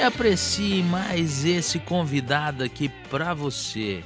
e 0.00 0.02
aprecie 0.02 0.82
mais 0.82 1.44
esse 1.44 1.78
convidado 1.78 2.64
aqui 2.64 2.90
para 3.10 3.34
você. 3.34 4.02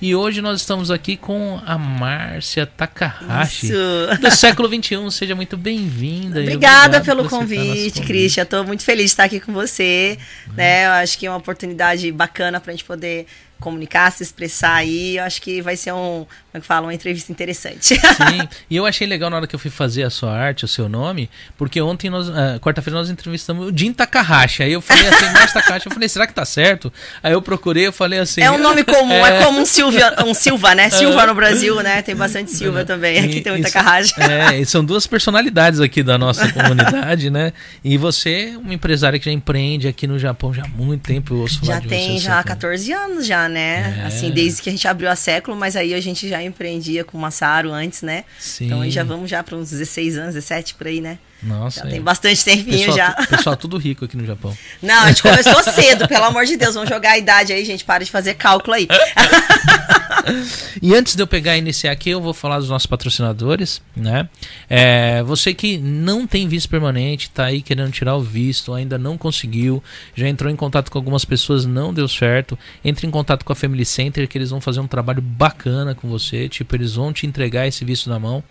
E 0.00 0.14
hoje 0.14 0.40
nós 0.40 0.60
estamos 0.60 0.90
aqui 0.90 1.18
com 1.18 1.60
a 1.66 1.76
Márcia 1.76 2.64
Takahashi, 2.64 3.66
Isso. 3.66 4.20
do 4.20 4.30
século 4.30 4.68
XXI. 4.68 5.10
Seja 5.10 5.34
muito 5.34 5.56
bem-vinda. 5.56 6.40
Obrigada 6.40 7.02
pelo 7.02 7.28
convite, 7.28 8.00
Cristian. 8.02 8.44
Estou 8.44 8.64
muito 8.64 8.82
feliz 8.82 9.06
de 9.06 9.10
estar 9.10 9.24
aqui 9.24 9.38
com 9.38 9.52
você. 9.52 10.16
Uhum. 10.46 10.54
Né? 10.54 10.86
Eu 10.86 10.92
acho 10.92 11.18
que 11.18 11.26
é 11.26 11.30
uma 11.30 11.38
oportunidade 11.38 12.10
bacana 12.10 12.58
para 12.58 12.70
a 12.70 12.74
gente 12.74 12.84
poder 12.84 13.26
comunicar, 13.60 14.10
se 14.12 14.22
expressar 14.22 14.76
aí. 14.76 15.18
Eu 15.18 15.24
acho 15.24 15.42
que 15.42 15.60
vai 15.60 15.76
ser 15.76 15.92
um, 15.92 16.26
como 16.58 16.60
é 16.60 16.60
que 16.60 16.66
fala, 16.66 16.86
uma 16.86 16.94
entrevista 16.94 17.30
interessante. 17.30 17.94
Sim, 17.94 18.48
e 18.68 18.76
eu 18.76 18.84
achei 18.84 19.06
legal 19.06 19.30
na 19.30 19.36
hora 19.36 19.46
que 19.46 19.54
eu 19.54 19.58
fui 19.58 19.70
fazer 19.70 20.02
a 20.02 20.10
sua 20.10 20.32
arte, 20.36 20.64
o 20.64 20.68
seu 20.68 20.88
nome, 20.88 21.30
porque 21.56 21.80
ontem, 21.80 22.10
nós, 22.10 22.28
uh, 22.28 22.60
quarta-feira, 22.60 22.98
nós 22.98 23.10
entrevistamos 23.10 23.68
o 23.68 23.76
Jim 23.76 23.92
Takahashi. 23.92 24.62
Aí 24.62 24.72
eu 24.72 24.80
falei 24.80 25.06
assim, 25.06 25.26
mais 25.32 25.52
Takahashi, 25.52 25.86
eu 25.86 25.92
falei, 25.92 26.08
será 26.08 26.26
que 26.26 26.34
tá 26.34 26.44
certo? 26.44 26.92
Aí 27.22 27.32
eu 27.32 27.40
procurei, 27.40 27.86
eu 27.86 27.92
falei 27.92 28.18
assim... 28.18 28.40
É 28.40 28.50
um 28.50 28.58
nome 28.58 28.82
comum, 28.84 29.24
é, 29.26 29.40
é 29.40 29.44
como 29.44 29.60
um 29.60 29.66
Silva, 29.66 30.24
um 30.26 30.34
Silva, 30.34 30.74
né? 30.74 30.90
Silva 30.90 31.26
no 31.26 31.34
Brasil, 31.34 31.76
né? 31.82 32.02
Tem 32.02 32.16
bastante 32.16 32.50
Silva 32.50 32.84
também, 32.84 33.18
aqui 33.18 33.40
tem 33.40 33.52
muita 33.52 33.70
Takahashi. 33.70 34.14
É, 34.20 34.58
e 34.58 34.66
são 34.66 34.84
duas 34.84 35.06
personalidades 35.06 35.80
aqui 35.80 36.02
da 36.02 36.18
nossa 36.18 36.50
comunidade, 36.52 37.30
né? 37.30 37.52
E 37.84 37.96
você, 37.96 38.54
uma 38.56 38.74
empresária 38.74 39.18
que 39.18 39.26
já 39.26 39.32
empreende 39.32 39.86
aqui 39.86 40.06
no 40.06 40.18
Japão 40.18 40.52
já 40.52 40.64
há 40.64 40.68
muito 40.68 41.02
tempo, 41.02 41.34
eu 41.34 41.38
ouço 41.40 41.60
Já 41.64 41.80
tem, 41.80 42.18
já 42.18 42.38
há 42.38 42.42
14 42.42 42.92
anos 42.92 43.26
já, 43.26 43.48
né? 43.48 44.00
É. 44.02 44.06
Assim, 44.06 44.30
desde 44.30 44.62
que 44.62 44.68
a 44.68 44.72
gente 44.72 44.88
abriu 44.88 45.10
a 45.10 45.16
século, 45.16 45.56
mas 45.56 45.76
aí 45.76 45.94
a 45.94 46.00
gente 46.00 46.28
já 46.28 46.42
empreendia 46.48 47.04
com 47.04 47.16
o 47.16 47.20
Massaro 47.20 47.70
antes, 47.72 48.02
né? 48.02 48.24
Sim. 48.38 48.66
Então 48.66 48.80
aí 48.80 48.90
já 48.90 49.04
vamos 49.04 49.30
já 49.30 49.42
para 49.42 49.56
uns 49.56 49.70
16 49.70 50.18
anos, 50.18 50.34
17 50.34 50.74
por 50.74 50.86
aí, 50.86 51.00
né? 51.00 51.18
Nossa. 51.42 51.80
Já 51.80 51.86
é. 51.86 51.90
tem 51.90 52.00
bastante 52.00 52.44
tempinho 52.44 52.86
pessoal, 52.86 52.96
já. 52.96 53.26
Pessoal 53.26 53.56
tudo 53.56 53.78
rico 53.78 54.04
aqui 54.04 54.16
no 54.16 54.26
Japão. 54.26 54.56
Não, 54.82 55.02
a 55.02 55.08
gente 55.08 55.22
começou 55.22 55.62
cedo, 55.62 56.08
pelo 56.08 56.24
amor 56.24 56.44
de 56.44 56.56
Deus. 56.56 56.74
Vamos 56.74 56.88
jogar 56.88 57.12
a 57.12 57.18
idade 57.18 57.52
aí, 57.52 57.64
gente. 57.64 57.84
Para 57.84 58.04
de 58.04 58.10
fazer 58.10 58.34
cálculo 58.34 58.74
aí. 58.74 58.88
e 60.82 60.94
antes 60.94 61.14
de 61.14 61.22
eu 61.22 61.26
pegar 61.26 61.56
e 61.56 61.58
iniciar 61.58 61.92
aqui, 61.92 62.10
eu 62.10 62.20
vou 62.20 62.34
falar 62.34 62.58
dos 62.58 62.68
nossos 62.68 62.86
patrocinadores, 62.86 63.80
né? 63.96 64.28
É, 64.68 65.22
você 65.22 65.54
que 65.54 65.78
não 65.78 66.26
tem 66.26 66.48
visto 66.48 66.68
permanente, 66.68 67.30
tá 67.30 67.46
aí 67.46 67.62
querendo 67.62 67.90
tirar 67.92 68.16
o 68.16 68.20
visto, 68.20 68.74
ainda 68.74 68.98
não 68.98 69.16
conseguiu, 69.16 69.82
já 70.14 70.28
entrou 70.28 70.50
em 70.50 70.56
contato 70.56 70.90
com 70.90 70.98
algumas 70.98 71.24
pessoas, 71.24 71.64
não 71.64 71.94
deu 71.94 72.08
certo, 72.08 72.58
entre 72.84 73.06
em 73.06 73.10
contato 73.10 73.44
com 73.44 73.52
a 73.52 73.56
Family 73.56 73.84
Center 73.84 74.26
que 74.28 74.36
eles 74.36 74.50
vão 74.50 74.60
fazer 74.60 74.80
um 74.80 74.86
trabalho 74.86 75.22
bacana 75.22 75.94
com 75.94 76.08
você, 76.08 76.48
tipo, 76.48 76.74
eles 76.74 76.94
vão 76.94 77.12
te 77.12 77.26
entregar 77.26 77.66
esse 77.66 77.84
visto 77.84 78.10
na 78.10 78.18
mão, 78.18 78.42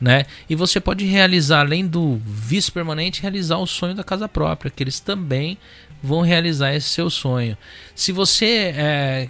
né? 0.00 0.26
E 0.48 0.54
você 0.54 0.80
pode 0.80 1.04
realizar, 1.04 1.60
além 1.60 1.86
do 1.86 2.20
visto 2.34 2.72
permanente, 2.72 3.22
realizar 3.22 3.58
o 3.58 3.66
sonho 3.66 3.94
da 3.94 4.04
casa 4.04 4.28
própria, 4.28 4.70
que 4.70 4.82
eles 4.82 5.00
também 5.00 5.56
vão 6.02 6.20
realizar 6.20 6.74
esse 6.74 6.88
seu 6.88 7.08
sonho. 7.08 7.56
Se 7.94 8.12
você 8.12 8.74
é, 8.76 9.28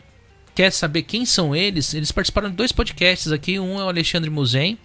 quer 0.55 0.71
saber 0.73 1.03
quem 1.03 1.25
são 1.25 1.55
eles, 1.55 1.95
eles 1.95 2.11
participaram 2.11 2.51
de 2.51 2.57
dois 2.57 2.73
podcasts 2.73 3.31
aqui. 3.31 3.59
Um 3.59 3.79
é 3.81 3.85
o 3.85 3.89
Alexandre 3.89 4.31
Muzen, 4.31 4.79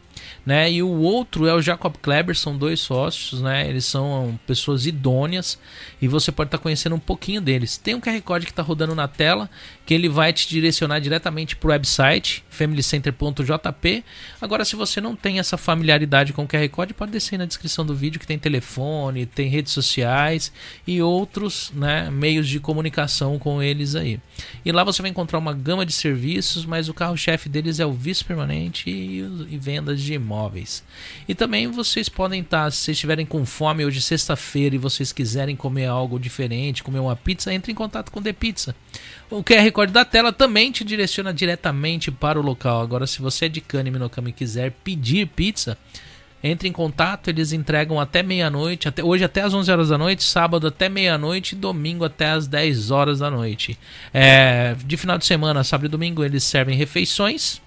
né? 0.46 0.72
E 0.72 0.82
o 0.82 0.90
outro 0.90 1.46
é 1.46 1.54
o 1.54 1.62
Jacob 1.62 1.96
Kleber, 2.02 2.36
são 2.36 2.58
dois 2.58 2.80
sócios, 2.80 3.42
né? 3.42 3.68
Eles 3.68 3.86
são 3.86 4.40
pessoas 4.48 4.86
idôneas 4.86 5.60
e 6.02 6.08
você 6.08 6.32
pode 6.32 6.48
estar 6.48 6.58
tá 6.58 6.64
conhecendo 6.64 6.96
um 6.96 7.00
pouquinho 7.00 7.42
deles. 7.42 7.78
Tem 7.78 7.96
um 7.96 8.02
QR 8.02 8.22
Code 8.22 8.46
que 8.46 8.52
está 8.52 8.64
rodando 8.64 8.96
na 8.96 9.08
tela 9.08 9.50
que 9.86 9.94
ele 9.94 10.08
vai 10.08 10.32
te 10.32 10.48
direcionar 10.48 11.00
diretamente 11.00 11.56
para 11.56 11.68
o 11.68 11.72
website 11.72 12.44
familycenter.jp. 12.52 14.04
Agora, 14.40 14.64
se 14.64 14.76
você 14.76 15.02
não 15.02 15.16
tem 15.16 15.40
essa 15.40 15.58
familiaridade 15.58 16.32
com 16.32 16.44
o 16.44 16.48
QR 16.48 16.68
Code, 16.70 16.94
pode 16.94 17.12
descer 17.12 17.40
na 17.40 17.46
descrição 17.46 17.86
do 17.86 17.96
vídeo 17.96 18.20
que 18.20 18.28
tem 18.28 18.38
telefone, 18.38 19.26
tem 19.26 19.50
redes 19.50 19.74
sociais 19.74 20.52
e 20.86 21.02
outros 21.02 21.72
né, 21.74 22.10
meios 22.12 22.48
de 22.48 22.60
comunicação 22.60 23.40
com 23.40 23.64
eles 23.64 23.96
aí. 23.96 24.20
E 24.64 24.72
lá 24.72 24.84
você 24.84 25.02
vai 25.02 25.10
encontrar 25.10 25.40
uma 25.40 25.54
gama 25.54 25.86
de 25.86 25.94
serviços, 25.94 26.66
mas 26.66 26.88
o 26.88 26.94
carro-chefe 26.94 27.50
deles 27.50 27.80
é 27.80 27.86
o 27.86 27.94
vice 27.94 28.24
permanente 28.24 28.90
e, 28.90 29.20
e 29.50 29.58
vendas 29.58 30.02
de 30.02 30.14
imóveis. 30.14 30.39
E 31.28 31.36
também 31.36 31.68
vocês 31.68 32.08
podem 32.08 32.42
estar, 32.42 32.66
tá, 32.66 32.72
se 32.72 32.78
vocês 32.78 32.96
estiverem 32.96 33.26
com 33.26 33.46
fome 33.46 33.86
hoje 33.86 34.02
sexta-feira 34.02 34.76
e 34.76 34.78
vocês 34.78 35.12
quiserem 35.12 35.56
comer 35.56 35.88
algo 35.88 36.20
diferente, 36.20 36.84
comer 36.84 37.00
uma 37.00 37.16
pizza, 37.16 37.54
entre 37.54 37.72
em 37.72 37.76
contato 37.76 38.12
com 38.12 38.22
The 38.22 38.34
Pizza. 38.34 38.76
O 39.30 39.44
QR 39.44 39.72
Code 39.72 39.92
da 39.92 40.06
tela 40.06 40.32
também 40.32 40.72
te 40.72 40.84
direciona 40.84 41.34
diretamente 41.34 42.12
para 42.12 42.40
o 42.40 42.44
local. 42.44 42.82
Agora, 42.82 43.06
se 43.06 43.22
você 43.22 43.46
é 43.46 43.50
de 43.50 43.62
Cane 43.62 43.92
Minokami 43.92 44.30
e 44.30 44.34
quiser 44.34 44.72
pedir 44.84 45.28
pizza, 45.28 45.78
entre 46.42 46.70
em 46.70 46.72
contato, 46.72 47.30
eles 47.30 47.52
entregam 47.52 48.00
até 48.00 48.24
meia-noite, 48.24 48.88
até 48.88 49.04
hoje 49.04 49.26
até 49.26 49.42
as 49.42 49.54
11 49.54 49.72
horas 49.72 49.90
da 49.90 49.98
noite, 49.98 50.24
sábado 50.24 50.68
até 50.68 50.88
meia-noite, 50.88 51.54
domingo 51.54 52.06
até 52.06 52.30
as 52.32 52.48
10 52.48 52.92
horas 52.92 53.20
da 53.20 53.30
noite. 53.30 53.78
É, 54.14 54.76
de 54.86 54.96
final 54.96 55.18
de 55.18 55.26
semana, 55.26 55.64
sábado 55.64 55.88
e 55.88 55.90
domingo, 55.90 56.24
eles 56.24 56.44
servem 56.44 56.78
refeições. 56.78 57.62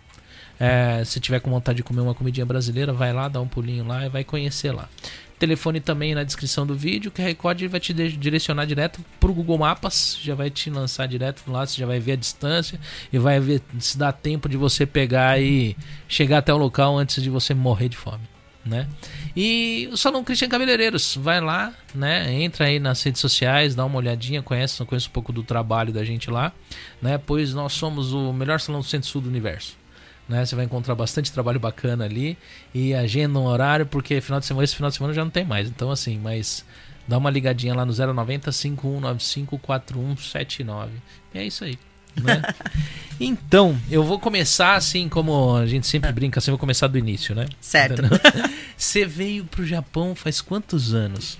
É, 0.64 1.04
se 1.04 1.18
tiver 1.18 1.40
com 1.40 1.50
vontade 1.50 1.78
de 1.78 1.82
comer 1.82 2.02
uma 2.02 2.14
comidinha 2.14 2.46
brasileira, 2.46 2.92
vai 2.92 3.12
lá, 3.12 3.26
dá 3.26 3.40
um 3.40 3.48
pulinho 3.48 3.84
lá 3.84 4.06
e 4.06 4.08
vai 4.08 4.22
conhecer 4.22 4.70
lá. 4.70 4.88
Telefone 5.36 5.80
também 5.80 6.14
na 6.14 6.22
descrição 6.22 6.64
do 6.64 6.72
vídeo. 6.72 7.08
O 7.08 7.12
QR 7.12 7.34
Code 7.34 7.66
vai 7.66 7.80
te 7.80 7.92
direcionar 7.92 8.64
direto 8.64 9.00
para 9.18 9.28
o 9.28 9.34
Google 9.34 9.58
Maps. 9.58 10.16
Já 10.22 10.36
vai 10.36 10.50
te 10.50 10.70
lançar 10.70 11.08
direto 11.08 11.42
lá. 11.48 11.66
Você 11.66 11.80
já 11.80 11.84
vai 11.84 11.98
ver 11.98 12.12
a 12.12 12.16
distância 12.16 12.78
e 13.12 13.18
vai 13.18 13.40
ver 13.40 13.60
se 13.80 13.98
dá 13.98 14.12
tempo 14.12 14.48
de 14.48 14.56
você 14.56 14.86
pegar 14.86 15.40
e 15.40 15.76
chegar 16.06 16.38
até 16.38 16.54
o 16.54 16.56
local 16.56 16.96
antes 16.96 17.20
de 17.20 17.28
você 17.28 17.54
morrer 17.54 17.88
de 17.88 17.96
fome. 17.96 18.22
Né? 18.64 18.86
E 19.34 19.88
o 19.90 19.96
Salão 19.96 20.22
Cristian 20.22 20.48
Cabeleireiros, 20.48 21.18
vai 21.20 21.40
lá, 21.40 21.74
né? 21.92 22.32
Entra 22.32 22.66
aí 22.66 22.78
nas 22.78 23.02
redes 23.02 23.20
sociais, 23.20 23.74
dá 23.74 23.84
uma 23.84 23.98
olhadinha, 23.98 24.40
conhece, 24.40 24.84
conhece 24.84 25.08
um 25.08 25.10
pouco 25.10 25.32
do 25.32 25.42
trabalho 25.42 25.92
da 25.92 26.04
gente 26.04 26.30
lá, 26.30 26.52
né? 27.00 27.18
Pois 27.18 27.52
nós 27.52 27.72
somos 27.72 28.12
o 28.12 28.32
melhor 28.32 28.60
salão 28.60 28.80
do 28.80 28.86
centro-sul 28.86 29.22
do 29.22 29.28
universo. 29.28 29.81
Né? 30.28 30.44
Você 30.44 30.54
vai 30.54 30.64
encontrar 30.64 30.94
bastante 30.94 31.32
trabalho 31.32 31.60
bacana 31.60 32.04
ali 32.04 32.38
e 32.74 32.94
agenda 32.94 33.38
um 33.38 33.44
horário, 33.44 33.86
porque 33.86 34.20
final 34.20 34.40
de 34.40 34.46
semana, 34.46 34.64
esse 34.64 34.76
final 34.76 34.90
de 34.90 34.96
semana 34.96 35.14
já 35.14 35.24
não 35.24 35.30
tem 35.30 35.44
mais. 35.44 35.68
Então, 35.68 35.90
assim, 35.90 36.18
mas 36.18 36.64
dá 37.06 37.18
uma 37.18 37.30
ligadinha 37.30 37.74
lá 37.74 37.84
no 37.84 37.92
090 37.92 38.50
5195 38.52 39.58
4179. 39.58 40.92
E 41.34 41.38
é 41.38 41.44
isso 41.44 41.64
aí. 41.64 41.78
Né? 42.20 42.42
então, 43.18 43.78
eu 43.90 44.04
vou 44.04 44.18
começar 44.18 44.74
assim, 44.74 45.08
como 45.08 45.56
a 45.56 45.66
gente 45.66 45.86
sempre 45.86 46.12
brinca, 46.12 46.38
assim, 46.38 46.50
vou 46.50 46.58
começar 46.58 46.86
do 46.86 46.98
início, 46.98 47.34
né? 47.34 47.46
Certo. 47.60 48.02
Você 48.76 49.04
veio 49.04 49.44
pro 49.44 49.66
Japão 49.66 50.14
faz 50.14 50.40
quantos 50.40 50.94
anos? 50.94 51.38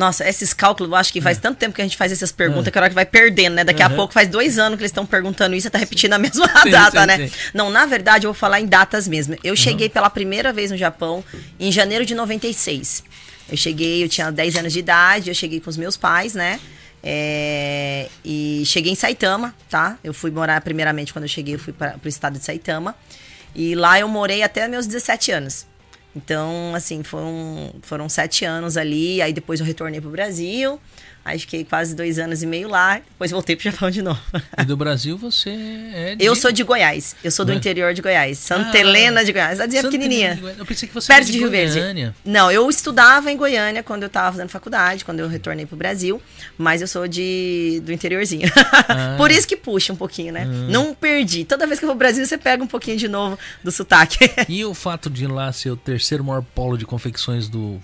Nossa, 0.00 0.26
esses 0.26 0.54
cálculos, 0.54 0.90
eu 0.90 0.96
acho 0.96 1.12
que 1.12 1.20
faz 1.20 1.36
é. 1.36 1.40
tanto 1.42 1.58
tempo 1.58 1.74
que 1.74 1.82
a 1.82 1.84
gente 1.84 1.94
faz 1.94 2.10
essas 2.10 2.32
perguntas 2.32 2.68
é. 2.68 2.70
que 2.70 2.78
a 2.78 2.80
hora 2.80 2.88
que 2.88 2.94
vai 2.94 3.04
perdendo, 3.04 3.56
né? 3.56 3.64
Daqui 3.64 3.82
uhum. 3.82 3.88
a 3.88 3.90
pouco 3.90 4.14
faz 4.14 4.28
dois 4.28 4.58
anos 4.58 4.78
que 4.78 4.82
eles 4.82 4.90
estão 4.90 5.04
perguntando 5.04 5.54
isso 5.54 5.66
e 5.66 5.70
tá 5.70 5.76
repetindo 5.76 6.14
a 6.14 6.16
mesma 6.18 6.48
sim, 6.62 6.70
data, 6.70 7.02
sim, 7.02 7.06
né? 7.06 7.28
Sim. 7.28 7.32
Não, 7.52 7.70
na 7.70 7.84
verdade, 7.84 8.26
eu 8.26 8.32
vou 8.32 8.38
falar 8.38 8.62
em 8.62 8.66
datas 8.66 9.06
mesmo. 9.06 9.36
Eu 9.44 9.50
uhum. 9.50 9.56
cheguei 9.56 9.90
pela 9.90 10.08
primeira 10.08 10.54
vez 10.54 10.70
no 10.70 10.76
Japão 10.78 11.22
em 11.58 11.70
janeiro 11.70 12.06
de 12.06 12.14
96. 12.14 13.04
Eu 13.50 13.58
cheguei, 13.58 14.02
eu 14.02 14.08
tinha 14.08 14.32
10 14.32 14.56
anos 14.56 14.72
de 14.72 14.78
idade, 14.78 15.28
eu 15.28 15.34
cheguei 15.34 15.60
com 15.60 15.68
os 15.68 15.76
meus 15.76 15.98
pais, 15.98 16.32
né? 16.32 16.58
É, 17.02 18.08
e 18.24 18.62
cheguei 18.64 18.92
em 18.92 18.96
Saitama, 18.96 19.54
tá? 19.68 19.98
Eu 20.02 20.14
fui 20.14 20.30
morar, 20.30 20.62
primeiramente, 20.62 21.12
quando 21.12 21.24
eu 21.24 21.28
cheguei, 21.28 21.56
eu 21.56 21.58
fui 21.58 21.74
para 21.74 22.00
o 22.02 22.08
estado 22.08 22.38
de 22.38 22.44
Saitama. 22.44 22.96
E 23.54 23.74
lá 23.74 24.00
eu 24.00 24.08
morei 24.08 24.42
até 24.42 24.66
meus 24.66 24.86
17 24.86 25.30
anos. 25.30 25.66
Então, 26.14 26.74
assim, 26.74 27.02
foram, 27.02 27.72
foram 27.82 28.08
sete 28.08 28.44
anos 28.44 28.76
ali. 28.76 29.22
Aí 29.22 29.32
depois 29.32 29.60
eu 29.60 29.66
retornei 29.66 30.00
pro 30.00 30.10
Brasil. 30.10 30.80
Aí 31.24 31.38
fiquei 31.38 31.64
quase 31.64 31.94
dois 31.94 32.18
anos 32.18 32.42
e 32.42 32.46
meio 32.46 32.68
lá, 32.68 32.94
depois 32.94 33.30
voltei 33.30 33.54
pro 33.54 33.64
Japão 33.64 33.90
de 33.90 34.00
novo. 34.00 34.20
E 34.58 34.64
do 34.64 34.76
Brasil 34.76 35.18
você 35.18 35.50
é 35.50 36.14
de... 36.16 36.24
Eu 36.24 36.34
sou 36.34 36.50
de 36.50 36.62
Goiás, 36.62 37.14
eu 37.22 37.30
sou 37.30 37.44
do 37.44 37.52
é? 37.52 37.54
interior 37.54 37.92
de 37.92 38.00
Goiás, 38.00 38.38
Santa 38.38 38.76
ah, 38.76 38.80
Helena 38.80 39.24
de 39.24 39.32
Goiás, 39.32 39.52
cidadezinha 39.52 39.82
pequenininha. 39.82 40.34
De 40.36 40.58
eu 40.58 40.66
pensei 40.66 40.88
que 40.88 40.94
você 40.94 41.08
perto 41.08 41.26
de, 41.26 41.32
de 41.32 41.38
Rio 41.38 41.50
Verde. 41.50 42.14
Não, 42.24 42.50
eu 42.50 42.68
estudava 42.70 43.30
em 43.30 43.36
Goiânia 43.36 43.82
quando 43.82 44.02
eu 44.04 44.06
estava 44.06 44.32
fazendo 44.32 44.48
faculdade, 44.48 45.04
quando 45.04 45.20
eu 45.20 45.28
retornei 45.28 45.66
pro 45.66 45.76
Brasil, 45.76 46.20
mas 46.56 46.80
eu 46.80 46.88
sou 46.88 47.06
de 47.06 47.82
do 47.84 47.92
interiorzinho. 47.92 48.50
Ah. 48.88 49.14
Por 49.18 49.30
isso 49.30 49.46
que 49.46 49.56
puxa 49.56 49.92
um 49.92 49.96
pouquinho, 49.96 50.32
né? 50.32 50.44
Ah. 50.44 50.70
Não 50.70 50.94
perdi. 50.94 51.44
Toda 51.44 51.66
vez 51.66 51.78
que 51.78 51.84
eu 51.84 51.88
vou 51.88 51.96
pro 51.96 52.06
Brasil, 52.06 52.24
você 52.24 52.38
pega 52.38 52.62
um 52.62 52.66
pouquinho 52.66 52.96
de 52.96 53.08
novo 53.08 53.38
do 53.62 53.70
sotaque. 53.70 54.18
E 54.48 54.64
o 54.64 54.74
fato 54.74 55.10
de 55.10 55.26
lá 55.26 55.52
ser 55.52 55.70
o 55.70 55.76
terceiro 55.76 56.24
maior 56.24 56.42
polo 56.42 56.76
de 56.76 56.86
confecções 56.86 57.48
do 57.48 57.80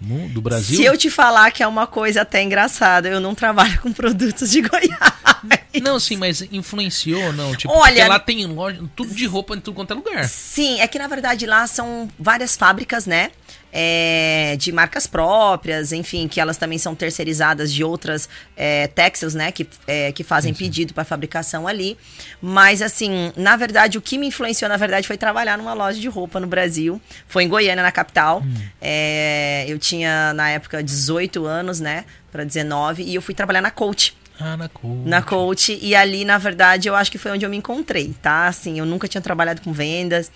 do 0.00 0.40
Brasil? 0.40 0.76
Se 0.76 0.84
eu 0.84 0.96
te 0.96 1.10
falar 1.10 1.50
que 1.50 1.62
é 1.62 1.66
uma 1.66 1.86
coisa 1.86 2.22
até 2.22 2.42
engraçada, 2.42 3.08
eu 3.08 3.20
não 3.20 3.34
trabalho 3.34 3.80
com 3.80 3.92
produtos 3.92 4.50
de 4.50 4.62
Goiás. 4.62 5.37
Não, 5.82 6.00
sim, 6.00 6.16
mas 6.16 6.42
influenciou 6.50 7.22
ou 7.22 7.32
não? 7.32 7.54
Tipo, 7.54 7.72
Olha, 7.72 8.08
lá 8.08 8.18
tem 8.18 8.44
loja, 8.46 8.82
tudo 8.96 9.14
de 9.14 9.26
roupa 9.26 9.54
em 9.54 9.60
tudo 9.60 9.74
quanto 9.74 9.92
é 9.92 9.94
lugar. 9.94 10.28
Sim, 10.28 10.80
é 10.80 10.88
que 10.88 10.98
na 10.98 11.06
verdade 11.06 11.46
lá 11.46 11.66
são 11.66 12.08
várias 12.18 12.56
fábricas, 12.56 13.06
né? 13.06 13.30
É, 13.70 14.56
de 14.58 14.72
marcas 14.72 15.06
próprias, 15.06 15.92
enfim, 15.92 16.26
que 16.26 16.40
elas 16.40 16.56
também 16.56 16.78
são 16.78 16.94
terceirizadas 16.94 17.70
de 17.70 17.84
outras 17.84 18.26
é, 18.56 18.86
Texas, 18.86 19.34
né, 19.34 19.52
que, 19.52 19.68
é, 19.86 20.10
que 20.10 20.24
fazem 20.24 20.54
sim, 20.54 20.58
sim. 20.58 20.64
pedido 20.64 20.94
para 20.94 21.04
fabricação 21.04 21.68
ali. 21.68 21.98
Mas, 22.40 22.80
assim, 22.80 23.30
na 23.36 23.56
verdade, 23.56 23.98
o 23.98 24.00
que 24.00 24.16
me 24.16 24.26
influenciou, 24.26 24.70
na 24.70 24.78
verdade, 24.78 25.06
foi 25.06 25.18
trabalhar 25.18 25.58
numa 25.58 25.74
loja 25.74 26.00
de 26.00 26.08
roupa 26.08 26.40
no 26.40 26.46
Brasil. 26.46 26.98
Foi 27.26 27.44
em 27.44 27.48
Goiânia, 27.48 27.82
na 27.82 27.92
capital. 27.92 28.42
Hum. 28.42 28.54
É, 28.80 29.66
eu 29.68 29.78
tinha, 29.78 30.32
na 30.32 30.48
época, 30.48 30.82
18 30.82 31.44
anos, 31.44 31.78
né, 31.78 32.06
para 32.32 32.44
19, 32.44 33.02
e 33.02 33.14
eu 33.14 33.20
fui 33.20 33.34
trabalhar 33.34 33.60
na 33.60 33.70
Coach. 33.70 34.16
Ah, 34.40 34.56
na 34.56 34.68
coach. 34.68 35.08
Na 35.08 35.22
coach. 35.22 35.78
E 35.82 35.94
ali, 35.94 36.24
na 36.24 36.38
verdade, 36.38 36.88
eu 36.88 36.94
acho 36.94 37.10
que 37.10 37.18
foi 37.18 37.32
onde 37.32 37.44
eu 37.44 37.50
me 37.50 37.56
encontrei, 37.56 38.14
tá? 38.22 38.46
Assim, 38.46 38.78
eu 38.78 38.86
nunca 38.86 39.08
tinha 39.08 39.20
trabalhado 39.20 39.60
com 39.62 39.72
vendas. 39.72 40.30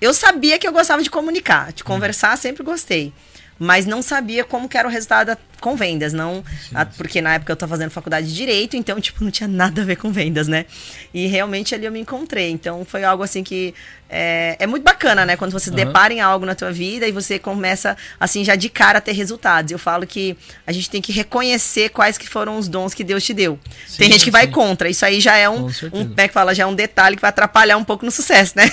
Eu 0.00 0.12
sabia 0.12 0.58
que 0.58 0.68
eu 0.68 0.72
gostava 0.72 1.02
de 1.02 1.08
comunicar, 1.08 1.72
de 1.72 1.82
conversar, 1.82 2.36
sempre 2.36 2.62
gostei 2.62 3.12
mas 3.58 3.86
não 3.86 4.02
sabia 4.02 4.44
como 4.44 4.68
que 4.68 4.76
era 4.76 4.86
o 4.86 4.90
resultado 4.90 5.36
com 5.60 5.74
vendas, 5.74 6.12
não, 6.12 6.44
sim, 6.68 6.74
a, 6.74 6.84
porque 6.84 7.22
na 7.22 7.34
época 7.34 7.50
eu 7.50 7.54
estava 7.54 7.70
fazendo 7.70 7.90
faculdade 7.90 8.28
de 8.28 8.34
direito, 8.34 8.76
então 8.76 9.00
tipo 9.00 9.24
não 9.24 9.30
tinha 9.30 9.48
nada 9.48 9.82
a 9.82 9.84
ver 9.84 9.96
com 9.96 10.12
vendas, 10.12 10.46
né? 10.46 10.66
E 11.14 11.26
realmente 11.26 11.74
ali 11.74 11.86
eu 11.86 11.92
me 11.92 11.98
encontrei, 11.98 12.50
então 12.50 12.84
foi 12.84 13.04
algo 13.04 13.22
assim 13.22 13.42
que 13.42 13.74
é, 14.08 14.56
é 14.58 14.66
muito 14.66 14.82
bacana, 14.82 15.24
né? 15.24 15.36
Quando 15.36 15.52
você 15.52 15.70
uhum. 15.70 15.76
depara 15.76 16.12
em 16.12 16.20
algo 16.20 16.44
na 16.44 16.54
tua 16.54 16.70
vida 16.70 17.06
e 17.06 17.12
você 17.12 17.38
começa 17.38 17.96
assim 18.20 18.44
já 18.44 18.54
de 18.54 18.68
cara 18.68 18.98
a 18.98 19.00
ter 19.00 19.12
resultados. 19.12 19.72
Eu 19.72 19.78
falo 19.78 20.06
que 20.06 20.36
a 20.66 20.72
gente 20.72 20.88
tem 20.88 21.00
que 21.00 21.10
reconhecer 21.10 21.88
quais 21.88 22.18
que 22.18 22.28
foram 22.28 22.58
os 22.58 22.68
dons 22.68 22.92
que 22.92 23.02
Deus 23.02 23.24
te 23.24 23.32
deu. 23.32 23.58
Sim, 23.86 23.98
tem 23.98 24.12
gente 24.12 24.24
que 24.24 24.30
vai 24.30 24.46
contra, 24.46 24.88
isso 24.88 25.04
aí 25.04 25.20
já 25.20 25.36
é 25.36 25.48
um, 25.48 25.66
um 25.66 25.70
como 26.08 26.14
é 26.18 26.28
que 26.28 26.34
fala, 26.34 26.54
já 26.54 26.64
é 26.64 26.66
um 26.66 26.74
detalhe 26.74 27.16
que 27.16 27.22
vai 27.22 27.30
atrapalhar 27.30 27.76
um 27.76 27.84
pouco 27.84 28.04
no 28.04 28.10
sucesso, 28.10 28.52
né? 28.56 28.70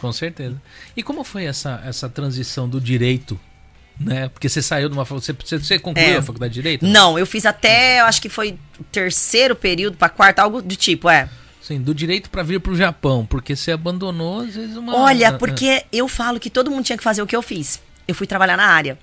Com 0.00 0.12
certeza. 0.12 0.60
E 0.94 1.02
como 1.02 1.24
foi 1.24 1.46
essa 1.46 1.82
essa 1.84 2.08
transição 2.08 2.68
do 2.68 2.80
direito 2.80 3.40
né? 3.98 4.28
Porque 4.28 4.48
você 4.48 4.60
saiu 4.62 4.88
de 4.88 4.94
uma 4.94 5.04
você 5.04 5.32
você 5.32 5.78
concluiu 5.78 6.14
é. 6.14 6.16
a 6.16 6.22
faculdade 6.22 6.54
de 6.54 6.60
direito? 6.60 6.86
Não, 6.86 7.18
eu 7.18 7.26
fiz 7.26 7.46
até, 7.46 8.00
eu 8.00 8.04
acho 8.04 8.20
que 8.20 8.28
foi 8.28 8.58
terceiro 8.92 9.56
período 9.56 9.96
para 9.96 10.08
quarto, 10.08 10.38
algo 10.40 10.60
do 10.62 10.76
tipo, 10.76 11.08
é. 11.08 11.28
Sim, 11.62 11.80
do 11.80 11.94
direito 11.94 12.30
para 12.30 12.42
vir 12.42 12.60
para 12.60 12.72
o 12.72 12.76
Japão, 12.76 13.26
porque 13.26 13.56
você 13.56 13.72
abandonou 13.72 14.40
às 14.40 14.54
vezes 14.54 14.76
uma 14.76 14.96
Olha, 14.96 15.32
porque 15.32 15.84
eu 15.92 16.06
falo 16.06 16.38
que 16.38 16.48
todo 16.48 16.70
mundo 16.70 16.84
tinha 16.84 16.96
que 16.96 17.02
fazer 17.02 17.22
o 17.22 17.26
que 17.26 17.34
eu 17.34 17.42
fiz. 17.42 17.80
Eu 18.06 18.14
fui 18.14 18.26
trabalhar 18.26 18.56
na 18.56 18.66
área. 18.66 18.96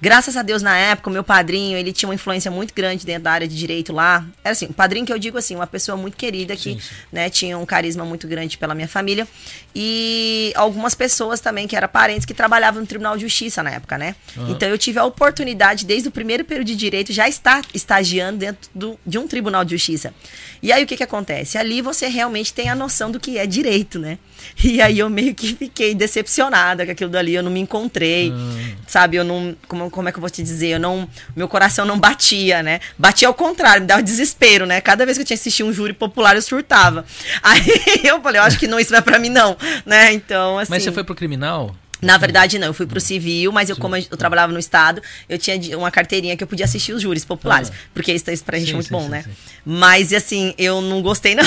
Graças 0.00 0.36
a 0.36 0.42
Deus, 0.42 0.62
na 0.62 0.76
época, 0.78 1.10
o 1.10 1.12
meu 1.12 1.22
padrinho, 1.22 1.76
ele 1.76 1.92
tinha 1.92 2.08
uma 2.08 2.14
influência 2.14 2.50
muito 2.50 2.72
grande 2.72 3.04
dentro 3.04 3.24
da 3.24 3.32
área 3.32 3.46
de 3.46 3.54
direito 3.54 3.92
lá. 3.92 4.24
Era 4.42 4.52
assim, 4.52 4.66
um 4.66 4.72
padrinho 4.72 5.04
que 5.04 5.12
eu 5.12 5.18
digo 5.18 5.36
assim, 5.36 5.54
uma 5.54 5.66
pessoa 5.66 5.96
muito 5.96 6.16
querida 6.16 6.56
que, 6.56 6.74
sim, 6.74 6.80
sim. 6.80 6.94
né, 7.12 7.28
tinha 7.28 7.58
um 7.58 7.66
carisma 7.66 8.02
muito 8.04 8.26
grande 8.26 8.56
pela 8.56 8.74
minha 8.74 8.88
família. 8.88 9.28
E 9.74 10.52
algumas 10.56 10.94
pessoas 10.94 11.40
também 11.40 11.68
que 11.68 11.76
eram 11.76 11.88
parentes 11.88 12.24
que 12.24 12.32
trabalhavam 12.32 12.80
no 12.80 12.86
Tribunal 12.86 13.14
de 13.16 13.22
Justiça 13.22 13.62
na 13.62 13.70
época, 13.70 13.98
né? 13.98 14.16
Uhum. 14.36 14.50
Então 14.50 14.68
eu 14.68 14.78
tive 14.78 14.98
a 14.98 15.04
oportunidade, 15.04 15.84
desde 15.84 16.08
o 16.08 16.10
primeiro 16.10 16.44
período 16.46 16.68
de 16.68 16.76
direito, 16.76 17.12
já 17.12 17.28
estar 17.28 17.62
estagiando 17.74 18.38
dentro 18.38 18.70
do, 18.74 18.98
de 19.06 19.18
um 19.18 19.28
Tribunal 19.28 19.64
de 19.64 19.72
Justiça. 19.72 20.14
E 20.62 20.72
aí 20.72 20.84
o 20.84 20.86
que 20.86 20.96
que 20.96 21.02
acontece? 21.02 21.56
Ali 21.56 21.80
você 21.80 22.06
realmente 22.06 22.52
tem 22.52 22.68
a 22.68 22.74
noção 22.74 23.10
do 23.10 23.18
que 23.18 23.38
é 23.38 23.46
direito, 23.46 23.98
né? 23.98 24.18
E 24.62 24.80
aí 24.80 24.98
eu 24.98 25.08
meio 25.08 25.34
que 25.34 25.54
fiquei 25.54 25.94
decepcionada 25.94 26.84
com 26.84 26.92
aquilo 26.92 27.10
dali, 27.10 27.34
eu 27.34 27.42
não 27.42 27.50
me 27.50 27.60
encontrei, 27.60 28.30
uhum. 28.30 28.74
sabe? 28.86 29.16
Eu 29.16 29.24
não, 29.24 29.56
como 29.66 29.90
como 29.90 30.08
é 30.08 30.12
que 30.12 30.18
eu 30.18 30.20
vou 30.20 30.30
te 30.30 30.42
dizer? 30.42 30.68
Eu 30.68 30.80
não, 30.80 31.08
meu 31.34 31.48
coração 31.48 31.84
não 31.84 31.98
batia, 31.98 32.62
né? 32.62 32.80
Batia 32.98 33.28
ao 33.28 33.34
contrário, 33.34 33.82
me 33.82 33.86
dava 33.86 34.02
desespero, 34.02 34.66
né? 34.66 34.80
Cada 34.80 35.04
vez 35.04 35.16
que 35.16 35.22
eu 35.22 35.26
tinha 35.26 35.34
assistido 35.34 35.66
um 35.66 35.72
júri 35.72 35.92
popular, 35.92 36.36
eu 36.36 36.42
surtava. 36.42 37.04
Aí 37.42 37.62
eu 38.04 38.20
falei, 38.20 38.40
eu 38.40 38.44
acho 38.44 38.58
que 38.58 38.66
não, 38.66 38.78
isso 38.78 38.92
não 38.92 38.98
é 38.98 39.02
pra 39.02 39.18
mim 39.18 39.30
não, 39.30 39.56
né? 39.84 40.12
Então, 40.12 40.58
assim... 40.58 40.70
Mas 40.70 40.82
você 40.82 40.92
foi 40.92 41.04
pro 41.04 41.14
criminal? 41.14 41.74
Na 42.00 42.16
verdade, 42.16 42.58
não. 42.58 42.68
Eu 42.68 42.74
fui 42.74 42.86
pro 42.86 43.00
civil, 43.00 43.52
mas 43.52 43.68
eu, 43.68 43.76
como 43.76 43.96
eu 43.96 44.16
trabalhava 44.16 44.52
no 44.52 44.58
Estado, 44.58 45.02
eu 45.28 45.38
tinha 45.38 45.76
uma 45.76 45.90
carteirinha 45.90 46.36
que 46.36 46.42
eu 46.42 46.48
podia 46.48 46.64
assistir 46.64 46.92
os 46.92 47.02
júris 47.02 47.24
populares. 47.24 47.70
Porque 47.92 48.12
isso, 48.12 48.30
isso 48.30 48.44
pra 48.44 48.58
gente 48.58 48.68
sim, 48.68 48.72
é 48.72 48.74
muito 48.74 48.88
sim, 48.88 48.92
bom, 48.92 49.04
sim, 49.04 49.08
né? 49.08 49.24
Mas, 49.64 50.12
assim, 50.12 50.54
eu 50.56 50.80
não 50.80 51.02
gostei, 51.02 51.34
não. 51.34 51.44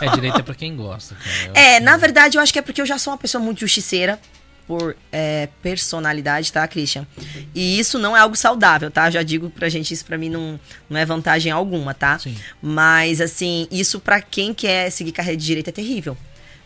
É, 0.00 0.08
direito 0.14 0.38
é 0.38 0.42
pra 0.42 0.54
quem 0.54 0.76
gosta. 0.76 1.14
Cara. 1.14 1.58
É, 1.58 1.80
na 1.80 1.96
verdade, 1.96 2.36
eu 2.36 2.42
acho 2.42 2.52
que 2.52 2.58
é 2.58 2.62
porque 2.62 2.80
eu 2.80 2.86
já 2.86 2.98
sou 2.98 3.12
uma 3.12 3.18
pessoa 3.18 3.42
muito 3.42 3.60
justiceira 3.60 4.18
por 4.66 4.96
é, 5.12 5.48
personalidade, 5.62 6.50
tá, 6.52 6.66
Christian? 6.66 7.06
E 7.54 7.78
isso 7.78 7.98
não 7.98 8.16
é 8.16 8.20
algo 8.20 8.34
saudável, 8.34 8.90
tá? 8.90 9.10
Já 9.10 9.22
digo 9.22 9.50
pra 9.50 9.68
gente, 9.68 9.92
isso 9.92 10.04
pra 10.04 10.16
mim 10.16 10.30
não, 10.30 10.58
não 10.88 10.98
é 10.98 11.04
vantagem 11.04 11.52
alguma, 11.52 11.92
tá? 11.92 12.18
Sim. 12.18 12.36
Mas, 12.62 13.20
assim, 13.20 13.68
isso 13.70 14.00
pra 14.00 14.20
quem 14.20 14.54
quer 14.54 14.90
seguir 14.90 15.12
carreira 15.12 15.36
de 15.38 15.44
direito 15.44 15.68
é 15.68 15.72
terrível. 15.72 16.16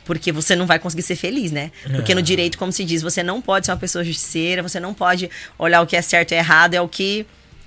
Porque 0.08 0.32
você 0.32 0.56
não 0.56 0.66
vai 0.66 0.78
conseguir 0.78 1.02
ser 1.02 1.16
feliz, 1.16 1.52
né? 1.52 1.70
Porque 1.94 2.14
no 2.14 2.20
é. 2.20 2.22
direito, 2.22 2.56
como 2.56 2.72
se 2.72 2.82
diz, 2.82 3.02
você 3.02 3.22
não 3.22 3.42
pode 3.42 3.66
ser 3.66 3.72
uma 3.72 3.78
pessoa 3.78 4.02
justiceira, 4.02 4.62
você 4.62 4.80
não 4.80 4.94
pode 4.94 5.28
olhar 5.58 5.82
o 5.82 5.86
que 5.86 5.94
é 5.94 6.00
certo 6.00 6.32
e 6.32 6.34
errado, 6.34 6.72
é 6.72 6.80
o 6.80 6.88
que 6.88 7.26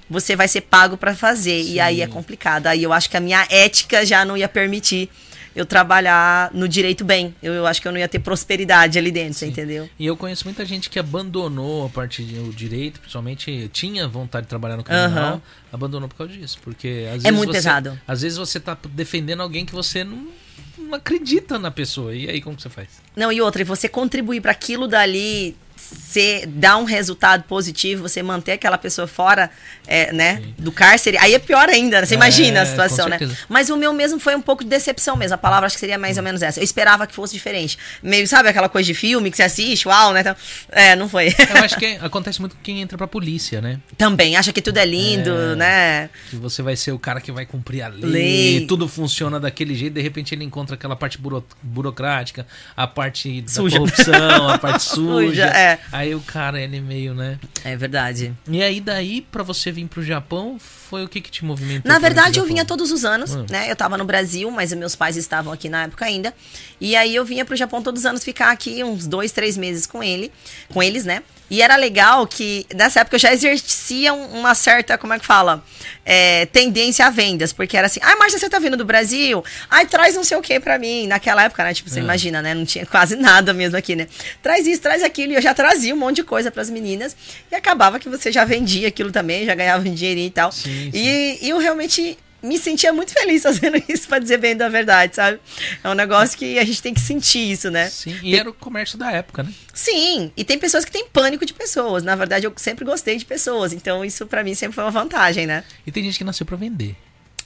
você 0.09 0.35
vai 0.35 0.47
ser 0.47 0.61
pago 0.61 0.97
para 0.97 1.13
fazer. 1.15 1.63
Sim. 1.63 1.73
E 1.73 1.79
aí 1.79 2.01
é 2.01 2.07
complicado. 2.07 2.65
Aí 2.65 2.81
eu 2.81 2.91
acho 2.91 3.11
que 3.11 3.15
a 3.15 3.19
minha 3.19 3.45
ética 3.51 4.03
já 4.03 4.25
não 4.25 4.35
ia 4.35 4.49
permitir 4.49 5.07
eu 5.55 5.67
trabalhar 5.67 6.49
no 6.51 6.67
direito 6.67 7.05
bem. 7.05 7.35
Eu, 7.43 7.53
eu, 7.53 7.67
acho 7.67 7.79
que 7.79 7.87
eu 7.87 7.91
não 7.91 7.99
ia 7.99 8.07
ter 8.07 8.17
prosperidade 8.17 8.97
ali 8.97 9.11
dentro, 9.11 9.45
entendeu? 9.45 9.87
E 9.99 10.05
eu 10.07 10.17
conheço 10.17 10.45
muita 10.45 10.65
gente 10.65 10.89
que 10.89 10.97
abandonou 10.97 11.85
a 11.85 11.89
parte 11.89 12.23
do 12.23 12.51
direito, 12.51 12.99
principalmente 12.99 13.69
tinha 13.71 14.07
vontade 14.07 14.45
de 14.45 14.49
trabalhar 14.49 14.77
no 14.77 14.83
criminal, 14.83 15.35
uhum. 15.35 15.41
abandonou 15.71 16.09
por 16.09 16.15
causa 16.15 16.33
disso. 16.33 16.57
Porque 16.63 17.05
às 17.05 17.09
é 17.09 17.11
vezes. 17.11 17.25
É 17.25 17.31
muito 17.31 17.49
você, 17.51 17.57
pesado. 17.57 18.01
Às 18.07 18.23
vezes 18.23 18.39
você 18.39 18.59
tá 18.59 18.75
defendendo 18.89 19.41
alguém 19.41 19.63
que 19.63 19.73
você 19.73 20.03
não 20.03 20.29
não 20.77 20.95
acredita 20.95 21.59
na 21.59 21.71
pessoa. 21.71 22.13
E 22.15 22.29
aí, 22.29 22.41
como 22.41 22.59
você 22.59 22.69
faz? 22.69 22.89
Não, 23.15 23.31
e 23.31 23.41
outra, 23.41 23.61
e 23.61 23.65
você 23.65 23.87
contribuir 23.89 24.41
para 24.41 24.51
aquilo 24.51 24.87
dali 24.87 25.55
ser, 25.75 26.45
dar 26.45 26.77
um 26.77 26.83
resultado 26.83 27.43
positivo, 27.43 28.07
você 28.07 28.21
manter 28.21 28.53
aquela 28.53 28.77
pessoa 28.77 29.07
fora 29.07 29.49
é, 29.87 30.11
né, 30.11 30.41
do 30.57 30.71
cárcere, 30.71 31.17
aí 31.17 31.33
é 31.33 31.39
pior 31.39 31.69
ainda, 31.69 32.01
né? 32.01 32.05
Você 32.05 32.13
é, 32.13 32.17
imagina 32.17 32.61
a 32.61 32.65
situação, 32.65 33.07
né? 33.07 33.19
Mas 33.47 33.69
o 33.69 33.77
meu 33.77 33.93
mesmo 33.93 34.19
foi 34.19 34.35
um 34.35 34.41
pouco 34.41 34.63
de 34.63 34.69
decepção 34.69 35.15
mesmo. 35.15 35.35
A 35.35 35.37
palavra 35.37 35.67
acho 35.67 35.75
que 35.75 35.79
seria 35.79 35.97
mais 35.97 36.17
ou 36.17 36.23
menos 36.23 36.41
essa. 36.41 36.59
Eu 36.59 36.63
esperava 36.63 37.07
que 37.07 37.13
fosse 37.13 37.33
diferente. 37.33 37.77
Meio, 38.03 38.27
sabe, 38.27 38.49
aquela 38.49 38.69
coisa 38.69 38.85
de 38.85 38.93
filme 38.93 39.31
que 39.31 39.37
você 39.37 39.43
assiste, 39.43 39.87
uau, 39.87 40.13
né? 40.13 40.21
Então, 40.21 40.35
é, 40.71 40.95
não 40.95 41.09
foi. 41.09 41.27
Eu 41.27 41.63
acho 41.63 41.77
que 41.77 41.97
acontece 42.01 42.39
muito 42.39 42.55
com 42.55 42.61
quem 42.61 42.81
entra 42.81 42.97
pra 42.97 43.07
polícia, 43.07 43.61
né? 43.61 43.79
Também, 43.97 44.35
acha 44.35 44.51
que 44.51 44.61
tudo 44.61 44.77
é 44.77 44.85
lindo, 44.85 45.31
é, 45.31 45.55
né? 45.55 46.09
Que 46.29 46.35
você 46.35 46.61
vai 46.61 46.75
ser 46.75 46.91
o 46.91 46.99
cara 46.99 47.21
que 47.21 47.31
vai 47.31 47.45
cumprir 47.45 47.81
a 47.81 47.87
lei, 47.87 48.01
lei. 48.03 48.65
tudo 48.67 48.87
funciona 48.87 49.39
daquele 49.39 49.75
jeito, 49.75 49.93
de 49.93 50.01
repente 50.01 50.35
ele 50.35 50.43
encontra 50.43 50.75
aquela 50.75 50.95
parte 50.95 51.17
buro, 51.17 51.45
burocrática, 51.61 52.45
a 52.75 52.85
parte 52.87 53.41
da 53.41 53.51
suja. 53.51 53.77
corrupção, 53.77 54.49
a 54.49 54.57
parte 54.59 54.83
suja. 54.83 55.27
suja 55.27 55.45
é. 55.61 55.79
Aí 55.91 56.15
o 56.15 56.21
cara, 56.21 56.59
ele 56.59 56.81
meio, 56.81 57.13
né? 57.13 57.39
É 57.63 57.75
verdade. 57.75 58.33
E 58.47 58.61
aí, 58.61 58.81
daí, 58.81 59.21
para 59.21 59.43
você 59.43 59.71
vir 59.71 59.87
pro 59.87 60.03
Japão, 60.03 60.57
foi 60.59 61.03
o 61.03 61.07
que 61.09 61.21
que 61.21 61.31
te 61.31 61.45
movimentou? 61.45 61.91
Na 61.91 61.99
verdade, 61.99 62.39
eu 62.39 62.45
vinha 62.45 62.65
todos 62.65 62.91
os 62.91 63.05
anos, 63.05 63.35
hum. 63.35 63.45
né? 63.49 63.69
Eu 63.69 63.75
tava 63.75 63.97
no 63.97 64.05
Brasil, 64.05 64.49
mas 64.51 64.73
meus 64.73 64.95
pais 64.95 65.15
estavam 65.15 65.53
aqui 65.53 65.69
na 65.69 65.83
época 65.83 66.05
ainda. 66.05 66.33
E 66.79 66.95
aí 66.95 67.15
eu 67.15 67.23
vinha 67.23 67.45
pro 67.45 67.55
Japão 67.55 67.81
todos 67.81 68.01
os 68.01 68.05
anos 68.05 68.23
ficar 68.23 68.51
aqui 68.51 68.83
uns 68.83 69.05
dois, 69.07 69.31
três 69.31 69.55
meses 69.57 69.85
com 69.85 70.03
ele, 70.03 70.31
com 70.69 70.81
eles, 70.81 71.05
né? 71.05 71.21
E 71.51 71.61
era 71.61 71.75
legal 71.75 72.25
que 72.25 72.65
nessa 72.73 73.01
época 73.01 73.17
eu 73.17 73.19
já 73.19 73.33
exercia 73.33 74.13
uma 74.13 74.55
certa, 74.55 74.97
como 74.97 75.11
é 75.11 75.19
que 75.19 75.25
fala? 75.25 75.61
É, 76.05 76.45
tendência 76.45 77.05
a 77.05 77.09
vendas. 77.09 77.51
Porque 77.51 77.75
era 77.75 77.87
assim, 77.87 77.99
ai, 78.01 78.13
ah, 78.13 78.15
Márcia, 78.15 78.39
você 78.39 78.49
tá 78.49 78.57
vindo 78.57 78.77
do 78.77 78.85
Brasil? 78.85 79.43
Ai, 79.69 79.85
traz 79.85 80.15
não 80.15 80.23
sei 80.23 80.37
o 80.37 80.41
que 80.41 80.57
pra 80.61 80.79
mim. 80.79 81.07
Naquela 81.07 81.43
época, 81.43 81.61
né? 81.65 81.73
Tipo, 81.73 81.89
você 81.89 81.99
é. 81.99 82.03
imagina, 82.03 82.41
né? 82.41 82.53
Não 82.53 82.63
tinha 82.63 82.85
quase 82.85 83.17
nada 83.19 83.53
mesmo 83.53 83.75
aqui, 83.75 83.97
né? 83.97 84.07
Traz 84.41 84.65
isso, 84.65 84.81
traz 84.81 85.03
aquilo. 85.03 85.33
E 85.33 85.35
eu 85.35 85.41
já 85.41 85.53
trazia 85.53 85.93
um 85.93 85.97
monte 85.97 86.17
de 86.17 86.23
coisa 86.23 86.49
pras 86.49 86.69
meninas. 86.69 87.17
E 87.51 87.55
acabava 87.55 87.99
que 87.99 88.07
você 88.07 88.31
já 88.31 88.45
vendia 88.45 88.87
aquilo 88.87 89.11
também, 89.11 89.45
já 89.45 89.53
ganhava 89.53 89.85
um 89.85 89.93
dinheirinho 89.93 90.27
e 90.27 90.31
tal. 90.31 90.53
Sim, 90.53 90.89
sim. 90.89 90.91
E 90.93 91.49
eu 91.49 91.57
realmente 91.57 92.17
me 92.41 92.57
sentia 92.57 92.91
muito 92.91 93.13
feliz 93.13 93.43
fazendo 93.43 93.81
isso, 93.87 94.07
para 94.07 94.19
dizer 94.19 94.37
bem 94.37 94.55
da 94.55 94.69
verdade, 94.69 95.15
sabe? 95.15 95.39
É 95.83 95.89
um 95.89 95.93
negócio 95.93 96.37
que 96.37 96.57
a 96.57 96.65
gente 96.65 96.81
tem 96.81 96.93
que 96.93 96.99
sentir 96.99 97.51
isso, 97.51 97.69
né? 97.69 97.89
Sim, 97.89 98.17
e 98.23 98.35
era 98.35 98.49
o 98.49 98.53
comércio 98.53 98.97
da 98.97 99.11
época, 99.11 99.43
né? 99.43 99.53
Sim, 99.73 100.31
e 100.35 100.43
tem 100.43 100.57
pessoas 100.57 100.83
que 100.83 100.91
têm 100.91 101.07
pânico 101.07 101.45
de 101.45 101.53
pessoas. 101.53 102.03
Na 102.03 102.15
verdade, 102.15 102.45
eu 102.45 102.53
sempre 102.57 102.83
gostei 102.83 103.17
de 103.17 103.25
pessoas, 103.25 103.73
então 103.73 104.03
isso 104.03 104.25
para 104.25 104.43
mim 104.43 104.55
sempre 104.55 104.75
foi 104.75 104.83
uma 104.83 104.91
vantagem, 104.91 105.45
né? 105.45 105.63
E 105.85 105.91
tem 105.91 106.03
gente 106.03 106.17
que 106.17 106.23
nasceu 106.23 106.45
para 106.45 106.57
vender. 106.57 106.95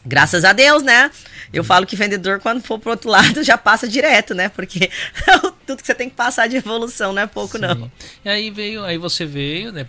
Graças 0.06 0.46
a 0.46 0.54
Deus, 0.54 0.84
né? 0.84 1.10
Eu 1.52 1.64
hum. 1.64 1.66
falo 1.66 1.86
que 1.86 1.96
vendedor, 1.96 2.40
quando 2.40 2.62
for 2.62 2.78
pro 2.78 2.92
outro 2.92 3.10
lado, 3.12 3.44
já 3.44 3.58
passa 3.58 3.88
direto, 3.88 4.36
né? 4.36 4.50
Porque 4.50 4.92
tudo 5.66 5.82
que 5.82 5.88
você 5.88 5.96
tem 5.96 6.10
que 6.10 6.16
passar 6.16 6.48
de 6.48 6.58
evolução 6.58 7.12
não 7.12 7.24
é 7.24 7.28
pouco, 7.28 7.58
Sim. 7.58 7.64
não. 7.64 7.92
E 8.24 8.30
aí 8.30 8.52
veio, 8.52 8.84
aí 8.84 8.98
você 8.98 9.26
veio, 9.26 9.72
né? 9.72 9.86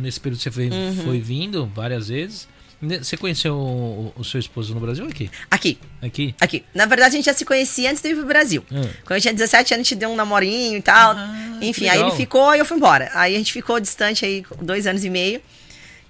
Nesse 0.00 0.20
período 0.20 0.40
você 0.40 0.50
veio, 0.50 0.72
uhum. 0.72 1.04
foi 1.04 1.20
vindo 1.20 1.66
várias 1.74 2.08
vezes. 2.08 2.48
Você 2.80 3.16
conheceu 3.16 3.54
o, 3.54 4.12
o, 4.16 4.24
seu 4.24 4.38
esposo 4.38 4.74
no 4.74 4.80
Brasil 4.80 5.04
ou 5.04 5.10
aqui? 5.10 5.30
Aqui. 5.50 5.78
Aqui? 6.02 6.34
Aqui. 6.38 6.64
Na 6.74 6.84
verdade, 6.84 7.14
a 7.14 7.16
gente 7.16 7.24
já 7.24 7.32
se 7.32 7.44
conhecia 7.44 7.90
antes 7.90 8.02
de 8.02 8.10
ir 8.10 8.14
pro 8.14 8.26
Brasil. 8.26 8.62
Hum. 8.70 8.82
Quando 9.04 9.16
eu 9.16 9.20
tinha 9.20 9.32
17 9.32 9.74
anos, 9.74 9.86
a 9.86 9.88
gente 9.88 9.94
deu 9.98 10.10
um 10.10 10.16
namorinho 10.16 10.76
e 10.76 10.82
tal. 10.82 11.12
Ah, 11.16 11.58
Enfim, 11.62 11.88
aí 11.88 12.00
ele 12.00 12.10
ficou 12.10 12.54
e 12.54 12.58
eu 12.58 12.66
fui 12.66 12.76
embora. 12.76 13.10
Aí 13.14 13.34
a 13.34 13.38
gente 13.38 13.52
ficou 13.52 13.80
distante 13.80 14.26
aí 14.26 14.44
dois 14.60 14.86
anos 14.86 15.04
e 15.04 15.10
meio. 15.10 15.40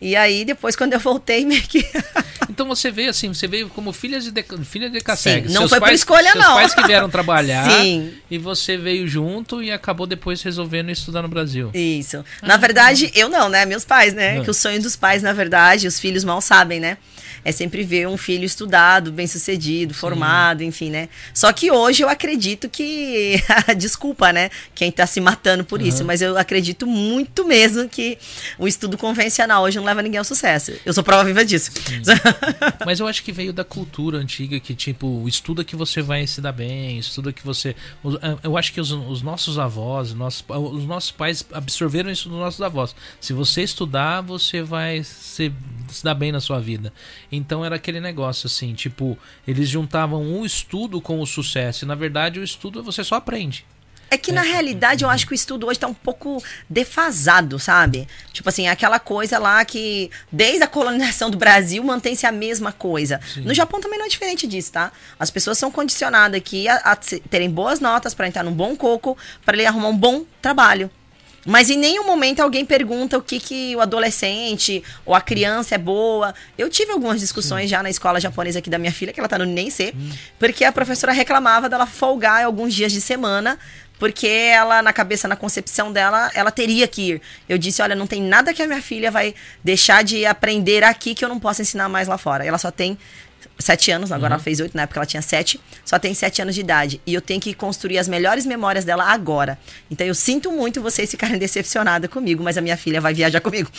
E 0.00 0.16
aí, 0.16 0.44
depois, 0.44 0.74
quando 0.74 0.92
eu 0.92 1.00
voltei, 1.00 1.44
meio 1.46 1.62
que. 1.62 1.84
Então 2.48 2.66
você 2.66 2.90
veio 2.90 3.10
assim, 3.10 3.32
você 3.32 3.46
veio 3.46 3.68
como 3.68 3.92
filha 3.92 4.20
de, 4.20 4.32
filha 4.64 4.90
de 4.90 5.00
Sim, 5.16 5.42
não 5.42 5.62
seus 5.62 5.70
foi 5.70 5.80
pais, 5.80 5.90
por 5.90 5.94
escolha, 5.94 6.32
seus 6.32 6.44
não. 6.44 6.56
Seus 6.56 6.56
pais 6.56 6.74
que 6.74 6.86
vieram 6.86 7.08
trabalhar. 7.10 7.70
Sim. 7.70 8.12
E 8.30 8.38
você 8.38 8.76
veio 8.76 9.06
junto 9.06 9.62
e 9.62 9.70
acabou 9.70 10.06
depois 10.06 10.42
resolvendo 10.42 10.90
estudar 10.90 11.22
no 11.22 11.28
Brasil. 11.28 11.70
Isso. 11.74 12.24
Ah, 12.42 12.46
na 12.46 12.56
verdade, 12.56 13.10
eu 13.14 13.28
não, 13.28 13.48
né? 13.48 13.64
Meus 13.64 13.84
pais, 13.84 14.14
né? 14.14 14.38
Ah. 14.38 14.44
Que 14.44 14.50
o 14.50 14.54
sonho 14.54 14.80
dos 14.80 14.96
pais, 14.96 15.22
na 15.22 15.32
verdade, 15.32 15.86
os 15.86 15.98
filhos 15.98 16.24
mal 16.24 16.40
sabem, 16.40 16.80
né? 16.80 16.98
É 17.46 17.52
sempre 17.52 17.84
ver 17.84 18.08
um 18.08 18.16
filho 18.16 18.44
estudado, 18.44 19.12
bem 19.12 19.28
sucedido, 19.28 19.94
Sim. 19.94 20.00
formado, 20.00 20.64
enfim, 20.64 20.90
né? 20.90 21.08
Só 21.32 21.52
que 21.52 21.70
hoje 21.70 22.02
eu 22.02 22.08
acredito 22.08 22.68
que. 22.68 23.40
Desculpa, 23.78 24.32
né? 24.32 24.50
Quem 24.74 24.90
tá 24.90 25.06
se 25.06 25.20
matando 25.20 25.64
por 25.64 25.80
uhum. 25.80 25.86
isso, 25.86 26.04
mas 26.04 26.20
eu 26.20 26.36
acredito 26.36 26.88
muito 26.88 27.46
mesmo 27.46 27.88
que 27.88 28.18
o 28.58 28.66
estudo 28.66 28.98
convencional 28.98 29.62
hoje 29.62 29.76
não 29.76 29.84
leva 29.84 30.02
ninguém 30.02 30.18
ao 30.18 30.24
sucesso. 30.24 30.72
Eu 30.84 30.92
sou 30.92 31.04
prova 31.04 31.22
viva 31.22 31.44
disso. 31.44 31.70
mas 32.84 32.98
eu 32.98 33.06
acho 33.06 33.22
que 33.22 33.30
veio 33.30 33.52
da 33.52 33.62
cultura 33.62 34.18
antiga 34.18 34.58
que, 34.58 34.74
tipo, 34.74 35.24
estuda 35.28 35.62
que 35.62 35.76
você 35.76 36.02
vai 36.02 36.26
se 36.26 36.40
dar 36.40 36.50
bem, 36.50 36.98
estuda 36.98 37.32
que 37.32 37.44
você. 37.44 37.76
Eh, 38.22 38.38
eu 38.42 38.56
acho 38.56 38.72
que 38.72 38.80
os, 38.80 38.90
os 38.90 39.22
nossos 39.22 39.56
avós, 39.56 40.08
os 40.08 40.16
nossos, 40.16 40.44
os 40.48 40.84
nossos 40.84 41.12
pais 41.12 41.46
absorveram 41.52 42.10
isso 42.10 42.28
dos 42.28 42.38
nossos 42.40 42.60
avós. 42.60 42.92
Se 43.20 43.32
você 43.32 43.62
estudar, 43.62 44.20
você 44.20 44.62
vai 44.64 45.04
se, 45.04 45.52
se 45.92 46.02
dar 46.02 46.14
bem 46.14 46.32
na 46.32 46.40
sua 46.40 46.58
vida. 46.58 46.92
Então 47.36 47.64
era 47.64 47.76
aquele 47.76 48.00
negócio 48.00 48.46
assim, 48.46 48.74
tipo, 48.74 49.18
eles 49.46 49.68
juntavam 49.68 50.40
o 50.40 50.46
estudo 50.46 51.00
com 51.00 51.20
o 51.20 51.26
sucesso. 51.26 51.84
E 51.84 51.88
na 51.88 51.94
verdade 51.94 52.40
o 52.40 52.44
estudo 52.44 52.82
você 52.82 53.04
só 53.04 53.16
aprende. 53.16 53.64
É 54.08 54.16
que 54.16 54.30
na 54.30 54.44
é. 54.44 54.48
realidade 54.48 55.04
eu 55.04 55.10
acho 55.10 55.26
que 55.26 55.32
o 55.32 55.34
estudo 55.34 55.66
hoje 55.66 55.78
está 55.78 55.86
um 55.86 55.94
pouco 55.94 56.42
defasado, 56.70 57.58
sabe? 57.58 58.06
Tipo 58.32 58.48
assim, 58.48 58.68
aquela 58.68 59.00
coisa 59.00 59.38
lá 59.38 59.64
que 59.64 60.10
desde 60.30 60.62
a 60.62 60.66
colonização 60.68 61.28
do 61.28 61.36
Brasil 61.36 61.82
mantém-se 61.82 62.24
a 62.24 62.30
mesma 62.32 62.70
coisa. 62.72 63.20
Sim. 63.34 63.40
No 63.40 63.52
Japão 63.52 63.80
também 63.80 63.98
não 63.98 64.06
é 64.06 64.08
diferente 64.08 64.46
disso, 64.46 64.72
tá? 64.72 64.92
As 65.18 65.30
pessoas 65.30 65.58
são 65.58 65.72
condicionadas 65.72 66.38
aqui 66.38 66.68
a, 66.68 66.76
a 66.76 66.96
terem 66.96 67.50
boas 67.50 67.80
notas 67.80 68.14
para 68.14 68.28
entrar 68.28 68.44
num 68.44 68.52
bom 68.52 68.76
coco, 68.76 69.18
para 69.44 69.56
ele 69.56 69.66
arrumar 69.66 69.88
um 69.88 69.96
bom 69.96 70.24
trabalho. 70.40 70.88
Mas 71.46 71.70
em 71.70 71.78
nenhum 71.78 72.04
momento 72.04 72.40
alguém 72.40 72.64
pergunta 72.64 73.16
o 73.16 73.22
que, 73.22 73.38
que 73.38 73.76
o 73.76 73.80
adolescente 73.80 74.82
ou 75.04 75.14
a 75.14 75.20
criança 75.20 75.76
é 75.76 75.78
boa. 75.78 76.34
Eu 76.58 76.68
tive 76.68 76.90
algumas 76.90 77.20
discussões 77.20 77.62
Sim. 77.62 77.68
já 77.68 77.82
na 77.82 77.88
escola 77.88 78.20
japonesa 78.20 78.58
aqui 78.58 78.68
da 78.68 78.78
minha 78.78 78.92
filha, 78.92 79.12
que 79.12 79.20
ela 79.20 79.28
tá 79.28 79.38
no 79.38 79.44
nem 79.46 79.70
C, 79.70 79.94
hum. 79.96 80.10
porque 80.38 80.64
a 80.64 80.72
professora 80.72 81.12
reclamava 81.12 81.68
dela 81.68 81.86
folgar 81.86 82.44
alguns 82.44 82.74
dias 82.74 82.90
de 82.90 83.00
semana 83.00 83.58
porque 83.98 84.26
ela, 84.26 84.82
na 84.82 84.92
cabeça, 84.92 85.26
na 85.26 85.36
concepção 85.36 85.90
dela, 85.90 86.30
ela 86.34 86.50
teria 86.50 86.86
que 86.86 87.12
ir. 87.12 87.22
Eu 87.48 87.56
disse: 87.56 87.80
olha, 87.80 87.94
não 87.94 88.06
tem 88.06 88.22
nada 88.22 88.52
que 88.52 88.62
a 88.62 88.66
minha 88.66 88.82
filha 88.82 89.10
vai 89.10 89.34
deixar 89.64 90.04
de 90.04 90.26
aprender 90.26 90.84
aqui 90.84 91.14
que 91.14 91.24
eu 91.24 91.28
não 91.28 91.40
possa 91.40 91.62
ensinar 91.62 91.88
mais 91.88 92.06
lá 92.08 92.18
fora. 92.18 92.44
Ela 92.44 92.58
só 92.58 92.70
tem 92.70 92.98
sete 93.58 93.90
anos, 93.90 94.12
agora 94.12 94.34
uhum. 94.34 94.36
ela 94.36 94.42
fez 94.42 94.60
oito, 94.60 94.76
na 94.76 94.82
época 94.82 94.98
ela 94.98 95.06
tinha 95.06 95.22
sete, 95.22 95.60
só 95.84 95.98
tem 95.98 96.14
sete 96.14 96.42
anos 96.42 96.54
de 96.54 96.60
idade. 96.60 97.00
E 97.06 97.14
eu 97.14 97.20
tenho 97.20 97.40
que 97.40 97.54
construir 97.54 97.98
as 97.98 98.08
melhores 98.08 98.44
memórias 98.44 98.84
dela 98.84 99.04
agora. 99.04 99.58
Então 99.90 100.06
eu 100.06 100.14
sinto 100.14 100.52
muito 100.52 100.80
vocês 100.82 101.10
ficarem 101.10 101.38
decepcionadas 101.38 102.10
comigo, 102.10 102.42
mas 102.42 102.58
a 102.58 102.60
minha 102.60 102.76
filha 102.76 103.00
vai 103.00 103.14
viajar 103.14 103.40
comigo. 103.40 103.70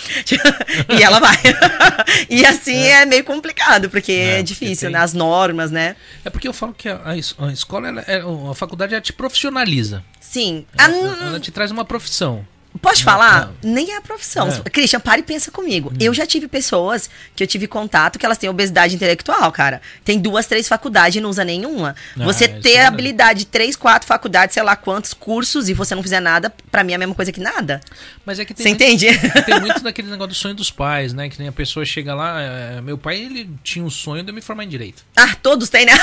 e 0.89 1.03
ela 1.03 1.19
vai. 1.19 1.37
e 2.29 2.45
assim 2.45 2.75
é. 2.75 3.01
é. 3.01 3.05
meio 3.05 3.23
complicado, 3.23 3.89
porque 3.89 4.11
é, 4.11 4.39
é 4.39 4.43
difícil, 4.43 4.87
tem... 4.87 4.93
né? 4.93 4.99
As 4.99 5.13
normas, 5.13 5.71
né? 5.71 5.95
É 6.25 6.29
porque 6.29 6.47
eu 6.47 6.53
falo 6.53 6.73
que 6.73 6.89
a, 6.89 7.01
a 7.05 7.51
escola, 7.51 7.87
ela, 7.87 8.01
é, 8.07 8.21
a 8.21 8.53
faculdade, 8.55 8.93
ela 8.93 9.01
te 9.01 9.13
profissionaliza. 9.13 10.03
Sim. 10.19 10.65
Ela, 10.77 11.27
ela 11.27 11.39
te 11.39 11.51
traz 11.51 11.71
uma 11.71 11.85
profissão. 11.85 12.45
Pode 12.81 13.03
falar? 13.03 13.47
Não. 13.63 13.71
Nem 13.71 13.91
é 13.91 13.97
a 13.97 14.01
profissão. 14.01 14.47
É. 14.47 14.69
Christian, 14.69 14.99
para 14.99 15.19
e 15.19 15.23
pensa 15.23 15.51
comigo. 15.51 15.89
Hum. 15.91 15.97
Eu 15.99 16.13
já 16.13 16.25
tive 16.25 16.47
pessoas 16.47 17.09
que 17.35 17.43
eu 17.43 17.47
tive 17.47 17.67
contato 17.67 18.19
que 18.19 18.25
elas 18.25 18.37
têm 18.37 18.49
obesidade 18.49 18.95
intelectual, 18.95 19.51
cara. 19.51 19.81
Tem 20.03 20.19
duas, 20.19 20.45
três 20.45 20.67
faculdades 20.67 21.17
e 21.17 21.21
não 21.21 21.29
usa 21.29 21.43
nenhuma. 21.43 21.95
Ah, 22.17 22.23
você 22.23 22.47
ter 22.47 22.73
é 22.73 22.85
habilidade 22.85 23.39
de 23.39 23.45
três, 23.45 23.75
quatro 23.75 24.07
faculdades, 24.07 24.53
sei 24.53 24.63
lá 24.63 24.75
quantos 24.75 25.13
cursos, 25.13 25.69
e 25.69 25.73
você 25.73 25.95
não 25.95 26.03
fizer 26.03 26.19
nada, 26.19 26.53
para 26.71 26.83
mim 26.83 26.93
é 26.93 26.95
a 26.95 26.99
mesma 26.99 27.15
coisa 27.15 27.31
que 27.31 27.39
nada. 27.39 27.81
Mas 28.25 28.39
é 28.39 28.45
que 28.45 28.53
tem. 28.53 28.63
Você 28.63 28.69
muito, 28.69 28.83
entende? 28.83 29.43
Tem 29.43 29.59
muito 29.59 29.81
daquele 29.83 30.09
negócio 30.09 30.29
do 30.29 30.35
sonho 30.35 30.55
dos 30.55 30.69
pais, 30.69 31.13
né? 31.13 31.29
Que 31.29 31.39
nem 31.39 31.47
a 31.47 31.51
pessoa 31.51 31.85
chega 31.85 32.13
lá. 32.13 32.41
É, 32.41 32.81
meu 32.81 32.97
pai, 32.97 33.17
ele 33.17 33.49
tinha 33.63 33.83
um 33.83 33.89
sonho 33.89 34.23
de 34.23 34.31
me 34.31 34.41
formar 34.41 34.63
em 34.63 34.69
direito. 34.69 35.03
Ah, 35.15 35.35
todos 35.41 35.69
têm, 35.69 35.85
né? 35.85 35.93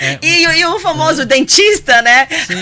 É, 0.00 0.06
é, 0.06 0.18
e, 0.22 0.44
e, 0.44 0.66
o 0.66 0.78
famoso 0.78 1.24
dentista, 1.24 2.02
né? 2.02 2.26
Sim. 2.46 2.54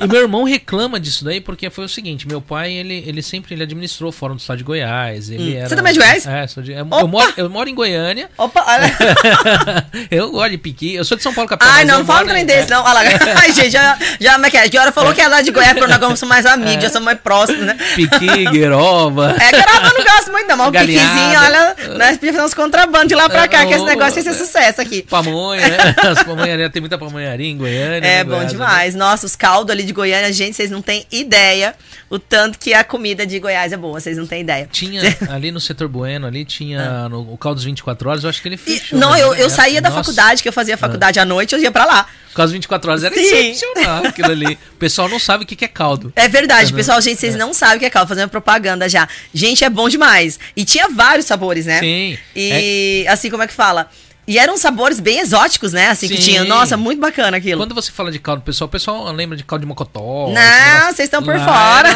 E, 0.00 0.04
e 0.04 0.08
meu 0.08 0.22
irmão 0.22 0.44
reclama 0.44 0.98
disso 0.98 1.24
daí, 1.24 1.40
porque 1.40 1.70
foi 1.70 1.84
o 1.84 1.88
seguinte: 1.88 2.26
meu 2.26 2.40
pai 2.40 2.53
pai, 2.54 2.72
ele, 2.72 3.02
ele 3.04 3.20
sempre 3.20 3.52
ele 3.52 3.64
administrou 3.64 4.10
o 4.10 4.12
Fórum 4.12 4.36
do 4.36 4.40
Estado 4.40 4.58
de 4.58 4.64
Goiás. 4.64 5.28
Ele 5.28 5.54
hum. 5.54 5.58
era, 5.58 5.68
Você 5.68 5.74
também 5.74 5.90
é 5.90 5.92
de 5.94 5.98
Goiás? 5.98 6.26
É, 6.26 6.46
sou 6.46 6.62
de, 6.62 6.70
eu, 6.70 6.78
eu, 6.78 7.08
moro, 7.08 7.34
eu 7.36 7.50
moro 7.50 7.68
em 7.68 7.74
Goiânia. 7.74 8.30
Opa, 8.38 8.64
olha. 8.64 9.88
eu 10.08 10.30
gosto 10.30 10.50
de 10.50 10.58
piqui. 10.58 10.94
Eu 10.94 11.04
sou 11.04 11.16
de 11.16 11.22
São 11.24 11.34
Paulo, 11.34 11.50
capital. 11.50 11.72
Ai, 11.74 11.84
não, 11.84 11.98
não 11.98 12.06
fala 12.06 12.22
um 12.22 12.28
trem 12.28 12.46
desse, 12.46 12.70
não. 12.70 12.84
Olha 12.84 12.92
lá. 12.92 13.00
Ai, 13.42 13.52
gente, 13.52 13.70
já, 13.70 13.98
já, 14.20 14.34
como 14.34 14.46
é 14.46 14.50
que 14.50 14.56
é? 14.56 14.92
Falou 14.92 15.12
que 15.12 15.20
é 15.20 15.26
lá 15.26 15.42
de 15.42 15.50
Goiás, 15.50 15.72
porque 15.72 15.86
nós 15.88 15.98
somos 15.98 16.22
mais 16.22 16.46
amigos, 16.46 16.76
é. 16.76 16.80
já 16.82 16.90
somos 16.90 17.06
mais 17.06 17.18
próximos, 17.18 17.62
né? 17.62 17.76
Piqui, 17.96 18.46
gueroba. 18.52 19.34
É, 19.40 19.50
gueroba 19.50 19.88
eu 19.88 19.98
não 19.98 20.04
gosto 20.04 20.30
muito, 20.30 20.46
não, 20.46 20.56
mas 20.56 20.68
o 20.68 20.72
piquizinho, 20.72 21.40
olha, 21.40 21.76
nós 21.98 22.16
podíamos 22.16 22.36
fazer 22.36 22.42
uns 22.42 22.54
contrabandos 22.54 23.08
de 23.08 23.16
lá 23.16 23.28
pra 23.28 23.48
cá, 23.48 23.66
que 23.66 23.74
esse 23.74 23.84
negócio 23.84 24.18
ia 24.18 24.22
ser 24.22 24.34
sucesso 24.34 24.80
aqui. 24.80 25.02
Pamonha, 25.02 25.66
né? 25.66 25.76
As 26.08 26.22
pamonharias, 26.22 26.70
tem 26.70 26.80
muita 26.80 26.96
pamonharia 26.98 27.50
em 27.50 27.56
Goiânia. 27.56 27.96
É, 27.96 28.00
né, 28.00 28.24
bom 28.24 28.36
Goiás, 28.36 28.52
demais. 28.52 28.94
Né? 28.94 29.00
Nossa, 29.00 29.26
os 29.26 29.34
caldos 29.34 29.72
ali 29.72 29.82
de 29.82 29.92
Goiânia, 29.92 30.32
gente, 30.32 30.54
vocês 30.54 30.70
não 30.70 30.80
têm 30.80 31.04
ideia 31.10 31.74
o 32.14 32.18
tanto 32.18 32.43
que 32.52 32.74
a 32.74 32.84
comida 32.84 33.26
de 33.26 33.38
Goiás 33.38 33.72
é 33.72 33.76
boa, 33.76 34.00
vocês 34.00 34.16
não 34.16 34.26
têm 34.26 34.42
ideia. 34.42 34.68
Tinha 34.70 35.02
ali 35.30 35.50
no 35.50 35.60
setor 35.60 35.88
Bueno, 35.88 36.26
ali 36.26 36.44
tinha 36.44 36.80
ah. 36.80 37.08
no, 37.08 37.32
o 37.32 37.38
Caldos 37.38 37.64
24 37.64 38.08
Horas, 38.08 38.24
eu 38.24 38.30
acho 38.30 38.42
que 38.42 38.48
ele 38.48 38.56
fechou. 38.56 38.98
E, 38.98 39.00
não, 39.00 39.12
né? 39.12 39.22
eu, 39.22 39.34
eu 39.34 39.50
saía 39.50 39.80
da 39.80 39.90
Nossa. 39.90 40.02
faculdade, 40.02 40.42
que 40.42 40.48
eu 40.48 40.52
fazia 40.52 40.76
faculdade 40.76 41.18
ah. 41.18 41.22
à 41.22 41.24
noite, 41.24 41.54
eu 41.54 41.60
ia 41.60 41.70
pra 41.70 41.84
lá. 41.84 42.06
O 42.32 42.34
Caldos 42.34 42.52
24 42.52 42.90
Horas 42.90 43.04
era 43.04 43.14
Sim. 43.14 43.20
excepcional 43.20 44.06
aquilo 44.06 44.32
ali. 44.32 44.58
O 44.72 44.76
pessoal 44.76 45.08
não 45.08 45.18
sabe 45.18 45.44
o 45.44 45.46
que 45.46 45.64
é 45.64 45.68
caldo. 45.68 46.12
É 46.16 46.26
verdade, 46.26 46.72
pessoal, 46.72 47.00
gente, 47.00 47.20
vocês 47.20 47.34
é. 47.34 47.38
não 47.38 47.54
sabem 47.54 47.76
o 47.76 47.80
que 47.80 47.86
é 47.86 47.90
caldo, 47.90 48.08
fazendo 48.08 48.28
propaganda 48.28 48.88
já. 48.88 49.08
Gente, 49.32 49.64
é 49.64 49.70
bom 49.70 49.88
demais. 49.88 50.38
E 50.56 50.64
tinha 50.64 50.88
vários 50.88 51.26
sabores, 51.26 51.66
né? 51.66 51.78
Sim. 51.78 52.18
E 52.34 53.04
é... 53.06 53.10
assim, 53.10 53.30
como 53.30 53.42
é 53.42 53.46
que 53.46 53.52
fala? 53.52 53.88
E 54.26 54.38
eram 54.38 54.56
sabores 54.56 55.00
bem 55.00 55.18
exóticos, 55.18 55.72
né? 55.72 55.88
Assim 55.88 56.08
Sim. 56.08 56.14
que 56.14 56.20
tinha. 56.20 56.44
Nossa, 56.44 56.76
muito 56.76 57.00
bacana 57.00 57.36
aquilo. 57.36 57.60
Quando 57.60 57.74
você 57.74 57.92
fala 57.92 58.10
de 58.10 58.18
caldo, 58.18 58.42
pessoal, 58.42 58.66
o 58.66 58.70
pessoal 58.70 59.12
lembra 59.12 59.36
de 59.36 59.44
caldo 59.44 59.62
de 59.62 59.66
mocotó. 59.66 60.30
Não, 60.30 60.86
vocês 60.86 61.06
estão 61.06 61.22
por 61.22 61.38
fora. 61.38 61.90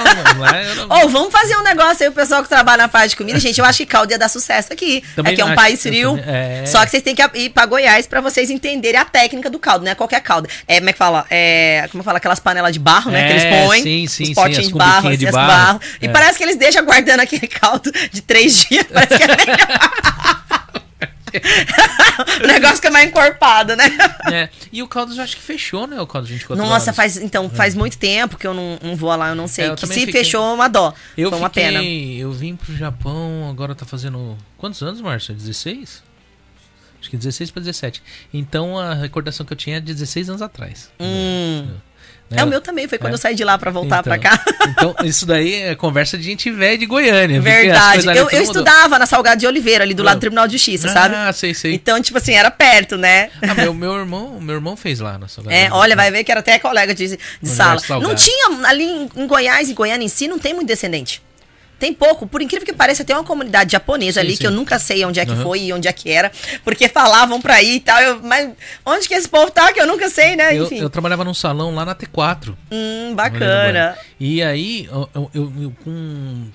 Ou 0.90 1.04
oh, 1.04 1.08
vamos 1.08 1.32
fazer 1.32 1.56
um 1.56 1.62
negócio 1.62 2.04
aí, 2.04 2.08
o 2.08 2.12
pessoal 2.12 2.42
que 2.42 2.48
trabalha 2.48 2.82
na 2.82 2.88
parte 2.88 3.10
de 3.10 3.16
comida. 3.16 3.38
Gente, 3.38 3.58
eu 3.58 3.64
acho 3.64 3.78
que 3.78 3.86
caldo 3.86 4.12
ia 4.12 4.18
dar 4.18 4.28
sucesso 4.28 4.72
aqui. 4.72 5.02
Também 5.16 5.32
aqui 5.32 5.40
é 5.40 5.44
um 5.44 5.54
país 5.54 5.82
frio. 5.82 6.18
É. 6.26 6.64
Só 6.66 6.84
que 6.84 6.90
vocês 6.90 7.02
têm 7.02 7.14
que 7.14 7.22
ir 7.34 7.50
pra 7.50 7.64
Goiás 7.66 8.06
pra 8.06 8.20
vocês 8.20 8.50
entenderem 8.50 9.00
a 9.00 9.04
técnica 9.04 9.48
do 9.48 9.58
caldo, 9.58 9.84
não 9.84 9.92
é 9.92 9.94
qualquer 9.94 10.20
caldo. 10.20 10.48
É, 10.66 10.78
como 10.78 10.90
é 10.90 10.92
que 10.92 10.98
fala? 10.98 11.26
É, 11.30 11.88
como 11.90 12.02
fala? 12.02 12.18
Aquelas 12.18 12.40
panelas 12.40 12.72
de 12.72 12.78
barro, 12.78 13.10
né? 13.10 13.24
É, 13.24 13.26
que 13.26 13.32
eles 13.32 13.44
é, 13.44 13.66
põem. 13.66 13.82
Sim, 13.82 14.06
sim, 14.06 14.22
os 14.24 14.30
potinhos 14.30 14.66
sim, 14.66 14.72
de 14.72 14.78
barro, 14.78 15.16
de 15.16 15.26
assim, 15.26 15.34
barro. 15.34 15.48
barro. 15.48 15.80
E 16.00 16.06
é. 16.06 16.08
parece 16.10 16.38
que 16.38 16.44
eles 16.44 16.56
deixam 16.56 16.84
guardando 16.84 17.20
aquele 17.20 17.46
caldo 17.48 17.90
de 18.12 18.20
três 18.20 18.66
dias. 18.66 18.86
Parece 18.92 19.16
que 19.16 19.22
é 19.22 19.28
o 22.42 22.46
negócio 22.46 22.76
fica 22.76 22.90
mais 22.90 23.08
encorpado, 23.08 23.76
né? 23.76 23.84
É. 24.32 24.48
E 24.72 24.82
o 24.82 24.88
Caldas 24.88 25.16
eu 25.16 25.24
acho 25.24 25.36
que 25.36 25.42
fechou, 25.42 25.86
né? 25.86 26.00
O 26.00 26.06
Caldas 26.06 26.30
24 26.30 26.62
Nossa, 26.62 26.86
horas. 26.86 26.96
faz, 26.96 27.16
então, 27.16 27.48
faz 27.50 27.74
é. 27.74 27.78
muito 27.78 27.98
tempo 27.98 28.36
que 28.36 28.46
eu 28.46 28.54
não, 28.54 28.78
não 28.82 28.96
vou 28.96 29.14
lá, 29.14 29.28
eu 29.30 29.34
não 29.34 29.48
sei. 29.48 29.66
É, 29.66 29.68
eu 29.68 29.74
que 29.74 29.86
se 29.86 29.94
fiquei... 29.94 30.12
fechou, 30.12 30.54
uma 30.54 30.68
dó. 30.68 30.94
Eu 31.16 31.30
Foi 31.30 31.38
uma 31.38 31.48
fiquei, 31.48 31.64
pena. 31.64 31.82
Eu 31.82 32.32
vim 32.32 32.56
pro 32.56 32.74
Japão, 32.76 33.48
agora 33.50 33.74
tá 33.74 33.86
fazendo. 33.86 34.36
Quantos 34.56 34.82
anos, 34.82 35.00
Márcia? 35.00 35.34
16? 35.34 36.02
Acho 37.00 37.10
que 37.10 37.16
16 37.16 37.50
para 37.50 37.60
17. 37.60 38.02
Então 38.34 38.78
a 38.78 38.94
recordação 38.94 39.46
que 39.46 39.52
eu 39.52 39.56
tinha 39.56 39.76
é 39.76 39.80
de 39.80 39.94
16 39.94 40.30
anos 40.30 40.42
atrás. 40.42 40.90
Hum. 40.98 41.68
É. 42.30 42.40
É, 42.40 42.44
o 42.44 42.46
meu 42.46 42.60
também, 42.60 42.86
foi 42.86 42.98
quando 42.98 43.12
é. 43.12 43.14
eu 43.14 43.18
saí 43.18 43.34
de 43.34 43.42
lá 43.42 43.56
para 43.56 43.70
voltar 43.70 44.00
então, 44.00 44.02
para 44.02 44.18
cá. 44.18 44.44
Então, 44.68 44.94
isso 45.02 45.24
daí 45.24 45.54
é 45.54 45.74
conversa 45.74 46.18
de 46.18 46.24
gente 46.24 46.50
velha 46.50 46.76
de 46.76 46.84
Goiânia. 46.84 47.40
Verdade. 47.40 48.06
Eu, 48.06 48.28
eu 48.28 48.42
estudava 48.42 48.98
na 48.98 49.06
Salgado 49.06 49.40
de 49.40 49.46
Oliveira, 49.46 49.82
ali 49.82 49.94
do 49.94 50.02
lado 50.02 50.18
do 50.18 50.20
Tribunal 50.20 50.46
de 50.46 50.52
Justiça, 50.52 50.88
ah, 50.88 50.92
sabe? 50.92 51.14
Ah, 51.14 51.32
sei, 51.32 51.54
sei. 51.54 51.74
Então, 51.74 52.00
tipo 52.02 52.18
assim, 52.18 52.34
era 52.34 52.50
perto, 52.50 52.96
né? 52.98 53.30
Ah, 53.40 53.54
meu, 53.54 53.72
meu 53.72 53.96
irmão, 53.98 54.38
meu 54.40 54.56
irmão 54.56 54.76
fez 54.76 55.00
lá 55.00 55.16
na 55.18 55.26
Salgado. 55.26 55.54
É, 55.54 55.70
olha, 55.72 55.96
vai 55.96 56.10
ver 56.10 56.22
que 56.22 56.30
era 56.30 56.40
até 56.40 56.58
colega 56.58 56.94
de, 56.94 57.16
de 57.16 57.48
sala. 57.48 57.80
Não 58.00 58.14
tinha, 58.14 58.66
ali 58.66 59.08
em 59.16 59.26
Goiás 59.26 59.70
e 59.70 59.74
Goiânia 59.74 60.04
em 60.04 60.08
si, 60.08 60.28
não 60.28 60.38
tem 60.38 60.52
muito 60.52 60.68
descendente. 60.68 61.22
Tem 61.78 61.94
pouco, 61.94 62.26
por 62.26 62.42
incrível 62.42 62.66
que 62.66 62.72
pareça, 62.72 63.04
tem 63.04 63.14
uma 63.14 63.24
comunidade 63.24 63.72
japonesa 63.72 64.20
sim, 64.20 64.26
ali 64.26 64.36
sim. 64.36 64.40
que 64.40 64.46
eu 64.46 64.50
nunca 64.50 64.78
sei 64.78 65.04
onde 65.04 65.20
é 65.20 65.24
que 65.24 65.32
uhum. 65.32 65.42
foi 65.42 65.60
e 65.60 65.72
onde 65.72 65.86
é 65.86 65.92
que 65.92 66.10
era, 66.10 66.32
porque 66.64 66.88
falavam 66.88 67.40
pra 67.40 67.62
ir 67.62 67.76
e 67.76 67.80
tal. 67.80 68.00
Eu, 68.00 68.20
mas 68.22 68.50
onde 68.84 69.06
que 69.06 69.14
esse 69.14 69.28
povo 69.28 69.50
tá 69.50 69.72
que 69.72 69.80
eu 69.80 69.86
nunca 69.86 70.08
sei, 70.08 70.34
né? 70.34 70.56
Enfim. 70.56 70.78
Eu, 70.78 70.84
eu 70.84 70.90
trabalhava 70.90 71.24
num 71.24 71.34
salão 71.34 71.74
lá 71.74 71.84
na 71.84 71.94
T4. 71.94 72.54
Hum, 72.70 73.14
bacana. 73.14 73.96
E 74.18 74.42
aí, 74.42 74.88
eu, 74.90 75.08
eu, 75.14 75.30
eu 75.34 75.72
com 75.84 76.48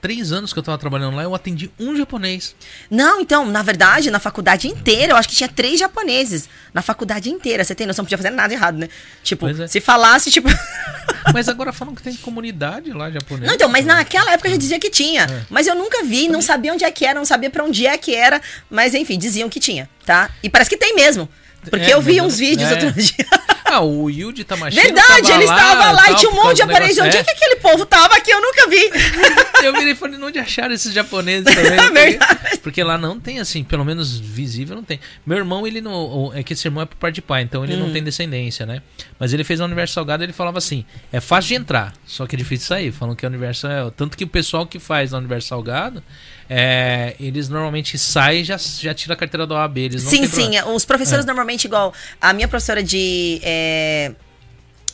três 0.00 0.32
anos 0.32 0.52
que 0.52 0.58
eu 0.58 0.62
tava 0.62 0.76
trabalhando 0.78 1.16
lá, 1.16 1.22
eu 1.22 1.34
atendi 1.34 1.70
um 1.78 1.96
japonês. 1.96 2.54
Não, 2.90 3.20
então, 3.20 3.46
na 3.46 3.62
verdade, 3.62 4.10
na 4.10 4.18
faculdade 4.18 4.66
inteira, 4.66 5.12
eu 5.12 5.16
acho 5.16 5.28
que 5.28 5.36
tinha 5.36 5.48
três 5.48 5.78
japoneses. 5.78 6.48
Na 6.74 6.82
faculdade 6.82 7.30
inteira, 7.30 7.62
você 7.62 7.74
tem 7.74 7.86
noção, 7.86 8.02
não 8.02 8.06
podia 8.06 8.18
fazer 8.18 8.30
nada 8.30 8.52
errado, 8.52 8.78
né? 8.78 8.88
Tipo, 9.22 9.48
é. 9.48 9.66
se 9.66 9.80
falasse, 9.80 10.30
tipo. 10.30 10.48
Mas 11.32 11.48
agora 11.48 11.72
falam 11.72 11.94
que 11.94 12.02
tem 12.02 12.14
comunidade 12.16 12.92
lá 12.92 13.10
japonesa. 13.10 13.46
Não, 13.46 13.54
então, 13.54 13.68
mas 13.68 13.84
naquela 13.84 14.32
época 14.32 14.48
já 14.48 14.56
dizia 14.56 14.78
que 14.78 14.88
tinha. 14.88 15.24
É. 15.24 15.42
Mas 15.50 15.66
eu 15.66 15.74
nunca 15.74 16.02
vi, 16.02 16.28
não 16.28 16.40
sabia 16.40 16.72
onde 16.72 16.84
é 16.84 16.90
que 16.90 17.04
era, 17.04 17.18
não 17.18 17.26
sabia 17.26 17.50
para 17.50 17.62
onde 17.62 17.86
é 17.86 17.96
que 17.98 18.14
era. 18.14 18.40
Mas 18.70 18.94
enfim, 18.94 19.18
diziam 19.18 19.48
que 19.48 19.60
tinha, 19.60 19.88
tá? 20.06 20.30
E 20.42 20.48
parece 20.48 20.70
que 20.70 20.76
tem 20.76 20.94
mesmo. 20.94 21.28
Porque 21.68 21.90
é, 21.90 21.94
eu 21.94 22.00
vi 22.00 22.20
uns 22.20 22.38
vídeos 22.38 22.70
é. 22.70 22.72
outro 22.72 22.92
dia. 23.00 23.26
Ah, 23.70 23.80
o 23.82 24.10
Yuji 24.10 24.42
Tamashiro 24.42 24.82
Verdade, 24.82 25.30
ele 25.30 25.44
estava 25.44 25.92
lá 25.92 26.10
e 26.10 26.16
tinha 26.16 26.30
um 26.30 26.34
monte 26.34 26.54
de 26.54 26.58
japoneses. 26.58 26.98
Onde 26.98 27.16
é 27.16 27.22
que 27.22 27.30
aquele 27.30 27.56
povo 27.56 27.86
tava 27.86 28.16
aqui? 28.16 28.32
Eu 28.32 28.40
nunca 28.40 28.68
vi. 28.68 28.90
eu 29.64 29.72
virei 29.72 29.92
e 29.92 29.94
falei, 29.94 30.20
onde 30.20 30.38
acharam 30.40 30.74
esses 30.74 30.92
japoneses 30.92 31.44
também? 31.44 31.78
É 31.78 31.90
verdade. 31.90 32.58
Porque 32.58 32.82
lá 32.82 32.98
não 32.98 33.20
tem, 33.20 33.38
assim, 33.38 33.62
pelo 33.62 33.84
menos 33.84 34.18
visível 34.18 34.74
não 34.74 34.82
tem. 34.82 34.98
Meu 35.24 35.38
irmão, 35.38 35.66
ele 35.66 35.80
não... 35.80 36.32
É 36.34 36.42
que 36.42 36.52
esse 36.52 36.66
irmão 36.66 36.82
é 36.82 36.86
por 36.86 36.96
parte 36.96 37.16
de 37.16 37.22
pai, 37.22 37.42
então 37.42 37.64
ele 37.64 37.74
hum. 37.74 37.86
não 37.86 37.92
tem 37.92 38.02
descendência, 38.02 38.66
né? 38.66 38.82
Mas 39.18 39.32
ele 39.32 39.44
fez 39.44 39.60
a 39.60 39.64
Universo 39.64 39.94
Salgado 39.94 40.24
ele 40.24 40.32
falava 40.32 40.58
assim, 40.58 40.84
é 41.12 41.20
fácil 41.20 41.48
de 41.48 41.54
entrar, 41.54 41.92
só 42.04 42.26
que 42.26 42.34
é 42.34 42.38
difícil 42.38 42.64
de 42.64 42.68
sair. 42.68 42.92
Falam 42.92 43.14
que 43.14 43.24
a 43.24 43.28
Universo 43.28 43.66
é... 43.68 43.88
Tanto 43.96 44.16
que 44.16 44.24
o 44.24 44.28
pessoal 44.28 44.66
que 44.66 44.80
faz 44.80 45.14
a 45.14 45.18
Universo 45.18 45.48
Salgado 45.48 46.02
é, 46.52 47.14
eles 47.20 47.48
normalmente 47.48 47.96
saem 47.96 48.40
e 48.40 48.44
já, 48.44 48.56
já 48.58 48.92
tira 48.92 49.14
a 49.14 49.16
carteira 49.16 49.46
da 49.46 49.54
OAB. 49.54 49.78
Eles 49.78 50.02
sim, 50.02 50.26
sim. 50.26 50.50
Os 50.74 50.84
professores 50.84 51.24
é. 51.24 51.26
normalmente, 51.28 51.66
igual 51.66 51.94
a 52.20 52.32
minha 52.32 52.48
professora 52.48 52.82
de. 52.82 53.40
É, 53.44 54.10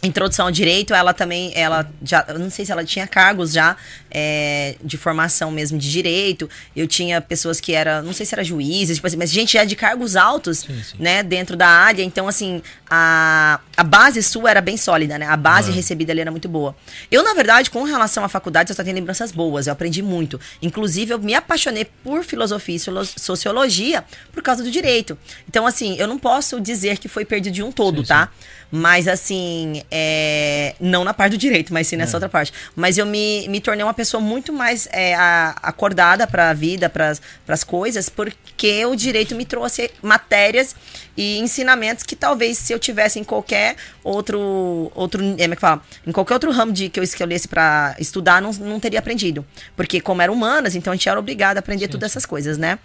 introdução 0.02 0.46
ao 0.46 0.52
direito, 0.52 0.92
ela 0.92 1.14
também, 1.14 1.52
ela 1.54 1.90
já, 2.02 2.24
não 2.38 2.50
sei 2.50 2.66
se 2.66 2.70
ela 2.70 2.84
tinha 2.84 3.06
cargos 3.06 3.52
já 3.52 3.74
é, 4.18 4.76
de 4.82 4.96
formação 4.96 5.50
mesmo 5.50 5.78
de 5.78 5.92
direito. 5.92 6.48
Eu 6.74 6.88
tinha 6.88 7.20
pessoas 7.20 7.60
que 7.60 7.74
era, 7.74 8.00
não 8.00 8.14
sei 8.14 8.24
se 8.24 8.34
era 8.34 8.42
juízes, 8.42 8.96
tipo 8.96 9.06
assim, 9.06 9.18
mas 9.18 9.30
gente 9.30 9.52
já 9.52 9.64
de 9.64 9.76
cargos 9.76 10.16
altos, 10.16 10.60
sim, 10.60 10.82
sim. 10.82 10.96
né, 10.98 11.22
dentro 11.22 11.54
da 11.54 11.68
área. 11.68 12.02
Então, 12.02 12.26
assim, 12.26 12.62
a, 12.88 13.60
a 13.76 13.84
base 13.84 14.22
sua 14.22 14.50
era 14.50 14.62
bem 14.62 14.78
sólida, 14.78 15.18
né? 15.18 15.26
A 15.26 15.36
base 15.36 15.70
ah. 15.70 15.74
recebida 15.74 16.12
ali 16.12 16.22
era 16.22 16.30
muito 16.30 16.48
boa. 16.48 16.74
Eu, 17.10 17.22
na 17.22 17.34
verdade, 17.34 17.68
com 17.68 17.82
relação 17.82 18.24
à 18.24 18.28
faculdade, 18.28 18.70
eu 18.70 18.76
só 18.76 18.82
tenho 18.82 18.96
lembranças 18.96 19.30
boas. 19.30 19.66
Eu 19.66 19.74
aprendi 19.74 20.00
muito. 20.00 20.40
Inclusive, 20.62 21.12
eu 21.12 21.18
me 21.18 21.34
apaixonei 21.34 21.84
por 21.84 22.24
filosofia 22.24 22.76
e 22.76 23.20
sociologia 23.20 24.02
por 24.32 24.42
causa 24.42 24.62
do 24.62 24.70
direito. 24.70 25.18
Então, 25.46 25.66
assim, 25.66 25.94
eu 25.98 26.06
não 26.06 26.18
posso 26.18 26.58
dizer 26.58 26.96
que 26.96 27.06
foi 27.06 27.26
perdido 27.26 27.52
de 27.52 27.62
um 27.62 27.70
todo, 27.70 28.00
sim, 28.00 28.08
tá? 28.08 28.30
Mas, 28.70 29.06
assim, 29.06 29.82
é... 29.90 30.74
não 30.80 31.04
na 31.04 31.12
parte 31.12 31.32
do 31.32 31.38
direito, 31.38 31.72
mas 31.72 31.86
sim 31.86 31.96
nessa 31.96 32.12
é. 32.12 32.16
outra 32.16 32.28
parte. 32.28 32.52
Mas 32.74 32.96
eu 32.98 33.04
me, 33.04 33.46
me 33.48 33.60
tornei 33.60 33.84
uma 33.84 33.94
pessoa 33.94 34.05
muito 34.20 34.52
mais 34.52 34.88
é, 34.92 35.14
a, 35.14 35.56
acordada 35.62 36.26
para 36.26 36.50
a 36.50 36.52
vida, 36.52 36.88
para 36.88 37.12
as 37.48 37.64
coisas, 37.64 38.08
porque 38.08 38.84
o 38.86 38.94
direito 38.94 39.34
me 39.34 39.44
trouxe 39.44 39.90
matérias 40.02 40.74
e 41.16 41.38
ensinamentos 41.38 42.04
que 42.04 42.14
talvez 42.14 42.58
se 42.58 42.72
eu 42.72 42.78
tivesse 42.78 43.18
em 43.18 43.24
qualquer 43.24 43.76
outro 44.04 44.92
outro 44.94 45.22
é, 45.38 45.44
é 45.44 45.48
que 45.48 45.60
fala? 45.60 45.82
em 46.06 46.12
qualquer 46.12 46.34
outro 46.34 46.50
ramo 46.50 46.72
de 46.72 46.88
que 46.88 47.00
eu 47.00 47.04
escolhesse 47.04 47.48
para 47.48 47.96
estudar 47.98 48.42
não, 48.42 48.52
não 48.52 48.78
teria 48.78 48.98
aprendido 48.98 49.44
porque 49.74 50.00
como 50.00 50.20
era 50.20 50.30
humanas 50.30 50.74
então 50.74 50.92
a 50.92 50.96
gente 50.96 51.08
era 51.08 51.18
obrigado 51.18 51.56
a 51.56 51.60
aprender 51.60 51.86
sim, 51.86 51.92
todas 51.92 52.10
essas 52.10 52.26
coisas 52.26 52.58
né 52.58 52.78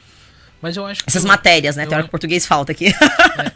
mas 0.62 0.78
eu 0.78 0.86
acho 0.86 1.04
Essas 1.08 1.26
matérias, 1.26 1.76
né? 1.76 1.88
Tem 1.88 1.96
hora 1.96 2.04
que 2.04 2.10
o 2.10 2.12
português 2.12 2.46
falta 2.46 2.72
aqui. 2.72 2.86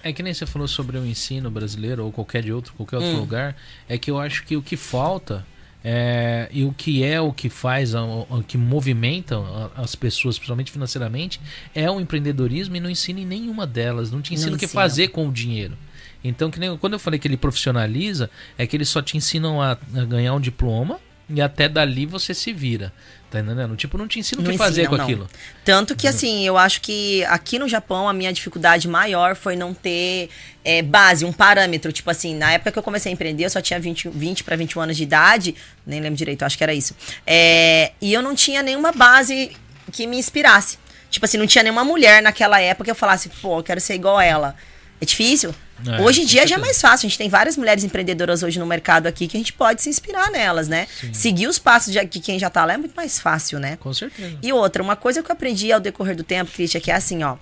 É, 0.03 0.09
é, 0.09 0.13
que 0.13 0.23
nem 0.23 0.33
você 0.33 0.45
falou 0.45 0.67
sobre 0.67 0.97
o 0.97 1.05
ensino 1.05 1.51
brasileiro 1.51 2.03
ou 2.03 2.11
qualquer 2.11 2.41
de 2.41 2.51
outro, 2.51 2.73
qualquer 2.73 2.95
outro 2.95 3.11
hum. 3.11 3.19
lugar. 3.19 3.55
É 3.87 3.97
que 3.97 4.09
eu 4.09 4.17
acho 4.17 4.43
que 4.43 4.57
o 4.57 4.61
que 4.61 4.75
falta 4.75 5.45
é, 5.87 6.49
e 6.51 6.65
o 6.65 6.73
que 6.73 7.03
é 7.03 7.21
o 7.21 7.31
que 7.31 7.47
faz, 7.47 7.93
o, 7.93 8.25
o 8.27 8.41
que 8.41 8.57
movimenta 8.57 9.37
as 9.75 9.93
pessoas, 9.93 10.35
principalmente 10.35 10.71
financeiramente, 10.71 11.39
é 11.75 11.89
o 11.91 11.99
empreendedorismo 11.99 12.75
e 12.75 12.79
não 12.79 12.89
ensina 12.89 13.19
em 13.19 13.25
nenhuma 13.25 13.67
delas. 13.67 14.09
Não 14.09 14.19
te 14.19 14.33
ensina 14.33 14.55
o 14.55 14.57
que 14.57 14.67
fazer 14.67 15.09
com 15.09 15.27
o 15.27 15.31
dinheiro. 15.31 15.77
Então, 16.23 16.49
que 16.49 16.59
nem, 16.59 16.75
quando 16.75 16.93
eu 16.93 16.99
falei 16.99 17.19
que 17.19 17.27
ele 17.27 17.37
profissionaliza, 17.37 18.31
é 18.57 18.65
que 18.65 18.75
eles 18.75 18.89
só 18.89 18.99
te 18.99 19.15
ensinam 19.15 19.61
a, 19.61 19.73
a 19.73 20.05
ganhar 20.05 20.33
um 20.33 20.41
diploma 20.41 20.99
e 21.29 21.41
até 21.41 21.67
dali 21.67 22.05
você 22.05 22.33
se 22.33 22.53
vira. 22.53 22.91
Tá 23.29 23.39
entendendo? 23.39 23.75
Tipo, 23.75 23.97
não 23.97 24.07
te 24.07 24.19
ensina 24.19 24.41
o 24.41 24.45
que 24.45 24.57
fazer 24.57 24.83
ensinam, 24.83 24.91
com 24.91 24.97
não. 24.97 25.03
aquilo. 25.03 25.29
Tanto 25.65 25.95
que, 25.95 26.07
assim, 26.07 26.45
eu 26.45 26.57
acho 26.57 26.79
que 26.79 27.23
aqui 27.25 27.59
no 27.59 27.67
Japão 27.67 28.07
a 28.07 28.13
minha 28.13 28.31
dificuldade 28.31 28.87
maior 28.87 29.35
foi 29.35 29.55
não 29.55 29.73
ter 29.73 30.29
é, 30.63 30.81
base, 30.81 31.25
um 31.25 31.33
parâmetro. 31.33 31.91
Tipo 31.91 32.09
assim, 32.11 32.35
na 32.35 32.53
época 32.53 32.71
que 32.71 32.79
eu 32.79 32.83
comecei 32.83 33.11
a 33.11 33.13
empreender, 33.13 33.45
eu 33.45 33.49
só 33.49 33.61
tinha 33.61 33.79
20, 33.79 34.09
20 34.09 34.43
para 34.43 34.55
21 34.55 34.81
anos 34.81 34.95
de 34.95 35.03
idade. 35.03 35.55
Nem 35.85 35.99
lembro 35.99 36.15
direito, 36.15 36.43
acho 36.43 36.57
que 36.57 36.63
era 36.63 36.73
isso. 36.73 36.95
É, 37.25 37.91
e 37.99 38.13
eu 38.13 38.21
não 38.21 38.35
tinha 38.35 38.63
nenhuma 38.63 38.91
base 38.91 39.51
que 39.91 40.07
me 40.07 40.17
inspirasse. 40.17 40.77
Tipo 41.09 41.25
assim, 41.25 41.37
não 41.37 41.47
tinha 41.47 41.63
nenhuma 41.63 41.83
mulher 41.83 42.21
naquela 42.21 42.61
época 42.61 42.85
que 42.85 42.91
eu 42.91 42.95
falasse, 42.95 43.29
pô, 43.41 43.59
eu 43.59 43.63
quero 43.63 43.81
ser 43.81 43.95
igual 43.95 44.17
a 44.17 44.23
ela. 44.23 44.55
É 45.01 45.05
difícil? 45.05 45.53
É, 45.85 46.01
hoje 46.01 46.21
em 46.21 46.25
dia 46.25 46.47
já 46.47 46.55
é 46.55 46.57
mais 46.57 46.79
fácil. 46.79 47.07
A 47.07 47.09
gente 47.09 47.17
tem 47.17 47.29
várias 47.29 47.57
mulheres 47.57 47.83
empreendedoras 47.83 48.43
hoje 48.43 48.59
no 48.59 48.65
mercado 48.65 49.07
aqui 49.07 49.27
que 49.27 49.35
a 49.35 49.39
gente 49.39 49.53
pode 49.53 49.81
se 49.81 49.89
inspirar 49.89 50.31
nelas, 50.31 50.67
né? 50.67 50.87
Sim. 50.99 51.13
Seguir 51.13 51.47
os 51.47 51.59
passos 51.59 51.91
de 51.91 52.05
que 52.07 52.19
quem 52.19 52.39
já 52.39 52.49
tá 52.49 52.63
lá 52.65 52.73
é 52.73 52.77
muito 52.77 52.95
mais 52.95 53.19
fácil, 53.19 53.59
né? 53.59 53.77
Com 53.77 53.93
certeza. 53.93 54.37
E 54.41 54.53
outra, 54.53 54.81
uma 54.81 54.95
coisa 54.95 55.21
que 55.21 55.29
eu 55.29 55.33
aprendi 55.33 55.71
ao 55.71 55.79
decorrer 55.79 56.15
do 56.15 56.23
tempo, 56.23 56.51
Cristian, 56.51 56.79
que 56.79 56.91
é 56.91 56.95
assim, 56.95 57.23
ó. 57.23 57.37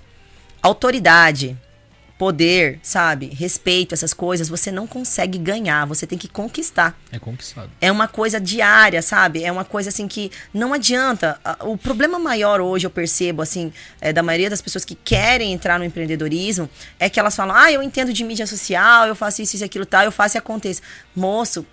Autoridade, 0.61 1.57
poder, 2.23 2.79
sabe? 2.81 3.25
Respeito, 3.33 3.93
essas 3.93 4.13
coisas, 4.13 4.47
você 4.47 4.71
não 4.71 4.87
consegue 4.87 5.37
ganhar, 5.37 5.85
você 5.85 6.07
tem 6.07 6.17
que 6.17 6.29
conquistar. 6.29 6.97
É 7.11 7.19
conquistado. 7.19 7.69
É 7.81 7.91
uma 7.91 8.07
coisa 8.07 8.39
diária, 8.39 9.01
sabe? 9.01 9.43
É 9.43 9.51
uma 9.51 9.65
coisa 9.65 9.89
assim 9.89 10.07
que 10.07 10.31
não 10.53 10.73
adianta. 10.73 11.37
O 11.59 11.75
problema 11.77 12.17
maior 12.17 12.61
hoje, 12.61 12.87
eu 12.87 12.89
percebo, 12.89 13.41
assim, 13.41 13.73
é, 13.99 14.13
da 14.13 14.23
maioria 14.23 14.49
das 14.49 14.61
pessoas 14.61 14.85
que 14.85 14.95
querem 14.95 15.51
entrar 15.51 15.77
no 15.77 15.83
empreendedorismo, 15.83 16.69
é 16.97 17.09
que 17.09 17.19
elas 17.19 17.35
falam: 17.35 17.57
ah, 17.57 17.69
eu 17.69 17.83
entendo 17.83 18.13
de 18.13 18.23
mídia 18.23 18.47
social, 18.47 19.05
eu 19.05 19.15
faço 19.17 19.41
isso, 19.41 19.57
isso, 19.57 19.65
aquilo, 19.65 19.85
tal, 19.85 20.05
eu 20.05 20.11
faço 20.11 20.37
e 20.37 20.39
aconteça. 20.39 20.81
Moço, 21.13 21.65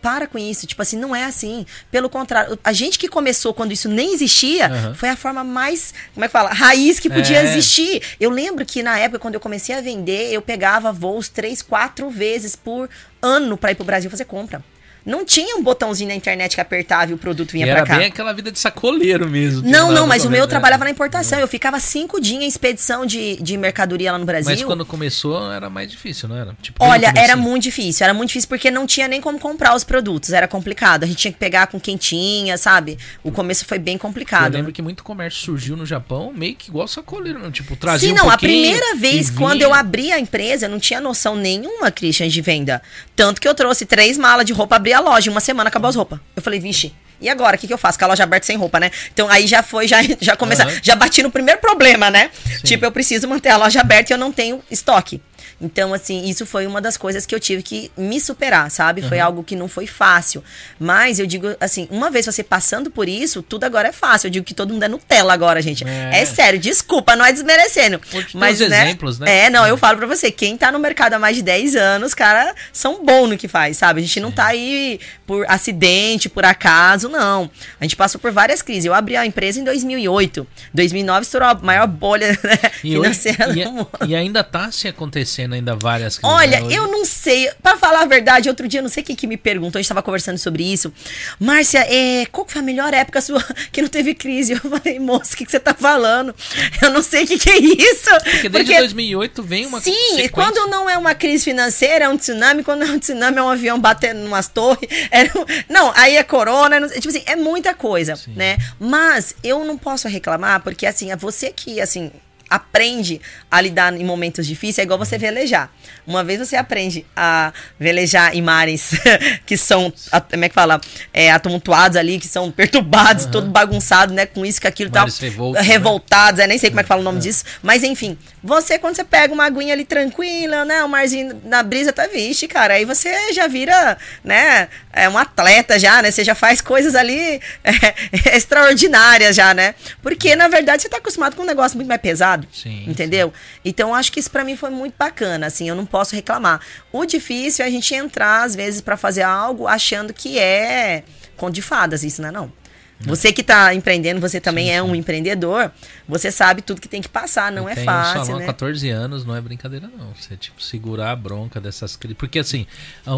para 0.00 0.26
com 0.26 0.38
isso. 0.38 0.66
Tipo 0.66 0.82
assim, 0.82 0.96
não 0.96 1.14
é 1.14 1.24
assim. 1.24 1.66
Pelo 1.90 2.08
contrário, 2.08 2.58
a 2.62 2.72
gente 2.72 2.98
que 2.98 3.08
começou 3.08 3.54
quando 3.54 3.72
isso 3.72 3.88
nem 3.88 4.12
existia, 4.14 4.70
uhum. 4.70 4.94
foi 4.94 5.08
a 5.08 5.16
forma 5.16 5.44
mais, 5.44 5.92
como 6.14 6.24
é 6.24 6.28
que 6.28 6.32
fala? 6.32 6.50
Raiz 6.50 6.98
que 6.98 7.08
podia 7.08 7.38
é. 7.38 7.44
existir. 7.44 8.02
Eu 8.18 8.30
lembro 8.30 8.64
que 8.64 8.82
na 8.82 8.98
época, 8.98 9.18
quando 9.18 9.34
eu 9.34 9.40
comecei 9.40 9.74
a 9.74 9.80
vender, 9.80 10.32
eu 10.32 10.42
pegava 10.42 10.92
voos 10.92 11.28
três, 11.28 11.62
quatro 11.62 12.10
vezes 12.10 12.56
por 12.56 12.88
ano 13.20 13.56
para 13.56 13.72
ir 13.72 13.74
pro 13.74 13.84
Brasil 13.84 14.10
fazer 14.10 14.24
compra. 14.24 14.62
Não 15.04 15.24
tinha 15.24 15.56
um 15.56 15.62
botãozinho 15.62 16.08
na 16.08 16.14
internet 16.14 16.54
que 16.54 16.60
apertava 16.60 17.10
e 17.10 17.14
o 17.14 17.18
produto 17.18 17.52
vinha 17.52 17.66
para 17.66 17.84
cá. 17.84 17.94
Era 17.94 18.02
bem 18.02 18.08
aquela 18.08 18.32
vida 18.32 18.52
de 18.52 18.58
sacoleiro 18.58 19.28
mesmo. 19.28 19.68
Não, 19.68 19.90
não, 19.90 20.06
mas 20.06 20.24
o 20.24 20.30
meu 20.30 20.46
trabalhava 20.46 20.84
na 20.84 20.90
importação. 20.90 21.38
Eu 21.38 21.48
ficava 21.48 21.80
cinco 21.80 22.20
dias 22.20 22.42
em 22.42 22.46
expedição 22.46 23.04
de, 23.04 23.36
de 23.42 23.56
mercadoria 23.56 24.12
lá 24.12 24.18
no 24.18 24.24
Brasil. 24.24 24.50
Mas 24.50 24.62
quando 24.62 24.86
começou 24.86 25.52
era 25.52 25.68
mais 25.68 25.90
difícil, 25.90 26.28
não 26.28 26.36
era? 26.36 26.56
Tipo, 26.62 26.84
Olha, 26.84 27.12
era 27.16 27.36
muito 27.36 27.64
difícil. 27.64 28.04
Era 28.04 28.14
muito 28.14 28.28
difícil 28.28 28.48
porque 28.48 28.70
não 28.70 28.86
tinha 28.86 29.08
nem 29.08 29.20
como 29.20 29.38
comprar 29.38 29.74
os 29.74 29.84
produtos. 29.84 30.32
Era 30.32 30.46
complicado. 30.46 31.04
A 31.04 31.06
gente 31.06 31.18
tinha 31.18 31.32
que 31.32 31.38
pegar 31.38 31.66
com 31.66 31.80
quem 31.80 31.96
tinha, 31.96 32.56
sabe? 32.56 32.98
O 33.22 33.30
começo 33.30 33.64
foi 33.64 33.78
bem 33.78 33.98
complicado. 33.98 34.54
Eu 34.54 34.58
lembro 34.58 34.72
que 34.72 34.82
muito 34.82 35.02
comércio 35.02 35.40
surgiu 35.42 35.76
no 35.76 35.84
Japão 35.84 36.32
meio 36.34 36.54
que 36.54 36.68
igual 36.68 36.86
sacoleiro, 36.86 37.38
não? 37.38 37.50
Tipo, 37.50 37.76
trazia 37.76 38.08
Sim, 38.08 38.14
não. 38.14 38.26
Um 38.26 38.30
a 38.30 38.38
primeira 38.38 38.94
vez 38.96 39.30
quando 39.30 39.62
eu 39.62 39.74
abri 39.74 40.12
a 40.12 40.18
empresa, 40.18 40.66
eu 40.66 40.70
não 40.70 40.78
tinha 40.78 41.00
noção 41.00 41.36
nenhuma, 41.36 41.90
Christian, 41.90 42.28
de 42.28 42.40
venda. 42.40 42.82
Tanto 43.22 43.40
que 43.40 43.46
eu 43.46 43.54
trouxe 43.54 43.86
três 43.86 44.18
malas 44.18 44.44
de 44.44 44.52
roupa, 44.52 44.74
abri 44.74 44.92
a 44.92 44.98
loja. 44.98 45.30
Uma 45.30 45.40
semana 45.40 45.68
acabou 45.68 45.88
as 45.88 45.94
roupas. 45.94 46.18
Eu 46.34 46.42
falei, 46.42 46.58
vixe, 46.58 46.92
e 47.20 47.28
agora? 47.28 47.54
O 47.54 47.58
que, 47.58 47.68
que 47.68 47.72
eu 47.72 47.78
faço? 47.78 47.96
Com 47.96 48.04
a 48.04 48.08
loja 48.08 48.24
aberta 48.24 48.46
sem 48.46 48.56
roupa, 48.56 48.80
né? 48.80 48.90
Então 49.14 49.28
aí 49.30 49.46
já 49.46 49.62
foi, 49.62 49.86
já, 49.86 49.98
já 50.20 50.34
começa, 50.34 50.66
uhum. 50.66 50.78
já 50.82 50.96
bati 50.96 51.22
no 51.22 51.30
primeiro 51.30 51.60
problema, 51.60 52.10
né? 52.10 52.30
Sim. 52.44 52.62
Tipo, 52.64 52.84
eu 52.84 52.90
preciso 52.90 53.28
manter 53.28 53.50
a 53.50 53.56
loja 53.56 53.80
aberta 53.80 54.12
e 54.12 54.14
eu 54.14 54.18
não 54.18 54.32
tenho 54.32 54.60
estoque. 54.68 55.22
Então, 55.62 55.94
assim, 55.94 56.28
isso 56.28 56.44
foi 56.44 56.66
uma 56.66 56.80
das 56.80 56.96
coisas 56.96 57.24
que 57.24 57.34
eu 57.34 57.38
tive 57.38 57.62
que 57.62 57.90
me 57.96 58.20
superar, 58.20 58.68
sabe? 58.70 59.00
Uhum. 59.00 59.08
Foi 59.08 59.20
algo 59.20 59.44
que 59.44 59.54
não 59.54 59.68
foi 59.68 59.86
fácil. 59.86 60.42
Mas 60.78 61.20
eu 61.20 61.26
digo 61.26 61.54
assim, 61.60 61.86
uma 61.90 62.10
vez 62.10 62.26
você 62.26 62.42
passando 62.42 62.90
por 62.90 63.08
isso, 63.08 63.42
tudo 63.42 63.64
agora 63.64 63.88
é 63.88 63.92
fácil. 63.92 64.26
Eu 64.26 64.32
digo 64.32 64.44
que 64.44 64.54
todo 64.54 64.72
mundo 64.72 64.82
é 64.82 64.88
Nutella 64.88 65.32
agora, 65.32 65.62
gente. 65.62 65.86
É, 65.86 66.22
é 66.22 66.24
sério, 66.24 66.58
desculpa, 66.58 67.14
não 67.14 67.24
é 67.24 67.32
desmerecendo. 67.32 68.00
Mas, 68.34 68.58
né, 68.58 68.66
exemplos, 68.66 69.20
né? 69.20 69.44
É, 69.44 69.50
não, 69.50 69.64
eu 69.66 69.76
falo 69.76 69.98
pra 69.98 70.06
você, 70.06 70.30
quem 70.30 70.56
tá 70.56 70.72
no 70.72 70.80
mercado 70.80 71.14
há 71.14 71.18
mais 71.18 71.36
de 71.36 71.42
10 71.42 71.76
anos, 71.76 72.12
cara, 72.12 72.54
são 72.72 73.04
bons 73.04 73.28
no 73.28 73.38
que 73.38 73.46
faz, 73.46 73.76
sabe? 73.76 74.00
A 74.00 74.02
gente 74.02 74.18
não 74.18 74.32
tá 74.32 74.46
aí 74.46 74.98
por 75.26 75.46
acidente, 75.48 76.28
por 76.28 76.44
acaso, 76.44 77.08
não. 77.08 77.48
A 77.80 77.84
gente 77.84 77.94
passou 77.94 78.20
por 78.20 78.32
várias 78.32 78.62
crises. 78.62 78.84
Eu 78.84 78.94
abri 78.94 79.16
a 79.16 79.24
empresa 79.24 79.60
em 79.60 79.64
2008. 79.64 80.46
2009 80.74 81.22
estourou 81.22 81.48
a 81.48 81.54
maior 81.54 81.86
bolha 81.86 82.32
né, 82.42 82.56
financeira 82.80 83.50
e, 83.50 83.64
do 83.64 83.72
mundo. 83.72 83.90
E 84.06 84.14
ainda 84.14 84.42
tá 84.42 84.70
se 84.72 84.88
acontecendo 84.88 85.51
ainda 85.54 85.74
várias 85.76 86.18
crises. 86.18 86.36
Olha, 86.36 86.60
né? 86.60 86.74
eu 86.74 86.88
não 86.88 87.04
sei. 87.04 87.50
Para 87.62 87.76
falar 87.76 88.02
a 88.02 88.06
verdade, 88.06 88.48
outro 88.48 88.66
dia, 88.68 88.82
não 88.82 88.88
sei 88.88 89.02
quem 89.02 89.14
que 89.16 89.26
me 89.26 89.36
perguntou, 89.36 89.78
a 89.78 89.82
gente 89.82 89.88
tava 89.88 90.02
conversando 90.02 90.38
sobre 90.38 90.64
isso. 90.64 90.92
Márcia, 91.38 91.86
é, 91.88 92.26
qual 92.26 92.46
foi 92.48 92.60
a 92.60 92.64
melhor 92.64 92.92
época 92.94 93.20
sua 93.20 93.42
que 93.72 93.82
não 93.82 93.88
teve 93.88 94.14
crise? 94.14 94.52
Eu 94.52 94.58
falei, 94.60 94.98
moça, 94.98 95.34
o 95.34 95.36
que, 95.36 95.44
que 95.44 95.50
você 95.50 95.60
tá 95.60 95.74
falando? 95.74 96.34
Eu 96.80 96.90
não 96.90 97.02
sei 97.02 97.24
o 97.24 97.26
que, 97.26 97.38
que 97.38 97.50
é 97.50 97.58
isso. 97.58 98.10
Porque 98.24 98.48
desde 98.48 98.72
Porque, 98.72 98.78
2008 98.78 99.42
vem 99.42 99.66
uma 99.66 99.80
Sim, 99.80 99.92
sequência. 99.92 100.30
quando 100.30 100.70
não 100.70 100.88
é 100.88 100.96
uma 100.96 101.14
crise 101.14 101.44
financeira, 101.44 102.06
é 102.06 102.08
um 102.08 102.16
tsunami. 102.16 102.62
Quando 102.62 102.82
é 102.82 102.86
um 102.86 102.98
tsunami, 102.98 103.38
é 103.38 103.42
um 103.42 103.48
avião 103.48 103.78
batendo 103.78 104.20
em 104.20 104.26
umas 104.26 104.48
torres. 104.48 104.88
É, 105.10 105.24
não, 105.68 105.92
aí 105.94 106.16
é 106.16 106.22
corona. 106.22 106.80
Não, 106.80 106.88
tipo 106.88 107.08
assim, 107.08 107.22
é 107.26 107.36
muita 107.36 107.74
coisa, 107.74 108.16
Sim. 108.16 108.32
né? 108.34 108.56
Mas 108.78 109.34
eu 109.42 109.64
não 109.64 109.76
posso 109.76 110.08
reclamar, 110.08 110.62
porque 110.62 110.86
assim, 110.86 111.10
é 111.10 111.16
você 111.16 111.50
que, 111.50 111.80
assim, 111.80 112.10
aprende 112.52 113.20
a 113.50 113.60
lidar 113.60 113.94
em 113.94 114.04
momentos 114.04 114.46
difíceis, 114.46 114.78
é 114.78 114.82
igual 114.82 114.98
você 114.98 115.16
velejar. 115.16 115.70
Uma 116.06 116.22
vez 116.22 116.38
você 116.38 116.56
aprende 116.56 117.06
a 117.16 117.52
velejar 117.78 118.36
em 118.36 118.42
mares 118.42 118.90
que 119.46 119.56
são, 119.56 119.92
como 120.30 120.44
é 120.44 120.48
que 120.48 120.54
fala, 120.54 120.80
é, 121.12 121.30
atumultuados 121.30 121.96
ali, 121.96 122.18
que 122.18 122.28
são 122.28 122.50
perturbados, 122.50 123.24
uhum. 123.24 123.30
todo 123.30 123.50
bagunçado, 123.50 124.12
né, 124.12 124.26
com 124.26 124.44
isso, 124.44 124.60
com 124.60 124.68
aquilo 124.68 124.90
e 124.90 124.92
tal. 124.92 125.06
Revoltos, 125.06 125.66
revoltados, 125.66 126.38
né? 126.38 126.44
é, 126.44 126.46
nem 126.46 126.58
sei 126.58 126.70
como 126.70 126.80
é 126.80 126.82
que 126.82 126.88
fala 126.88 127.00
o 127.00 127.04
nome 127.04 127.16
uhum. 127.16 127.22
disso, 127.22 127.44
mas 127.62 127.82
enfim, 127.82 128.18
você 128.42 128.78
quando 128.78 128.96
você 128.96 129.04
pega 129.04 129.32
uma 129.32 129.44
aguinha 129.44 129.72
ali 129.72 129.84
tranquila, 129.84 130.64
né, 130.64 130.82
o 130.84 130.88
marzinho 130.88 131.40
na 131.44 131.62
brisa 131.62 131.92
tá 131.92 132.06
vixe, 132.06 132.46
cara, 132.48 132.74
aí 132.74 132.84
você 132.84 133.32
já 133.32 133.46
vira, 133.46 133.96
né, 134.22 134.68
é 134.92 135.08
um 135.08 135.16
atleta 135.16 135.78
já, 135.78 136.02
né, 136.02 136.10
você 136.10 136.24
já 136.24 136.34
faz 136.34 136.60
coisas 136.60 136.94
ali 136.94 137.40
é, 137.64 138.36
extraordinárias 138.36 139.36
já, 139.36 139.54
né? 139.54 139.74
Porque 140.02 140.34
na 140.36 140.48
verdade 140.48 140.82
você 140.82 140.88
tá 140.88 140.98
acostumado 140.98 141.36
com 141.36 141.42
um 141.42 141.46
negócio 141.46 141.76
muito 141.76 141.88
mais 141.88 142.00
pesado, 142.00 142.41
sim, 142.52 142.84
entendeu? 142.88 143.28
Sim. 143.34 143.60
Então 143.64 143.94
acho 143.94 144.10
que 144.10 144.20
isso 144.20 144.30
para 144.30 144.44
mim 144.44 144.56
foi 144.56 144.70
muito 144.70 144.94
bacana, 144.98 145.46
assim, 145.46 145.68
eu 145.68 145.74
não 145.74 145.86
posso 145.86 146.14
reclamar. 146.14 146.60
O 146.92 147.04
difícil 147.04 147.64
é 147.64 147.68
a 147.68 147.70
gente 147.70 147.94
entrar 147.94 148.44
às 148.44 148.54
vezes 148.54 148.80
para 148.80 148.96
fazer 148.96 149.22
algo 149.22 149.66
achando 149.66 150.12
que 150.12 150.38
é 150.38 151.04
conto 151.36 151.54
de 151.54 151.62
fadas, 151.62 152.02
isso 152.02 152.22
não 152.22 152.28
é 152.28 152.32
não. 152.32 152.61
Você 153.04 153.32
que 153.32 153.40
está 153.40 153.74
empreendendo, 153.74 154.20
você 154.20 154.40
também 154.40 154.66
sim, 154.66 154.72
é 154.72 154.82
um 154.82 154.94
empreendedor, 154.94 155.70
você 156.08 156.30
sabe 156.30 156.62
tudo 156.62 156.80
que 156.80 156.88
tem 156.88 157.02
que 157.02 157.08
passar, 157.08 157.50
não 157.50 157.64
eu 157.64 157.68
é 157.68 157.76
fácil. 157.76 158.20
Um 158.20 158.24
salão 158.24 158.40
né? 158.40 158.46
14 158.46 158.88
anos, 158.90 159.24
não 159.24 159.34
é 159.34 159.40
brincadeira, 159.40 159.90
não. 159.96 160.12
Você, 160.14 160.36
tipo, 160.36 160.62
segurar 160.62 161.10
a 161.10 161.16
bronca 161.16 161.60
dessas 161.60 161.98
Porque 162.16 162.38
assim, 162.38 162.66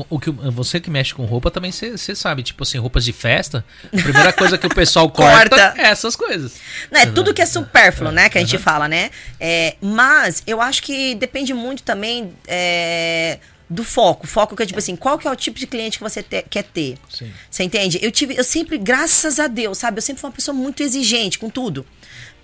o 0.09 0.19
que, 0.19 0.31
você 0.31 0.81
que 0.81 0.91
mexe 0.91 1.15
com 1.15 1.25
roupa 1.25 1.51
também 1.51 1.73
você 1.73 2.15
sabe, 2.15 2.43
tipo 2.43 2.63
assim, 2.63 2.79
roupas 2.79 3.05
de 3.05 3.13
festa, 3.13 3.65
a 3.87 4.03
primeira 4.03 4.33
coisa 4.35 4.57
que 4.57 4.67
o 4.67 4.75
pessoal 4.75 5.09
corta, 5.11 5.51
corta, 5.51 5.75
é 5.81 5.87
essas 5.87 6.17
coisas. 6.17 6.57
Não, 6.91 7.01
é 7.01 7.07
tudo 7.07 7.35
que 7.35 7.43
é 7.43 7.47
supérfluo, 7.47 8.11
é, 8.11 8.13
né? 8.13 8.29
Que 8.29 8.39
a 8.39 8.41
gente 8.41 8.59
fala, 8.59 8.89
né? 8.89 9.11
É, 9.39 9.77
mas 9.81 10.43
eu 10.47 10.61
acho 10.61 10.83
que 10.83 11.15
depende 11.15 11.53
muito 11.53 11.83
também. 11.83 12.33
É, 12.47 13.39
do 13.69 13.83
foco. 13.83 14.27
Foco 14.27 14.55
que 14.57 14.63
é 14.63 14.67
tipo 14.67 14.79
assim, 14.79 14.97
qual 14.97 15.19
que 15.19 15.27
é 15.27 15.31
o 15.31 15.37
tipo 15.37 15.59
de 15.59 15.67
cliente 15.67 15.99
que 15.99 16.05
você 16.05 16.23
te, 16.23 16.43
quer 16.43 16.65
ter? 16.65 16.99
Sim. 17.09 17.33
Você 17.51 17.63
entende? 17.63 17.99
Eu 18.03 18.11
tive, 18.11 18.37
eu 18.37 18.45
sempre, 18.45 18.79
graças 18.79 19.39
a 19.39 19.47
Deus, 19.47 19.79
sabe? 19.79 19.99
Eu 19.99 20.03
sempre 20.03 20.21
fui 20.21 20.29
uma 20.29 20.35
pessoa 20.35 20.55
muito 20.55 20.83
exigente 20.83 21.39
com 21.39 21.49
tudo. 21.49 21.85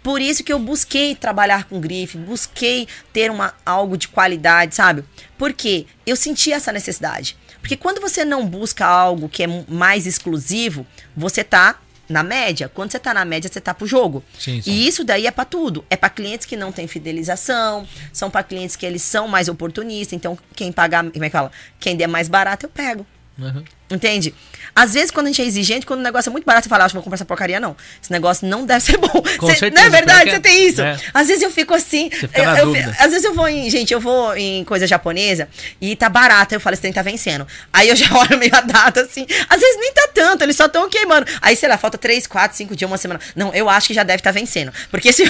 Por 0.02 0.20
isso 0.20 0.42
que 0.42 0.52
eu 0.52 0.58
busquei 0.58 1.14
trabalhar 1.14 1.64
com 1.64 1.78
grife, 1.78 2.16
busquei 2.16 2.88
ter 3.12 3.30
uma, 3.30 3.54
algo 3.66 3.98
de 3.98 4.08
qualidade, 4.08 4.74
sabe? 4.74 5.04
Porque 5.36 5.86
eu 6.06 6.16
senti 6.16 6.52
essa 6.52 6.72
necessidade. 6.72 7.36
Porque 7.60 7.76
quando 7.76 8.00
você 8.00 8.24
não 8.24 8.46
busca 8.46 8.86
algo 8.86 9.28
que 9.28 9.42
é 9.42 9.46
mais 9.68 10.06
exclusivo, 10.06 10.86
você 11.14 11.44
tá 11.44 11.78
na 12.10 12.22
média. 12.22 12.68
Quando 12.68 12.90
você 12.90 12.98
tá 12.98 13.14
na 13.14 13.24
média, 13.24 13.50
você 13.50 13.60
tá 13.60 13.72
pro 13.72 13.86
jogo. 13.86 14.22
Sim, 14.38 14.60
sim. 14.60 14.70
E 14.70 14.86
isso 14.86 15.04
daí 15.04 15.26
é 15.26 15.30
para 15.30 15.44
tudo. 15.44 15.84
É 15.88 15.96
para 15.96 16.10
clientes 16.10 16.44
que 16.44 16.56
não 16.56 16.72
têm 16.72 16.86
fidelização, 16.86 17.86
são 18.12 18.30
para 18.30 18.42
clientes 18.42 18.76
que 18.76 18.84
eles 18.84 19.02
são 19.02 19.28
mais 19.28 19.48
oportunistas. 19.48 20.12
Então, 20.12 20.36
quem 20.54 20.72
pagar, 20.72 21.08
como 21.08 21.24
é 21.24 21.28
que 21.28 21.32
fala? 21.32 21.52
Quem 21.78 21.96
der 21.96 22.08
mais 22.08 22.28
barato, 22.28 22.66
eu 22.66 22.70
pego. 22.70 23.06
Uhum. 23.38 23.64
Entende? 23.90 24.34
Às 24.74 24.94
vezes, 24.94 25.10
quando 25.10 25.26
a 25.26 25.30
gente 25.30 25.42
é 25.42 25.44
exigente, 25.44 25.84
quando 25.84 26.00
o 26.00 26.02
negócio 26.02 26.30
é 26.30 26.32
muito 26.32 26.44
barato, 26.44 26.64
você 26.64 26.68
fala, 26.68 26.84
acho 26.84 26.92
que 26.92 26.96
vou 26.96 27.02
comprar 27.02 27.16
essa 27.16 27.24
porcaria, 27.24 27.58
não. 27.58 27.76
Esse 28.02 28.10
negócio 28.12 28.46
não 28.46 28.64
deve 28.64 28.80
ser 28.84 28.96
bom. 28.98 29.08
Com 29.08 29.46
cê, 29.46 29.56
certeza, 29.56 29.70
não 29.74 29.82
é 29.82 29.90
verdade? 29.90 30.30
Você 30.30 30.40
tem 30.40 30.68
isso. 30.68 30.80
É. 30.80 30.98
Às 31.12 31.28
vezes 31.28 31.42
eu 31.42 31.50
fico 31.50 31.74
assim. 31.74 32.08
Eu, 32.32 32.74
eu, 32.74 32.90
às 32.98 33.10
vezes 33.10 33.24
eu 33.24 33.34
vou 33.34 33.48
em. 33.48 33.68
Gente, 33.68 33.92
eu 33.92 34.00
vou 34.00 34.36
em 34.36 34.64
coisa 34.64 34.86
japonesa 34.86 35.48
e 35.80 35.96
tá 35.96 36.08
barato. 36.08 36.54
Eu 36.54 36.60
falo, 36.60 36.74
esse 36.74 36.82
trem 36.82 36.92
tá 36.92 37.02
vencendo. 37.02 37.46
Aí 37.72 37.88
eu 37.88 37.96
já 37.96 38.06
olho 38.16 38.38
meio 38.38 38.54
a 38.54 38.60
data 38.60 39.02
assim. 39.02 39.26
Às 39.48 39.60
vezes 39.60 39.80
nem 39.80 39.92
tá 39.92 40.08
tanto, 40.14 40.42
eles 40.42 40.56
só 40.56 40.66
estão 40.66 40.88
queimando. 40.88 41.26
Aí, 41.42 41.56
sei 41.56 41.68
lá, 41.68 41.76
falta 41.76 41.98
3, 41.98 42.26
4, 42.26 42.56
5 42.56 42.76
dias, 42.76 42.90
uma 42.90 42.98
semana. 42.98 43.20
Não, 43.34 43.52
eu 43.52 43.68
acho 43.68 43.88
que 43.88 43.94
já 43.94 44.02
deve 44.02 44.20
estar 44.20 44.32
tá 44.32 44.38
vencendo. 44.38 44.72
Porque 44.90 45.12
se. 45.12 45.24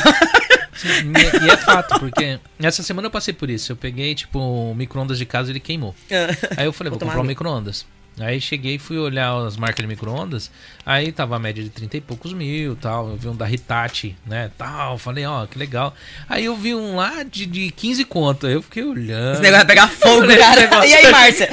Sim, 0.76 1.12
e 1.42 1.50
é 1.50 1.56
fato, 1.56 1.98
porque 1.98 2.38
essa 2.62 2.82
semana 2.82 3.06
eu 3.06 3.10
passei 3.10 3.34
por 3.34 3.50
isso. 3.50 3.72
Eu 3.72 3.76
peguei, 3.76 4.14
tipo, 4.14 4.38
o 4.38 4.74
micro-ondas 4.74 5.18
de 5.18 5.26
casa 5.26 5.50
e 5.50 5.52
ele 5.52 5.60
queimou. 5.60 5.94
Aí 6.56 6.66
eu 6.66 6.72
falei, 6.72 6.90
vou, 6.90 6.98
vou 6.98 7.08
comprar 7.08 7.20
um 7.20 7.24
micro-ondas. 7.24 7.84
Aí 8.22 8.40
cheguei 8.40 8.78
fui 8.78 8.98
olhar 8.98 9.34
as 9.46 9.56
marcas 9.56 9.82
de 9.82 9.86
micro-ondas, 9.86 10.50
aí 10.84 11.12
tava 11.12 11.36
a 11.36 11.38
média 11.38 11.62
de 11.62 11.70
30 11.70 11.96
e 11.96 12.00
poucos 12.00 12.32
mil 12.32 12.76
tal. 12.76 13.08
Eu 13.10 13.16
vi 13.16 13.28
um 13.28 13.36
da 13.36 13.50
Hitachi, 13.50 14.16
né? 14.26 14.50
Tal. 14.56 14.98
Falei, 14.98 15.24
ó, 15.26 15.46
que 15.46 15.58
legal. 15.58 15.94
Aí 16.28 16.44
eu 16.44 16.56
vi 16.56 16.74
um 16.74 16.96
lá 16.96 17.22
de, 17.22 17.46
de 17.46 17.70
15 17.70 18.04
conto. 18.04 18.46
Eu 18.46 18.62
fiquei 18.62 18.84
olhando. 18.84 19.34
Esse 19.34 19.42
negócio 19.42 19.66
vai 19.66 19.76
pegar 19.76 19.88
fogo, 19.88 20.26
cara. 20.36 20.60
Negócio... 20.60 20.90
E 20.90 20.94
aí, 20.94 21.10
Márcia? 21.10 21.48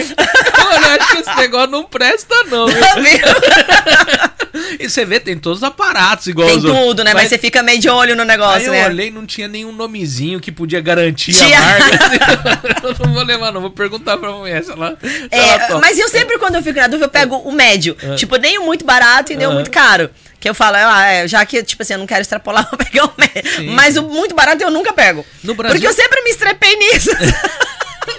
Olha, 0.67 1.01
acho 1.01 1.11
que 1.11 1.17
esse 1.17 1.35
negócio 1.35 1.71
não 1.71 1.83
presta, 1.83 2.35
não. 2.45 2.67
Viu? 2.67 2.77
e 4.79 4.89
você 4.89 5.05
vê, 5.05 5.19
tem 5.19 5.37
todos 5.37 5.59
os 5.59 5.63
aparatos 5.63 6.27
igual 6.27 6.47
Tem 6.47 6.61
tudo, 6.61 7.03
né? 7.03 7.13
Mas, 7.13 7.23
Mas, 7.23 7.29
você 7.29 7.37
fica 7.37 7.61
meio 7.63 7.79
de 7.79 7.89
olho 7.89 8.15
no 8.15 8.23
negócio, 8.23 8.71
aí 8.71 8.77
né? 8.77 8.85
eu 8.85 8.89
olhei, 8.89 9.11
não 9.11 9.25
tinha 9.25 9.47
nenhum 9.47 9.71
nomezinho 9.71 10.39
que 10.39 10.51
podia 10.51 10.81
garantir 10.81 11.35
a 11.35 11.61
marca. 11.61 12.79
eu 12.87 12.95
não 13.05 13.13
vou 13.13 13.23
levar, 13.23 13.51
não. 13.51 13.61
Vou 13.61 13.71
perguntar 13.71 14.17
pra 14.17 14.31
mulher 14.31 14.63
se 14.63 14.71
ela. 14.71 14.97
Se 15.01 15.27
é, 15.31 15.69
ela 15.69 15.79
mas 15.79 15.97
eu 15.97 16.07
sempre, 16.09 16.37
quando 16.37 16.55
eu 16.55 16.63
fico 16.63 16.79
na 16.79 16.87
dúvida, 16.87 17.05
eu 17.05 17.09
pego 17.09 17.35
o 17.37 17.51
médio. 17.51 17.95
É. 18.01 18.15
Tipo, 18.15 18.35
nem 18.37 18.57
o 18.57 18.65
muito 18.65 18.85
barato 18.85 19.33
e 19.33 19.35
nem 19.35 19.47
o 19.47 19.51
muito 19.51 19.71
caro. 19.71 20.09
Que 20.39 20.47
eu 20.47 20.53
falo, 20.53 20.77
ah, 20.77 21.05
é, 21.05 21.27
já 21.27 21.43
que, 21.45 21.63
tipo 21.63 21.81
assim, 21.81 21.93
eu 21.93 21.99
não 21.99 22.05
quero 22.05 22.21
extrapolar, 22.21 22.67
vou 22.69 22.77
pegar 22.77 23.05
o 23.05 23.13
médio. 23.17 23.51
Sim, 23.55 23.69
Mas 23.71 23.97
o 23.97 24.03
muito 24.03 24.35
barato 24.35 24.63
eu 24.63 24.69
nunca 24.69 24.93
pego. 24.93 25.25
No 25.43 25.55
Brasil... 25.55 25.75
Porque 25.75 25.87
eu 25.87 25.93
sempre 25.93 26.21
me 26.21 26.29
estrepei 26.29 26.75
nisso. 26.75 27.09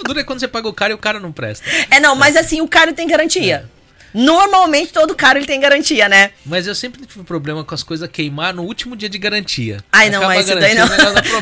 Dura 0.05 0.21
é 0.21 0.25
quando 0.25 0.41
você 0.41 0.49
paga 0.49 0.69
o 0.69 0.73
caro 0.73 0.93
e 0.93 0.95
o 0.95 0.99
cara 0.99 1.21
não 1.21 1.33
presta. 1.33 1.65
É, 1.91 2.01
não, 2.01 2.15
mas 2.15 2.37
assim, 2.37 2.61
o 2.61 2.69
caro 2.69 2.93
tem 2.93 3.07
garantia. 3.07 3.69
É. 4.15 4.19
Normalmente 4.19 4.93
todo 4.93 5.15
carro 5.15 5.39
ele 5.39 5.47
tem 5.47 5.61
garantia, 5.61 6.09
né? 6.09 6.31
Mas 6.45 6.67
eu 6.67 6.75
sempre 6.75 7.05
tive 7.07 7.25
problema 7.25 7.65
com 7.65 7.75
as 7.75 7.83
coisas 7.83 8.09
queimar 8.11 8.55
no 8.55 8.63
último 8.63 8.97
dia 8.97 9.09
de 9.09 9.19
garantia. 9.19 9.79
Ai, 9.93 10.11
não, 10.11 10.23
mas 10.25 10.49
isso 10.49 10.59
daí 10.59 10.75
não. 10.75 10.89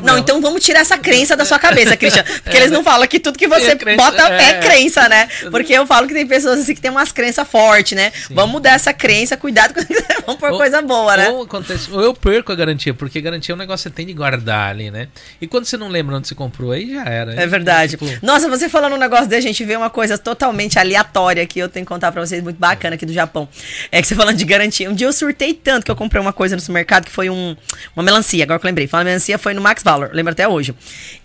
Não, 0.02 0.18
então 0.18 0.40
vamos 0.40 0.64
tirar 0.64 0.80
essa 0.80 0.98
crença 0.98 1.36
da 1.36 1.44
sua 1.44 1.58
cabeça, 1.58 1.96
Christian. 1.96 2.24
Porque 2.24 2.56
é, 2.56 2.60
eles 2.60 2.70
não 2.70 2.82
falam 2.82 3.06
que 3.06 3.20
tudo 3.20 3.38
que 3.38 3.46
você 3.46 3.72
é 3.72 3.76
crença, 3.76 3.96
bota 3.96 4.28
é, 4.32 4.50
é, 4.50 4.60
crença, 4.60 5.08
né? 5.08 5.28
Porque 5.50 5.72
eu 5.72 5.86
falo 5.86 6.06
que 6.06 6.14
tem 6.14 6.26
pessoas 6.26 6.60
assim 6.60 6.74
que 6.74 6.80
tem 6.80 6.90
umas 6.90 7.12
crenças 7.12 7.46
fortes, 7.48 7.96
né? 7.96 8.10
Sim. 8.10 8.34
Vamos 8.34 8.52
mudar 8.52 8.72
essa 8.72 8.92
crença, 8.92 9.36
cuidado 9.36 9.74
com 9.74 9.80
vamos 10.26 10.40
por 10.40 10.50
ou, 10.50 10.58
coisa 10.58 10.82
boa, 10.82 11.16
né? 11.16 11.28
Ou, 11.30 11.42
acontece, 11.42 11.90
ou 11.90 12.00
eu 12.00 12.14
perco 12.14 12.52
a 12.52 12.54
garantia, 12.54 12.94
porque 12.94 13.20
garantia 13.20 13.52
é 13.52 13.54
um 13.54 13.58
negócio 13.58 13.84
que 13.84 13.94
você 13.94 13.96
tem 13.96 14.06
de 14.06 14.12
guardar 14.12 14.70
ali, 14.70 14.90
né? 14.90 15.08
E 15.40 15.46
quando 15.46 15.64
você 15.64 15.76
não 15.76 15.88
lembra 15.88 16.16
onde 16.16 16.28
você 16.28 16.34
comprou, 16.34 16.72
aí 16.72 16.92
já 16.92 17.04
era. 17.04 17.34
É 17.34 17.46
verdade. 17.46 17.92
Tipo... 17.92 18.06
Nossa, 18.22 18.48
você 18.48 18.68
falando 18.68 18.94
um 18.94 18.98
negócio 18.98 19.26
de 19.26 19.36
a 19.36 19.40
gente 19.40 19.64
ver 19.64 19.76
uma 19.76 19.90
coisa 19.90 20.18
totalmente 20.18 20.78
aleatória 20.78 21.46
que 21.46 21.58
eu 21.58 21.68
tenho 21.68 21.84
que 21.84 21.88
contar 21.88 22.12
pra 22.12 22.24
vocês 22.24 22.42
muito 22.42 22.55
muito 22.56 22.58
bacana 22.58 22.94
aqui 22.96 23.06
do 23.06 23.12
Japão. 23.12 23.48
É 23.92 24.00
que 24.00 24.08
você 24.08 24.14
falando 24.14 24.36
de 24.36 24.44
garantia. 24.44 24.90
Um 24.90 24.94
dia 24.94 25.06
eu 25.06 25.12
surtei 25.12 25.52
tanto 25.54 25.84
que 25.84 25.90
eu 25.90 25.96
comprei 25.96 26.20
uma 26.20 26.32
coisa 26.32 26.56
no 26.56 26.60
supermercado 26.60 27.04
que 27.04 27.12
foi 27.12 27.28
um, 27.30 27.56
uma 27.94 28.02
melancia. 28.02 28.42
Agora 28.42 28.58
que 28.58 28.66
eu 28.66 28.68
lembrei. 28.68 28.86
Fala 28.86 29.04
melancia 29.04 29.38
foi 29.38 29.54
no 29.54 29.60
Max 29.60 29.82
Valor. 29.82 30.10
Lembro 30.12 30.32
até 30.32 30.48
hoje. 30.48 30.74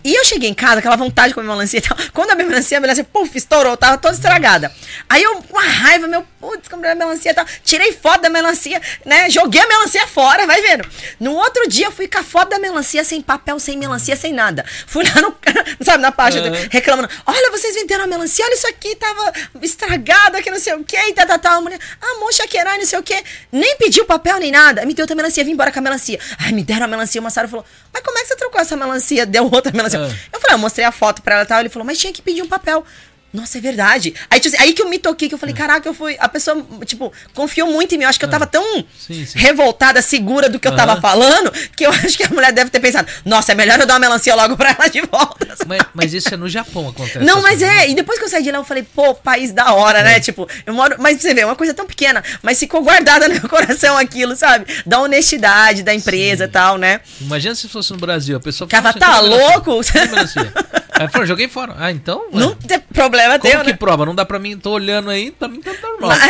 E 0.04 0.14
eu 0.14 0.24
cheguei 0.24 0.48
em 0.48 0.54
casa, 0.54 0.78
aquela 0.78 0.96
vontade 0.96 1.28
de 1.28 1.34
comer 1.34 1.48
melancia 1.48 1.78
e 1.78 1.82
tal. 1.82 1.96
Quando 2.12 2.30
a 2.30 2.34
minha 2.34 2.46
melancia, 2.46 2.78
a 2.78 2.80
melancia, 2.80 3.04
puf, 3.04 3.36
estourou. 3.36 3.76
Tava 3.76 3.98
toda 3.98 4.14
estragada. 4.14 4.72
Aí 5.08 5.22
eu, 5.22 5.42
com 5.42 5.58
uma 5.58 5.66
raiva, 5.66 6.06
meu, 6.06 6.24
putz, 6.38 6.68
comprei 6.68 6.92
a 6.92 6.94
melancia 6.94 7.30
e 7.30 7.34
tal. 7.34 7.46
Tirei 7.64 7.92
foto 7.92 8.22
da 8.22 8.28
melancia, 8.28 8.80
né? 9.04 9.30
Joguei 9.30 9.60
a 9.60 9.66
melancia 9.66 10.06
fora, 10.06 10.46
vai 10.46 10.60
vendo. 10.60 10.84
No 11.18 11.32
outro 11.32 11.68
dia, 11.68 11.86
eu 11.86 11.92
fui 11.92 12.08
com 12.08 12.18
a 12.18 12.24
foto 12.24 12.50
da 12.50 12.58
melancia 12.58 13.02
sem 13.04 13.20
papel, 13.22 13.58
sem 13.58 13.76
melancia, 13.76 14.16
sem 14.16 14.32
nada. 14.32 14.64
Fui 14.86 15.04
lá 15.04 15.22
no, 15.22 15.34
sabe, 15.84 16.02
na 16.02 16.12
página, 16.12 16.48
uhum. 16.48 16.68
reclamando. 16.70 17.08
Olha, 17.26 17.50
vocês 17.50 17.74
venderam 17.74 18.04
a 18.04 18.06
melancia, 18.06 18.44
olha 18.44 18.54
isso 18.54 18.66
aqui, 18.66 18.94
tava 18.96 19.32
estragado, 19.62 20.42
que 20.42 20.50
não 20.50 20.58
sei 20.58 20.74
o 20.74 20.84
que, 20.84 20.96
e 20.96 21.12
tal, 21.12 21.21
tal, 21.26 21.38
tal. 21.38 21.58
A 21.58 21.60
mulher, 21.60 21.78
ah, 22.00 22.20
mocha 22.20 22.46
querai, 22.46 22.78
não 22.78 22.86
sei 22.86 22.98
o 22.98 23.02
quê. 23.02 23.22
Nem 23.50 23.76
pediu 23.76 24.04
papel 24.04 24.38
nem 24.38 24.50
nada. 24.50 24.84
Me 24.86 24.94
deu 24.94 25.02
outra 25.04 25.16
melancia, 25.16 25.44
vim 25.44 25.52
embora 25.52 25.72
com 25.72 25.78
a 25.78 25.82
melancia. 25.82 26.18
Ai, 26.38 26.52
me 26.52 26.62
deram 26.62 26.84
a 26.84 26.88
melancia. 26.88 27.20
Uma 27.20 27.30
Sara 27.30 27.48
falou, 27.48 27.64
mas 27.92 28.02
como 28.02 28.18
é 28.18 28.22
que 28.22 28.28
você 28.28 28.36
trocou 28.36 28.60
essa 28.60 28.76
melancia? 28.76 29.26
Deu 29.26 29.44
outra 29.44 29.72
melancia. 29.72 30.00
Ah. 30.00 30.10
Eu 30.32 30.40
falei, 30.40 30.50
ah, 30.50 30.54
eu 30.54 30.58
mostrei 30.58 30.84
a 30.84 30.92
foto 30.92 31.22
pra 31.22 31.34
ela 31.36 31.44
e 31.44 31.46
tal. 31.46 31.60
Ele 31.60 31.68
falou, 31.68 31.86
mas 31.86 31.98
tinha 31.98 32.12
que 32.12 32.22
pedir 32.22 32.42
um 32.42 32.48
papel. 32.48 32.84
Nossa, 33.32 33.58
é 33.58 33.60
verdade. 33.60 34.14
Aí, 34.30 34.40
tipo, 34.40 34.56
aí 34.60 34.72
que 34.74 34.82
eu 34.82 34.88
me 34.88 34.98
toquei, 34.98 35.28
que 35.28 35.34
eu 35.34 35.38
falei, 35.38 35.54
caraca, 35.54 35.88
eu 35.88 35.94
fui. 35.94 36.16
A 36.20 36.28
pessoa, 36.28 36.66
tipo, 36.84 37.12
confiou 37.34 37.70
muito 37.70 37.94
em 37.94 37.98
mim. 37.98 38.04
Eu 38.04 38.10
acho 38.10 38.18
que 38.18 38.24
eu 38.24 38.30
tava 38.30 38.46
tão 38.46 38.84
sim, 38.98 39.24
sim. 39.24 39.38
revoltada, 39.38 40.02
segura 40.02 40.48
do 40.48 40.60
que 40.60 40.68
eu 40.68 40.76
tava 40.76 41.00
falando, 41.00 41.50
que 41.74 41.86
eu 41.86 41.90
acho 42.04 42.16
que 42.16 42.24
a 42.24 42.28
mulher 42.28 42.52
deve 42.52 42.70
ter 42.70 42.80
pensado, 42.80 43.08
nossa, 43.24 43.52
é 43.52 43.54
melhor 43.54 43.80
eu 43.80 43.86
dar 43.86 43.94
uma 43.94 44.00
melancia 44.00 44.34
logo 44.34 44.56
pra 44.56 44.70
ela 44.70 44.88
de 44.88 45.00
volta. 45.00 45.52
Mas, 45.66 45.80
mas 45.94 46.14
isso 46.14 46.32
é 46.34 46.36
no 46.36 46.48
Japão, 46.48 46.88
acontece. 46.88 47.20
Não, 47.20 47.40
mas 47.40 47.62
é. 47.62 47.88
E 47.88 47.94
depois 47.94 48.18
que 48.18 48.24
eu 48.24 48.28
saí 48.28 48.42
de 48.42 48.50
lá, 48.50 48.58
eu 48.58 48.64
falei, 48.64 48.82
pô, 48.82 49.14
país 49.14 49.52
da 49.52 49.72
hora, 49.72 50.02
né? 50.02 50.12
é. 50.12 50.14
né? 50.14 50.20
Tipo, 50.20 50.48
eu 50.66 50.74
moro. 50.74 50.96
Mas 50.98 51.20
você 51.20 51.32
vê, 51.32 51.42
é 51.42 51.46
uma 51.46 51.54
coisa 51.54 51.72
tão 51.72 51.86
pequena, 51.86 52.22
mas 52.42 52.58
ficou 52.58 52.82
guardada 52.82 53.28
no 53.28 53.34
meu 53.34 53.48
coração 53.48 53.96
aquilo, 53.96 54.34
sabe? 54.34 54.66
Da 54.84 55.00
honestidade 55.00 55.82
da 55.82 55.94
empresa 55.94 56.44
e 56.44 56.48
tal, 56.48 56.76
né? 56.78 57.00
Imagina 57.20 57.54
se 57.54 57.68
fosse 57.68 57.92
no 57.92 57.98
Brasil, 57.98 58.36
a 58.36 58.40
pessoa. 58.40 58.68
Cava, 58.68 58.92
tá 58.92 59.20
louco? 59.20 59.80
Aí 60.94 61.08
falou, 61.08 61.26
joguei 61.26 61.48
fora. 61.48 61.74
Ah, 61.78 61.90
então. 61.90 62.26
Não 62.32 62.54
tem 62.54 62.78
problema 62.78 63.21
Como 63.38 63.52
teu, 63.52 63.60
que 63.60 63.70
né? 63.70 63.76
prova? 63.76 64.06
Não 64.06 64.14
dá 64.14 64.24
pra 64.24 64.38
mim, 64.38 64.56
tô 64.56 64.72
olhando 64.72 65.10
aí, 65.10 65.30
pra 65.30 65.48
mim 65.48 65.60
tá 65.60 65.72
normal. 65.82 66.16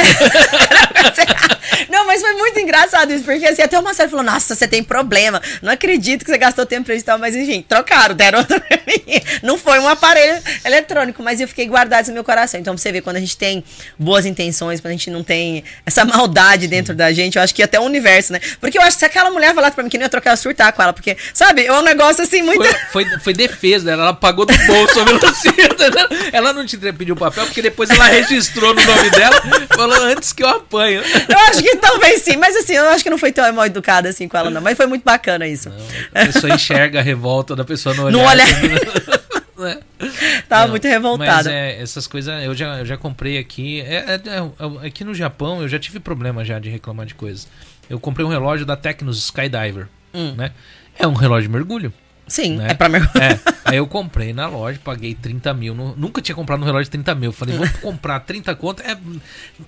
Não, 1.88 2.06
mas 2.06 2.20
foi 2.20 2.32
muito 2.34 2.58
engraçado 2.58 3.12
isso, 3.12 3.24
porque 3.24 3.46
assim, 3.46 3.62
até 3.62 3.78
o 3.78 3.82
Marcelo 3.82 4.10
falou, 4.10 4.24
nossa, 4.24 4.54
você 4.54 4.68
tem 4.68 4.82
problema. 4.82 5.40
Não 5.60 5.72
acredito 5.72 6.24
que 6.24 6.30
você 6.30 6.38
gastou 6.38 6.66
tempo 6.66 6.86
pra 6.86 6.94
isso 6.94 7.04
e 7.04 7.06
tal, 7.06 7.18
mas 7.18 7.34
enfim, 7.34 7.64
trocaram, 7.66 8.14
deram 8.14 8.40
outro. 8.40 8.60
Não 9.42 9.58
foi 9.58 9.78
um 9.78 9.88
aparelho 9.88 10.40
eletrônico, 10.64 11.22
mas 11.22 11.40
eu 11.40 11.48
fiquei 11.48 11.66
guardado 11.66 12.06
no 12.08 12.14
meu 12.14 12.24
coração. 12.24 12.58
Então, 12.60 12.74
pra 12.74 12.82
você 12.82 12.92
ver, 12.92 13.00
quando 13.00 13.16
a 13.16 13.20
gente 13.20 13.36
tem 13.36 13.64
boas 13.98 14.26
intenções, 14.26 14.80
quando 14.80 14.90
a 14.90 14.96
gente 14.96 15.10
não 15.10 15.22
tem 15.22 15.64
essa 15.84 16.04
maldade 16.04 16.66
dentro 16.68 16.94
da 16.94 17.12
gente, 17.12 17.36
eu 17.36 17.42
acho 17.42 17.54
que 17.54 17.62
até 17.62 17.78
o 17.78 17.82
universo, 17.82 18.32
né? 18.32 18.40
Porque 18.60 18.78
eu 18.78 18.82
acho 18.82 18.92
que 18.92 19.00
se 19.00 19.04
aquela 19.04 19.30
mulher 19.30 19.54
falasse 19.54 19.74
pra 19.74 19.82
mim 19.84 19.90
que 19.90 19.98
não 19.98 20.04
ia 20.04 20.08
trocar, 20.08 20.32
eu 20.32 20.36
surtar 20.36 20.72
com 20.72 20.82
ela, 20.82 20.92
porque, 20.92 21.16
sabe, 21.32 21.64
é 21.64 21.72
um 21.72 21.82
negócio 21.82 22.22
assim 22.22 22.42
muito. 22.42 22.64
Foi, 22.90 23.04
foi, 23.04 23.18
foi 23.20 23.32
defesa 23.32 23.84
dela, 23.84 24.02
ela 24.02 24.14
pagou 24.14 24.46
do 24.46 24.56
bolso 24.66 25.00
a 25.00 25.04
velocidade. 25.04 25.62
Ela 26.32 26.52
não 26.52 26.64
te 26.64 26.76
pediu 26.76 27.14
papel, 27.16 27.44
porque 27.46 27.60
depois 27.60 27.90
ela 27.90 28.04
registrou 28.06 28.74
no 28.74 28.82
nome 28.84 29.10
dela, 29.10 29.40
falou 29.74 30.02
antes 30.04 30.32
que 30.32 30.42
eu 30.42 30.48
apanho. 30.48 31.02
Eu 31.28 31.38
acho 31.48 31.62
que 31.62 31.76
talvez 31.76 32.22
sim, 32.22 32.36
mas 32.36 32.56
assim, 32.56 32.74
eu 32.74 32.88
acho 32.88 33.02
que 33.02 33.10
não 33.10 33.18
foi 33.18 33.32
tão 33.32 33.50
mal 33.52 33.66
educada 33.66 34.08
assim 34.08 34.28
com 34.28 34.36
ela, 34.36 34.50
não. 34.50 34.60
Mas 34.60 34.76
foi 34.76 34.86
muito 34.86 35.02
bacana 35.02 35.46
isso. 35.46 35.68
Não, 35.68 36.22
a 36.22 36.26
pessoa 36.26 36.54
enxerga 36.54 37.00
a 37.00 37.02
revolta 37.02 37.54
da 37.54 37.64
pessoa 37.64 37.94
no 37.94 38.04
olhar. 38.04 38.12
No 38.18 38.24
olhar. 38.28 38.62
né? 38.62 38.78
Tava 40.48 40.64
não, 40.64 40.70
muito 40.70 40.86
revoltada. 40.86 41.34
Mas 41.34 41.46
é, 41.46 41.80
essas 41.80 42.06
coisas 42.06 42.42
eu 42.44 42.54
já, 42.54 42.78
eu 42.78 42.86
já 42.86 42.96
comprei 42.96 43.38
aqui. 43.38 43.80
É, 43.80 43.96
é, 43.96 44.14
é, 44.14 44.86
aqui 44.86 45.04
no 45.04 45.14
Japão 45.14 45.62
eu 45.62 45.68
já 45.68 45.78
tive 45.78 46.00
problema 46.00 46.44
já 46.44 46.58
de 46.58 46.68
reclamar 46.68 47.06
de 47.06 47.14
coisas. 47.14 47.46
Eu 47.88 48.00
comprei 48.00 48.24
um 48.24 48.28
relógio 48.28 48.66
da 48.66 48.76
Tecnos 48.76 49.18
Skydiver, 49.18 49.88
hum. 50.12 50.34
né? 50.36 50.52
É 50.98 51.06
um 51.06 51.14
relógio 51.14 51.48
de 51.48 51.54
mergulho. 51.54 51.92
Sim, 52.32 52.56
né? 52.56 52.68
é 52.70 52.74
pra 52.74 52.88
mergulhar. 52.88 53.32
É. 53.32 53.40
Aí 53.62 53.76
eu 53.76 53.86
comprei 53.86 54.32
na 54.32 54.48
loja, 54.48 54.80
paguei 54.82 55.14
30 55.14 55.52
mil. 55.52 55.74
No, 55.74 55.94
nunca 55.94 56.22
tinha 56.22 56.34
comprado 56.34 56.62
um 56.62 56.64
relógio 56.64 56.84
de 56.84 56.90
30 56.92 57.14
mil. 57.14 57.30
Falei, 57.30 57.58
vou 57.58 57.68
comprar 57.82 58.20
30 58.20 58.54
conto. 58.54 58.82
É, 58.82 58.96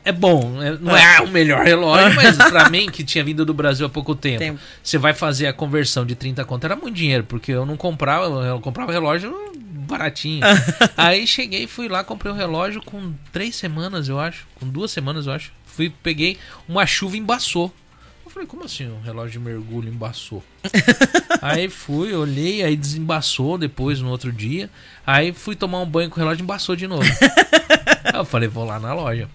é 0.02 0.10
bom. 0.10 0.62
É, 0.62 0.78
não 0.80 0.96
é 0.96 1.20
o 1.20 1.28
melhor 1.28 1.62
relógio, 1.62 2.14
mas 2.16 2.38
pra 2.38 2.70
mim, 2.70 2.86
que 2.90 3.04
tinha 3.04 3.22
vindo 3.22 3.44
do 3.44 3.52
Brasil 3.52 3.84
há 3.84 3.90
pouco 3.90 4.14
tempo, 4.14 4.38
tempo, 4.38 4.58
você 4.82 4.96
vai 4.96 5.12
fazer 5.12 5.46
a 5.46 5.52
conversão 5.52 6.06
de 6.06 6.14
30 6.14 6.42
conto. 6.46 6.64
Era 6.64 6.74
muito 6.74 6.94
dinheiro, 6.94 7.24
porque 7.24 7.52
eu 7.52 7.66
não 7.66 7.76
comprava, 7.76 8.24
eu 8.46 8.58
comprava 8.60 8.90
relógio 8.90 9.52
baratinho. 9.60 10.40
Aí 10.96 11.26
cheguei, 11.26 11.66
fui 11.66 11.86
lá, 11.86 12.02
comprei 12.02 12.32
um 12.32 12.36
relógio 12.36 12.80
com 12.82 13.12
três 13.30 13.56
semanas, 13.56 14.08
eu 14.08 14.18
acho. 14.18 14.46
Com 14.54 14.66
duas 14.66 14.90
semanas, 14.90 15.26
eu 15.26 15.34
acho. 15.34 15.52
Fui, 15.66 15.92
peguei, 16.02 16.38
uma 16.66 16.86
chuva 16.86 17.18
embaçou 17.18 17.70
falei, 18.34 18.48
como 18.48 18.64
assim 18.64 18.88
um 18.88 19.00
relógio 19.00 19.32
de 19.32 19.38
mergulho 19.38 19.88
embaçou? 19.88 20.42
aí 21.40 21.68
fui, 21.68 22.12
olhei, 22.12 22.64
aí 22.64 22.76
desembaçou 22.76 23.56
depois 23.56 24.00
no 24.00 24.10
outro 24.10 24.32
dia. 24.32 24.68
Aí 25.06 25.32
fui 25.32 25.54
tomar 25.54 25.80
um 25.80 25.86
banho 25.86 26.10
com 26.10 26.16
o 26.16 26.18
relógio 26.18 26.42
e 26.42 26.44
embaçou 26.44 26.74
de 26.74 26.86
novo. 26.86 27.04
aí 28.04 28.18
eu 28.18 28.24
falei, 28.24 28.48
vou 28.48 28.64
lá 28.64 28.80
na 28.80 28.92
loja. 28.92 29.28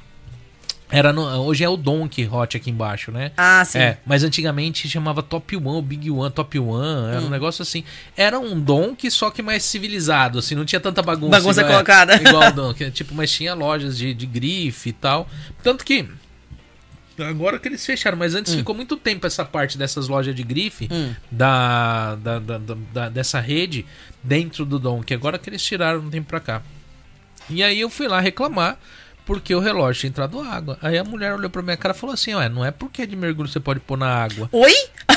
Era 0.92 1.14
no, 1.14 1.22
hoje 1.44 1.64
é 1.64 1.70
o 1.70 1.78
Donkey 1.78 2.28
Hot 2.28 2.58
aqui 2.58 2.72
embaixo, 2.72 3.12
né? 3.12 3.32
Ah, 3.38 3.64
sim. 3.64 3.78
É, 3.78 4.00
mas 4.06 4.24
antigamente 4.24 4.90
chamava 4.90 5.22
Top 5.22 5.56
One, 5.56 5.78
o 5.78 5.82
Big 5.84 6.10
One, 6.10 6.32
Top 6.32 6.58
One, 6.58 7.12
era 7.12 7.22
hum. 7.22 7.28
um 7.28 7.30
negócio 7.30 7.62
assim. 7.62 7.84
Era 8.18 8.40
um 8.40 8.60
Donkey, 8.60 9.12
só 9.12 9.30
que 9.30 9.44
mais 9.44 9.64
civilizado, 9.64 10.40
assim, 10.40 10.56
não 10.56 10.66
tinha 10.66 10.80
tanta 10.80 11.04
bagunça. 11.04 11.30
Bagunça 11.30 11.62
igual, 11.62 11.74
colocada. 11.76 12.16
É, 12.16 12.28
igual 12.28 12.50
o 12.50 12.52
Donkey, 12.52 12.90
tipo, 12.90 13.14
mas 13.14 13.32
tinha 13.32 13.54
lojas 13.54 13.98
de, 14.00 14.16
de 14.16 14.26
grife 14.26 14.90
e 14.90 14.94
tal. 14.94 15.30
Tanto 15.62 15.86
que 15.86 16.10
Agora 17.28 17.60
que 17.60 17.68
eles 17.68 17.86
fecharam, 17.86 18.18
mas 18.18 18.36
antes 18.36 18.54
hum. 18.54 18.58
ficou 18.58 18.76
muito 18.76 18.96
tempo 18.98 19.26
essa 19.28 19.44
parte 19.46 19.78
dessas 19.78 20.08
lojas 20.08 20.36
de 20.36 20.44
grife, 20.44 20.88
hum. 20.92 21.14
da, 21.32 22.16
da, 22.16 22.40
da, 22.40 22.60
da, 22.94 23.10
dessa 23.10 23.40
rede, 23.40 23.86
dentro 24.24 24.66
do 24.66 24.80
Dom, 24.80 25.02
que 25.02 25.14
agora 25.14 25.38
que 25.38 25.50
eles 25.50 25.64
tiraram 25.64 26.00
um 26.00 26.10
tempo 26.10 26.28
pra 26.28 26.40
cá. 26.40 26.62
E 27.50 27.64
aí 27.64 27.80
eu 27.80 27.90
fui 27.90 28.08
lá 28.08 28.20
reclamar, 28.20 28.78
porque 29.26 29.54
o 29.54 29.60
relógio 29.60 30.02
tinha 30.02 30.10
entrado 30.10 30.40
água. 30.40 30.78
Aí 30.82 30.98
a 30.98 31.04
mulher 31.04 31.34
olhou 31.34 31.50
pra 31.50 31.62
minha 31.62 31.78
cara 31.78 31.94
e 31.94 31.98
falou 31.98 32.14
assim: 32.14 32.34
Ué, 32.34 32.50
não 32.50 32.66
é 32.66 32.72
porque 32.72 33.04
é 33.04 33.06
de 33.06 33.16
mergulho 33.16 33.48
você 33.48 33.60
pode 33.60 33.80
pôr 33.80 33.98
na 33.98 34.24
água. 34.24 34.50
Oi? 34.52 34.74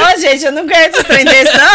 Ó, 0.00 0.14
oh, 0.14 0.20
gente, 0.20 0.44
eu 0.44 0.52
não 0.52 0.66
esse 0.70 1.04
trem 1.04 1.24
desse, 1.24 1.56
não. 1.56 1.74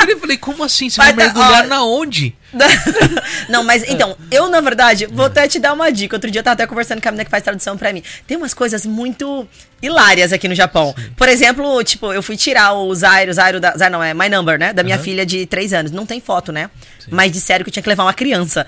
Aí 0.00 0.10
eu 0.10 0.18
falei, 0.18 0.36
como 0.36 0.62
assim? 0.62 0.88
Você 0.88 0.98
vai, 0.98 1.12
vai 1.12 1.24
mergulhar 1.26 1.64
ó, 1.64 1.66
na 1.66 1.84
onde? 1.84 2.36
não, 3.48 3.62
mas 3.64 3.82
então, 3.88 4.16
eu, 4.30 4.48
na 4.48 4.60
verdade, 4.60 5.06
vou 5.06 5.26
até 5.26 5.46
te 5.48 5.58
dar 5.58 5.72
uma 5.72 5.90
dica. 5.90 6.16
Outro 6.16 6.30
dia 6.30 6.40
eu 6.40 6.44
tava 6.44 6.54
até 6.54 6.66
conversando 6.66 7.00
com 7.00 7.08
a 7.08 7.12
menina 7.12 7.24
que 7.24 7.30
faz 7.30 7.42
tradução 7.42 7.76
pra 7.76 7.92
mim. 7.92 8.02
Tem 8.26 8.36
umas 8.36 8.54
coisas 8.54 8.86
muito 8.86 9.46
hilárias 9.82 10.32
aqui 10.32 10.48
no 10.48 10.54
Japão. 10.54 10.94
Sim. 10.96 11.10
Por 11.16 11.28
exemplo, 11.28 11.84
tipo, 11.84 12.12
eu 12.12 12.22
fui 12.22 12.36
tirar 12.36 12.72
o 12.74 12.94
Zairo, 12.94 13.32
Zairo 13.32 13.60
da. 13.60 13.76
Zairo 13.76 13.92
não, 13.92 14.02
é 14.02 14.14
My 14.14 14.28
Number, 14.28 14.58
né? 14.58 14.72
Da 14.72 14.82
minha 14.82 14.96
uhum. 14.96 15.02
filha 15.02 15.26
de 15.26 15.46
3 15.46 15.72
anos. 15.72 15.92
Não 15.92 16.06
tem 16.06 16.20
foto, 16.20 16.52
né? 16.52 16.70
Sim. 16.98 17.10
Mas 17.10 17.32
disseram 17.32 17.64
que 17.64 17.68
eu 17.68 17.72
tinha 17.72 17.82
que 17.82 17.88
levar 17.88 18.04
uma 18.04 18.14
criança. 18.14 18.66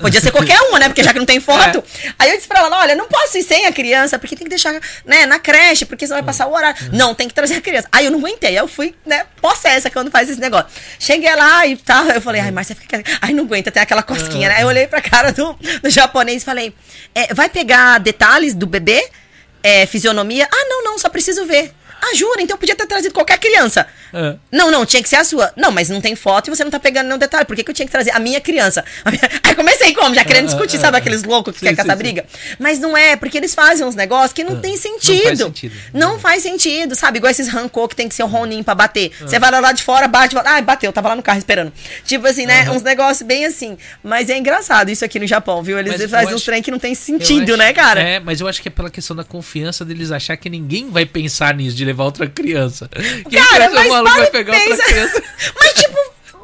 Podia 0.00 0.18
ser 0.20 0.30
qualquer 0.30 0.60
uma, 0.62 0.78
né? 0.78 0.88
Porque 0.88 1.02
já 1.02 1.12
que 1.12 1.18
não 1.18 1.26
tem 1.26 1.38
foto. 1.38 1.78
É. 1.78 2.12
Aí 2.18 2.30
eu 2.30 2.36
disse 2.36 2.48
pra 2.48 2.60
ela: 2.60 2.78
olha, 2.78 2.94
não 2.94 3.06
posso 3.06 3.38
ir 3.38 3.42
sem 3.42 3.66
a 3.66 3.72
criança, 3.72 4.18
porque 4.18 4.34
tem 4.34 4.44
que 4.44 4.50
deixar 4.50 4.72
né, 5.04 5.26
na 5.26 5.38
creche, 5.38 5.84
porque 5.84 6.06
senão 6.06 6.18
vai 6.18 6.26
passar 6.26 6.46
o 6.46 6.52
horário. 6.52 6.76
Uhum. 6.84 6.90
Não, 6.92 7.14
tem 7.14 7.28
que 7.28 7.34
trazer 7.34 7.54
a 7.54 7.60
criança. 7.60 7.88
Aí 7.92 8.06
eu 8.06 8.10
não 8.10 8.18
aguentei. 8.18 8.50
Aí 8.50 8.56
eu 8.56 8.68
fui, 8.68 8.94
né, 9.04 9.26
possessa 9.40 9.90
quando 9.90 10.10
faz 10.10 10.28
esse 10.28 10.40
negócio. 10.40 10.68
Cheguei 10.98 11.34
lá 11.34 11.66
e 11.66 11.76
tal. 11.76 12.06
Eu 12.06 12.20
falei, 12.20 12.40
ai, 12.40 12.50
Márcia, 12.50 12.74
fica. 12.74 13.02
Ai, 13.20 13.32
não 13.32 13.44
aguenta, 13.44 13.70
tem 13.70 13.82
aquela 13.82 14.02
cosquinha, 14.02 14.48
né? 14.48 14.56
Aí 14.56 14.62
eu 14.62 14.68
olhei 14.68 14.86
pra 14.86 15.00
cara 15.00 15.32
do, 15.32 15.52
do 15.82 15.90
japonês 15.90 16.42
e 16.42 16.44
falei: 16.44 16.74
é, 17.14 17.34
vai 17.34 17.48
pegar 17.48 17.98
detalhes 17.98 18.54
do 18.54 18.66
bebê? 18.66 19.08
É, 19.62 19.84
fisionomia? 19.84 20.48
Ah, 20.50 20.64
não, 20.68 20.84
não, 20.84 20.98
só 20.98 21.10
preciso 21.10 21.44
ver. 21.44 21.74
Ah, 22.00 22.14
jura? 22.14 22.42
Então 22.42 22.54
eu 22.54 22.58
podia 22.58 22.74
ter 22.74 22.86
trazido 22.86 23.12
qualquer 23.12 23.38
criança. 23.38 23.86
É. 24.12 24.36
Não, 24.50 24.70
não, 24.70 24.84
tinha 24.84 25.02
que 25.02 25.08
ser 25.08 25.16
a 25.16 25.24
sua. 25.24 25.52
Não, 25.56 25.70
mas 25.70 25.88
não 25.88 26.00
tem 26.00 26.16
foto 26.16 26.48
e 26.48 26.56
você 26.56 26.64
não 26.64 26.70
tá 26.70 26.80
pegando 26.80 27.06
nenhum 27.06 27.18
detalhe. 27.18 27.44
Por 27.44 27.54
que, 27.54 27.62
que 27.62 27.70
eu 27.70 27.74
tinha 27.74 27.86
que 27.86 27.92
trazer 27.92 28.10
a 28.10 28.18
minha 28.18 28.40
criança? 28.40 28.84
Aí 29.42 29.54
comecei 29.54 29.94
como? 29.94 30.14
Já 30.14 30.24
querendo 30.24 30.46
discutir, 30.46 30.78
sabe? 30.78 30.96
Aqueles 30.96 31.22
loucos 31.22 31.54
que 31.54 31.60
querem 31.60 31.76
caçar 31.76 31.96
briga. 31.96 32.24
Mas 32.58 32.78
não 32.78 32.96
é, 32.96 33.16
porque 33.16 33.38
eles 33.38 33.54
fazem 33.54 33.86
uns 33.86 33.94
negócios 33.94 34.32
que 34.32 34.42
não 34.42 34.60
tem 34.60 34.76
sentido. 34.76 35.14
Não 35.14 35.24
faz 35.24 35.38
sentido. 35.38 35.74
Não 35.92 36.18
faz 36.18 36.42
sentido, 36.42 36.94
sabe? 36.94 37.18
Igual 37.18 37.30
esses 37.30 37.48
rancor 37.48 37.88
que 37.88 37.96
tem 37.96 38.08
que 38.08 38.14
ser 38.14 38.22
o 38.22 38.26
Ronin 38.26 38.62
pra 38.62 38.74
bater. 38.74 39.12
Você 39.20 39.38
vai 39.38 39.50
lá 39.60 39.72
de 39.72 39.82
fora, 39.82 40.08
bate, 40.08 40.34
volta. 40.34 40.50
Ah, 40.50 40.60
bateu, 40.62 40.92
tava 40.92 41.08
lá 41.08 41.16
no 41.16 41.22
carro 41.22 41.38
esperando. 41.38 41.72
Tipo 42.04 42.26
assim, 42.26 42.46
né? 42.46 42.70
Uns 42.70 42.82
negócios 42.82 43.26
bem 43.26 43.44
assim. 43.44 43.76
Mas 44.02 44.30
é 44.30 44.38
engraçado 44.38 44.90
isso 44.90 45.04
aqui 45.04 45.18
no 45.18 45.26
Japão, 45.26 45.62
viu? 45.62 45.78
Eles 45.78 45.98
mas 45.98 46.10
fazem 46.10 46.34
uns 46.34 46.42
trem 46.42 46.62
que 46.62 46.70
não 46.70 46.78
tem 46.78 46.94
sentido, 46.94 47.56
né, 47.56 47.72
cara? 47.72 48.00
É, 48.00 48.20
mas 48.20 48.40
eu 48.40 48.48
acho 48.48 48.60
que 48.62 48.68
é 48.68 48.70
pela 48.70 48.90
questão 48.90 49.14
da 49.14 49.24
confiança 49.24 49.84
deles 49.84 50.10
achar 50.10 50.36
que 50.36 50.48
ninguém 50.48 50.90
vai 50.90 51.04
pensar 51.04 51.54
nisso 51.54 51.76
de 51.76 51.84
levar 51.90 52.04
outra 52.04 52.26
criança. 52.26 52.88
Quem 53.28 53.42
Cara, 53.42 53.70
mas 53.70 53.88
maluco 53.88 54.16
vai 54.16 54.30
pegar 54.30 54.52
pensa... 54.52 54.70
outra 54.70 54.86
criança? 54.86 55.22
Mas 55.58 55.72
tipo, 55.74 55.98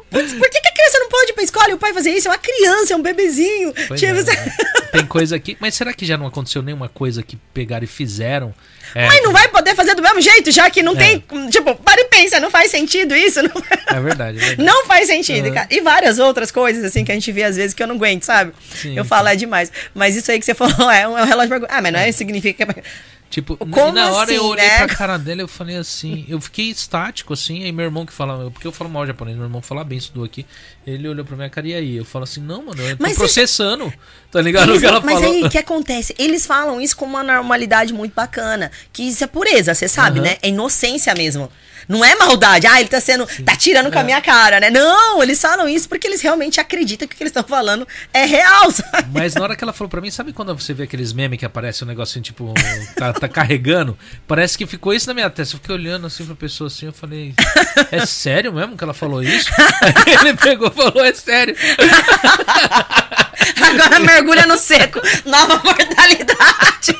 Putz, 0.09 0.33
por 0.33 0.49
que, 0.49 0.61
que, 0.61 0.67
a 0.69 0.71
criança 0.71 0.99
não 0.99 1.09
pode 1.09 1.31
ir 1.31 1.33
pra 1.33 1.43
escola 1.43 1.69
e 1.69 1.73
o 1.73 1.77
pai 1.77 1.93
fazer 1.93 2.11
isso? 2.11 2.29
É 2.29 2.31
uma 2.31 2.37
criança, 2.37 2.93
é 2.93 2.95
um 2.95 3.01
bebezinho. 3.01 3.73
Tipo, 3.73 3.93
é. 3.93 4.87
Tem 4.91 5.05
coisa 5.05 5.35
aqui. 5.35 5.57
Mas 5.59 5.75
será 5.75 5.91
que 5.93 6.05
já 6.05 6.17
não 6.17 6.25
aconteceu 6.25 6.61
nenhuma 6.61 6.87
coisa 6.87 7.21
que 7.21 7.35
pegaram 7.53 7.83
e 7.83 7.87
fizeram? 7.87 8.53
É, 8.95 9.05
mas 9.05 9.21
não 9.21 9.33
vai 9.33 9.49
poder 9.49 9.75
fazer 9.75 9.95
do 9.95 10.01
mesmo 10.01 10.21
jeito, 10.21 10.49
já 10.49 10.69
que 10.69 10.81
não 10.81 10.93
é. 10.93 10.95
tem. 10.95 11.23
Tipo, 11.49 11.75
para 11.75 11.99
e 11.99 12.05
pensa, 12.05 12.39
não 12.39 12.49
faz 12.49 12.71
sentido 12.71 13.13
isso. 13.13 13.41
Não... 13.43 13.51
É 13.85 13.99
verdade, 13.99 14.37
é 14.37 14.41
verdade. 14.41 14.63
Não 14.63 14.85
faz 14.85 15.07
sentido, 15.07 15.47
uhum. 15.49 15.53
cara. 15.53 15.67
E 15.69 15.81
várias 15.81 16.19
outras 16.19 16.51
coisas, 16.51 16.85
assim, 16.85 17.03
que 17.03 17.11
a 17.11 17.15
gente 17.15 17.29
vê 17.33 17.43
às 17.43 17.57
vezes 17.57 17.73
que 17.73 17.83
eu 17.83 17.87
não 17.87 17.95
aguento, 17.95 18.23
sabe? 18.23 18.53
Sim, 18.73 18.97
eu 18.97 19.03
falo, 19.03 19.27
é 19.27 19.35
demais. 19.35 19.71
Mas 19.93 20.15
isso 20.15 20.31
aí 20.31 20.39
que 20.39 20.45
você 20.45 20.53
falou 20.55 20.89
é 20.89 21.05
um, 21.05 21.17
é 21.17 21.23
um 21.23 21.25
relógio. 21.25 21.65
Ah, 21.67 21.81
mas 21.81 21.91
não 21.91 21.99
é, 21.99 22.11
significa 22.13 22.65
que. 22.65 22.81
Tipo, 23.29 23.57
Como 23.57 23.91
na 23.91 24.09
hora 24.11 24.23
assim, 24.23 24.35
eu 24.35 24.45
olhei 24.45 24.65
né? 24.65 24.77
pra 24.77 24.87
cara 24.87 25.17
dela 25.17 25.41
eu 25.41 25.47
falei 25.47 25.75
assim, 25.75 26.25
eu 26.29 26.39
fiquei 26.39 26.69
estático 26.69 27.33
assim, 27.33 27.63
aí 27.65 27.71
meu 27.73 27.83
irmão 27.83 28.05
que 28.05 28.13
fala, 28.13 28.49
porque 28.51 28.65
eu 28.65 28.71
falo 28.71 28.89
mal 28.89 29.05
japonês, 29.05 29.35
meu 29.35 29.45
irmão 29.45 29.61
fala 29.61 29.83
bem 29.83 29.97
isso 29.97 30.13
do 30.13 30.23
aqui, 30.23 30.45
ele 30.85 31.07
olhou 31.09 31.25
pra 31.25 31.35
minha 31.35 31.49
cara 31.49 31.67
e 31.67 31.73
aí, 31.73 31.97
eu 31.97 32.05
falo 32.05 32.23
assim, 32.23 32.39
não, 32.39 32.63
mano, 32.63 32.81
eu 32.81 32.95
tô 32.95 33.03
mas 33.03 33.17
processando, 33.17 33.87
isso... 33.87 33.97
tá 34.31 34.41
ligado? 34.41 34.71
Eles, 34.71 34.81
mas 34.81 35.19
falou. 35.19 35.23
aí, 35.23 35.43
o 35.43 35.49
que 35.49 35.57
acontece? 35.57 36.15
Eles 36.17 36.45
falam 36.45 36.79
isso 36.79 36.95
com 36.95 37.05
uma 37.05 37.21
normalidade 37.21 37.93
muito 37.93 38.13
bacana, 38.13 38.71
que 38.93 39.03
isso 39.03 39.23
é 39.23 39.27
pureza, 39.27 39.73
você 39.73 39.89
sabe, 39.89 40.19
uhum. 40.19 40.25
né? 40.25 40.37
É 40.41 40.47
inocência 40.47 41.13
mesmo. 41.13 41.51
Não 41.87 42.03
é 42.03 42.15
maldade. 42.15 42.67
Ah, 42.67 42.79
ele 42.79 42.89
tá 42.89 42.99
sendo. 42.99 43.27
Sim. 43.29 43.43
tá 43.43 43.55
tirando 43.55 43.91
com 43.91 43.97
a 43.97 44.01
é. 44.01 44.03
minha 44.03 44.21
cara, 44.21 44.59
né? 44.59 44.69
Não, 44.69 45.23
eles 45.23 45.39
falam 45.39 45.67
isso 45.69 45.87
porque 45.87 46.05
eles 46.05 46.21
realmente 46.21 46.59
acreditam 46.59 47.07
que 47.07 47.13
o 47.13 47.17
que 47.17 47.23
eles 47.23 47.31
estão 47.31 47.43
falando 47.43 47.87
é 48.13 48.25
real, 48.25 48.69
sabe? 48.71 49.07
Mas 49.13 49.35
na 49.35 49.43
hora 49.43 49.55
que 49.55 49.63
ela 49.63 49.73
falou 49.73 49.89
pra 49.89 50.01
mim, 50.01 50.11
sabe 50.11 50.33
quando 50.33 50.53
você 50.53 50.73
vê 50.73 50.83
aqueles 50.83 51.13
memes 51.13 51.39
que 51.39 51.45
aparece 51.45 51.83
um 51.83 51.87
negocinho, 51.87 52.23
tipo, 52.23 52.53
tá, 52.95 53.13
tá 53.19 53.27
carregando? 53.27 53.97
Parece 54.27 54.57
que 54.57 54.65
ficou 54.65 54.93
isso 54.93 55.07
na 55.07 55.13
minha 55.13 55.29
testa. 55.29 55.55
Eu 55.55 55.59
fiquei 55.59 55.75
olhando 55.75 56.07
assim 56.07 56.25
pra 56.25 56.35
pessoa 56.35 56.67
assim, 56.67 56.87
eu 56.87 56.93
falei, 56.93 57.33
é 57.91 58.05
sério 58.05 58.53
mesmo 58.53 58.77
que 58.77 58.83
ela 58.83 58.93
falou 58.93 59.21
isso? 59.21 59.49
Aí 60.05 60.15
ele 60.21 60.33
pegou 60.35 60.67
e 60.67 60.71
falou, 60.71 61.03
é 61.03 61.13
sério. 61.13 61.55
Agora 63.61 63.99
mergulha 63.99 64.45
no 64.45 64.57
seco. 64.57 65.01
Nova 65.25 65.61
mortalidade. 65.63 66.97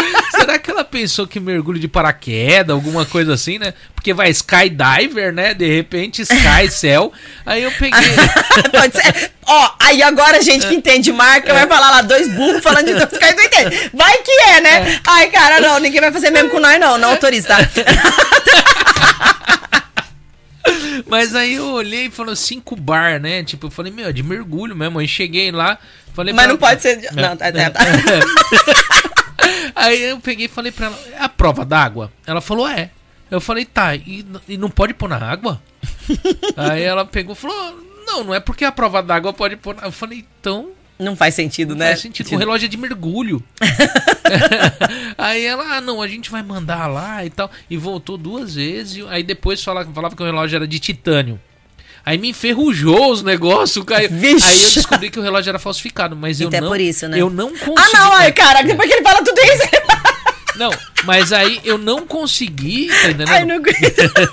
Será 0.32 0.58
que 0.58 0.70
ela 0.70 0.84
pensou 0.84 1.26
que 1.26 1.38
mergulho 1.38 1.78
de 1.78 1.88
paraquedas, 1.88 2.74
alguma 2.74 3.04
coisa 3.04 3.34
assim, 3.34 3.58
né? 3.58 3.74
Porque 3.94 4.14
vai 4.14 4.30
skydiver, 4.30 5.32
né? 5.32 5.54
De 5.54 5.66
repente, 5.66 6.22
sky, 6.22 6.68
céu. 6.72 7.12
Aí 7.44 7.62
eu 7.62 7.70
peguei. 7.72 8.00
Pode 8.72 8.94
ser. 8.94 9.32
Ó, 9.46 9.70
aí 9.80 10.02
agora 10.02 10.38
a 10.38 10.42
gente 10.42 10.66
que 10.66 10.74
entende 10.74 11.12
marca 11.12 11.50
é. 11.50 11.54
vai 11.54 11.66
falar 11.66 11.90
lá, 11.90 12.02
dois 12.02 12.28
burros 12.28 12.62
falando 12.62 12.86
de 12.86 12.94
dois 12.94 13.18
caras, 13.18 13.36
não 13.36 13.44
entende. 13.44 13.90
Vai 13.92 14.16
que 14.18 14.30
é, 14.30 14.60
né? 14.60 14.92
É. 14.92 15.00
Ai, 15.06 15.30
cara, 15.30 15.60
não, 15.60 15.78
ninguém 15.78 16.00
vai 16.00 16.12
fazer 16.12 16.30
mesmo 16.30 16.50
com 16.50 16.60
nós, 16.60 16.78
não. 16.78 16.96
Não 16.98 17.10
autoriza, 17.10 17.48
tá? 17.48 17.58
Mas 21.06 21.34
aí 21.34 21.54
eu 21.54 21.66
olhei 21.72 22.06
e 22.06 22.10
falou 22.10 22.36
cinco 22.36 22.76
bar, 22.76 23.20
né? 23.20 23.42
Tipo, 23.42 23.66
eu 23.66 23.70
falei, 23.70 23.92
meu, 23.92 24.08
é 24.08 24.12
de 24.12 24.22
mergulho 24.22 24.76
mesmo. 24.76 24.98
Aí 24.98 25.08
cheguei 25.08 25.50
lá, 25.50 25.78
falei 26.14 26.32
Mas 26.32 26.48
não 26.48 26.56
pode 26.56 26.80
ser. 26.80 26.96
De... 26.96 27.14
Não, 27.14 27.36
tá, 27.36 27.50
tá. 27.50 29.09
Aí 29.74 30.02
eu 30.02 30.20
peguei 30.20 30.46
e 30.46 30.48
falei 30.48 30.72
pra 30.72 30.86
ela, 30.86 30.98
é 31.12 31.22
a 31.22 31.28
prova 31.28 31.64
d'água? 31.64 32.12
Ela 32.26 32.40
falou, 32.40 32.68
é. 32.68 32.90
Eu 33.30 33.40
falei, 33.40 33.64
tá, 33.64 33.94
e, 33.94 34.26
e 34.48 34.56
não 34.56 34.68
pode 34.68 34.92
pôr 34.94 35.08
na 35.08 35.16
água? 35.16 35.62
aí 36.56 36.82
ela 36.82 37.04
pegou 37.04 37.34
e 37.34 37.38
falou, 37.38 37.80
não, 38.06 38.24
não 38.24 38.34
é 38.34 38.40
porque 38.40 38.64
a 38.64 38.72
prova 38.72 39.02
d'água 39.02 39.32
pode 39.32 39.56
pôr 39.56 39.74
na... 39.74 39.84
Eu 39.84 39.92
falei, 39.92 40.24
então 40.40 40.70
não 41.00 41.16
faz 41.16 41.34
sentido, 41.34 41.70
não 41.70 41.78
né? 41.78 41.88
Faz 41.88 42.00
sentido. 42.00 42.30
O 42.34 42.36
relógio 42.36 42.66
é 42.66 42.68
de 42.68 42.76
mergulho. 42.76 43.42
aí 45.16 45.44
ela, 45.44 45.76
ah, 45.76 45.80
não, 45.80 46.02
a 46.02 46.06
gente 46.06 46.30
vai 46.30 46.42
mandar 46.42 46.86
lá 46.86 47.24
e 47.24 47.30
tal. 47.30 47.50
E 47.70 47.76
voltou 47.78 48.18
duas 48.18 48.54
vezes. 48.54 49.04
Aí 49.08 49.22
depois 49.22 49.64
falava, 49.64 49.90
falava 49.92 50.14
que 50.14 50.22
o 50.22 50.26
relógio 50.26 50.56
era 50.56 50.68
de 50.68 50.78
titânio. 50.78 51.40
Aí 52.04 52.18
me 52.18 52.30
enferrujou 52.30 53.12
os 53.12 53.22
negócios, 53.22 53.84
caiu. 53.84 54.08
Vixe. 54.10 54.46
Aí 54.46 54.62
eu 54.64 54.70
descobri 54.70 55.10
que 55.10 55.18
o 55.18 55.22
relógio 55.22 55.50
era 55.50 55.58
falsificado, 55.58 56.16
mas 56.16 56.40
eu 56.40 56.48
então 56.48 56.60
não. 56.60 56.66
É 56.68 56.70
por 56.70 56.80
isso, 56.80 57.08
né? 57.08 57.18
Eu 57.18 57.30
não 57.30 57.50
consegui. 57.50 57.74
Ah, 57.76 57.98
não, 57.98 58.12
ai, 58.14 58.32
cara, 58.32 58.62
depois 58.62 58.88
que 58.88 58.94
ele 58.94 59.02
fala 59.02 59.22
tudo 59.22 59.38
isso. 59.38 59.62
Não, 60.60 60.70
mas 61.04 61.32
aí 61.32 61.58
eu 61.64 61.78
não 61.78 62.06
consegui. 62.06 62.88
Tá 62.88 63.08
entendendo? 63.08 63.30
Ai, 63.30 63.46
não 63.46 63.62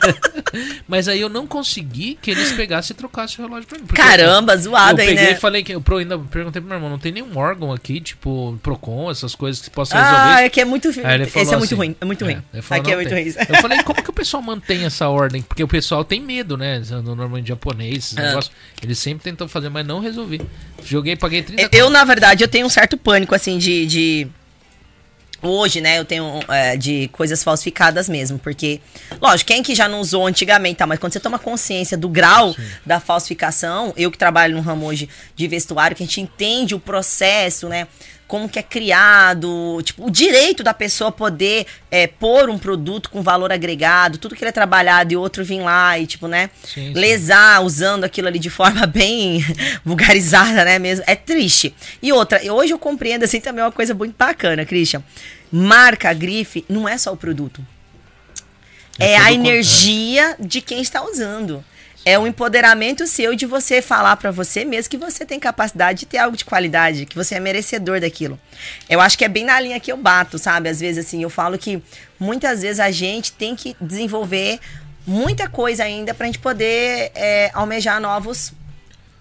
mas 0.85 1.07
aí 1.07 1.21
eu 1.21 1.29
não 1.29 1.47
consegui 1.47 2.19
que 2.21 2.29
eles 2.29 2.51
pegassem 2.51 2.93
e 2.93 2.97
trocassem 2.97 3.37
o 3.39 3.47
relógio 3.47 3.65
pra 3.65 3.79
mim. 3.79 3.85
Caramba, 3.87 4.51
eu, 4.51 4.59
zoado 4.59 4.99
aí, 4.99 5.07
né? 5.07 5.13
Eu 5.13 5.15
peguei 5.15 5.33
e 5.33 5.39
falei 5.39 5.63
que. 5.63 5.73
Eu 5.73 5.81
ainda 5.97 6.19
perguntei 6.19 6.61
pro 6.61 6.67
meu 6.67 6.77
irmão, 6.77 6.89
não 6.89 6.99
tem 6.99 7.13
nenhum 7.13 7.37
órgão 7.37 7.71
aqui, 7.71 8.01
tipo, 8.01 8.59
Procon, 8.61 9.09
essas 9.09 9.35
coisas 9.35 9.61
que 9.61 9.69
possa 9.69 9.95
resolver. 9.95 10.21
Ah, 10.21 10.41
é 10.41 10.49
que 10.49 10.59
é 10.59 10.65
muito. 10.65 10.89
Esse 10.89 10.99
é 10.99 11.17
muito 11.17 11.63
assim, 11.63 11.75
ruim. 11.75 11.95
É 12.01 12.03
muito 12.03 12.25
ruim. 12.25 12.43
É, 12.53 12.61
falou, 12.61 12.81
aqui 12.81 12.91
é 12.91 12.95
muito 12.97 13.11
ruim. 13.11 13.33
Eu 13.47 13.61
falei, 13.61 13.83
como 13.83 14.03
que 14.03 14.09
o 14.09 14.13
pessoal 14.13 14.43
mantém 14.43 14.83
essa 14.83 15.07
ordem? 15.07 15.41
Porque 15.41 15.63
o 15.63 15.67
pessoal 15.67 16.03
tem 16.03 16.19
medo, 16.19 16.57
né? 16.57 16.81
No 16.89 17.15
normalmente 17.15 17.47
japonês, 17.47 17.99
esses 17.99 18.17
ah. 18.17 18.23
negócios. 18.23 18.53
Eles 18.83 18.99
sempre 18.99 19.23
tentam 19.23 19.47
fazer, 19.47 19.69
mas 19.69 19.87
não 19.87 20.01
resolvi. 20.01 20.41
Joguei, 20.83 21.15
paguei 21.15 21.41
30 21.41 21.73
Eu, 21.73 21.89
na 21.89 22.03
verdade, 22.03 22.43
eu 22.43 22.49
tenho 22.49 22.65
um 22.65 22.69
certo 22.69 22.97
pânico, 22.97 23.33
assim, 23.33 23.57
de... 23.57 23.85
de 23.85 24.27
Hoje, 25.41 25.81
né, 25.81 25.99
eu 25.99 26.05
tenho 26.05 26.39
é, 26.47 26.75
de 26.75 27.09
coisas 27.09 27.43
falsificadas 27.43 28.09
mesmo, 28.09 28.39
porque, 28.39 28.81
lógico, 29.21 29.49
quem 29.49 29.61
que 29.61 29.75
já 29.75 29.87
não 29.87 29.99
usou 29.99 30.25
antigamente, 30.25 30.77
tá, 30.77 30.87
mas 30.87 30.97
quando 30.97 31.13
você 31.13 31.19
toma 31.19 31.37
consciência 31.37 31.95
do 31.95 32.09
grau 32.09 32.53
Sim. 32.53 32.61
da 32.85 32.99
falsificação, 32.99 33.93
eu 33.95 34.09
que 34.09 34.17
trabalho 34.17 34.55
no 34.55 34.61
ramo 34.61 34.85
hoje 34.85 35.07
de 35.35 35.47
vestuário, 35.47 35.95
que 35.95 36.01
a 36.01 36.05
gente 36.05 36.21
entende 36.21 36.73
o 36.73 36.79
processo, 36.79 37.69
né, 37.69 37.87
como 38.27 38.49
que 38.49 38.59
é 38.59 38.63
criado, 38.63 39.81
tipo, 39.83 40.05
o 40.05 40.11
direito 40.11 40.61
da 40.61 40.73
pessoa 40.73 41.11
poder 41.11 41.65
é, 41.89 42.07
pôr 42.07 42.49
um 42.49 42.57
produto 42.57 43.09
com 43.09 43.21
valor 43.21 43.51
agregado, 43.53 44.17
tudo 44.17 44.35
que 44.35 44.43
ele 44.43 44.49
é 44.49 44.51
trabalhado 44.51 45.13
e 45.13 45.15
outro 45.15 45.45
vir 45.45 45.61
lá 45.61 45.97
e, 45.97 46.05
tipo, 46.05 46.27
né, 46.27 46.49
sim, 46.61 46.87
sim. 46.87 46.93
lesar 46.93 47.63
usando 47.63 48.03
aquilo 48.03 48.27
ali 48.27 48.37
de 48.37 48.49
forma 48.49 48.85
bem 48.87 49.45
vulgarizada, 49.83 50.65
né, 50.65 50.77
mesmo, 50.77 51.05
é 51.07 51.15
triste. 51.15 51.73
E 52.01 52.11
outra, 52.11 52.41
hoje 52.51 52.73
eu 52.73 52.79
compreendo, 52.79 53.23
assim, 53.23 53.39
também 53.39 53.63
uma 53.63 53.71
coisa 53.71 53.93
muito 53.93 54.15
bacana, 54.17 54.65
Christian, 54.65 55.01
marca, 55.49 56.13
grife, 56.13 56.65
não 56.67 56.87
é 56.87 56.97
só 56.97 57.13
o 57.13 57.17
produto. 57.17 57.65
É, 58.99 59.11
é 59.11 59.17
a 59.17 59.31
energia 59.31 60.35
de 60.39 60.59
quem 60.59 60.81
está 60.81 61.03
usando. 61.03 61.63
É 62.09 62.17
um 62.17 62.25
empoderamento 62.25 63.05
seu 63.05 63.35
de 63.35 63.45
você 63.45 63.81
falar 63.81 64.15
para 64.15 64.31
você 64.31 64.63
mesmo 64.63 64.89
que 64.89 64.95
você 64.95 65.25
tem 65.25 65.41
capacidade 65.41 65.99
de 65.99 66.05
ter 66.05 66.19
algo 66.19 66.37
de 66.37 66.45
qualidade, 66.45 67.05
que 67.05 67.17
você 67.17 67.35
é 67.35 67.39
merecedor 67.41 67.99
daquilo. 67.99 68.39
Eu 68.89 69.01
acho 69.01 69.17
que 69.17 69.25
é 69.25 69.27
bem 69.27 69.43
na 69.43 69.59
linha 69.59 69.77
que 69.77 69.91
eu 69.91 69.97
bato, 69.97 70.37
sabe? 70.39 70.69
Às 70.69 70.79
vezes, 70.79 71.05
assim, 71.05 71.21
eu 71.21 71.29
falo 71.29 71.57
que 71.57 71.83
muitas 72.17 72.61
vezes 72.61 72.79
a 72.79 72.91
gente 72.91 73.33
tem 73.33 73.57
que 73.57 73.75
desenvolver 73.81 74.57
muita 75.05 75.49
coisa 75.49 75.83
ainda 75.83 76.13
pra 76.13 76.27
gente 76.27 76.39
poder 76.39 77.11
é, 77.13 77.51
almejar 77.53 77.99
novos 77.99 78.53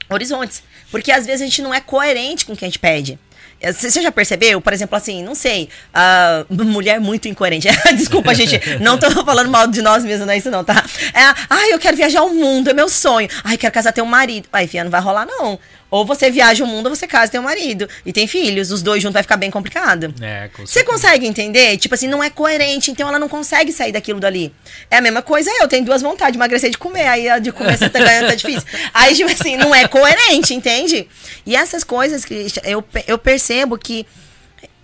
horizontes. 0.09 0.63
Porque 0.89 1.11
às 1.11 1.27
vezes 1.27 1.43
a 1.43 1.45
gente 1.45 1.63
não 1.63 1.75
é 1.75 1.81
coerente 1.81 2.47
com 2.47 2.53
o 2.53 2.57
que 2.57 2.65
a 2.65 2.69
gente 2.69 2.79
pede. 2.79 3.19
Você 3.63 4.03
já 4.03 4.13
percebeu? 4.13 4.61
Por 4.61 4.73
exemplo, 4.73 4.97
assim, 4.97 5.23
não 5.23 5.35
sei, 5.35 5.69
uh, 5.95 6.47
mulher 6.65 7.01
muito 7.01 7.29
incoerente. 7.29 7.69
Desculpa, 7.97 8.35
gente, 8.35 8.61
não 8.81 8.99
tô 8.99 9.11
falando 9.25 9.51
mal 9.51 9.67
de 9.67 9.83
nós 9.83 10.05
mesmos, 10.05 10.27
não 10.27 10.35
é 10.35 10.39
isso 10.39 10.51
não, 10.51 10.63
tá? 10.63 10.85
É, 11.15 11.21
ai, 11.49 11.73
eu 11.73 11.79
quero 11.79 11.97
viajar 11.97 12.23
o 12.23 12.35
mundo, 12.35 12.71
é 12.71 12.75
meu 12.75 12.89
sonho. 12.89 13.29
Ai, 13.45 13.57
quero 13.57 13.73
casar, 13.73 13.93
ter 13.93 14.03
um 14.03 14.07
marido. 14.07 14.49
Ai, 14.53 14.67
Fia, 14.67 14.85
não 14.85 14.91
vai 14.91 15.01
rolar 15.01 15.27
não. 15.27 15.59
Ou 15.97 16.05
você 16.05 16.31
viaja 16.31 16.63
o 16.63 16.67
mundo, 16.67 16.89
ou 16.89 16.95
você 16.95 17.07
casa, 17.07 17.33
tem 17.33 17.41
um 17.41 17.45
marido. 17.45 17.89
E 18.05 18.13
tem 18.13 18.27
filhos. 18.27 18.71
Os 18.71 18.83
dois 18.83 19.03
juntos 19.03 19.15
vai 19.15 19.23
ficar 19.23 19.37
bem 19.37 19.51
complicado. 19.51 20.15
É, 20.21 20.49
com 20.55 20.67
Você 20.67 20.85
consegue 20.85 21.27
entender? 21.27 21.77
Tipo 21.79 21.95
assim, 21.95 22.07
não 22.07 22.23
é 22.23 22.29
coerente, 22.29 22.91
então 22.91 23.09
ela 23.09 23.19
não 23.19 23.29
consegue 23.29 23.73
sair 23.73 23.93
daquilo 23.93 24.21
dali. 24.21 24.53
É 24.91 24.99
a 24.99 25.01
mesma 25.01 25.23
coisa 25.23 25.51
eu, 25.61 25.67
tenho 25.67 25.85
duas 25.85 26.03
vontades 26.03 26.33
de 26.33 26.39
emagrecer 26.39 26.71
de 26.71 26.79
comer. 26.79 27.07
Aí 27.07 27.29
a 27.29 27.39
de 27.39 27.51
comer 27.51 27.79
você 27.79 27.89
tá 27.89 27.99
ganhando, 27.99 28.29
tá 28.29 28.35
difícil. 28.35 28.69
Aí, 28.93 29.15
tipo 29.15 29.31
assim, 29.31 29.57
não 29.57 29.75
é 29.75 29.89
coerente, 29.89 30.53
entende? 30.53 31.09
E 31.47 31.57
essas 31.57 31.83
coisas, 31.83 32.25
Christian, 32.25 32.63
eu, 32.65 32.85
eu 33.07 33.17
percebo 33.17 33.79
que 33.79 34.07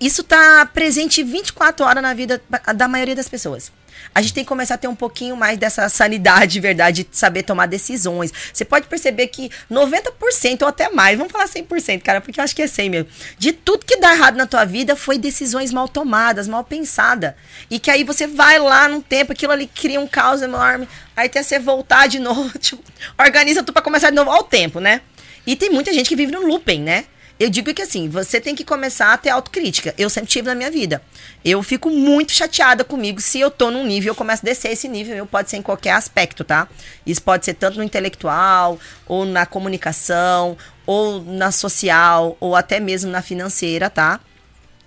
isso 0.04 0.22
tá 0.22 0.66
presente 0.66 1.22
24 1.22 1.86
horas 1.86 2.02
na 2.02 2.14
vida 2.14 2.42
da 2.74 2.88
maioria 2.88 3.14
das 3.14 3.28
pessoas 3.28 3.72
a 4.14 4.20
gente 4.20 4.34
tem 4.34 4.44
que 4.44 4.48
começar 4.48 4.74
a 4.74 4.78
ter 4.78 4.88
um 4.88 4.94
pouquinho 4.94 5.36
mais 5.36 5.58
dessa 5.58 5.88
sanidade 5.88 6.52
de 6.52 6.60
verdade, 6.60 7.04
de 7.04 7.16
saber 7.16 7.42
tomar 7.42 7.66
decisões. 7.66 8.32
Você 8.52 8.64
pode 8.64 8.86
perceber 8.86 9.28
que 9.28 9.50
90% 9.70 10.62
ou 10.62 10.68
até 10.68 10.88
mais, 10.90 11.16
vamos 11.16 11.32
falar 11.32 11.46
100%, 11.46 12.02
cara, 12.02 12.20
porque 12.20 12.40
eu 12.40 12.44
acho 12.44 12.54
que 12.54 12.62
é 12.62 12.66
100 12.66 12.90
mesmo. 12.90 13.08
De 13.38 13.52
tudo 13.52 13.86
que 13.86 13.98
dá 13.98 14.12
errado 14.14 14.36
na 14.36 14.46
tua 14.46 14.64
vida 14.64 14.96
foi 14.96 15.18
decisões 15.18 15.72
mal 15.72 15.88
tomadas, 15.88 16.48
mal 16.48 16.64
pensadas. 16.64 17.34
E 17.70 17.78
que 17.78 17.90
aí 17.90 18.04
você 18.04 18.26
vai 18.26 18.58
lá 18.58 18.88
num 18.88 19.00
tempo, 19.00 19.32
aquilo 19.32 19.52
ali 19.52 19.66
cria 19.66 20.00
um 20.00 20.06
caos 20.06 20.42
enorme, 20.42 20.88
aí 21.16 21.26
até 21.26 21.42
você 21.42 21.58
voltar 21.58 22.06
de 22.08 22.18
novo, 22.20 22.58
tipo, 22.58 22.82
organiza 23.18 23.62
tudo 23.62 23.72
para 23.72 23.82
começar 23.82 24.10
de 24.10 24.16
novo 24.16 24.30
ao 24.30 24.42
tempo, 24.42 24.80
né? 24.80 25.00
E 25.46 25.56
tem 25.56 25.70
muita 25.70 25.92
gente 25.92 26.08
que 26.08 26.16
vive 26.16 26.32
no 26.32 26.46
looping, 26.46 26.82
né? 26.82 27.04
Eu 27.42 27.50
digo 27.50 27.74
que 27.74 27.82
assim, 27.82 28.08
você 28.08 28.40
tem 28.40 28.54
que 28.54 28.64
começar 28.64 29.12
a 29.12 29.16
ter 29.16 29.30
autocrítica. 29.30 29.92
Eu 29.98 30.08
sempre 30.08 30.30
tive 30.30 30.46
na 30.46 30.54
minha 30.54 30.70
vida. 30.70 31.02
Eu 31.44 31.60
fico 31.60 31.90
muito 31.90 32.30
chateada 32.30 32.84
comigo 32.84 33.20
se 33.20 33.40
eu 33.40 33.50
tô 33.50 33.68
num 33.68 33.84
nível, 33.84 34.12
eu 34.12 34.14
começo 34.14 34.42
a 34.44 34.46
descer 34.46 34.70
esse 34.70 34.86
nível, 34.86 35.16
eu 35.16 35.26
pode 35.26 35.50
ser 35.50 35.56
em 35.56 35.62
qualquer 35.62 35.90
aspecto, 35.90 36.44
tá? 36.44 36.68
Isso 37.04 37.20
pode 37.20 37.44
ser 37.44 37.54
tanto 37.54 37.78
no 37.78 37.82
intelectual, 37.82 38.78
ou 39.08 39.24
na 39.24 39.44
comunicação, 39.44 40.56
ou 40.86 41.20
na 41.20 41.50
social, 41.50 42.36
ou 42.38 42.54
até 42.54 42.78
mesmo 42.78 43.10
na 43.10 43.20
financeira, 43.20 43.90
tá? 43.90 44.20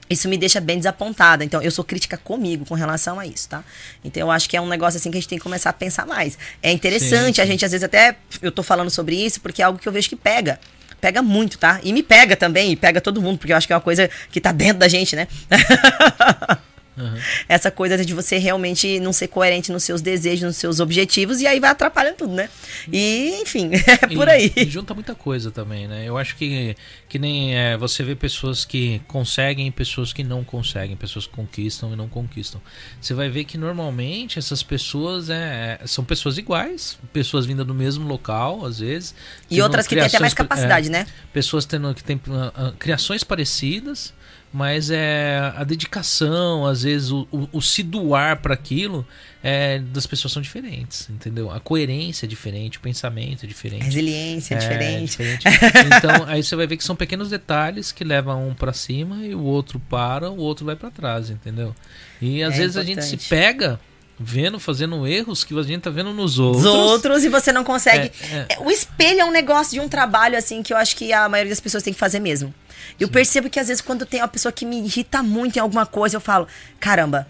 Isso 0.10 0.30
me 0.30 0.38
deixa 0.38 0.62
bem 0.62 0.78
desapontada. 0.78 1.44
Então, 1.44 1.62
eu 1.62 1.72
sou 1.72 1.84
crítica 1.84 2.16
comigo 2.16 2.66
com 2.66 2.74
relação 2.74 3.20
a 3.20 3.28
isso, 3.28 3.50
tá? 3.50 3.66
Então, 4.02 4.22
eu 4.22 4.32
acho 4.32 4.50
que 4.50 4.56
é 4.56 4.62
um 4.62 4.68
negócio 4.68 4.98
assim 4.98 5.12
que 5.12 5.18
a 5.18 5.20
gente 5.20 5.28
tem 5.28 5.38
que 5.38 5.44
começar 5.44 5.72
a 5.72 5.74
pensar 5.74 6.06
mais. 6.06 6.38
É 6.64 6.72
interessante, 6.72 7.26
sim, 7.26 7.34
sim. 7.34 7.42
a 7.42 7.46
gente 7.46 7.66
às 7.66 7.72
vezes 7.74 7.84
até. 7.84 8.16
Eu 8.42 8.52
tô 8.52 8.64
falando 8.64 8.90
sobre 8.90 9.18
isso 9.18 9.42
porque 9.42 9.62
é 9.62 9.66
algo 9.66 9.78
que 9.78 9.90
eu 9.90 9.92
vejo 9.92 10.08
que 10.08 10.16
pega 10.16 10.58
pega 11.00 11.22
muito, 11.22 11.58
tá? 11.58 11.80
E 11.84 11.94
me 11.94 12.02
pega 12.02 12.36
também, 12.36 12.72
e 12.72 12.76
pega 12.76 13.00
todo 13.00 13.22
mundo, 13.22 13.38
porque 13.38 13.54
eu 13.54 13.58
acho 13.58 13.68
que 13.68 13.74
é 13.74 13.76
uma 13.76 13.82
coisa 13.82 14.10
que 14.32 14.42
tá 14.42 14.52
dentro 14.52 14.80
da 14.80 14.88
gente, 14.88 15.16
né? 15.16 15.28
Uhum. 16.98 17.18
Essa 17.50 17.70
coisa 17.70 18.04
de 18.04 18.14
você 18.14 18.38
realmente 18.38 19.00
não 19.00 19.12
ser 19.12 19.28
coerente 19.28 19.72
nos 19.72 19.84
seus 19.84 20.02
desejos, 20.02 20.44
nos 20.44 20.58
seus 20.58 20.80
objetivos, 20.80 21.42
e 21.42 21.48
aí 21.48 21.60
vai 21.60 21.70
atrapalhando 21.70 22.16
tudo, 22.16 22.34
né? 22.34 22.50
E, 22.92 23.42
enfim, 23.42 23.72
é 24.02 24.08
por 24.08 24.30
aí. 24.30 24.52
E, 24.56 24.66
junta 24.66 24.94
muita 24.94 25.14
coisa 25.14 25.52
também, 25.52 25.88
né? 25.88 26.06
Eu 26.06 26.18
acho 26.18 26.36
que, 26.38 26.76
que 27.10 27.20
nem 27.20 27.56
é, 27.56 27.76
você 27.76 28.04
vê 28.04 28.16
pessoas 28.16 28.64
que 28.64 29.02
conseguem 29.08 29.68
e 29.68 29.72
pessoas 29.72 30.14
que 30.14 30.24
não 30.24 30.44
conseguem, 30.44 30.96
pessoas 30.96 31.28
que 31.28 31.34
conquistam 31.34 31.92
e 31.92 31.96
não 31.96 32.08
conquistam. 32.08 32.62
Você 33.02 33.14
vai 33.14 33.30
ver 33.30 33.44
que 33.44 33.58
normalmente 33.58 34.40
essas 34.40 34.64
pessoas 34.64 35.30
é, 35.30 35.80
são 35.86 36.06
pessoas 36.06 36.38
iguais, 36.38 36.98
pessoas 37.12 37.46
vindas 37.46 37.68
do 37.68 37.74
mesmo 37.74 38.08
local, 38.08 38.66
às 38.66 38.80
vezes. 38.80 39.14
E 39.52 39.62
outras 39.62 39.86
que 39.86 39.96
têm 39.96 40.06
até 40.06 40.20
mais 40.20 40.34
capacidade, 40.34 40.88
é, 40.88 40.92
né? 40.92 41.08
Pessoas 41.34 41.66
tendo 41.66 41.94
que 41.94 42.04
têm 42.04 42.16
uh, 42.16 42.72
criações 42.78 43.24
parecidas 43.24 44.14
mas 44.56 44.90
é 44.90 45.52
a 45.54 45.66
dedicação, 45.66 46.66
às 46.66 46.84
vezes 46.84 47.12
o, 47.12 47.28
o, 47.30 47.50
o 47.52 47.62
se 47.62 47.84
doar 47.84 48.42
para 48.42 48.54
aquilo, 48.54 49.06
é, 49.44 49.80
das 49.80 50.08
pessoas 50.08 50.32
são 50.32 50.42
diferentes, 50.42 51.10
entendeu? 51.10 51.52
A 51.52 51.60
coerência 51.60 52.26
é 52.26 52.30
diferente, 52.30 52.78
o 52.78 52.82
pensamento 52.82 53.44
é 53.44 53.48
diferente. 53.50 53.82
A 53.82 53.84
resiliência 53.84 54.54
é, 54.54 54.58
é 54.58 54.62
diferente. 54.62 55.22
É 55.22 55.36
diferente. 55.36 55.88
Então, 55.98 56.26
aí 56.26 56.42
você 56.42 56.56
vai 56.56 56.66
ver 56.68 56.78
que 56.78 56.86
são 56.86 56.96
pequenos 56.96 57.30
detalhes 57.30 57.92
que 57.92 58.06
levam 58.06 58.48
um 58.48 58.54
para 58.54 58.72
cima 58.72 59.26
e 59.26 59.36
o 59.36 59.42
outro 59.44 59.78
para, 59.78 60.32
o 60.32 60.38
outro 60.38 60.66
vai 60.66 60.78
para 60.78 60.90
trás, 60.90 61.30
entendeu? 61.30 61.76
E 62.22 62.42
às 62.42 62.54
é 62.54 62.58
vezes 62.60 62.78
importante. 62.78 63.00
a 63.00 63.02
gente 63.04 63.22
se 63.24 63.30
pega 63.30 63.78
vendo, 64.18 64.58
fazendo 64.58 65.06
erros 65.06 65.44
que 65.44 65.54
a 65.60 65.64
gente 65.64 65.82
tá 65.82 65.90
vendo 65.90 66.14
nos 66.14 66.40
outros. 66.40 66.64
Os 66.64 66.74
outros 66.74 67.26
e 67.26 67.30
você 67.30 67.52
não 67.52 67.66
consegue. 67.66 68.10
É, 68.32 68.54
é. 68.54 68.60
O 68.62 68.72
espelho 68.72 69.20
é 69.20 69.26
um 69.26 69.32
negócio 69.32 69.74
de 69.74 69.82
um 69.82 69.90
trabalho 69.90 70.38
assim 70.38 70.64
que 70.64 70.72
eu 70.72 70.78
acho 70.78 70.96
que 70.96 71.12
a 71.12 71.28
maioria 71.28 71.52
das 71.52 71.60
pessoas 71.60 71.84
tem 71.84 71.92
que 71.92 72.00
fazer 72.00 72.22
mesmo. 72.22 72.54
Eu 73.00 73.08
Sim. 73.08 73.14
percebo 73.14 73.50
que 73.50 73.60
às 73.60 73.68
vezes 73.68 73.82
quando 73.82 74.06
tem 74.06 74.22
uma 74.22 74.28
pessoa 74.28 74.52
que 74.52 74.66
me 74.66 74.80
irrita 74.80 75.22
muito 75.24 75.58
em 75.58 75.60
alguma 75.60 75.86
coisa, 75.86 76.18
eu 76.18 76.22
falo, 76.22 76.48
caramba, 76.80 77.28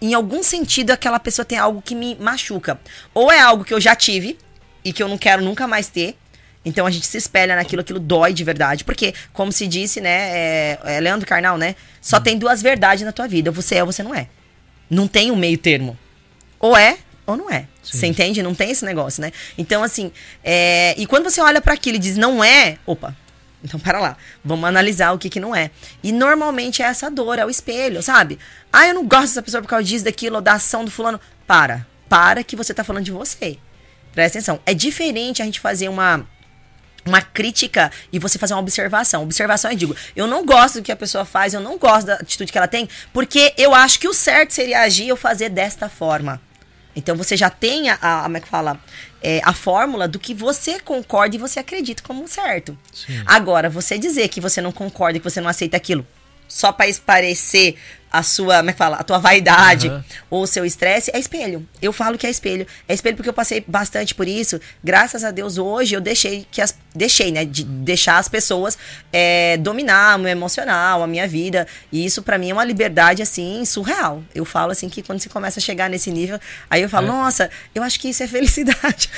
em 0.00 0.14
algum 0.14 0.42
sentido 0.42 0.90
aquela 0.90 1.18
pessoa 1.18 1.44
tem 1.44 1.58
algo 1.58 1.82
que 1.82 1.94
me 1.94 2.16
machuca. 2.16 2.78
Ou 3.14 3.30
é 3.30 3.40
algo 3.40 3.64
que 3.64 3.72
eu 3.72 3.80
já 3.80 3.94
tive 3.94 4.38
e 4.84 4.92
que 4.92 5.02
eu 5.02 5.08
não 5.08 5.18
quero 5.18 5.42
nunca 5.42 5.66
mais 5.66 5.88
ter. 5.88 6.16
Então 6.64 6.86
a 6.86 6.90
gente 6.90 7.06
se 7.06 7.16
espelha 7.16 7.56
naquilo, 7.56 7.80
aquilo 7.80 7.98
dói 7.98 8.32
de 8.32 8.44
verdade. 8.44 8.84
Porque, 8.84 9.14
como 9.32 9.50
se 9.50 9.66
disse, 9.66 10.00
né, 10.00 10.30
é, 10.30 10.78
é 10.84 11.00
Leandro 11.00 11.26
Carnal, 11.26 11.56
né? 11.56 11.74
Só 12.00 12.18
hum. 12.18 12.20
tem 12.20 12.36
duas 12.36 12.60
verdades 12.60 13.04
na 13.04 13.12
tua 13.12 13.26
vida. 13.26 13.50
Você 13.50 13.76
é 13.76 13.82
ou 13.82 13.90
você 13.90 14.02
não 14.02 14.14
é. 14.14 14.28
Não 14.90 15.06
tem 15.06 15.30
um 15.30 15.36
meio 15.36 15.58
termo. 15.58 15.98
Ou 16.60 16.76
é 16.76 16.98
ou 17.26 17.36
não 17.36 17.50
é. 17.50 17.66
Sim. 17.82 17.98
Você 17.98 18.06
entende? 18.06 18.42
Não 18.42 18.54
tem 18.54 18.70
esse 18.70 18.84
negócio, 18.84 19.20
né? 19.20 19.32
Então, 19.56 19.82
assim, 19.82 20.10
é... 20.42 20.94
e 20.96 21.06
quando 21.06 21.30
você 21.30 21.40
olha 21.40 21.60
para 21.60 21.74
aquilo 21.74 21.96
e 21.96 21.98
diz 21.98 22.16
não 22.16 22.42
é, 22.42 22.78
opa, 22.86 23.14
então, 23.62 23.78
para 23.80 24.00
lá. 24.00 24.16
Vamos 24.44 24.68
analisar 24.68 25.12
o 25.12 25.18
que, 25.18 25.28
que 25.28 25.40
não 25.40 25.54
é. 25.54 25.70
E 26.02 26.12
normalmente 26.12 26.82
é 26.82 26.86
essa 26.86 27.10
dor, 27.10 27.38
é 27.38 27.44
o 27.44 27.50
espelho, 27.50 28.02
sabe? 28.02 28.38
Ah, 28.72 28.86
eu 28.86 28.94
não 28.94 29.06
gosto 29.06 29.28
dessa 29.28 29.42
pessoa 29.42 29.62
por 29.62 29.68
causa 29.68 29.84
disso, 29.84 30.04
daquilo, 30.04 30.36
ou 30.36 30.42
da 30.42 30.54
ação 30.54 30.84
do 30.84 30.90
fulano. 30.90 31.20
Para. 31.46 31.86
Para 32.08 32.44
que 32.44 32.54
você 32.54 32.72
tá 32.72 32.84
falando 32.84 33.04
de 33.04 33.10
você. 33.10 33.58
Presta 34.12 34.38
atenção. 34.38 34.60
É 34.64 34.74
diferente 34.74 35.42
a 35.42 35.44
gente 35.44 35.60
fazer 35.60 35.88
uma 35.88 36.26
uma 37.06 37.22
crítica 37.22 37.90
e 38.12 38.18
você 38.18 38.38
fazer 38.38 38.52
uma 38.52 38.60
observação. 38.60 39.22
Observação, 39.22 39.70
eu 39.70 39.76
digo, 39.76 39.96
eu 40.14 40.26
não 40.26 40.44
gosto 40.44 40.78
do 40.78 40.82
que 40.84 40.92
a 40.92 40.96
pessoa 40.96 41.24
faz, 41.24 41.54
eu 41.54 41.60
não 41.60 41.78
gosto 41.78 42.06
da 42.06 42.14
atitude 42.14 42.52
que 42.52 42.58
ela 42.58 42.68
tem, 42.68 42.86
porque 43.14 43.54
eu 43.56 43.74
acho 43.74 43.98
que 43.98 44.06
o 44.06 44.12
certo 44.12 44.52
seria 44.52 44.82
agir 44.82 45.10
ou 45.10 45.16
fazer 45.16 45.48
desta 45.48 45.88
forma. 45.88 46.38
Então 46.94 47.16
você 47.16 47.36
já 47.36 47.48
tem 47.48 47.88
a, 47.88 47.94
a 47.94 48.22
como 48.24 48.36
é 48.36 48.40
que 48.40 48.48
fala? 48.48 48.78
É, 49.20 49.40
a 49.44 49.52
fórmula 49.52 50.06
do 50.06 50.18
que 50.18 50.32
você 50.32 50.78
concorda 50.78 51.34
e 51.34 51.38
você 51.38 51.58
acredita 51.58 52.02
como 52.02 52.28
certo. 52.28 52.78
Sim. 52.92 53.20
Agora, 53.26 53.68
você 53.68 53.98
dizer 53.98 54.28
que 54.28 54.40
você 54.40 54.60
não 54.60 54.70
concorda 54.70 55.16
e 55.16 55.20
que 55.20 55.28
você 55.28 55.40
não 55.40 55.48
aceita 55.48 55.76
aquilo 55.76 56.06
só 56.48 56.72
para 56.72 56.90
parecer 57.04 57.76
a 58.10 58.22
sua, 58.22 58.58
como 58.58 58.70
é 58.70 58.72
que 58.72 58.78
fala? 58.78 58.96
A 58.96 59.02
tua 59.02 59.18
vaidade 59.18 59.88
uhum. 59.88 60.02
ou 60.30 60.42
o 60.42 60.46
seu 60.46 60.64
estresse 60.64 61.10
é 61.14 61.18
espelho. 61.18 61.66
Eu 61.80 61.92
falo 61.92 62.16
que 62.16 62.26
é 62.26 62.30
espelho. 62.30 62.66
É 62.88 62.94
espelho 62.94 63.16
porque 63.16 63.28
eu 63.28 63.34
passei 63.34 63.62
bastante 63.66 64.14
por 64.14 64.26
isso. 64.26 64.60
Graças 64.82 65.24
a 65.24 65.30
Deus, 65.30 65.58
hoje 65.58 65.94
eu 65.94 66.00
deixei 66.00 66.46
que 66.50 66.60
as. 66.60 66.76
Deixei, 66.94 67.30
né? 67.30 67.44
De 67.44 67.64
deixar 67.64 68.18
as 68.18 68.28
pessoas 68.28 68.76
é, 69.12 69.56
dominar 69.58 70.16
o 70.16 70.20
meu 70.20 70.30
emocional, 70.30 71.02
a 71.02 71.06
minha 71.06 71.28
vida. 71.28 71.66
E 71.92 72.04
isso 72.04 72.22
para 72.22 72.38
mim 72.38 72.50
é 72.50 72.52
uma 72.52 72.64
liberdade, 72.64 73.22
assim, 73.22 73.64
surreal. 73.64 74.22
Eu 74.34 74.44
falo 74.44 74.72
assim 74.72 74.88
que 74.88 75.02
quando 75.02 75.20
você 75.20 75.28
começa 75.28 75.60
a 75.60 75.62
chegar 75.62 75.88
nesse 75.88 76.10
nível, 76.10 76.40
aí 76.68 76.82
eu 76.82 76.88
falo, 76.88 77.06
é. 77.06 77.10
nossa, 77.10 77.50
eu 77.74 77.82
acho 77.82 78.00
que 78.00 78.08
isso 78.08 78.22
é 78.22 78.26
felicidade. 78.26 79.10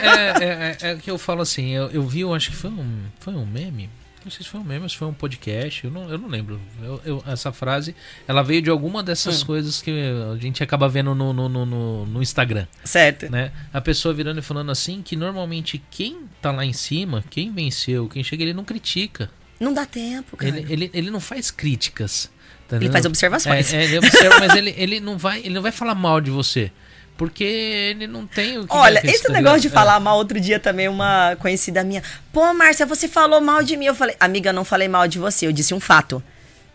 É, 0.00 0.08
é, 0.08 0.44
é, 0.44 0.76
é, 0.80 0.92
é 0.92 0.96
que 0.96 1.10
eu 1.10 1.18
falo 1.18 1.42
assim, 1.42 1.70
eu, 1.70 1.90
eu 1.90 2.06
vi, 2.06 2.20
eu 2.20 2.34
acho 2.34 2.50
que 2.50 2.56
foi 2.56 2.70
um, 2.70 3.02
foi 3.20 3.34
um 3.34 3.46
meme 3.46 3.90
não 4.24 4.30
sei 4.30 4.44
se 4.44 4.50
foi 4.50 4.60
um 4.60 4.64
meme, 4.64 4.88
se 4.88 4.96
foi 4.96 5.08
um 5.08 5.12
podcast, 5.12 5.84
eu 5.84 5.90
não, 5.90 6.10
eu 6.10 6.18
não 6.18 6.28
lembro. 6.28 6.60
Eu, 6.82 7.00
eu, 7.04 7.24
essa 7.26 7.52
frase, 7.52 7.94
ela 8.26 8.42
veio 8.42 8.62
de 8.62 8.70
alguma 8.70 9.02
dessas 9.02 9.42
hum. 9.42 9.46
coisas 9.46 9.80
que 9.80 9.90
a 9.90 10.36
gente 10.36 10.62
acaba 10.62 10.88
vendo 10.88 11.14
no, 11.14 11.32
no, 11.32 11.48
no, 11.48 12.06
no, 12.06 12.22
Instagram. 12.22 12.66
Certo. 12.84 13.30
Né? 13.30 13.52
A 13.72 13.80
pessoa 13.80 14.14
virando 14.14 14.38
e 14.38 14.42
falando 14.42 14.70
assim 14.70 15.02
que 15.02 15.16
normalmente 15.16 15.82
quem 15.90 16.28
tá 16.40 16.52
lá 16.52 16.64
em 16.64 16.72
cima, 16.72 17.24
quem 17.30 17.52
venceu, 17.52 18.08
quem 18.08 18.22
chega, 18.22 18.42
ele 18.42 18.54
não 18.54 18.64
critica. 18.64 19.30
Não 19.58 19.72
dá 19.72 19.84
tempo, 19.86 20.36
cara. 20.36 20.56
Ele, 20.56 20.72
ele, 20.72 20.90
ele 20.94 21.10
não 21.10 21.20
faz 21.20 21.50
críticas. 21.50 22.30
Tá 22.68 22.76
ele 22.76 22.90
faz 22.90 23.06
observações. 23.06 23.72
É, 23.72 23.78
é, 23.78 23.84
ele 23.84 23.98
observa, 23.98 24.40
mas 24.40 24.54
ele, 24.54 24.74
ele, 24.76 25.00
não 25.00 25.16
vai, 25.16 25.40
ele 25.40 25.54
não 25.54 25.62
vai 25.62 25.72
falar 25.72 25.94
mal 25.94 26.20
de 26.20 26.30
você. 26.30 26.70
Porque 27.18 27.42
ele 27.42 28.06
não 28.06 28.28
tem 28.28 28.58
o 28.58 28.66
que 28.66 28.72
Olha, 28.72 29.02
esse 29.04 29.24
tá 29.24 29.32
negócio 29.32 29.60
de 29.60 29.66
é. 29.66 29.70
falar 29.70 29.98
mal 29.98 30.16
outro 30.16 30.38
dia 30.38 30.60
também, 30.60 30.86
uma 30.86 31.36
conhecida 31.40 31.82
minha. 31.82 32.00
Pô, 32.32 32.54
Márcia, 32.54 32.86
você 32.86 33.08
falou 33.08 33.40
mal 33.40 33.60
de 33.60 33.76
mim. 33.76 33.86
Eu 33.86 33.94
falei, 33.94 34.14
amiga, 34.20 34.52
não 34.52 34.64
falei 34.64 34.86
mal 34.86 35.08
de 35.08 35.18
você. 35.18 35.44
Eu 35.44 35.52
disse 35.52 35.74
um 35.74 35.80
fato. 35.80 36.22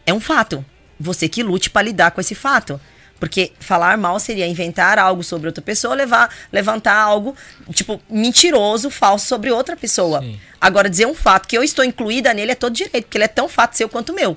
É 0.06 0.14
um 0.14 0.20
fato. 0.20 0.64
Você 1.00 1.30
que 1.30 1.42
lute 1.42 1.70
para 1.70 1.84
lidar 1.84 2.12
com 2.12 2.20
esse 2.20 2.36
fato. 2.36 2.80
Porque 3.22 3.54
falar 3.58 3.98
mal 3.98 4.20
seria 4.20 4.46
inventar 4.46 5.00
algo 5.00 5.24
sobre 5.24 5.48
outra 5.48 5.62
pessoa, 5.62 5.96
levar, 5.96 6.30
levantar 6.52 6.98
algo, 6.98 7.34
tipo, 7.72 8.02
mentiroso, 8.10 8.90
falso 8.90 9.26
sobre 9.26 9.50
outra 9.50 9.78
pessoa. 9.78 10.20
Sim. 10.20 10.38
Agora, 10.60 10.90
dizer 10.90 11.08
um 11.08 11.16
fato 11.16 11.48
que 11.48 11.58
eu 11.58 11.64
estou 11.64 11.86
incluída 11.86 12.34
nele 12.34 12.52
é 12.52 12.56
todo 12.56 12.74
direito, 12.74 13.06
porque 13.06 13.18
ele 13.18 13.24
é 13.24 13.30
tão 13.30 13.48
fato 13.48 13.78
seu 13.78 13.88
quanto 13.88 14.14
meu. 14.14 14.36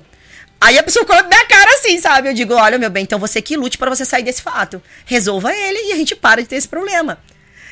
Aí 0.59 0.77
a 0.77 0.83
pessoa 0.83 1.05
coloca 1.05 1.27
minha 1.27 1.45
cara 1.45 1.71
assim, 1.75 1.99
sabe? 1.99 2.29
Eu 2.29 2.33
digo, 2.33 2.53
olha, 2.53 2.77
meu 2.77 2.89
bem, 2.89 3.03
então 3.03 3.19
você 3.19 3.41
que 3.41 3.55
lute 3.55 3.77
para 3.77 3.89
você 3.89 4.03
sair 4.03 4.23
desse 4.23 4.41
fato. 4.41 4.81
Resolva 5.05 5.53
ele 5.53 5.89
e 5.89 5.93
a 5.93 5.95
gente 5.95 6.15
para 6.15 6.41
de 6.41 6.47
ter 6.47 6.55
esse 6.55 6.67
problema. 6.67 7.19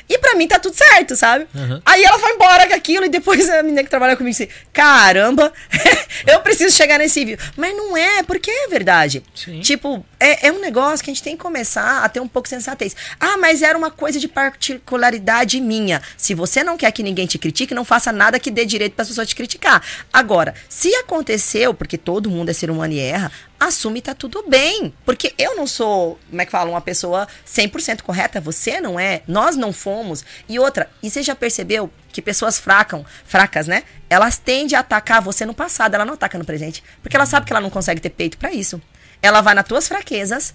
E 0.08 0.18
pra 0.18 0.36
mim 0.36 0.46
tá 0.46 0.58
tudo 0.58 0.74
certo, 0.74 1.16
sabe? 1.16 1.48
Uhum. 1.52 1.80
Aí 1.84 2.04
ela 2.04 2.18
foi 2.18 2.32
embora 2.32 2.66
com 2.68 2.74
aquilo 2.74 3.06
e 3.06 3.08
depois 3.08 3.48
a 3.50 3.62
menina 3.62 3.82
que 3.82 3.90
trabalha 3.90 4.16
comigo 4.16 4.30
disse: 4.30 4.48
Caramba, 4.72 5.52
eu 6.26 6.40
preciso 6.40 6.74
chegar 6.76 6.98
nesse 6.98 7.24
nível. 7.24 7.44
Mas 7.56 7.76
não 7.76 7.96
é, 7.96 8.22
porque 8.22 8.50
é 8.50 8.68
verdade. 8.68 9.22
Sim. 9.34 9.60
Tipo, 9.60 10.04
é, 10.18 10.48
é 10.48 10.52
um 10.52 10.60
negócio 10.60 11.04
que 11.04 11.10
a 11.10 11.14
gente 11.14 11.22
tem 11.22 11.36
que 11.36 11.42
começar 11.42 12.02
a 12.02 12.08
ter 12.08 12.20
um 12.20 12.28
pouco 12.28 12.48
de 12.48 12.54
sensatez. 12.54 12.96
Ah, 13.20 13.36
mas 13.36 13.62
era 13.62 13.76
uma 13.76 13.90
coisa 13.90 14.18
de 14.18 14.28
particularidade 14.28 15.60
minha. 15.60 16.00
Se 16.16 16.34
você 16.34 16.64
não 16.64 16.76
quer 16.76 16.90
que 16.92 17.02
ninguém 17.02 17.26
te 17.26 17.38
critique, 17.38 17.74
não 17.74 17.84
faça 17.84 18.12
nada 18.12 18.40
que 18.40 18.50
dê 18.50 18.64
direito 18.64 18.94
para 18.94 19.02
as 19.02 19.08
pessoas 19.08 19.28
te 19.28 19.36
criticar. 19.36 19.82
Agora, 20.12 20.54
se 20.68 20.94
aconteceu, 20.96 21.74
porque 21.74 21.98
todo 21.98 22.30
mundo 22.30 22.50
é 22.50 22.52
ser 22.52 22.70
humano 22.70 22.94
e 22.94 22.98
erra, 22.98 23.30
assume 23.60 24.00
tá 24.00 24.14
tudo 24.14 24.44
bem. 24.48 24.92
Porque 25.04 25.34
eu 25.38 25.56
não 25.56 25.66
sou, 25.66 26.18
como 26.28 26.42
é 26.42 26.44
que 26.44 26.50
fala, 26.50 26.70
uma 26.70 26.80
pessoa 26.80 27.28
100% 27.46 28.02
correta, 28.02 28.40
você 28.40 28.80
não 28.80 28.98
é, 28.98 29.22
nós 29.26 29.56
não 29.56 29.72
fomos. 29.72 30.24
E 30.48 30.58
outra, 30.58 30.88
e 31.02 31.10
você 31.10 31.22
já 31.22 31.34
percebeu 31.34 31.90
que 32.10 32.22
pessoas 32.22 32.58
fracam, 32.58 33.04
fracas, 33.26 33.66
né? 33.66 33.82
Elas 34.08 34.38
tendem 34.38 34.76
a 34.76 34.80
atacar 34.80 35.20
você 35.20 35.44
no 35.44 35.52
passado, 35.52 35.94
ela 35.94 36.04
não 36.04 36.14
ataca 36.14 36.38
no 36.38 36.44
presente. 36.44 36.82
Porque 37.02 37.14
ela 37.14 37.26
sabe 37.26 37.44
que 37.44 37.52
ela 37.52 37.60
não 37.60 37.68
consegue 37.68 38.00
ter 38.00 38.10
peito 38.10 38.38
para 38.38 38.52
isso. 38.52 38.80
Ela 39.22 39.40
vai 39.40 39.54
nas 39.54 39.66
tuas 39.66 39.88
fraquezas 39.88 40.54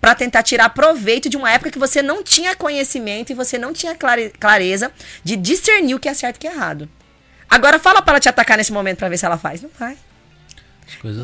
para 0.00 0.14
tentar 0.14 0.42
tirar 0.42 0.68
proveito 0.70 1.28
de 1.28 1.36
uma 1.36 1.50
época 1.50 1.70
que 1.70 1.78
você 1.78 2.02
não 2.02 2.22
tinha 2.22 2.54
conhecimento 2.54 3.30
e 3.30 3.34
você 3.34 3.56
não 3.56 3.72
tinha 3.72 3.96
clareza 4.38 4.92
de 5.22 5.36
discernir 5.36 5.94
o 5.94 6.00
que 6.00 6.08
é 6.08 6.14
certo 6.14 6.36
e 6.36 6.38
o 6.38 6.40
que 6.40 6.48
é 6.48 6.52
errado. 6.52 6.88
Agora 7.48 7.78
fala 7.78 8.02
para 8.02 8.14
ela 8.14 8.20
te 8.20 8.28
atacar 8.28 8.58
nesse 8.58 8.72
momento 8.72 8.98
para 8.98 9.08
ver 9.08 9.18
se 9.18 9.24
ela 9.24 9.38
faz. 9.38 9.62
Não 9.62 9.70
vai 9.78 9.96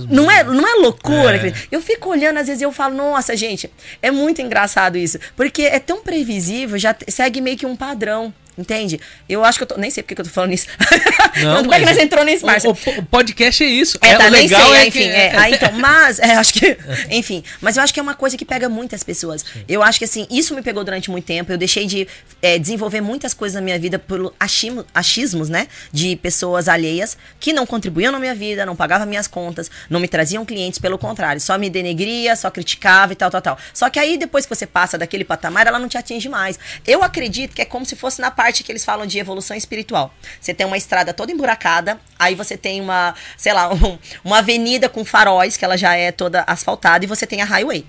não 0.09 0.31
é, 0.31 0.43
não 0.43 0.67
é 0.67 0.75
loucura? 0.81 1.37
É. 1.49 1.53
Eu 1.71 1.81
fico 1.81 2.09
olhando, 2.11 2.39
às 2.39 2.47
vezes 2.47 2.63
eu 2.63 2.73
falo, 2.73 2.95
nossa, 2.97 3.37
gente, 3.37 3.71
é 4.03 4.11
muito 4.11 4.41
engraçado 4.41 4.97
isso. 4.97 5.19
Porque 5.37 5.63
é 5.63 5.79
tão 5.79 6.03
previsível, 6.03 6.79
já 6.79 6.95
segue 7.09 7.41
meio 7.41 7.57
que 7.57 7.67
um 7.67 7.77
padrão. 7.77 8.33
Entende? 8.59 9.01
Eu 9.29 9.45
acho 9.45 9.59
que 9.59 9.63
eu 9.63 9.67
tô. 9.67 9.77
Nem 9.77 9.91
sei 9.91 10.03
porque 10.03 10.15
que 10.15 10.21
eu 10.21 10.25
tô 10.25 10.31
falando 10.31 10.53
isso. 10.53 10.67
Não, 11.43 11.63
Como 11.63 11.75
é 11.75 11.79
que 11.79 11.87
nós 11.87 11.99
entrou 11.99 12.25
nesse 12.25 12.45
mar? 12.45 12.59
O, 12.65 12.71
o, 12.71 13.03
podcast 13.07 13.63
é 13.63 13.67
isso. 13.67 13.99
É, 14.01 14.11
é 14.11 14.17
tá, 14.17 14.31
nem 14.31 14.49
sei, 14.49 14.57
é, 14.57 14.87
enfim. 14.87 15.05
É, 15.05 15.37
ah, 15.37 15.51
então, 15.51 15.73
mas, 15.73 16.19
é, 16.19 16.35
acho 16.35 16.55
que. 16.55 16.77
Enfim, 17.11 17.43
mas 17.61 17.77
eu 17.77 17.83
acho 17.83 17.93
que 17.93 18.01
é 18.01 18.03
uma 18.03 18.15
coisa 18.15 18.37
que 18.37 18.45
pega 18.45 18.69
muitas 18.69 19.03
pessoas. 19.03 19.43
Sim. 19.43 19.65
Eu 19.69 19.83
acho 19.83 19.99
que 19.99 20.05
assim, 20.05 20.27
isso 20.31 20.55
me 20.55 20.63
pegou 20.63 20.85
durante 20.85 21.11
muito 21.11 21.25
tempo. 21.25 21.53
Eu 21.53 21.59
deixei 21.59 21.87
de 21.87 22.07
é, 22.43 22.59
desenvolver 22.59 23.01
muitas 23.01 23.35
coisas 23.35 23.55
na 23.55 23.61
minha 23.61 23.79
vida 23.79 23.99
por 23.99 24.35
achismo, 24.39 24.85
achismos, 24.95 25.49
né? 25.49 25.69
De 25.93 26.17
pessoas 26.17 26.69
alheias 26.69 27.17
que 27.39 27.53
não 27.53 27.67
contribuíam 27.67 28.13
na 28.13 28.19
minha 28.19 28.35
vida, 28.35 28.67
não 28.67 28.77
pagavam 28.77 29.07
minhas 29.07 29.27
contas, 29.27 29.71
não 29.89 30.01
me 30.01 30.09
traziam 30.09 30.45
clientes, 30.45 30.79
pelo 30.79 30.99
contrário, 30.99 31.41
só 31.41 31.57
me 31.59 31.71
denegria, 31.71 32.35
só 32.37 32.51
criticava 32.51 33.13
e 33.13 33.17
tal, 33.17 33.31
tal, 33.31 33.43
tal. 33.43 33.59
Só 33.73 33.89
que 33.89 33.99
aí, 33.99 34.17
depois 34.17 34.47
que 34.47 34.55
você 34.55 34.67
passa 34.67 34.99
daquele 34.99 35.25
patamar, 35.25 35.67
ela 35.67 35.79
não 35.79 35.89
te 35.89 35.97
atinge 35.97 36.29
mais. 36.29 36.59
Eu 36.87 37.03
acredito 37.03 37.55
que 37.55 37.63
é 37.63 37.65
como 37.65 37.85
se 37.85 37.97
fosse 37.97 38.21
na 38.21 38.31
parte 38.41 38.65
que 38.65 38.73
eles 38.73 38.83
falam 38.83 39.07
de 39.07 39.19
evolução 39.19 39.55
espiritual. 39.55 40.15
Você 40.41 40.55
tem 40.55 40.67
uma 40.67 40.79
estrada 40.79 41.13
toda 41.13 41.31
emburacada, 41.31 42.01
aí 42.19 42.35
você 42.35 42.57
tem 42.57 42.81
uma, 42.81 43.15
sei 43.37 43.53
lá, 43.53 43.69
um, 43.75 43.99
uma 44.25 44.39
avenida 44.39 44.89
com 44.89 45.05
faróis, 45.05 45.59
que 45.59 45.65
ela 45.65 45.77
já 45.77 45.95
é 45.95 46.11
toda 46.11 46.43
asfaltada, 46.47 47.05
e 47.05 47.09
você 47.09 47.27
tem 47.27 47.43
a 47.43 47.45
highway. 47.45 47.85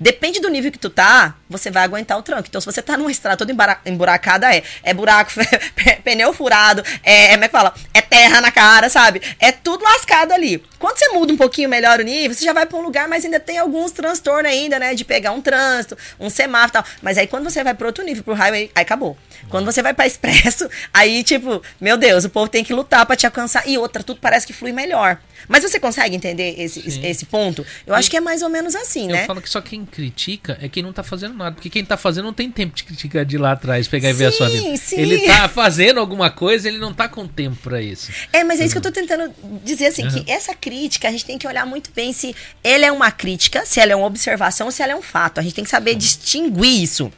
Depende 0.00 0.40
do 0.40 0.48
nível 0.48 0.72
que 0.72 0.78
tu 0.78 0.88
tá, 0.88 1.34
você 1.48 1.70
vai 1.70 1.84
aguentar 1.84 2.18
o 2.18 2.22
tranco. 2.22 2.46
Então, 2.48 2.60
se 2.60 2.64
você 2.64 2.80
tá 2.80 2.96
numa 2.96 3.10
estrada 3.10 3.36
toda 3.36 3.52
emburacada, 3.84 4.54
é, 4.54 4.62
é 4.82 4.94
buraco, 4.94 5.30
pneu 6.02 6.32
furado, 6.32 6.82
é, 7.02 7.26
é, 7.26 7.30
como 7.32 7.44
é 7.44 7.48
que 7.48 7.52
fala? 7.52 7.74
É 7.92 8.00
terra 8.00 8.40
na 8.40 8.50
cara, 8.50 8.88
sabe? 8.88 9.20
É 9.38 9.52
tudo 9.52 9.84
lascado 9.84 10.32
ali. 10.32 10.62
Quando 10.78 10.96
você 10.96 11.08
muda 11.10 11.32
um 11.32 11.36
pouquinho 11.36 11.68
melhor 11.68 12.00
o 12.00 12.02
nível, 12.02 12.34
você 12.34 12.44
já 12.44 12.54
vai 12.54 12.64
pra 12.64 12.78
um 12.78 12.82
lugar, 12.82 13.06
mas 13.06 13.24
ainda 13.24 13.38
tem 13.38 13.58
alguns 13.58 13.92
transtornos 13.92 14.50
ainda, 14.50 14.78
né? 14.78 14.94
De 14.94 15.04
pegar 15.04 15.32
um 15.32 15.40
trânsito, 15.42 15.98
um 16.18 16.30
semáforo 16.30 16.70
e 16.70 16.72
tal. 16.72 16.84
Mas 17.02 17.18
aí 17.18 17.26
quando 17.26 17.44
você 17.44 17.62
vai 17.62 17.74
pro 17.74 17.86
outro 17.86 18.02
nível, 18.02 18.24
pro 18.24 18.32
highway, 18.32 18.70
aí 18.74 18.82
acabou. 18.82 19.18
Quando 19.50 19.66
você 19.66 19.82
vai 19.82 19.92
pra 19.92 20.06
expresso, 20.06 20.68
aí 20.94 21.22
tipo, 21.22 21.62
meu 21.80 21.98
Deus, 21.98 22.24
o 22.24 22.30
povo 22.30 22.48
tem 22.48 22.64
que 22.64 22.72
lutar 22.72 23.04
para 23.04 23.16
te 23.16 23.26
alcançar. 23.26 23.68
E 23.68 23.76
outra, 23.76 24.02
tudo 24.02 24.20
parece 24.20 24.46
que 24.46 24.52
flui 24.52 24.72
melhor. 24.72 25.18
Mas 25.48 25.62
você 25.62 25.80
consegue 25.80 26.14
entender 26.14 26.54
esse, 26.58 27.00
esse 27.04 27.26
ponto? 27.26 27.66
Eu 27.86 27.94
acho 27.94 28.10
que 28.10 28.16
é 28.16 28.20
mais 28.20 28.42
ou 28.42 28.48
menos 28.48 28.74
assim, 28.74 29.08
eu 29.08 29.16
né? 29.16 29.22
Eu 29.22 29.26
falo 29.26 29.42
que 29.42 29.48
só 29.48 29.60
quem 29.60 29.84
critica 29.90 30.58
é 30.62 30.68
quem 30.68 30.82
não 30.82 30.92
tá 30.92 31.02
fazendo 31.02 31.34
nada. 31.34 31.52
Porque 31.54 31.68
quem 31.68 31.84
tá 31.84 31.96
fazendo 31.96 32.24
não 32.24 32.32
tem 32.32 32.50
tempo 32.50 32.74
de 32.74 32.84
criticar 32.84 33.24
de 33.24 33.36
lá 33.36 33.52
atrás, 33.52 33.88
pegar 33.88 34.08
sim, 34.08 34.14
e 34.14 34.18
ver 34.18 34.26
a 34.26 34.32
sua 34.32 34.48
vida. 34.48 34.76
Sim. 34.76 34.96
Ele 34.96 35.26
tá 35.26 35.48
fazendo 35.48 36.00
alguma 36.00 36.30
coisa, 36.30 36.68
ele 36.68 36.78
não 36.78 36.94
tá 36.94 37.08
com 37.08 37.26
tempo 37.26 37.56
para 37.62 37.82
isso. 37.82 38.10
É, 38.32 38.44
mas 38.44 38.60
é 38.60 38.64
isso 38.64 38.74
que 38.74 38.78
eu 38.78 38.82
tô 38.82 38.92
tentando 38.92 39.32
dizer 39.64 39.86
assim, 39.86 40.04
uhum. 40.04 40.24
que 40.24 40.30
essa 40.30 40.54
crítica, 40.54 41.08
a 41.08 41.10
gente 41.10 41.24
tem 41.24 41.36
que 41.36 41.46
olhar 41.46 41.66
muito 41.66 41.90
bem 41.94 42.12
se 42.12 42.34
ela 42.62 42.86
é 42.86 42.92
uma 42.92 43.10
crítica, 43.10 43.66
se 43.66 43.80
ela 43.80 43.92
é 43.92 43.96
uma 43.96 44.06
observação 44.06 44.66
ou 44.66 44.72
se 44.72 44.82
ela 44.82 44.92
é 44.92 44.96
um 44.96 45.02
fato. 45.02 45.38
A 45.38 45.42
gente 45.42 45.54
tem 45.54 45.64
que 45.64 45.70
saber 45.70 45.94
distinguir 45.94 46.82
isso. 46.82 47.12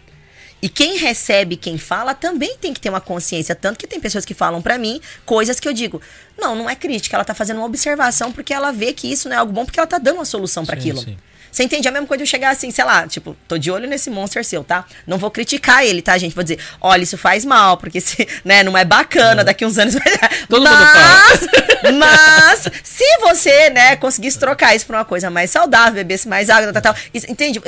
E 0.63 0.69
quem 0.69 0.97
recebe, 0.97 1.57
quem 1.57 1.77
fala, 1.77 2.15
também 2.15 2.57
tem 2.57 2.73
que 2.73 2.81
ter 2.81 2.89
uma 2.89 3.01
consciência. 3.01 3.53
Tanto 3.53 3.81
que 3.81 3.87
tem 3.87 3.99
pessoas 3.99 4.25
que 4.25 4.33
falam 4.33 4.63
para 4.63 4.79
mim 4.79 5.01
coisas 5.27 5.59
que 5.59 5.67
eu 5.67 5.73
digo, 5.73 6.01
não, 6.39 6.55
não 6.55 6.71
é 6.71 6.77
crítica, 6.77 7.17
ela 7.17 7.25
tá 7.25 7.35
fazendo 7.35 7.57
uma 7.57 7.67
observação 7.67 8.31
porque 8.31 8.55
ela 8.55 8.71
vê 8.71 8.93
que 8.93 9.11
isso 9.11 9.29
não 9.29 9.35
é 9.35 9.41
algo 9.41 9.53
bom, 9.53 9.65
porque 9.65 9.81
ela 9.81 9.89
tá 9.89 9.99
dando 9.99 10.17
uma 10.19 10.25
solução 10.25 10.65
para 10.65 10.77
aquilo. 10.77 11.01
Sim. 11.01 11.17
Você 11.53 11.65
entende? 11.65 11.87
É 11.87 11.91
a 11.91 11.93
mesma 11.93 12.09
coisa 12.09 12.25
de 12.25 12.29
eu 12.29 12.31
chegar 12.31 12.49
assim, 12.49 12.71
sei 12.71 12.83
lá, 12.85 13.07
tipo, 13.07 13.37
tô 13.47 13.59
de 13.59 13.71
olho 13.71 13.87
nesse 13.87 14.09
monster 14.09 14.43
seu, 14.43 14.65
tá? 14.65 14.87
Não 15.07 15.19
vou 15.19 15.31
criticar 15.31 15.85
ele, 15.85 16.01
tá, 16.01 16.17
gente? 16.17 16.35
Vou 16.35 16.43
dizer, 16.43 16.59
olha, 16.81 17.03
isso 17.03 17.19
faz 17.19 17.45
mal, 17.45 17.77
porque 17.77 18.01
se, 18.01 18.27
né, 18.43 18.63
não 18.63 18.77
é 18.77 18.87
bacana, 18.87 19.43
é. 19.43 19.45
daqui 19.45 19.67
uns 19.67 19.77
anos 19.77 19.93
vai. 19.93 20.03
Todo 20.49 20.63
mas, 20.63 20.73
mundo 20.73 20.89
fala. 20.89 21.93
mas, 21.93 22.71
se 22.83 23.05
você, 23.21 23.69
né, 23.69 23.97
conseguisse 23.97 24.39
trocar 24.39 24.75
isso 24.75 24.87
por 24.87 24.95
uma 24.95 25.05
coisa 25.05 25.29
mais 25.29 25.51
saudável, 25.51 25.93
bebesse 25.93 26.27
mais 26.27 26.49
água, 26.49 26.73
tal, 26.73 26.81
tal, 26.81 26.95
tal 26.95 27.03
entende? 27.29 27.61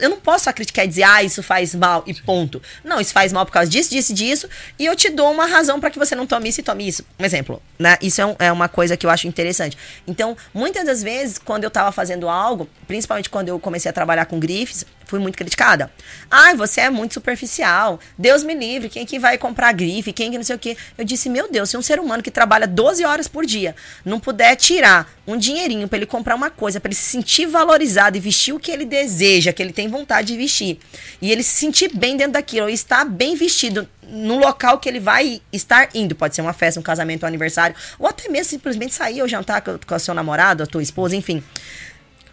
Eu 0.00 0.10
não 0.10 0.20
posso 0.20 0.44
só 0.44 0.52
criticar 0.52 0.84
e 0.84 0.88
dizer, 0.88 1.04
ah, 1.04 1.22
isso 1.22 1.42
faz 1.42 1.74
mal 1.74 2.04
e 2.06 2.12
ponto. 2.14 2.60
Não, 2.84 3.00
isso 3.00 3.12
faz 3.12 3.32
mal 3.32 3.46
por 3.46 3.52
causa 3.52 3.70
disso, 3.70 3.90
disso, 3.90 4.12
disso, 4.12 4.48
e 4.78 4.84
eu 4.84 4.94
te 4.94 5.08
dou 5.08 5.30
uma 5.30 5.46
razão 5.46 5.80
para 5.80 5.90
que 5.90 5.98
você 5.98 6.14
não 6.14 6.26
tome 6.26 6.48
isso 6.48 6.60
e 6.60 6.62
tome 6.62 6.86
isso. 6.86 7.04
Um 7.18 7.24
exemplo, 7.24 7.62
né? 7.78 7.96
Isso 8.02 8.20
é, 8.20 8.26
um, 8.26 8.36
é, 8.38 8.52
uma 8.52 8.68
coisa 8.68 8.96
que 8.96 9.06
eu 9.06 9.10
acho 9.10 9.26
interessante. 9.26 9.78
Então, 10.06 10.36
muitas 10.52 10.84
das 10.84 11.02
vezes, 11.02 11.38
quando 11.38 11.64
eu 11.64 11.70
tava 11.70 11.90
fazendo 11.90 12.28
algo, 12.28 12.68
principalmente 12.86 13.30
quando 13.30 13.48
eu 13.48 13.58
comecei 13.58 13.88
a 13.88 13.92
trabalhar 13.92 14.26
com 14.26 14.38
grifes, 14.38 14.84
fui 15.06 15.18
muito 15.18 15.36
criticada. 15.36 15.90
Ai, 16.30 16.54
você 16.54 16.82
é 16.82 16.90
muito 16.90 17.14
superficial. 17.14 17.98
Deus 18.16 18.42
me 18.42 18.54
livre, 18.54 18.90
quem 18.90 19.06
que 19.06 19.18
vai 19.18 19.38
comprar 19.38 19.72
grife? 19.72 20.12
Quem 20.12 20.30
que 20.30 20.36
não 20.36 20.44
sei 20.44 20.54
o 20.54 20.58
quê? 20.58 20.76
Eu 20.96 21.04
disse, 21.04 21.30
meu 21.30 21.50
Deus, 21.50 21.70
se 21.70 21.76
um 21.76 21.82
ser 21.82 21.98
humano 21.98 22.22
que 22.22 22.30
trabalha 22.30 22.66
12 22.66 23.04
horas 23.04 23.26
por 23.26 23.46
dia 23.46 23.74
não 24.04 24.20
puder 24.20 24.54
tirar 24.56 25.10
um 25.28 25.36
dinheirinho 25.36 25.86
para 25.86 25.98
ele 25.98 26.06
comprar 26.06 26.34
uma 26.34 26.48
coisa, 26.48 26.80
para 26.80 26.88
ele 26.88 26.96
se 26.96 27.10
sentir 27.10 27.46
valorizado 27.46 28.16
e 28.16 28.20
vestir 28.20 28.54
o 28.54 28.58
que 28.58 28.70
ele 28.70 28.86
deseja, 28.86 29.52
que 29.52 29.62
ele 29.62 29.74
tem 29.74 29.86
vontade 29.86 30.28
de 30.28 30.38
vestir, 30.38 30.78
e 31.20 31.30
ele 31.30 31.42
se 31.42 31.50
sentir 31.50 31.94
bem 31.94 32.16
dentro 32.16 32.32
daquilo, 32.32 32.70
e 32.70 32.72
estar 32.72 33.04
bem 33.04 33.36
vestido 33.36 33.86
no 34.08 34.38
local 34.38 34.78
que 34.78 34.88
ele 34.88 34.98
vai 34.98 35.42
estar 35.52 35.90
indo, 35.94 36.14
pode 36.14 36.34
ser 36.34 36.40
uma 36.40 36.54
festa, 36.54 36.80
um 36.80 36.82
casamento, 36.82 37.24
um 37.24 37.26
aniversário, 37.26 37.76
ou 37.98 38.08
até 38.08 38.26
mesmo 38.30 38.48
simplesmente 38.48 38.94
sair 38.94 39.20
ou 39.20 39.28
jantar 39.28 39.60
com, 39.60 39.78
com 39.78 39.94
o 39.94 40.00
seu 40.00 40.14
namorado, 40.14 40.62
a 40.62 40.66
tua 40.66 40.82
esposa, 40.82 41.14
enfim. 41.14 41.44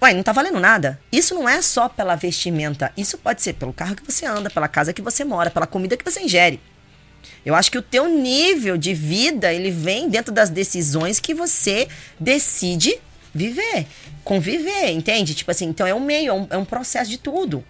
Ué, 0.01 0.13
não 0.13 0.23
tá 0.23 0.31
valendo 0.31 0.59
nada. 0.59 0.97
Isso 1.11 1.35
não 1.35 1.49
é 1.49 1.61
só 1.61 1.89
pela 1.89 2.15
vestimenta. 2.15 2.93
Isso 2.95 3.17
pode 3.17 3.41
ser 3.41 3.53
pelo 3.53 3.73
carro 3.73 3.95
que 3.95 4.09
você 4.09 4.25
anda, 4.25 4.49
pela 4.49 4.67
casa 4.67 4.93
que 4.93 5.01
você 5.01 5.25
mora, 5.25 5.49
pela 5.49 5.67
comida 5.67 5.97
que 5.97 6.05
você 6.05 6.21
ingere. 6.21 6.61
Eu 7.45 7.55
acho 7.55 7.71
que 7.71 7.77
o 7.77 7.81
teu 7.81 8.07
nível 8.07 8.77
de 8.77 8.93
vida, 8.93 9.53
ele 9.53 9.71
vem 9.71 10.09
dentro 10.09 10.33
das 10.33 10.49
decisões 10.49 11.19
que 11.19 11.33
você 11.33 11.87
decide 12.19 12.97
viver, 13.33 13.85
conviver, 14.23 14.91
entende? 14.91 15.35
Tipo 15.35 15.51
assim, 15.51 15.65
então 15.65 15.85
é 15.85 15.93
um 15.93 15.99
meio, 15.99 16.29
é 16.29 16.33
um, 16.33 16.47
é 16.51 16.57
um 16.57 16.65
processo 16.65 17.09
de 17.09 17.17
tudo. 17.17 17.63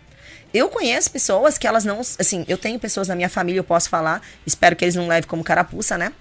Eu 0.53 0.70
conheço 0.70 1.12
pessoas 1.12 1.58
que 1.58 1.68
elas 1.68 1.84
não, 1.84 1.99
assim, 1.99 2.45
eu 2.47 2.58
tenho 2.58 2.80
pessoas 2.80 3.08
na 3.08 3.16
minha 3.16 3.28
família, 3.28 3.60
eu 3.60 3.64
posso 3.64 3.89
falar, 3.89 4.22
espero 4.45 4.76
que 4.76 4.86
eles 4.86 4.95
não 4.95 5.08
levem 5.08 5.28
como 5.28 5.43
carapuça, 5.43 5.97
né? 5.97 6.14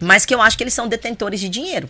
Mas 0.00 0.24
que 0.24 0.34
eu 0.34 0.40
acho 0.40 0.56
que 0.56 0.62
eles 0.62 0.72
são 0.72 0.88
detentores 0.88 1.40
de 1.40 1.48
dinheiro. 1.48 1.88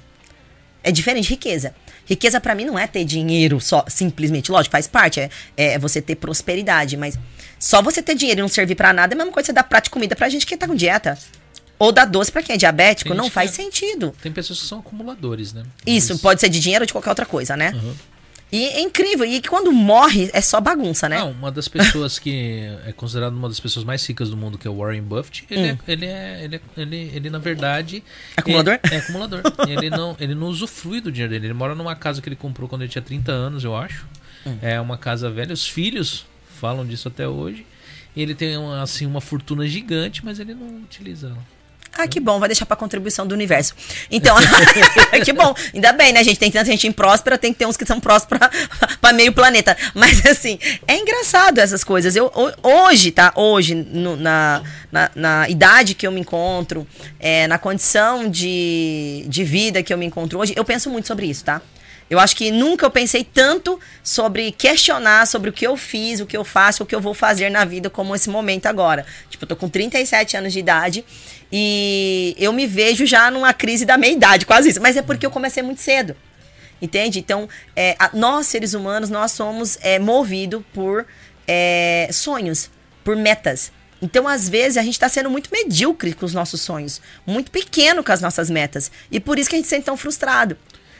É 0.82 0.90
diferente 0.90 1.24
de 1.24 1.30
riqueza. 1.30 1.74
Riqueza 2.06 2.40
para 2.40 2.54
mim 2.54 2.64
não 2.64 2.78
é 2.78 2.86
ter 2.86 3.04
dinheiro 3.04 3.60
só, 3.60 3.84
simplesmente. 3.86 4.50
Lógico, 4.50 4.72
faz 4.72 4.86
parte, 4.86 5.20
é, 5.20 5.30
é 5.56 5.78
você 5.78 6.00
ter 6.00 6.16
prosperidade, 6.16 6.96
mas 6.96 7.18
só 7.58 7.82
você 7.82 8.02
ter 8.02 8.14
dinheiro 8.14 8.40
e 8.40 8.42
não 8.42 8.48
servir 8.48 8.74
para 8.74 8.92
nada 8.92 9.12
é 9.12 9.14
a 9.14 9.18
mesma 9.18 9.32
coisa 9.32 9.44
que 9.44 9.46
você 9.46 9.52
dar 9.52 9.64
prato 9.64 9.84
de 9.84 9.90
comida 9.90 10.14
pra 10.14 10.28
gente 10.28 10.46
que 10.46 10.56
tá 10.56 10.66
com 10.66 10.74
dieta. 10.74 11.18
Ou 11.78 11.92
dar 11.92 12.06
doce 12.06 12.32
para 12.32 12.42
quem 12.42 12.54
é 12.54 12.56
diabético, 12.56 13.14
não 13.14 13.30
faz 13.30 13.52
é, 13.52 13.54
sentido. 13.54 14.12
Tem 14.20 14.32
pessoas 14.32 14.60
que 14.60 14.66
são 14.66 14.80
acumuladores, 14.80 15.52
né? 15.52 15.62
Isso, 15.86 16.18
pode 16.18 16.40
ser 16.40 16.48
de 16.48 16.58
dinheiro 16.58 16.82
ou 16.82 16.86
de 16.86 16.92
qualquer 16.92 17.10
outra 17.10 17.24
coisa, 17.26 17.56
né? 17.56 17.72
Uhum. 17.72 17.94
E 18.50 18.64
é 18.64 18.80
incrível. 18.80 19.26
E 19.26 19.40
quando 19.42 19.70
morre, 19.70 20.30
é 20.32 20.40
só 20.40 20.60
bagunça, 20.60 21.08
né? 21.08 21.18
Não, 21.18 21.32
uma 21.32 21.52
das 21.52 21.68
pessoas 21.68 22.18
que 22.18 22.66
é 22.86 22.92
considerada 22.92 23.36
uma 23.36 23.48
das 23.48 23.60
pessoas 23.60 23.84
mais 23.84 24.04
ricas 24.04 24.30
do 24.30 24.36
mundo, 24.36 24.56
que 24.56 24.66
é 24.66 24.70
o 24.70 24.76
Warren 24.78 25.02
Buffett, 25.02 25.44
ele, 25.50 25.72
hum. 25.72 25.78
é, 25.86 25.92
ele, 25.92 26.06
é, 26.06 26.44
ele, 26.44 26.56
é, 26.56 26.60
ele, 26.76 27.12
ele, 27.14 27.30
na 27.30 27.38
verdade. 27.38 28.02
Acumulador? 28.36 28.80
É, 28.90 28.94
é 28.94 28.98
acumulador. 28.98 29.42
ele, 29.68 29.90
não, 29.90 30.16
ele 30.18 30.34
não 30.34 30.46
usufrui 30.48 31.00
do 31.00 31.12
dinheiro 31.12 31.32
dele. 31.32 31.46
Ele 31.46 31.54
mora 31.54 31.74
numa 31.74 31.94
casa 31.94 32.22
que 32.22 32.28
ele 32.28 32.36
comprou 32.36 32.68
quando 32.68 32.82
ele 32.82 32.90
tinha 32.90 33.02
30 33.02 33.30
anos, 33.30 33.64
eu 33.64 33.76
acho. 33.76 34.06
Hum. 34.46 34.56
É 34.62 34.80
uma 34.80 34.96
casa 34.96 35.30
velha. 35.30 35.52
Os 35.52 35.66
filhos 35.66 36.24
falam 36.58 36.86
disso 36.86 37.08
até 37.08 37.26
hoje. 37.26 37.64
Ele 38.16 38.34
tem 38.34 38.56
uma, 38.56 38.82
assim, 38.82 39.06
uma 39.06 39.20
fortuna 39.20 39.66
gigante, 39.66 40.24
mas 40.24 40.40
ele 40.40 40.54
não 40.54 40.82
utiliza 40.82 41.28
ela. 41.28 41.58
Ah, 41.98 42.06
que 42.06 42.20
bom, 42.20 42.38
vai 42.38 42.48
deixar 42.48 42.64
pra 42.64 42.76
contribuição 42.76 43.26
do 43.26 43.34
universo. 43.34 43.74
Então, 44.10 44.36
que 45.24 45.32
bom. 45.32 45.54
Ainda 45.74 45.92
bem, 45.92 46.12
né, 46.12 46.22
gente? 46.22 46.38
Tem 46.38 46.50
tanta 46.50 46.66
gente 46.66 46.90
próspera, 46.92 47.36
tem 47.36 47.52
que 47.52 47.58
ter 47.58 47.66
uns 47.66 47.76
que 47.76 47.84
são 47.84 47.98
prósperos 47.98 48.48
pra, 49.00 49.12
meio 49.12 49.32
planeta. 49.32 49.76
Mas, 49.94 50.24
assim, 50.26 50.58
é 50.86 50.96
engraçado 50.96 51.58
essas 51.58 51.82
coisas. 51.82 52.14
Eu, 52.14 52.30
hoje, 52.62 53.10
tá? 53.10 53.32
Hoje, 53.34 53.74
no, 53.74 54.16
na, 54.16 54.62
na, 54.92 55.10
na, 55.14 55.48
idade 55.48 55.94
que 55.94 56.06
eu 56.06 56.12
me 56.12 56.20
encontro, 56.20 56.86
é, 57.18 57.48
na 57.48 57.58
condição 57.58 58.28
de, 58.28 59.24
de 59.26 59.42
vida 59.42 59.82
que 59.82 59.92
eu 59.92 59.98
me 59.98 60.06
encontro 60.06 60.38
hoje, 60.38 60.52
eu 60.56 60.64
penso 60.64 60.88
muito 60.90 61.08
sobre 61.08 61.26
isso, 61.26 61.44
tá? 61.44 61.60
Eu 62.10 62.18
acho 62.18 62.34
que 62.34 62.50
nunca 62.50 62.86
eu 62.86 62.90
pensei 62.90 63.22
tanto 63.22 63.78
sobre 64.02 64.50
questionar 64.52 65.26
sobre 65.26 65.50
o 65.50 65.52
que 65.52 65.66
eu 65.66 65.76
fiz, 65.76 66.20
o 66.20 66.26
que 66.26 66.36
eu 66.36 66.44
faço, 66.44 66.82
o 66.82 66.86
que 66.86 66.94
eu 66.94 67.00
vou 67.00 67.12
fazer 67.12 67.50
na 67.50 67.64
vida 67.64 67.90
como 67.90 68.14
esse 68.14 68.30
momento 68.30 68.66
agora. 68.66 69.04
Tipo, 69.28 69.44
eu 69.44 69.48
tô 69.48 69.56
com 69.56 69.68
37 69.68 70.36
anos 70.36 70.52
de 70.52 70.58
idade 70.58 71.04
e 71.52 72.34
eu 72.38 72.52
me 72.52 72.66
vejo 72.66 73.04
já 73.04 73.30
numa 73.30 73.52
crise 73.52 73.84
da 73.84 73.98
meia-idade, 73.98 74.46
quase 74.46 74.70
isso. 74.70 74.80
Mas 74.80 74.96
é 74.96 75.02
porque 75.02 75.26
eu 75.26 75.30
comecei 75.30 75.62
muito 75.62 75.82
cedo. 75.82 76.16
Entende? 76.80 77.18
Então, 77.18 77.48
é, 77.74 77.96
a, 77.98 78.10
nós, 78.14 78.46
seres 78.46 78.72
humanos, 78.72 79.10
nós 79.10 79.32
somos 79.32 79.76
é, 79.82 79.98
movidos 79.98 80.62
por 80.72 81.06
é, 81.46 82.08
sonhos, 82.12 82.70
por 83.02 83.16
metas. 83.16 83.72
Então, 84.00 84.28
às 84.28 84.48
vezes, 84.48 84.76
a 84.76 84.82
gente 84.82 84.92
está 84.92 85.08
sendo 85.08 85.28
muito 85.28 85.50
medíocre 85.52 86.14
com 86.14 86.24
os 86.24 86.32
nossos 86.32 86.60
sonhos, 86.60 87.00
muito 87.26 87.50
pequeno 87.50 88.04
com 88.04 88.12
as 88.12 88.20
nossas 88.20 88.48
metas. 88.48 88.92
E 89.10 89.18
por 89.18 89.38
isso 89.38 89.50
que 89.50 89.56
a 89.56 89.58
gente 89.58 89.66
se 89.66 89.70
sente 89.70 89.86
tão 89.86 89.96
frustrado. 89.96 90.56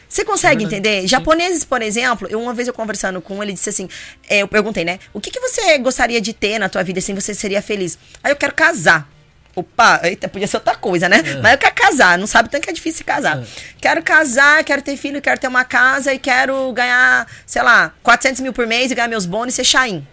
Você 0.08 0.24
consegue 0.24 0.64
entender? 0.64 1.02
Sim. 1.02 1.08
Japoneses, 1.08 1.64
por 1.64 1.82
exemplo, 1.82 2.26
eu 2.30 2.40
uma 2.40 2.54
vez 2.54 2.66
eu 2.66 2.74
conversando 2.74 3.20
com 3.20 3.42
ele 3.42 3.52
disse 3.52 3.68
assim, 3.68 3.88
é, 4.28 4.38
eu 4.38 4.48
perguntei, 4.48 4.84
né? 4.84 4.98
O 5.12 5.20
que, 5.20 5.30
que 5.30 5.38
você 5.38 5.76
gostaria 5.78 6.20
de 6.20 6.32
ter 6.32 6.58
na 6.58 6.68
tua 6.68 6.82
vida 6.82 6.98
assim, 6.98 7.14
você 7.14 7.34
seria 7.34 7.60
feliz? 7.60 7.98
Aí 8.22 8.32
eu 8.32 8.36
quero 8.36 8.54
casar. 8.54 9.08
Opa, 9.54 10.00
eita, 10.04 10.28
podia 10.28 10.46
ser 10.46 10.56
outra 10.56 10.76
coisa, 10.76 11.08
né? 11.08 11.18
É. 11.18 11.40
Mas 11.42 11.52
eu 11.52 11.58
quero 11.58 11.74
casar, 11.74 12.16
não 12.16 12.26
sabe 12.26 12.48
tanto 12.48 12.62
que 12.62 12.70
é 12.70 12.72
difícil 12.72 13.04
casar. 13.04 13.38
É. 13.38 13.44
Quero 13.80 14.02
casar, 14.02 14.62
quero 14.64 14.80
ter 14.80 14.96
filho, 14.96 15.20
quero 15.20 15.38
ter 15.40 15.48
uma 15.48 15.64
casa 15.64 16.14
e 16.14 16.18
quero 16.18 16.72
ganhar, 16.72 17.26
sei 17.44 17.62
lá, 17.62 17.92
400 18.02 18.40
mil 18.40 18.52
por 18.52 18.66
mês 18.66 18.90
e 18.90 18.94
ganhar 18.94 19.08
meus 19.08 19.26
bônus 19.26 19.54
e 19.54 19.56
ser 19.56 19.64
Shain. 19.64 20.06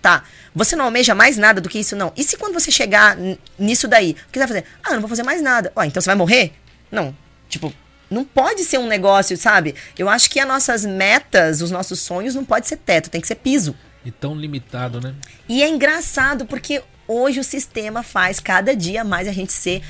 Tá. 0.00 0.22
Você 0.54 0.76
não 0.76 0.84
almeja 0.84 1.14
mais 1.14 1.36
nada 1.36 1.60
do 1.60 1.68
que 1.68 1.78
isso, 1.78 1.96
não. 1.96 2.12
E 2.16 2.22
se 2.22 2.36
quando 2.36 2.54
você 2.54 2.70
chegar 2.70 3.16
nisso 3.58 3.88
daí, 3.88 4.12
o 4.12 4.14
que 4.30 4.38
você 4.38 4.46
vai 4.46 4.48
fazer? 4.48 4.64
Ah, 4.84 4.92
não 4.92 5.00
vou 5.00 5.08
fazer 5.08 5.22
mais 5.22 5.42
nada. 5.42 5.72
Ó, 5.74 5.82
então 5.82 6.00
você 6.00 6.06
vai 6.06 6.14
morrer? 6.16 6.52
Não. 6.90 7.16
Tipo, 7.48 7.72
não 8.10 8.24
pode 8.24 8.64
ser 8.64 8.78
um 8.78 8.86
negócio, 8.86 9.36
sabe? 9.36 9.74
Eu 9.98 10.08
acho 10.08 10.30
que 10.30 10.38
as 10.38 10.46
nossas 10.46 10.84
metas, 10.84 11.60
os 11.60 11.70
nossos 11.70 12.00
sonhos, 12.00 12.34
não 12.34 12.44
pode 12.44 12.68
ser 12.68 12.76
teto, 12.76 13.10
tem 13.10 13.20
que 13.20 13.26
ser 13.26 13.36
piso. 13.36 13.74
E 14.04 14.10
tão 14.10 14.36
limitado, 14.36 15.00
né? 15.00 15.14
E 15.48 15.62
é 15.62 15.68
engraçado 15.68 16.46
porque 16.46 16.82
hoje 17.08 17.40
o 17.40 17.44
sistema 17.44 18.02
faz 18.02 18.38
cada 18.38 18.74
dia 18.74 19.02
mais 19.04 19.26
a 19.26 19.32
gente 19.32 19.52
ser 19.52 19.82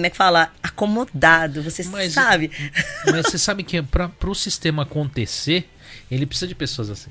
como 0.00 0.06
é 0.06 0.10
que 0.10 0.16
fala? 0.16 0.50
Acomodado, 0.62 1.62
você 1.62 1.84
mas, 1.84 2.14
sabe. 2.14 2.50
Mas 3.04 3.26
você 3.26 3.36
sabe 3.36 3.62
que 3.62 3.82
para 3.82 4.10
o 4.24 4.34
sistema 4.34 4.84
acontecer, 4.84 5.68
ele 6.10 6.24
precisa 6.24 6.46
de 6.46 6.54
pessoas 6.54 6.88
assim. 6.88 7.10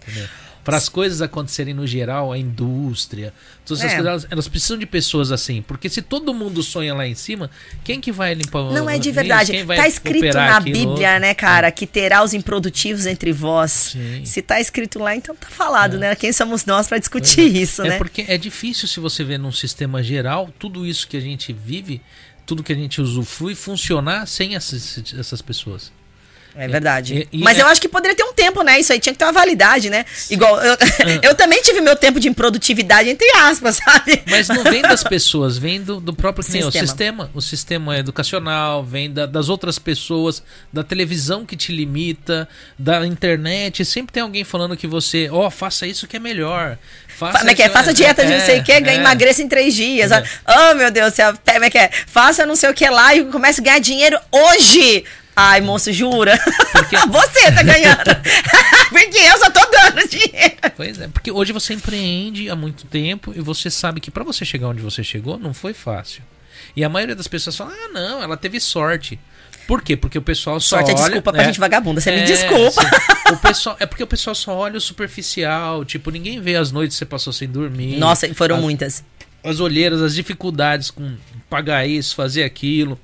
Entendeu? 0.00 0.28
Para 0.64 0.78
as 0.78 0.88
coisas 0.88 1.20
acontecerem 1.20 1.74
no 1.74 1.86
geral, 1.86 2.32
a 2.32 2.38
indústria, 2.38 3.34
todas 3.66 3.82
essas 3.82 3.92
é. 3.92 3.96
coisas, 3.96 4.10
elas, 4.10 4.26
elas, 4.30 4.48
precisam 4.48 4.78
de 4.78 4.86
pessoas 4.86 5.30
assim. 5.30 5.60
Porque 5.60 5.90
se 5.90 6.00
todo 6.00 6.32
mundo 6.32 6.62
sonha 6.62 6.94
lá 6.94 7.06
em 7.06 7.14
cima, 7.14 7.50
quem 7.84 8.00
que 8.00 8.10
vai 8.10 8.32
limpar 8.34 8.60
o 8.60 8.72
Não 8.72 8.88
é 8.88 8.98
de 8.98 9.12
verdade. 9.12 9.52
Quem 9.52 9.66
tá 9.66 9.86
escrito 9.86 10.34
na 10.34 10.58
Bíblia, 10.58 11.20
né, 11.20 11.34
cara, 11.34 11.70
que 11.70 11.86
terá 11.86 12.24
os 12.24 12.32
improdutivos 12.32 13.04
entre 13.04 13.30
vós. 13.30 13.70
Sim. 13.92 14.24
Se 14.24 14.40
tá 14.40 14.58
escrito 14.58 14.98
lá, 14.98 15.14
então 15.14 15.36
tá 15.36 15.48
falado, 15.48 15.96
é. 15.96 15.98
né? 15.98 16.16
Quem 16.16 16.32
somos 16.32 16.64
nós 16.64 16.88
para 16.88 16.98
discutir 16.98 17.42
é. 17.42 17.44
isso, 17.44 17.82
né? 17.82 17.96
É 17.96 17.98
porque 17.98 18.24
é 18.26 18.38
difícil 18.38 18.88
se 18.88 18.98
você 18.98 19.22
vê 19.22 19.36
num 19.36 19.52
sistema 19.52 20.02
geral, 20.02 20.48
tudo 20.58 20.86
isso 20.86 21.06
que 21.06 21.16
a 21.16 21.20
gente 21.20 21.52
vive, 21.52 22.00
tudo 22.46 22.62
que 22.62 22.72
a 22.72 22.76
gente 22.76 23.00
usufrui 23.00 23.54
funcionar 23.54 24.26
sem 24.26 24.54
essas, 24.54 25.14
essas 25.18 25.42
pessoas. 25.42 25.92
É 26.56 26.68
verdade. 26.68 27.28
E, 27.32 27.38
e 27.38 27.42
Mas 27.42 27.58
é... 27.58 27.62
eu 27.62 27.66
acho 27.66 27.80
que 27.80 27.88
poderia 27.88 28.16
ter 28.16 28.22
um 28.22 28.32
tempo, 28.32 28.62
né? 28.62 28.78
Isso 28.78 28.92
aí 28.92 29.00
tinha 29.00 29.12
que 29.12 29.18
ter 29.18 29.24
uma 29.24 29.32
validade, 29.32 29.90
né? 29.90 30.06
Sim. 30.14 30.34
Igual, 30.34 30.60
eu, 30.62 30.76
eu 31.22 31.34
também 31.34 31.60
tive 31.62 31.80
meu 31.80 31.96
tempo 31.96 32.20
de 32.20 32.28
improdutividade, 32.28 33.08
entre 33.08 33.28
aspas, 33.38 33.76
sabe? 33.84 34.22
Mas 34.26 34.48
não 34.48 34.62
vem 34.62 34.82
das 34.82 35.02
pessoas, 35.02 35.58
vem 35.58 35.82
do, 35.82 36.00
do 36.00 36.14
próprio 36.14 36.44
sistema. 36.44 36.68
o 36.68 36.72
sistema. 36.72 37.30
O 37.34 37.42
sistema 37.42 37.98
educacional, 37.98 38.84
vem 38.84 39.12
da, 39.12 39.26
das 39.26 39.48
outras 39.48 39.78
pessoas, 39.78 40.42
da 40.72 40.84
televisão 40.84 41.44
que 41.44 41.56
te 41.56 41.72
limita, 41.72 42.48
da 42.78 43.04
internet. 43.04 43.84
Sempre 43.84 44.12
tem 44.12 44.22
alguém 44.22 44.44
falando 44.44 44.76
que 44.76 44.86
você, 44.86 45.28
ó, 45.30 45.46
oh, 45.46 45.50
faça 45.50 45.86
isso 45.86 46.06
que 46.06 46.16
é 46.16 46.20
melhor. 46.20 46.78
Faça, 47.08 47.38
Como 47.38 47.50
é 47.50 47.54
que 47.54 47.62
é? 47.62 47.68
Faça 47.68 47.92
dieta 47.92 48.24
de 48.24 48.32
não 48.32 48.40
sei 48.40 48.60
o 48.60 48.64
que, 48.64 48.72
é, 48.72 48.94
emagreça 48.94 49.42
em 49.42 49.48
três 49.48 49.74
dias. 49.74 50.10
É. 50.10 50.22
Oh, 50.46 50.74
meu 50.74 50.90
Deus, 50.90 51.14
como 51.16 51.64
é 51.64 51.70
que 51.70 51.78
é? 51.78 51.90
Faça 52.06 52.44
não 52.44 52.56
sei 52.56 52.70
o 52.70 52.74
que 52.74 52.88
lá 52.88 53.14
e 53.14 53.24
comece 53.26 53.60
a 53.60 53.64
ganhar 53.64 53.78
dinheiro 53.78 54.18
hoje. 54.32 55.04
Ai, 55.36 55.60
moço, 55.60 55.92
jura? 55.92 56.38
Porque... 56.72 56.96
você 57.08 57.52
tá 57.52 57.62
ganhando. 57.64 57.98
porque 58.90 59.18
eu 59.18 59.38
só 59.38 59.50
tô 59.50 59.60
dando 59.70 60.08
dinheiro. 60.08 60.54
Pois 60.76 61.00
é, 61.00 61.08
porque 61.08 61.30
hoje 61.30 61.52
você 61.52 61.74
empreende 61.74 62.48
há 62.48 62.56
muito 62.56 62.86
tempo 62.86 63.32
e 63.34 63.40
você 63.40 63.70
sabe 63.70 64.00
que 64.00 64.10
para 64.10 64.22
você 64.22 64.44
chegar 64.44 64.68
onde 64.68 64.80
você 64.80 65.02
chegou 65.02 65.38
não 65.38 65.52
foi 65.52 65.74
fácil. 65.74 66.22
E 66.76 66.84
a 66.84 66.88
maioria 66.88 67.16
das 67.16 67.28
pessoas 67.28 67.56
fala: 67.56 67.72
ah, 67.72 67.88
não, 67.92 68.22
ela 68.22 68.36
teve 68.36 68.60
sorte. 68.60 69.18
Por 69.66 69.80
quê? 69.80 69.96
Porque 69.96 70.18
o 70.18 70.22
pessoal 70.22 70.60
só 70.60 70.76
Sorte 70.76 70.90
olha... 70.90 71.00
é 71.00 71.02
desculpa 71.02 71.32
pra 71.32 71.42
é, 71.42 71.46
gente 71.46 71.58
vagabunda, 71.58 71.98
você 71.98 72.10
é, 72.10 72.20
me 72.20 72.26
desculpa. 72.26 72.82
o 73.32 73.36
pessoal, 73.38 73.76
é 73.80 73.86
porque 73.86 74.02
o 74.02 74.06
pessoal 74.06 74.34
só 74.34 74.54
olha 74.54 74.76
o 74.76 74.80
superficial, 74.80 75.86
tipo, 75.86 76.10
ninguém 76.10 76.38
vê 76.38 76.54
as 76.54 76.70
noites 76.70 76.96
que 76.96 76.98
você 76.98 77.06
passou 77.06 77.32
sem 77.32 77.48
dormir. 77.48 77.96
Nossa, 77.96 78.32
foram 78.34 78.60
muitas. 78.60 79.02
As 79.42 79.60
olheiras, 79.60 80.02
as 80.02 80.14
dificuldades 80.14 80.90
com 80.90 81.16
pagar 81.48 81.86
isso, 81.86 82.14
fazer 82.14 82.44
aquilo 82.44 83.00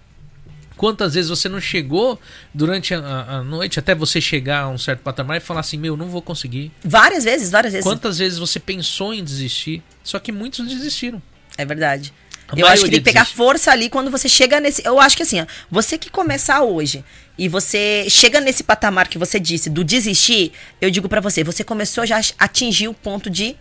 Quantas 0.81 1.13
vezes 1.13 1.29
você 1.29 1.47
não 1.47 1.61
chegou 1.61 2.19
durante 2.55 2.95
a, 2.95 3.27
a, 3.29 3.45
noite 3.45 3.79
até 3.79 3.95
você 3.95 4.19
chegar 4.19 4.63
a 4.63 4.69
um 4.71 4.79
certo 4.79 5.01
patamar 5.01 5.37
e 5.37 5.41
falar 5.41 5.61
assim, 5.61 5.77
meu, 5.77 5.95
não 5.95 6.07
vou 6.07 6.23
conseguir. 6.23 6.73
Várias 6.83 7.23
vezes, 7.23 7.51
várias 7.51 7.75
vezes. 7.75 7.85
Quantas 7.85 8.17
vezes 8.17 8.39
você 8.39 8.59
pensou 8.59 9.13
em 9.13 9.23
desistir? 9.23 9.83
Só 10.03 10.19
que 10.19 10.33
muitos 10.33 10.67
desistiram. 10.67 11.21
É 11.59 11.67
verdade. 11.67 12.15
eu 12.57 12.67
acho 12.67 12.85
que 12.85 12.93
tem 12.93 12.99
que 12.99 13.05
pegar 13.05 13.25
desiste. 13.25 13.37
força 13.37 13.71
ali 13.71 13.91
quando 13.91 14.11
você 14.11 14.27
chega 14.27 14.59
nesse. 14.59 14.81
Eu 14.83 14.99
acho 14.99 15.19
que 15.19 15.23
assim, 15.23 15.43
ó, 15.43 15.47
você 15.71 15.99
que 15.99 16.09
começar 16.09 16.63
hoje 16.63 17.05
e 17.37 17.47
você 17.47 18.07
chega 18.09 18.41
nesse 18.41 18.65
patamar 18.65 19.07
que 19.07 19.19
você 19.19 19.39
disse 19.39 19.69
do 19.69 19.85
desistir, 19.85 20.51
eu 20.81 20.91
digo 20.91 21.11
para 21.11 21.21
você, 21.21 21.45
você 21.45 21.63
começou 21.63 22.07
já 22.07 22.19
a 22.19 22.45
atingir 22.47 22.89
o 22.89 22.95
ponto 22.95 23.29
de 23.29 23.55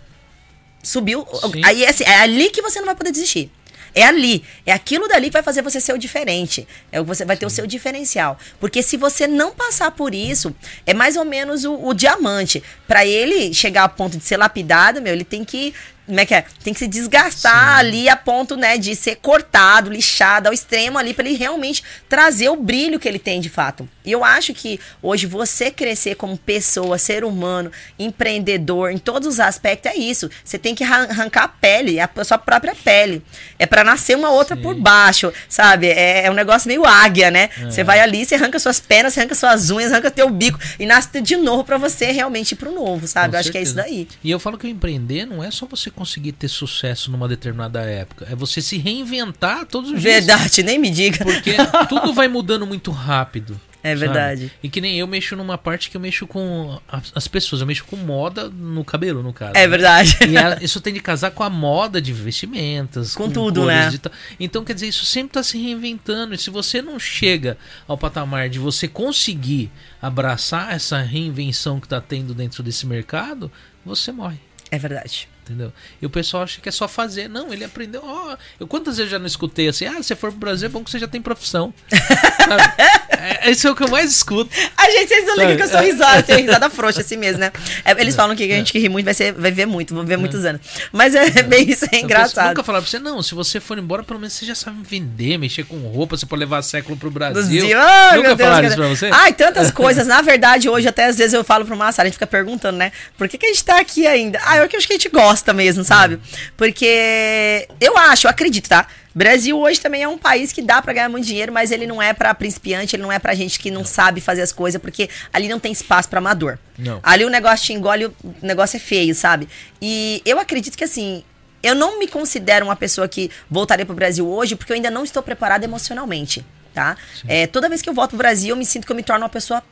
subiu. 0.81 1.27
Sim. 1.51 1.65
Aí 1.65 1.85
assim, 1.85 2.05
é 2.05 2.21
ali 2.21 2.49
que 2.49 2.61
você 2.61 2.79
não 2.79 2.85
vai 2.85 2.95
poder 2.95 3.11
desistir. 3.11 3.51
É 3.93 4.03
ali. 4.03 4.43
É 4.65 4.71
aquilo 4.71 5.07
dali 5.07 5.27
que 5.27 5.33
vai 5.33 5.43
fazer 5.43 5.61
você 5.61 5.79
ser 5.79 5.93
o 5.93 5.97
diferente. 5.97 6.67
É 6.91 7.01
você 7.01 7.25
vai 7.25 7.37
ter 7.37 7.45
o 7.45 7.49
seu 7.49 7.65
diferencial. 7.65 8.37
Porque 8.59 8.81
se 8.81 8.97
você 8.97 9.27
não 9.27 9.51
passar 9.51 9.91
por 9.91 10.13
isso, 10.13 10.55
é 10.85 10.93
mais 10.93 11.15
ou 11.15 11.25
menos 11.25 11.65
o, 11.65 11.73
o 11.73 11.93
diamante. 11.93 12.63
Para 12.87 13.05
ele 13.05 13.53
chegar 13.53 13.83
ao 13.83 13.89
ponto 13.89 14.17
de 14.17 14.23
ser 14.23 14.37
lapidado, 14.37 15.01
meu, 15.01 15.13
ele 15.13 15.23
tem 15.23 15.43
que 15.43 15.73
como 16.09 16.19
é 16.19 16.25
que 16.25 16.33
é? 16.33 16.43
Tem 16.63 16.73
que 16.73 16.79
se 16.79 16.87
desgastar 16.87 17.75
Sim. 17.75 17.79
ali 17.79 18.09
a 18.09 18.15
ponto, 18.15 18.57
né, 18.57 18.79
de 18.79 18.95
ser 18.95 19.17
cortado, 19.17 19.91
lixado 19.91 20.47
ao 20.47 20.53
extremo 20.53 20.97
ali 20.97 21.13
para 21.13 21.29
ele 21.29 21.37
realmente 21.37 21.83
trazer 22.09 22.49
o 22.49 22.55
brilho 22.55 22.99
que 22.99 23.07
ele 23.07 23.19
tem 23.19 23.39
de 23.39 23.47
fato. 23.47 23.87
E 24.03 24.11
eu 24.11 24.23
acho 24.23 24.51
que 24.55 24.79
hoje 25.03 25.27
você 25.27 25.69
crescer 25.69 26.15
como 26.15 26.35
pessoa, 26.35 26.97
ser 26.97 27.23
humano, 27.23 27.71
empreendedor, 27.99 28.89
em 28.89 28.97
todos 28.97 29.27
os 29.27 29.39
aspectos 29.39 29.91
é 29.91 29.95
isso. 29.95 30.31
Você 30.43 30.57
tem 30.57 30.73
que 30.73 30.83
arrancar 30.83 31.43
a 31.43 31.47
pele, 31.47 31.99
a 31.99 32.09
sua 32.23 32.39
própria 32.39 32.73
pele. 32.73 33.21
É 33.59 33.67
para 33.67 33.83
nascer 33.83 34.17
uma 34.17 34.31
outra 34.31 34.55
Sim. 34.55 34.63
por 34.63 34.73
baixo, 34.73 35.31
sabe? 35.47 35.89
É, 35.89 36.25
é, 36.25 36.31
um 36.31 36.33
negócio 36.33 36.67
meio 36.67 36.87
águia, 36.87 37.29
né? 37.29 37.51
É. 37.55 37.65
Você 37.65 37.83
vai 37.83 37.99
ali, 37.99 38.25
você 38.25 38.33
arranca 38.33 38.57
suas 38.57 38.79
pernas, 38.79 39.15
arranca 39.15 39.35
suas 39.35 39.69
unhas, 39.69 39.91
arranca 39.91 40.09
teu 40.09 40.27
bico 40.27 40.57
e 40.79 40.87
nasce 40.87 41.21
de 41.21 41.35
novo 41.35 41.63
para 41.63 41.77
você 41.77 42.11
realmente 42.11 42.53
ir 42.53 42.55
pro 42.55 42.73
novo, 42.73 43.07
sabe? 43.07 43.29
Com 43.29 43.35
eu 43.35 43.39
acho 43.41 43.51
certeza. 43.51 43.83
que 43.83 43.89
é 43.89 43.91
isso 43.91 44.07
daí. 44.07 44.07
E 44.23 44.31
eu 44.31 44.39
falo 44.39 44.57
que 44.57 44.65
o 44.65 44.69
empreender 44.69 45.27
não 45.27 45.43
é 45.43 45.51
só 45.51 45.67
você 45.67 45.91
conseguir 45.99 46.31
ter 46.31 46.47
sucesso 46.47 47.11
numa 47.11 47.27
determinada 47.27 47.81
época. 47.81 48.25
É 48.31 48.33
você 48.33 48.61
se 48.61 48.77
reinventar 48.77 49.65
todos 49.65 49.91
os 49.91 50.01
Verdade, 50.01 50.25
dias. 50.25 50.55
Verdade, 50.55 50.63
nem 50.63 50.79
me 50.79 50.89
diga. 50.89 51.25
Porque 51.25 51.57
tudo 51.89 52.13
vai 52.13 52.29
mudando 52.29 52.65
muito 52.65 52.89
rápido. 52.89 53.59
É 53.83 53.93
verdade. 53.95 54.43
Sabe? 54.43 54.53
E 54.63 54.69
que 54.69 54.79
nem 54.79 54.97
eu 54.97 55.05
mexo 55.05 55.35
numa 55.35 55.57
parte 55.57 55.89
que 55.89 55.97
eu 55.97 56.01
mexo 56.01 56.25
com 56.25 56.79
as 57.13 57.27
pessoas, 57.27 57.61
eu 57.61 57.67
mexo 57.67 57.83
com 57.85 57.97
moda 57.97 58.49
no 58.49 58.83
cabelo, 58.85 59.21
no 59.21 59.33
caso. 59.33 59.51
É 59.55 59.61
né? 59.61 59.67
verdade. 59.67 60.17
E 60.25 60.37
a, 60.37 60.57
isso 60.63 60.79
tem 60.79 60.93
de 60.93 61.01
casar 61.01 61.31
com 61.31 61.43
a 61.43 61.49
moda 61.49 62.01
de 62.01 62.13
vestimentas. 62.13 63.13
Com, 63.13 63.25
com 63.25 63.31
tudo, 63.31 63.65
né? 63.65 63.91
Então, 64.39 64.63
quer 64.63 64.73
dizer, 64.73 64.87
isso 64.87 65.05
sempre 65.05 65.31
está 65.31 65.43
se 65.43 65.57
reinventando. 65.57 66.33
E 66.33 66.37
se 66.37 66.49
você 66.49 66.81
não 66.81 66.97
chega 66.97 67.57
ao 67.85 67.97
patamar 67.97 68.47
de 68.47 68.57
você 68.57 68.87
conseguir 68.87 69.69
abraçar 70.01 70.73
essa 70.73 71.01
reinvenção 71.01 71.77
que 71.77 71.85
está 71.85 71.99
tendo 71.99 72.33
dentro 72.33 72.63
desse 72.63 72.85
mercado, 72.85 73.51
você 73.85 74.13
morre. 74.13 74.39
É 74.71 74.77
verdade 74.77 75.27
entendeu? 75.49 75.73
E 75.99 76.05
o 76.05 76.09
pessoal 76.09 76.43
acha 76.43 76.61
que 76.61 76.69
é 76.69 76.71
só 76.71 76.87
fazer. 76.87 77.27
Não, 77.27 77.51
ele 77.51 77.63
aprendeu. 77.63 78.01
Oh, 78.03 78.37
eu 78.59 78.67
quantas 78.67 78.97
vezes 78.97 79.11
já 79.11 79.17
não 79.17 79.25
escutei 79.25 79.67
assim? 79.67 79.85
Ah, 79.85 80.01
se 80.03 80.15
for 80.15 80.29
pro 80.29 80.39
Brasil 80.39 80.67
é 80.67 80.69
bom 80.69 80.83
que 80.83 80.91
você 80.91 80.99
já 80.99 81.07
tem 81.07 81.21
profissão. 81.21 81.73
é, 83.09 83.49
esse 83.49 83.65
é 83.65 83.71
o 83.71 83.75
que 83.75 83.83
eu 83.83 83.89
mais 83.89 84.11
escuto. 84.11 84.49
A 84.77 84.89
gente, 84.89 85.07
vocês 85.07 85.25
não 85.25 85.35
ligam 85.35 85.57
que 85.57 85.63
eu 85.63 85.67
sou 85.67 85.81
risada, 85.81 86.21
tenho 86.23 86.39
risada 86.39 86.69
frouxa 86.69 87.01
assim 87.01 87.17
mesmo, 87.17 87.39
né? 87.39 87.51
É, 87.83 87.91
eles 87.99 88.15
falam 88.15 88.35
que 88.35 88.43
a 88.43 88.55
gente 88.55 88.71
que 88.71 88.79
ri 88.79 88.89
muito 88.89 89.05
vai, 89.05 89.13
ser, 89.13 89.33
vai 89.33 89.51
ver 89.51 89.65
muito, 89.65 89.93
vou 89.95 90.03
ver 90.03 90.17
muitos 90.17 90.45
anos. 90.45 90.61
Mas 90.91 91.15
é 91.15 91.43
bem 91.43 91.69
isso, 91.69 91.85
é 91.91 91.99
engraçado. 91.99 92.49
nunca 92.49 92.63
falaram 92.63 92.83
pra 92.83 92.91
você, 92.91 92.99
não, 92.99 93.23
se 93.23 93.33
você 93.33 93.59
for 93.59 93.77
embora, 93.77 94.03
pelo 94.03 94.19
menos 94.19 94.33
você 94.33 94.45
já 94.45 94.55
sabe 94.55 94.77
vender, 94.83 95.37
mexer 95.37 95.65
com 95.65 95.77
roupa, 95.87 96.15
você 96.15 96.25
pode 96.25 96.41
levar 96.41 96.61
século 96.61 96.95
pro 96.95 97.09
Brasil. 97.09 97.61
Brasil. 97.61 97.79
Ai, 97.79 98.17
nunca 98.17 98.37
falaram 98.37 98.67
isso 98.67 98.77
pra 98.77 98.87
você? 98.87 99.09
Ai, 99.11 99.33
tantas 99.33 99.71
coisas. 99.71 100.05
Na 100.05 100.21
verdade, 100.21 100.69
hoje, 100.69 100.87
até 100.87 101.05
às 101.05 101.17
vezes 101.17 101.33
eu 101.33 101.43
falo 101.43 101.65
pro 101.65 101.75
Massa, 101.75 102.01
a 102.01 102.05
gente 102.05 102.13
fica 102.13 102.27
perguntando, 102.27 102.77
né? 102.77 102.91
Por 103.17 103.27
que, 103.27 103.37
que 103.37 103.45
a 103.45 103.49
gente 103.49 103.63
tá 103.63 103.79
aqui 103.79 104.05
ainda? 104.05 104.39
Ah, 104.45 104.57
eu 104.57 104.63
acho 104.63 104.87
que 104.87 104.93
a 104.93 104.97
gente 104.97 105.09
gosta 105.09 105.38
gosta 105.39 105.53
mesmo, 105.53 105.83
sabe? 105.83 106.19
Porque 106.57 107.67
eu 107.79 107.97
acho, 107.97 108.27
eu 108.27 108.31
acredito, 108.31 108.67
tá? 108.67 108.87
Brasil 109.15 109.57
hoje 109.57 109.81
também 109.81 110.03
é 110.03 110.07
um 110.07 110.17
país 110.17 110.51
que 110.51 110.61
dá 110.61 110.81
para 110.81 110.93
ganhar 110.93 111.09
muito 111.09 111.25
dinheiro, 111.25 111.51
mas 111.51 111.71
ele 111.71 111.87
não 111.87 112.01
é 112.01 112.13
para 112.13 112.33
principiante, 112.33 112.95
ele 112.95 113.03
não 113.03 113.11
é 113.11 113.17
pra 113.17 113.33
gente 113.33 113.59
que 113.59 113.71
não, 113.71 113.83
sabe 113.83 114.21
fazer 114.21 114.41
as 114.41 114.51
coisas, 114.51 114.79
porque 114.79 115.09
ali 115.33 115.47
não 115.47 115.59
tem 115.59 115.71
espaço 115.71 116.07
para 116.07 116.19
amador. 116.19 116.57
Não. 116.77 116.99
Ali 117.01 117.25
o 117.25 117.29
negócio 117.29 117.65
te 117.65 117.73
engole, 117.73 118.05
o 118.05 118.15
negócio 118.41 118.77
é 118.77 118.79
feio, 118.79 119.15
sabe? 119.15 119.49
E 119.81 120.21
eu 120.25 120.39
acredito 120.39 120.77
que 120.77 120.83
assim, 120.83 121.23
eu 121.63 121.73
não 121.73 121.99
me 121.99 122.07
considero 122.07 122.65
uma 122.65 122.75
pessoa 122.75 123.07
que 123.07 123.31
voltaria 123.49 123.85
pro 123.85 123.95
Brasil 123.95 124.27
hoje, 124.27 124.55
porque 124.55 124.71
eu 124.71 124.75
ainda 124.75 124.91
não 124.91 125.03
estou 125.03 125.23
preparada 125.23 125.65
emocionalmente, 125.65 126.45
tá? 126.73 126.95
É, 127.27 127.47
toda 127.47 127.67
vez 127.67 127.81
que 127.81 127.89
eu 127.89 127.93
volto 127.93 128.11
pro 128.11 128.19
Brasil, 128.19 128.49
eu 128.49 128.55
me 128.55 128.65
sinto 128.65 128.85
que 128.85 128.91
eu 128.91 128.95
me 128.95 129.03
torno 129.03 129.23
uma 129.23 129.29
pessoa 129.29 129.63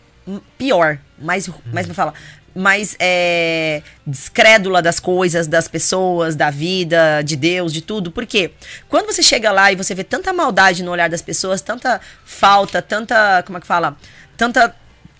pior, 0.57 0.99
mais, 1.17 1.49
mais 1.71 1.85
pra 1.85 1.95
falar, 1.95 2.13
mais 2.57 2.95
é, 2.99 3.83
descrédula 4.05 4.81
das 4.81 4.99
coisas, 4.99 5.45
das 5.47 5.67
pessoas, 5.67 6.35
da 6.35 6.49
vida, 6.49 7.21
de 7.21 7.35
Deus, 7.35 7.71
de 7.71 7.81
tudo. 7.81 8.11
Por 8.11 8.25
quê? 8.25 8.51
Quando 8.89 9.05
você 9.05 9.21
chega 9.21 9.51
lá 9.51 9.71
e 9.71 9.75
você 9.75 9.93
vê 9.93 10.03
tanta 10.03 10.33
maldade 10.33 10.83
no 10.83 10.91
olhar 10.91 11.07
das 11.07 11.21
pessoas, 11.21 11.61
tanta 11.61 12.01
falta, 12.25 12.81
tanta. 12.81 13.43
Como 13.43 13.57
é 13.57 13.61
que 13.61 13.67
fala? 13.67 13.95
Tanta. 14.35 14.75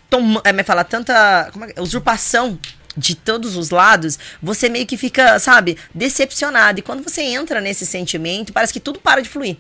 Tom, 0.10 0.42
é, 0.44 0.64
fala, 0.64 0.84
tanta 0.84 1.52
é, 1.76 1.82
usurpação 1.82 2.58
de 2.96 3.14
todos 3.14 3.56
os 3.56 3.70
lados, 3.70 4.18
você 4.42 4.70
meio 4.70 4.88
que 4.88 4.98
fica, 4.98 5.38
sabe, 5.38 5.78
decepcionado. 5.94 6.80
E 6.80 6.82
quando 6.82 7.04
você 7.04 7.22
entra 7.22 7.62
nesse 7.62 7.86
sentimento, 7.86 8.52
parece 8.52 8.74
que 8.74 8.80
tudo 8.80 9.00
para 9.00 9.22
de 9.22 9.30
fluir. 9.30 9.58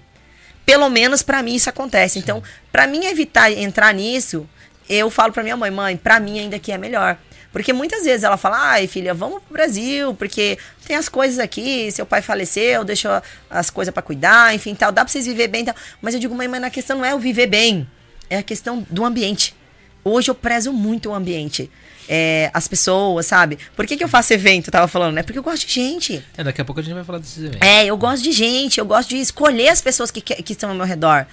Pelo 0.65 0.89
menos 0.89 1.21
para 1.21 1.43
mim 1.43 1.53
isso 1.53 1.69
acontece. 1.69 2.17
Então, 2.17 2.41
para 2.71 2.87
mim 2.87 3.05
evitar 3.05 3.51
entrar 3.51 3.93
nisso, 3.93 4.49
eu 4.89 5.09
falo 5.09 5.31
para 5.31 5.43
minha 5.43 5.55
mãe, 5.55 5.69
mãe, 5.69 5.95
para 5.95 6.19
mim 6.19 6.39
ainda 6.39 6.57
que 6.57 6.71
é 6.71 6.77
melhor. 6.77 7.17
Porque 7.51 7.73
muitas 7.73 8.03
vezes 8.03 8.23
ela 8.23 8.37
fala, 8.37 8.57
ai 8.59 8.87
filha, 8.87 9.13
vamos 9.13 9.41
pro 9.43 9.53
Brasil, 9.53 10.13
porque 10.13 10.57
tem 10.85 10.95
as 10.95 11.09
coisas 11.09 11.39
aqui, 11.39 11.91
seu 11.91 12.05
pai 12.05 12.21
faleceu, 12.21 12.83
deixou 12.83 13.21
as 13.49 13.69
coisas 13.69 13.93
para 13.93 14.03
cuidar, 14.03 14.53
enfim, 14.53 14.75
tal, 14.75 14.91
dá 14.91 15.03
pra 15.03 15.11
vocês 15.11 15.25
viver 15.25 15.47
bem 15.47 15.65
tal. 15.65 15.75
Mas 16.01 16.13
eu 16.13 16.19
digo, 16.19 16.35
mãe, 16.35 16.47
mas 16.47 16.63
a 16.63 16.69
questão 16.69 16.97
não 16.97 17.05
é 17.05 17.15
o 17.15 17.19
viver 17.19 17.47
bem, 17.47 17.87
é 18.29 18.37
a 18.37 18.43
questão 18.43 18.85
do 18.89 19.05
ambiente. 19.05 19.55
Hoje 20.03 20.31
eu 20.31 20.35
prezo 20.35 20.71
muito 20.71 21.09
o 21.09 21.13
ambiente. 21.13 21.69
É, 22.09 22.49
as 22.53 22.69
pessoas, 22.69 23.25
sabe? 23.25 23.59
Por 23.75 23.85
que, 23.85 23.97
que 23.97 24.03
eu 24.03 24.07
faço 24.07 24.31
evento, 24.31 24.71
tava 24.71 24.87
falando, 24.87 25.15
né? 25.15 25.23
Porque 25.23 25.37
eu 25.37 25.43
gosto 25.43 25.67
de 25.67 25.73
gente. 25.73 26.23
É, 26.37 26.43
daqui 26.43 26.61
a 26.61 26.65
pouco 26.65 26.79
a 26.79 26.83
gente 26.83 26.93
vai 26.93 27.03
falar 27.03 27.19
desses 27.19 27.37
eventos. 27.37 27.59
É, 27.61 27.85
eu 27.85 27.97
gosto 27.97 28.23
de 28.23 28.31
gente, 28.31 28.79
eu 28.79 28.85
gosto 28.85 29.09
de 29.09 29.17
escolher 29.17 29.67
as 29.67 29.81
pessoas 29.81 30.09
que, 30.09 30.21
que, 30.21 30.41
que 30.41 30.53
estão 30.53 30.69
ao 30.69 30.75
meu 30.75 30.85
redor. 30.85 31.27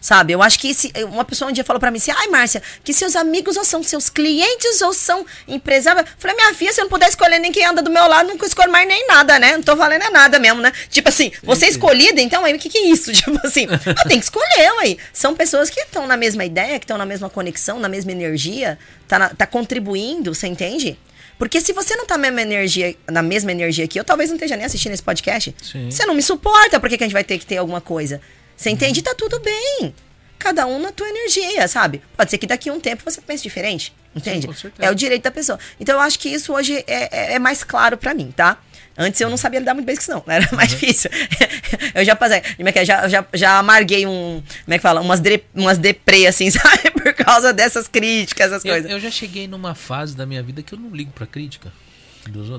Sabe? 0.00 0.32
Eu 0.32 0.42
acho 0.42 0.58
que 0.58 0.72
se, 0.72 0.90
uma 1.12 1.24
pessoa 1.24 1.50
um 1.50 1.52
dia 1.52 1.62
falou 1.62 1.78
para 1.78 1.90
mim 1.90 1.98
assim: 1.98 2.10
ai, 2.10 2.28
Márcia, 2.28 2.62
que 2.82 2.92
seus 2.92 3.14
amigos 3.14 3.56
ou 3.56 3.64
são 3.64 3.82
seus 3.82 4.08
clientes 4.08 4.80
ou 4.80 4.92
são 4.92 5.26
empresários. 5.46 6.04
Eu 6.04 6.16
falei, 6.18 6.36
minha 6.36 6.54
filha, 6.54 6.72
se 6.72 6.80
eu 6.80 6.84
não 6.84 6.90
puder 6.90 7.08
escolher 7.08 7.38
nem 7.38 7.52
quem 7.52 7.64
anda 7.66 7.82
do 7.82 7.90
meu 7.90 8.06
lado, 8.06 8.28
nunca 8.28 8.46
escolho 8.46 8.72
mais 8.72 8.88
nem 8.88 9.06
nada, 9.06 9.38
né? 9.38 9.52
Não 9.52 9.62
tô 9.62 9.76
valendo 9.76 10.04
é 10.04 10.10
nada 10.10 10.38
mesmo, 10.38 10.62
né? 10.62 10.72
Tipo 10.88 11.08
assim, 11.10 11.30
você 11.42 11.66
é 11.66 11.68
escolhida, 11.68 12.20
então 12.20 12.44
aí 12.44 12.54
o 12.54 12.58
que, 12.58 12.68
que 12.68 12.78
é 12.78 12.86
isso? 12.86 13.12
Tipo 13.20 13.38
assim, 13.46 13.66
eu 13.70 14.08
tenho 14.08 14.20
que 14.20 14.24
escolher, 14.24 14.72
aí. 14.80 14.96
São 15.12 15.34
pessoas 15.34 15.68
que 15.68 15.80
estão 15.80 16.06
na 16.06 16.16
mesma 16.16 16.44
ideia, 16.44 16.78
que 16.78 16.84
estão 16.84 16.96
na 16.96 17.04
mesma 17.04 17.28
conexão, 17.28 17.78
na 17.78 17.88
mesma 17.88 18.12
energia, 18.12 18.78
tá, 19.06 19.18
na, 19.18 19.28
tá 19.28 19.46
contribuindo, 19.46 20.34
você 20.34 20.46
entende? 20.46 20.98
Porque 21.38 21.60
se 21.60 21.72
você 21.72 21.96
não 21.96 22.06
tá 22.06 22.16
na 22.16 22.30
mesma 22.30 22.42
energia, 22.42 22.94
na 23.10 23.22
mesma 23.22 23.50
energia 23.50 23.86
que 23.86 23.98
eu, 23.98 24.04
talvez 24.04 24.30
não 24.30 24.36
esteja 24.36 24.56
nem 24.56 24.66
assistindo 24.66 24.92
esse 24.92 25.02
podcast. 25.02 25.54
Sim. 25.62 25.90
Você 25.90 26.04
não 26.06 26.14
me 26.14 26.22
suporta, 26.22 26.78
por 26.78 26.88
que, 26.88 26.98
que 26.98 27.04
a 27.04 27.06
gente 27.06 27.14
vai 27.14 27.24
ter 27.24 27.38
que 27.38 27.46
ter 27.46 27.56
alguma 27.56 27.80
coisa? 27.80 28.20
Você 28.60 28.68
entende? 28.68 29.00
Tá 29.00 29.14
tudo 29.14 29.40
bem. 29.40 29.94
Cada 30.38 30.66
um 30.66 30.78
na 30.78 30.92
tua 30.92 31.08
energia, 31.08 31.66
sabe? 31.66 32.02
Pode 32.14 32.30
ser 32.30 32.36
que 32.36 32.46
daqui 32.46 32.68
a 32.68 32.72
um 32.74 32.78
tempo 32.78 33.02
você 33.02 33.18
pense 33.18 33.42
diferente. 33.42 33.90
Entende? 34.14 34.46
Sim, 34.54 34.70
é 34.78 34.90
o 34.90 34.94
direito 34.94 35.22
da 35.22 35.30
pessoa. 35.30 35.58
Então 35.80 35.94
eu 35.94 36.00
acho 36.00 36.18
que 36.18 36.28
isso 36.28 36.52
hoje 36.52 36.84
é, 36.86 37.08
é, 37.10 37.34
é 37.34 37.38
mais 37.38 37.64
claro 37.64 37.96
para 37.96 38.12
mim, 38.12 38.30
tá? 38.36 38.58
Antes 38.98 39.18
eu 39.18 39.30
não 39.30 39.38
sabia 39.38 39.60
lidar 39.60 39.72
muito 39.72 39.86
bem 39.86 39.96
com 39.96 40.02
isso, 40.02 40.10
não. 40.10 40.22
Era 40.26 40.46
mais 40.52 40.70
uhum. 40.72 40.76
difícil. 40.78 41.10
eu 41.94 42.04
já 42.04 42.14
passei. 42.14 42.42
Como 42.54 42.68
é 42.68 42.72
que 42.72 42.80
é? 42.80 42.84
Já, 42.84 43.08
já, 43.08 43.24
já 43.32 43.58
amarguei 43.58 44.06
um. 44.06 44.42
Como 44.64 44.74
é 44.74 44.76
que 44.76 44.82
fala? 44.82 45.00
Umas, 45.00 45.20
de, 45.20 45.42
umas 45.54 45.78
deprê, 45.78 46.26
assim, 46.26 46.50
sabe? 46.52 46.90
Por 46.90 47.14
causa 47.14 47.54
dessas 47.54 47.88
críticas, 47.88 48.48
essas 48.52 48.64
eu, 48.64 48.72
coisas. 48.72 48.90
Eu 48.90 49.00
já 49.00 49.10
cheguei 49.10 49.48
numa 49.48 49.74
fase 49.74 50.14
da 50.14 50.26
minha 50.26 50.42
vida 50.42 50.62
que 50.62 50.74
eu 50.74 50.78
não 50.78 50.90
ligo 50.90 51.12
pra 51.12 51.26
crítica. 51.26 51.72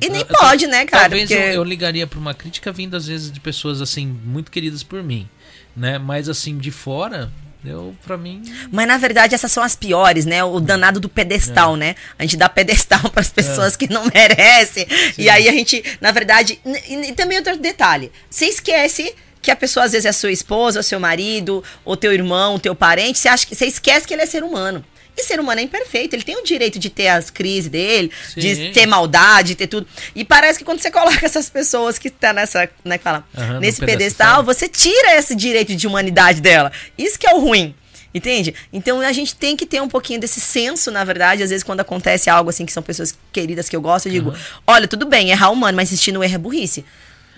E 0.02 0.10
nem 0.10 0.26
pode, 0.26 0.66
né, 0.66 0.84
cara? 0.88 1.04
Talvez 1.04 1.30
porque... 1.30 1.43
eu, 1.43 1.54
eu 1.54 1.64
ligaria 1.64 2.08
pra 2.08 2.18
uma 2.18 2.34
crítica 2.34 2.72
vindo, 2.72 2.97
às 2.97 3.06
vezes, 3.06 3.32
de 3.32 3.39
pessoas, 3.39 3.80
assim, 3.80 4.08
muito 4.08 4.49
queridas 4.49 4.82
por 4.82 5.04
mim 5.04 5.30
né? 5.76 5.97
Mas 5.97 6.30
assim, 6.30 6.57
de 6.57 6.72
fora, 6.72 7.32
eu, 7.63 7.95
pra 8.03 8.17
mim. 8.17 8.43
Mas 8.72 8.88
na 8.88 8.97
verdade 8.97 9.36
essas 9.36 9.51
são 9.51 9.63
as 9.63 9.76
piores, 9.76 10.26
né? 10.26 10.43
O 10.43 10.59
danado 10.59 10.99
do 10.99 11.07
pedestal, 11.07 11.76
é. 11.76 11.78
né? 11.78 11.95
A 12.17 12.24
gente 12.24 12.38
dá 12.38 12.49
pedestal 12.49 13.01
para 13.11 13.22
as 13.22 13.30
pessoas 13.30 13.76
é. 13.76 13.78
que 13.78 13.91
não 13.91 14.05
merecem. 14.13 14.88
Sim. 14.88 15.13
E 15.17 15.30
aí 15.30 15.47
a 15.47 15.51
gente, 15.51 15.84
na 16.01 16.11
verdade. 16.11 16.59
E, 16.65 17.09
e 17.09 17.13
também 17.13 17.38
outro 17.38 17.57
detalhe: 17.57 18.11
você 18.30 18.45
esquece 18.45 19.13
que 19.41 19.51
a 19.51 19.55
pessoa 19.55 19.86
às 19.86 19.91
vezes 19.91 20.05
é 20.05 20.11
sua 20.11 20.32
esposa, 20.32 20.80
ou 20.80 20.84
seu 20.84 20.99
marido, 20.99 21.63
ou 21.84 21.97
teu 21.97 22.13
irmão, 22.13 22.59
teu 22.59 22.76
parente, 22.76 23.19
você 23.19 23.28
acha 23.28 23.45
que 23.45 23.55
você 23.55 23.65
esquece 23.65 24.07
que 24.07 24.13
ele 24.13 24.22
é 24.22 24.26
ser 24.26 24.43
humano. 24.43 24.84
Ser 25.22 25.39
humano 25.39 25.59
é 25.59 25.63
imperfeito, 25.63 26.15
ele 26.15 26.24
tem 26.24 26.38
o 26.38 26.43
direito 26.43 26.80
de 26.80 26.89
ter 26.89 27.07
as 27.07 27.30
crises 27.30 27.69
dele, 27.69 28.11
Sim. 28.34 28.39
de 28.39 28.72
ter 28.72 28.86
maldade, 28.86 29.49
de 29.49 29.55
ter 29.55 29.67
tudo. 29.67 29.88
E 30.15 30.24
parece 30.24 30.59
que 30.59 30.65
quando 30.65 30.80
você 30.80 30.89
coloca 30.91 31.26
essas 31.26 31.49
pessoas 31.49 31.97
que 31.97 32.07
estão 32.07 32.30
tá 32.30 32.34
nessa, 32.34 32.69
né, 32.84 32.97
que 32.97 33.03
fala, 33.03 33.26
uhum, 33.38 33.59
nesse 33.59 33.80
pedestal, 33.80 33.97
pedestal, 33.97 34.43
você 34.43 34.67
tira 34.67 35.15
esse 35.15 35.36
direito 35.36 35.76
de 35.76 35.88
humanidade 35.88 36.41
dela. 36.41 36.72
Isso 36.97 37.17
que 37.17 37.28
é 37.28 37.34
o 37.34 37.39
ruim. 37.39 37.76
Entende? 38.13 38.53
Então 38.74 38.99
a 38.99 39.13
gente 39.13 39.34
tem 39.36 39.55
que 39.55 39.65
ter 39.65 39.82
um 39.82 39.88
pouquinho 39.88 40.19
desse 40.19 40.41
senso, 40.41 40.91
na 40.91 41.03
verdade. 41.03 41.43
Às 41.43 41.49
vezes, 41.49 41.63
quando 41.63 41.80
acontece 41.80 42.30
algo 42.30 42.49
assim, 42.49 42.65
que 42.65 42.74
são 42.74 42.84
pessoas 42.84 43.17
queridas 43.32 43.69
que 43.69 43.76
eu 43.76 43.82
gosto, 43.82 44.07
eu 44.07 44.11
digo: 44.11 44.30
uhum. 44.32 44.36
olha, 44.67 44.88
tudo 44.88 45.05
bem, 45.05 45.30
errar 45.30 45.49
humano, 45.49 45.78
mas 45.78 45.89
insistir 45.91 46.11
no 46.11 46.22
erro 46.22 46.36
é 46.36 46.38
burrice. 46.38 46.84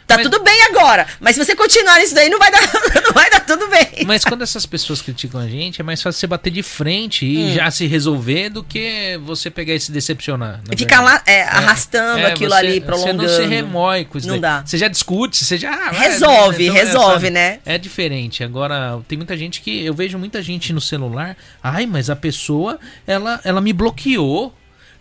Tá 0.06 0.16
mas... 0.18 0.24
tudo 0.24 0.44
bem 0.44 0.64
agora, 0.64 1.08
mas 1.20 1.36
se 1.36 1.44
você 1.44 1.56
continuar 1.56 2.00
nisso 2.00 2.14
daí, 2.14 2.30
não 2.30 2.40
vai 2.40 2.52
dar, 2.52 2.62
não 3.04 3.14
vai 3.14 3.30
dar 3.30 3.40
tudo 3.40 3.68
bem. 3.70 4.06
Mas 4.06 4.24
quando 4.24 4.42
essas 4.42 4.66
pessoas 4.66 5.02
criticam 5.02 5.40
a 5.40 5.48
gente, 5.48 5.82
é 5.82 5.84
mais 5.84 6.02
fácil 6.02 6.20
você 6.20 6.28
bater 6.28 6.52
de 6.52 6.64
frente 6.64 7.26
e 7.26 7.38
hum. 7.38 7.54
já 7.54 7.72
se 7.72 7.86
resolver 7.88 8.50
do 8.50 8.64
que 8.64 9.20
você 9.24 9.50
pegar 9.50 9.74
e 9.74 9.80
se 9.80 9.92
decepcionar. 9.92 10.62
E 10.72 10.78
ficar 10.78 11.02
lá 11.02 11.22
é, 11.26 11.40
é, 11.40 11.44
arrastando 11.44 12.20
é, 12.20 12.26
aquilo 12.28 12.52
você, 12.52 12.58
ali, 12.58 12.82
prolongando. 12.82 13.24
Você 13.24 13.42
não 13.42 13.44
se 13.44 13.50
remói 13.50 14.06
com 14.06 14.18
isso 14.18 14.28
Não 14.28 14.40
daí. 14.40 14.42
dá. 14.42 14.64
Você 14.66 14.78
já 14.78 14.88
discute, 14.88 15.44
você 15.44 15.58
já... 15.58 15.74
Ah, 15.74 15.92
resolve, 15.92 16.66
então, 16.66 16.76
resolve, 16.76 17.30
né? 17.30 17.60
É 17.66 17.78
diferente. 17.78 18.44
Agora, 18.44 19.00
tem 19.08 19.18
muita 19.18 19.36
gente 19.36 19.62
que... 19.62 19.84
Eu 19.84 19.94
vejo 19.94 20.18
muita 20.18 20.42
gente 20.42 20.72
no 20.72 20.82
celular. 20.82 21.36
Ai, 21.62 21.86
mas 21.86 22.10
a 22.10 22.16
pessoa, 22.16 22.80
ela, 23.08 23.40
ela 23.44 23.62
me 23.62 23.74
bloqueou. 23.74 24.54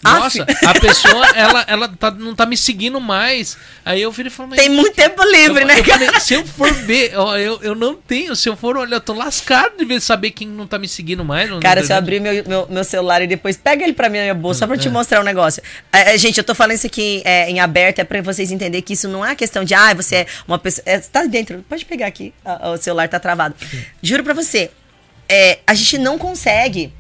Nossa, 0.03 0.45
a 0.67 0.81
pessoa, 0.81 1.27
ela, 1.29 1.65
ela 1.69 1.89
tá, 1.89 2.11
não 2.11 2.35
tá 2.35 2.45
me 2.45 2.57
seguindo 2.57 3.01
mais. 3.01 3.57
Aí 3.85 4.03
eu 4.03 4.11
virei 4.11 4.31
e 4.31 4.35
falei, 4.35 4.59
Tem 4.59 4.69
muito 4.69 4.95
tempo 4.95 5.23
livre, 5.23 5.63
eu, 5.63 5.67
né, 5.67 5.79
eu 5.79 5.85
falei, 5.85 6.21
se 6.21 6.35
eu 6.35 6.45
for 6.45 6.73
ver, 6.73 7.17
ó, 7.17 7.37
eu, 7.37 7.61
eu 7.63 7.75
não 7.75 7.95
tenho. 7.95 8.35
Se 8.35 8.49
eu 8.49 8.57
for 8.57 8.77
olhar, 8.77 8.97
eu 8.97 9.01
tô 9.01 9.13
lascado 9.13 9.77
de 9.79 9.85
ver, 9.85 10.01
saber 10.01 10.33
quem 10.33 10.49
não 10.49 10.67
tá 10.67 10.77
me 10.79 10.89
seguindo 10.89 11.25
mais. 11.25 11.51
Cara, 11.61 11.85
se 11.85 11.93
eu 11.93 11.97
abrir 11.97 12.21
meu, 12.21 12.45
meu, 12.45 12.67
meu, 12.69 12.85
celular 12.85 13.23
e 13.23 13.29
depois 13.29 13.57
pega 13.57 13.85
ele 13.85 13.93
pra 13.93 14.09
minha 14.09 14.35
bolsa, 14.35 14.61
só 14.61 14.67
pra 14.67 14.77
te 14.77 14.89
é. 14.89 14.91
mostrar 14.91 15.21
um 15.21 15.25
negócio. 15.25 15.63
É, 15.93 16.15
é, 16.15 16.19
gente, 16.19 16.39
eu 16.39 16.45
tô 16.45 16.55
falando 16.55 16.75
isso 16.75 16.87
aqui 16.87 17.23
é, 17.25 17.49
em 17.49 17.61
aberto, 17.61 18.01
é 18.01 18.05
pra 18.05 18.21
vocês 18.23 18.51
entenderem 18.51 18.83
que 18.83 18.95
isso 18.95 19.09
não 19.09 19.25
é 19.25 19.37
questão 19.37 19.63
de, 19.63 19.73
ah, 19.73 19.95
você 19.95 20.17
é 20.17 20.27
uma 20.49 20.59
pessoa. 20.59 20.83
É, 20.85 20.99
tá 20.99 21.25
dentro, 21.25 21.65
pode 21.69 21.85
pegar 21.85 22.07
aqui, 22.07 22.35
o 22.73 22.77
celular 22.77 23.09
tá 23.09 23.21
travado. 23.21 23.55
Juro 24.03 24.25
pra 24.25 24.35
você, 24.35 24.71
é, 25.29 25.61
a 25.65 25.75
gente 25.75 25.97
não 25.97 26.19
consegue 26.19 26.93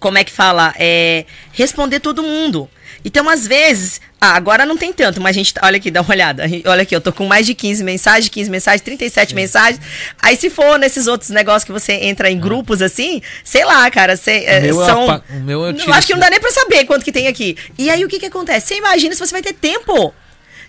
como 0.00 0.18
é 0.18 0.24
que 0.24 0.32
fala? 0.32 0.74
É, 0.78 1.24
responder 1.52 2.00
todo 2.00 2.22
mundo. 2.22 2.68
Então, 3.04 3.28
às 3.28 3.46
vezes, 3.46 4.00
ah, 4.18 4.34
agora 4.34 4.64
não 4.64 4.78
tem 4.78 4.90
tanto, 4.90 5.20
mas 5.20 5.36
a 5.36 5.38
gente, 5.38 5.52
olha 5.62 5.76
aqui, 5.76 5.90
dá 5.90 6.00
uma 6.00 6.10
olhada. 6.10 6.44
Olha 6.64 6.82
aqui, 6.82 6.96
eu 6.96 7.00
tô 7.00 7.12
com 7.12 7.26
mais 7.26 7.44
de 7.44 7.54
15 7.54 7.84
mensagens, 7.84 8.30
15 8.30 8.50
mensagens, 8.50 8.80
37 8.80 9.28
Sim. 9.28 9.34
mensagens. 9.34 9.80
Aí, 10.22 10.36
se 10.36 10.48
for 10.48 10.78
nesses 10.78 11.06
outros 11.06 11.28
negócios 11.28 11.64
que 11.64 11.72
você 11.72 11.92
entra 11.92 12.30
em 12.30 12.38
ah. 12.38 12.40
grupos 12.40 12.80
assim, 12.80 13.20
sei 13.44 13.64
lá, 13.64 13.90
cara, 13.90 14.16
cê, 14.16 14.44
é, 14.46 14.72
são. 14.72 15.12
É 15.12 15.22
o 15.36 15.40
meu 15.40 15.66
eu, 15.66 15.76
eu 15.76 15.92
acho 15.92 16.06
que 16.06 16.14
não 16.14 16.20
dá 16.20 16.30
nem 16.30 16.40
pra 16.40 16.50
saber 16.50 16.86
quanto 16.86 17.04
que 17.04 17.12
tem 17.12 17.26
aqui. 17.26 17.56
E 17.76 17.90
aí, 17.90 18.02
o 18.04 18.08
que 18.08 18.18
que 18.18 18.26
acontece? 18.26 18.68
Você 18.68 18.76
imagina 18.76 19.14
se 19.14 19.20
você 19.20 19.32
vai 19.32 19.42
ter 19.42 19.52
tempo 19.52 20.14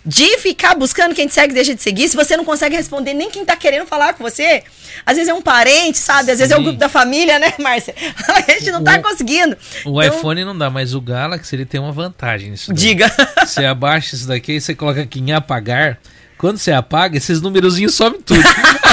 de 0.05 0.37
ficar 0.37 0.75
buscando 0.75 1.15
quem 1.15 1.27
te 1.27 1.33
segue 1.33 1.53
deixa 1.53 1.73
de 1.73 1.81
seguir, 1.81 2.07
se 2.07 2.15
você 2.15 2.37
não 2.37 2.45
consegue 2.45 2.75
responder 2.75 3.13
nem 3.13 3.29
quem 3.29 3.43
tá 3.43 3.55
querendo 3.55 3.87
falar 3.87 4.13
com 4.13 4.23
você. 4.23 4.63
Às 5.05 5.15
vezes 5.15 5.29
é 5.29 5.33
um 5.33 5.41
parente, 5.41 5.97
sabe? 5.97 6.31
Às 6.31 6.39
vezes 6.39 6.49
Sim. 6.49 6.53
é 6.53 6.57
o 6.57 6.63
grupo 6.63 6.77
da 6.77 6.87
família, 6.87 7.39
né, 7.39 7.53
Márcia? 7.59 7.95
A 8.29 8.51
gente 8.51 8.71
não 8.71 8.83
tá 8.83 8.97
o, 8.97 9.01
conseguindo. 9.01 9.57
O 9.83 10.01
então... 10.01 10.17
iPhone 10.17 10.45
não 10.45 10.57
dá, 10.57 10.69
mas 10.69 10.93
o 10.93 11.01
Galaxy 11.01 11.55
ele 11.55 11.65
tem 11.65 11.79
uma 11.79 11.91
vantagem 11.91 12.51
nisso. 12.51 12.71
Daí. 12.71 12.77
Diga. 12.77 13.11
Você 13.43 13.65
abaixa 13.65 14.15
isso 14.15 14.27
daqui 14.27 14.53
e 14.53 14.61
você 14.61 14.75
coloca 14.75 15.01
aqui 15.01 15.19
em 15.19 15.31
apagar. 15.31 15.99
Quando 16.37 16.57
você 16.57 16.71
apaga, 16.71 17.17
esses 17.17 17.41
numerozinhos 17.41 17.93
sobem 17.93 18.21
tudo. 18.21 18.43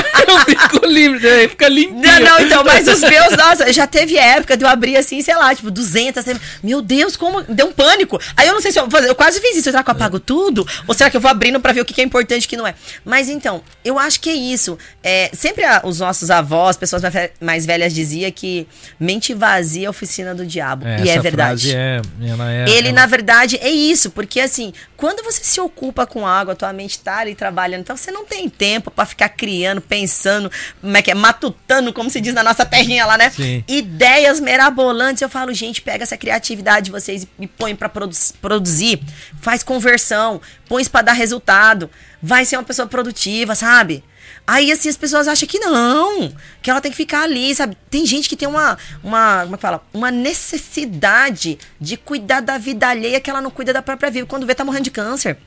livre, 0.88 1.20
né? 1.20 1.48
Fica 1.48 1.68
limpinho. 1.68 2.00
Não, 2.00 2.20
não, 2.20 2.40
então, 2.40 2.64
mas 2.64 2.86
os 2.88 3.00
meus, 3.00 3.36
nossa, 3.36 3.72
já 3.72 3.86
teve 3.86 4.16
época 4.16 4.56
de 4.56 4.64
eu 4.64 4.68
abrir 4.68 4.96
assim, 4.96 5.20
sei 5.22 5.34
lá, 5.34 5.54
tipo, 5.54 5.70
200, 5.70 6.24
meu 6.62 6.82
Deus, 6.82 7.16
como, 7.16 7.42
deu 7.42 7.66
um 7.66 7.72
pânico. 7.72 8.20
Aí 8.36 8.46
eu 8.46 8.54
não 8.54 8.60
sei 8.60 8.72
se 8.72 8.78
eu, 8.78 8.88
eu 9.06 9.14
quase 9.14 9.40
fiz 9.40 9.56
isso, 9.56 9.64
será 9.64 9.82
que 9.82 9.90
eu 9.90 9.94
apago 9.94 10.18
tudo? 10.18 10.66
Ou 10.86 10.94
será 10.94 11.10
que 11.10 11.16
eu 11.16 11.20
vou 11.20 11.30
abrindo 11.30 11.60
pra 11.60 11.72
ver 11.72 11.80
o 11.80 11.84
que 11.84 12.00
é 12.00 12.04
importante 12.04 12.44
e 12.44 12.46
o 12.46 12.48
que 12.48 12.56
não 12.56 12.66
é? 12.66 12.74
Mas 13.04 13.28
então, 13.28 13.62
eu 13.84 13.98
acho 13.98 14.20
que 14.20 14.30
é 14.30 14.34
isso. 14.34 14.78
É, 15.02 15.30
sempre 15.32 15.64
a, 15.64 15.82
os 15.84 16.00
nossos 16.00 16.30
avós, 16.30 16.76
pessoas 16.76 17.02
mais, 17.40 17.66
velhas 17.66 17.94
diziam 17.94 18.30
que 18.30 18.66
mente 18.98 19.34
vazia 19.34 19.86
é 19.86 19.90
oficina 19.90 20.34
do 20.34 20.44
diabo. 20.44 20.86
É, 20.86 21.04
e 21.04 21.08
é 21.08 21.20
verdade. 21.20 21.74
É, 21.74 22.00
é, 22.20 22.70
Ele, 22.70 22.88
ela... 22.88 23.00
na 23.00 23.06
verdade, 23.06 23.58
é 23.60 23.70
isso, 23.70 24.10
porque 24.10 24.40
assim, 24.40 24.72
quando 24.96 25.22
você 25.22 25.42
se 25.42 25.60
ocupa 25.60 26.06
com 26.06 26.26
água, 26.26 26.52
a 26.52 26.56
tua 26.56 26.72
mente 26.72 26.98
tá 26.98 27.18
ali 27.18 27.34
trabalhando, 27.34 27.80
então 27.80 27.96
você 27.96 28.10
não 28.10 28.24
tem 28.24 28.48
tempo 28.48 28.90
para 28.90 29.04
ficar 29.04 29.28
criando, 29.28 29.80
pensando, 29.80 30.50
como 30.82 30.96
é 30.96 31.00
que 31.00 31.12
é, 31.12 31.14
matutando, 31.14 31.92
como 31.92 32.10
se 32.10 32.20
diz 32.20 32.34
na 32.34 32.42
nossa 32.42 32.66
terrinha 32.66 33.06
lá, 33.06 33.16
né? 33.16 33.30
Sim. 33.30 33.64
Ideias 33.68 34.40
mirabolantes. 34.40 35.22
Eu 35.22 35.28
falo, 35.28 35.54
gente, 35.54 35.80
pega 35.80 36.02
essa 36.02 36.16
criatividade 36.16 36.86
de 36.86 36.90
vocês 36.90 37.26
e 37.38 37.46
põe 37.46 37.74
para 37.74 37.88
produ 37.88 38.14
produzir, 38.40 39.00
faz 39.40 39.62
conversão, 39.62 40.40
põe 40.68 40.84
para 40.84 41.02
dar 41.02 41.12
resultado, 41.12 41.88
vai 42.20 42.44
ser 42.44 42.56
uma 42.56 42.64
pessoa 42.64 42.88
produtiva, 42.88 43.54
sabe? 43.54 44.02
Aí, 44.44 44.72
assim, 44.72 44.88
as 44.88 44.96
pessoas 44.96 45.28
acham 45.28 45.48
que 45.48 45.60
não, 45.60 46.32
que 46.60 46.68
ela 46.68 46.80
tem 46.80 46.90
que 46.90 46.96
ficar 46.96 47.22
ali, 47.22 47.54
sabe? 47.54 47.76
Tem 47.88 48.04
gente 48.04 48.28
que 48.28 48.36
tem 48.36 48.48
uma, 48.48 48.76
uma 49.02 49.42
como 49.42 49.54
é 49.54 49.56
que 49.56 49.62
fala? 49.62 49.82
Uma 49.94 50.10
necessidade 50.10 51.58
de 51.80 51.96
cuidar 51.96 52.40
da 52.40 52.58
vida 52.58 52.88
alheia 52.88 53.20
que 53.20 53.30
ela 53.30 53.40
não 53.40 53.52
cuida 53.52 53.72
da 53.72 53.80
própria 53.80 54.10
vida. 54.10 54.26
Quando 54.26 54.44
vê, 54.44 54.54
tá 54.54 54.64
morrendo 54.64 54.84
de 54.84 54.90
câncer. 54.90 55.38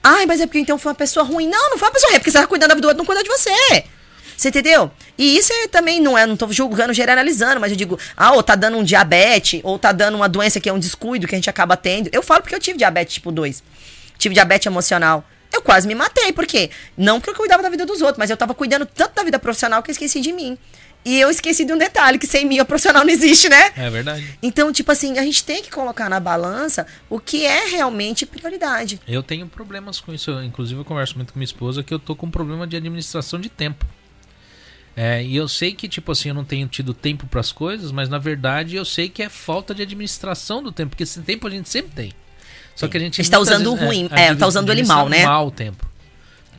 Ai, 0.00 0.26
mas 0.26 0.40
é 0.40 0.46
porque 0.46 0.60
então 0.60 0.78
foi 0.78 0.90
uma 0.90 0.96
pessoa 0.96 1.26
ruim. 1.26 1.48
Não, 1.48 1.70
não 1.70 1.78
foi 1.78 1.88
uma 1.88 1.92
pessoa 1.92 2.10
ruim, 2.10 2.16
é 2.16 2.18
porque 2.20 2.30
você 2.30 2.38
tá 2.38 2.46
cuidando 2.46 2.68
da 2.68 2.74
vida 2.76 2.82
do 2.82 2.88
outro, 2.88 2.98
não 2.98 3.04
cuida 3.04 3.22
de 3.24 3.28
você. 3.28 3.84
Você 4.40 4.48
entendeu? 4.48 4.90
E 5.18 5.36
isso 5.36 5.52
é, 5.52 5.68
também 5.68 6.00
não 6.00 6.16
é, 6.16 6.24
não 6.24 6.34
tô 6.34 6.50
julgando, 6.50 6.94
generalizando, 6.94 7.60
mas 7.60 7.72
eu 7.72 7.76
digo, 7.76 7.98
ah, 8.16 8.32
ou 8.32 8.42
tá 8.42 8.54
dando 8.54 8.78
um 8.78 8.82
diabetes, 8.82 9.60
ou 9.62 9.78
tá 9.78 9.92
dando 9.92 10.14
uma 10.14 10.30
doença 10.30 10.58
que 10.58 10.66
é 10.66 10.72
um 10.72 10.78
descuido 10.78 11.26
que 11.26 11.34
a 11.34 11.36
gente 11.36 11.50
acaba 11.50 11.76
tendo. 11.76 12.08
Eu 12.10 12.22
falo 12.22 12.40
porque 12.40 12.54
eu 12.54 12.58
tive 12.58 12.78
diabetes 12.78 13.12
tipo 13.12 13.30
2. 13.30 13.62
Tive 14.16 14.34
diabetes 14.34 14.64
emocional. 14.64 15.22
Eu 15.52 15.60
quase 15.60 15.86
me 15.86 15.94
matei, 15.94 16.32
por 16.32 16.46
quê? 16.46 16.70
Não 16.96 17.20
porque 17.20 17.32
eu 17.32 17.34
cuidava 17.34 17.62
da 17.62 17.68
vida 17.68 17.84
dos 17.84 18.00
outros, 18.00 18.16
mas 18.16 18.30
eu 18.30 18.36
tava 18.36 18.54
cuidando 18.54 18.86
tanto 18.86 19.14
da 19.14 19.22
vida 19.22 19.38
profissional 19.38 19.82
que 19.82 19.90
eu 19.90 19.92
esqueci 19.92 20.22
de 20.22 20.32
mim. 20.32 20.56
E 21.04 21.20
eu 21.20 21.28
esqueci 21.28 21.66
de 21.66 21.74
um 21.74 21.78
detalhe, 21.78 22.18
que 22.18 22.26
sem 22.26 22.46
mim 22.46 22.60
o 22.60 22.64
profissional 22.64 23.04
não 23.04 23.12
existe, 23.12 23.46
né? 23.46 23.72
É 23.76 23.90
verdade. 23.90 24.38
Então, 24.42 24.72
tipo 24.72 24.90
assim, 24.90 25.18
a 25.18 25.22
gente 25.22 25.44
tem 25.44 25.62
que 25.62 25.70
colocar 25.70 26.08
na 26.08 26.18
balança 26.18 26.86
o 27.10 27.20
que 27.20 27.44
é 27.44 27.66
realmente 27.66 28.24
prioridade. 28.24 28.98
Eu 29.06 29.22
tenho 29.22 29.46
problemas 29.46 30.00
com 30.00 30.14
isso. 30.14 30.30
Inclusive, 30.42 30.80
eu 30.80 30.84
converso 30.84 31.16
muito 31.16 31.34
com 31.34 31.38
minha 31.38 31.44
esposa 31.44 31.82
que 31.82 31.92
eu 31.92 31.98
tô 31.98 32.16
com 32.16 32.24
um 32.24 32.30
problema 32.30 32.66
de 32.66 32.74
administração 32.74 33.38
de 33.38 33.50
tempo. 33.50 33.84
É, 34.96 35.22
e 35.22 35.36
eu 35.36 35.48
sei 35.48 35.72
que, 35.72 35.88
tipo 35.88 36.12
assim, 36.12 36.30
eu 36.30 36.34
não 36.34 36.44
tenho 36.44 36.66
tido 36.66 36.92
tempo 36.92 37.26
para 37.26 37.40
as 37.40 37.52
coisas, 37.52 37.92
mas 37.92 38.08
na 38.08 38.18
verdade 38.18 38.76
eu 38.76 38.84
sei 38.84 39.08
que 39.08 39.22
é 39.22 39.28
falta 39.28 39.74
de 39.74 39.82
administração 39.82 40.62
do 40.62 40.72
tempo, 40.72 40.90
porque 40.90 41.04
esse 41.04 41.20
tempo 41.20 41.46
a 41.46 41.50
gente 41.50 41.68
sempre 41.68 41.92
tem. 41.92 42.12
Só 42.74 42.88
que 42.88 42.96
a 42.96 43.00
gente 43.00 43.20
está 43.20 43.38
usando 43.38 43.72
vezes, 43.72 43.86
ruim, 43.86 44.08
é, 44.12 44.26
é 44.26 44.34
tá 44.34 44.46
usando 44.46 44.70
ele 44.70 44.82
mal, 44.84 45.08
né? 45.08 45.24
Mal 45.24 45.46
o 45.46 45.50
tempo. 45.50 45.88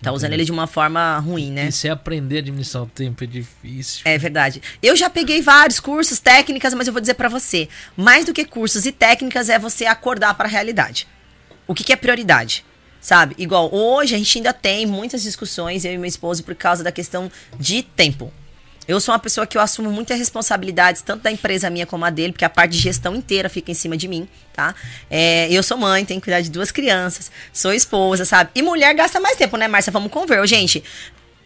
Tá 0.02 0.12
usando 0.12 0.34
ele 0.34 0.44
de 0.44 0.52
uma 0.52 0.66
forma 0.66 1.20
ruim, 1.20 1.52
né? 1.52 1.68
E 1.68 1.72
se 1.72 1.88
aprender 1.88 2.38
a 2.38 2.40
administrar 2.40 2.84
o 2.84 2.88
tempo 2.88 3.24
é 3.24 3.28
difícil. 3.28 4.02
É 4.06 4.18
verdade. 4.18 4.62
Eu 4.82 4.96
já 4.96 5.10
peguei 5.10 5.42
vários 5.42 5.80
cursos, 5.80 6.20
técnicas, 6.20 6.74
mas 6.74 6.88
eu 6.88 6.94
vou 6.94 7.00
dizer 7.00 7.14
para 7.14 7.30
você, 7.30 7.70
mais 7.96 8.26
do 8.26 8.34
que 8.34 8.44
cursos 8.44 8.86
e 8.88 8.92
técnicas 8.92 9.48
é 9.48 9.60
você 9.60 9.86
acordar 9.86 10.34
para 10.34 10.48
a 10.48 10.52
realidade. 10.52 11.08
O 11.68 11.76
que, 11.76 11.84
que 11.84 11.94
é 11.94 11.96
prioridade? 11.96 12.66
Sabe? 13.02 13.36
Igual 13.38 13.74
hoje 13.74 14.16
a 14.16 14.18
gente 14.18 14.38
ainda 14.38 14.54
tem 14.54 14.86
muitas 14.86 15.24
discussões, 15.24 15.84
eu 15.84 15.94
e 15.94 15.98
meu 15.98 16.08
esposo, 16.08 16.44
por 16.44 16.56
causa 16.56 16.84
da 16.84 16.92
questão 16.92 17.32
de 17.60 17.82
tempo. 17.82 18.32
Eu 18.88 19.00
sou 19.00 19.14
uma 19.14 19.20
pessoa 19.20 19.46
que 19.46 19.58
eu 19.58 19.62
assumo 19.62 19.92
muitas 19.92 20.18
responsabilidades, 20.18 21.02
tanto 21.02 21.24
da 21.24 21.32
empresa 21.32 21.70
minha 21.70 21.86
como 21.86 22.04
a 22.04 22.10
dele, 22.10 22.34
porque 22.34 22.46
a 22.46 22.50
parte 22.50 22.72
de 22.74 22.80
gestão 22.80 23.16
inteira 23.16 23.48
fica 23.48 23.72
em 23.72 23.74
cima 23.74 23.96
de 23.96 24.08
mim, 24.08 24.28
tá? 24.54 24.74
É, 25.10 25.48
eu 25.52 25.62
sou 25.62 25.78
mãe, 25.78 26.04
tenho 26.04 26.20
que 26.20 26.26
cuidar 26.26 26.42
de 26.42 26.50
duas 26.50 26.72
crianças, 26.72 27.32
sou 27.54 27.74
esposa, 27.74 28.26
sabe? 28.26 28.50
E 28.56 28.62
mulher 28.62 28.94
gasta 28.94 29.20
mais 29.20 29.38
tempo, 29.38 29.56
né, 29.56 29.68
Márcia? 29.68 29.92
Vamos 29.92 30.12
conver. 30.12 30.46
Gente, 30.48 30.84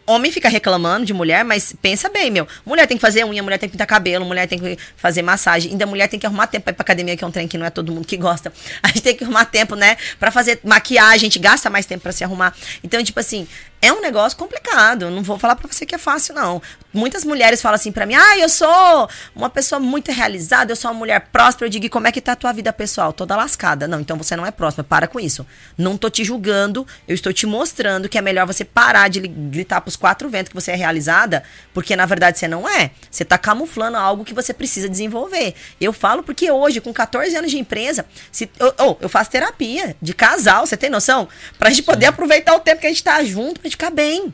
homem 0.05 0.31
fica 0.31 0.47
reclamando 0.47 1.05
de 1.05 1.13
mulher, 1.13 1.43
mas 1.43 1.73
pensa 1.81 2.09
bem, 2.09 2.29
meu. 2.29 2.47
Mulher 2.65 2.87
tem 2.87 2.97
que 2.97 3.01
fazer 3.01 3.25
unha, 3.25 3.41
mulher 3.41 3.57
tem 3.57 3.67
que 3.67 3.73
pintar 3.73 3.87
cabelo, 3.87 4.25
mulher 4.25 4.47
tem 4.47 4.59
que 4.59 4.77
fazer 4.95 5.21
massagem. 5.21 5.71
Ainda 5.71 5.85
mulher 5.85 6.07
tem 6.07 6.19
que 6.19 6.25
arrumar 6.25 6.47
tempo 6.47 6.65
pra 6.65 6.71
ir 6.71 6.75
pra 6.75 6.83
academia, 6.83 7.17
que 7.17 7.23
é 7.23 7.27
um 7.27 7.31
trem 7.31 7.47
que 7.47 7.57
não 7.57 7.65
é 7.65 7.69
todo 7.69 7.91
mundo 7.91 8.05
que 8.05 8.17
gosta. 8.17 8.53
A 8.83 8.87
gente 8.87 9.01
tem 9.01 9.15
que 9.15 9.23
arrumar 9.23 9.45
tempo, 9.45 9.75
né? 9.75 9.97
Pra 10.19 10.31
fazer 10.31 10.59
maquiagem, 10.63 11.15
a 11.15 11.29
gente 11.29 11.39
gasta 11.39 11.69
mais 11.69 11.85
tempo 11.85 12.03
pra 12.03 12.11
se 12.11 12.23
arrumar. 12.23 12.55
Então, 12.83 13.03
tipo 13.03 13.19
assim, 13.19 13.47
é 13.81 13.93
um 13.93 14.01
negócio 14.01 14.37
complicado. 14.37 15.09
Não 15.11 15.21
vou 15.21 15.37
falar 15.37 15.55
para 15.55 15.71
você 15.71 15.85
que 15.85 15.93
é 15.93 15.97
fácil, 15.97 16.33
não. 16.33 16.61
Muitas 16.93 17.25
mulheres 17.25 17.61
falam 17.61 17.75
assim 17.75 17.91
para 17.91 18.05
mim: 18.05 18.15
ah, 18.15 18.37
eu 18.37 18.47
sou 18.47 19.09
uma 19.35 19.49
pessoa 19.49 19.79
muito 19.79 20.11
realizada, 20.11 20.71
eu 20.71 20.75
sou 20.75 20.89
uma 20.89 20.97
mulher 20.97 21.27
próspera. 21.31 21.67
Eu 21.67 21.69
digo: 21.69 21.89
como 21.89 22.07
é 22.07 22.11
que 22.11 22.21
tá 22.21 22.31
a 22.31 22.35
tua 22.35 22.53
vida 22.53 22.71
pessoal? 22.71 23.11
Toda 23.11 23.35
lascada. 23.35 23.87
Não, 23.87 23.99
então 23.99 24.17
você 24.17 24.35
não 24.35 24.45
é 24.45 24.51
próspera. 24.51 24.85
Para 24.87 25.07
com 25.07 25.19
isso. 25.19 25.45
Não 25.77 25.97
tô 25.97 26.09
te 26.09 26.23
julgando, 26.23 26.87
eu 27.07 27.13
estou 27.13 27.33
te 27.33 27.45
mostrando 27.45 28.07
que 28.07 28.17
é 28.17 28.21
melhor 28.21 28.47
você 28.47 28.63
parar 28.63 29.09
de 29.09 29.19
gritar 29.19 29.81
pros 29.81 29.95
quatro 29.95 30.29
ventos 30.29 30.49
que 30.49 30.55
você 30.55 30.71
é 30.71 30.75
realizada, 30.75 31.43
porque 31.73 31.95
na 31.95 32.05
verdade 32.05 32.39
você 32.39 32.47
não 32.47 32.67
é. 32.67 32.91
Você 33.11 33.25
tá 33.25 33.37
camuflando 33.37 33.97
algo 33.97 34.23
que 34.23 34.33
você 34.33 34.53
precisa 34.53 34.87
desenvolver. 34.87 35.53
Eu 35.79 35.91
falo 35.91 36.23
porque 36.23 36.49
hoje, 36.49 36.79
com 36.79 36.93
14 36.93 37.35
anos 37.35 37.51
de 37.51 37.59
empresa, 37.59 38.05
se, 38.31 38.49
eu, 38.57 38.73
oh, 38.79 38.95
eu 39.01 39.09
faço 39.09 39.29
terapia 39.29 39.95
de 40.01 40.13
casal, 40.13 40.65
você 40.65 40.77
tem 40.77 40.89
noção? 40.89 41.27
Pra 41.59 41.69
gente 41.69 41.83
poder 41.83 42.05
aproveitar 42.05 42.55
o 42.55 42.59
tempo 42.59 42.81
que 42.81 42.87
a 42.87 42.89
gente 42.89 43.03
tá 43.03 43.23
junto, 43.23 43.59
pra 43.65 43.69
gente 43.69 43.71
ficar 43.71 43.89
bem. 43.89 44.33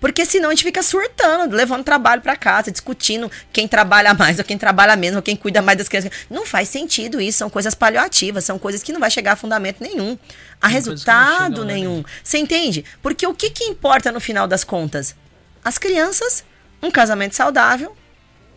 Porque 0.00 0.24
senão 0.24 0.48
a 0.48 0.52
gente 0.52 0.62
fica 0.62 0.82
surtando, 0.82 1.56
levando 1.56 1.82
trabalho 1.82 2.22
para 2.22 2.36
casa, 2.36 2.70
discutindo 2.70 3.30
quem 3.52 3.66
trabalha 3.66 4.14
mais 4.14 4.38
ou 4.38 4.44
quem 4.44 4.56
trabalha 4.56 4.94
menos, 4.94 5.16
ou 5.16 5.22
quem 5.22 5.34
cuida 5.34 5.60
mais 5.60 5.78
das 5.78 5.88
crianças. 5.88 6.12
Não 6.30 6.46
faz 6.46 6.68
sentido 6.68 7.20
isso, 7.20 7.38
são 7.38 7.50
coisas 7.50 7.74
paliativas, 7.74 8.44
são 8.44 8.58
coisas 8.58 8.82
que 8.82 8.92
não 8.92 9.00
vai 9.00 9.10
chegar 9.10 9.32
a 9.32 9.36
fundamento 9.36 9.80
nenhum, 9.80 10.16
a 10.60 10.68
resultado 10.68 11.64
nenhum. 11.64 12.04
Você 12.22 12.38
entende? 12.38 12.84
Porque 13.02 13.26
o 13.26 13.34
que, 13.34 13.50
que 13.50 13.64
importa 13.64 14.12
no 14.12 14.20
final 14.20 14.46
das 14.46 14.62
contas? 14.62 15.16
As 15.64 15.78
crianças, 15.78 16.44
um 16.80 16.90
casamento 16.92 17.34
saudável 17.34 17.96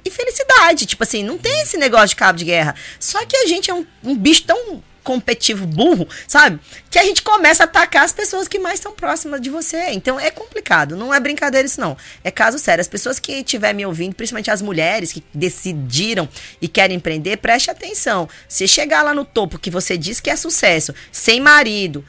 e 0.06 0.12
felicidade. 0.12 0.86
Tipo 0.86 1.04
assim, 1.04 1.24
não 1.24 1.40
tem 1.40 1.62
esse 1.62 1.76
negócio 1.76 2.10
de 2.10 2.18
cabo 2.18 2.38
de 2.38 2.46
guerra. 2.46 2.76
Só 3.00 3.26
que 3.26 3.36
a 3.36 3.48
gente 3.48 3.72
é 3.72 3.74
um, 3.74 3.86
um 4.04 4.16
bicho 4.16 4.44
tão 4.44 4.84
competitivo 5.04 5.66
burro, 5.66 6.08
sabe? 6.28 6.60
Que 6.90 7.00
a 7.00 7.04
gente 7.04 7.22
começa 7.22 7.64
a 7.64 7.66
atacar 7.66 8.04
as 8.04 8.14
pessoas 8.14 8.48
que 8.48 8.60
mais 8.60 8.76
estão 8.76 8.92
próximas 8.94 9.42
de 9.42 9.50
você. 9.50 9.90
Então 9.92 10.20
é 10.20 10.32
complicado, 10.32 10.96
não 10.96 11.14
é 11.14 11.20
brincadeira 11.20 11.66
isso 11.66 11.80
não. 11.80 11.98
É 12.24 12.32
caso 12.32 12.60
sério. 12.60 12.82
As 12.82 12.88
pessoas 12.88 13.20
que 13.20 13.34
estiverem 13.34 13.78
me 13.78 13.86
ouvindo, 13.86 14.16
principalmente 14.16 14.52
as 14.52 14.62
mulheres 14.62 15.12
que 15.12 15.24
decidiram 15.34 16.28
e 16.62 16.68
querem 16.68 16.98
empreender, 16.98 17.38
preste 17.38 17.72
atenção. 17.72 18.28
Se 18.48 18.68
chegar 18.68 19.04
lá 19.04 19.14
no 19.14 19.26
topo 19.26 19.60
que 19.60 19.70
você 19.70 19.98
diz 19.98 20.20
que 20.20 20.30
é 20.30 20.36
sucesso, 20.36 20.94
sem 21.12 21.40
marido, 21.40 22.06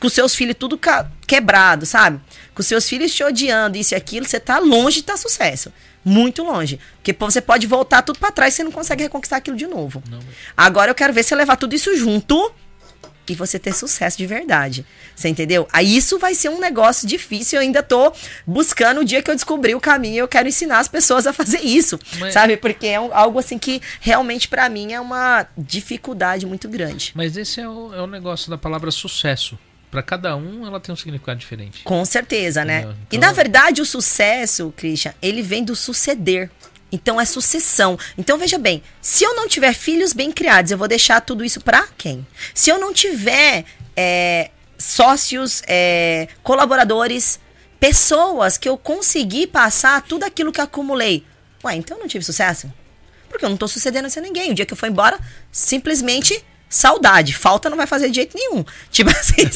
com 0.00 0.08
seus 0.08 0.34
filhos 0.34 0.56
tudo 0.58 0.78
quebrado, 1.26 1.86
sabe? 1.86 2.20
Com 2.54 2.62
seus 2.62 2.88
filhos 2.88 3.12
te 3.12 3.22
odiando, 3.22 3.76
isso 3.76 3.94
e 3.94 3.96
aquilo, 3.96 4.26
você 4.26 4.40
tá 4.40 4.58
longe 4.58 4.96
de 4.96 5.04
tá 5.04 5.16
sucesso. 5.16 5.72
Muito 6.04 6.42
longe. 6.42 6.78
Porque 6.96 7.12
você 7.12 7.40
pode 7.40 7.66
voltar 7.66 8.02
tudo 8.02 8.18
para 8.18 8.30
trás 8.30 8.54
e 8.54 8.56
você 8.56 8.64
não 8.64 8.72
consegue 8.72 9.04
reconquistar 9.04 9.36
aquilo 9.36 9.56
de 9.56 9.66
novo. 9.66 10.02
Não. 10.10 10.20
Agora 10.56 10.90
eu 10.90 10.94
quero 10.94 11.12
ver 11.12 11.22
você 11.22 11.34
levar 11.34 11.56
tudo 11.56 11.74
isso 11.74 11.96
junto 11.96 12.52
e 13.32 13.34
você 13.34 13.58
ter 13.58 13.72
sucesso 13.72 14.18
de 14.18 14.26
verdade. 14.26 14.84
Você 15.14 15.28
entendeu? 15.28 15.66
Aí 15.72 15.96
isso 15.96 16.18
vai 16.18 16.34
ser 16.34 16.50
um 16.50 16.60
negócio 16.60 17.08
difícil. 17.08 17.58
Eu 17.58 17.62
ainda 17.62 17.82
tô 17.82 18.12
buscando 18.46 19.00
o 19.00 19.04
dia 19.04 19.22
que 19.22 19.30
eu 19.30 19.34
descobri 19.34 19.74
o 19.74 19.80
caminho. 19.80 20.18
Eu 20.18 20.28
quero 20.28 20.48
ensinar 20.48 20.78
as 20.78 20.88
pessoas 20.88 21.26
a 21.26 21.32
fazer 21.32 21.60
isso, 21.60 21.98
Mas... 22.18 22.34
sabe? 22.34 22.56
Porque 22.56 22.86
é 22.86 23.00
um, 23.00 23.14
algo 23.14 23.38
assim 23.38 23.58
que 23.58 23.80
realmente 24.00 24.48
para 24.48 24.68
mim 24.68 24.92
é 24.92 25.00
uma 25.00 25.46
dificuldade 25.56 26.44
muito 26.44 26.68
grande. 26.68 27.12
Mas 27.14 27.36
esse 27.36 27.60
é 27.60 27.68
o, 27.68 27.94
é 27.94 28.02
o 28.02 28.06
negócio 28.06 28.50
da 28.50 28.58
palavra 28.58 28.90
sucesso 28.90 29.58
para 29.94 30.02
cada 30.02 30.34
um 30.34 30.66
ela 30.66 30.80
tem 30.80 30.92
um 30.92 30.96
significado 30.96 31.38
diferente. 31.38 31.84
Com 31.84 32.04
certeza, 32.04 32.64
né? 32.64 32.80
Então... 32.80 32.96
E 33.12 33.18
na 33.18 33.30
verdade 33.30 33.80
o 33.80 33.86
sucesso, 33.86 34.74
Christian, 34.76 35.14
ele 35.22 35.40
vem 35.40 35.62
do 35.62 35.76
suceder. 35.76 36.50
Então 36.90 37.20
é 37.20 37.24
sucessão. 37.24 37.96
Então 38.18 38.36
veja 38.36 38.58
bem, 38.58 38.82
se 39.00 39.22
eu 39.22 39.36
não 39.36 39.46
tiver 39.46 39.72
filhos 39.72 40.12
bem 40.12 40.32
criados, 40.32 40.72
eu 40.72 40.78
vou 40.78 40.88
deixar 40.88 41.20
tudo 41.20 41.44
isso 41.44 41.60
para 41.60 41.86
quem? 41.96 42.26
Se 42.52 42.70
eu 42.70 42.78
não 42.78 42.92
tiver 42.92 43.64
é, 43.96 44.50
sócios, 44.76 45.62
é, 45.68 46.26
colaboradores, 46.42 47.38
pessoas 47.78 48.58
que 48.58 48.68
eu 48.68 48.76
consegui 48.76 49.46
passar 49.46 50.02
tudo 50.02 50.24
aquilo 50.24 50.50
que 50.50 50.60
acumulei, 50.60 51.24
ué, 51.64 51.76
então 51.76 51.96
eu 51.96 52.00
não 52.00 52.08
tive 52.08 52.24
sucesso? 52.24 52.72
Porque 53.28 53.44
eu 53.44 53.48
não 53.48 53.56
tô 53.56 53.68
sucedendo 53.68 54.06
a 54.06 54.20
ninguém. 54.20 54.50
O 54.50 54.54
dia 54.54 54.66
que 54.66 54.72
eu 54.72 54.76
for 54.76 54.88
embora, 54.88 55.20
simplesmente 55.52 56.44
saudade. 56.74 57.34
Falta 57.34 57.70
não 57.70 57.76
vai 57.76 57.86
fazer 57.86 58.08
de 58.08 58.16
jeito 58.16 58.36
nenhum. 58.36 58.64
Tipo 58.90 59.10
assim, 59.16 59.48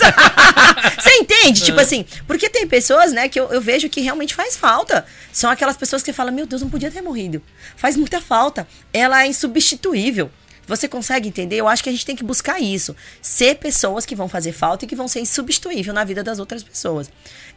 você 0.98 1.10
entende? 1.16 1.64
Tipo 1.64 1.80
é. 1.80 1.82
assim, 1.82 2.06
porque 2.26 2.48
tem 2.48 2.66
pessoas, 2.66 3.12
né, 3.12 3.28
que 3.28 3.38
eu, 3.38 3.50
eu, 3.50 3.60
vejo 3.60 3.88
que 3.88 4.00
realmente 4.00 4.34
faz 4.34 4.56
falta. 4.56 5.04
São 5.32 5.50
aquelas 5.50 5.76
pessoas 5.76 6.02
que 6.02 6.12
falam, 6.12 6.32
meu 6.32 6.46
Deus, 6.46 6.62
não 6.62 6.70
podia 6.70 6.90
ter 6.90 7.02
morrido. 7.02 7.42
Faz 7.76 7.96
muita 7.96 8.20
falta. 8.20 8.66
Ela 8.92 9.24
é 9.24 9.26
insubstituível. 9.26 10.30
Você 10.68 10.86
consegue 10.86 11.28
entender? 11.28 11.56
Eu 11.56 11.66
acho 11.66 11.82
que 11.82 11.88
a 11.88 11.92
gente 11.92 12.04
tem 12.04 12.14
que 12.14 12.22
buscar 12.22 12.60
isso. 12.60 12.94
Ser 13.22 13.56
pessoas 13.56 14.04
que 14.04 14.14
vão 14.14 14.28
fazer 14.28 14.52
falta 14.52 14.84
e 14.84 14.88
que 14.88 14.94
vão 14.94 15.08
ser 15.08 15.20
insubstituíveis 15.20 15.94
na 15.94 16.04
vida 16.04 16.22
das 16.22 16.38
outras 16.38 16.62
pessoas. 16.62 17.10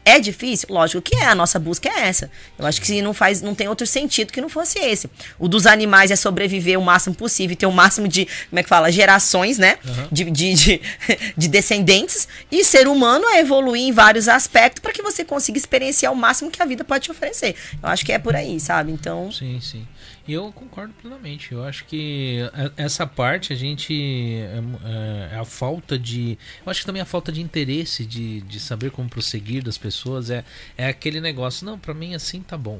É 0.03 0.20
difícil? 0.20 0.68
Lógico 0.72 1.01
que 1.01 1.16
é. 1.16 1.26
A 1.26 1.36
nossa 1.36 1.59
busca 1.59 1.89
é 1.89 2.07
essa. 2.07 2.32
Eu 2.57 2.66
acho 2.66 2.82
que 2.82 3.01
não 3.01 3.14
faz, 3.14 3.41
não 3.41 3.53
tem 3.53 3.68
outro 3.68 3.86
sentido 3.86 4.32
que 4.32 4.41
não 4.41 4.49
fosse 4.49 4.80
esse. 4.80 5.09
O 5.38 5.47
dos 5.47 5.68
animais 5.68 6.09
é 6.09 6.16
sobreviver 6.16 6.80
o 6.80 6.82
máximo 6.82 7.14
possível, 7.14 7.55
ter 7.55 7.66
o 7.66 7.72
máximo 7.72 8.07
de, 8.07 8.26
como 8.49 8.59
é 8.59 8.64
que 8.64 8.70
fala, 8.70 8.91
gerações, 8.91 9.57
né? 9.57 9.78
Uhum. 9.86 10.07
De, 10.12 10.24
de, 10.32 10.53
de, 10.53 10.82
de, 11.38 11.47
descendentes. 11.47 12.28
E 12.51 12.64
ser 12.64 12.88
humano 12.88 13.28
é 13.28 13.39
evoluir 13.39 13.84
em 13.84 13.91
vários 13.91 14.28
aspectos 14.28 14.82
para 14.82 14.93
que 14.93 15.01
você 15.01 15.24
consiga 15.24 15.57
experienciar 15.57 16.12
o 16.12 16.16
máximo 16.16 16.49
que 16.49 16.62
a 16.62 16.66
vida 16.66 16.84
pode 16.84 17.03
te 17.05 17.12
oferecer. 17.12 17.55
Eu 17.82 17.89
acho 17.89 18.05
que 18.05 18.12
é 18.12 18.18
por 18.18 18.36
aí, 18.36 18.59
sabe? 18.59 18.91
Então. 18.91 19.32
Sim, 19.32 19.59
sim. 19.62 19.86
Eu 20.28 20.51
concordo 20.51 20.93
plenamente. 20.93 21.51
Eu 21.51 21.63
acho 21.63 21.86
que 21.86 22.39
essa 22.78 23.07
parte 23.07 23.53
a 23.53 23.55
gente. 23.55 23.93
É, 23.93 25.34
é, 25.34 25.38
a 25.38 25.45
falta 25.45 25.97
de. 25.97 26.38
Eu 26.65 26.69
acho 26.69 26.82
que 26.82 26.86
também 26.86 27.01
a 27.01 27.05
falta 27.05 27.32
de 27.32 27.41
interesse 27.41 28.05
de, 28.05 28.41
de 28.41 28.59
saber 28.59 28.91
como 28.91 29.09
prosseguir 29.09 29.63
das 29.63 29.78
pessoas 29.78 30.30
é, 30.30 30.43
é 30.78 30.88
aquele 30.88 31.19
negócio. 31.19 31.65
Não, 31.65 31.78
para 31.78 31.93
mim 31.93 32.13
assim 32.13 32.41
tá 32.41 32.57
bom. 32.57 32.80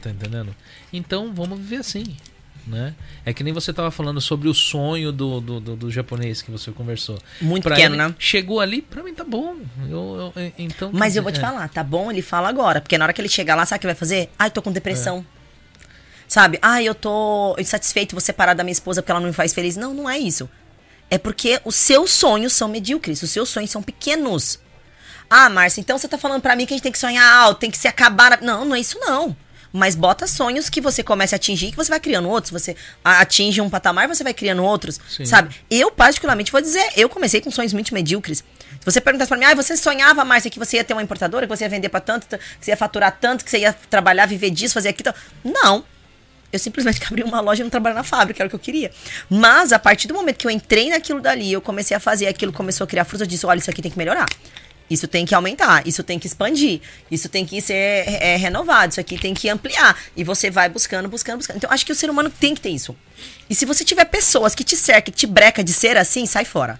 Tá 0.00 0.10
entendendo? 0.10 0.54
Então 0.92 1.32
vamos 1.32 1.58
viver 1.58 1.76
assim. 1.76 2.16
Né? 2.64 2.94
É 3.26 3.32
que 3.32 3.42
nem 3.42 3.52
você 3.52 3.72
tava 3.72 3.90
falando 3.90 4.20
sobre 4.20 4.48
o 4.48 4.54
sonho 4.54 5.10
do, 5.10 5.40
do, 5.40 5.58
do, 5.58 5.76
do 5.76 5.90
japonês 5.90 6.42
que 6.42 6.50
você 6.50 6.70
conversou. 6.70 7.18
Muito 7.40 7.64
pra 7.64 7.74
pequeno, 7.74 7.96
ele, 7.96 8.04
né? 8.04 8.14
Chegou 8.20 8.60
ali, 8.60 8.80
pra 8.80 9.02
mim 9.02 9.12
tá 9.12 9.24
bom. 9.24 9.56
Eu, 9.90 10.32
eu 10.36 10.52
então, 10.56 10.90
Mas 10.92 11.16
eu 11.16 11.24
vou 11.24 11.32
te 11.32 11.38
é. 11.38 11.40
falar, 11.40 11.68
tá 11.68 11.82
bom? 11.82 12.08
Ele 12.08 12.22
fala 12.22 12.48
agora. 12.48 12.80
Porque 12.80 12.96
na 12.96 13.04
hora 13.04 13.12
que 13.12 13.20
ele 13.20 13.28
chegar 13.28 13.56
lá, 13.56 13.66
sabe 13.66 13.78
o 13.78 13.80
que 13.80 13.86
vai 13.86 13.96
fazer? 13.96 14.30
Ai, 14.38 14.48
tô 14.48 14.62
com 14.62 14.70
depressão. 14.70 15.26
É. 15.38 15.41
Sabe? 16.32 16.58
Ah, 16.62 16.82
eu 16.82 16.94
tô 16.94 17.54
insatisfeito, 17.58 18.14
vou 18.14 18.20
separar 18.22 18.54
da 18.54 18.64
minha 18.64 18.72
esposa 18.72 19.02
porque 19.02 19.12
ela 19.12 19.20
não 19.20 19.26
me 19.26 19.34
faz 19.34 19.52
feliz. 19.52 19.76
Não, 19.76 19.92
não 19.92 20.08
é 20.08 20.18
isso. 20.18 20.48
É 21.10 21.18
porque 21.18 21.60
os 21.62 21.74
seus 21.74 22.10
sonhos 22.10 22.54
são 22.54 22.68
medíocres, 22.68 23.22
os 23.22 23.30
seus 23.30 23.50
sonhos 23.50 23.70
são 23.70 23.82
pequenos. 23.82 24.58
Ah, 25.28 25.50
Márcia, 25.50 25.82
então 25.82 25.98
você 25.98 26.08
tá 26.08 26.16
falando 26.16 26.40
para 26.40 26.56
mim 26.56 26.64
que 26.64 26.72
a 26.72 26.76
gente 26.76 26.84
tem 26.84 26.90
que 26.90 26.98
sonhar 26.98 27.30
alto, 27.30 27.58
tem 27.60 27.70
que 27.70 27.76
se 27.76 27.86
acabar. 27.86 28.40
Não, 28.40 28.64
não 28.64 28.74
é 28.74 28.80
isso 28.80 28.98
não. 28.98 29.36
Mas 29.70 29.94
bota 29.94 30.26
sonhos 30.26 30.70
que 30.70 30.80
você 30.80 31.02
comece 31.02 31.34
a 31.34 31.36
atingir, 31.36 31.70
que 31.70 31.76
você 31.76 31.90
vai 31.90 32.00
criando 32.00 32.30
outros. 32.30 32.50
Você 32.50 32.74
atinge 33.04 33.60
um 33.60 33.68
patamar, 33.68 34.08
você 34.08 34.24
vai 34.24 34.32
criando 34.32 34.64
outros. 34.64 34.98
Sim. 35.10 35.26
Sabe? 35.26 35.54
Eu, 35.70 35.90
particularmente, 35.90 36.50
vou 36.50 36.62
dizer, 36.62 36.92
eu 36.96 37.10
comecei 37.10 37.42
com 37.42 37.50
sonhos 37.50 37.74
muito 37.74 37.92
medíocres. 37.92 38.38
Se 38.38 38.86
você 38.86 39.02
perguntasse 39.02 39.28
pra 39.28 39.36
mim, 39.36 39.44
ah, 39.44 39.54
você 39.54 39.76
sonhava, 39.76 40.24
Márcia, 40.24 40.50
que 40.50 40.58
você 40.58 40.78
ia 40.78 40.84
ter 40.84 40.94
uma 40.94 41.02
importadora, 41.02 41.46
que 41.46 41.54
você 41.54 41.64
ia 41.64 41.68
vender 41.68 41.90
para 41.90 42.00
tanto, 42.00 42.26
que 42.26 42.38
você 42.58 42.70
ia 42.70 42.76
faturar 42.78 43.18
tanto, 43.20 43.44
que 43.44 43.50
você 43.50 43.58
ia 43.58 43.74
trabalhar, 43.74 44.24
viver 44.24 44.48
disso, 44.48 44.72
fazer 44.72 44.88
aquilo. 44.88 45.14
Não. 45.44 45.84
Eu 46.52 46.58
simplesmente 46.58 47.00
abri 47.06 47.22
uma 47.22 47.40
loja 47.40 47.62
e 47.62 47.64
não 47.64 47.70
trabalhei 47.70 47.96
na 47.96 48.04
fábrica, 48.04 48.42
era 48.42 48.46
o 48.46 48.50
que 48.50 48.54
eu 48.54 48.60
queria. 48.60 48.90
Mas 49.30 49.72
a 49.72 49.78
partir 49.78 50.06
do 50.06 50.14
momento 50.14 50.36
que 50.36 50.46
eu 50.46 50.50
entrei 50.50 50.90
naquilo 50.90 51.20
dali, 51.20 51.50
eu 51.50 51.62
comecei 51.62 51.96
a 51.96 52.00
fazer 52.00 52.26
aquilo, 52.26 52.52
começou 52.52 52.84
a 52.84 52.86
criar 52.86 53.04
frutos, 53.04 53.22
eu 53.22 53.26
disse: 53.26 53.46
olha, 53.46 53.58
isso 53.58 53.70
aqui 53.70 53.80
tem 53.80 53.90
que 53.90 53.98
melhorar. 53.98 54.26
Isso 54.90 55.08
tem 55.08 55.24
que 55.24 55.34
aumentar, 55.34 55.86
isso 55.86 56.02
tem 56.02 56.18
que 56.18 56.26
expandir, 56.26 56.82
isso 57.10 57.26
tem 57.26 57.46
que 57.46 57.62
ser 57.62 57.74
é, 57.74 58.36
renovado, 58.36 58.90
isso 58.90 59.00
aqui 59.00 59.18
tem 59.18 59.32
que 59.32 59.48
ampliar. 59.48 59.98
E 60.14 60.22
você 60.22 60.50
vai 60.50 60.68
buscando, 60.68 61.08
buscando, 61.08 61.38
buscando. 61.38 61.56
Então, 61.56 61.70
acho 61.70 61.86
que 61.86 61.92
o 61.92 61.94
ser 61.94 62.10
humano 62.10 62.28
tem 62.28 62.54
que 62.54 62.60
ter 62.60 62.68
isso. 62.68 62.94
E 63.48 63.54
se 63.54 63.64
você 63.64 63.84
tiver 63.84 64.04
pessoas 64.04 64.54
que 64.54 64.62
te 64.62 64.76
cercam, 64.76 65.10
que 65.10 65.18
te 65.18 65.26
breca 65.26 65.64
de 65.64 65.72
ser 65.72 65.96
assim, 65.96 66.26
sai 66.26 66.44
fora. 66.44 66.78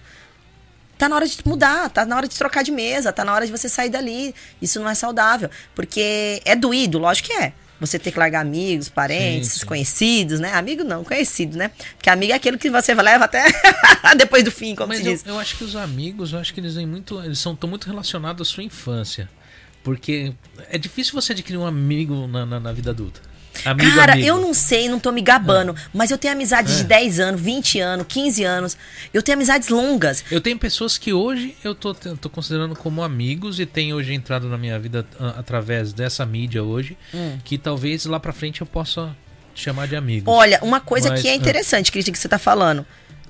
Tá 0.95 1.09
na 1.09 1.15
hora 1.15 1.27
de 1.27 1.37
mudar, 1.43 1.89
tá 1.89 2.05
na 2.05 2.15
hora 2.15 2.27
de 2.27 2.37
trocar 2.37 2.63
de 2.63 2.71
mesa, 2.71 3.11
tá 3.11 3.25
na 3.25 3.33
hora 3.33 3.47
de 3.47 3.51
você 3.51 3.67
sair 3.67 3.89
dali. 3.89 4.35
Isso 4.61 4.79
não 4.79 4.87
é 4.87 4.93
saudável. 4.93 5.49
Porque 5.73 6.39
é 6.45 6.55
doído, 6.55 6.99
lógico 6.99 7.29
que 7.29 7.33
é 7.33 7.53
você 7.85 7.99
ter 7.99 8.11
que 8.11 8.19
largar 8.19 8.41
amigos, 8.41 8.89
parentes, 8.89 9.51
sim, 9.51 9.59
sim. 9.59 9.65
conhecidos, 9.65 10.39
né? 10.39 10.53
Amigo 10.53 10.83
não, 10.83 11.03
conhecido, 11.03 11.57
né? 11.57 11.71
Porque 11.95 12.09
amigo 12.09 12.31
é 12.33 12.35
aquilo 12.35 12.57
que 12.57 12.69
você 12.69 12.93
leva 12.93 13.25
até 13.25 13.43
depois 14.17 14.43
do 14.43 14.51
fim, 14.51 14.75
como 14.75 14.89
Mas 14.89 14.99
se 14.99 15.03
diz. 15.03 15.25
Eu, 15.25 15.33
eu 15.33 15.39
acho 15.39 15.57
que 15.57 15.63
os 15.63 15.75
amigos, 15.75 16.33
eu 16.33 16.39
acho 16.39 16.53
que 16.53 16.59
eles 16.59 16.75
vêm 16.75 16.85
muito, 16.85 17.21
eles 17.23 17.39
são 17.39 17.55
tão 17.55 17.69
muito 17.69 17.85
relacionados 17.87 18.47
à 18.47 18.51
sua 18.51 18.63
infância. 18.63 19.29
Porque 19.83 20.33
é 20.69 20.77
difícil 20.77 21.13
você 21.13 21.33
adquirir 21.33 21.57
um 21.57 21.65
amigo 21.65 22.25
na, 22.27 22.45
na, 22.45 22.59
na 22.59 22.71
vida 22.71 22.91
adulta. 22.91 23.19
Amigo, 23.65 23.95
Cara, 23.95 24.13
amigo. 24.13 24.27
eu 24.27 24.37
não 24.39 24.53
sei, 24.53 24.89
não 24.89 24.99
tô 24.99 25.11
me 25.11 25.21
gabando, 25.21 25.71
é. 25.71 25.75
mas 25.93 26.11
eu 26.11 26.17
tenho 26.17 26.33
amizades 26.33 26.73
é. 26.73 26.77
de 26.77 26.83
10 26.85 27.19
anos, 27.19 27.41
20 27.41 27.79
anos, 27.79 28.05
15 28.07 28.43
anos. 28.43 28.77
Eu 29.13 29.21
tenho 29.21 29.37
amizades 29.37 29.69
longas. 29.69 30.23
Eu 30.29 30.41
tenho 30.41 30.57
pessoas 30.57 30.97
que 30.97 31.13
hoje 31.13 31.55
eu 31.63 31.73
tô, 31.73 31.93
tô 31.93 32.29
considerando 32.29 32.75
como 32.75 33.03
amigos 33.03 33.59
e 33.59 33.65
tem 33.65 33.93
hoje 33.93 34.13
entrado 34.13 34.49
na 34.49 34.57
minha 34.57 34.79
vida 34.79 35.05
através 35.37 35.93
dessa 35.93 36.25
mídia 36.25 36.63
hoje, 36.63 36.97
hum. 37.13 37.37
que 37.43 37.57
talvez 37.57 38.05
lá 38.05 38.19
pra 38.19 38.33
frente 38.33 38.61
eu 38.61 38.67
possa 38.67 39.15
chamar 39.55 39.87
de 39.87 39.95
amigos. 39.95 40.33
Olha, 40.33 40.59
uma 40.61 40.79
coisa 40.79 41.09
mas, 41.09 41.21
que 41.21 41.27
é 41.27 41.35
interessante, 41.35 41.89
é. 41.89 42.03
que 42.03 42.17
você 42.17 42.27
tá 42.27 42.39
falando, 42.39 42.85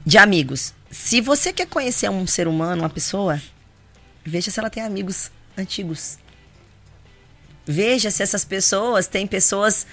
de 0.05 0.17
amigos. 0.17 0.73
Se 0.89 1.21
você 1.21 1.51
quer 1.51 1.67
conhecer 1.67 2.09
um 2.09 2.25
ser 2.27 2.47
humano, 2.47 2.83
uma 2.83 2.89
pessoa, 2.89 3.41
veja 4.23 4.49
se 4.51 4.59
ela 4.59 4.69
tem 4.69 4.83
amigos 4.83 5.31
antigos. 5.57 6.17
Veja 7.65 8.11
se 8.11 8.21
essas 8.21 8.43
pessoas 8.43 9.07
têm 9.07 9.25
pessoas 9.25 9.87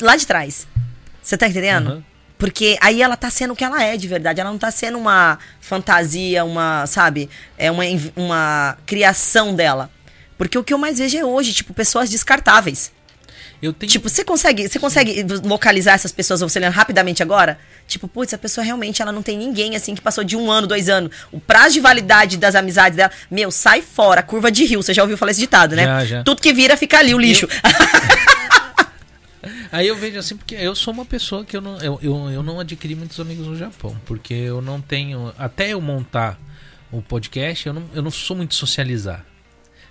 lá 0.00 0.16
de 0.16 0.26
trás. 0.26 0.66
Você 1.22 1.36
tá 1.36 1.48
entendendo? 1.48 1.90
Uhum. 1.90 2.02
Porque 2.38 2.78
aí 2.80 3.02
ela 3.02 3.16
tá 3.16 3.28
sendo 3.30 3.52
o 3.52 3.56
que 3.56 3.64
ela 3.64 3.82
é 3.82 3.96
de 3.96 4.06
verdade. 4.06 4.40
Ela 4.40 4.50
não 4.50 4.58
tá 4.58 4.70
sendo 4.70 4.96
uma 4.96 5.38
fantasia, 5.60 6.44
uma, 6.44 6.86
sabe? 6.86 7.28
É 7.58 7.70
uma, 7.70 7.82
uma 8.16 8.78
criação 8.86 9.54
dela. 9.54 9.90
Porque 10.38 10.56
o 10.56 10.62
que 10.62 10.72
eu 10.72 10.78
mais 10.78 10.98
vejo 10.98 11.18
é 11.18 11.24
hoje, 11.24 11.52
tipo, 11.52 11.74
pessoas 11.74 12.08
descartáveis. 12.08 12.92
Eu 13.60 13.72
tenho... 13.72 13.90
Tipo, 13.90 14.08
você 14.08 14.24
consegue, 14.24 14.68
você 14.68 14.78
consegue 14.78 15.26
localizar 15.44 15.94
essas 15.94 16.12
pessoas, 16.12 16.40
você 16.40 16.60
lendo 16.60 16.72
rapidamente 16.72 17.24
agora? 17.24 17.58
Tipo, 17.88 18.06
putz, 18.06 18.32
a 18.32 18.38
pessoa 18.38 18.64
realmente 18.64 19.02
ela 19.02 19.10
não 19.10 19.20
tem 19.20 19.36
ninguém 19.36 19.74
assim 19.74 19.96
que 19.96 20.00
passou 20.00 20.22
de 20.22 20.36
um 20.36 20.48
ano, 20.48 20.68
dois 20.68 20.88
anos. 20.88 21.10
O 21.32 21.40
prazo 21.40 21.74
de 21.74 21.80
validade 21.80 22.36
das 22.36 22.54
amizades 22.54 22.96
dela, 22.96 23.10
meu, 23.28 23.50
sai 23.50 23.82
fora, 23.82 24.22
curva 24.22 24.50
de 24.50 24.64
rio. 24.64 24.80
Você 24.80 24.94
já 24.94 25.02
ouviu 25.02 25.16
falar 25.16 25.32
esse 25.32 25.40
ditado, 25.40 25.74
né? 25.74 25.84
Já, 25.84 26.04
já. 26.04 26.22
Tudo 26.22 26.40
que 26.40 26.52
vira 26.52 26.76
fica 26.76 26.98
ali, 26.98 27.12
o 27.12 27.18
lixo. 27.18 27.46
Eu... 27.46 28.17
Aí 29.70 29.86
eu 29.86 29.96
vejo 29.96 30.18
assim, 30.18 30.36
porque 30.36 30.54
eu 30.54 30.74
sou 30.74 30.92
uma 30.92 31.04
pessoa 31.04 31.44
que 31.44 31.56
eu 31.56 31.60
não, 31.60 31.78
eu, 31.78 31.98
eu, 32.02 32.30
eu 32.30 32.42
não 32.42 32.60
adquiri 32.60 32.94
muitos 32.94 33.18
amigos 33.20 33.46
no 33.46 33.56
Japão, 33.56 33.96
porque 34.06 34.34
eu 34.34 34.60
não 34.60 34.80
tenho. 34.80 35.32
Até 35.38 35.70
eu 35.70 35.80
montar 35.80 36.38
o 36.90 37.02
podcast, 37.02 37.66
eu 37.66 37.74
não, 37.74 37.84
eu 37.94 38.02
não 38.02 38.10
sou 38.10 38.36
muito 38.36 38.54
socializar. 38.54 39.24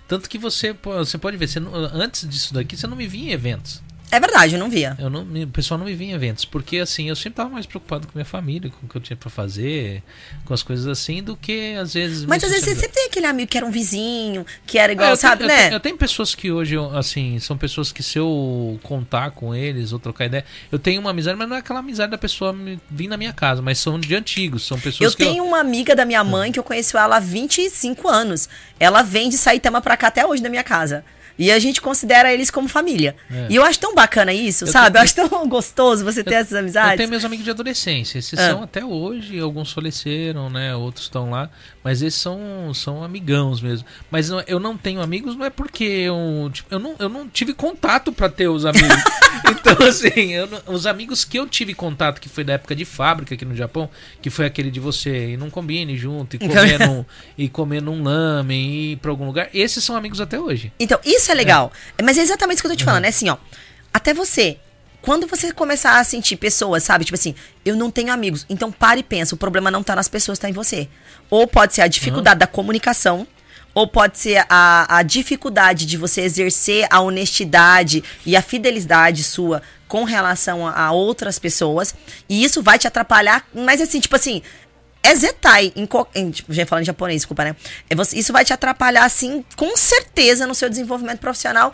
Tanto 0.06 0.28
que 0.28 0.38
você, 0.38 0.72
você 0.72 1.18
pode 1.18 1.36
ver, 1.36 1.48
você 1.48 1.60
antes 1.92 2.26
disso 2.26 2.54
daqui, 2.54 2.76
você 2.76 2.86
não 2.86 2.96
me 2.96 3.06
via 3.06 3.30
em 3.30 3.32
eventos. 3.32 3.82
É 4.10 4.18
verdade, 4.18 4.54
eu 4.54 4.58
não 4.58 4.70
via. 4.70 4.96
Eu 4.98 5.10
não, 5.10 5.22
o 5.22 5.46
pessoal 5.48 5.76
não 5.78 5.86
me 5.86 5.94
via 5.94 6.08
em 6.08 6.12
eventos, 6.12 6.44
porque 6.44 6.78
assim, 6.78 7.08
eu 7.08 7.16
sempre 7.16 7.30
estava 7.30 7.50
mais 7.50 7.66
preocupado 7.66 8.06
com 8.06 8.12
minha 8.14 8.24
família, 8.24 8.70
com 8.70 8.86
o 8.86 8.88
que 8.88 8.96
eu 8.96 9.00
tinha 9.00 9.16
para 9.16 9.28
fazer, 9.28 10.02
com 10.44 10.54
as 10.54 10.62
coisas 10.62 10.86
assim, 10.86 11.22
do 11.22 11.36
que 11.36 11.74
às 11.74 11.94
vezes. 11.94 12.24
Mas 12.24 12.42
às 12.42 12.50
vezes 12.50 12.64
você 12.64 12.74
sempre 12.74 12.88
tem 12.88 13.06
aquele 13.06 13.26
amigo 13.26 13.50
que 13.50 13.56
era 13.56 13.66
um 13.66 13.70
vizinho, 13.70 14.46
que 14.66 14.78
era 14.78 14.92
igual, 14.92 15.12
é, 15.12 15.16
sabe, 15.16 15.38
tenho, 15.38 15.48
né? 15.48 15.54
Eu 15.54 15.58
tenho, 15.58 15.74
eu 15.74 15.80
tenho, 15.80 15.96
pessoas 15.96 16.34
que 16.34 16.50
hoje, 16.50 16.76
assim, 16.94 17.38
são 17.38 17.56
pessoas 17.56 17.92
que 17.92 18.02
se 18.02 18.18
eu 18.18 18.78
contar 18.82 19.32
com 19.32 19.54
eles 19.54 19.92
ou 19.92 19.98
trocar 19.98 20.26
ideia, 20.26 20.44
eu 20.72 20.78
tenho 20.78 21.00
uma 21.00 21.10
amizade, 21.10 21.36
mas 21.36 21.48
não 21.48 21.56
é 21.56 21.58
aquela 21.58 21.80
amizade 21.80 22.10
da 22.10 22.18
pessoa 22.18 22.56
vir 22.90 23.08
na 23.08 23.16
minha 23.16 23.32
casa, 23.32 23.60
mas 23.60 23.78
são 23.78 24.00
de 24.00 24.14
antigos, 24.14 24.66
são 24.66 24.78
pessoas 24.78 25.12
eu 25.12 25.16
que. 25.16 25.18
Tenho 25.18 25.28
eu 25.28 25.32
tenho 25.34 25.44
uma 25.44 25.60
amiga 25.60 25.94
da 25.94 26.04
minha 26.04 26.24
mãe 26.24 26.50
que 26.50 26.58
eu 26.58 26.64
conheço 26.64 26.96
ela 26.96 27.16
há 27.16 27.20
25 27.20 28.08
anos. 28.08 28.48
Ela 28.80 29.02
vem 29.02 29.28
de 29.28 29.36
Saitama 29.36 29.80
pra 29.80 29.96
cá 29.96 30.08
até 30.08 30.26
hoje 30.26 30.42
da 30.42 30.48
minha 30.48 30.64
casa. 30.64 31.04
E 31.38 31.52
a 31.52 31.58
gente 31.58 31.80
considera 31.80 32.32
eles 32.32 32.50
como 32.50 32.68
família. 32.68 33.14
É. 33.30 33.46
E 33.50 33.56
eu 33.56 33.62
acho 33.62 33.78
tão 33.78 33.94
bacana 33.94 34.32
isso, 34.32 34.64
eu 34.64 34.68
sabe? 34.68 34.92
Tenho... 34.92 34.98
Eu 34.98 35.04
acho 35.04 35.14
tão 35.14 35.28
gostoso 35.48 36.04
você 36.04 36.24
ter 36.24 36.34
eu, 36.34 36.38
essas 36.38 36.54
amizades. 36.54 36.92
Eu 36.92 36.96
tenho 36.96 37.10
meus 37.10 37.24
amigos 37.24 37.44
de 37.44 37.50
adolescência. 37.50 38.18
Esses 38.18 38.38
ah. 38.38 38.50
são 38.50 38.62
até 38.62 38.84
hoje, 38.84 39.38
alguns 39.38 39.72
faleceram, 39.72 40.50
né? 40.50 40.74
Outros 40.74 41.04
estão 41.04 41.30
lá. 41.30 41.50
Mas 41.82 42.02
esses 42.02 42.20
são, 42.20 42.74
são 42.74 43.02
amigãos 43.02 43.62
mesmo. 43.62 43.86
Mas 44.10 44.28
não, 44.28 44.42
eu 44.46 44.58
não 44.58 44.76
tenho 44.76 45.00
amigos, 45.00 45.36
não 45.36 45.46
é 45.46 45.50
porque 45.50 45.84
eu, 45.84 46.50
tipo, 46.52 46.68
eu, 46.70 46.78
não, 46.78 46.94
eu 46.98 47.08
não 47.08 47.28
tive 47.28 47.54
contato 47.54 48.12
para 48.12 48.28
ter 48.28 48.48
os 48.48 48.66
amigos. 48.66 48.88
então, 49.48 49.86
assim, 49.86 50.32
eu, 50.34 50.48
os 50.66 50.86
amigos 50.86 51.24
que 51.24 51.38
eu 51.38 51.46
tive 51.46 51.72
contato, 51.72 52.20
que 52.20 52.28
foi 52.28 52.44
da 52.44 52.54
época 52.54 52.74
de 52.74 52.84
fábrica 52.84 53.34
aqui 53.34 53.44
no 53.44 53.56
Japão, 53.56 53.88
que 54.20 54.28
foi 54.28 54.44
aquele 54.44 54.70
de 54.70 54.80
você 54.80 55.30
ir 55.30 55.36
num 55.38 55.48
combine 55.48 55.96
junto 55.96 56.36
e 56.36 56.38
comer 56.38 56.78
num, 56.86 57.04
e 57.38 57.48
comer 57.48 57.80
num 57.80 58.02
lamen 58.02 58.70
e 58.70 58.92
ir 58.92 58.96
pra 58.96 59.10
algum 59.10 59.26
lugar, 59.26 59.48
esses 59.54 59.82
são 59.82 59.96
amigos 59.96 60.20
até 60.20 60.38
hoje. 60.38 60.72
Então, 60.78 60.98
isso 61.04 61.27
é 61.32 61.34
legal. 61.34 61.72
É. 61.96 62.02
Mas 62.02 62.18
é 62.18 62.22
exatamente 62.22 62.56
isso 62.56 62.62
que 62.62 62.66
eu 62.66 62.72
tô 62.72 62.76
te 62.76 62.84
falando. 62.84 63.02
Uhum. 63.02 63.06
É 63.06 63.10
assim, 63.10 63.28
ó. 63.28 63.36
Até 63.92 64.12
você, 64.12 64.58
quando 65.00 65.26
você 65.26 65.52
começar 65.52 65.98
a 65.98 66.04
sentir 66.04 66.36
pessoas, 66.36 66.82
sabe? 66.82 67.04
Tipo 67.04 67.14
assim, 67.14 67.34
eu 67.64 67.76
não 67.76 67.90
tenho 67.90 68.12
amigos. 68.12 68.44
Então 68.48 68.70
pare 68.70 69.00
e 69.00 69.02
pensa, 69.02 69.34
o 69.34 69.38
problema 69.38 69.70
não 69.70 69.82
tá 69.82 69.96
nas 69.96 70.08
pessoas, 70.08 70.38
tá 70.38 70.48
em 70.48 70.52
você. 70.52 70.88
Ou 71.30 71.46
pode 71.46 71.74
ser 71.74 71.82
a 71.82 71.86
dificuldade 71.86 72.36
uhum. 72.36 72.40
da 72.40 72.46
comunicação, 72.46 73.26
ou 73.74 73.86
pode 73.86 74.18
ser 74.18 74.44
a, 74.48 74.98
a 74.98 75.02
dificuldade 75.02 75.86
de 75.86 75.96
você 75.96 76.22
exercer 76.22 76.86
a 76.90 77.00
honestidade 77.00 78.02
e 78.26 78.36
a 78.36 78.42
fidelidade 78.42 79.22
sua 79.22 79.62
com 79.86 80.04
relação 80.04 80.66
a, 80.66 80.86
a 80.86 80.92
outras 80.92 81.38
pessoas. 81.38 81.94
E 82.28 82.42
isso 82.42 82.62
vai 82.62 82.78
te 82.78 82.86
atrapalhar, 82.86 83.46
mas 83.54 83.80
assim, 83.80 84.00
tipo 84.00 84.16
assim, 84.16 84.42
é 85.02 85.14
zetai, 85.14 85.72
em, 85.74 85.88
em, 86.14 86.30
tipo, 86.30 86.52
falando 86.66 86.82
em 86.82 86.86
japonês, 86.86 87.22
desculpa, 87.22 87.44
né? 87.44 87.56
É 87.88 87.94
você, 87.94 88.18
isso 88.18 88.32
vai 88.32 88.44
te 88.44 88.52
atrapalhar, 88.52 89.04
assim, 89.04 89.44
com 89.56 89.76
certeza 89.76 90.46
no 90.46 90.54
seu 90.54 90.68
desenvolvimento 90.68 91.20
profissional, 91.20 91.72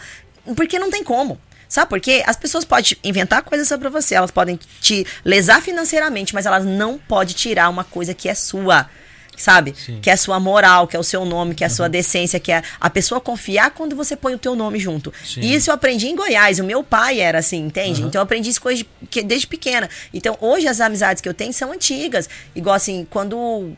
porque 0.56 0.78
não 0.78 0.90
tem 0.90 1.02
como. 1.02 1.38
Sabe 1.68 1.88
por 1.88 2.00
quê? 2.00 2.22
As 2.26 2.36
pessoas 2.36 2.64
podem 2.64 2.96
inventar 3.02 3.42
coisas 3.42 3.66
sobre 3.66 3.88
você, 3.88 4.14
elas 4.14 4.30
podem 4.30 4.58
te 4.80 5.06
lesar 5.24 5.60
financeiramente, 5.60 6.34
mas 6.34 6.46
elas 6.46 6.64
não 6.64 6.98
podem 6.98 7.34
tirar 7.34 7.68
uma 7.68 7.82
coisa 7.82 8.14
que 8.14 8.28
é 8.28 8.34
sua 8.34 8.88
sabe? 9.36 9.74
Sim. 9.76 10.00
Que 10.00 10.10
é 10.10 10.12
a 10.12 10.16
sua 10.16 10.38
moral, 10.40 10.86
que 10.86 10.96
é 10.96 10.98
o 10.98 11.02
seu 11.02 11.24
nome, 11.24 11.54
que 11.54 11.64
é 11.64 11.66
a 11.66 11.70
uhum. 11.70 11.76
sua 11.76 11.88
decência, 11.88 12.38
que 12.40 12.52
é 12.52 12.62
a 12.80 12.90
pessoa 12.90 13.20
confiar 13.20 13.70
quando 13.70 13.96
você 13.96 14.16
põe 14.16 14.34
o 14.34 14.38
teu 14.38 14.54
nome 14.54 14.78
junto. 14.78 15.12
Sim. 15.24 15.40
E 15.40 15.54
isso 15.54 15.70
eu 15.70 15.74
aprendi 15.74 16.06
em 16.08 16.16
Goiás. 16.16 16.58
O 16.58 16.64
meu 16.64 16.82
pai 16.82 17.20
era 17.20 17.38
assim, 17.38 17.58
entende? 17.58 18.02
Uhum. 18.02 18.08
Então 18.08 18.20
eu 18.20 18.24
aprendi 18.24 18.50
isso 18.50 18.60
coisa 18.60 18.82
de, 18.82 19.22
desde 19.22 19.46
pequena. 19.46 19.88
Então 20.12 20.36
hoje 20.40 20.66
as 20.68 20.80
amizades 20.80 21.20
que 21.20 21.28
eu 21.28 21.34
tenho 21.34 21.52
são 21.52 21.72
antigas. 21.72 22.28
Igual 22.54 22.74
assim, 22.74 23.06
quando 23.10 23.72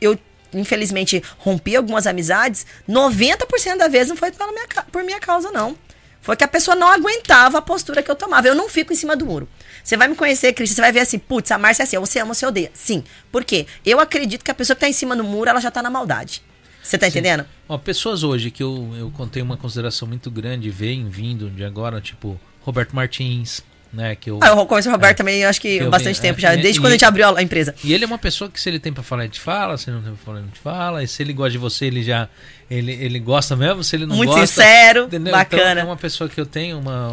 eu 0.00 0.18
infelizmente 0.54 1.22
rompi 1.38 1.74
algumas 1.74 2.06
amizades, 2.06 2.66
90% 2.88 3.78
da 3.78 3.88
vez 3.88 4.08
não 4.08 4.16
foi 4.16 4.30
pela 4.30 4.52
minha, 4.52 4.66
por 4.90 5.02
minha 5.02 5.20
causa 5.20 5.50
não. 5.50 5.76
Foi 6.20 6.36
que 6.36 6.44
a 6.44 6.48
pessoa 6.48 6.76
não 6.76 6.86
aguentava 6.86 7.58
a 7.58 7.62
postura 7.62 8.00
que 8.00 8.10
eu 8.10 8.14
tomava. 8.14 8.46
Eu 8.46 8.54
não 8.54 8.68
fico 8.68 8.92
em 8.92 8.96
cima 8.96 9.16
do 9.16 9.26
muro. 9.26 9.48
Você 9.82 9.96
vai 9.96 10.08
me 10.08 10.14
conhecer, 10.14 10.52
Cristian, 10.52 10.76
você 10.76 10.80
vai 10.80 10.92
ver 10.92 11.00
assim, 11.00 11.18
putz, 11.18 11.50
a 11.50 11.58
Márcia 11.58 11.82
é 11.82 11.84
assim, 11.84 11.98
você 11.98 12.18
ama 12.20 12.30
ou 12.30 12.34
você 12.34 12.46
odeia. 12.46 12.70
Sim. 12.72 13.02
Por 13.30 13.44
quê? 13.44 13.66
Eu 13.84 13.98
acredito 14.00 14.44
que 14.44 14.50
a 14.50 14.54
pessoa 14.54 14.74
que 14.74 14.80
tá 14.80 14.88
em 14.88 14.92
cima 14.92 15.16
do 15.16 15.24
muro, 15.24 15.50
ela 15.50 15.60
já 15.60 15.70
tá 15.70 15.82
na 15.82 15.90
maldade. 15.90 16.42
Você 16.82 16.98
tá 16.98 17.06
Sim. 17.06 17.10
entendendo? 17.10 17.46
Ó, 17.68 17.78
pessoas 17.78 18.22
hoje 18.22 18.50
que 18.50 18.62
eu, 18.62 18.92
eu 18.96 19.10
contei 19.10 19.42
uma 19.42 19.56
consideração 19.56 20.06
muito 20.08 20.30
grande, 20.30 20.70
vem 20.70 21.08
vindo 21.08 21.50
de 21.50 21.64
agora, 21.64 22.00
tipo, 22.00 22.40
Roberto 22.60 22.94
Martins, 22.94 23.62
né? 23.92 24.16
Que 24.16 24.30
eu, 24.30 24.40
ah, 24.42 24.48
eu 24.48 24.66
conheço 24.66 24.88
o 24.88 24.92
Roberto 24.92 25.12
é, 25.12 25.14
também, 25.18 25.44
acho 25.44 25.60
que, 25.60 25.80
que 25.80 25.84
bastante 25.86 26.20
tempo 26.20 26.38
é, 26.38 26.42
já, 26.42 26.54
desde 26.54 26.78
e, 26.78 26.80
quando 26.80 26.88
a 26.88 26.92
gente 26.92 27.04
abriu 27.04 27.36
a 27.36 27.42
empresa. 27.42 27.74
E 27.84 27.92
ele 27.92 28.04
é 28.04 28.06
uma 28.06 28.18
pessoa 28.18 28.50
que 28.50 28.60
se 28.60 28.68
ele 28.68 28.78
tem 28.78 28.92
para 28.92 29.02
falar, 29.02 29.24
ele 29.24 29.32
te 29.32 29.40
fala, 29.40 29.76
se 29.76 29.90
ele 29.90 29.96
não 29.96 30.04
tem 30.04 30.14
pra 30.14 30.24
falar, 30.24 30.38
ele 30.38 30.48
te 30.50 30.60
fala, 30.60 31.02
e 31.04 31.08
se 31.08 31.22
ele 31.22 31.32
gosta 31.32 31.50
de 31.50 31.58
você, 31.58 31.86
ele 31.86 32.02
já, 32.02 32.28
ele, 32.70 32.92
ele 32.92 33.18
gosta 33.18 33.54
mesmo, 33.54 33.84
se 33.84 33.94
ele 33.94 34.06
não 34.06 34.16
Muito 34.16 34.30
gosta... 34.30 34.40
Muito 34.40 34.50
sincero, 34.50 35.04
entendeu? 35.04 35.32
bacana. 35.32 35.72
Então, 35.72 35.82
é 35.82 35.84
uma 35.84 35.96
pessoa 35.96 36.28
que 36.28 36.40
eu 36.40 36.46
tenho 36.46 36.78
uma, 36.78 37.10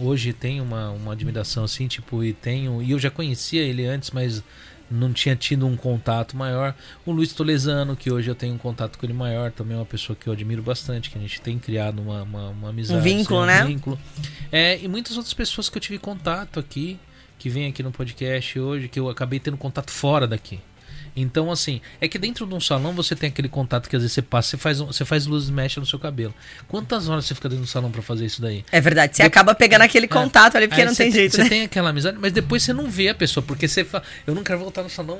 hoje 0.00 0.32
tenho 0.32 0.62
uma, 0.62 0.90
uma 0.90 1.12
admiração 1.12 1.64
assim, 1.64 1.88
tipo, 1.88 2.22
e 2.22 2.32
tenho, 2.32 2.82
e 2.82 2.92
eu 2.92 2.98
já 2.98 3.10
conhecia 3.10 3.62
ele 3.62 3.84
antes, 3.84 4.10
mas 4.10 4.42
não 4.92 5.12
tinha 5.12 5.34
tido 5.34 5.66
um 5.66 5.76
contato 5.76 6.36
maior. 6.36 6.74
O 7.04 7.12
Luiz 7.12 7.32
Tolesano, 7.32 7.96
que 7.96 8.10
hoje 8.10 8.30
eu 8.30 8.34
tenho 8.34 8.54
um 8.54 8.58
contato 8.58 8.98
com 8.98 9.06
ele 9.06 9.12
maior, 9.12 9.50
também 9.50 9.74
é 9.74 9.78
uma 9.78 9.86
pessoa 9.86 10.16
que 10.16 10.26
eu 10.26 10.32
admiro 10.32 10.62
bastante, 10.62 11.10
que 11.10 11.18
a 11.18 11.20
gente 11.20 11.40
tem 11.40 11.58
criado 11.58 12.00
uma, 12.00 12.22
uma, 12.22 12.48
uma 12.50 12.68
amizade. 12.68 13.00
Um 13.00 13.02
vínculo, 13.02 13.40
assim, 13.40 13.50
um 13.50 13.54
né? 13.54 13.64
Vínculo. 13.64 13.98
É, 14.50 14.78
e 14.80 14.88
muitas 14.88 15.16
outras 15.16 15.34
pessoas 15.34 15.68
que 15.68 15.76
eu 15.76 15.80
tive 15.80 15.98
contato 15.98 16.60
aqui, 16.60 16.98
que 17.38 17.48
vêm 17.48 17.68
aqui 17.68 17.82
no 17.82 17.90
podcast 17.90 18.58
hoje, 18.58 18.88
que 18.88 19.00
eu 19.00 19.08
acabei 19.08 19.40
tendo 19.40 19.56
contato 19.56 19.90
fora 19.90 20.26
daqui. 20.26 20.60
Então, 21.14 21.50
assim, 21.50 21.80
é 22.00 22.08
que 22.08 22.18
dentro 22.18 22.46
de 22.46 22.54
um 22.54 22.60
salão 22.60 22.92
você 22.92 23.14
tem 23.14 23.28
aquele 23.28 23.48
contato 23.48 23.88
que 23.88 23.96
às 23.96 24.02
vezes 24.02 24.14
você 24.14 24.22
passa, 24.22 24.50
você 24.50 24.56
faz, 24.56 24.78
você 24.78 25.04
faz 25.04 25.26
luz 25.26 25.50
mexe 25.50 25.78
no 25.78 25.86
seu 25.86 25.98
cabelo. 25.98 26.34
Quantas 26.68 27.08
horas 27.08 27.26
você 27.26 27.34
fica 27.34 27.48
dentro 27.48 27.64
do 27.64 27.70
salão 27.70 27.90
para 27.90 28.02
fazer 28.02 28.26
isso 28.26 28.40
daí? 28.40 28.64
É 28.72 28.80
verdade, 28.80 29.16
você 29.16 29.22
de... 29.22 29.26
acaba 29.26 29.54
pegando 29.54 29.82
aquele 29.82 30.06
é. 30.06 30.08
contato 30.08 30.56
ali 30.56 30.68
porque 30.68 30.80
Aí 30.80 30.86
não 30.86 30.94
tem 30.94 31.10
jeito. 31.10 31.36
Você 31.36 31.42
né? 31.42 31.48
tem 31.48 31.62
aquela 31.64 31.90
amizade, 31.90 32.16
mas 32.20 32.32
depois 32.32 32.62
você 32.62 32.72
não 32.72 32.88
vê 32.88 33.08
a 33.10 33.14
pessoa, 33.14 33.44
porque 33.44 33.68
você 33.68 33.84
fala, 33.84 34.04
eu 34.26 34.34
não 34.34 34.42
quero 34.42 34.58
voltar 34.58 34.82
no 34.82 34.90
salão 34.90 35.18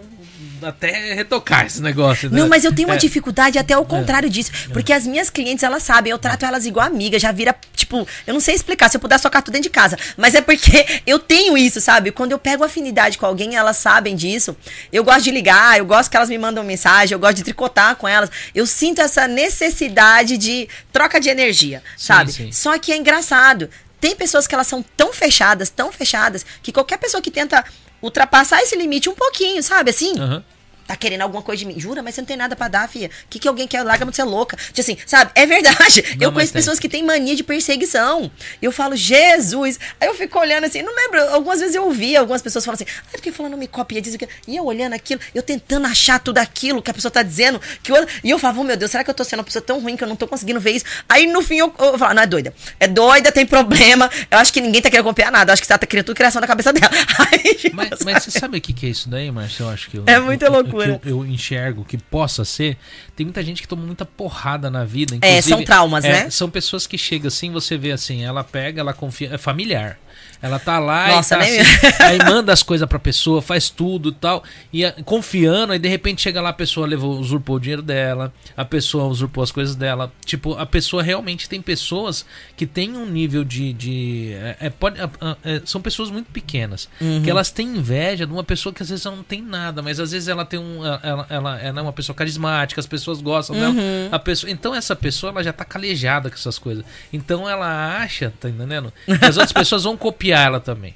até 0.62 1.14
retocar 1.14 1.66
esse 1.66 1.82
negócio. 1.82 2.30
Né? 2.30 2.40
Não, 2.40 2.48
mas 2.48 2.64
eu 2.64 2.74
tenho 2.74 2.88
uma 2.88 2.94
é. 2.94 2.98
dificuldade 2.98 3.58
até 3.58 3.76
o 3.76 3.84
contrário 3.84 4.26
é. 4.26 4.30
disso. 4.30 4.50
Porque 4.72 4.92
as 4.92 5.06
minhas 5.06 5.28
clientes, 5.28 5.62
elas 5.62 5.82
sabem, 5.82 6.10
eu 6.10 6.18
trato 6.18 6.44
elas 6.44 6.64
igual 6.64 6.86
amiga, 6.86 7.18
já 7.18 7.32
vira, 7.32 7.54
tipo, 7.74 8.06
eu 8.26 8.32
não 8.32 8.40
sei 8.40 8.54
explicar, 8.54 8.88
se 8.88 8.96
eu 8.96 9.00
puder 9.00 9.18
socar 9.18 9.42
tudo 9.42 9.52
dentro 9.52 9.68
de 9.68 9.70
casa. 9.70 9.98
Mas 10.16 10.34
é 10.34 10.40
porque 10.40 10.86
eu 11.06 11.18
tenho 11.18 11.56
isso, 11.58 11.80
sabe? 11.80 12.10
Quando 12.10 12.32
eu 12.32 12.38
pego 12.38 12.64
afinidade 12.64 13.18
com 13.18 13.26
alguém, 13.26 13.56
elas 13.56 13.76
sabem 13.76 14.16
disso. 14.16 14.56
Eu 14.92 15.04
gosto 15.04 15.24
de 15.24 15.30
ligar, 15.30 15.81
eu 15.82 15.86
gosto 15.86 16.10
que 16.10 16.16
elas 16.16 16.28
me 16.28 16.38
mandam 16.38 16.62
mensagem, 16.64 17.14
eu 17.14 17.18
gosto 17.18 17.34
de 17.34 17.42
tricotar 17.42 17.96
com 17.96 18.06
elas. 18.08 18.30
Eu 18.54 18.66
sinto 18.66 19.00
essa 19.00 19.26
necessidade 19.26 20.38
de 20.38 20.68
troca 20.92 21.20
de 21.20 21.28
energia, 21.28 21.82
sim, 21.96 22.06
sabe? 22.06 22.32
Sim. 22.32 22.52
Só 22.52 22.78
que 22.78 22.92
é 22.92 22.96
engraçado. 22.96 23.68
Tem 24.00 24.16
pessoas 24.16 24.46
que 24.46 24.54
elas 24.54 24.66
são 24.66 24.82
tão 24.96 25.12
fechadas, 25.12 25.70
tão 25.70 25.92
fechadas, 25.92 26.46
que 26.62 26.72
qualquer 26.72 26.98
pessoa 26.98 27.20
que 27.20 27.30
tenta 27.30 27.64
ultrapassar 28.00 28.60
esse 28.62 28.76
limite 28.76 29.08
um 29.08 29.14
pouquinho, 29.14 29.62
sabe? 29.62 29.90
Assim, 29.90 30.18
uhum 30.18 30.42
tá 30.86 30.96
querendo 30.96 31.22
alguma 31.22 31.42
coisa 31.42 31.60
de 31.60 31.66
mim. 31.66 31.78
Jura, 31.78 32.02
mas 32.02 32.14
você 32.14 32.20
não 32.20 32.26
tem 32.26 32.36
nada 32.36 32.54
para 32.56 32.68
dar, 32.68 32.88
filha. 32.88 33.08
O 33.24 33.28
que, 33.28 33.38
que 33.38 33.48
alguém 33.48 33.66
quer? 33.66 33.82
Larga 33.82 34.04
você 34.04 34.22
é 34.22 34.24
louca. 34.24 34.56
Tipo 34.56 34.80
assim, 34.80 34.96
sabe? 35.06 35.30
É 35.34 35.46
verdade. 35.46 36.02
Não, 36.16 36.28
eu 36.28 36.32
conheço 36.32 36.52
pessoas 36.52 36.78
que 36.78 36.88
têm 36.88 37.02
mania 37.02 37.34
de 37.34 37.42
perseguição. 37.42 38.30
Eu 38.60 38.72
falo, 38.72 38.96
Jesus. 38.96 39.78
Aí 40.00 40.08
eu 40.08 40.14
fico 40.14 40.38
olhando 40.38 40.64
assim, 40.64 40.82
não 40.82 40.94
lembro. 40.94 41.20
Algumas 41.30 41.60
vezes 41.60 41.74
eu 41.74 41.84
ouvi 41.84 42.16
algumas 42.16 42.42
pessoas 42.42 42.64
falando 42.64 42.82
assim, 42.82 42.90
ah, 42.98 43.08
porque 43.12 43.32
falando 43.32 43.56
me 43.56 43.66
copia, 43.66 44.00
diz 44.00 44.16
que. 44.16 44.28
E 44.46 44.56
eu 44.56 44.64
olhando 44.64 44.94
aquilo, 44.94 45.20
eu 45.34 45.42
tentando 45.42 45.86
achar 45.86 46.18
tudo 46.18 46.38
aquilo 46.38 46.82
que 46.82 46.90
a 46.90 46.94
pessoa 46.94 47.10
tá 47.10 47.22
dizendo. 47.22 47.60
Que 47.82 47.92
eu... 47.92 48.06
E 48.22 48.30
eu 48.30 48.38
falava, 48.38 48.60
oh, 48.60 48.64
meu 48.64 48.76
Deus, 48.76 48.90
será 48.90 49.04
que 49.04 49.10
eu 49.10 49.14
tô 49.14 49.24
sendo 49.24 49.40
uma 49.40 49.44
pessoa 49.44 49.62
tão 49.62 49.80
ruim 49.80 49.96
que 49.96 50.04
eu 50.04 50.08
não 50.08 50.16
tô 50.16 50.26
conseguindo 50.26 50.60
ver 50.60 50.72
isso? 50.72 50.84
Aí 51.08 51.26
no 51.26 51.42
fim 51.42 51.58
eu, 51.58 51.74
eu 51.78 51.98
falo, 51.98 52.14
não 52.14 52.22
é 52.22 52.26
doida. 52.26 52.54
É 52.78 52.86
doida, 52.86 53.32
tem 53.32 53.46
problema. 53.46 54.10
Eu 54.30 54.38
acho 54.38 54.52
que 54.52 54.60
ninguém 54.60 54.80
tá 54.80 54.90
querendo 54.90 55.04
copiar 55.04 55.30
nada. 55.30 55.50
Eu 55.50 55.52
acho 55.54 55.62
que 55.62 55.66
você 55.66 55.78
tá 55.78 55.86
criando 55.86 56.06
tudo 56.06 56.16
criação 56.16 56.40
da 56.40 56.46
cabeça 56.46 56.72
dela. 56.72 56.90
Aí, 57.30 57.70
mas, 57.72 57.90
mas, 58.04 58.24
você 58.24 58.30
sabe 58.30 58.58
o 58.58 58.60
que, 58.60 58.72
que 58.72 58.86
é 58.86 58.88
isso 58.90 59.08
daí, 59.08 59.30
Márcio? 59.30 59.64
Eu 59.64 59.70
acho 59.70 59.90
que 59.90 59.96
eu, 59.98 60.04
É 60.06 60.18
muita 60.18 60.48
loucura. 60.48 60.71
Eu, 61.04 61.18
eu 61.18 61.26
enxergo 61.26 61.62
enxergo 61.62 61.84
que 61.84 61.96
possa 61.96 62.44
ser, 62.44 62.76
tem 63.14 63.26
muita 63.26 63.42
gente 63.42 63.62
que 63.62 63.68
toma 63.68 63.84
muita 63.84 64.04
porrada 64.04 64.70
na 64.70 64.84
vida. 64.84 65.18
É, 65.20 65.40
são 65.40 65.64
traumas, 65.64 66.04
é, 66.04 66.24
né? 66.24 66.30
São 66.30 66.50
pessoas 66.50 66.86
que 66.86 66.98
chegam 66.98 67.28
assim, 67.28 67.50
você 67.50 67.76
vê 67.76 67.92
assim, 67.92 68.24
ela 68.24 68.44
pega, 68.44 68.80
ela 68.80 68.92
confia, 68.92 69.34
é 69.34 69.38
familiar. 69.38 69.98
Ela 70.42 70.58
tá 70.58 70.80
lá 70.80 71.06
Nossa, 71.06 71.36
e 71.36 71.38
tá 71.38 71.44
assim, 71.44 72.02
aí 72.02 72.18
manda 72.18 72.52
as 72.52 72.64
coisas 72.64 72.86
pra 72.88 72.98
pessoa, 72.98 73.40
faz 73.40 73.70
tudo 73.70 74.08
e 74.08 74.12
tal, 74.12 74.42
e 74.72 74.82
confiando, 75.04 75.72
aí 75.72 75.78
de 75.78 75.88
repente 75.88 76.20
chega 76.20 76.40
lá, 76.40 76.48
a 76.48 76.52
pessoa 76.52 76.84
levou, 76.84 77.16
usurpou 77.16 77.56
o 77.56 77.60
dinheiro 77.60 77.80
dela, 77.80 78.34
a 78.56 78.64
pessoa 78.64 79.04
usurpou 79.04 79.44
as 79.44 79.52
coisas 79.52 79.76
dela. 79.76 80.12
Tipo, 80.26 80.54
a 80.54 80.66
pessoa 80.66 81.00
realmente 81.00 81.48
tem 81.48 81.62
pessoas 81.62 82.26
que 82.56 82.66
tem 82.66 82.96
um 82.96 83.06
nível 83.06 83.44
de. 83.44 83.72
de 83.72 84.32
é, 84.32 84.56
é 84.62 84.70
pode, 84.70 84.98
é, 85.00 85.62
são 85.64 85.80
pessoas 85.80 86.10
muito 86.10 86.32
pequenas, 86.32 86.88
uhum. 87.00 87.22
que 87.22 87.30
elas 87.30 87.52
têm 87.52 87.76
inveja 87.76 88.26
de 88.26 88.32
uma 88.32 88.42
pessoa 88.42 88.72
que 88.72 88.82
às 88.82 88.88
vezes 88.88 89.04
não 89.04 89.22
tem 89.22 89.40
nada, 89.40 89.80
mas 89.80 90.00
às 90.00 90.10
vezes 90.10 90.26
ela 90.26 90.44
tem 90.44 90.58
um. 90.58 90.84
Ela, 90.84 91.26
ela, 91.30 91.60
ela 91.60 91.78
é 91.78 91.82
uma 91.82 91.92
pessoa 91.92 92.16
carismática, 92.16 92.80
as 92.80 92.86
pessoas 92.86 93.20
gostam 93.20 93.54
uhum. 93.54 93.74
dela. 93.74 94.08
A 94.10 94.18
pessoa, 94.18 94.50
então 94.50 94.74
essa 94.74 94.96
pessoa 94.96 95.30
ela 95.30 95.44
já 95.44 95.52
tá 95.52 95.64
calejada 95.64 96.28
com 96.28 96.34
essas 96.34 96.58
coisas. 96.58 96.84
Então 97.12 97.48
ela 97.48 97.96
acha, 97.96 98.32
tá 98.40 98.48
entendendo? 98.48 98.92
Que 99.06 99.12
as 99.24 99.36
outras 99.36 99.52
pessoas 99.52 99.84
vão 99.84 99.96
copiar 99.96 100.31
ela 100.40 100.60
também. 100.60 100.94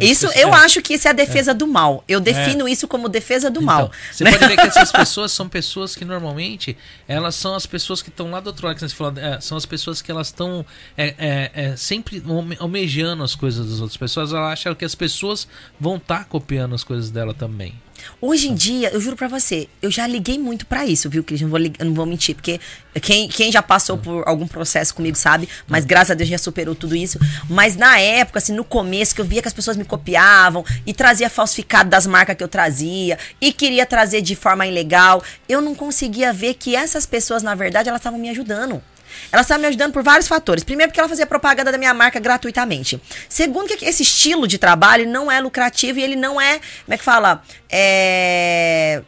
Isso 0.00 0.26
eu 0.34 0.48
é. 0.48 0.64
acho 0.64 0.80
que 0.80 0.94
isso 0.94 1.06
é 1.06 1.10
a 1.10 1.14
defesa 1.14 1.50
é. 1.50 1.54
do 1.54 1.66
mal. 1.66 2.04
Eu 2.08 2.20
defino 2.20 2.66
é. 2.66 2.70
isso 2.70 2.88
como 2.88 3.08
defesa 3.08 3.50
do 3.50 3.60
então, 3.60 3.66
mal. 3.66 3.92
Você 4.10 4.24
pode 4.24 4.46
ver 4.46 4.56
que 4.56 4.66
essas 4.66 4.90
pessoas 4.92 5.32
são 5.32 5.48
pessoas 5.48 5.94
que 5.94 6.04
normalmente 6.04 6.76
elas 7.06 7.34
são 7.34 7.54
as 7.54 7.66
pessoas 7.66 8.00
que 8.00 8.08
estão 8.08 8.30
lá 8.30 8.40
do 8.40 8.48
outro 8.48 8.66
lado, 8.66 8.76
que 8.76 8.88
você 8.88 8.94
falou, 8.94 9.18
é, 9.18 9.40
são 9.40 9.56
as 9.56 9.66
pessoas 9.66 10.00
que 10.00 10.10
elas 10.10 10.28
estão 10.28 10.64
é, 10.96 11.50
é, 11.54 11.76
sempre 11.76 12.22
almejando 12.58 13.22
as 13.22 13.34
coisas 13.34 13.68
das 13.68 13.80
outras 13.80 13.96
pessoas. 13.96 14.32
Elas 14.32 14.52
acham 14.52 14.74
que 14.74 14.84
as 14.84 14.94
pessoas 14.94 15.46
vão 15.78 15.96
estar 15.96 16.20
tá 16.20 16.24
copiando 16.24 16.74
as 16.74 16.84
coisas 16.84 17.10
dela 17.10 17.34
também. 17.34 17.74
Hoje 18.20 18.48
em 18.48 18.54
dia, 18.54 18.90
eu 18.90 19.00
juro 19.00 19.16
pra 19.16 19.28
você, 19.28 19.68
eu 19.82 19.90
já 19.90 20.06
liguei 20.06 20.38
muito 20.38 20.66
para 20.66 20.86
isso, 20.86 21.10
viu, 21.10 21.22
Cris? 21.22 21.40
Não 21.40 21.48
vou, 21.48 21.58
não 21.58 21.94
vou 21.94 22.06
mentir, 22.06 22.34
porque 22.34 22.60
quem, 23.00 23.28
quem 23.28 23.50
já 23.50 23.62
passou 23.62 23.98
por 23.98 24.26
algum 24.26 24.46
processo 24.46 24.94
comigo 24.94 25.16
sabe, 25.16 25.48
mas 25.66 25.84
graças 25.84 26.12
a 26.12 26.14
Deus 26.14 26.28
já 26.28 26.38
superou 26.38 26.74
tudo 26.74 26.94
isso. 26.94 27.18
Mas 27.48 27.76
na 27.76 27.98
época, 27.98 28.38
assim, 28.38 28.52
no 28.52 28.64
começo, 28.64 29.14
que 29.14 29.20
eu 29.20 29.24
via 29.24 29.42
que 29.42 29.48
as 29.48 29.54
pessoas 29.54 29.76
me 29.76 29.84
copiavam 29.84 30.64
e 30.86 30.92
trazia 30.94 31.28
falsificado 31.28 31.90
das 31.90 32.06
marcas 32.06 32.36
que 32.36 32.42
eu 32.42 32.48
trazia 32.48 33.18
e 33.40 33.52
queria 33.52 33.86
trazer 33.86 34.20
de 34.20 34.34
forma 34.34 34.66
ilegal, 34.66 35.22
eu 35.48 35.60
não 35.60 35.74
conseguia 35.74 36.32
ver 36.32 36.54
que 36.54 36.74
essas 36.74 37.06
pessoas, 37.06 37.42
na 37.42 37.54
verdade, 37.54 37.88
elas 37.88 38.00
estavam 38.00 38.18
me 38.18 38.30
ajudando. 38.30 38.82
Ela 39.30 39.42
estava 39.42 39.60
me 39.60 39.66
ajudando 39.68 39.92
por 39.92 40.02
vários 40.02 40.28
fatores. 40.28 40.64
Primeiro, 40.64 40.90
porque 40.90 41.00
ela 41.00 41.08
fazia 41.08 41.26
propaganda 41.26 41.72
da 41.72 41.78
minha 41.78 41.94
marca 41.94 42.18
gratuitamente. 42.20 43.00
Segundo, 43.28 43.68
que 43.68 43.84
esse 43.84 44.02
estilo 44.02 44.46
de 44.46 44.58
trabalho 44.58 45.08
não 45.08 45.30
é 45.30 45.40
lucrativo 45.40 45.98
e 45.98 46.02
ele 46.02 46.16
não 46.16 46.40
é, 46.40 46.60
como 46.84 46.94
é 46.94 46.98
que 46.98 47.04
fala? 47.04 47.42
É 47.70 49.02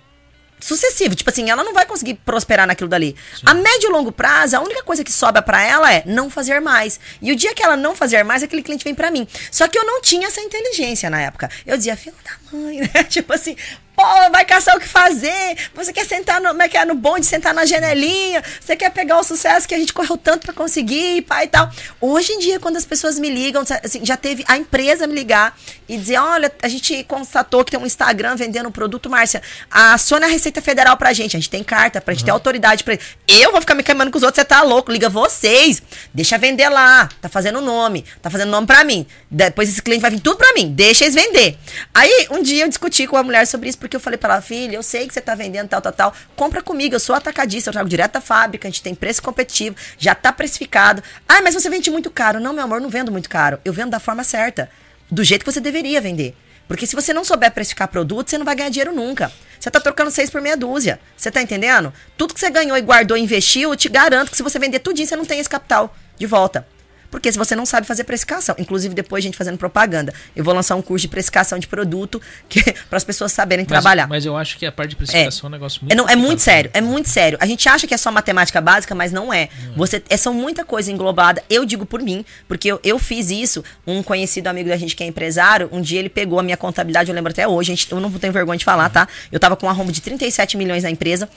sucessivo. 0.67 1.15
Tipo 1.15 1.31
assim, 1.31 1.51
ela 1.51 1.63
não 1.63 1.73
vai 1.73 1.87
conseguir 1.87 2.15
prosperar 2.15 2.67
naquilo 2.67 2.89
dali. 2.89 3.15
Sim. 3.35 3.43
A 3.47 3.55
médio 3.55 3.89
e 3.89 3.93
longo 3.93 4.11
prazo, 4.11 4.57
a 4.57 4.61
única 4.61 4.83
coisa 4.83 5.05
que 5.05 5.13
sobra 5.13 5.41
para 5.43 5.63
ela 5.63 5.93
é 5.93 6.03
não 6.07 6.29
fazer 6.29 6.61
mais. 6.61 6.99
E 7.23 7.33
o 7.33 7.37
dia 7.37 7.55
que 7.55 7.63
ela 7.63 7.77
não 7.77 7.95
fazer 7.95 8.25
mais, 8.25 8.43
aquele 8.43 8.63
cliente 8.63 8.85
vem 8.85 8.95
para 8.95 9.11
mim. 9.11 9.27
Só 9.51 9.69
que 9.69 9.79
eu 9.79 9.85
não 9.85 10.01
tinha 10.01 10.27
essa 10.27 10.41
inteligência 10.41 11.09
na 11.09 11.21
época. 11.21 11.51
Eu 11.65 11.77
dizia, 11.77 11.97
filho 11.97 12.17
da 12.25 12.59
mãe, 12.59 12.81
né? 12.95 13.05
Tipo 13.05 13.33
assim, 13.33 13.57
Pô, 13.97 14.05
vai 14.31 14.45
caçar 14.45 14.77
o 14.77 14.81
que 14.81 14.87
fazer. 14.87 15.57
Você 15.75 15.91
quer 15.91 16.05
sentar 16.05 16.39
no, 16.39 16.61
é 16.63 16.69
que 16.69 16.77
é, 16.77 16.85
no 16.85 16.95
bonde, 16.95 17.25
sentar 17.25 17.55
na 17.55 17.65
janelinha. 17.65 18.45
Você 18.61 18.77
quer 18.77 18.91
pegar 18.91 19.19
o 19.19 19.25
sucesso 19.25 19.67
que 19.67 19.75
a 19.75 19.79
gente 19.79 19.95
correu 19.95 20.19
tanto 20.19 20.45
para 20.45 20.53
conseguir, 20.53 21.23
pai 21.23 21.47
e 21.47 21.49
tal. 21.49 21.71
Hoje 21.99 22.35
em 22.35 22.39
dia, 22.39 22.61
quando 22.61 22.77
as 22.77 22.85
pessoas 22.85 23.19
me 23.19 23.31
ligam, 23.31 23.65
assim, 23.83 24.05
já 24.05 24.17
teve 24.17 24.45
a 24.47 24.59
empresa 24.59 25.07
me 25.07 25.15
ligar 25.15 25.59
e 25.89 25.97
dizer: 25.97 26.19
olha, 26.19 26.53
a 26.63 26.69
gente 26.69 27.05
constatou 27.05 27.65
que 27.65 27.71
tem 27.71 27.81
um 27.81 27.87
Instagram 27.87 28.37
vendendo 28.37 28.69
um 28.69 28.73
produto, 28.73 29.09
Márcia. 29.09 29.41
Aciona 29.71 30.27
a 30.27 30.29
Receita 30.29 30.61
Federal 30.61 30.97
pra 30.99 31.15
gente. 31.15 31.35
A 31.35 31.41
gente 31.41 31.49
tem 31.49 31.65
carta, 31.65 31.99
pra 31.99 32.13
gente 32.13 32.23
uhum. 32.23 32.27
ter 32.27 32.33
autoridade 32.33 32.85
pra. 32.85 32.99
Eu 33.27 33.51
vou 33.51 33.61
ficar 33.63 33.75
me 33.75 33.83
queimando 33.83 34.11
com 34.11 34.19
os 34.19 34.23
outros, 34.23 34.43
você 34.43 34.45
tá 34.45 34.63
louco. 34.63 34.93
Liga 34.93 35.09
vocês. 35.09 35.83
Deixa 36.13 36.37
vender 36.37 36.69
lá. 36.69 37.09
Tá 37.21 37.31
fazendo 37.31 37.63
nome. 37.63 38.05
Tá 38.21 38.29
fazendo 38.29 38.51
nome 38.51 38.67
pra 38.67 38.85
mim. 38.85 39.07
Depois 39.31 39.71
esse 39.71 39.81
cliente 39.81 40.03
vai 40.03 40.11
vir 40.11 40.21
tudo 40.21 40.37
pra 40.37 40.53
mim. 40.53 40.71
Deixa 40.71 41.05
eles 41.05 41.15
vender. 41.15 41.57
Aí, 41.95 42.27
um 42.31 42.43
dia 42.43 42.65
eu 42.65 42.69
discuti 42.69 43.07
com 43.07 43.17
a 43.17 43.23
mulher 43.23 43.47
sobre 43.47 43.69
isso 43.71 43.79
porque 43.87 43.97
eu 43.97 44.01
falei 44.01 44.19
para 44.19 44.35
ela, 44.35 44.43
filha, 44.43 44.77
eu 44.77 44.83
sei 44.83 45.07
que 45.07 45.15
você 45.15 45.21
tá 45.21 45.35
vendendo 45.35 45.69
tal, 45.69 45.81
tal, 45.81 45.93
tal. 45.93 46.15
Compra 46.35 46.61
comigo, 46.61 46.95
eu 46.95 47.01
sou 47.01 47.15
atacadista, 47.15 47.71
eu 47.71 47.73
trago 47.73 47.89
direto 47.89 48.15
da 48.15 48.21
fábrica, 48.21 48.67
a 48.67 48.71
gente 48.71 48.83
tem 48.83 48.95
preço 48.95 49.23
competitivo, 49.23 49.77
já 49.97 50.15
tá 50.15 50.33
precificado. 50.33 51.03
Ah, 51.29 51.41
mas 51.41 51.55
você 51.55 51.71
vende 51.71 51.91
muito 51.91 52.11
caro. 52.11 52.41
Não, 52.41 52.53
meu 52.53 52.65
amor, 52.65 52.81
não 52.81 52.89
vendo 52.89 53.13
muito 53.13 53.31
caro. 53.31 53.61
Eu 53.65 53.73
vendo 53.73 53.91
da 53.91 54.01
forma 54.01 54.25
certa, 54.25 54.69
do 55.11 55.23
jeito 55.23 55.45
que 55.45 55.53
você 55.53 55.61
deveria 55.61 56.01
vender. 56.01 56.35
Porque 56.67 56.85
se 56.85 56.97
você 56.97 57.13
não 57.13 57.25
souber 57.25 57.53
precificar 57.53 57.87
produto, 57.87 58.29
você 58.29 58.39
não 58.39 58.45
vai 58.45 58.57
ganhar 58.57 58.71
dinheiro 58.71 58.93
nunca. 58.93 59.31
Você 59.59 59.71
tá 59.71 59.79
trocando 59.79 60.11
seis 60.11 60.29
por 60.29 60.41
meia 60.41 60.57
dúzia. 60.57 60.99
Você 61.17 61.31
tá 61.31 61.41
entendendo? 61.41 61.93
Tudo 62.17 62.35
que 62.35 62.41
você 62.41 62.51
ganhou 62.51 62.77
e 62.77 62.81
guardou 62.81 63.17
e 63.17 63.21
investiu, 63.21 63.71
eu 63.71 63.77
te 63.77 63.89
garanto 63.89 64.33
que 64.33 64.37
se 64.37 64.43
você 64.43 64.59
vender 64.59 64.81
tudinho, 64.81 65.07
você 65.07 65.15
não 65.15 65.25
tem 65.25 65.39
esse 65.39 65.49
capital 65.49 65.95
de 66.19 66.27
volta. 66.27 66.67
Porque 67.11 67.31
se 67.31 67.39
você 67.39 67.55
não 67.55 67.67
sabe 67.67 67.87
fazer 67.87 68.05
precificação, 68.05 68.55
inclusive 68.59 68.95
depois 68.95 69.23
a 69.23 69.27
gente 69.27 69.37
fazendo 69.37 69.59
propaganda, 69.59 70.13
eu 70.35 70.45
vou 70.45 70.55
lançar 70.55 70.77
um 70.77 70.83
curso 70.83 71.03
de 71.03 71.09
precificação 71.09 71.59
de 71.59 71.67
produto 71.67 72.21
para 72.89 72.97
as 72.97 73.05
pessoas 73.05 73.33
saberem 73.33 73.65
mas, 73.65 73.69
trabalhar. 73.69 74.07
Mas 74.07 74.25
eu 74.25 74.37
acho 74.37 74.59
que 74.59 74.67
a 74.67 74.73
parte 74.73 74.91
de 74.91 74.97
precificação 74.97 75.47
é, 75.47 75.47
é 75.47 75.49
um 75.49 75.53
negócio 75.53 75.81
muito 75.83 75.93
é, 75.93 75.97
não, 75.97 76.09
é 76.09 76.17
muito 76.17 76.41
sério, 76.41 76.71
é 76.75 76.81
muito 76.81 77.09
sério. 77.09 77.39
A 77.41 77.47
gente 77.47 77.69
acha 77.69 77.87
que 77.87 77.95
é 77.95 77.97
só 77.97 78.11
matemática 78.11 78.61
básica, 78.61 78.95
mas 78.95 79.13
não 79.13 79.33
é. 79.33 79.49
Não 79.65 79.73
é. 79.73 79.77
Você 79.77 80.03
é 80.09 80.17
são 80.17 80.35
muita 80.35 80.65
coisa 80.65 80.91
englobada. 80.91 81.43
Eu 81.49 81.65
digo 81.65 81.87
por 81.87 82.03
mim, 82.03 82.25
porque 82.49 82.69
eu, 82.69 82.81
eu 82.83 82.99
fiz 82.99 83.31
isso. 83.31 83.63
Um 83.87 84.03
conhecido 84.03 84.49
amigo 84.49 84.69
da 84.69 84.77
gente 84.77 84.97
que 84.97 85.03
é 85.03 85.07
empresário, 85.07 85.69
um 85.73 85.81
dia 85.81 85.99
ele 85.99 86.09
pegou 86.09 86.39
a 86.39 86.43
minha 86.43 86.57
contabilidade, 86.57 87.11
eu 87.11 87.15
lembro 87.15 87.31
até 87.31 87.47
hoje, 87.47 87.69
gente, 87.69 87.91
eu 87.91 88.01
não 88.01 88.11
tenho 88.13 88.33
vergonha 88.33 88.59
de 88.59 88.65
falar, 88.65 88.89
tá? 88.89 89.09
Eu 89.31 89.39
tava 89.39 89.57
com 89.57 89.67
um 89.67 89.71
arrombo 89.71 89.93
de 89.93 90.01
37 90.01 90.57
milhões 90.57 90.83
na 90.83 90.91
empresa. 90.91 91.29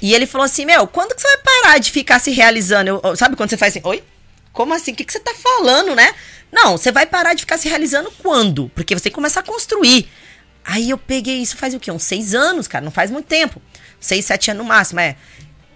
E 0.00 0.14
ele 0.14 0.26
falou 0.26 0.44
assim: 0.44 0.64
Meu, 0.64 0.86
quando 0.86 1.14
que 1.14 1.22
você 1.22 1.28
vai 1.28 1.38
parar 1.38 1.78
de 1.78 1.90
ficar 1.90 2.18
se 2.18 2.30
realizando? 2.30 3.00
Eu, 3.02 3.16
sabe 3.16 3.36
quando 3.36 3.50
você 3.50 3.56
faz 3.56 3.74
assim, 3.74 3.86
oi? 3.86 4.02
Como 4.54 4.72
assim? 4.72 4.92
O 4.92 4.94
que, 4.94 5.04
que 5.04 5.12
você 5.12 5.20
tá 5.20 5.34
falando, 5.34 5.94
né? 5.94 6.14
Não, 6.50 6.78
você 6.78 6.90
vai 6.90 7.04
parar 7.04 7.34
de 7.34 7.40
ficar 7.40 7.58
se 7.58 7.68
realizando 7.68 8.10
quando? 8.22 8.70
Porque 8.70 8.94
você 8.94 9.10
começa 9.10 9.40
a 9.40 9.42
construir. 9.42 10.08
Aí 10.64 10.88
eu 10.88 10.96
peguei 10.96 11.42
isso 11.42 11.56
faz 11.56 11.74
o 11.74 11.80
quê? 11.80 11.90
Uns 11.90 12.04
seis 12.04 12.34
anos, 12.34 12.68
cara. 12.68 12.84
Não 12.84 12.92
faz 12.92 13.10
muito 13.10 13.26
tempo. 13.26 13.60
Seis, 14.00 14.24
sete 14.24 14.52
anos 14.52 14.62
no 14.62 14.68
máximo, 14.68 15.00
é. 15.00 15.16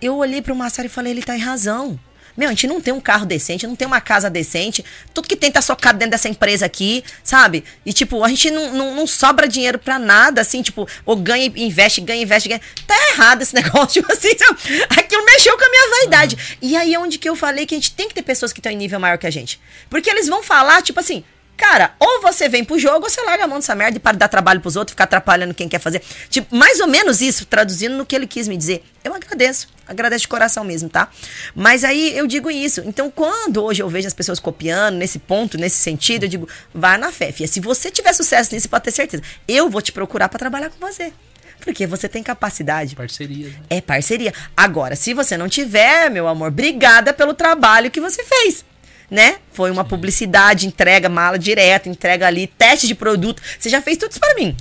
Eu 0.01 0.17
olhei 0.17 0.41
pro 0.41 0.55
Massaro 0.55 0.87
e 0.87 0.89
falei, 0.89 1.13
ele 1.13 1.23
tá 1.23 1.37
em 1.37 1.41
razão. 1.41 1.99
Meu, 2.39 2.47
a 2.47 2.53
gente 2.53 2.69
não 2.69 2.81
tem 2.81 2.95
um 2.95 3.01
carro 3.01 3.27
decente, 3.27 3.67
não 3.67 3.75
tem 3.75 3.85
uma 3.85 4.01
casa 4.01 4.31
decente. 4.31 4.85
Tudo 5.13 5.27
que 5.27 5.35
tem 5.35 5.51
tá 5.51 5.61
socado 5.61 5.99
dentro 5.99 6.13
dessa 6.13 6.29
empresa 6.29 6.65
aqui, 6.65 7.03
sabe? 7.25 7.65
E, 7.85 7.93
tipo, 7.93 8.23
a 8.23 8.29
gente 8.29 8.49
não, 8.49 8.73
não, 8.73 8.95
não 8.95 9.07
sobra 9.09 9.49
dinheiro 9.49 9.77
pra 9.77 9.99
nada, 9.99 10.41
assim, 10.41 10.63
tipo, 10.63 10.89
ou 11.05 11.17
ganha 11.17 11.53
e 11.53 11.65
investe, 11.65 12.01
ganha, 12.01 12.23
investe, 12.23 12.49
ganha. 12.49 12.61
Tá 12.87 12.95
errado 13.11 13.43
esse 13.43 13.53
negócio, 13.57 14.01
tipo 14.01 14.13
assim, 14.13 14.39
sabe? 14.39 14.57
Aquilo 14.97 15.25
mexeu 15.25 15.59
com 15.59 15.65
a 15.65 15.69
minha 15.69 15.91
vaidade. 15.99 16.37
Uhum. 16.37 16.69
E 16.71 16.77
aí 16.77 16.95
é 16.95 16.99
onde 17.01 17.19
que 17.19 17.29
eu 17.29 17.35
falei 17.35 17.67
que 17.67 17.75
a 17.75 17.79
gente 17.79 17.91
tem 17.91 18.07
que 18.09 18.15
ter 18.15 18.23
pessoas 18.23 18.53
que 18.53 18.61
estão 18.61 18.71
em 18.71 18.77
nível 18.77 19.01
maior 19.01 19.19
que 19.19 19.27
a 19.27 19.31
gente. 19.31 19.61
Porque 19.91 20.09
eles 20.09 20.29
vão 20.29 20.41
falar, 20.41 20.81
tipo 20.81 21.01
assim, 21.01 21.25
Cara, 21.59 21.93
ou 21.99 22.23
você 22.23 22.49
vem 22.49 22.63
pro 22.63 22.79
jogo, 22.79 23.05
ou 23.05 23.11
você 23.11 23.21
larga 23.21 23.43
a 23.43 23.47
mão 23.49 23.59
dessa 23.59 23.75
merda 23.75 23.97
e 23.97 24.01
para 24.01 24.13
de 24.13 24.21
dar 24.21 24.29
trabalho 24.29 24.61
pros 24.61 24.77
outros, 24.77 24.93
ficar 24.93 25.05
atrapalhando 25.05 25.53
quem 25.53 25.69
quer 25.69 25.81
fazer. 25.81 26.01
Tipo, 26.31 26.55
mais 26.55 26.79
ou 26.79 26.87
menos 26.87 27.21
isso, 27.21 27.45
traduzindo 27.45 27.97
no 27.97 28.07
que 28.07 28.15
ele 28.15 28.29
quis 28.29 28.47
me 28.47 28.57
dizer. 28.57 28.85
Eu 29.03 29.13
agradeço. 29.13 29.69
Agradeço 29.87 30.23
de 30.23 30.29
coração 30.29 30.63
mesmo, 30.63 30.89
tá? 30.89 31.11
Mas 31.57 31.83
aí 31.83 32.17
eu 32.17 32.29
digo 32.29 32.49
isso. 32.49 32.81
Então, 32.87 33.11
quando 33.11 33.65
hoje 33.65 33.83
eu 33.83 33.89
vejo 33.89 34.07
as 34.07 34.15
pessoas 34.15 34.39
copiando 34.39 34.97
nesse 34.99 35.19
ponto, 35.19 35.59
nesse 35.59 35.79
sentido, 35.79 36.27
eu 36.27 36.29
digo, 36.29 36.49
vá 36.73 36.97
na 36.97 37.11
fé, 37.11 37.33
filha. 37.33 37.49
Se 37.49 37.59
você 37.59 37.91
tiver 37.91 38.13
sucesso 38.13 38.55
nisso, 38.55 38.69
pode 38.69 38.85
ter 38.85 38.93
certeza. 38.93 39.25
Eu 39.49 39.69
vou 39.69 39.83
te 39.83 39.91
procurar 39.91 40.29
para 40.29 40.39
trabalhar 40.39 40.71
com 40.71 40.79
você. 40.79 41.13
Porque 41.61 41.89
você 41.89 42.09
tem 42.09 42.23
capacidade. 42.23 42.95
Parceria. 42.95 43.49
Né? 43.49 43.55
É 43.69 43.81
parceria. 43.81 44.33
Agora, 44.57 44.95
se 44.95 45.13
você 45.13 45.37
não 45.37 45.49
tiver, 45.49 46.09
meu 46.09 46.29
amor, 46.29 46.49
obrigada 46.49 47.13
pelo 47.13 47.35
trabalho 47.35 47.91
que 47.91 48.01
você 48.01 48.23
fez 48.23 48.65
né? 49.11 49.37
Foi 49.53 49.71
uma 49.71 49.85
publicidade, 49.85 50.67
entrega 50.67 51.09
mala 51.09 51.39
direta, 51.39 51.89
entrega 51.89 52.27
ali, 52.27 52.47
teste 52.47 52.87
de 52.87 52.95
produto. 52.95 53.43
Você 53.59 53.69
já 53.69 53.81
fez 53.81 53.97
tudo 53.97 54.11
isso 54.11 54.21
para 54.21 54.35
mim. 54.35 54.57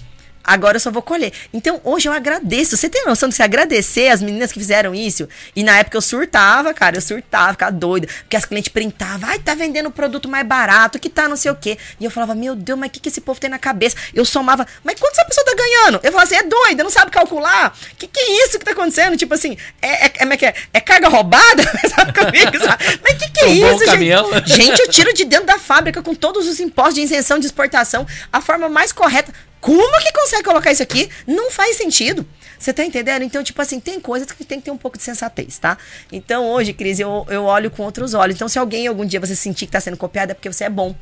Agora 0.48 0.78
eu 0.78 0.80
só 0.80 0.90
vou 0.90 1.02
colher. 1.02 1.34
Então, 1.54 1.82
hoje 1.84 2.08
eu 2.08 2.14
agradeço. 2.14 2.78
Você 2.78 2.88
tem 2.88 3.06
noção 3.06 3.28
de 3.28 3.36
se 3.36 3.44
agradecer 3.44 4.08
as 4.08 4.22
meninas 4.22 4.50
que 4.50 4.58
fizeram 4.58 4.96
isso? 4.96 5.28
E 5.54 5.62
na 5.62 5.78
época 5.78 5.98
eu 5.98 6.02
surtava, 6.02 6.74
cara. 6.74 6.96
Eu 6.96 7.02
surtava, 7.02 7.52
ficava 7.52 7.72
doida. 7.74 8.08
Porque 8.22 8.38
as 8.38 8.46
clientes 8.46 8.72
printavam. 8.72 9.30
Ai, 9.30 9.40
tá 9.40 9.54
vendendo 9.54 9.92
produto 9.92 10.30
mais 10.30 10.48
barato, 10.48 10.98
que 11.00 11.10
tá 11.10 11.28
não 11.28 11.36
sei 11.36 11.52
o 11.52 11.56
quê. 11.56 11.78
E 12.00 12.06
eu 12.06 12.12
falava, 12.12 12.34
meu 12.34 12.56
Deus, 12.56 12.80
mas 12.80 12.88
o 12.88 12.92
que, 12.94 13.02
que 13.02 13.10
esse 13.10 13.20
povo 13.20 13.40
tem 13.40 13.50
na 13.50 13.60
cabeça? 13.60 13.98
Eu 14.14 14.24
somava, 14.24 14.66
mas 14.84 14.98
quanto 14.98 15.14
essa 15.14 15.26
pessoa 15.26 15.46
tá 15.46 15.54
ganhando? 15.54 15.96
Eu 15.96 16.12
falava 16.12 16.24
assim, 16.24 16.36
é 16.36 16.44
doida, 16.44 16.84
não 16.84 16.90
sabe 16.90 17.12
calcular? 17.12 17.78
Que 17.98 18.08
que 18.08 18.20
é 18.20 18.46
isso 18.46 18.58
que 18.58 18.64
tá 18.64 18.72
acontecendo? 18.72 19.18
Tipo 19.18 19.34
assim, 19.34 19.58
é, 19.82 20.06
é, 20.06 20.12
é, 20.20 20.46
é, 20.46 20.54
é, 20.74 20.80
carga 20.80 21.10
roubada? 21.10 21.64
sabe 21.94 22.14
comigo? 22.14 22.64
Sabe? 22.64 23.00
Mas 23.04 23.18
que 23.18 23.30
que 23.32 23.40
é 23.42 23.50
isso, 23.50 23.86
gente? 23.86 24.56
gente, 24.56 24.82
eu 24.82 24.90
tiro 24.90 25.14
de 25.14 25.26
dentro 25.26 25.46
da 25.46 25.60
fábrica 25.60 26.02
com 26.02 26.16
todos 26.16 26.48
os 26.48 26.60
impostos 26.60 26.96
de 26.96 27.02
isenção 27.02 27.38
de 27.38 27.46
exportação. 27.46 28.08
A 28.32 28.40
forma 28.40 28.70
mais 28.70 28.92
correta. 28.92 29.34
Como 29.60 30.00
que 30.02 30.12
consegue 30.12 30.44
colocar 30.44 30.72
isso 30.72 30.84
aqui? 30.84 31.10
Não 31.26 31.52
faz 31.52 31.76
sentido. 31.76 32.26
Você 32.58 32.74
tá 32.74 32.84
entendendo? 32.84 33.24
Então, 33.24 33.44
tipo 33.44 33.62
assim, 33.62 33.80
tem 33.80 34.00
coisas 34.00 34.32
que 34.32 34.44
tem 34.44 34.60
que 34.60 34.66
ter 34.66 34.72
um 34.72 34.78
pouco 34.78 34.98
de 34.98 35.04
sensatez, 35.04 35.58
tá? 35.60 35.78
Então, 36.12 36.50
hoje, 36.50 36.74
Cris, 36.74 37.00
eu, 37.00 37.26
eu 37.30 37.44
olho 37.44 37.70
com 37.70 37.84
outros 37.84 38.14
olhos. 38.14 38.36
Então, 38.36 38.50
se 38.50 38.58
alguém 38.58 38.88
algum 38.88 39.06
dia 39.06 39.20
você 39.20 39.36
sentir 39.36 39.66
que 39.68 39.72
tá 39.72 39.80
sendo 39.80 39.98
copiado, 39.98 40.32
é 40.32 40.34
porque 40.34 40.52
você 40.52 40.64
é 40.64 40.70
bom. 40.70 40.96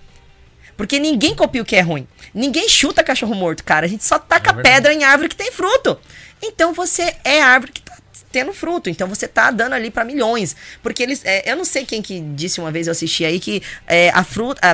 Porque 0.76 1.00
ninguém 1.00 1.34
copia 1.34 1.62
o 1.62 1.66
que 1.66 1.76
é 1.76 1.82
ruim. 1.82 2.06
Ninguém 2.34 2.68
chuta 2.68 3.04
cachorro 3.04 3.34
morto, 3.34 3.64
cara. 3.64 3.86
A 3.86 3.90
gente 3.90 4.04
só 4.04 4.20
taca 4.20 4.52
é 4.52 4.62
pedra 4.62 4.94
em 4.94 5.04
árvore 5.06 5.30
que 5.30 5.36
tem 5.36 5.52
fruto. 5.52 5.98
Então, 6.42 6.74
você 6.74 7.16
é 7.24 7.42
árvore 7.42 7.72
que 7.72 7.82
tá 7.82 7.96
tendo 8.36 8.52
fruto. 8.52 8.90
Então 8.90 9.08
você 9.08 9.30
tá 9.30 9.50
dando 9.50 9.74
ali 9.74 9.90
para 9.90 10.04
milhões. 10.04 10.58
Porque 10.84 11.02
eles. 11.02 11.24
É, 11.24 11.50
eu 11.50 11.56
não 11.56 11.64
sei 11.64 11.86
quem 11.86 12.02
que 12.02 12.20
disse 12.20 12.60
uma 12.60 12.70
vez, 12.70 12.88
eu 12.88 12.92
assisti 12.92 13.24
aí, 13.24 13.40
que 13.40 13.64
é, 13.88 14.10
a 14.10 14.26
fruta. 14.26 14.60
A, 14.62 14.74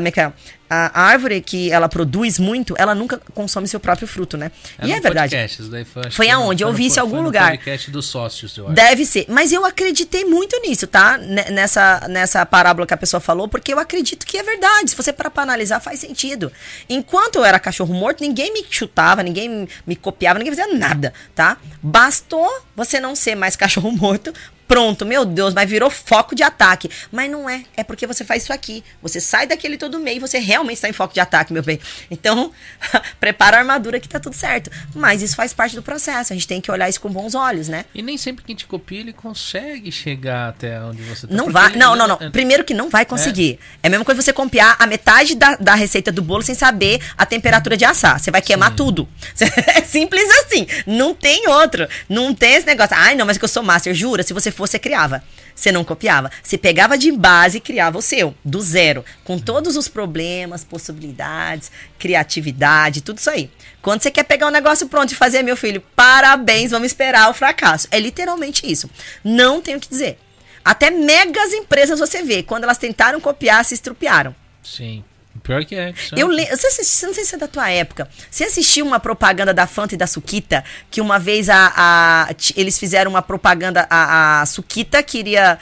a 0.73 1.02
árvore 1.02 1.41
que 1.41 1.69
ela 1.69 1.89
produz 1.89 2.39
muito, 2.39 2.73
ela 2.77 2.95
nunca 2.95 3.18
consome 3.34 3.68
seu 3.68 3.77
próprio 3.77 4.07
fruto, 4.07 4.38
né? 4.38 4.53
É 4.80 4.88
e 4.88 4.91
é 4.93 5.02
verdade. 5.02 5.35
Podcast, 5.35 5.85
foi, 5.85 6.10
foi 6.10 6.30
aonde? 6.30 6.64
Eu 6.64 6.69
ouvi 6.69 6.85
isso 6.85 6.98
em 6.98 7.02
algum 7.02 7.22
lugar. 7.22 7.52
podcast 7.52 7.91
dos 7.91 8.06
sócios, 8.06 8.56
eu 8.56 8.68
acho. 8.68 8.73
Deve 8.73 9.06
ser. 9.06 9.26
Mas 9.27 9.52
eu 9.52 9.65
acreditei 9.65 10.23
muito 10.23 10.57
nisso, 10.61 10.88
tá? 10.88 11.18
Nessa, 11.18 12.07
nessa 12.07 12.45
parábola 12.45 12.88
que 12.88 12.93
a 12.93 12.98
pessoa 12.98 13.19
falou, 13.19 13.49
porque 13.49 13.73
eu 13.73 13.80
acredito 13.80 14.26
que 14.26 14.38
é 14.38 14.43
verdade. 14.43 14.91
Se 14.91 14.95
você 14.95 15.11
parar 15.11 15.30
pra 15.30 15.43
analisar, 15.43 15.81
faz 15.81 15.99
sentido. 15.99 16.49
Enquanto 16.88 17.35
eu 17.35 17.43
era 17.43 17.60
cachorro 17.60 17.93
morto, 17.93 18.22
ninguém 18.22 18.53
me 18.53 18.65
chutava, 18.69 19.22
ninguém 19.22 19.68
me 19.85 19.95
copiava, 19.98 20.39
ninguém 20.39 20.56
fazia 20.56 20.73
nada, 20.73 21.14
tá? 21.35 21.57
Bastou 21.84 22.49
você 22.77 22.98
não 22.98 23.14
ser 23.14 23.35
mais 23.35 23.57
cachorro 23.57 23.91
morto 23.91 24.34
pronto, 24.72 25.06
meu 25.06 25.26
Deus, 25.26 25.53
mas 25.53 25.69
virou 25.69 25.89
foco 25.89 26.34
de 26.34 26.43
ataque. 26.43 26.89
Mas 27.11 27.30
não 27.30 27.49
é, 27.49 27.65
é 27.76 27.84
porque 27.84 28.07
você 28.07 28.23
faz 28.23 28.43
isso 28.43 28.53
aqui. 28.53 28.81
Você 29.02 29.19
sai 29.19 29.45
daquele 29.45 29.77
todo 29.77 29.99
meio 29.99 30.15
e 30.15 30.19
você 30.19 30.39
realmente 30.39 30.76
está 30.76 30.88
em 30.88 30.93
foco 30.93 31.14
de 31.14 31.19
ataque, 31.19 31.52
meu 31.52 31.61
bem. 31.61 31.77
Então, 32.10 32.53
prepara 33.19 33.57
a 33.57 33.60
armadura 33.60 33.99
que 33.99 34.07
tá 34.07 34.18
tudo 34.18 34.34
certo. 34.34 34.72
Mas 34.95 35.22
isso 35.22 35.35
faz 35.35 35.52
parte 35.52 35.76
do 35.76 35.84
processo, 35.84 36.31
a 36.31 36.35
gente 36.38 36.48
tem 36.48 36.61
que 36.61 36.72
olhar 36.72 36.88
isso 36.88 37.02
com 37.02 37.10
bons 37.10 37.35
olhos, 37.35 37.68
né? 37.68 37.84
E 37.93 38.02
nem 38.02 38.18
sempre 38.18 38.45
quem 38.45 38.56
te 38.56 38.65
copia, 38.65 39.02
ele 39.02 39.11
consegue 39.11 39.91
chegar 39.91 40.48
até 40.48 40.80
onde 40.81 41.02
você 41.02 41.27
tá. 41.27 41.35
Não 41.35 41.52
vai, 41.52 41.76
não, 41.76 41.93
não, 41.93 42.07
não. 42.07 42.31
Primeiro 42.31 42.64
que 42.64 42.73
não 42.73 42.89
vai 42.89 43.06
conseguir. 43.06 43.60
É, 43.84 43.88
é 43.88 43.88
a 43.88 43.89
mesma 43.89 44.06
coisa 44.06 44.22
você 44.22 44.31
copiar 44.31 44.77
a 44.80 44.88
metade 44.88 45.35
da, 45.35 45.57
da 45.57 45.76
receita 45.76 46.14
do 46.14 46.22
bolo 46.22 46.43
sem 46.43 46.56
saber 46.56 47.02
a 47.18 47.26
temperatura 47.26 47.76
de 47.76 47.84
assar. 47.84 48.22
Você 48.22 48.31
vai 48.31 48.41
queimar 48.41 48.69
Sim. 48.69 48.76
tudo. 48.77 49.10
É 49.73 49.84
simples 49.84 50.30
assim. 50.39 50.68
Não 50.85 51.14
tem 51.14 51.48
outro. 51.48 51.88
Não 52.07 52.34
tem 52.34 52.56
esse 52.56 52.65
negócio. 52.65 52.95
Ai, 52.98 53.15
não, 53.15 53.26
mas 53.26 53.35
é 53.35 53.39
que 53.39 53.45
eu 53.45 53.49
sou 53.49 53.64
master. 53.64 53.93
Jura, 53.93 54.22
se 54.22 54.34
você 54.34 54.52
for, 54.52 54.60
você 54.65 54.79
criava. 54.79 55.23
Você 55.53 55.71
não 55.71 55.83
copiava. 55.83 56.31
Você 56.41 56.57
pegava 56.57 56.97
de 56.97 57.11
base 57.11 57.57
e 57.57 57.61
criava 57.61 57.97
o 57.97 58.01
seu, 58.01 58.33
do 58.43 58.61
zero. 58.61 59.03
Com 59.23 59.38
todos 59.38 59.75
os 59.75 59.88
problemas, 59.88 60.63
possibilidades, 60.63 61.71
criatividade, 61.99 63.01
tudo 63.01 63.17
isso 63.17 63.29
aí. 63.29 63.51
Quando 63.81 64.01
você 64.01 64.09
quer 64.09 64.23
pegar 64.23 64.47
um 64.47 64.51
negócio 64.51 64.88
pronto 64.88 65.11
e 65.11 65.15
fazer, 65.15 65.43
meu 65.43 65.57
filho, 65.57 65.83
parabéns, 65.95 66.71
vamos 66.71 66.88
esperar 66.88 67.29
o 67.29 67.33
fracasso. 67.33 67.88
É 67.91 67.99
literalmente 67.99 68.69
isso. 68.69 68.89
Não 69.23 69.61
tenho 69.61 69.77
o 69.77 69.81
que 69.81 69.89
dizer. 69.89 70.17
Até 70.63 70.91
megas 70.91 71.53
empresas 71.53 71.99
você 71.99 72.21
vê, 72.21 72.43
quando 72.43 72.63
elas 72.63 72.77
tentaram 72.77 73.19
copiar, 73.19 73.65
se 73.65 73.73
estrupiaram. 73.73 74.35
Sim. 74.63 75.03
Pior 75.43 75.65
que 75.65 75.76
é. 75.76 75.93
Eu 76.15 76.27
le... 76.27 76.45
você 76.45 76.68
assisti, 76.68 77.05
não 77.05 77.13
sei 77.13 77.26
se 77.26 77.35
é 77.35 77.38
da 77.38 77.47
tua 77.47 77.69
época. 77.69 78.07
Você 78.30 78.43
assistiu 78.43 78.85
uma 78.85 78.99
propaganda 78.99 79.53
da 79.53 79.65
Fanta 79.65 79.95
e 79.95 79.97
da 79.97 80.07
Suquita? 80.07 80.63
Que 80.89 81.01
uma 81.01 81.18
vez 81.18 81.49
a, 81.49 81.73
a 81.76 82.30
eles 82.55 82.77
fizeram 82.77 83.11
uma 83.11 83.22
propaganda, 83.22 83.88
a, 83.89 84.41
a 84.41 84.45
Suquita 84.45 85.01
queria 85.01 85.57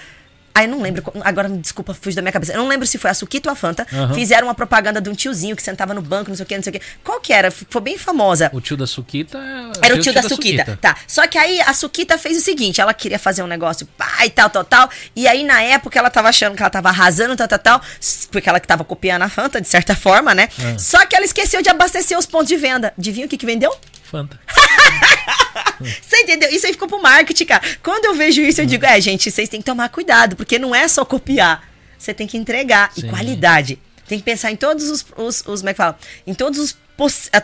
Aí 0.60 0.68
não 0.68 0.81
lembro, 0.81 1.02
agora 1.22 1.48
desculpa, 1.48 1.94
fugiu 1.94 2.18
da 2.18 2.22
minha 2.22 2.34
cabeça. 2.34 2.52
Eu 2.52 2.57
não 2.57 2.68
lembro 2.68 2.86
se 2.86 2.98
foi 2.98 3.10
a 3.10 3.14
Suquita 3.14 3.48
ou 3.48 3.53
a 3.53 3.56
Fanta. 3.56 3.88
Uhum. 3.94 4.14
Fizeram 4.14 4.48
uma 4.48 4.53
propaganda 4.53 4.99
de 4.99 5.10
um 5.10 5.14
tiozinho 5.14 5.56
que 5.56 5.64
sentava 5.64 5.94
no 5.94 6.02
banco, 6.02 6.30
não 6.30 6.36
sei 6.36 6.44
o 6.44 6.45
que, 6.45 6.56
não 6.57 6.64
sei 6.64 6.72
o 6.72 6.73
que. 6.73 6.81
Qual 7.02 7.22
que 7.22 7.31
era? 7.31 7.49
Foi 7.49 7.80
bem 7.80 7.98
famosa. 7.98 8.49
O 8.52 8.60
tio 8.60 8.76
da 8.76 8.86
Suquita 8.86 9.38
é... 9.38 9.86
Era 9.86 9.95
o 9.95 9.99
tio, 9.99 10.03
tio 10.03 10.14
da, 10.14 10.22
da 10.22 10.27
Suquita. 10.27 10.65
Suquita. 10.65 10.77
Tá. 10.81 10.98
Só 11.07 11.26
que 11.27 11.38
aí 11.38 11.61
a 11.61 11.73
Suquita 11.73 12.18
fez 12.18 12.38
o 12.38 12.41
seguinte: 12.41 12.81
ela 12.81 12.94
queria 12.94 13.18
fazer 13.18 13.41
um 13.41 13.48
negócio, 13.48 13.88
pá, 13.98 14.26
e 14.26 14.30
tal, 14.30 14.49
tal, 14.49 14.65
tal. 14.65 14.90
E 15.15 15.30
aí 15.30 15.45
na 15.45 15.61
época 15.61 15.98
ela 15.98 16.10
tava 16.10 16.27
achando 16.27 16.57
que 16.57 16.61
ela 16.61 16.69
tava 16.69 16.90
arrasando, 16.90 17.38
tal, 17.38 17.48
tal, 17.48 17.60
tal. 17.60 17.81
Porque 18.30 18.49
ela 18.49 18.60
que 18.60 18.68
tava 18.68 18.84
copiando 18.84 19.22
a 19.22 19.30
Fanta, 19.30 19.61
de 19.61 19.68
certa 19.69 19.95
forma, 19.95 20.36
né? 20.36 20.49
Uhum. 20.60 20.77
Só 20.77 21.06
que 21.06 21.15
ela 21.15 21.23
esqueceu 21.23 21.61
de 21.61 21.69
abastecer 21.69 22.18
os 22.18 22.26
pontos 22.26 22.49
de 22.49 22.57
venda. 22.57 22.94
Adivinha 22.98 23.26
o 23.26 23.30
que, 23.30 23.38
que 23.38 23.45
vendeu? 23.45 23.73
Fanta. 24.10 24.40
Você 25.80 26.18
entendeu? 26.18 26.49
Isso 26.49 26.65
aí 26.65 26.73
ficou 26.73 26.88
pro 26.88 27.02
marketing, 27.02 27.45
cara. 27.45 27.64
Quando 27.81 28.06
eu 28.06 28.15
vejo 28.15 28.41
isso, 28.41 28.61
eu 28.61 28.65
digo, 28.65 28.86
é, 28.86 28.99
gente, 28.99 29.31
vocês 29.31 29.48
têm 29.48 29.61
que 29.61 29.65
tomar 29.65 29.90
cuidado, 29.90 30.36
porque 30.36 30.60
não 30.60 30.76
é 30.76 30.88
só 30.88 31.06
copiar. 31.06 31.64
Você 31.98 32.14
tem 32.14 32.27
que 32.27 32.38
entregar. 32.38 32.91
Sim. 32.94 33.07
E 33.07 33.10
qualidade. 33.10 33.80
Tem 34.07 34.18
que 34.18 34.26
pensar 34.26 34.52
em 34.52 34.56
todos 34.56 34.90
os, 34.90 35.06
os, 35.15 35.44
os 35.45 35.60
como 35.60 35.69
é 35.69 35.73
que 35.73 35.77
fala? 35.77 35.98
Em 36.26 36.34
todos 36.34 36.60
os 36.60 36.77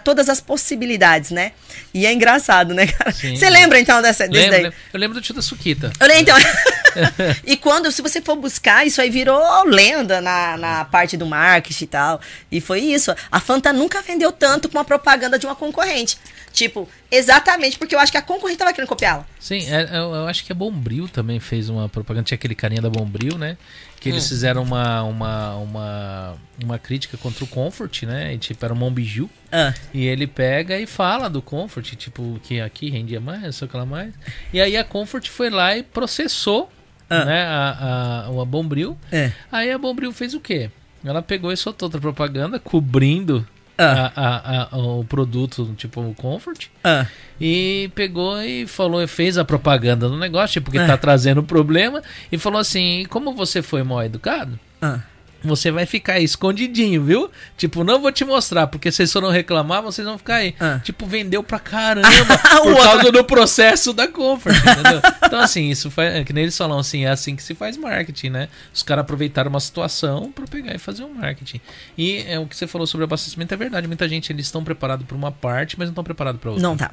todas 0.04 0.28
as 0.28 0.42
possibilidades, 0.42 1.32
né? 1.32 1.54
E 1.94 2.06
é 2.06 2.12
engraçado, 2.12 2.74
né, 2.74 2.88
cara? 2.88 3.14
Você 3.14 3.50
lembra 3.50 3.80
então 3.80 4.02
dessa 4.02 4.28
desse 4.28 4.50
lembro, 4.50 4.72
daí? 4.72 4.80
Eu 4.92 5.00
lembro 5.00 5.16
do 5.16 5.22
tio 5.22 5.34
da 5.34 5.42
Suquita. 5.42 5.94
Eu 5.98 6.08
lembro 6.08 6.24
então. 6.24 6.38
e 7.46 7.56
quando, 7.58 7.92
se 7.92 8.02
você 8.02 8.22
for 8.22 8.36
buscar, 8.36 8.86
isso 8.86 9.02
aí 9.02 9.10
virou 9.10 9.64
lenda 9.66 10.22
na, 10.22 10.58
na 10.58 10.86
parte 10.86 11.18
do 11.18 11.26
marketing 11.26 11.84
e 11.84 11.88
tal. 11.88 12.22
E 12.52 12.62
foi 12.62 12.82
isso. 12.82 13.14
A 13.32 13.40
Fanta 13.40 13.72
nunca 13.72 14.02
vendeu 14.02 14.32
tanto 14.32 14.70
com 14.70 14.80
a 14.80 14.84
propaganda 14.84 15.38
de 15.38 15.46
uma 15.46 15.56
concorrente. 15.56 16.18
Tipo, 16.56 16.88
exatamente 17.12 17.78
porque 17.78 17.94
eu 17.94 18.00
acho 18.00 18.10
que 18.10 18.18
a 18.18 18.22
concorrente 18.22 18.58
tava 18.58 18.72
querendo 18.72 18.88
copiá-la. 18.88 19.28
Sim, 19.38 19.70
é, 19.70 19.90
eu, 19.92 20.16
eu, 20.16 20.26
acho 20.26 20.46
que 20.46 20.54
a 20.54 20.56
Bombril 20.56 21.10
também 21.10 21.38
fez 21.38 21.68
uma 21.68 21.90
propaganda. 21.90 22.24
Tinha 22.24 22.38
aquele 22.38 22.56
carinha 22.56 22.82
da 22.82 22.90
Bombril, 22.90 23.38
né? 23.38 23.58
Que 24.00 24.08
eles 24.08 24.24
hum. 24.24 24.30
fizeram 24.30 24.64
uma, 24.64 25.04
uma, 25.04 25.56
uma, 25.58 26.38
uma 26.64 26.80
crítica 26.80 27.18
contra 27.18 27.44
o 27.44 27.48
Comfort, 27.48 28.04
né? 28.04 28.34
E, 28.34 28.38
tipo, 28.38 28.64
era 28.64 28.74
um 28.74 28.78
Mombiju. 28.78 29.30
Ah. 29.52 29.74
E 29.94 30.06
ele 30.06 30.26
pega 30.28 30.80
e 30.80 30.88
fala 30.88 31.30
do 31.30 31.42
Comfort, 31.42 31.94
tipo, 31.96 32.40
que 32.42 32.62
aqui 32.62 32.90
rendia 32.90 33.20
mais, 33.20 33.54
sei 33.58 33.68
lá 33.74 33.86
mais. 33.86 34.14
E 34.54 34.62
aí 34.62 34.78
a 34.78 34.84
Comfort 34.86 35.28
foi 35.28 35.50
lá 35.50 35.76
e 35.76 35.84
processou 35.84 36.72
ah. 37.10 37.26
né, 37.26 37.44
a, 37.44 38.30
a, 38.30 38.42
a 38.42 38.46
Bombril. 38.46 38.98
É. 39.12 39.30
Aí 39.52 39.70
a 39.72 39.78
Bombril 39.78 40.14
fez 40.14 40.34
o 40.34 40.40
quê? 40.40 40.70
Ela 41.04 41.22
pegou 41.22 41.52
e 41.52 41.58
soltou 41.58 41.88
outra 41.88 42.00
propaganda 42.00 42.58
cobrindo 42.60 43.46
ah. 43.78 44.12
a, 44.16 44.76
a, 44.76 44.78
o 44.78 45.04
produto, 45.04 45.74
tipo 45.78 46.02
o 46.02 46.14
Comfort. 46.14 46.68
Ah. 46.84 47.08
E 47.40 47.90
pegou 47.96 48.42
e 48.42 48.66
falou, 48.66 49.06
fez 49.08 49.38
a 49.38 49.46
propaganda 49.46 50.08
do 50.08 50.18
negócio, 50.18 50.54
tipo, 50.54 50.66
porque 50.66 50.80
ah. 50.80 50.88
tá 50.88 50.98
trazendo 50.98 51.44
problema. 51.44 52.02
E 52.32 52.38
falou 52.38 52.60
assim: 52.60 53.06
como 53.10 53.34
você 53.34 53.62
foi 53.62 53.84
mal 53.84 54.04
educado? 54.04 54.60
Ah 54.82 55.02
você 55.46 55.72
vai 55.72 55.86
ficar 55.86 56.14
aí 56.14 56.24
escondidinho, 56.24 57.04
viu? 57.04 57.30
Tipo, 57.58 57.84
não 57.84 58.02
vou 58.02 58.12
te 58.12 58.26
mostrar, 58.26 58.68
porque 58.68 58.92
vocês 58.92 59.12
foram 59.12 59.30
reclamar, 59.30 59.82
vocês 59.82 60.06
vão 60.06 60.18
ficar 60.18 60.36
aí. 60.36 60.56
Ah. 60.60 60.80
Tipo, 60.84 61.06
vendeu 61.06 61.44
pra 61.44 61.60
caramba 61.60 62.08
por 62.64 62.84
causa 62.84 63.12
do 63.12 63.24
processo 63.24 63.94
da 63.94 64.08
Comfort, 64.08 64.56
entendeu? 64.56 65.02
Então, 65.24 65.40
assim, 65.40 65.70
isso 65.70 65.90
faz. 65.92 66.16
É 66.16 66.24
que 66.24 66.34
nem 66.34 66.44
eles 66.44 66.58
falam 66.58 66.80
assim, 66.80 67.06
é 67.06 67.10
assim 67.10 67.36
que 67.36 67.44
se 67.44 67.54
faz 67.56 67.78
marketing, 67.78 68.30
né? 68.30 68.50
Os 68.74 68.84
caras 68.84 69.04
aproveitaram 69.04 69.50
uma 69.50 69.60
situação 69.60 70.32
para 70.32 70.46
pegar 70.48 70.76
e 70.76 70.78
fazer 70.78 71.04
um 71.04 71.14
marketing. 71.14 71.62
E 71.98 72.24
é, 72.28 72.40
o 72.40 72.46
que 72.46 72.56
você 72.56 72.68
falou 72.68 72.88
sobre 72.88 73.04
abastecimento 73.04 73.54
é 73.54 73.58
verdade. 73.58 73.88
Muita 73.88 74.08
gente, 74.08 74.32
eles 74.32 74.46
estão 74.46 74.64
preparados 74.64 75.06
para 75.06 75.16
uma 75.16 75.32
parte, 75.32 75.78
mas 75.78 75.88
não 75.88 75.92
estão 75.92 76.04
preparados 76.04 76.40
para 76.42 76.52
outra. 76.52 76.68
Não 76.68 76.76
tá. 76.76 76.92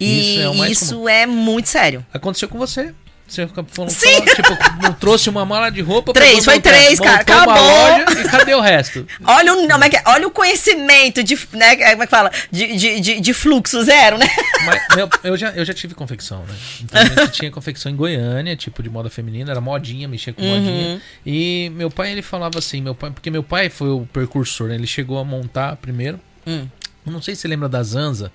E 0.00 0.20
isso, 0.20 0.64
é, 0.64 0.70
isso 0.70 1.08
é 1.08 1.26
muito 1.26 1.68
sério. 1.68 2.04
Aconteceu 2.12 2.48
com 2.48 2.58
você. 2.58 2.94
Você 3.26 3.46
falou, 3.48 3.90
Sim. 3.90 4.24
Tipo, 4.24 4.56
três 5.00 5.26
uma 5.26 5.44
mala 5.44 5.70
de 5.70 5.80
roupa. 5.80 6.12
Três, 6.12 6.44
foi 6.44 6.60
três, 6.60 7.00
cara. 7.00 7.20
Acabou. 7.20 8.20
E 8.20 8.24
cadê 8.28 8.54
o 8.54 8.60
resto? 8.60 9.06
olha, 9.24 9.52
o, 9.52 9.66
não, 9.66 9.78
é, 9.82 10.02
olha 10.06 10.28
o 10.28 10.30
conhecimento 10.30 11.24
de, 11.24 11.36
né, 11.52 11.76
como 11.76 12.02
é 12.02 12.06
que 12.06 12.10
fala? 12.10 12.30
De, 12.50 12.76
de, 12.76 13.00
de, 13.00 13.20
de 13.20 13.34
fluxo 13.34 13.82
zero, 13.82 14.16
né? 14.16 14.28
Mas, 14.64 14.96
meu, 14.96 15.08
eu, 15.24 15.36
já, 15.36 15.50
eu 15.50 15.64
já 15.64 15.74
tive 15.74 15.94
confecção, 15.94 16.44
né? 16.44 16.54
Então 16.82 17.28
tinha 17.28 17.50
confecção 17.50 17.90
em 17.90 17.96
Goiânia, 17.96 18.54
tipo 18.56 18.82
de 18.82 18.88
moda 18.88 19.10
feminina, 19.10 19.50
era 19.50 19.60
modinha, 19.60 20.06
mexia 20.06 20.32
com 20.32 20.42
uhum. 20.42 20.60
modinha. 20.60 21.02
E 21.24 21.70
meu 21.74 21.90
pai, 21.90 22.12
ele 22.12 22.22
falava 22.22 22.58
assim, 22.58 22.80
meu 22.80 22.94
pai, 22.94 23.10
porque 23.10 23.30
meu 23.30 23.42
pai 23.42 23.68
foi 23.68 23.88
o 23.88 24.06
precursor, 24.12 24.68
né? 24.68 24.76
Ele 24.76 24.86
chegou 24.86 25.18
a 25.18 25.24
montar 25.24 25.76
primeiro. 25.76 26.20
Hum. 26.46 26.66
Não 27.04 27.20
sei 27.20 27.34
se 27.34 27.42
você 27.42 27.48
lembra 27.48 27.68
da 27.68 27.82
Zanza, 27.82 28.32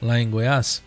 lá 0.00 0.20
em 0.20 0.28
Goiás. 0.28 0.82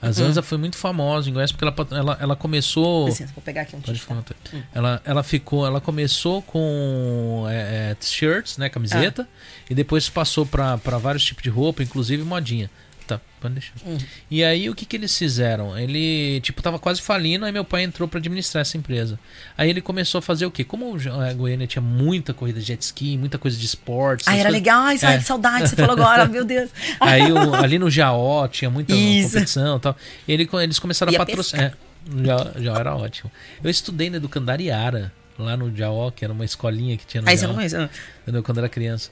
A 0.00 0.12
Zanza 0.12 0.40
hum. 0.40 0.42
foi 0.42 0.58
muito 0.58 0.76
famosa 0.76 1.28
em 1.28 1.32
Goiás 1.32 1.50
porque 1.50 1.64
ela, 1.64 1.74
ela, 1.90 2.18
ela 2.20 2.36
começou. 2.36 3.06
Licença, 3.06 3.32
vou 3.34 3.42
pegar 3.42 3.62
aqui 3.62 3.74
um 3.74 3.80
Pode 3.80 4.00
falar. 4.00 4.22
Hum. 4.54 4.62
Ela, 4.72 5.02
ela 5.04 5.22
ficou. 5.22 5.66
Ela 5.66 5.80
começou 5.80 6.40
com 6.42 7.46
é, 7.48 7.90
é, 7.90 7.94
t-shirts, 7.94 8.58
né? 8.58 8.68
Camiseta. 8.68 9.28
Ah. 9.28 9.64
E 9.70 9.74
depois 9.74 10.08
passou 10.08 10.46
para 10.46 10.76
vários 10.76 11.24
tipos 11.24 11.42
de 11.42 11.50
roupa, 11.50 11.82
inclusive 11.82 12.22
modinha. 12.22 12.70
Tá, 13.08 13.18
pode 13.40 13.54
deixar. 13.54 13.72
Uhum. 13.86 13.96
E 14.30 14.44
aí 14.44 14.68
o 14.68 14.74
que, 14.74 14.84
que 14.84 14.94
eles 14.94 15.16
fizeram? 15.16 15.78
Ele, 15.78 16.42
tipo, 16.42 16.60
tava 16.60 16.78
quase 16.78 17.00
falindo, 17.00 17.46
aí 17.46 17.50
meu 17.50 17.64
pai 17.64 17.82
entrou 17.82 18.06
para 18.06 18.18
administrar 18.18 18.60
essa 18.60 18.76
empresa. 18.76 19.18
Aí 19.56 19.70
ele 19.70 19.80
começou 19.80 20.18
a 20.18 20.22
fazer 20.22 20.44
o 20.44 20.50
quê? 20.50 20.62
Como 20.62 20.94
a 20.94 21.32
Goiânia 21.32 21.66
tinha 21.66 21.80
muita 21.80 22.34
corrida 22.34 22.60
de 22.60 22.66
jet 22.66 22.82
ski, 22.82 23.16
muita 23.16 23.38
coisa 23.38 23.56
de 23.56 23.64
esportes. 23.64 24.28
Ah, 24.28 24.32
era 24.32 24.42
coisas... 24.42 24.52
legal, 24.52 24.82
ai, 24.82 24.98
é. 25.00 25.16
que 25.16 25.24
saudade, 25.24 25.70
você 25.70 25.76
falou 25.76 25.92
agora, 25.92 26.26
meu 26.26 26.44
Deus. 26.44 26.68
Aí 27.00 27.32
o, 27.32 27.54
ali 27.54 27.78
no 27.78 27.90
Jaó 27.90 28.46
tinha 28.46 28.68
muita 28.68 28.94
Isso. 28.94 29.32
competição 29.32 29.78
e 29.78 29.80
tal. 29.80 29.96
Ele, 30.28 30.46
eles 30.60 30.78
começaram 30.78 31.10
e 31.10 31.16
a 31.16 31.18
patrocinar. 31.18 31.64
É, 31.64 32.24
já, 32.26 32.52
já 32.60 32.78
era 32.78 32.94
ótimo. 32.94 33.32
Eu 33.64 33.70
estudei 33.70 34.10
na 34.10 34.18
Educandariara 34.18 35.10
lá 35.38 35.56
no 35.56 35.74
Jaó, 35.74 36.10
que 36.10 36.24
era 36.24 36.32
uma 36.34 36.44
escolinha 36.44 36.96
que 36.96 37.06
tinha 37.06 37.22
no 37.22 37.28
Aí 37.28 37.38
você 37.38 37.46
não 37.46 37.54
conhece, 37.54 37.76
Entendeu? 38.22 38.42
Quando 38.42 38.58
era 38.58 38.68
criança. 38.68 39.10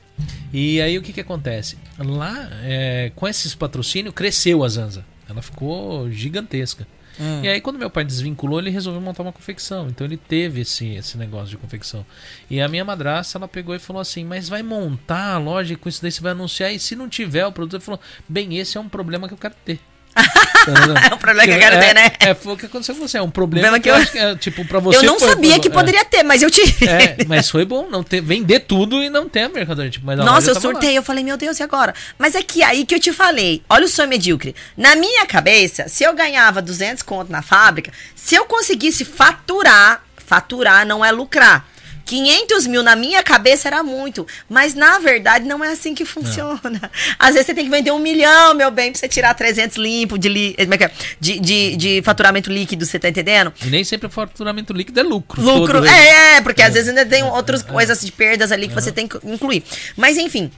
E 0.52 0.80
aí 0.80 0.98
o 0.98 1.02
que 1.02 1.12
que 1.12 1.20
acontece? 1.20 1.78
Lá, 1.98 2.50
é, 2.62 3.12
com 3.14 3.28
esses 3.28 3.54
patrocínios, 3.54 4.14
cresceu 4.14 4.64
a 4.64 4.68
Zanza. 4.68 5.04
Ela 5.28 5.40
ficou 5.42 6.10
gigantesca. 6.10 6.86
Hum. 7.18 7.40
E 7.42 7.48
aí, 7.48 7.60
quando 7.60 7.78
meu 7.78 7.88
pai 7.88 8.04
desvinculou, 8.04 8.58
ele 8.60 8.68
resolveu 8.68 9.00
montar 9.00 9.22
uma 9.22 9.32
confecção. 9.32 9.88
Então, 9.88 10.06
ele 10.06 10.18
teve 10.18 10.60
esse, 10.60 10.86
esse 10.94 11.16
negócio 11.16 11.48
de 11.48 11.56
confecção. 11.56 12.04
E 12.50 12.60
a 12.60 12.68
minha 12.68 12.84
madrasta, 12.84 13.38
ela 13.38 13.48
pegou 13.48 13.74
e 13.74 13.78
falou 13.78 14.02
assim: 14.02 14.22
Mas 14.22 14.48
vai 14.48 14.62
montar 14.62 15.32
a 15.32 15.38
loja 15.38 15.72
e 15.72 15.76
com 15.76 15.88
isso 15.88 16.02
daí 16.02 16.12
você 16.12 16.20
vai 16.20 16.32
anunciar? 16.32 16.72
E 16.72 16.78
se 16.78 16.94
não 16.94 17.08
tiver 17.08 17.46
o 17.46 17.52
produto, 17.52 17.76
ele 17.76 17.84
falou: 17.84 18.00
Bem, 18.28 18.58
esse 18.58 18.76
é 18.76 18.80
um 18.80 18.88
problema 18.88 19.28
que 19.28 19.34
eu 19.34 19.38
quero 19.38 19.54
ter 19.64 19.80
é 21.10 21.14
um 21.14 21.18
problema 21.18 21.46
que 21.46 21.54
eu 21.54 21.58
quero 21.58 21.76
é, 21.76 21.78
ter, 21.78 21.94
né? 21.94 22.12
É, 22.18 22.34
foi 22.34 22.54
o 22.54 22.56
que 22.56 22.66
aconteceu 22.66 22.94
com 22.94 23.06
você. 23.06 23.18
É 23.18 23.22
um 23.22 23.30
problema, 23.30 23.78
que, 23.78 23.90
eu, 23.90 23.94
acho 23.94 24.12
que 24.12 24.18
é, 24.18 24.34
tipo, 24.36 24.64
pra 24.64 24.78
você. 24.78 24.98
Eu 24.98 25.02
não 25.02 25.18
foi, 25.18 25.28
sabia 25.28 25.52
foi, 25.52 25.60
que 25.60 25.68
é. 25.68 25.70
poderia 25.70 26.04
ter, 26.04 26.22
mas 26.22 26.42
eu 26.42 26.50
tive. 26.50 26.86
É, 26.88 27.16
mas 27.26 27.50
foi 27.50 27.64
bom 27.64 27.88
não 27.90 28.02
ter, 28.02 28.20
vender 28.20 28.60
tudo 28.60 29.02
e 29.02 29.10
não 29.10 29.28
ter 29.28 29.42
a 29.42 29.48
mercadoria. 29.48 29.90
Tipo, 29.90 30.06
mas 30.06 30.18
Nossa, 30.18 30.50
eu 30.50 30.60
surtei. 30.60 30.90
Lá. 30.90 30.96
Eu 30.96 31.02
falei, 31.02 31.22
meu 31.22 31.36
Deus, 31.36 31.58
e 31.60 31.62
agora? 31.62 31.94
Mas 32.18 32.34
é 32.34 32.42
que 32.42 32.62
aí 32.62 32.84
que 32.86 32.94
eu 32.94 33.00
te 33.00 33.12
falei. 33.12 33.62
Olha 33.68 33.84
o 33.84 33.88
sonho 33.88 34.08
medíocre. 34.08 34.54
Na 34.76 34.96
minha 34.96 35.26
cabeça, 35.26 35.88
se 35.88 36.04
eu 36.04 36.14
ganhava 36.14 36.62
200 36.62 37.02
conto 37.02 37.30
na 37.30 37.42
fábrica, 37.42 37.92
se 38.14 38.34
eu 38.34 38.46
conseguisse 38.46 39.04
faturar, 39.04 40.02
faturar 40.16 40.86
não 40.86 41.04
é 41.04 41.12
lucrar 41.12 41.66
500 42.06 42.66
mil 42.68 42.82
na 42.82 42.96
minha 42.96 43.22
cabeça 43.22 43.68
era 43.68 43.82
muito. 43.82 44.26
Mas 44.48 44.74
na 44.74 44.98
verdade 44.98 45.44
não 45.44 45.62
é 45.62 45.72
assim 45.72 45.94
que 45.94 46.04
funciona. 46.04 46.80
É. 46.82 47.14
Às 47.18 47.34
vezes 47.34 47.46
você 47.46 47.54
tem 47.54 47.64
que 47.64 47.70
vender 47.70 47.90
um 47.90 47.98
milhão, 47.98 48.54
meu 48.54 48.70
bem, 48.70 48.92
pra 48.92 48.98
você 48.98 49.08
tirar 49.08 49.34
300 49.34 49.76
limpo 49.76 50.16
de, 50.16 50.28
li, 50.28 50.54
é 50.56 50.62
é? 50.62 50.90
de, 51.20 51.40
de, 51.40 51.76
de, 51.76 52.02
faturamento 52.02 52.50
líquido, 52.50 52.86
você 52.86 52.98
tá 52.98 53.08
entendendo? 53.08 53.52
E 53.64 53.66
nem 53.66 53.82
sempre 53.82 54.06
o 54.06 54.10
faturamento 54.10 54.72
líquido 54.72 55.00
é 55.00 55.02
lucro. 55.02 55.42
Lucro, 55.42 55.84
é, 55.84 56.36
é, 56.36 56.40
porque 56.40 56.62
às 56.62 56.74
vezes 56.74 56.88
ainda 56.88 57.04
tem 57.04 57.24
outras 57.24 57.62
coisas 57.62 58.00
de 58.00 58.12
perdas 58.12 58.52
ali 58.52 58.68
que 58.68 58.74
você 58.74 58.92
tem 58.92 59.08
que 59.08 59.18
incluir. 59.24 59.64
Mas 59.96 60.16
enfim. 60.16 60.50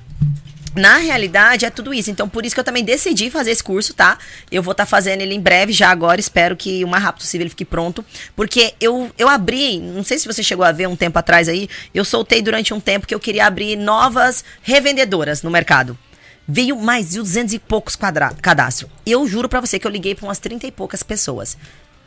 Na 0.74 0.98
realidade, 0.98 1.64
é 1.64 1.70
tudo 1.70 1.92
isso. 1.94 2.10
Então, 2.10 2.28
por 2.28 2.44
isso 2.44 2.54
que 2.54 2.60
eu 2.60 2.64
também 2.64 2.84
decidi 2.84 3.30
fazer 3.30 3.50
esse 3.50 3.62
curso, 3.62 3.94
tá? 3.94 4.18
Eu 4.50 4.62
vou 4.62 4.72
estar 4.72 4.84
tá 4.84 4.88
fazendo 4.88 5.20
ele 5.20 5.34
em 5.34 5.40
breve, 5.40 5.72
já 5.72 5.90
agora. 5.90 6.20
Espero 6.20 6.56
que 6.56 6.84
o 6.84 6.88
mais 6.88 7.02
rápido 7.02 7.22
possível 7.22 7.44
ele 7.44 7.50
fique 7.50 7.64
pronto. 7.64 8.04
Porque 8.34 8.74
eu, 8.80 9.10
eu 9.18 9.28
abri, 9.28 9.78
não 9.78 10.02
sei 10.02 10.18
se 10.18 10.26
você 10.26 10.42
chegou 10.42 10.64
a 10.64 10.72
ver 10.72 10.88
um 10.88 10.96
tempo 10.96 11.18
atrás 11.18 11.48
aí, 11.48 11.68
eu 11.94 12.04
soltei 12.04 12.42
durante 12.42 12.72
um 12.74 12.80
tempo 12.80 13.06
que 13.06 13.14
eu 13.14 13.20
queria 13.20 13.46
abrir 13.46 13.76
novas 13.76 14.44
revendedoras 14.62 15.42
no 15.42 15.50
mercado. 15.50 15.98
Veio 16.46 16.76
mais 16.76 17.10
de 17.10 17.18
200 17.18 17.54
e 17.54 17.58
poucos 17.58 17.96
cadastros. 18.40 18.90
Eu 19.04 19.26
juro 19.26 19.48
para 19.48 19.60
você 19.60 19.78
que 19.78 19.86
eu 19.86 19.90
liguei 19.90 20.14
para 20.14 20.26
umas 20.26 20.38
30 20.38 20.66
e 20.66 20.72
poucas 20.72 21.02
pessoas. 21.02 21.58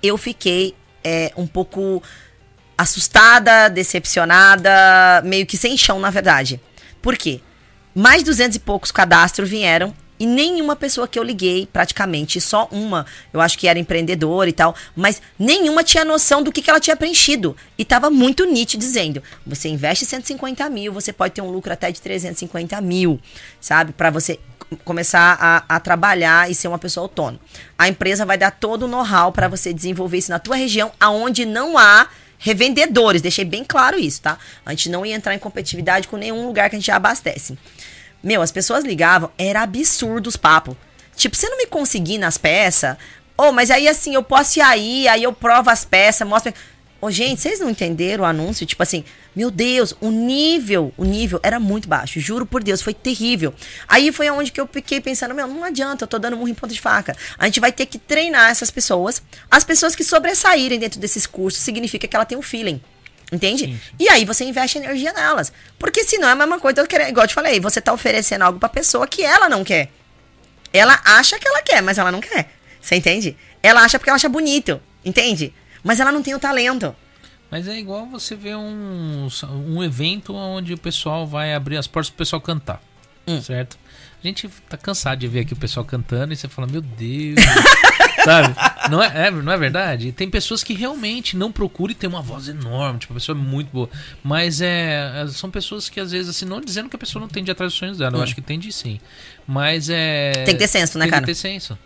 Eu 0.01 0.17
fiquei 0.17 0.73
é, 1.03 1.31
um 1.37 1.45
pouco 1.45 2.01
assustada, 2.77 3.69
decepcionada, 3.69 5.21
meio 5.23 5.45
que 5.45 5.55
sem 5.57 5.77
chão, 5.77 5.99
na 5.99 6.09
verdade. 6.09 6.59
Por 7.01 7.15
quê? 7.15 7.39
Mais 7.93 8.23
200 8.23 8.55
e 8.55 8.59
poucos 8.59 8.91
cadastros 8.91 9.49
vieram 9.49 9.93
e 10.21 10.25
nenhuma 10.27 10.75
pessoa 10.75 11.07
que 11.07 11.17
eu 11.17 11.23
liguei, 11.23 11.67
praticamente, 11.73 12.39
só 12.39 12.67
uma, 12.71 13.07
eu 13.33 13.41
acho 13.41 13.57
que 13.57 13.67
era 13.67 13.79
empreendedora 13.79 14.47
e 14.47 14.53
tal, 14.53 14.75
mas 14.95 15.19
nenhuma 15.39 15.83
tinha 15.83 16.05
noção 16.05 16.43
do 16.43 16.51
que, 16.51 16.61
que 16.61 16.69
ela 16.69 16.79
tinha 16.79 16.95
preenchido. 16.95 17.57
E 17.75 17.83
tava 17.83 18.11
muito 18.11 18.45
nítido 18.45 18.81
dizendo: 18.81 19.23
você 19.43 19.67
investe 19.67 20.05
150 20.05 20.69
mil, 20.69 20.93
você 20.93 21.11
pode 21.11 21.33
ter 21.33 21.41
um 21.41 21.49
lucro 21.49 21.73
até 21.73 21.91
de 21.91 21.99
350 21.99 22.79
mil, 22.81 23.19
sabe? 23.59 23.93
Para 23.93 24.11
você 24.11 24.39
começar 24.85 25.37
a, 25.41 25.75
a, 25.75 25.79
trabalhar 25.79 26.51
e 26.51 26.53
ser 26.53 26.67
uma 26.67 26.77
pessoa 26.77 27.05
autônoma. 27.05 27.39
A 27.75 27.89
empresa 27.89 28.23
vai 28.23 28.37
dar 28.37 28.51
todo 28.51 28.83
o 28.83 28.87
know-how 28.87 29.31
para 29.31 29.47
você 29.47 29.73
desenvolver 29.73 30.19
isso 30.19 30.29
na 30.29 30.37
tua 30.37 30.55
região, 30.55 30.91
aonde 30.99 31.45
não 31.45 31.79
há 31.79 32.07
revendedores. 32.41 33.21
Deixei 33.21 33.45
bem 33.45 33.63
claro 33.63 33.97
isso, 33.97 34.21
tá? 34.21 34.37
A 34.65 34.71
gente 34.71 34.89
não 34.89 35.05
ia 35.05 35.15
entrar 35.15 35.33
em 35.33 35.39
competitividade 35.39 36.07
com 36.07 36.17
nenhum 36.17 36.45
lugar 36.45 36.69
que 36.69 36.75
a 36.75 36.79
gente 36.79 36.87
já 36.87 36.97
abastece. 36.97 37.57
Meu, 38.21 38.41
as 38.41 38.51
pessoas 38.51 38.83
ligavam, 38.83 39.31
era 39.37 39.61
absurdo 39.61 40.27
os 40.27 40.35
papos. 40.35 40.75
Tipo, 41.15 41.35
você 41.35 41.47
não 41.47 41.57
me 41.57 41.67
conseguir 41.67 42.17
nas 42.17 42.37
peças? 42.37 42.97
Oh, 43.37 43.51
mas 43.51 43.71
aí 43.71 43.87
assim, 43.87 44.13
eu 44.13 44.23
posso 44.23 44.59
ir 44.59 44.61
aí, 44.61 45.07
aí 45.07 45.23
eu 45.23 45.31
provo 45.31 45.69
as 45.69 45.85
peças, 45.85 46.27
mostro. 46.27 46.53
Ô, 46.99 47.07
oh, 47.07 47.11
gente, 47.11 47.41
vocês 47.41 47.59
não 47.59 47.69
entenderam 47.69 48.23
o 48.23 48.27
anúncio? 48.27 48.65
Tipo 48.65 48.83
assim, 48.83 49.03
meu 49.35 49.49
Deus, 49.49 49.95
o 50.01 50.11
nível, 50.11 50.93
o 50.97 51.05
nível 51.05 51.39
era 51.41 51.59
muito 51.59 51.87
baixo. 51.87 52.19
Juro 52.19 52.45
por 52.45 52.61
Deus, 52.63 52.81
foi 52.81 52.93
terrível. 52.93 53.53
Aí 53.87 54.11
foi 54.11 54.29
onde 54.29 54.51
que 54.51 54.59
eu 54.59 54.67
fiquei 54.67 54.99
pensando, 54.99 55.33
meu, 55.33 55.47
não 55.47 55.63
adianta, 55.63 56.03
eu 56.03 56.07
tô 56.07 56.19
dando 56.19 56.35
murro 56.35 56.49
em 56.49 56.53
ponta 56.53 56.73
de 56.73 56.81
faca. 56.81 57.15
A 57.37 57.45
gente 57.45 57.59
vai 57.59 57.71
ter 57.71 57.85
que 57.85 57.97
treinar 57.97 58.51
essas 58.51 58.69
pessoas. 58.69 59.21
As 59.49 59.63
pessoas 59.63 59.95
que 59.95 60.03
sobressaírem 60.03 60.77
dentro 60.77 60.99
desses 60.99 61.25
cursos 61.25 61.63
significa 61.63 62.07
que 62.07 62.15
ela 62.15 62.25
tem 62.25 62.37
um 62.37 62.41
feeling. 62.41 62.81
Entende? 63.31 63.65
Sim. 63.65 63.79
E 63.97 64.09
aí 64.09 64.25
você 64.25 64.43
investe 64.43 64.77
energia 64.77 65.13
nelas. 65.13 65.53
Porque 65.79 66.03
senão 66.03 66.27
é 66.27 66.31
a 66.33 66.35
mesma 66.35 66.59
coisa, 66.59 66.81
eu 66.81 66.87
querer, 66.87 67.07
igual 67.07 67.23
eu 67.23 67.29
te 67.29 67.33
falei, 67.33 67.59
você 67.61 67.79
tá 67.79 67.93
oferecendo 67.93 68.41
algo 68.41 68.59
pra 68.59 68.67
pessoa 68.67 69.07
que 69.07 69.23
ela 69.23 69.47
não 69.47 69.63
quer. 69.63 69.89
Ela 70.73 70.99
acha 71.05 71.39
que 71.39 71.47
ela 71.47 71.61
quer, 71.61 71.81
mas 71.81 71.97
ela 71.97 72.11
não 72.11 72.19
quer. 72.19 72.49
Você 72.81 72.95
entende? 72.95 73.37
Ela 73.63 73.81
acha 73.81 73.97
porque 73.97 74.09
ela 74.09 74.17
acha 74.17 74.27
bonito. 74.27 74.81
Entende? 75.05 75.53
Mas 75.81 76.01
ela 76.01 76.11
não 76.11 76.21
tem 76.21 76.35
o 76.35 76.39
talento. 76.39 76.93
Mas 77.51 77.67
é 77.67 77.77
igual 77.77 78.05
você 78.05 78.33
ver 78.33 78.55
um, 78.55 79.27
um 79.67 79.83
evento 79.83 80.33
onde 80.33 80.73
o 80.73 80.77
pessoal 80.77 81.27
vai 81.27 81.53
abrir 81.53 81.75
as 81.75 81.85
portas 81.85 82.09
pro 82.09 82.19
pessoal 82.19 82.41
cantar. 82.41 82.81
Hum. 83.27 83.41
Certo? 83.41 83.77
A 84.23 84.27
gente 84.27 84.47
tá 84.69 84.77
cansado 84.77 85.19
de 85.19 85.27
ver 85.27 85.41
aqui 85.41 85.53
o 85.53 85.57
pessoal 85.57 85.85
cantando 85.85 86.31
e 86.31 86.35
você 86.35 86.47
fala, 86.47 86.67
meu 86.67 86.81
Deus. 86.81 87.39
sabe? 88.23 88.55
Não 88.89 89.01
é, 89.01 89.27
é, 89.27 89.31
não 89.31 89.51
é 89.51 89.57
verdade? 89.57 90.11
Tem 90.11 90.29
pessoas 90.29 90.63
que 90.63 90.73
realmente 90.73 91.35
não 91.35 91.51
procuram 91.51 91.91
e 91.91 91.95
tem 91.95 92.09
uma 92.09 92.21
voz 92.21 92.47
enorme, 92.47 92.99
tipo, 92.99 93.13
a 93.13 93.15
pessoa 93.15 93.37
é 93.37 93.41
muito 93.41 93.69
boa. 93.71 93.89
Mas 94.23 94.61
é, 94.61 95.23
é. 95.23 95.27
São 95.27 95.49
pessoas 95.49 95.89
que 95.89 95.99
às 95.99 96.11
vezes, 96.11 96.29
assim, 96.29 96.45
não 96.45 96.61
dizendo 96.61 96.87
que 96.87 96.95
a 96.95 96.99
pessoa 96.99 97.19
não 97.19 97.27
tem 97.27 97.43
de 97.43 97.51
atrás 97.51 97.71
dos 97.71 97.79
sonhos 97.79 97.97
dela, 97.97 98.15
hum. 98.15 98.19
eu 98.19 98.23
acho 98.23 98.35
que 98.35 98.41
tem 98.41 98.59
de 98.59 98.71
sim. 98.71 98.99
Mas 99.47 99.89
é. 99.89 100.31
Tem 100.45 100.53
que 100.53 100.59
ter 100.59 100.67
senso, 100.67 100.97
né, 100.97 101.05
cara? 101.07 101.25
Tem 101.25 101.33
que 101.33 101.41
ter 101.41 101.47
senso. 101.49 101.77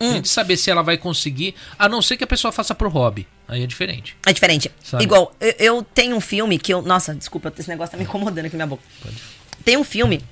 Hum. 0.00 0.12
Tem 0.12 0.22
de 0.22 0.28
saber 0.28 0.56
se 0.56 0.70
ela 0.70 0.82
vai 0.82 0.96
conseguir, 0.96 1.54
a 1.78 1.88
não 1.88 2.00
ser 2.00 2.16
que 2.16 2.24
a 2.24 2.26
pessoa 2.26 2.50
faça 2.52 2.74
pro 2.74 2.88
hobby. 2.88 3.26
Aí 3.50 3.64
é 3.64 3.66
diferente. 3.66 4.16
É 4.24 4.32
diferente. 4.32 4.70
Sabe? 4.82 5.02
Igual, 5.02 5.34
eu, 5.40 5.54
eu, 5.58 5.82
tenho 5.82 6.14
um 6.14 6.20
filme 6.20 6.56
que 6.56 6.72
eu. 6.72 6.80
Nossa, 6.80 7.12
desculpa, 7.12 7.52
esse 7.58 7.68
negócio 7.68 7.90
tá 7.90 7.98
me 7.98 8.04
incomodando 8.04 8.46
aqui 8.46 8.56
na 8.56 8.64
minha 8.64 8.76
boca. 8.76 8.82
Pode. 9.02 9.16
Tem 9.64 9.76
um 9.76 9.82
filme 9.82 10.22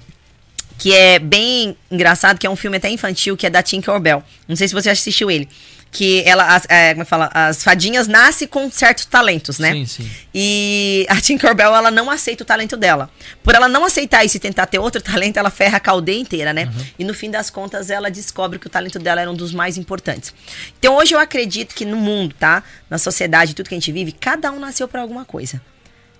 que 0.78 0.94
é 0.94 1.18
bem 1.18 1.76
engraçado, 1.90 2.38
que 2.38 2.46
é 2.46 2.50
um 2.50 2.54
filme 2.54 2.76
até 2.76 2.88
infantil, 2.88 3.36
que 3.36 3.44
é 3.44 3.50
da 3.50 3.60
Tinkerbell. 3.60 4.22
Não 4.46 4.54
sei 4.54 4.68
se 4.68 4.74
você 4.74 4.88
assistiu 4.88 5.28
ele 5.28 5.48
que 5.90 6.22
ela, 6.26 6.54
as, 6.54 6.66
é, 6.68 6.92
como 6.92 7.02
é 7.02 7.04
fala, 7.04 7.30
as 7.32 7.64
fadinhas 7.64 8.06
nascem 8.06 8.46
com 8.46 8.70
certos 8.70 9.06
talentos, 9.06 9.58
né? 9.58 9.72
Sim, 9.72 9.86
sim. 9.86 10.10
E 10.34 11.06
a 11.08 11.20
Tinkerbell, 11.20 11.74
ela 11.74 11.90
não 11.90 12.10
aceita 12.10 12.42
o 12.42 12.46
talento 12.46 12.76
dela. 12.76 13.10
Por 13.42 13.54
ela 13.54 13.68
não 13.68 13.84
aceitar 13.84 14.24
isso 14.24 14.36
e 14.36 14.40
tentar 14.40 14.66
ter 14.66 14.78
outro 14.78 15.00
talento, 15.00 15.38
ela 15.38 15.50
ferra 15.50 15.78
a 15.78 15.80
caldeia 15.80 16.20
inteira, 16.20 16.52
né? 16.52 16.64
Uhum. 16.64 16.86
E 16.98 17.04
no 17.04 17.14
fim 17.14 17.30
das 17.30 17.50
contas, 17.50 17.90
ela 17.90 18.10
descobre 18.10 18.58
que 18.58 18.66
o 18.66 18.70
talento 18.70 18.98
dela 18.98 19.20
era 19.20 19.30
um 19.30 19.34
dos 19.34 19.52
mais 19.52 19.76
importantes. 19.76 20.34
Então 20.78 20.96
hoje 20.96 21.14
eu 21.14 21.18
acredito 21.18 21.74
que 21.74 21.84
no 21.84 21.96
mundo, 21.96 22.34
tá? 22.38 22.62
Na 22.90 22.98
sociedade, 22.98 23.54
tudo 23.54 23.68
que 23.68 23.74
a 23.74 23.78
gente 23.78 23.92
vive, 23.92 24.12
cada 24.12 24.50
um 24.52 24.58
nasceu 24.58 24.86
para 24.86 25.00
alguma 25.00 25.24
coisa. 25.24 25.60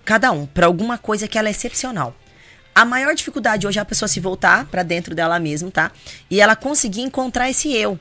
Cada 0.05 0.33
um, 0.33 0.47
para 0.47 0.67
alguma 0.67 0.97
coisa 0.97 1.29
que 1.29 1.37
ela 1.37 1.49
é 1.49 1.51
excepcional. 1.51 2.17
A 2.75 2.85
maior 2.85 3.15
dificuldade 3.15 3.67
hoje 3.67 3.79
é 3.79 3.83
a 3.83 3.85
pessoa 3.85 4.09
se 4.09 4.21
voltar 4.21 4.65
para 4.67 4.83
dentro 4.83 5.15
dela 5.15 5.39
mesma, 5.39 5.71
tá? 5.71 5.91
E 6.31 6.41
ela 6.41 6.55
conseguir 6.55 7.03
encontrar 7.03 7.51
esse 7.51 7.73
eu. 7.75 7.99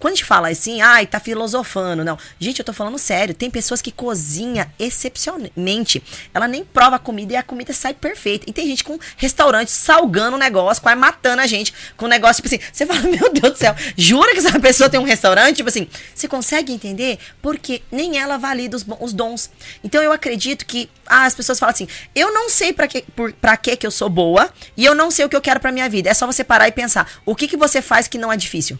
Quando 0.00 0.14
a 0.14 0.16
gente 0.16 0.24
fala 0.24 0.48
assim, 0.48 0.80
ai, 0.80 1.06
tá 1.06 1.20
filosofando, 1.20 2.02
não. 2.02 2.18
Gente, 2.38 2.58
eu 2.58 2.64
tô 2.64 2.72
falando 2.72 2.98
sério. 2.98 3.34
Tem 3.34 3.50
pessoas 3.50 3.82
que 3.82 3.92
cozinham 3.92 4.66
excepcionalmente. 4.78 6.02
Ela 6.32 6.48
nem 6.48 6.64
prova 6.64 6.96
a 6.96 6.98
comida 6.98 7.34
e 7.34 7.36
a 7.36 7.42
comida 7.42 7.74
sai 7.74 7.92
perfeita. 7.92 8.48
E 8.48 8.52
tem 8.52 8.66
gente 8.66 8.82
com 8.82 8.98
restaurante 9.18 9.70
salgando 9.70 10.36
o 10.36 10.38
negócio, 10.38 10.82
quase 10.82 10.98
matando 10.98 11.42
a 11.42 11.46
gente 11.46 11.74
com 11.98 12.06
um 12.06 12.08
negócio, 12.08 12.42
tipo 12.42 12.48
assim, 12.48 12.64
você 12.72 12.86
fala, 12.86 13.02
meu 13.12 13.30
Deus 13.30 13.52
do 13.52 13.58
céu, 13.58 13.76
jura 13.94 14.32
que 14.32 14.38
essa 14.38 14.58
pessoa 14.58 14.88
tem 14.88 14.98
um 14.98 15.04
restaurante? 15.04 15.56
Tipo 15.56 15.68
assim, 15.68 15.86
você 16.14 16.26
consegue 16.26 16.72
entender? 16.72 17.18
Porque 17.42 17.82
nem 17.92 18.18
ela 18.18 18.38
valida 18.38 18.78
os, 18.78 18.86
os 19.00 19.12
dons. 19.12 19.50
Então 19.84 20.02
eu 20.02 20.12
acredito 20.12 20.64
que 20.64 20.88
ah, 21.06 21.26
as 21.26 21.34
pessoas 21.34 21.58
falam 21.58 21.74
assim, 21.74 21.88
eu 22.14 22.32
não 22.32 22.48
sei 22.48 22.72
para 22.72 22.88
que, 22.88 23.02
por, 23.14 23.34
pra 23.34 23.54
que 23.58 23.76
que 23.76 23.86
eu 23.86 23.90
sou 23.90 24.08
boa 24.08 24.48
e 24.78 24.86
eu 24.86 24.94
não 24.94 25.10
sei 25.10 25.26
o 25.26 25.28
que 25.28 25.36
eu 25.36 25.42
quero 25.42 25.60
pra 25.60 25.70
minha 25.70 25.90
vida. 25.90 26.08
É 26.08 26.14
só 26.14 26.26
você 26.26 26.42
parar 26.42 26.68
e 26.68 26.72
pensar, 26.72 27.06
o 27.26 27.36
que 27.36 27.46
que 27.46 27.56
você 27.56 27.82
faz 27.82 28.08
que 28.08 28.16
não 28.16 28.32
é 28.32 28.36
difícil? 28.38 28.78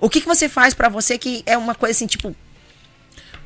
O 0.00 0.08
que, 0.10 0.20
que 0.20 0.26
você 0.26 0.48
faz 0.48 0.74
para 0.74 0.88
você 0.88 1.18
que 1.18 1.42
é 1.46 1.56
uma 1.56 1.74
coisa 1.74 1.92
assim, 1.92 2.06
tipo. 2.06 2.34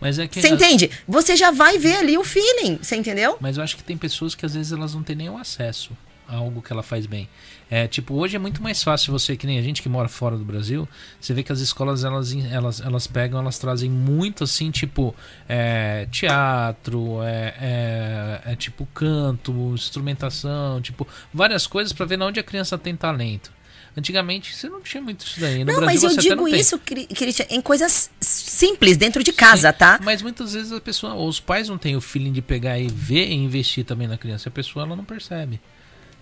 Mas 0.01 0.19
é 0.19 0.27
que 0.27 0.41
você 0.41 0.49
entende? 0.49 0.91
Você 1.07 1.37
já 1.37 1.51
vai 1.51 1.79
ver 1.79 1.97
ali 1.97 2.17
o 2.17 2.25
feeling, 2.25 2.79
você 2.83 2.97
entendeu? 2.97 3.37
Mas 3.41 3.57
eu 3.57 3.63
acho 3.63 3.77
que 3.77 3.85
tem 3.85 3.97
pessoas 3.97 4.35
que 4.35 4.47
às 4.47 4.55
vezes 4.55 4.73
elas 4.73 4.95
não 4.95 5.03
têm 5.03 5.15
nenhum 5.15 5.37
acesso 5.37 5.91
a 6.31 6.37
algo 6.37 6.63
que 6.63 6.73
ela 6.73 6.83
faz 6.83 7.07
bem. 7.07 7.29
É, 7.69 7.87
tipo, 7.87 8.15
hoje 8.15 8.37
é 8.37 8.39
muito 8.39 8.63
mais 8.63 8.83
fácil 8.83 9.13
você, 9.13 9.37
que 9.37 9.47
nem 9.47 9.59
a 9.59 9.63
gente 9.63 9.83
que 9.83 9.89
mora 9.89 10.09
fora 10.09 10.37
do 10.37 10.45
Brasil, 10.45 10.89
você 11.21 11.35
vê 11.35 11.43
que 11.43 11.53
as 11.53 11.61
escolas 11.61 12.05
elas, 12.05 12.35
elas, 12.51 12.81
elas 12.81 13.07
pegam, 13.07 13.41
elas 13.41 13.59
trazem 13.59 13.91
muito 13.91 14.45
assim, 14.45 14.71
tipo, 14.71 15.15
é, 15.49 16.07
teatro, 16.11 17.23
é, 17.23 17.55
é, 17.61 18.53
é, 18.53 18.57
tipo 18.57 18.87
canto, 18.87 19.53
instrumentação, 19.75 20.81
tipo, 20.81 21.07
várias 21.33 21.67
coisas 21.67 21.93
para 21.93 22.07
ver 22.07 22.21
onde 22.23 22.41
a 22.41 22.43
criança 22.43 22.79
tem 22.79 22.97
talento. 22.97 23.53
Antigamente 23.97 24.55
você 24.55 24.69
não 24.69 24.81
tinha 24.81 25.03
muito 25.03 25.27
isso 25.27 25.41
daí. 25.41 25.65
No 25.65 25.73
não, 25.73 25.81
Brasil, 25.81 26.09
mas 26.09 26.17
eu 26.17 26.23
digo 26.23 26.49
isso, 26.49 26.79
Cristian, 26.79 27.47
em 27.51 27.61
coisas 27.61 28.11
simples, 28.21 28.97
dentro 28.97 29.23
de 29.23 29.33
casa, 29.33 29.73
Sim, 29.73 29.79
tá? 29.79 30.01
Mas 30.03 30.23
muitas 30.23 30.53
vezes 30.53 30.73
a 30.73 30.81
pessoa, 30.81 31.15
os 31.15 31.41
pais 31.41 31.69
não 31.69 31.77
têm 31.77 31.97
o 31.97 32.01
feeling 32.01 32.33
de 32.33 32.41
pegar 32.41 32.79
e 32.79 32.87
ver 32.87 33.29
e 33.29 33.35
investir 33.35 33.85
também 33.85 34.07
na 34.07 34.17
criança. 34.17 34.49
A 34.49 34.53
pessoa 34.53 34.85
ela 34.85 34.95
não 34.95 35.05
percebe. 35.05 35.61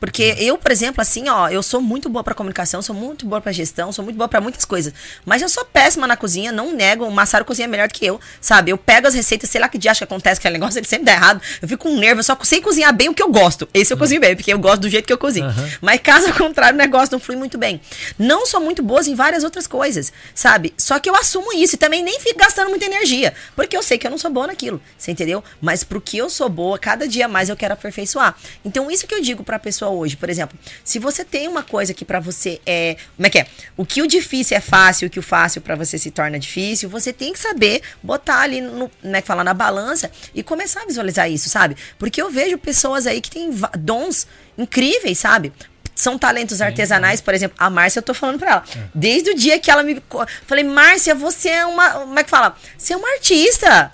Porque 0.01 0.37
eu, 0.39 0.57
por 0.57 0.71
exemplo, 0.71 1.01
assim, 1.01 1.29
ó, 1.29 1.49
eu 1.49 1.63
sou 1.63 1.81
muito 1.81 2.09
boa 2.09 2.23
para 2.23 2.35
comunicação, 2.35 2.81
sou 2.83 2.95
muito 2.95 3.27
boa 3.27 3.41
para 3.41 3.53
gestão, 3.53 3.93
sou 3.93 4.05
muito 4.05 4.17
boa 4.17 4.29
para 4.29 4.41
muitas 4.41 4.65
coisas. 4.65 4.93
Mas 5.25 5.43
eu 5.43 5.49
sou 5.49 5.65
péssima 5.65 6.07
na 6.07 6.17
cozinha, 6.17 6.53
não 6.53 6.73
nego. 6.73 7.05
O 7.05 7.11
Massaro 7.11 7.45
cozinha 7.45 7.67
melhor 7.67 7.89
do 7.89 7.95
que 7.95 8.07
eu, 8.07 8.21
sabe? 8.41 8.71
Eu 8.71 8.79
pego 8.79 9.07
as 9.07 9.15
receitas, 9.15 9.51
sei 9.51 9.61
lá 9.61 9.69
que 9.69 9.79
dia 9.79 9.95
que 9.95 10.05
acontece 10.05 10.39
aquele 10.39 10.55
negócio, 10.55 10.79
ele 10.79 10.87
sempre 10.87 11.07
dá 11.07 11.13
errado. 11.13 11.41
Eu 11.61 11.69
fico 11.69 11.85
com 11.85 11.95
um 11.95 11.99
nervo, 11.99 12.21
eu 12.21 12.25
só 12.25 12.37
sei 12.43 12.61
cozinhar 12.61 12.95
bem 12.95 13.09
o 13.09 13.15
que 13.15 13.23
eu 13.23 13.31
gosto. 13.31 13.69
Esse 13.73 13.93
eu 13.93 13.97
uhum. 13.97 14.01
cozinho 14.01 14.21
bem, 14.21 14.37
porque 14.37 14.53
eu 14.53 14.59
gosto 14.59 14.83
do 14.83 14.89
jeito 14.89 15.07
que 15.07 15.13
eu 15.13 15.19
cozinho. 15.19 15.47
Uhum. 15.47 15.71
Mas 15.81 16.01
caso 16.01 16.33
contrário, 16.37 16.75
o 16.75 16.79
negócio 16.79 17.13
não 17.13 17.21
flui 17.21 17.37
muito 17.37 17.57
bem. 17.59 17.81
Não 18.19 18.47
sou 18.47 18.61
muito 18.61 18.83
boa 18.83 18.99
em 19.07 19.15
várias 19.15 19.45
outras 19.45 19.67
coisas, 19.67 20.13
sabe? 20.35 20.75
Só 20.77 20.99
que 20.99 21.09
eu 21.09 21.15
assumo 21.15 21.53
isso 21.53 21.77
e 21.77 21.79
também 21.79 22.03
nem 22.03 22.19
fico 22.21 22.39
gastando 22.39 22.69
muita 22.69 22.85
energia, 22.85 23.33
porque 23.55 23.77
eu 23.77 23.83
sei 23.83 23.97
que 23.97 24.07
eu 24.07 24.11
não 24.11 24.19
sou 24.19 24.31
boa 24.31 24.49
naquilo, 24.49 24.81
você 24.97 25.13
entendeu? 25.13 25.43
Mas 25.61 25.85
pro 25.85 26.01
que 26.01 26.19
eu 26.19 26.29
sou 26.29 26.49
boa, 26.49 26.79
cada 26.79 27.07
dia 27.07 27.29
mais 27.29 27.49
eu 27.49 27.57
quero 27.57 27.75
aperfeiçoar. 27.75 28.37
Então, 28.65 28.91
isso 28.91 29.07
que 29.07 29.15
eu 29.15 29.21
digo 29.21 29.45
pra 29.45 29.59
pessoa 29.59 29.88
hoje, 29.89 30.17
por 30.17 30.29
exemplo, 30.29 30.59
se 30.85 30.99
você 30.99 31.25
tem 31.25 31.49
uma 31.49 31.63
coisa 31.63 31.95
que 31.95 32.05
para 32.05 32.21
você 32.21 32.61
é, 32.67 32.97
como 33.17 33.27
é 33.27 33.31
que 33.31 33.39
é? 33.39 33.47
O 33.77 33.85
que 33.85 34.03
o 34.03 34.07
difícil 34.07 34.57
é 34.57 34.61
fácil, 34.61 35.09
o 35.09 35.11
que 35.11 35.19
o 35.19 35.23
fácil 35.23 35.61
para 35.61 35.75
você 35.75 35.99
se 35.99 36.11
torna 36.11 36.39
difícil, 36.39 36.89
você 36.89 37.13
tem 37.13 37.33
que 37.33 37.39
saber 37.39 37.83
botar 38.03 38.41
ali 38.41 38.61
no, 38.61 38.91
né, 39.03 39.21
falar 39.21 39.45
na 39.45 39.55
balança 39.55 40.11
e 40.35 40.43
começar 40.43 40.83
a 40.83 40.87
visualizar 40.87 41.31
isso, 41.31 41.49
sabe? 41.49 41.77
Porque 41.99 42.21
eu 42.21 42.31
vejo 42.31 42.59
pessoas 42.59 43.07
aí 43.07 43.21
que 43.21 43.31
têm 43.31 43.51
dons 43.79 44.27
incríveis, 44.57 45.19
sabe? 45.19 45.53
são 45.99 46.17
talentos 46.17 46.63
artesanais, 46.63 47.21
por 47.21 47.35
exemplo, 47.35 47.57
a 47.59 47.69
Márcia, 47.69 47.99
eu 47.99 48.03
tô 48.05 48.15
falando 48.15 48.39
pra 48.39 48.51
ela. 48.53 48.65
É. 48.77 48.79
Desde 48.95 49.31
o 49.31 49.35
dia 49.35 49.59
que 49.59 49.69
ela 49.69 49.83
me. 49.83 50.01
Falei, 50.47 50.63
Márcia, 50.63 51.13
você 51.13 51.49
é 51.49 51.67
uma. 51.67 51.91
Como 51.91 52.19
é 52.19 52.23
que 52.23 52.31
fala? 52.31 52.57
Você 52.77 52.93
é 52.93 52.97
uma 52.97 53.11
artista. 53.15 53.91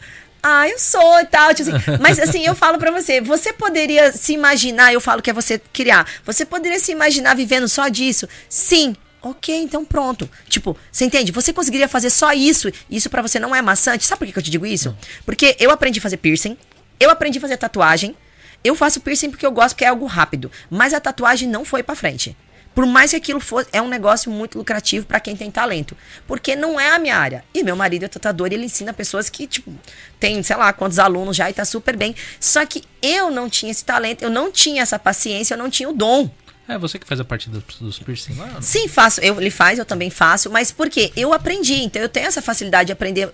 Ah, 0.47 0.69
eu 0.69 0.79
sou 0.79 1.21
e 1.21 1.25
tal. 1.25 1.55
Tipo 1.55 1.71
assim. 1.71 1.81
Mas 1.99 2.19
assim, 2.19 2.45
eu 2.45 2.55
falo 2.55 2.79
para 2.79 2.91
você, 2.91 3.19
você 3.19 3.51
poderia 3.51 4.12
se 4.12 4.35
imaginar, 4.35 4.93
eu 4.93 5.01
falo 5.01 5.23
que 5.23 5.31
é 5.31 5.33
você 5.33 5.59
criar, 5.73 6.07
você 6.23 6.45
poderia 6.45 6.79
se 6.79 6.93
imaginar 6.93 7.35
vivendo 7.35 7.66
só 7.66 7.89
disso? 7.89 8.29
Sim. 8.49 8.95
Ok, 9.23 9.57
então 9.57 9.87
pronto. 9.87 10.29
Tipo, 10.51 10.77
você 10.93 11.07
entende? 11.07 11.33
Você 11.33 11.51
conseguiria 11.51 11.89
fazer 11.89 12.11
só 12.11 12.35
isso. 12.35 12.71
Isso 12.91 13.09
para 13.09 13.23
você 13.23 13.41
não 13.41 13.57
é 13.57 13.62
maçante. 13.62 14.05
Sabe 14.05 14.19
por 14.19 14.31
que 14.31 14.39
eu 14.39 14.43
te 14.43 14.51
digo 14.51 14.66
isso? 14.66 14.95
Porque 15.25 15.57
eu 15.59 15.71
aprendi 15.71 15.99
a 15.99 16.03
fazer 16.03 16.19
piercing, 16.19 16.59
eu 17.01 17.09
aprendi 17.09 17.39
a 17.39 17.41
fazer 17.41 17.57
tatuagem, 17.57 18.15
eu 18.62 18.75
faço 18.75 19.01
piercing 19.01 19.31
porque 19.31 19.47
eu 19.47 19.51
gosto, 19.51 19.71
porque 19.71 19.85
é 19.87 19.89
algo 19.89 20.05
rápido. 20.05 20.53
Mas 20.69 20.93
a 20.93 21.01
tatuagem 21.01 21.49
não 21.49 21.65
foi 21.65 21.83
para 21.83 21.95
frente. 21.95 22.37
Por 22.75 22.87
mais 22.87 23.11
que 23.11 23.17
aquilo 23.17 23.39
fosse, 23.41 23.69
é 23.73 23.81
um 23.81 23.89
negócio 23.89 24.31
muito 24.31 24.59
lucrativo 24.59 25.07
para 25.07 25.21
quem 25.21 25.37
tem 25.37 25.51
talento. 25.51 25.97
Porque 26.27 26.57
não 26.57 26.79
é 26.79 26.91
a 26.91 26.99
minha 26.99 27.17
área. 27.17 27.45
E 27.55 27.63
meu 27.63 27.77
marido 27.77 28.05
é 28.05 28.09
tatuador 28.09 28.49
e 28.51 28.55
ele 28.55 28.65
ensina 28.65 28.93
pessoas 28.93 29.31
que, 29.31 29.47
tipo, 29.47 29.73
tem, 30.19 30.43
sei 30.43 30.57
lá, 30.57 30.73
quantos 30.73 30.99
alunos 30.99 31.37
já 31.37 31.49
e 31.49 31.53
tá 31.53 31.65
super 31.65 31.97
bem. 31.97 32.15
Só 32.41 32.67
que 32.67 32.83
eu 33.01 33.31
não 33.31 33.49
tinha 33.49 33.71
esse 33.71 33.85
talento, 33.85 34.23
eu 34.23 34.31
não 34.31 34.51
tinha 34.51 34.83
essa 34.83 34.99
paciência, 34.99 35.55
eu 35.55 35.59
não 35.59 35.71
tinha 35.71 35.89
o 35.89 35.93
dom. 35.93 36.29
É 36.67 36.79
você 36.79 36.99
que 36.99 37.07
faz 37.07 37.21
a 37.21 37.25
parte 37.25 37.51
dos, 37.51 37.63
dos 37.79 37.99
piercing 37.99 38.35
lá? 38.37 38.61
Sim, 38.61 38.89
faço. 38.89 39.21
Eu, 39.21 39.39
ele 39.39 39.51
faz, 39.51 39.79
eu 39.79 39.85
também 39.85 40.09
faço. 40.09 40.51
Mas 40.51 40.73
por 40.73 40.89
quê? 40.89 41.13
Eu 41.15 41.33
aprendi. 41.33 41.75
Então 41.75 42.01
eu 42.01 42.09
tenho 42.09 42.27
essa 42.27 42.41
facilidade 42.41 42.87
de 42.87 42.93
aprender, 42.93 43.33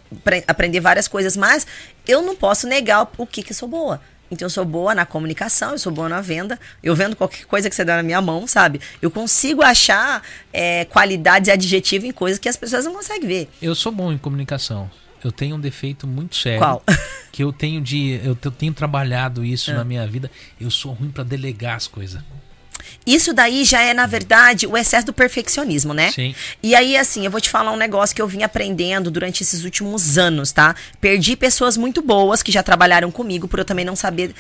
aprender 0.49 0.81
várias 0.81 1.07
coisas, 1.07 1.37
mas 1.37 1.67
eu 2.07 2.23
não 2.23 2.35
posso 2.35 2.67
negar 2.67 3.05
o, 3.05 3.09
o 3.23 3.27
que, 3.27 3.43
que 3.43 3.53
eu 3.53 3.57
sou 3.57 3.69
boa. 3.69 4.01
Então 4.31 4.47
eu 4.47 4.51
sou 4.51 4.65
boa 4.65 4.95
na 4.95 5.05
comunicação, 5.05 5.73
eu 5.73 5.79
sou 5.79 5.93
boa 5.93 6.09
na 6.09 6.21
venda. 6.21 6.59
Eu 6.83 6.95
vendo 6.95 7.17
qualquer 7.17 7.45
coisa 7.47 7.69
que 7.69 7.75
você 7.75 7.85
dá 7.85 7.97
na 7.97 8.03
minha 8.03 8.21
mão, 8.23 8.47
sabe? 8.47 8.81
Eu 9.03 9.11
consigo 9.11 9.63
achar 9.63 10.23
é, 10.53 10.85
qualidades 10.85 11.49
e 11.49 11.51
adjetivos 11.51 12.09
em 12.09 12.13
coisas 12.13 12.39
que 12.39 12.49
as 12.49 12.57
pessoas 12.57 12.85
não 12.85 12.95
conseguem 12.95 13.27
ver. 13.27 13.49
Eu 13.61 13.75
sou 13.75 13.91
bom 13.91 14.13
em 14.13 14.19
comunicação. 14.19 14.91
Eu 15.23 15.31
tenho 15.31 15.57
um 15.57 15.61
defeito 15.61 16.07
muito 16.07 16.37
sério. 16.37 16.61
Qual? 16.61 16.83
Que 17.33 17.45
eu 17.45 17.53
tenho 17.53 17.81
de. 17.81 18.21
Eu 18.25 18.35
tenho 18.35 18.75
trabalhado 18.75 19.45
isso 19.45 19.71
é. 19.71 19.75
na 19.75 19.85
minha 19.85 20.05
vida. 20.05 20.29
Eu 20.61 20.69
sou 20.69 20.93
ruim 20.93 21.11
para 21.11 21.23
delegar 21.23 21.77
as 21.77 21.87
coisas. 21.87 22.21
Isso 23.07 23.33
daí 23.33 23.65
já 23.65 23.81
é, 23.81 23.95
na 23.95 24.07
verdade, 24.07 24.67
o 24.67 24.77
excesso 24.77 25.07
do 25.07 25.13
perfeccionismo, 25.13 25.95
né? 25.95 26.11
Sim. 26.13 26.35
E 26.63 26.75
aí, 26.75 26.97
assim, 26.97 27.25
eu 27.25 27.31
vou 27.31 27.41
te 27.41 27.49
falar 27.49 27.73
um 27.73 27.77
negócio 27.77 28.15
que 28.15 28.23
eu 28.23 28.29
vim 28.29 28.43
aprendendo 28.43 29.11
durante 29.11 29.43
esses 29.43 29.65
últimos 29.65 30.19
anos, 30.19 30.53
tá? 30.53 30.75
Perdi 31.01 31.37
pessoas 31.37 31.77
muito 31.77 32.03
boas 32.03 32.43
que 32.43 32.53
já 32.53 32.63
trabalharam 32.63 33.11
comigo 33.11 33.49
por 33.49 33.59
eu 33.59 33.65
também 33.65 33.85
não 33.85 33.97
saber, 33.97 34.35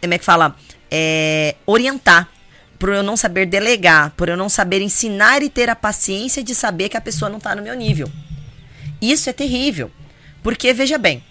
como 0.00 0.14
é 0.14 0.18
que 0.18 0.24
fala? 0.24 0.56
É, 0.90 1.54
orientar 1.66 2.28
por 2.78 2.90
eu 2.90 3.02
não 3.02 3.16
saber 3.16 3.46
delegar, 3.46 4.12
por 4.16 4.28
eu 4.28 4.36
não 4.36 4.48
saber 4.48 4.80
ensinar 4.80 5.42
e 5.42 5.50
ter 5.50 5.68
a 5.68 5.74
paciência 5.74 6.42
de 6.42 6.54
saber 6.54 6.88
que 6.88 6.96
a 6.96 7.00
pessoa 7.00 7.28
não 7.28 7.38
está 7.38 7.54
no 7.54 7.62
meu 7.62 7.74
nível. 7.74 8.08
Isso 9.02 9.28
é 9.28 9.32
terrível. 9.32 9.90
Porque, 10.42 10.72
veja 10.72 10.96
bem, 10.96 11.22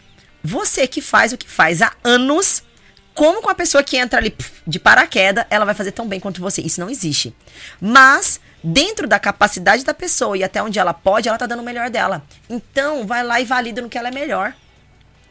você 0.44 0.86
que 0.88 1.02
faz 1.02 1.32
o 1.34 1.38
que 1.38 1.50
faz 1.50 1.82
há 1.82 1.94
anos, 2.04 2.64
como 3.18 3.42
com 3.42 3.50
a 3.50 3.56
pessoa 3.56 3.84
que 3.84 3.98
entra 3.98 4.20
ali 4.20 4.32
de 4.68 4.78
paraquedas, 4.78 5.44
ela 5.50 5.66
vai 5.66 5.74
fazer 5.74 5.92
tão 5.92 6.08
bem 6.08 6.20
quanto 6.20 6.40
você. 6.40 6.62
Isso 6.62 6.80
não 6.80 6.88
existe. 6.88 7.36
Mas, 7.82 8.40
dentro 8.64 9.08
da 9.08 9.18
capacidade 9.18 9.84
da 9.84 9.92
pessoa 9.92 10.38
e 10.38 10.44
até 10.44 10.62
onde 10.62 10.78
ela 10.78 10.94
pode, 10.94 11.28
ela 11.28 11.36
tá 11.36 11.48
dando 11.48 11.62
o 11.62 11.66
melhor 11.66 11.90
dela. 11.90 12.24
Então, 12.48 13.08
vai 13.08 13.24
lá 13.24 13.42
e 13.42 13.44
valida 13.44 13.82
no 13.82 13.90
que 13.90 13.98
ela 13.98 14.10
é 14.10 14.12
melhor. 14.12 14.54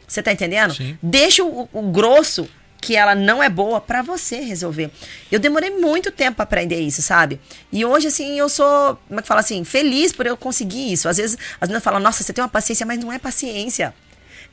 Você 0.05 0.21
tá 0.21 0.33
entendendo? 0.33 0.75
Sim. 0.75 0.99
Deixa 1.01 1.45
o, 1.45 1.69
o 1.71 1.81
grosso 1.83 2.49
que 2.81 2.93
ela 2.93 3.15
não 3.15 3.41
é 3.41 3.49
boa 3.49 3.79
para 3.79 4.01
você 4.01 4.41
resolver. 4.41 4.91
Eu 5.31 5.39
demorei 5.39 5.69
muito 5.69 6.11
tempo 6.11 6.35
para 6.35 6.43
aprender 6.43 6.81
isso, 6.81 7.01
sabe? 7.01 7.39
E 7.71 7.85
hoje, 7.85 8.07
assim, 8.07 8.37
eu 8.37 8.49
sou, 8.49 8.99
como 9.07 9.21
é 9.21 9.21
que 9.21 9.29
fala 9.29 9.39
assim, 9.39 9.63
feliz 9.63 10.11
por 10.11 10.27
eu 10.27 10.35
conseguir 10.35 10.91
isso. 10.91 11.07
Às 11.07 11.15
vezes, 11.15 11.37
as 11.61 11.69
meninas 11.69 11.85
falam, 11.85 12.01
nossa, 12.01 12.21
você 12.21 12.33
tem 12.33 12.43
uma 12.43 12.49
paciência, 12.49 12.85
mas 12.85 12.99
não 12.99 13.13
é 13.13 13.17
paciência 13.17 13.93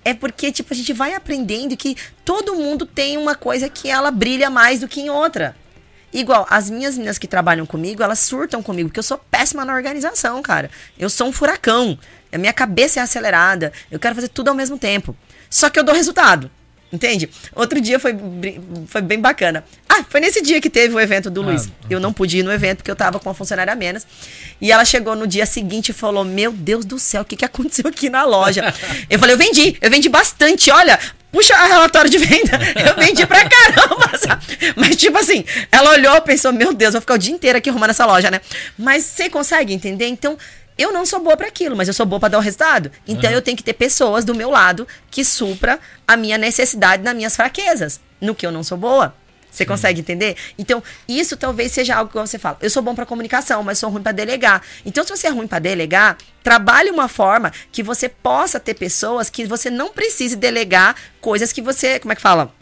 é 0.05 0.13
porque, 0.13 0.53
tipo, 0.53 0.73
a 0.73 0.77
gente 0.77 0.93
vai 0.93 1.15
aprendendo 1.15 1.77
que 1.77 1.97
todo 2.25 2.55
mundo 2.55 2.85
tem 2.85 3.17
uma 3.17 3.35
coisa 3.35 3.69
que 3.69 3.91
ela 3.91 4.11
brilha 4.11 4.51
mais 4.51 4.81
do 4.81 4.89
que 4.89 5.01
em 5.01 5.11
outra. 5.11 5.57
Igual, 6.13 6.47
as 6.49 6.71
minhas 6.71 6.97
meninas 6.97 7.19
que 7.19 7.27
trabalham 7.27 7.67
comigo, 7.67 8.03
elas 8.03 8.21
surtam 8.21 8.63
comigo, 8.63 8.89
porque 8.89 9.01
eu 9.01 9.05
sou 9.05 9.19
péssima 9.19 9.65
na 9.65 9.75
organização, 9.75 10.41
cara. 10.43 10.71
Eu 10.97 11.11
sou 11.11 11.27
um 11.27 11.33
furacão. 11.33 11.99
A 12.33 12.39
minha 12.39 12.53
cabeça 12.53 13.01
é 13.01 13.03
acelerada. 13.03 13.73
Eu 13.91 13.99
quero 13.99 14.15
fazer 14.15 14.29
tudo 14.29 14.49
ao 14.49 14.55
mesmo 14.55 14.79
tempo. 14.79 15.17
Só 15.51 15.69
que 15.69 15.79
eu 15.79 15.83
dou 15.83 15.95
resultado. 15.95 16.51
Entende? 16.95 17.29
Outro 17.57 17.81
dia 17.81 17.99
foi, 17.99 18.17
foi 18.87 19.03
bem 19.03 19.19
bacana. 19.19 19.65
Ah, 19.89 20.05
foi 20.09 20.21
nesse 20.21 20.41
dia 20.41 20.61
que 20.61 20.71
teve 20.71 20.95
o 20.95 21.01
evento 21.01 21.29
do 21.29 21.43
ah, 21.43 21.47
Luiz. 21.47 21.69
Eu 21.91 21.99
não 21.99 22.13
pude 22.13 22.39
ir 22.39 22.45
no 22.45 22.53
evento 22.53 22.79
porque 22.79 22.91
eu 22.91 22.95
tava 22.95 23.19
com 23.19 23.29
uma 23.29 23.35
funcionária 23.35 23.73
a 23.73 23.77
menos. 23.77 24.07
E 24.61 24.71
ela 24.71 24.85
chegou 24.85 25.17
no 25.17 25.27
dia 25.27 25.45
seguinte 25.45 25.89
e 25.89 25.93
falou: 25.93 26.25
Meu 26.25 26.53
Deus 26.53 26.85
do 26.85 26.97
céu, 26.97 27.23
o 27.23 27.25
que, 27.25 27.35
que 27.35 27.45
aconteceu 27.45 27.89
aqui 27.89 28.09
na 28.09 28.25
loja? 28.25 28.73
eu 29.11 29.19
falei: 29.19 29.35
Eu 29.35 29.39
vendi, 29.39 29.77
eu 29.81 29.91
vendi 29.91 30.09
bastante. 30.09 30.71
Olha, 30.71 31.01
puxa 31.33 31.53
a 31.57 31.67
relatório 31.67 32.09
de 32.09 32.19
venda. 32.19 32.53
Eu 32.89 32.95
vendi 32.95 33.27
pra 33.27 33.49
caramba, 33.49 34.17
sabe? 34.17 34.45
Mas, 34.77 34.95
tipo 34.95 35.19
assim, 35.19 35.45
ela 35.73 35.91
olhou 35.91 36.15
e 36.15 36.21
pensou: 36.21 36.53
Meu 36.53 36.73
Deus, 36.73 36.93
vou 36.93 37.01
ficar 37.01 37.15
o 37.15 37.19
dia 37.19 37.35
inteiro 37.35 37.59
aqui 37.59 37.69
arrumando 37.69 37.91
essa 37.91 38.07
loja, 38.07 38.31
né? 38.31 38.41
Mas 38.79 39.03
você 39.03 39.29
consegue 39.29 39.75
entender? 39.75 40.07
Então 40.07 40.39
eu 40.77 40.93
não 40.93 41.07
sou 41.07 41.21
boa 41.21 41.37
para 41.37 41.47
aquilo, 41.47 41.77
mas 41.77 41.89
eu 41.89 41.95
sou 41.95 42.07
boa 42.07 42.21
para 42.21 42.31
dar 42.31 42.39
o 42.39 42.41
resultado. 42.41 42.91
Então 43.07 43.31
uhum. 43.31 43.37
eu 43.37 43.43
tenho 43.43 43.57
que 43.57 43.63
ter 43.63 43.75
pessoas 43.75 44.25
do 44.25 44.35
meu 44.35 44.51
lado 44.51 44.87
que 45.11 45.25
supra 45.25 45.79
a 46.07 46.17
minha 46.17 46.37
necessidade 46.37 47.03
nas 47.03 47.15
minhas 47.15 47.37
fraquezas, 47.37 48.01
no 48.21 48.35
que 48.35 48.47
eu 48.47 48.53
não 48.53 48.63
sou 48.63 48.77
boa. 48.79 49.15
Você 49.55 49.65
consegue 49.65 50.01
entender? 50.01 50.37
Então, 50.59 50.83
isso 51.09 51.37
talvez 51.37 51.71
seja 51.71 51.95
algo 51.95 52.11
que 52.11 52.19
você 52.19 52.41
fala. 52.41 52.59
Eu 52.61 52.69
sou 52.69 52.83
bom 52.83 52.93
para 52.93 53.07
comunicação, 53.07 53.63
mas 53.63 53.79
sou 53.79 53.89
ruim 53.89 54.03
para 54.03 54.11
delegar. 54.11 54.61
Então, 54.85 55.05
se 55.05 55.17
você 55.17 55.29
é 55.29 55.31
ruim 55.31 55.47
para 55.47 55.61
delegar, 55.61 56.19
trabalhe 56.43 56.91
uma 56.91 57.07
forma 57.07 57.53
que 57.71 57.81
você 57.81 58.09
possa 58.09 58.59
ter 58.59 58.75
pessoas 58.75 59.31
que 59.31 59.47
você 59.47 59.71
não 59.71 59.93
precise 59.93 60.35
delegar 60.35 60.97
coisas 61.21 61.53
que 61.53 61.63
você, 61.63 62.01
como 62.01 62.13
é 62.13 62.17
que 62.17 62.23
fala? 62.23 62.53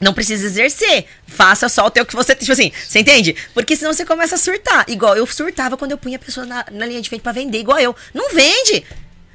Não 0.00 0.14
precisa 0.14 0.46
exercer. 0.46 1.06
Faça 1.26 1.68
só 1.68 1.86
o 1.86 1.90
teu 1.90 2.06
que 2.06 2.14
você. 2.14 2.34
Tipo 2.34 2.52
assim, 2.52 2.70
você 2.86 3.00
entende? 3.00 3.34
Porque 3.52 3.74
senão 3.74 3.92
você 3.92 4.04
começa 4.04 4.36
a 4.36 4.38
surtar. 4.38 4.84
Igual 4.88 5.16
eu 5.16 5.26
surtava 5.26 5.76
quando 5.76 5.92
eu 5.92 5.98
punha 5.98 6.16
a 6.16 6.20
pessoa 6.20 6.46
na, 6.46 6.64
na 6.70 6.86
linha 6.86 7.00
de 7.00 7.08
frente 7.08 7.22
pra 7.22 7.32
vender, 7.32 7.58
igual 7.58 7.78
eu. 7.78 7.94
Não 8.14 8.32
vende! 8.32 8.84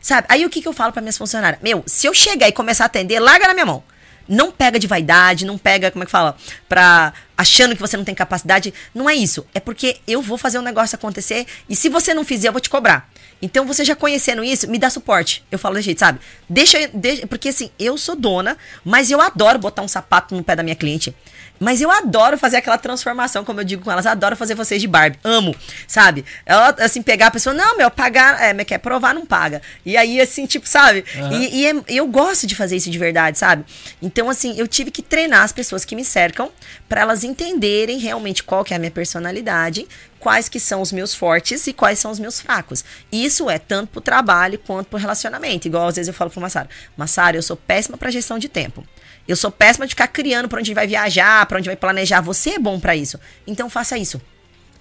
Sabe? 0.02 0.28
Aí 0.30 0.46
o 0.46 0.50
que, 0.50 0.62
que 0.62 0.68
eu 0.68 0.74
falo 0.74 0.92
para 0.92 1.02
minhas 1.02 1.18
funcionárias? 1.18 1.62
Meu, 1.62 1.84
se 1.86 2.08
eu 2.08 2.14
chegar 2.14 2.48
e 2.48 2.52
começar 2.52 2.84
a 2.84 2.88
atender, 2.88 3.20
larga 3.20 3.48
na 3.48 3.54
minha 3.54 3.66
mão. 3.66 3.84
Não 4.28 4.52
pega 4.52 4.80
de 4.80 4.88
vaidade, 4.88 5.46
não 5.46 5.58
pega, 5.58 5.92
como 5.92 6.04
é 6.04 6.06
que 6.06 6.12
fala? 6.12 6.38
Pra. 6.70 7.14
achando 7.38 7.76
que 7.76 7.82
você 7.82 7.98
não 7.98 8.06
tem 8.06 8.16
capacidade. 8.16 8.74
Não 8.96 9.10
é 9.10 9.16
isso. 9.16 9.46
É 9.54 9.60
porque 9.60 9.98
eu 10.08 10.22
vou 10.22 10.38
fazer 10.38 10.60
um 10.60 10.62
negócio 10.62 10.96
acontecer 10.96 11.46
e 11.68 11.76
se 11.76 11.90
você 11.90 12.14
não 12.14 12.24
fizer, 12.24 12.48
eu 12.48 12.54
vou 12.54 12.62
te 12.62 12.70
cobrar. 12.70 13.10
Então, 13.44 13.68
você 13.68 13.84
já 13.84 13.94
conhecendo 13.94 14.42
isso, 14.42 14.70
me 14.70 14.80
dá 14.80 14.90
suporte. 14.90 15.44
Eu 15.52 15.60
falo 15.60 15.82
jeito, 15.82 16.00
sabe? 16.00 16.20
Deixa, 16.48 16.90
deixa. 16.94 17.28
Porque 17.28 17.50
assim, 17.50 17.70
eu 17.78 17.98
sou 17.98 18.16
dona, 18.16 18.58
mas 18.86 19.12
eu 19.12 19.20
adoro 19.20 19.60
botar 19.60 19.82
um 19.82 19.88
sapato 19.88 20.34
no 20.34 20.42
pé 20.42 20.56
da 20.56 20.64
minha 20.64 20.78
cliente. 20.78 21.14
Mas 21.60 21.82
eu 21.82 21.90
adoro 21.90 22.38
fazer 22.38 22.58
aquela 22.58 22.78
transformação, 22.78 23.46
como 23.46 23.62
eu 23.62 23.64
digo 23.64 23.84
com 23.84 23.92
elas, 23.92 24.06
adoro 24.06 24.36
fazer 24.36 24.56
vocês 24.56 24.82
de 24.82 24.88
Barbie. 24.88 25.18
Amo, 25.24 25.56
sabe? 25.88 26.26
Ela, 26.46 26.76
assim, 26.80 27.02
pegar 27.02 27.28
a 27.28 27.32
pessoa, 27.32 27.54
não, 27.54 27.78
meu, 27.78 27.90
pagar, 27.90 28.42
é, 28.42 28.66
quer 28.66 28.80
provar, 28.80 29.14
não 29.14 29.26
paga. 29.26 29.62
E 29.86 29.96
aí, 29.96 30.20
assim, 30.20 30.46
tipo, 30.46 30.68
sabe? 30.68 31.06
Uhum. 31.16 31.32
E, 31.32 31.62
e 31.62 31.68
é, 31.68 31.74
eu 31.88 32.08
gosto 32.08 32.46
de 32.46 32.56
fazer 32.56 32.76
isso 32.76 32.90
de 32.90 32.98
verdade, 32.98 33.38
sabe? 33.38 33.64
Então, 34.02 34.30
assim, 34.30 34.58
eu 34.58 34.68
tive 34.68 34.92
que 34.92 35.02
treinar 35.02 35.44
as 35.44 35.52
pessoas 35.52 35.86
que 35.86 35.96
me 35.96 36.04
cercam 36.04 36.52
para 36.90 37.02
elas 37.02 37.24
entenderem 37.24 37.98
realmente 37.98 38.44
qual 38.44 38.64
que 38.64 38.74
é 38.74 38.78
a 38.78 38.80
minha 38.80 38.92
personalidade, 38.92 39.88
quais 40.20 40.48
que 40.48 40.60
são 40.60 40.82
os 40.82 40.92
meus 40.92 41.14
fortes 41.14 41.68
e 41.68 41.74
quais 41.74 42.00
são 42.00 42.10
os 42.10 42.18
meus 42.18 42.40
fracos. 42.40 42.84
Isso 43.12 43.50
é 43.50 43.60
tanto 43.60 43.92
pro 43.92 44.02
trabalho 44.02 44.58
quanto 44.58 44.88
pro 44.88 44.98
relacionamento. 44.98 45.68
Igual 45.68 45.88
às 45.88 45.98
vezes 45.98 46.08
eu 46.08 46.14
falo 46.14 46.32
pro 46.32 46.40
Massara, 46.40 46.70
Massara, 46.96 47.38
eu 47.38 47.42
sou 47.42 47.58
péssima 47.58 47.98
para 47.98 48.10
gestão 48.10 48.40
de 48.40 48.48
tempo. 48.48 48.86
Eu 49.28 49.36
sou 49.36 49.52
péssima 49.52 49.86
de 49.86 49.92
ficar 49.92 50.08
criando 50.08 50.50
para 50.50 50.60
onde 50.60 50.74
vai 50.74 50.86
viajar, 50.86 51.46
para 51.46 51.58
onde 51.58 51.70
vai 51.70 51.76
planejar. 51.76 52.22
Você 52.22 52.52
é 52.52 52.60
bom 52.60 52.80
para 52.80 52.96
isso. 52.96 53.20
Então 53.48 53.70
faça 53.70 53.98
isso. 53.98 54.22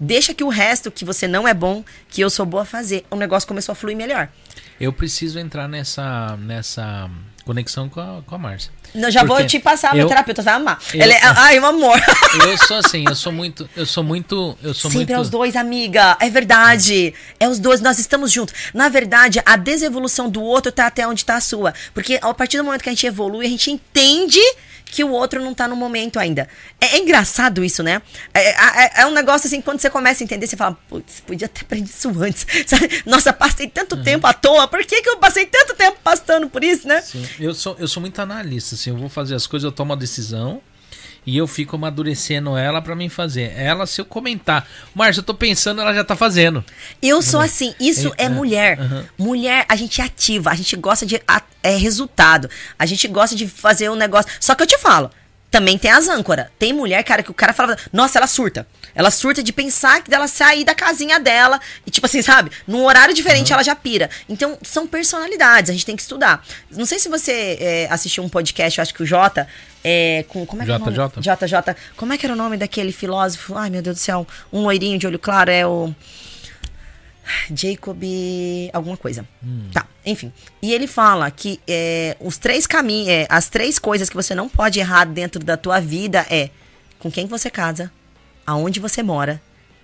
Deixa 0.01 0.35
que 0.35 0.43
o 0.43 0.49
resto 0.49 0.91
que 0.91 1.05
você 1.05 1.29
não 1.29 1.47
é 1.47 1.55
bom, 1.55 1.85
que 2.09 2.21
eu 2.21 2.29
sou 2.29 2.45
boa 2.45 2.65
a 2.65 2.67
fazer. 2.67 3.05
O 3.11 3.17
negócio 3.17 3.47
começou 3.47 3.73
a 3.73 3.77
fluir 3.77 3.97
melhor. 3.97 4.29
Eu 4.81 4.93
preciso 4.93 5.39
entrar 5.39 5.69
nessa 5.69 6.37
nessa 6.39 7.09
conexão 7.45 7.89
com 7.89 8.01
a, 8.01 8.23
com 8.27 8.35
a 8.35 8.39
Márcia. 8.39 8.71
Não, 8.95 9.11
já 9.11 9.21
Porque 9.21 9.35
vou 9.35 9.47
te 9.47 9.59
passar, 9.59 9.95
meu 9.95 10.07
terapeuta 10.07 10.43
vai 10.43 10.55
amar. 10.55 10.79
Eu, 10.93 11.03
Ele 11.03 11.13
é, 11.13 11.21
ai, 11.23 11.59
um 11.59 11.67
amor. 11.67 12.01
Eu 12.47 12.59
sou 12.59 12.77
assim, 12.77 13.05
eu 13.07 13.15
sou 13.15 13.33
muito, 13.33 13.69
eu 13.77 13.87
sou 13.87 14.05
muito, 14.05 14.57
eu 14.63 14.75
sou 14.75 14.91
Sempre 14.91 15.07
muito... 15.07 15.13
é 15.13 15.21
os 15.21 15.31
dois, 15.31 15.57
amiga. 15.57 16.17
É 16.21 16.29
verdade. 16.29 17.15
É. 17.39 17.45
é 17.45 17.49
os 17.49 17.59
dois, 17.59 17.81
nós 17.81 17.99
estamos 17.99 18.31
juntos. 18.31 18.55
Na 18.75 18.89
verdade, 18.89 19.41
a 19.45 19.57
desevolução 19.57 20.29
do 20.29 20.43
outro 20.43 20.71
tá 20.71 20.87
até 20.87 21.07
onde 21.07 21.25
tá 21.25 21.37
a 21.37 21.41
sua. 21.41 21.73
Porque 21.95 22.19
a 22.21 22.35
partir 22.35 22.59
do 22.59 22.65
momento 22.65 22.83
que 22.83 22.89
a 22.89 22.93
gente 22.93 23.07
evolui, 23.07 23.47
a 23.47 23.49
gente 23.49 23.71
entende 23.71 24.41
que 24.93 25.03
o 25.03 25.11
outro 25.11 25.43
não 25.43 25.55
tá 25.55 25.67
no 25.67 25.75
momento 25.75 26.19
ainda. 26.19 26.47
É, 26.79 26.97
é 26.97 26.99
engraçado 26.99 27.65
isso, 27.65 27.83
né? 27.83 28.03
É, 28.35 28.51
é, 28.51 29.01
é, 29.01 29.07
um 29.07 29.11
negócio 29.11 29.47
assim, 29.47 29.63
quando 29.63 29.81
você 29.81 29.89
começa 29.89 30.23
a 30.23 30.25
entender, 30.25 30.47
você 30.47 30.55
fala, 30.55 30.77
putz, 30.87 31.21
podia 31.21 31.49
ter 31.49 31.63
aprendido 31.63 31.95
isso 31.95 32.11
antes. 32.23 32.47
Sabe? 32.67 33.03
Nossa, 33.07 33.33
passei 33.33 33.67
tanto 33.69 33.97
uhum. 33.97 34.03
tempo 34.03 34.27
à 34.27 34.35
toa, 34.35 34.69
por 34.69 34.85
que, 34.85 35.01
que 35.01 35.09
eu 35.09 35.17
passei 35.17 35.47
tanto 35.47 35.75
tempo 35.75 35.97
pastando 36.05 36.47
por 36.51 36.63
isso, 36.63 36.87
né? 36.87 37.01
Sim. 37.01 37.27
Eu 37.41 37.55
sou, 37.55 37.75
eu 37.79 37.89
sou 37.89 38.03
muito 38.03 38.21
analista, 38.21 38.75
assim, 38.75 38.91
eu 38.91 38.99
vou 38.99 39.09
fazer 39.09 39.35
as 39.35 39.47
coisas, 39.47 39.65
eu 39.65 39.73
tomo 39.73 39.95
a 39.95 39.97
decisão 39.97 40.61
e 41.25 41.37
eu 41.37 41.47
fico 41.47 41.77
amadurecendo 41.77 42.57
ela 42.57 42.83
para 42.83 42.95
mim 42.95 43.09
fazer. 43.09 43.53
Ela, 43.57 43.87
se 43.87 44.01
eu 44.01 44.05
comentar, 44.05 44.67
Márcia, 44.95 45.21
eu 45.21 45.25
tô 45.25 45.35
pensando, 45.35 45.81
ela 45.81 45.95
já 45.95 46.05
tá 46.05 46.17
fazendo. 46.17 46.65
Eu 47.01 47.23
sou 47.23 47.41
assim, 47.41 47.75
isso 47.79 48.13
é, 48.19 48.25
é 48.25 48.29
mulher. 48.29 48.79
Uhum. 48.81 49.05
Mulher, 49.19 49.65
a 49.69 49.77
gente 49.77 50.01
é 50.01 50.05
ativa, 50.05 50.51
a 50.51 50.55
gente 50.55 50.75
gosta 50.77 51.07
de 51.07 51.21
é, 51.63 51.77
resultado, 51.77 52.51
a 52.79 52.87
gente 52.87 53.07
gosta 53.07 53.37
de 53.37 53.47
fazer 53.47 53.91
um 53.91 53.95
negócio. 53.95 54.31
Só 54.41 54.55
que 54.55 54.63
eu 54.63 54.67
te 54.67 54.79
falo, 54.79 55.11
também 55.53 55.77
tem 55.77 55.91
as 55.91 56.09
âncoras. 56.09 56.47
Tem 56.59 56.73
mulher, 56.73 57.05
cara, 57.05 57.23
que 57.23 57.31
o 57.31 57.35
cara 57.35 57.53
fala, 57.53 57.77
nossa, 57.93 58.19
ela 58.19 58.27
surta. 58.27 58.67
Ela 58.95 59.11
surta 59.11 59.43
de 59.43 59.53
pensar 59.53 60.03
que 60.03 60.11
dela 60.11 60.27
sair 60.27 60.65
da 60.65 60.75
casinha 60.75 61.21
dela 61.21 61.61
e, 61.87 61.91
tipo 61.91 62.07
assim, 62.07 62.23
sabe? 62.23 62.51
Num 62.67 62.83
horário 62.83 63.15
diferente 63.15 63.49
uhum. 63.49 63.55
ela 63.55 63.63
já 63.63 63.77
pira. 63.77 64.09
Então, 64.29 64.57
são 64.63 64.87
personalidades, 64.87 65.69
a 65.69 65.75
gente 65.75 65.85
tem 65.85 65.95
que 65.95 66.01
estudar. 66.01 66.43
Não 66.71 66.87
sei 66.87 66.99
se 66.99 67.09
você 67.09 67.59
é, 67.61 67.87
assistiu 67.91 68.25
um 68.25 68.31
podcast, 68.31 68.79
eu 68.79 68.83
acho 68.83 68.95
que 68.95 69.03
o 69.03 69.07
Jota, 69.07 69.47
é, 69.85 70.25
com, 70.27 70.47
como 70.47 70.63
é 70.63 70.65
que 70.65 70.73
JJ. 70.73 71.01
é 71.01 71.07
o 71.07 71.21
JJ. 71.21 71.77
Como 71.97 72.15
é 72.15 72.19
que 72.19 72.25
era 72.25 72.33
o 72.33 72.37
nome 72.37 72.57
daquele 72.57 72.91
filósofo? 72.91 73.55
Ai, 73.55 73.69
meu 73.69 73.83
Deus 73.83 73.97
do 73.97 74.01
céu. 74.01 74.27
Um 74.51 74.63
loirinho 74.63 74.99
de 74.99 75.07
olho 75.07 75.19
claro 75.19 75.51
é 75.51 75.67
o. 75.67 75.95
Jacob. 77.55 78.03
alguma 78.73 78.97
coisa. 78.97 79.27
Hum. 79.45 79.69
Tá, 79.73 79.87
enfim. 80.05 80.33
E 80.61 80.73
ele 80.73 80.87
fala 80.87 81.31
que 81.31 81.61
é, 81.67 82.17
os 82.21 82.39
três 82.39 82.67
caminhos, 82.67 83.09
é, 83.09 83.27
as 83.29 83.49
três 83.49 83.79
coisas 83.79 84.09
que 84.09 84.17
você 84.17 84.35
não 84.35 84.49
pode 84.49 84.79
errar 84.81 85.05
dentro 85.05 85.43
da 85.43 85.57
tua 85.57 85.81
vida 85.81 86.27
é 86.31 86.51
com 86.99 87.11
quem 87.11 87.27
você 87.27 87.51
casa, 87.51 87.91
aonde 88.47 88.81
você 88.81 89.03
mora 89.03 89.41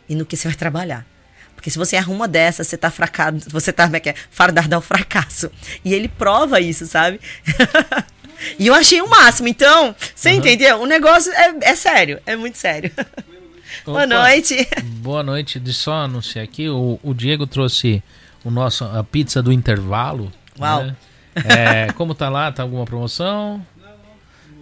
e 0.09 0.15
no 0.15 0.25
que 0.25 0.37
você 0.37 0.49
vai 0.49 0.57
trabalhar. 0.57 1.07
Porque 1.55 1.71
se 1.71 1.79
você 1.79 1.97
arruma 1.97 2.29
dessa, 2.29 2.63
você 2.63 2.77
tá 2.77 2.89
fracado, 2.89 3.45
você 3.49 3.73
tá, 3.73 3.85
como 3.85 3.97
é 3.97 4.01
que 4.01 4.11
é? 4.11 4.15
Fardado 4.31 4.77
ao 4.77 4.81
fracasso. 4.81 5.51
E 5.85 5.93
ele 5.93 6.07
prova 6.07 6.61
isso, 6.61 6.87
sabe? 6.87 7.21
E 8.59 8.69
eu 8.69 8.75
achei 8.75 9.01
o 9.01 9.09
máximo. 9.09 9.49
Então, 9.49 9.95
você 10.15 10.31
uhum. 10.31 10.37
entendeu? 10.37 10.81
O 10.81 10.87
negócio 10.87 11.33
é, 11.33 11.55
é 11.63 11.75
sério, 11.75 12.21
é 12.25 12.37
muito 12.37 12.57
sério. 12.57 12.93
Boa 13.85 14.07
noite. 14.07 14.69
Boa 14.85 15.23
noite. 15.23 15.61
De 15.61 15.73
só 15.73 16.05
anunciar 16.05 16.45
aqui, 16.45 16.69
o, 16.69 16.99
o 17.03 17.15
Diego 17.15 17.47
trouxe 17.47 18.03
o 18.45 18.51
nosso, 18.51 18.85
a 18.85 19.03
pizza 19.05 19.43
do 19.43 19.53
intervalo. 19.53 20.33
Uau. 20.59 20.85
Né? 20.85 20.97
É, 21.45 21.93
como 21.93 22.15
tá 22.15 22.29
lá? 22.29 22.51
Tá 22.51 22.63
alguma 22.63 22.85
promoção? 22.85 23.65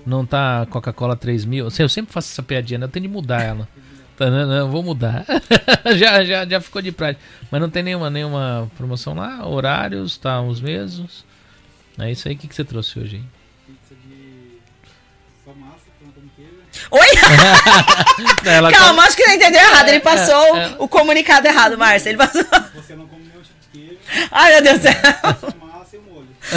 Não 0.05 0.25
tá 0.25 0.67
Coca-Cola 0.71 1.17
3000? 1.17 1.69
Eu 1.79 1.89
sempre 1.89 2.13
faço 2.13 2.33
essa 2.33 2.43
piadinha, 2.43 2.79
né? 2.79 2.85
Eu 2.85 2.91
tenho 2.91 3.07
de 3.07 3.13
mudar 3.13 3.43
ela. 3.43 3.69
Tá, 4.17 4.31
não, 4.31 4.47
não, 4.47 4.71
vou 4.71 4.83
mudar. 4.83 5.25
já, 5.97 6.25
já, 6.25 6.47
já 6.47 6.61
ficou 6.61 6.81
de 6.81 6.93
prática. 6.93 7.23
Mas 7.51 7.61
não 7.61 7.69
tem 7.69 7.83
nenhuma, 7.83 8.09
nenhuma 8.09 8.71
promoção 8.77 9.15
lá? 9.15 9.47
Horários, 9.47 10.17
tá 10.17 10.41
os 10.41 10.61
mesmos? 10.61 11.25
É 11.99 12.11
isso 12.11 12.29
aí. 12.29 12.35
O 12.35 12.39
que, 12.39 12.49
que 12.49 12.55
você 12.55 12.65
trouxe 12.65 12.99
hoje, 12.99 13.17
hein? 13.17 13.29
Oi? 16.91 17.07
Ela 18.45 18.71
Calma, 18.71 19.05
acho 19.05 19.17
que 19.17 19.27
não 19.27 19.35
entendeu 19.35 19.61
errado. 19.61 19.89
Ele 19.89 20.01
passou 20.01 20.57
é, 20.57 20.65
é. 20.65 20.75
o 20.79 20.89
comunicado 20.89 21.47
errado, 21.47 21.77
Márcia. 21.77 22.11
Ele 22.11 22.19
passou. 22.19 22.45
Você 22.75 22.95
não 22.95 23.07
come 23.07 23.23
nenhum 23.25 23.43
tipo 23.43 23.55
de 23.73 23.79
queijo. 23.79 23.99
Ai, 24.31 24.53
meu 24.53 24.63
Deus 24.63 24.79
do 24.79 24.83
céu. 24.83 25.57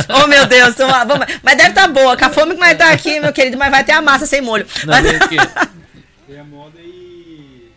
Oh, 0.07 0.27
meu 0.27 0.45
Deus. 0.45 0.75
Vamos... 0.75 1.25
Mas 1.41 1.57
deve 1.57 1.69
estar 1.69 1.87
tá 1.87 1.87
boa. 1.87 2.15
Com 2.15 2.25
a 2.25 2.29
fome 2.29 2.53
que 2.53 2.59
vai 2.59 2.73
estar 2.73 2.89
tá 2.89 2.91
aqui, 2.91 3.19
meu 3.19 3.33
querido, 3.33 3.57
mas 3.57 3.71
vai 3.71 3.83
ter 3.83 3.93
a 3.93 4.01
massa 4.01 4.27
sem 4.27 4.39
molho. 4.39 4.67
Não, 4.85 4.93
mas... 4.93 5.27
Tem 6.27 6.39
a 6.39 6.43
moda 6.43 6.79
e 6.79 7.71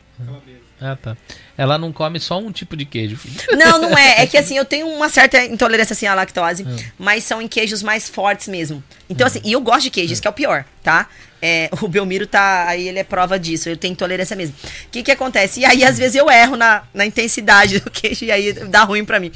Ah, 0.78 0.94
tá. 0.94 1.16
Ela 1.56 1.78
não 1.78 1.92
come 1.92 2.18
só 2.18 2.38
um 2.38 2.50
tipo 2.50 2.76
de 2.76 2.84
queijo. 2.84 3.16
Filho. 3.16 3.56
Não, 3.56 3.78
não 3.78 3.96
é. 3.96 4.22
É 4.22 4.26
que 4.26 4.36
assim, 4.38 4.56
eu 4.56 4.64
tenho 4.64 4.86
uma 4.88 5.08
certa 5.08 5.44
intolerância 5.44 5.92
assim 5.92 6.06
à 6.06 6.14
lactose, 6.14 6.64
hum. 6.64 6.76
mas 6.98 7.24
são 7.24 7.40
em 7.40 7.48
queijos 7.48 7.82
mais 7.82 8.08
fortes 8.08 8.48
mesmo. 8.48 8.82
Então, 9.08 9.26
hum. 9.26 9.28
assim, 9.28 9.40
e 9.44 9.52
eu 9.52 9.60
gosto 9.60 9.82
de 9.82 9.90
queijo, 9.90 10.12
isso 10.12 10.22
que 10.22 10.28
é 10.28 10.30
o 10.30 10.34
pior, 10.34 10.64
tá? 10.82 11.08
É, 11.42 11.68
o 11.82 11.88
Belmiro 11.88 12.26
tá. 12.26 12.68
Aí 12.68 12.86
ele 12.88 13.00
é 13.00 13.04
prova 13.04 13.38
disso. 13.38 13.68
Eu 13.68 13.76
tenho 13.76 13.92
intolerância 13.92 14.36
mesmo. 14.36 14.54
O 14.54 14.90
que 14.90 15.02
que 15.02 15.10
acontece? 15.10 15.60
E 15.60 15.64
aí, 15.64 15.84
às 15.84 15.98
vezes, 15.98 16.14
eu 16.14 16.30
erro 16.30 16.56
na, 16.56 16.84
na 16.94 17.04
intensidade 17.04 17.80
do 17.82 17.90
queijo 17.90 18.24
e 18.24 18.30
aí 18.30 18.52
dá 18.52 18.84
ruim 18.84 19.04
pra 19.04 19.18
mim. 19.18 19.32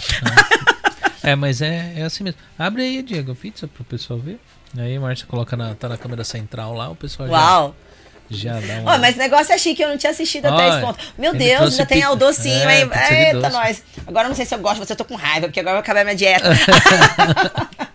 É, 1.22 1.34
mas 1.34 1.60
é, 1.60 1.94
é 1.96 2.02
assim 2.04 2.22
mesmo. 2.22 2.38
Abre 2.56 2.82
aí, 2.82 3.02
Diego, 3.02 3.34
pizza 3.34 3.66
pro 3.66 3.82
pessoal 3.82 4.20
ver. 4.20 4.38
Aí, 4.78 4.96
Márcia 4.98 5.26
coloca 5.26 5.56
na, 5.56 5.74
tá 5.74 5.88
na 5.88 5.96
câmera 5.98 6.22
central 6.22 6.74
lá, 6.74 6.88
o 6.88 6.94
pessoal 6.94 7.28
Uau. 7.28 7.74
já. 7.80 7.85
Já 8.30 8.60
dá 8.60 8.80
uma... 8.80 8.98
Mas 8.98 9.14
o 9.14 9.18
negócio 9.18 9.52
é 9.52 9.58
chique, 9.58 9.82
eu 9.82 9.88
não 9.88 9.96
tinha 9.96 10.10
assistido 10.10 10.46
até 10.46 10.68
esse 10.68 10.80
ponto. 10.80 10.98
Meu 11.16 11.34
Deus, 11.34 11.76
já 11.76 11.86
tem 11.86 12.06
o 12.06 12.14
docinho 12.14 12.68
é. 12.68 13.32
Eita, 13.32 13.48
nós. 13.50 13.82
Agora 14.06 14.28
não 14.28 14.34
sei 14.34 14.44
se 14.44 14.54
eu 14.54 14.58
gosto, 14.58 14.78
você 14.78 14.92
eu 14.92 14.96
tô 14.96 15.04
com 15.04 15.14
raiva, 15.14 15.46
porque 15.46 15.60
agora 15.60 15.76
eu 15.76 15.76
vou 15.76 15.82
acabar 15.82 16.04
minha 16.04 16.16
dieta. 16.16 16.48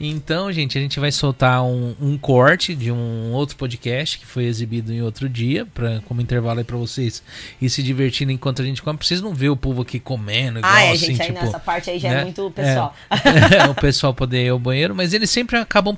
Então, 0.00 0.52
gente, 0.52 0.76
a 0.76 0.80
gente 0.80 0.98
vai 0.98 1.10
soltar 1.10 1.62
um, 1.62 1.94
um, 2.00 2.18
corte 2.18 2.74
de 2.74 2.90
um 2.90 3.32
outro 3.32 3.56
podcast 3.56 4.18
que 4.18 4.26
foi 4.26 4.44
exibido 4.44 4.92
em 4.92 5.00
outro 5.00 5.28
dia, 5.28 5.66
pra, 5.66 6.00
como 6.06 6.20
intervalo 6.20 6.58
aí 6.58 6.64
pra 6.64 6.76
vocês 6.76 7.22
e 7.60 7.70
se 7.70 7.82
divertindo 7.82 8.32
enquanto 8.32 8.60
a 8.60 8.64
gente 8.64 8.82
come. 8.82 8.98
Pra 8.98 9.06
vocês 9.06 9.20
não 9.20 9.32
ver 9.32 9.48
o 9.48 9.56
povo 9.56 9.82
aqui 9.82 9.98
comendo. 9.98 10.58
Igual, 10.58 10.72
ah, 10.72 10.82
é, 10.82 10.92
assim, 10.92 11.06
gente, 11.06 11.20
tipo, 11.20 11.38
aí 11.38 11.44
nessa 11.44 11.58
parte 11.58 11.90
aí 11.90 11.98
já 11.98 12.08
é 12.08 12.14
né? 12.14 12.20
é 12.20 12.24
muito 12.24 12.50
pessoal. 12.50 12.94
É, 13.14 13.68
o 13.68 13.74
pessoal 13.74 14.12
poder 14.12 14.44
ir 14.44 14.48
ao 14.48 14.58
banheiro, 14.58 14.94
mas 14.94 15.12
eles 15.12 15.30
sempre 15.30 15.56
acabam 15.56 15.96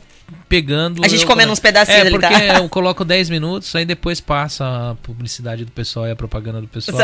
pegando. 0.48 1.04
A 1.04 1.08
gente 1.08 1.26
comendo 1.26 1.52
uns 1.52 1.60
pedacinhos 1.60 2.06
é, 2.06 2.10
porque 2.10 2.26
tá? 2.26 2.58
eu 2.58 2.68
coloco 2.68 3.04
10 3.04 3.30
minutos, 3.30 3.74
aí 3.74 3.84
depois 3.84 4.20
passa 4.20 4.90
a 4.90 4.94
publicidade 4.96 5.64
do 5.64 5.72
pessoal 5.72 6.06
e 6.06 6.10
a 6.10 6.16
propaganda 6.16 6.60
do 6.60 6.68
pessoal. 6.68 6.98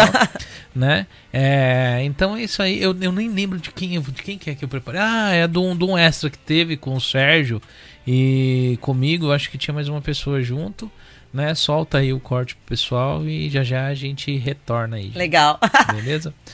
né? 0.75 1.07
É, 1.33 2.01
então 2.03 2.37
é 2.37 2.43
isso 2.43 2.63
aí. 2.63 2.81
Eu, 2.81 2.97
eu 3.01 3.13
nem 3.13 3.29
lembro 3.29 3.59
de 3.59 3.71
quem, 3.71 4.01
de 4.01 4.23
quem 4.23 4.39
que 4.39 4.51
é 4.51 4.55
que 4.55 4.65
eu 4.65 4.69
preparei. 4.69 5.01
Ah, 5.01 5.33
é 5.33 5.47
de 5.47 5.59
um, 5.59 5.77
de 5.77 5.85
um 5.85 5.97
extra 5.97 6.31
que 6.31 6.39
teve 6.39 6.77
com 6.77 6.95
o 6.95 7.01
Sérgio 7.01 7.61
e 8.07 8.79
comigo. 8.81 9.33
Acho 9.33 9.51
que 9.51 9.59
tinha 9.59 9.75
mais 9.75 9.89
uma 9.89 10.01
pessoa 10.01 10.43
junto. 10.43 10.91
Né? 11.33 11.55
Solta 11.55 11.99
aí 11.99 12.13
o 12.13 12.21
corte 12.21 12.55
pro 12.55 12.67
pessoal 12.67 13.25
e 13.27 13.49
já 13.49 13.65
já 13.65 13.87
a 13.87 13.95
gente 13.95 14.37
retorna 14.37 14.97
aí. 14.97 15.13
Legal. 15.15 15.59
Beleza? 15.95 16.35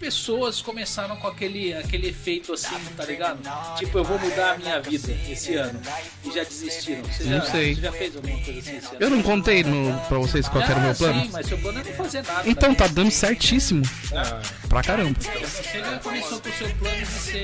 pessoas 0.00 0.62
começaram 0.62 1.14
com 1.16 1.28
aquele, 1.28 1.74
aquele 1.74 2.08
efeito 2.08 2.54
assim, 2.54 2.74
tá 2.96 3.04
ligado? 3.04 3.38
Tipo, 3.76 3.98
eu 3.98 4.04
vou 4.04 4.18
mudar 4.18 4.52
a 4.52 4.58
minha 4.58 4.80
vida 4.80 5.12
esse 5.28 5.54
ano. 5.54 5.78
E 6.24 6.32
já 6.32 6.42
desistiram. 6.42 7.02
Você 7.04 7.24
não 7.24 7.38
já, 7.38 7.44
sei. 7.44 7.74
Você 7.74 7.80
já 7.82 7.92
fez 7.92 8.16
alguma 8.16 8.40
coisa 8.42 8.60
assim 8.60 8.76
esse 8.78 8.86
ano? 8.86 8.96
Eu 8.98 9.10
não 9.10 9.22
contei 9.22 9.62
no, 9.62 10.00
pra 10.08 10.18
vocês 10.18 10.48
qual 10.48 10.64
era 10.64 10.78
o 10.78 10.80
meu 10.80 10.94
plano? 10.94 11.20
Sim, 11.22 11.30
mas 11.30 11.46
seu 11.46 11.58
plano 11.58 11.80
é 11.80 11.84
não 11.84 11.92
fazer 11.92 12.24
nada. 12.24 12.48
Então, 12.48 12.74
tá 12.74 12.86
dando 12.86 13.10
certíssimo. 13.10 13.82
Ah. 14.14 14.40
Pra 14.70 14.82
caramba. 14.82 15.18
Então, 15.20 15.40
você 15.42 15.78
já 15.80 15.98
começou 15.98 16.40
com 16.40 16.48
o 16.48 16.52
seu 16.52 16.70
plano 16.76 16.96
de 16.96 17.06
ser 17.06 17.42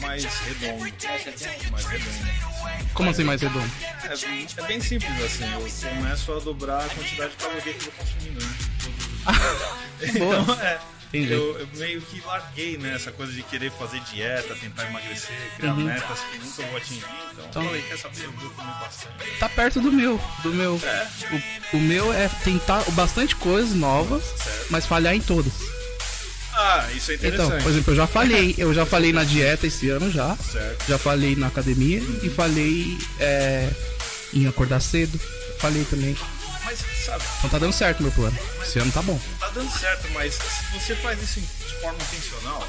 mais 0.00 0.24
redondo. 0.24 0.80
Mais 0.80 1.84
redondo. 1.84 2.46
Como 2.94 3.10
assim 3.10 3.24
mais 3.24 3.42
redondo? 3.42 3.70
É, 4.02 4.62
é, 4.62 4.66
bem 4.66 4.80
simples 4.80 5.22
assim. 5.22 5.44
Eu 5.52 5.60
começo 5.96 6.32
a 6.32 6.38
dobrar 6.38 6.86
a 6.86 6.88
quantidade 6.88 7.30
de 7.32 7.36
caloria 7.36 7.74
que 7.74 7.86
eu 7.86 7.92
vou 7.92 7.92
consumindo, 7.98 8.40
né? 8.40 8.56
então, 10.02 10.62
é. 10.62 10.78
Entendi. 11.18 11.32
Eu, 11.32 11.58
eu, 11.58 11.68
meio 11.74 12.00
que 12.00 12.20
larguei 12.26 12.76
né, 12.76 12.94
essa 12.94 13.10
coisa 13.12 13.32
de 13.32 13.42
querer 13.42 13.70
fazer 13.72 14.00
dieta, 14.00 14.54
tentar 14.54 14.86
emagrecer, 14.86 15.36
criar 15.56 15.74
uhum. 15.74 15.84
metas 15.84 16.20
que 16.20 16.38
nunca 16.38 16.62
vou 16.62 16.76
atingir. 16.76 17.04
Então, 17.32 17.44
então 17.48 17.64
falei, 17.64 17.82
quer 17.82 17.98
saber? 17.98 18.24
Eu 18.24 18.32
vou 18.32 18.50
comer 18.50 18.72
bastante. 18.80 19.38
Tá 19.38 19.48
perto 19.48 19.80
do 19.80 19.92
meu. 19.92 20.20
Do 20.42 20.50
meu. 20.50 20.80
É. 20.82 21.08
O, 21.72 21.76
o 21.76 21.80
meu 21.80 22.12
é 22.12 22.28
tentar 22.44 22.82
bastante 22.92 23.34
coisas 23.36 23.74
novas, 23.74 24.22
certo. 24.24 24.66
mas 24.70 24.86
falhar 24.86 25.14
em 25.14 25.20
todas. 25.20 25.52
Ah, 26.56 26.86
isso 26.94 27.10
é 27.10 27.14
então, 27.14 27.28
interessante. 27.28 27.48
Então, 27.48 27.62
por 27.62 27.70
exemplo, 27.70 27.92
eu 27.92 27.96
já 27.96 28.06
falei, 28.06 28.54
eu 28.58 28.74
já 28.74 28.86
falei 28.86 29.12
na 29.12 29.24
dieta 29.24 29.66
esse 29.66 29.88
ano 29.90 30.10
já. 30.10 30.34
Certo. 30.36 30.88
Já 30.88 30.98
falei 30.98 31.36
na 31.36 31.48
academia 31.48 32.02
e 32.22 32.30
falei 32.30 32.98
é, 33.20 33.68
em 34.32 34.46
acordar 34.46 34.80
cedo. 34.80 35.18
Falei 35.58 35.84
também. 35.84 36.16
Mas, 36.66 36.80
sabe? 37.04 37.22
Então 37.38 37.50
tá 37.50 37.58
dando 37.58 37.72
certo 37.72 38.02
meu 38.02 38.10
plano. 38.10 38.36
Esse 38.60 38.80
ano 38.80 38.90
tá 38.90 39.00
bom. 39.00 39.16
Tá 39.38 39.48
dando 39.50 39.70
certo, 39.70 40.10
mas 40.10 40.34
se 40.34 40.80
você 40.80 40.96
faz 40.96 41.22
isso 41.22 41.40
de 41.40 41.74
forma 41.80 41.96
intencional, 42.02 42.66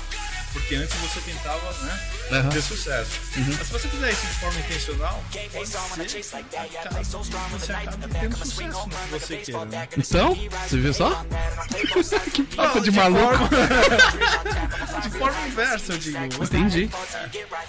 porque 0.54 0.76
antes 0.76 0.96
você 0.98 1.20
tentava, 1.22 1.74
né, 1.84 2.10
uhum. 2.32 2.50
ter 2.50 2.62
sucesso. 2.62 3.12
Uhum. 3.38 3.46
Mas 3.58 3.68
se 3.68 3.74
você 3.74 3.88
fizer 3.88 4.12
isso 4.12 4.28
de 4.28 4.34
forma 4.34 4.60
intencional, 4.60 5.24
pode 5.52 5.68
ser 5.68 6.44
cara, 6.52 7.04
você 7.04 7.72
acaba 7.72 8.08
tendo 8.08 8.38
sucesso 8.38 8.88
no 8.88 8.90
que 8.90 9.08
você 9.08 9.38
queira, 9.38 9.66
né? 9.66 9.88
Então, 9.98 10.36
você 10.68 10.78
viu 10.78 10.94
só? 10.94 11.26
que 12.34 12.44
papo 12.44 12.82
de 12.82 12.92
maluco. 12.92 13.50
de 15.02 15.10
forma 15.18 15.48
inversa, 15.48 15.94
eu 15.94 15.98
digo. 15.98 16.44
Entendi. 16.44 16.90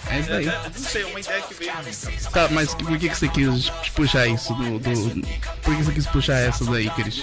É 0.07 0.19
isso 0.19 0.33
aí. 0.33 0.47
É, 0.47 0.51
é, 0.51 0.61
não 0.63 0.89
sei, 0.89 1.01
é 1.01 1.05
uma 1.05 1.19
ideia 1.19 1.41
que 1.41 1.53
veio 1.53 1.73
na 1.73 1.81
minha 1.81 1.95
cabeça. 1.95 2.29
Tá, 2.31 2.47
mas 2.49 2.73
por 2.75 2.97
que, 2.97 3.09
que 3.09 3.15
você 3.15 3.27
quis 3.29 3.69
puxar 3.95 4.27
isso 4.27 4.53
do, 4.53 4.79
do... 4.79 5.27
Por 5.61 5.75
que 5.75 5.83
você 5.83 5.91
quis 5.91 6.07
puxar 6.07 6.37
essa 6.39 6.65
daí, 6.65 6.89
Cris? 6.91 7.21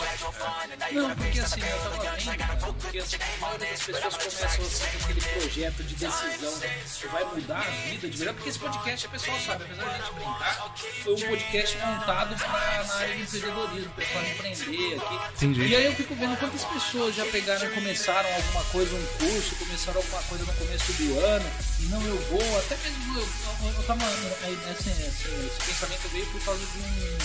Não, 0.93 1.11
porque 1.17 1.41
assim, 1.41 1.61
eu 1.61 1.79
tava 1.79 1.97
vendo 1.97 2.75
porque 2.75 2.99
assim, 2.99 3.17
a 3.17 3.41
maioria 3.41 3.69
das 3.71 3.83
pessoas 3.83 4.17
começam 4.17 4.65
assim 4.65 4.99
com 4.99 5.05
aquele 5.05 5.21
projeto 5.21 5.83
de 5.83 5.95
decisão 5.95 6.61
que 7.01 7.07
vai 7.09 7.25
mudar 7.35 7.59
a 7.59 7.71
vida 7.89 8.09
de 8.09 8.17
verdade, 8.17 8.37
porque 8.37 8.51
esse 8.51 8.59
podcast, 8.59 9.07
o 9.07 9.11
pessoal 9.11 9.39
sabe, 9.41 9.65
apesar 9.65 9.85
de 9.85 9.89
a 9.89 9.99
gente 9.99 10.15
brincar, 10.15 10.75
foi 11.03 11.15
um 11.15 11.21
podcast 11.21 11.79
montado 11.79 12.37
pra, 12.37 12.85
na 12.85 12.95
área 12.95 13.17
de 13.17 13.23
empreendedorismo, 13.23 13.91
o 13.91 13.95
pessoal 13.95 14.25
empreender 14.25 14.97
aqui. 14.97 15.37
Entendi. 15.37 15.67
E 15.67 15.77
aí 15.77 15.85
eu 15.87 15.95
fico 15.95 16.15
vendo 16.15 16.37
quantas 16.39 16.65
pessoas 16.65 17.15
já 17.15 17.27
pegaram 17.27 17.67
e 17.67 17.75
começaram 17.75 18.35
alguma 18.35 18.65
coisa, 18.65 18.95
um 18.95 19.07
curso, 19.19 19.57
começaram 19.57 19.99
alguma 19.99 20.23
coisa 20.23 20.45
no 20.45 20.53
começo 20.55 20.93
do 20.93 21.21
ano, 21.21 21.51
e 21.81 21.83
não 21.87 22.03
eu 22.07 22.19
vou, 22.31 22.59
até 22.59 22.77
mesmo 22.77 23.19
eu, 23.19 23.29
eu, 23.67 23.75
eu 23.75 23.83
tava. 23.85 24.07
Assim, 24.07 24.91
assim, 24.91 25.47
esse 25.47 25.67
pensamento 25.67 26.09
veio 26.09 26.27
por 26.27 26.45
causa 26.45 26.61
de 26.61 26.79
um 26.79 27.19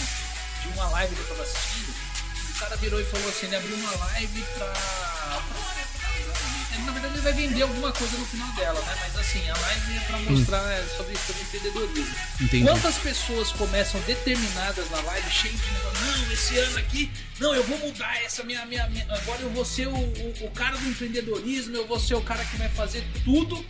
de 0.61 0.67
uma 0.77 0.89
live 0.89 1.15
que 1.15 1.21
eu 1.21 1.27
tava 1.27 1.43
assistindo, 1.43 1.93
o 2.55 2.59
cara 2.59 2.75
virou 2.77 3.01
e 3.01 3.05
falou 3.05 3.29
assim, 3.29 3.47
ele 3.47 3.55
abriu 3.55 3.75
uma 3.75 3.95
live 3.95 4.43
pra. 4.57 4.73
Na 6.79 6.91
verdade 6.91 7.13
ele 7.13 7.21
vai 7.21 7.33
vender 7.33 7.61
alguma 7.61 7.91
coisa 7.91 8.17
no 8.17 8.25
final 8.25 8.47
dela, 8.53 8.79
né? 8.81 8.95
Mas 9.01 9.17
assim, 9.17 9.49
a 9.49 9.57
live 9.57 9.97
é 9.97 9.99
pra 10.01 10.19
mostrar 10.19 10.63
hum. 10.63 10.97
sobre, 10.97 11.17
sobre 11.17 11.41
empreendedorismo. 11.41 12.15
Entendi. 12.39 12.63
Quantas 12.63 12.97
pessoas 12.97 13.51
começam 13.51 13.99
determinadas 14.01 14.89
na 14.89 15.01
live, 15.01 15.31
cheio 15.31 15.53
de 15.53 15.71
negócio, 15.71 16.05
não, 16.05 16.31
esse 16.31 16.57
ano 16.57 16.77
aqui, 16.77 17.11
não, 17.39 17.55
eu 17.55 17.63
vou 17.63 17.77
mudar 17.79 18.21
essa 18.23 18.43
minha. 18.43 18.65
minha, 18.65 18.87
minha 18.87 19.05
agora 19.09 19.41
eu 19.41 19.49
vou 19.49 19.65
ser 19.65 19.87
o, 19.87 19.95
o, 19.95 20.45
o 20.45 20.51
cara 20.51 20.77
do 20.77 20.87
empreendedorismo, 20.87 21.75
eu 21.75 21.87
vou 21.87 21.99
ser 21.99 22.15
o 22.15 22.21
cara 22.21 22.43
que 22.45 22.57
vai 22.57 22.69
fazer 22.69 23.03
tudo 23.23 23.63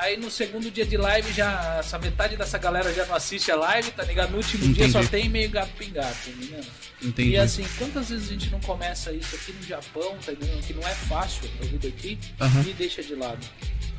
Aí 0.00 0.16
no 0.16 0.30
segundo 0.30 0.70
dia 0.70 0.86
de 0.86 0.96
live 0.96 1.32
já. 1.32 1.76
Essa 1.78 1.98
metade 1.98 2.36
dessa 2.36 2.58
galera 2.58 2.92
já 2.92 3.04
não 3.06 3.14
assiste 3.14 3.50
a 3.50 3.56
live, 3.56 3.90
tá 3.92 4.02
ligado? 4.04 4.30
No 4.30 4.38
último 4.38 4.64
Entendi. 4.64 4.78
dia 4.78 4.88
só 4.90 5.02
tem 5.08 5.28
meio 5.28 5.50
gato 5.50 5.70
pingado, 5.76 6.14
tá 6.24 6.30
entendendo? 6.30 6.66
Entendi. 7.02 7.30
E 7.30 7.36
assim, 7.36 7.64
quantas 7.78 8.08
vezes 8.08 8.28
a 8.28 8.32
gente 8.32 8.50
não 8.50 8.60
começa 8.60 9.12
isso 9.12 9.34
aqui 9.34 9.52
no 9.52 9.62
Japão, 9.62 10.16
tá 10.24 10.32
entendendo? 10.32 10.66
Que 10.66 10.74
não 10.74 10.86
é 10.86 10.94
fácil 10.94 11.50
a 11.60 11.64
vida 11.64 11.88
aqui 11.88 12.18
uhum. 12.40 12.62
e 12.62 12.72
deixa 12.72 13.02
de 13.02 13.14
lado. 13.14 13.46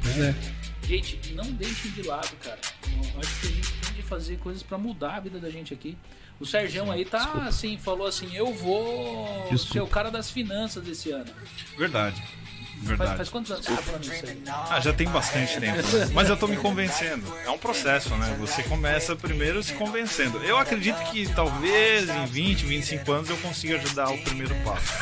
Pois 0.01 0.19
é. 0.19 0.35
Gente, 0.83 1.33
não 1.33 1.45
deixem 1.51 1.91
de 1.91 2.01
lado, 2.01 2.35
cara. 2.43 2.59
Eu 2.91 3.19
acho 3.19 3.39
que 3.41 3.47
a 3.47 3.51
gente 3.51 3.71
tem 3.73 3.93
de 3.93 4.01
fazer 4.01 4.37
coisas 4.37 4.63
para 4.63 4.77
mudar 4.77 5.17
a 5.17 5.19
vida 5.19 5.39
da 5.39 5.49
gente 5.49 5.73
aqui. 5.73 5.97
O 6.39 6.45
Sergião 6.45 6.89
aí 6.89 7.03
tá 7.03 7.19
Desculpa. 7.19 7.47
assim, 7.47 7.77
falou 7.77 8.07
assim: 8.07 8.33
eu 8.33 8.53
vou 8.53 9.47
Desculpa. 9.51 9.73
ser 9.73 9.81
o 9.81 9.87
cara 9.87 10.09
das 10.09 10.31
finanças 10.31 10.87
esse 10.87 11.11
ano. 11.11 11.31
Verdade. 11.77 12.23
Verdade. 12.81 13.09
Faz, 13.09 13.17
faz 13.17 13.29
quantos 13.29 13.51
anos 13.51 13.65
você 13.65 13.75
tá 13.75 13.81
falando 13.81 14.03
isso 14.03 14.25
aí? 14.25 14.37
Ah, 14.47 14.79
já 14.79 14.93
tem 14.93 15.07
bastante 15.07 15.59
tempo. 15.59 15.79
Mas 16.13 16.29
eu 16.29 16.37
tô 16.37 16.47
me 16.47 16.57
convencendo. 16.57 17.23
É 17.45 17.49
um 17.49 17.57
processo, 17.57 18.15
né? 18.15 18.35
Você 18.39 18.63
começa 18.63 19.15
primeiro 19.15 19.61
se 19.61 19.73
convencendo. 19.73 20.37
Eu 20.43 20.57
acredito 20.57 20.97
que 21.11 21.27
talvez 21.33 22.09
em 22.09 22.25
20, 22.25 22.65
25 22.65 23.11
anos 23.11 23.29
eu 23.29 23.37
consiga 23.37 23.75
ajudar 23.75 24.09
o 24.09 24.17
primeiro 24.19 24.55
passo. 24.63 24.93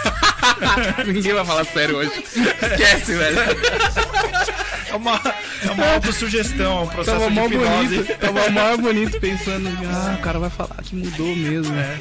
Ninguém 1.05 1.33
vai 1.33 1.45
falar 1.45 1.65
sério 1.65 1.97
hoje. 1.97 2.11
Esquece, 2.19 3.15
velho. 3.15 3.37
É 4.89 4.95
uma, 4.95 5.21
é 5.65 5.71
uma 5.71 5.93
autossugestão, 5.93 6.79
é 6.79 6.81
um 6.81 6.87
processo 6.87 7.19
tava 7.19 7.29
de 7.29 7.39
hipnose. 7.39 7.95
Bonito, 7.97 8.19
tava 8.19 8.49
mais 8.49 8.79
bonito 8.79 9.19
pensando, 9.19 9.69
ah, 9.69 10.15
o 10.17 10.21
cara 10.21 10.39
vai 10.39 10.49
falar 10.49 10.81
que 10.83 10.95
mudou 10.95 11.35
mesmo. 11.35 11.75
É 11.77 11.97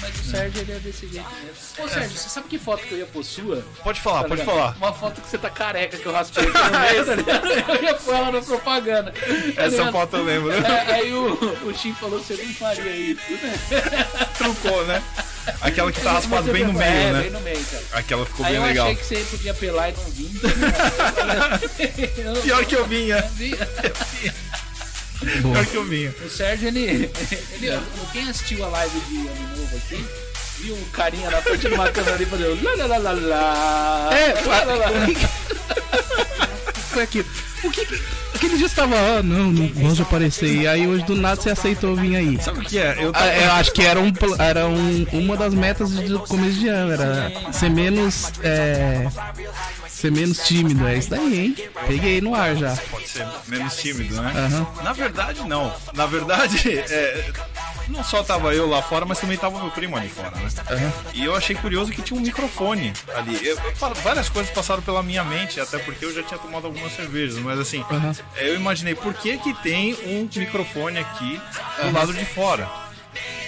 mas 0.00 0.20
o 0.20 0.30
Sérgio 0.30 0.60
ele 0.62 0.72
é 0.72 0.78
desse 0.78 1.08
jeito 1.08 1.28
mesmo. 1.42 1.84
Ô 1.84 1.88
Sérgio, 1.88 2.18
você 2.18 2.28
sabe 2.28 2.48
que 2.48 2.58
foto 2.58 2.82
que 2.84 2.92
eu 2.92 2.98
ia 2.98 3.06
pôr 3.06 3.24
sua? 3.24 3.64
Pode 3.82 4.00
falar, 4.00 4.22
tá 4.22 4.28
pode 4.28 4.44
falar. 4.44 4.76
Uma 4.76 4.92
foto 4.92 5.20
que 5.20 5.28
você 5.28 5.38
tá 5.38 5.50
careca 5.50 5.96
que 5.96 6.06
eu 6.06 6.12
raspei 6.12 6.44
aqui 6.44 6.58
no 6.58 6.78
meio, 6.80 7.06
tá 7.06 7.14
ligado? 7.14 7.48
Eu 7.78 7.82
ia 7.82 7.94
pôr 7.94 8.14
ela 8.14 8.32
na 8.32 8.40
propaganda. 8.40 9.12
Tá 9.12 9.62
Essa 9.62 9.92
foto 9.92 10.16
eu 10.16 10.24
lembro. 10.24 10.52
É, 10.52 10.92
aí 10.92 11.12
o, 11.12 11.32
o 11.66 11.72
Tim 11.72 11.92
falou, 11.94 12.18
você 12.18 12.34
não 12.34 12.54
faria 12.54 12.96
isso, 12.96 13.32
né? 13.32 13.58
Trucou, 14.36 14.84
né? 14.86 15.02
Aquela 15.60 15.90
que 15.92 16.00
tá 16.00 16.12
raspado 16.12 16.52
bem 16.52 16.64
no 16.64 16.72
meio, 16.72 16.90
é, 16.90 17.12
né? 17.12 17.22
bem 17.22 17.30
no 17.30 17.40
meio, 17.40 17.64
cara. 17.64 17.84
Aquela 17.92 18.26
ficou 18.26 18.44
aí 18.44 18.52
bem 18.52 18.62
legal. 18.62 18.88
eu 18.88 18.92
achei 18.92 19.16
que 19.16 19.24
você 19.24 19.36
podia 19.36 19.54
pelar 19.54 19.90
e 19.90 19.92
não 19.92 20.04
vir. 20.04 20.30
Pior 22.42 22.64
que 22.64 22.76
eu 22.76 22.86
vinha. 22.86 23.16
Eu 23.16 23.28
vinha. 23.30 23.68
Pior 25.18 25.66
que 25.66 25.76
eu 25.76 25.84
vinha. 25.84 26.14
O 26.24 26.28
Sérgio, 26.28 26.68
ele, 26.68 27.10
ele. 27.52 27.80
Quem 28.12 28.28
assistiu 28.28 28.64
a 28.64 28.68
live 28.68 29.00
de 29.00 29.16
Ano 29.16 29.56
Novo 29.56 29.76
aqui, 29.76 30.04
viu 30.60 30.74
um 30.76 30.84
carinha 30.92 31.30
na 31.30 31.40
frente 31.42 31.68
de 31.68 31.74
uma 31.74 31.90
câmera 31.90 32.14
ali 32.14 32.26
fazendo. 32.26 32.62
Lá, 32.62 32.86
lá, 32.86 32.96
lá, 32.98 33.12
lá, 33.12 34.10
É, 34.16 34.40
lá, 34.46 34.64
lá, 34.64 34.74
lá. 34.74 34.90
foi 36.92 37.02
aquilo. 37.02 37.26
O 37.64 37.70
que, 37.70 37.84
aquele 38.34 38.56
dia 38.56 38.66
estava, 38.66 38.94
ah, 38.94 39.22
não, 39.22 39.50
não 39.50 39.66
gosto 39.68 40.02
aparecer. 40.02 40.62
E 40.62 40.66
aí 40.68 40.86
hoje 40.86 41.04
do 41.04 41.16
nada 41.16 41.40
você 41.40 41.50
aceitou 41.50 41.96
vir 41.96 42.14
aí. 42.14 42.40
Sabe 42.40 42.60
o 42.60 42.62
que 42.62 42.78
é? 42.78 42.96
Eu, 43.00 43.12
tava... 43.12 43.24
ah, 43.24 43.36
eu 43.36 43.52
acho 43.52 43.72
que 43.72 43.82
era, 43.82 43.98
um, 43.98 44.12
era 44.38 44.68
um, 44.68 45.06
uma 45.12 45.36
das 45.36 45.54
metas 45.54 45.90
do 45.90 46.20
começo 46.20 46.58
de 46.58 46.68
ano, 46.68 46.92
era 46.92 47.52
ser 47.52 47.70
menos. 47.70 48.32
É, 48.42 49.08
ser 49.98 50.12
menos 50.12 50.38
tímido, 50.46 50.86
é 50.86 50.96
isso 50.96 51.10
daí, 51.10 51.40
hein? 51.40 51.56
Peguei 51.86 52.20
no 52.20 52.34
ar 52.34 52.54
já. 52.54 52.76
Pode 52.90 53.08
ser 53.08 53.26
menos 53.48 53.76
tímido, 53.76 54.20
né? 54.22 54.32
Uhum. 54.32 54.82
Na 54.84 54.92
verdade, 54.92 55.46
não. 55.46 55.74
Na 55.92 56.06
verdade, 56.06 56.78
é, 56.78 57.30
não 57.88 58.04
só 58.04 58.22
tava 58.22 58.54
eu 58.54 58.68
lá 58.68 58.80
fora, 58.80 59.04
mas 59.04 59.18
também 59.18 59.36
tava 59.36 59.58
meu 59.60 59.70
primo 59.70 59.96
ali 59.96 60.08
fora, 60.08 60.30
né? 60.30 60.48
Uhum. 60.70 61.10
E 61.14 61.24
eu 61.24 61.34
achei 61.34 61.56
curioso 61.56 61.90
que 61.90 62.00
tinha 62.00 62.18
um 62.18 62.22
microfone 62.22 62.92
ali. 63.14 63.44
Eu, 63.44 63.56
eu, 63.56 63.94
várias 64.02 64.28
coisas 64.28 64.52
passaram 64.52 64.82
pela 64.82 65.02
minha 65.02 65.24
mente, 65.24 65.60
até 65.60 65.78
porque 65.78 66.04
eu 66.04 66.14
já 66.14 66.22
tinha 66.22 66.38
tomado 66.38 66.66
algumas 66.66 66.92
cervejas, 66.94 67.38
mas 67.38 67.58
assim, 67.58 67.84
uhum. 67.90 68.12
eu 68.36 68.54
imaginei 68.54 68.94
por 68.94 69.12
que 69.14 69.36
que 69.38 69.52
tem 69.62 69.94
um 70.06 70.28
microfone 70.32 70.98
aqui 70.98 71.40
do 71.82 71.92
lado 71.92 72.12
de 72.12 72.24
fora. 72.24 72.87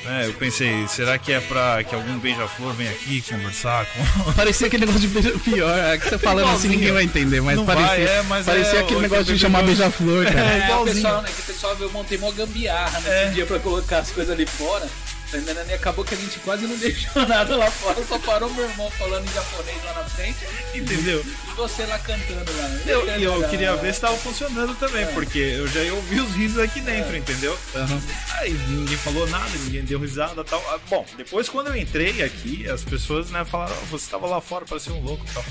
É, 0.06 0.26
eu 0.26 0.32
pensei, 0.34 0.86
será 0.88 1.18
que 1.18 1.32
é 1.32 1.40
pra 1.40 1.84
que 1.84 1.94
algum 1.94 2.18
beija-flor 2.18 2.72
venha 2.72 2.90
aqui 2.90 3.22
conversar 3.22 3.86
com. 3.86 4.32
Parecia 4.32 4.66
aquele 4.66 4.86
negócio 4.86 5.06
de 5.06 5.08
beija 5.08 5.38
pior, 5.38 5.78
é 5.78 5.98
que 5.98 6.08
você 6.08 6.18
falando 6.18 6.50
assim 6.50 6.68
ninguém 6.68 6.92
vai 6.92 7.04
entender, 7.04 7.40
mas 7.40 7.56
não 7.56 7.66
parecia, 7.66 8.06
vai, 8.06 8.06
é, 8.06 8.22
mas 8.22 8.46
parecia 8.46 8.78
é, 8.78 8.82
aquele 8.82 9.00
negócio 9.00 9.24
de 9.24 9.38
chamar 9.38 9.62
beija-flor, 9.62 10.24
cara. 10.24 10.40
É, 10.40 10.70
é, 10.70 10.76
o 10.76 10.84
pessoal, 10.84 11.22
né, 11.22 11.28
que 11.34 11.40
o 11.40 11.44
pessoal 11.44 11.76
eu 11.78 11.90
montei 11.90 12.18
mó 12.18 12.30
gambiarra 12.30 13.00
nesse 13.00 13.10
é. 13.10 13.28
dia 13.30 13.46
pra 13.46 13.58
colocar 13.58 13.98
as 13.98 14.10
coisas 14.10 14.32
ali 14.32 14.46
fora. 14.46 14.88
E 15.32 15.74
acabou 15.74 16.04
que 16.04 16.14
a 16.14 16.16
gente 16.16 16.38
quase 16.40 16.66
não 16.66 16.76
deixou 16.78 17.26
nada 17.26 17.56
lá 17.56 17.70
fora, 17.70 18.04
só 18.04 18.18
parou 18.18 18.52
meu 18.52 18.68
irmão 18.68 18.90
falando 18.92 19.28
em 19.28 19.32
japonês 19.32 19.84
lá 19.84 19.94
na 19.94 20.04
frente. 20.04 20.38
Entendeu? 20.74 21.24
E 21.24 21.54
você 21.54 21.86
lá 21.86 21.98
cantando 21.98 22.52
lá. 22.56 22.68
Eu, 22.86 23.18
e 23.18 23.22
eu, 23.22 23.48
queria 23.48 23.76
ver 23.76 23.94
se 23.94 24.00
tava 24.00 24.16
funcionando 24.16 24.74
também, 24.74 25.02
é. 25.02 25.06
porque 25.06 25.38
eu 25.38 25.68
já 25.68 25.82
ia 25.82 25.94
ouvir 25.94 26.20
os 26.20 26.34
risos 26.34 26.58
aqui 26.58 26.80
dentro, 26.80 27.14
é. 27.14 27.18
entendeu? 27.18 27.56
Uhum. 27.74 28.02
Aí 28.38 28.52
ninguém 28.52 28.96
falou 28.96 29.28
nada, 29.28 29.50
ninguém 29.64 29.84
deu 29.84 30.00
risada 30.00 30.42
tal. 30.42 30.62
Ah, 30.68 30.78
bom, 30.88 31.06
depois 31.16 31.48
quando 31.48 31.68
eu 31.68 31.76
entrei 31.76 32.22
aqui, 32.22 32.68
as 32.68 32.82
pessoas 32.82 33.30
né, 33.30 33.44
falaram, 33.44 33.76
oh, 33.82 33.86
você 33.86 34.10
tava 34.10 34.26
lá 34.26 34.40
fora, 34.40 34.64
parecia 34.64 34.92
um 34.92 35.00
louco 35.00 35.24
e 35.28 35.32
tal. 35.32 35.44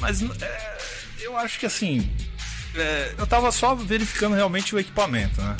Mas 0.00 0.22
é, 0.22 0.78
eu 1.20 1.36
acho 1.36 1.60
que 1.60 1.66
assim, 1.66 2.10
é, 2.74 3.14
eu 3.18 3.26
tava 3.26 3.52
só 3.52 3.74
verificando 3.74 4.34
realmente 4.34 4.74
o 4.74 4.78
equipamento, 4.78 5.40
né? 5.40 5.56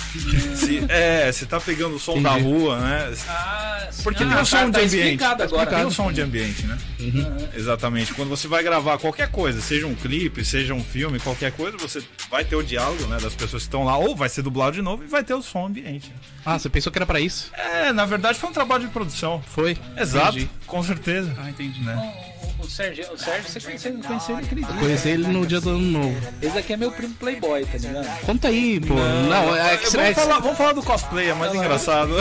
se, 0.55 0.85
é, 0.89 1.31
você 1.31 1.45
tá 1.45 1.61
pegando 1.61 1.97
o 1.97 1.99
som 1.99 2.13
Entendi. 2.13 2.25
da 2.25 2.35
rua, 2.37 2.81
né? 2.81 3.15
Ah, 3.29 3.89
Porque 4.03 4.23
ah, 4.23 4.29
tem 4.29 4.41
o 4.41 4.47
som 4.47 4.67
de 4.67 4.73
tá 4.73 4.81
ambiente. 4.81 5.25
Agora. 5.25 5.67
Tem 5.67 5.85
o 5.85 5.91
som 5.91 6.13
de 6.13 6.21
ambiente, 6.23 6.67
né? 6.67 6.79
Uhum. 7.01 7.49
Exatamente. 7.55 8.15
Quando 8.15 8.29
você 8.29 8.49
vai 8.49 8.63
gravar 8.63 8.99
qualquer 8.99 9.29
coisa, 9.31 9.61
seja 9.61 9.87
um 9.87 9.95
clipe, 9.95 10.45
seja 10.45 10.73
um 10.73 10.83
filme, 10.83 11.19
qualquer 11.19 11.53
coisa, 11.53 11.77
você 11.77 12.03
vai 12.31 12.45
ter 12.45 12.57
o 12.57 12.63
diálogo, 12.63 13.07
né, 13.07 13.19
das 13.21 13.35
pessoas 13.35 13.63
que 13.63 13.69
estão 13.69 13.85
lá, 13.85 13.97
ou 13.97 14.17
vai 14.17 14.29
ser 14.29 14.43
dublado 14.43 14.73
de 14.73 14.83
novo 14.83 15.05
e 15.05 15.07
vai 15.07 15.23
ter 15.23 15.35
o 15.35 15.43
som 15.43 15.67
ambiente. 15.67 16.13
Ah, 16.45 16.59
você 16.59 16.69
pensou 16.69 16.91
que 16.91 16.99
era 16.99 17.07
para 17.07 17.21
isso? 17.21 17.51
É, 17.55 17.93
na 17.93 18.05
verdade 18.05 18.39
foi 18.39 18.51
um 18.51 18.53
trabalho 18.53 18.87
de 18.87 18.91
produção. 18.91 19.43
Foi? 19.47 19.77
Exato, 19.97 20.39
entendi. 20.39 20.51
Com 20.73 20.83
certeza. 20.83 21.37
Ah, 21.39 21.51
entendi. 21.51 21.83
Né? 21.83 22.15
O, 22.59 22.63
o, 22.63 22.71
Sérgio, 22.71 23.05
o 23.13 23.19
Sérgio, 23.19 23.45
você 23.47 23.61
conheceu, 23.61 23.99
conheceu 23.99 24.39
ele 24.39 24.47
dia. 24.55 24.67
Conheci 24.79 25.09
ele 25.11 25.27
no 25.27 25.47
dia 25.47 25.61
do 25.61 25.69
ano 25.69 25.81
novo. 25.81 26.17
Esse 26.41 26.57
aqui 26.57 26.73
é 26.73 26.77
meu 26.79 26.91
primo 26.91 27.13
Playboy, 27.17 27.67
tá 27.67 27.77
ligado? 27.77 28.21
Conta 28.23 28.49
aí, 28.49 28.81
pô. 28.81 28.95
Não, 28.95 29.23
não 29.27 29.55
é, 29.55 29.77
que 29.77 29.91
vamos, 29.91 30.15
falar, 30.15 30.39
vamos 30.39 30.57
falar 30.57 30.73
do 30.73 30.83
cosplay, 30.83 31.29
é 31.29 31.35
mais 31.35 31.53
não, 31.53 31.63
engraçado. 31.63 32.15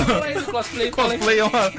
cosplay, 0.51 0.91
cosplay 0.91 1.39
é 1.39 1.45
uma. 1.45 1.71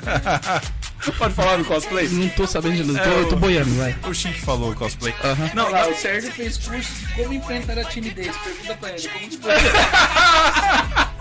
Pode 1.19 1.35
falar 1.35 1.59
do 1.59 1.65
cosplay? 1.67 2.09
Não 2.09 2.29
tô 2.31 2.47
sabendo 2.47 2.77
de 2.77 2.91
nada, 2.91 3.07
é, 3.07 3.21
eu 3.21 3.29
tô 3.29 3.37
boiando, 3.37 3.75
vai. 3.75 3.95
O 4.09 4.15
Chique 4.15 4.41
falou 4.41 4.75
cosplay. 4.75 5.13
Uhum. 5.13 5.51
Não, 5.53 5.71
lá, 5.71 5.87
o 5.87 5.95
Sérgio 5.95 6.33
fez 6.33 6.57
curso 6.57 6.91
de 6.95 7.07
como 7.13 7.35
enfrentar 7.35 7.79
a 7.79 7.85
timidez. 7.85 8.35
Pergunta 8.35 8.75
pra 8.77 8.89
ele, 8.93 9.09
como 9.09 9.29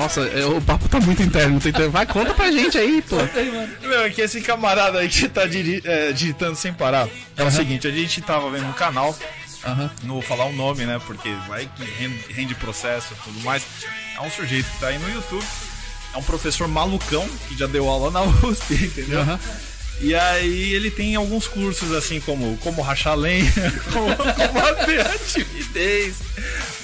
Nossa, 0.00 0.22
é, 0.22 0.46
o 0.46 0.62
papo 0.62 0.88
tá 0.88 0.98
muito 0.98 1.22
interno, 1.22 1.60
tá 1.60 1.88
Vai, 1.88 2.06
conta 2.06 2.32
pra 2.32 2.50
gente 2.50 2.78
aí, 2.78 3.02
pô. 3.02 3.16
Meu, 3.86 4.04
é 4.04 4.08
que 4.08 4.22
esse 4.22 4.40
camarada 4.40 4.98
aí 4.98 5.10
que 5.10 5.28
tá 5.28 5.44
diri 5.44 5.82
é, 5.84 6.10
digitando 6.10 6.56
sem 6.56 6.72
parar. 6.72 7.06
É 7.36 7.42
uhum. 7.42 7.48
o 7.48 7.50
seguinte, 7.50 7.86
a 7.86 7.90
gente 7.90 8.22
tava 8.22 8.50
vendo 8.50 8.66
no 8.66 8.72
canal. 8.72 9.14
Uhum. 9.62 9.90
Não 10.04 10.14
vou 10.14 10.22
falar 10.22 10.46
o 10.46 10.54
nome, 10.54 10.86
né? 10.86 10.98
Porque 11.06 11.28
vai 11.46 11.68
que 11.76 11.84
rende, 11.84 12.32
rende 12.32 12.54
processo 12.54 13.12
e 13.12 13.24
tudo 13.24 13.40
mais. 13.44 13.62
É 14.16 14.22
um 14.22 14.30
sujeito 14.30 14.70
que 14.70 14.80
tá 14.80 14.86
aí 14.86 14.98
no 14.98 15.12
YouTube. 15.12 15.44
É 16.14 16.16
um 16.16 16.22
professor 16.22 16.66
malucão 16.66 17.28
que 17.46 17.58
já 17.58 17.66
deu 17.66 17.86
aula 17.86 18.10
na 18.10 18.22
USP, 18.48 18.74
entendeu? 18.76 19.20
Uhum. 19.20 19.38
E 20.00 20.14
aí 20.14 20.72
ele 20.72 20.90
tem 20.90 21.14
alguns 21.14 21.46
cursos 21.46 21.92
assim 21.92 22.20
como 22.20 22.56
como 22.62 22.80
rachar 22.80 23.14
lenha, 23.14 23.52
como, 23.92 24.16
como 24.16 24.60
a 24.64 25.18
timidez, 25.18 26.14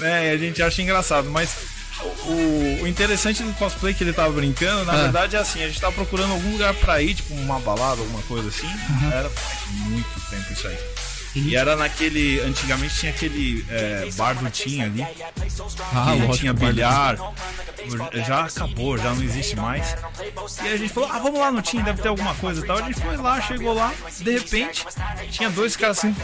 né? 0.01 0.26
E 0.26 0.30
a 0.32 0.36
gente 0.36 0.62
acha 0.62 0.82
engraçado, 0.82 1.30
mas 1.30 1.76
o, 2.02 2.82
o, 2.82 2.86
interessante 2.86 3.43
do 3.43 3.52
cosplay 3.55 3.94
que 3.94 4.05
ele 4.05 4.12
tava 4.12 4.32
brincando, 4.32 4.85
na 4.85 4.93
ah. 4.93 5.02
verdade 5.05 5.36
é 5.36 5.39
assim, 5.39 5.62
a 5.62 5.68
gente 5.68 5.81
tava 5.81 5.94
procurando 5.94 6.32
algum 6.32 6.52
lugar 6.52 6.74
pra 6.74 7.01
ir, 7.01 7.14
tipo 7.14 7.35
uma 7.35 7.59
balada, 7.60 8.01
alguma 8.01 8.23
coisa 8.23 8.48
assim. 8.48 8.66
Uhum. 8.66 9.12
Era 9.12 9.31
faz 9.31 9.70
muito 9.89 10.31
tempo 10.31 10.52
isso 10.52 10.66
aí. 10.68 10.78
E 11.36 11.55
era 11.55 11.77
naquele. 11.77 12.40
Antigamente 12.40 12.94
tinha 12.94 13.12
aquele 13.12 13.64
é, 13.68 14.09
bar 14.16 14.35
do 14.35 14.51
Tim 14.51 14.81
ali. 14.81 15.06
Ah, 15.93 16.14
tinha 16.35 16.55
bilhar. 16.55 17.16
Já 18.27 18.47
acabou, 18.47 18.97
já 18.97 19.14
não 19.14 19.23
existe 19.23 19.55
mais. 19.55 19.94
E 20.64 20.68
a 20.68 20.77
gente 20.78 20.93
falou, 20.93 21.10
ah, 21.12 21.18
vamos 21.18 21.39
lá 21.39 21.52
no 21.52 21.60
Tim, 21.60 21.82
deve 21.82 22.01
ter 22.01 22.09
alguma 22.09 22.35
coisa 22.36 22.64
e 22.64 22.66
tal. 22.66 22.78
A 22.78 22.82
gente 22.82 23.01
foi 23.01 23.16
lá, 23.18 23.40
chegou 23.43 23.74
lá, 23.74 23.93
de 24.18 24.31
repente, 24.31 24.86
tinha 25.31 25.51
dois 25.51 25.77
caras 25.77 25.98
assim 25.98 26.14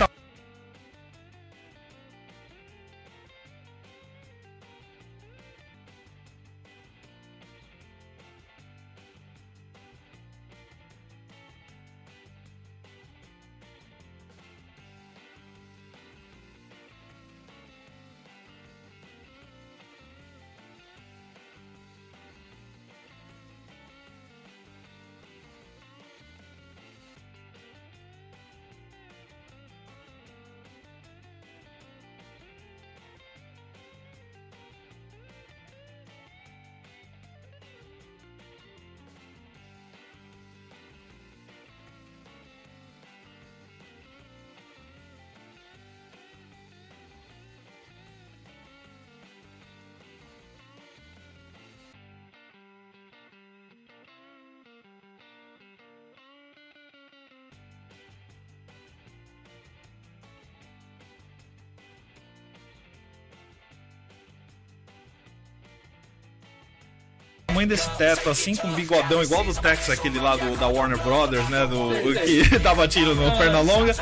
tamanho 67.52 67.68
desse 67.68 67.88
teto, 67.90 68.30
assim, 68.30 68.56
com 68.56 68.66
um 68.66 68.72
bigodão 68.72 69.22
igual 69.22 69.44
do 69.44 69.54
Tex, 69.54 69.90
aquele 69.90 70.18
lá 70.18 70.36
do, 70.36 70.56
da 70.56 70.66
Warner 70.68 70.98
Brothers, 70.98 71.48
né? 71.50 71.66
Do, 71.66 71.90
que 72.24 72.42
dava 72.58 72.88
tiro 72.88 73.14
no 73.14 73.36
Pernalonga. 73.36 73.94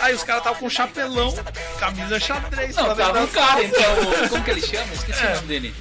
Aí 0.00 0.14
os 0.14 0.22
caras 0.22 0.42
estavam 0.42 0.60
com 0.60 0.68
chapelão, 0.68 1.34
camisa 1.78 2.20
xadrez. 2.20 2.76
Não, 2.76 2.94
tava 2.94 3.22
um 3.22 3.26
cara, 3.28 3.64
então. 3.64 4.28
Como 4.28 4.44
que 4.44 4.50
ele 4.50 4.60
chama? 4.60 4.92
Esqueci 4.92 5.24
é. 5.24 5.30
o 5.30 5.34
nome 5.36 5.46
dele. 5.46 5.74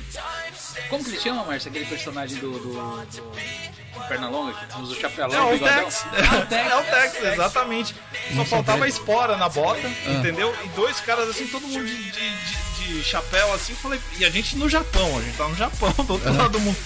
Como 0.90 1.04
que 1.04 1.10
ele 1.10 1.20
chama, 1.20 1.44
Márcio? 1.44 1.70
Aquele 1.70 1.86
personagem 1.86 2.38
do, 2.38 2.52
do, 2.52 2.74
do 2.74 4.08
Pernalonga 4.08 4.54
que 4.54 4.82
usa 4.82 4.94
o 4.94 5.00
chapelão. 5.00 5.52
É 5.52 5.56
o 5.56 5.60
Tex. 5.60 6.06
É 6.06 6.38
o 6.38 6.46
Tex, 6.46 6.72
é 6.72 6.76
o 6.76 6.84
Tex 6.84 7.24
exatamente. 7.34 7.96
Só 8.36 8.46
faltava 8.46 8.88
espora 8.88 9.36
na 9.38 9.50
bota, 9.50 9.82
ah. 9.86 10.12
entendeu? 10.12 10.54
E 10.64 10.70
dois 10.70 11.00
caras 11.02 11.30
assim, 11.30 11.48
todo 11.48 11.68
mundo 11.68 11.86
de, 11.86 12.12
de, 12.12 12.12
de, 12.12 12.94
de 12.94 13.04
chapéu 13.04 13.54
assim. 13.54 13.74
Falei, 13.76 14.00
e 14.18 14.26
a 14.26 14.30
gente 14.30 14.58
no 14.58 14.70
Japão, 14.70 15.18
a 15.18 15.22
gente 15.22 15.38
tá 15.38 15.48
no 15.48 15.56
Japão, 15.56 15.94
do 16.06 16.14
outro 16.14 16.34
lado 16.34 16.50
do 16.50 16.60
mundo. 16.60 16.78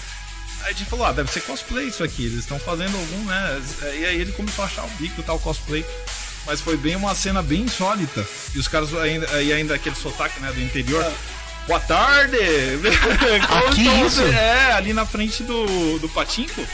A 0.66 0.70
gente 0.70 0.86
falou, 0.86 1.06
ah, 1.06 1.12
deve 1.12 1.32
ser 1.32 1.42
cosplay 1.42 1.88
isso 1.88 2.04
aqui, 2.04 2.26
eles 2.26 2.40
estão 2.40 2.60
fazendo 2.60 2.98
algum, 2.98 3.24
né? 3.26 3.62
E 4.00 4.06
aí 4.06 4.20
ele 4.20 4.32
começou 4.32 4.64
a 4.64 4.68
achar 4.68 4.84
o 4.84 4.90
bico 5.00 5.22
tal, 5.22 5.40
cosplay. 5.40 5.86
Mas 6.46 6.60
foi 6.60 6.76
bem 6.76 6.96
uma 6.96 7.14
cena 7.14 7.42
bem 7.42 7.62
insólita. 7.62 8.26
E 8.54 8.60
os 8.60 8.68
caras 8.68 8.94
ainda, 8.96 9.42
e 9.42 9.54
ainda 9.54 9.76
aquele 9.76 9.96
sotaque, 9.96 10.40
né, 10.40 10.52
do 10.52 10.62
interior. 10.62 11.04
É. 11.04 11.14
Boa 11.68 11.80
tarde! 11.80 12.38
aqui 13.68 13.88
isso? 14.06 14.22
É, 14.22 14.74
ali 14.74 14.94
na 14.94 15.06
frente 15.06 15.44
do, 15.44 16.00
do 16.00 16.10
Patinco. 16.10 16.66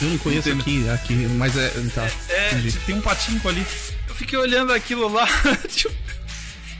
Eu 0.00 0.08
não 0.08 0.18
conheço 0.18 0.50
aqui, 0.52 0.88
aqui, 0.90 1.14
mas 1.14 1.56
é. 1.56 1.70
Tá, 1.94 2.06
é, 2.28 2.50
tem 2.84 2.96
um 2.96 3.00
patinco 3.00 3.48
ali. 3.48 3.66
Eu 4.06 4.14
fiquei 4.14 4.38
olhando 4.38 4.72
aquilo 4.72 5.08
lá, 5.08 5.26
tipo, 5.68 5.94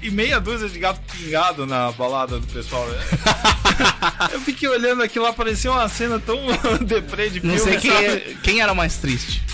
e 0.02 0.10
meia 0.10 0.40
dúzia 0.40 0.68
de 0.68 0.78
gato 0.78 1.00
pingado 1.12 1.66
na 1.66 1.90
balada 1.92 2.38
do 2.38 2.46
pessoal. 2.46 2.86
Né? 2.88 2.98
eu 4.32 4.40
fiquei 4.40 4.68
olhando 4.68 5.02
aquilo 5.02 5.24
lá, 5.24 5.32
parecia 5.32 5.70
uma 5.70 5.88
cena 5.88 6.18
tão 6.18 6.38
deprê 6.84 7.30
de 7.30 7.40
filme. 7.40 7.56
Não 7.56 7.64
sei 7.64 7.78
quem, 7.78 8.36
quem 8.42 8.60
era 8.60 8.74
mais 8.74 8.96
triste 8.96 9.45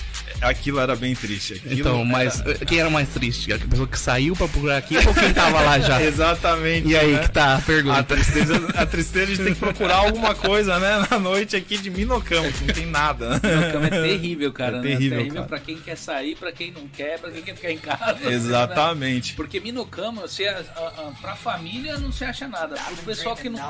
aquilo 0.42 0.80
era 0.80 0.94
bem 0.96 1.14
triste. 1.14 1.54
Aquilo 1.54 1.80
então, 1.80 2.04
mas 2.04 2.40
era... 2.40 2.54
quem 2.64 2.78
era 2.78 2.90
mais 2.90 3.08
triste? 3.08 3.52
A 3.52 3.58
pessoa 3.58 3.88
que 3.88 3.98
saiu 3.98 4.34
pra 4.36 4.48
procurar 4.48 4.76
aqui 4.78 4.96
ou 4.96 5.14
quem 5.14 5.32
tava 5.32 5.60
lá 5.60 5.78
já? 5.78 6.00
Exatamente. 6.02 6.88
E 6.88 6.96
aí 6.96 7.12
né? 7.12 7.20
que 7.20 7.30
tá 7.30 7.56
a 7.56 7.60
pergunta. 7.60 7.98
A 7.98 8.02
tristeza, 8.02 8.68
a 8.74 8.86
tristeza 8.86 9.26
de 9.26 9.38
ter 9.38 9.54
que 9.54 9.60
procurar 9.60 9.96
alguma 9.96 10.34
coisa, 10.34 10.78
né, 10.78 11.06
na 11.10 11.18
noite 11.18 11.56
aqui 11.56 11.78
de 11.78 11.90
Minocamo, 11.90 12.50
que 12.52 12.64
não 12.64 12.74
tem 12.74 12.86
nada. 12.86 13.40
Minocamo 13.42 13.86
é 13.86 13.90
terrível, 13.90 14.52
cara. 14.52 14.78
É 14.78 14.82
terrível, 14.82 15.10
né? 15.10 15.16
terrível 15.16 15.34
cara. 15.34 15.48
pra 15.48 15.58
quem 15.60 15.76
quer 15.78 15.96
sair, 15.96 16.36
pra 16.36 16.52
quem 16.52 16.70
não 16.70 16.86
quer, 16.88 17.18
pra 17.18 17.30
quem 17.30 17.42
quer 17.42 17.54
ficar 17.54 17.70
em 17.70 17.78
casa. 17.78 18.30
Exatamente. 18.30 19.30
Né? 19.30 19.36
Porque 19.36 19.60
Minocamo, 19.60 20.22
você, 20.22 20.46
a, 20.48 20.60
a, 20.76 21.12
pra 21.20 21.36
família 21.36 21.98
não 21.98 22.12
se 22.12 22.24
acha 22.24 22.48
nada. 22.48 22.74
Pro 22.76 22.96
pessoal 23.04 23.36
que 23.36 23.48
não. 23.48 23.62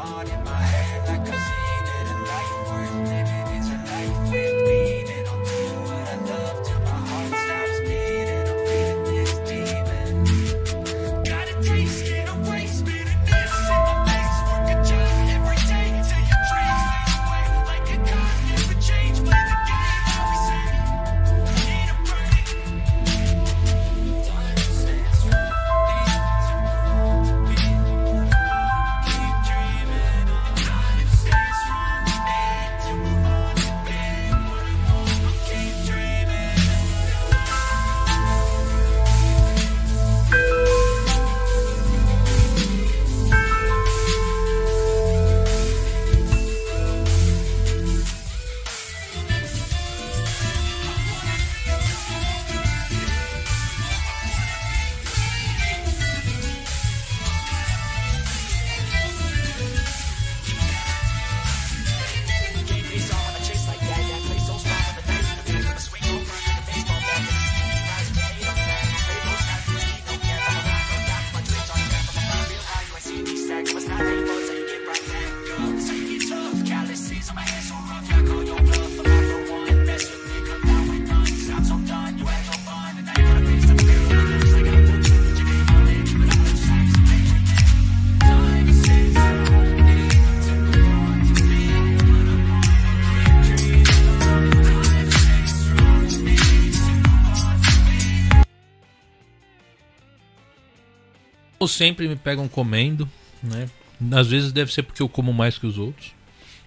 Sempre 101.69 102.09
me 102.09 102.17
pegam 102.17 102.49
comendo, 102.49 103.09
né? 103.43 103.69
Às 104.13 104.29
vezes 104.29 104.53
deve 104.53 104.73
ser 104.73 104.83
porque 104.83 105.03
eu 105.03 105.09
como 105.09 105.33
mais 105.33 105.59
que 105.59 105.67
os 105.67 105.79
outros. 105.79 106.13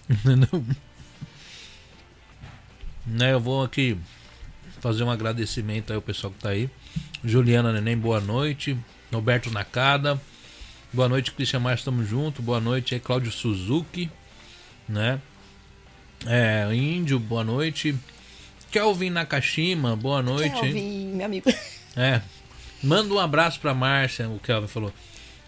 né, 3.05 3.34
eu 3.34 3.39
vou 3.39 3.63
aqui 3.63 3.97
fazer 4.80 5.03
um 5.03 5.09
agradecimento 5.09 5.91
aí 5.91 5.95
ao 5.95 6.01
pessoal 6.01 6.31
que 6.31 6.39
tá 6.39 6.49
aí. 6.49 6.69
Juliana 7.23 7.73
Neném, 7.73 7.97
boa 7.97 8.22
noite. 8.22 8.77
Roberto 9.11 9.49
Nakada. 9.49 10.22
Boa 10.93 11.09
noite, 11.09 11.31
Cristian 11.31 11.59
Mar, 11.59 11.76
estamos 11.76 12.07
juntos. 12.07 12.43
Boa 12.43 12.61
noite, 12.61 12.95
é 12.95 12.99
Cláudio 12.99 13.31
Suzuki, 13.31 14.09
né? 14.88 15.19
É, 16.26 16.73
Índio, 16.73 17.19
boa 17.19 17.43
noite. 17.43 17.95
Kelvin 18.72 19.09
Nakashima, 19.09 19.95
boa 19.95 20.22
noite. 20.22 20.59
Kelvin, 20.59 21.07
meu 21.15 21.26
amigo. 21.26 21.49
É, 21.95 22.22
Manda 22.84 23.14
um 23.14 23.19
abraço 23.19 23.60
pra 23.60 23.73
Márcia, 23.73 24.30
o 24.30 24.39
Kelvin 24.39 24.68
falou. 24.68 24.93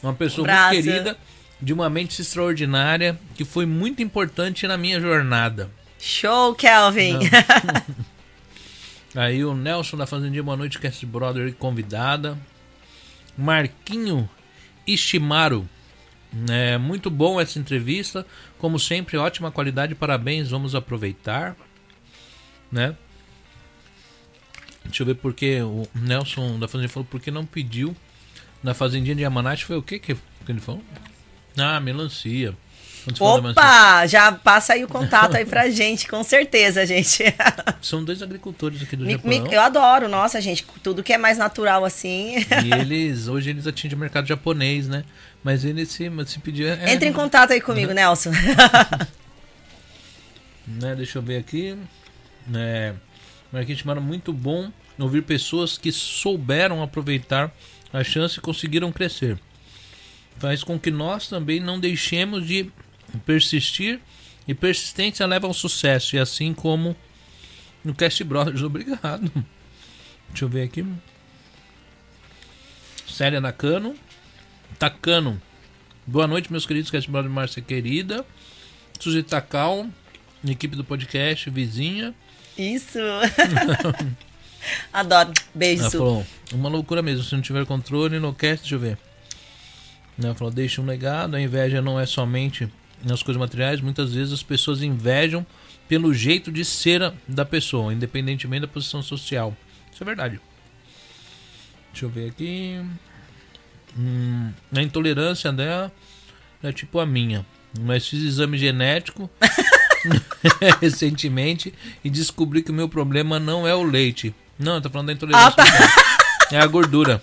Uma 0.02 0.14
pessoa 0.14 0.48
muito 0.48 0.84
querida, 0.84 1.18
de 1.62 1.74
uma 1.74 1.90
mente 1.90 2.22
extraordinária, 2.22 3.20
que 3.36 3.44
foi 3.44 3.66
muito 3.66 4.02
importante 4.02 4.68
na 4.68 4.78
minha 4.78 5.00
jornada. 5.00 5.70
Show, 6.00 6.54
Kelvin! 6.56 7.20
Aí 9.16 9.44
o 9.44 9.56
Nelson 9.56 9.98
da 9.98 10.06
Fazendinha, 10.06 10.44
boa 10.44 10.58
noite, 10.58 10.78
Cast 10.80 11.04
Brother 11.06 11.54
convidada. 11.56 12.38
Marquinho 13.38 14.30
Ishimaru. 14.86 15.68
É 16.50 16.78
muito 16.78 17.10
bom 17.10 17.40
essa 17.40 17.58
entrevista. 17.58 18.26
Como 18.58 18.80
sempre, 18.80 19.18
ótima 19.18 19.52
qualidade. 19.52 19.96
Parabéns, 19.96 20.50
vamos 20.50 20.76
aproveitar. 20.76 21.56
Né? 22.72 22.96
Deixa 24.88 25.04
eu 25.04 25.08
ver 25.08 25.16
porque 25.16 25.62
o 25.62 25.88
Nelson 25.94 26.60
da 26.60 26.68
Fazendinha 26.68 26.90
falou 26.90 27.08
porque 27.10 27.30
não 27.30 27.46
pediu 27.46 27.96
na 28.64 28.74
Fazendinha 28.74 29.16
de 29.16 29.22
Yamanashi. 29.22 29.66
Foi 29.66 29.78
o 29.78 29.82
que 29.82 30.00
que 30.00 30.16
ele 30.48 30.60
falou? 30.60 30.82
Ah, 31.58 31.80
melancia. 31.80 32.56
Opa, 33.20 34.06
já 34.06 34.32
passa 34.34 34.74
aí 34.74 34.84
o 34.84 34.88
contato 34.88 35.36
aí 35.36 35.46
pra 35.46 35.70
gente, 35.72 36.08
com 36.08 36.22
certeza, 36.24 36.86
gente. 36.86 37.24
São 37.82 38.04
dois 38.04 38.22
agricultores 38.22 38.82
aqui 38.82 38.96
do 38.98 39.10
Japão. 39.10 39.48
Eu 39.50 39.62
adoro, 39.62 40.10
nossa, 40.10 40.42
gente, 40.42 40.66
tudo 40.84 41.02
que 41.04 41.14
é 41.14 41.18
mais 41.18 41.38
natural 41.38 41.86
assim. 41.86 42.36
E 42.66 42.74
eles, 42.76 43.28
hoje 43.28 43.50
eles 43.50 43.66
atingem 43.66 43.96
o 43.96 44.00
mercado 44.00 44.28
japonês, 44.28 44.88
né? 44.88 45.04
Mas 45.44 45.64
ele 45.64 45.86
se, 45.86 46.12
se 46.26 46.40
pedir... 46.40 46.66
É, 46.66 46.92
Entre 46.92 47.08
em 47.08 47.14
contato 47.14 47.54
aí 47.54 47.62
comigo, 47.62 47.94
né? 47.94 48.02
Nelson. 48.02 48.32
né, 50.68 50.96
deixa 50.96 51.20
eu 51.20 51.22
ver 51.22 51.38
aqui. 51.38 51.78
É, 52.54 52.94
Marketing 53.52 53.86
Mara, 53.86 54.02
muito 54.02 54.34
bom 54.34 54.72
ouvir 55.00 55.24
pessoas 55.24 55.78
que 55.78 55.92
souberam 55.92 56.82
aproveitar 56.82 57.54
a 57.94 58.04
chance 58.04 58.38
e 58.38 58.42
conseguiram 58.42 58.92
crescer. 58.92 59.40
Faz 60.38 60.64
com 60.64 60.80
que 60.80 60.92
nós 60.92 61.28
também 61.28 61.60
não 61.60 61.80
deixemos 61.80 62.46
de 62.46 62.70
persistir 63.26 64.00
e 64.48 64.54
persistência 64.54 65.26
leva 65.26 65.48
ao 65.48 65.54
sucesso. 65.54 66.16
E 66.16 66.20
assim 66.20 66.54
como 66.54 66.96
no 67.84 67.94
Cast 67.94 68.24
Brothers, 68.24 68.62
obrigado. 68.64 69.32
Deixa 70.30 70.46
eu 70.46 70.50
ver 70.50 70.64
aqui. 70.64 70.86
Célia 73.08 73.42
Nakano. 73.42 73.96
Takano. 74.78 75.42
Boa 76.06 76.28
noite, 76.28 76.52
meus 76.52 76.66
queridos 76.66 76.92
Cast 76.92 77.10
Brothers, 77.10 77.34
Márcia 77.34 77.62
querida. 77.62 78.26
Suzy 79.00 79.24
Takal, 79.24 79.88
equipe 80.48 80.76
do 80.76 80.84
podcast, 80.84 81.50
vizinha. 81.50 82.14
Isso. 82.58 83.00
Adoro. 84.92 85.32
Beijo, 85.54 85.84
Ela 85.84 85.92
falou, 85.92 86.26
uma 86.54 86.70
loucura 86.70 87.02
mesmo. 87.02 87.24
Se 87.24 87.34
não 87.36 87.42
tiver 87.42 87.66
controle 87.66 88.20
no 88.20 88.34
cast, 88.34 88.62
deixa 88.62 88.76
eu 88.76 88.80
ver. 88.80 88.98
Ela 90.22 90.34
falou, 90.34 90.52
deixa 90.52 90.82
um 90.82 90.86
legado. 90.86 91.36
A 91.36 91.42
inveja 91.42 91.82
não 91.82 92.00
é 92.00 92.06
somente 92.06 92.68
nas 93.04 93.22
coisas 93.22 93.40
materiais, 93.40 93.80
muitas 93.80 94.14
vezes 94.14 94.34
as 94.34 94.42
pessoas 94.42 94.82
invejam 94.82 95.46
pelo 95.88 96.14
jeito 96.14 96.52
de 96.52 96.66
ser 96.66 97.14
da 97.28 97.46
pessoa, 97.46 97.94
independentemente 97.94 98.62
da 98.62 98.68
posição 98.68 99.02
social. 99.02 99.56
Isso 99.94 100.04
é 100.04 100.06
verdade. 100.06 100.40
Deixa 101.92 102.06
eu 102.06 102.10
ver 102.10 102.30
aqui. 102.30 102.82
Hum, 103.98 104.52
a 104.76 104.82
intolerância 104.82 105.52
dela 105.52 105.92
é 106.62 106.72
tipo 106.72 107.00
a 107.00 107.06
minha. 107.06 107.46
Mas 107.80 108.08
fiz 108.08 108.22
exame 108.24 108.58
genético 108.58 109.30
recentemente 110.82 111.74
e 112.04 112.10
descobri 112.10 112.62
que 112.62 112.72
o 112.72 112.74
meu 112.74 112.90
problema 112.90 113.40
não 113.40 113.68
é 113.68 113.76
o 113.76 113.84
leite. 113.84 114.34
Não, 114.58 114.76
eu 114.76 114.82
tô 114.82 114.90
falando 114.90 115.08
da 115.08 115.14
intolerância. 115.14 115.48
Ah, 115.48 115.52
tá. 115.52 115.64
É 116.52 116.60
a 116.60 116.66
gordura. 116.66 117.22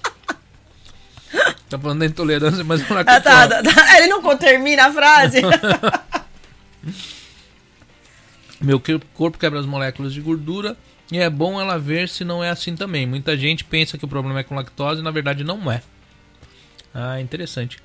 Tá 1.68 1.78
falando 1.78 2.00
da 2.00 2.06
intolerância, 2.06 2.62
mas 2.62 2.88
não 2.88 2.98
é 2.98 3.00
ah, 3.00 3.20
tá, 3.20 3.48
tá, 3.48 3.62
tá. 3.62 3.98
Ele 3.98 4.08
não 4.08 4.36
termina 4.36 4.86
a 4.86 4.92
frase. 4.92 5.40
Meu 8.60 8.80
corpo 9.12 9.38
quebra 9.38 9.58
as 9.58 9.66
moléculas 9.66 10.12
de 10.12 10.20
gordura 10.20 10.76
e 11.10 11.18
é 11.18 11.28
bom 11.28 11.60
ela 11.60 11.78
ver 11.78 12.08
se 12.08 12.24
não 12.24 12.42
é 12.44 12.50
assim 12.50 12.76
também. 12.76 13.06
Muita 13.06 13.36
gente 13.36 13.64
pensa 13.64 13.98
que 13.98 14.04
o 14.04 14.08
problema 14.08 14.40
é 14.40 14.42
com 14.42 14.54
lactose 14.54 15.00
e 15.00 15.04
na 15.04 15.10
verdade 15.10 15.42
não 15.44 15.70
é. 15.70 15.82
Ah, 16.94 17.20
interessante. 17.20 17.78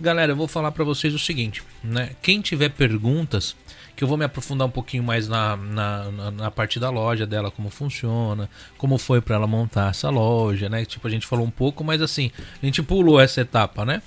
Galera, 0.00 0.32
eu 0.32 0.36
vou 0.36 0.48
falar 0.48 0.70
para 0.72 0.84
vocês 0.84 1.14
o 1.14 1.18
seguinte, 1.18 1.62
né? 1.82 2.10
Quem 2.22 2.40
tiver 2.40 2.70
perguntas, 2.70 3.56
que 3.98 4.04
eu 4.04 4.06
vou 4.06 4.16
me 4.16 4.24
aprofundar 4.24 4.64
um 4.64 4.70
pouquinho 4.70 5.02
mais 5.02 5.26
na, 5.26 5.56
na, 5.56 6.04
na, 6.12 6.30
na 6.30 6.50
parte 6.52 6.78
da 6.78 6.88
loja 6.88 7.26
dela, 7.26 7.50
como 7.50 7.68
funciona, 7.68 8.48
como 8.76 8.96
foi 8.96 9.20
para 9.20 9.34
ela 9.34 9.46
montar 9.48 9.90
essa 9.90 10.08
loja, 10.08 10.68
né? 10.68 10.84
Tipo, 10.84 11.08
a 11.08 11.10
gente 11.10 11.26
falou 11.26 11.44
um 11.44 11.50
pouco, 11.50 11.82
mas 11.82 12.00
assim, 12.00 12.30
a 12.62 12.64
gente 12.64 12.80
pulou 12.80 13.20
essa 13.20 13.40
etapa, 13.40 13.84
né? 13.84 14.00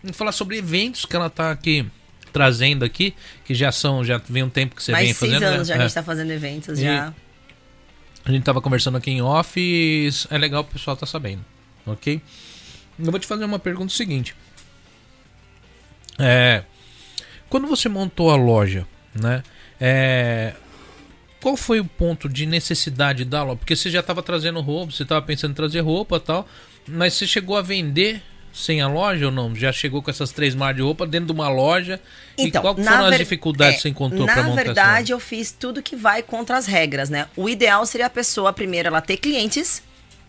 Vamos 0.00 0.16
falar 0.16 0.30
sobre 0.30 0.56
eventos 0.56 1.04
que 1.04 1.16
ela 1.16 1.28
tá 1.28 1.50
aqui 1.50 1.84
trazendo 2.32 2.84
aqui, 2.84 3.12
que 3.44 3.56
já 3.56 3.72
são, 3.72 4.04
já 4.04 4.18
vem 4.18 4.44
um 4.44 4.48
tempo 4.48 4.76
que 4.76 4.82
você 4.84 4.92
mais 4.92 5.06
vem 5.06 5.14
fazendo. 5.14 5.30
Mais 5.32 5.42
seis 5.42 5.52
anos 5.52 5.68
né? 5.68 5.74
já 5.74 5.74
é. 5.74 5.78
a 5.78 5.88
gente 5.88 5.94
tá 5.94 6.02
fazendo 6.04 6.30
eventos, 6.30 6.78
e 6.78 6.82
já. 6.82 7.12
A 8.24 8.30
gente 8.30 8.44
tava 8.44 8.60
conversando 8.60 8.98
aqui 8.98 9.10
em 9.10 9.20
off 9.20 9.58
e 9.58 10.10
é 10.30 10.38
legal 10.38 10.62
o 10.62 10.64
pessoal 10.64 10.96
tá 10.96 11.06
sabendo, 11.06 11.44
ok? 11.84 12.22
Eu 13.00 13.10
vou 13.10 13.18
te 13.18 13.26
fazer 13.26 13.44
uma 13.44 13.58
pergunta 13.58 13.92
seguinte. 13.92 14.36
É, 16.20 16.62
quando 17.50 17.66
você 17.66 17.88
montou 17.88 18.30
a 18.30 18.36
loja, 18.36 18.86
né? 19.14 19.42
É, 19.80 20.54
qual 21.40 21.56
foi 21.56 21.78
o 21.78 21.84
ponto 21.84 22.28
de 22.28 22.46
necessidade 22.46 23.24
da 23.24 23.42
loja? 23.42 23.56
Porque 23.56 23.76
você 23.76 23.90
já 23.90 24.00
estava 24.00 24.22
trazendo 24.22 24.60
roupa, 24.60 24.92
você 24.92 25.02
estava 25.02 25.24
pensando 25.24 25.50
em 25.50 25.54
trazer 25.54 25.80
roupa 25.80 26.18
tal, 26.18 26.48
mas 26.88 27.14
você 27.14 27.26
chegou 27.26 27.56
a 27.56 27.62
vender 27.62 28.22
sem 28.52 28.80
a 28.80 28.88
loja 28.88 29.26
ou 29.26 29.32
não? 29.32 29.54
Já 29.54 29.72
chegou 29.72 30.00
com 30.00 30.10
essas 30.10 30.30
três 30.30 30.54
maras 30.54 30.76
de 30.76 30.82
roupa 30.82 31.06
dentro 31.06 31.26
de 31.26 31.32
uma 31.32 31.48
loja? 31.48 32.00
Então, 32.38 32.60
e 32.60 32.62
qual 32.62 32.74
foram 32.74 33.06
as 33.06 33.18
dificuldades 33.18 33.74
é, 33.74 33.76
que 33.76 33.82
você 33.82 33.88
encontrou 33.88 34.24
para 34.24 34.42
montar 34.42 34.56
Na 34.56 34.62
verdade, 34.62 35.12
eu 35.12 35.20
fiz 35.20 35.50
tudo 35.52 35.82
que 35.82 35.96
vai 35.96 36.22
contra 36.22 36.56
as 36.56 36.66
regras, 36.66 37.10
né? 37.10 37.26
O 37.36 37.48
ideal 37.48 37.84
seria 37.84 38.06
a 38.06 38.10
pessoa, 38.10 38.52
primeiro, 38.52 38.88
ela 38.88 39.00
ter 39.00 39.16
clientes 39.16 39.82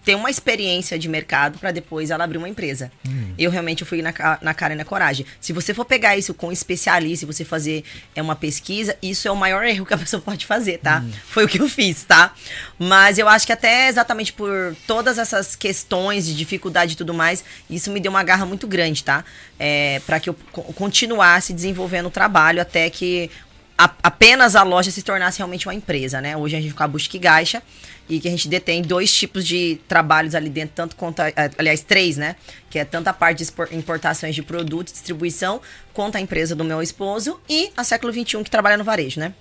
ter 0.06 0.16
uma 0.16 0.30
experiência 0.30 0.98
de 1.00 1.10
mercado 1.10 1.58
para 1.58 1.72
depois 1.72 2.12
ela 2.12 2.24
abrir 2.24 2.38
uma 2.38 2.48
empresa. 2.48 2.92
Hum. 3.06 3.34
Eu 3.38 3.50
realmente 3.50 3.84
fui 3.84 4.02
na, 4.02 4.14
na 4.42 4.54
cara 4.54 4.74
e 4.74 4.78
na 4.78 4.86
coragem. 4.86 5.26
Se 5.42 5.52
você 5.52 5.74
for 5.74 5.84
pegar 5.84 6.16
isso 6.16 6.34
com 6.34 6.48
um 6.48 6.52
especialista 6.52 7.26
e 7.26 7.28
você 7.28 7.44
fazer 7.44 7.84
é, 8.16 8.22
uma 8.22 8.36
pesquisa, 8.36 8.96
isso 9.02 9.28
é 9.28 9.32
o 9.32 9.36
maior 9.36 9.66
erro 9.66 9.86
que 9.86 9.94
a 9.94 9.98
pessoa 10.06 10.22
pode 10.22 10.46
fazer, 10.46 10.78
tá? 10.78 11.00
Hum. 11.00 11.12
Foi 11.28 11.46
o 11.46 11.48
que 11.48 11.60
eu 11.60 11.68
fiz, 11.68 12.04
tá? 12.04 12.34
Mas 12.78 13.18
eu 13.18 13.28
acho 13.28 13.48
que 13.48 13.52
até 13.52 13.90
exatamente 13.90 14.32
por 14.32 14.76
todas 14.86 15.18
essas 15.18 15.56
questões 15.56 16.26
de 16.26 16.36
dificuldade 16.36 16.94
e 16.94 16.96
tudo 16.96 17.14
mais, 17.14 17.44
isso 17.68 17.90
me 17.92 18.00
deu 18.00 18.12
uma 18.12 18.24
garra 18.24 18.46
muito 18.46 18.68
grande, 18.68 19.04
tá? 19.04 19.26
É, 19.58 20.02
para 20.06 20.20
que 20.20 20.30
eu 20.30 20.36
continuasse 20.76 21.52
desenvolvendo 21.52 22.08
o 22.08 22.12
trabalho 22.12 22.62
até 22.62 22.90
que 22.90 23.32
a, 23.78 23.92
apenas 24.04 24.56
a 24.56 24.64
loja 24.64 24.90
se 24.90 25.02
tornasse 25.02 25.40
realmente 25.40 25.68
uma 25.68 25.74
empresa, 25.74 26.22
né? 26.22 26.36
Hoje 26.38 26.56
a 26.56 26.62
gente 26.62 26.74
com 26.74 26.84
a 26.84 26.88
Busque 26.88 27.20
Gaixa 27.20 27.62
e 28.08 28.20
que 28.20 28.28
a 28.28 28.32
gente 28.32 28.48
detém 28.48 28.82
dois 28.82 29.12
tipos 29.12 29.46
de 29.46 29.80
trabalhos 29.88 30.36
ali 30.36 30.50
dentro, 30.50 30.76
tanto 30.76 30.96
quanto, 30.96 31.20
a, 31.20 31.32
aliás, 31.58 31.82
três, 31.82 32.18
né? 32.18 32.36
Que 32.70 32.80
é 32.80 32.86
tanto 32.86 33.08
a 33.08 33.14
parte 33.14 33.44
de 33.44 33.76
importações 33.76 34.34
de 34.34 34.42
produtos, 34.42 34.94
distribuição, 34.94 35.62
quanto 35.94 36.16
a 36.16 36.22
empresa 36.22 36.56
do 36.56 36.64
meu 36.64 36.82
esposo 36.82 37.40
e 37.50 37.72
a 37.76 37.84
Século 37.84 38.14
XXI 38.14 38.44
que 38.44 38.50
trabalha 38.50 38.78
no 38.78 38.84
varejo, 38.84 39.20
né? 39.20 39.34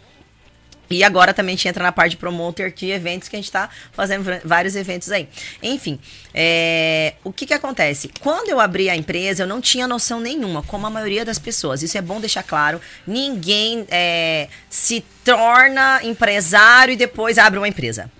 E 0.94 1.04
agora 1.04 1.34
também 1.34 1.54
a 1.54 1.56
gente 1.56 1.68
entra 1.68 1.82
na 1.82 1.92
parte 1.92 2.12
de 2.12 2.16
promoter 2.16 2.72
de 2.72 2.90
eventos, 2.90 3.28
que 3.28 3.36
a 3.36 3.38
gente 3.38 3.46
está 3.46 3.68
fazendo 3.92 4.24
vários 4.44 4.76
eventos 4.76 5.10
aí. 5.10 5.28
Enfim, 5.62 5.98
é, 6.32 7.14
o 7.24 7.32
que 7.32 7.46
que 7.46 7.54
acontece? 7.54 8.10
Quando 8.20 8.48
eu 8.48 8.60
abri 8.60 8.88
a 8.88 8.96
empresa, 8.96 9.42
eu 9.42 9.46
não 9.46 9.60
tinha 9.60 9.86
noção 9.86 10.20
nenhuma, 10.20 10.62
como 10.62 10.86
a 10.86 10.90
maioria 10.90 11.24
das 11.24 11.38
pessoas. 11.38 11.82
Isso 11.82 11.98
é 11.98 12.02
bom 12.02 12.20
deixar 12.20 12.42
claro. 12.42 12.80
Ninguém 13.06 13.86
é, 13.90 14.48
se 14.70 15.04
torna 15.24 16.00
empresário 16.02 16.92
e 16.92 16.96
depois 16.96 17.38
abre 17.38 17.58
uma 17.58 17.68
empresa. 17.68 18.10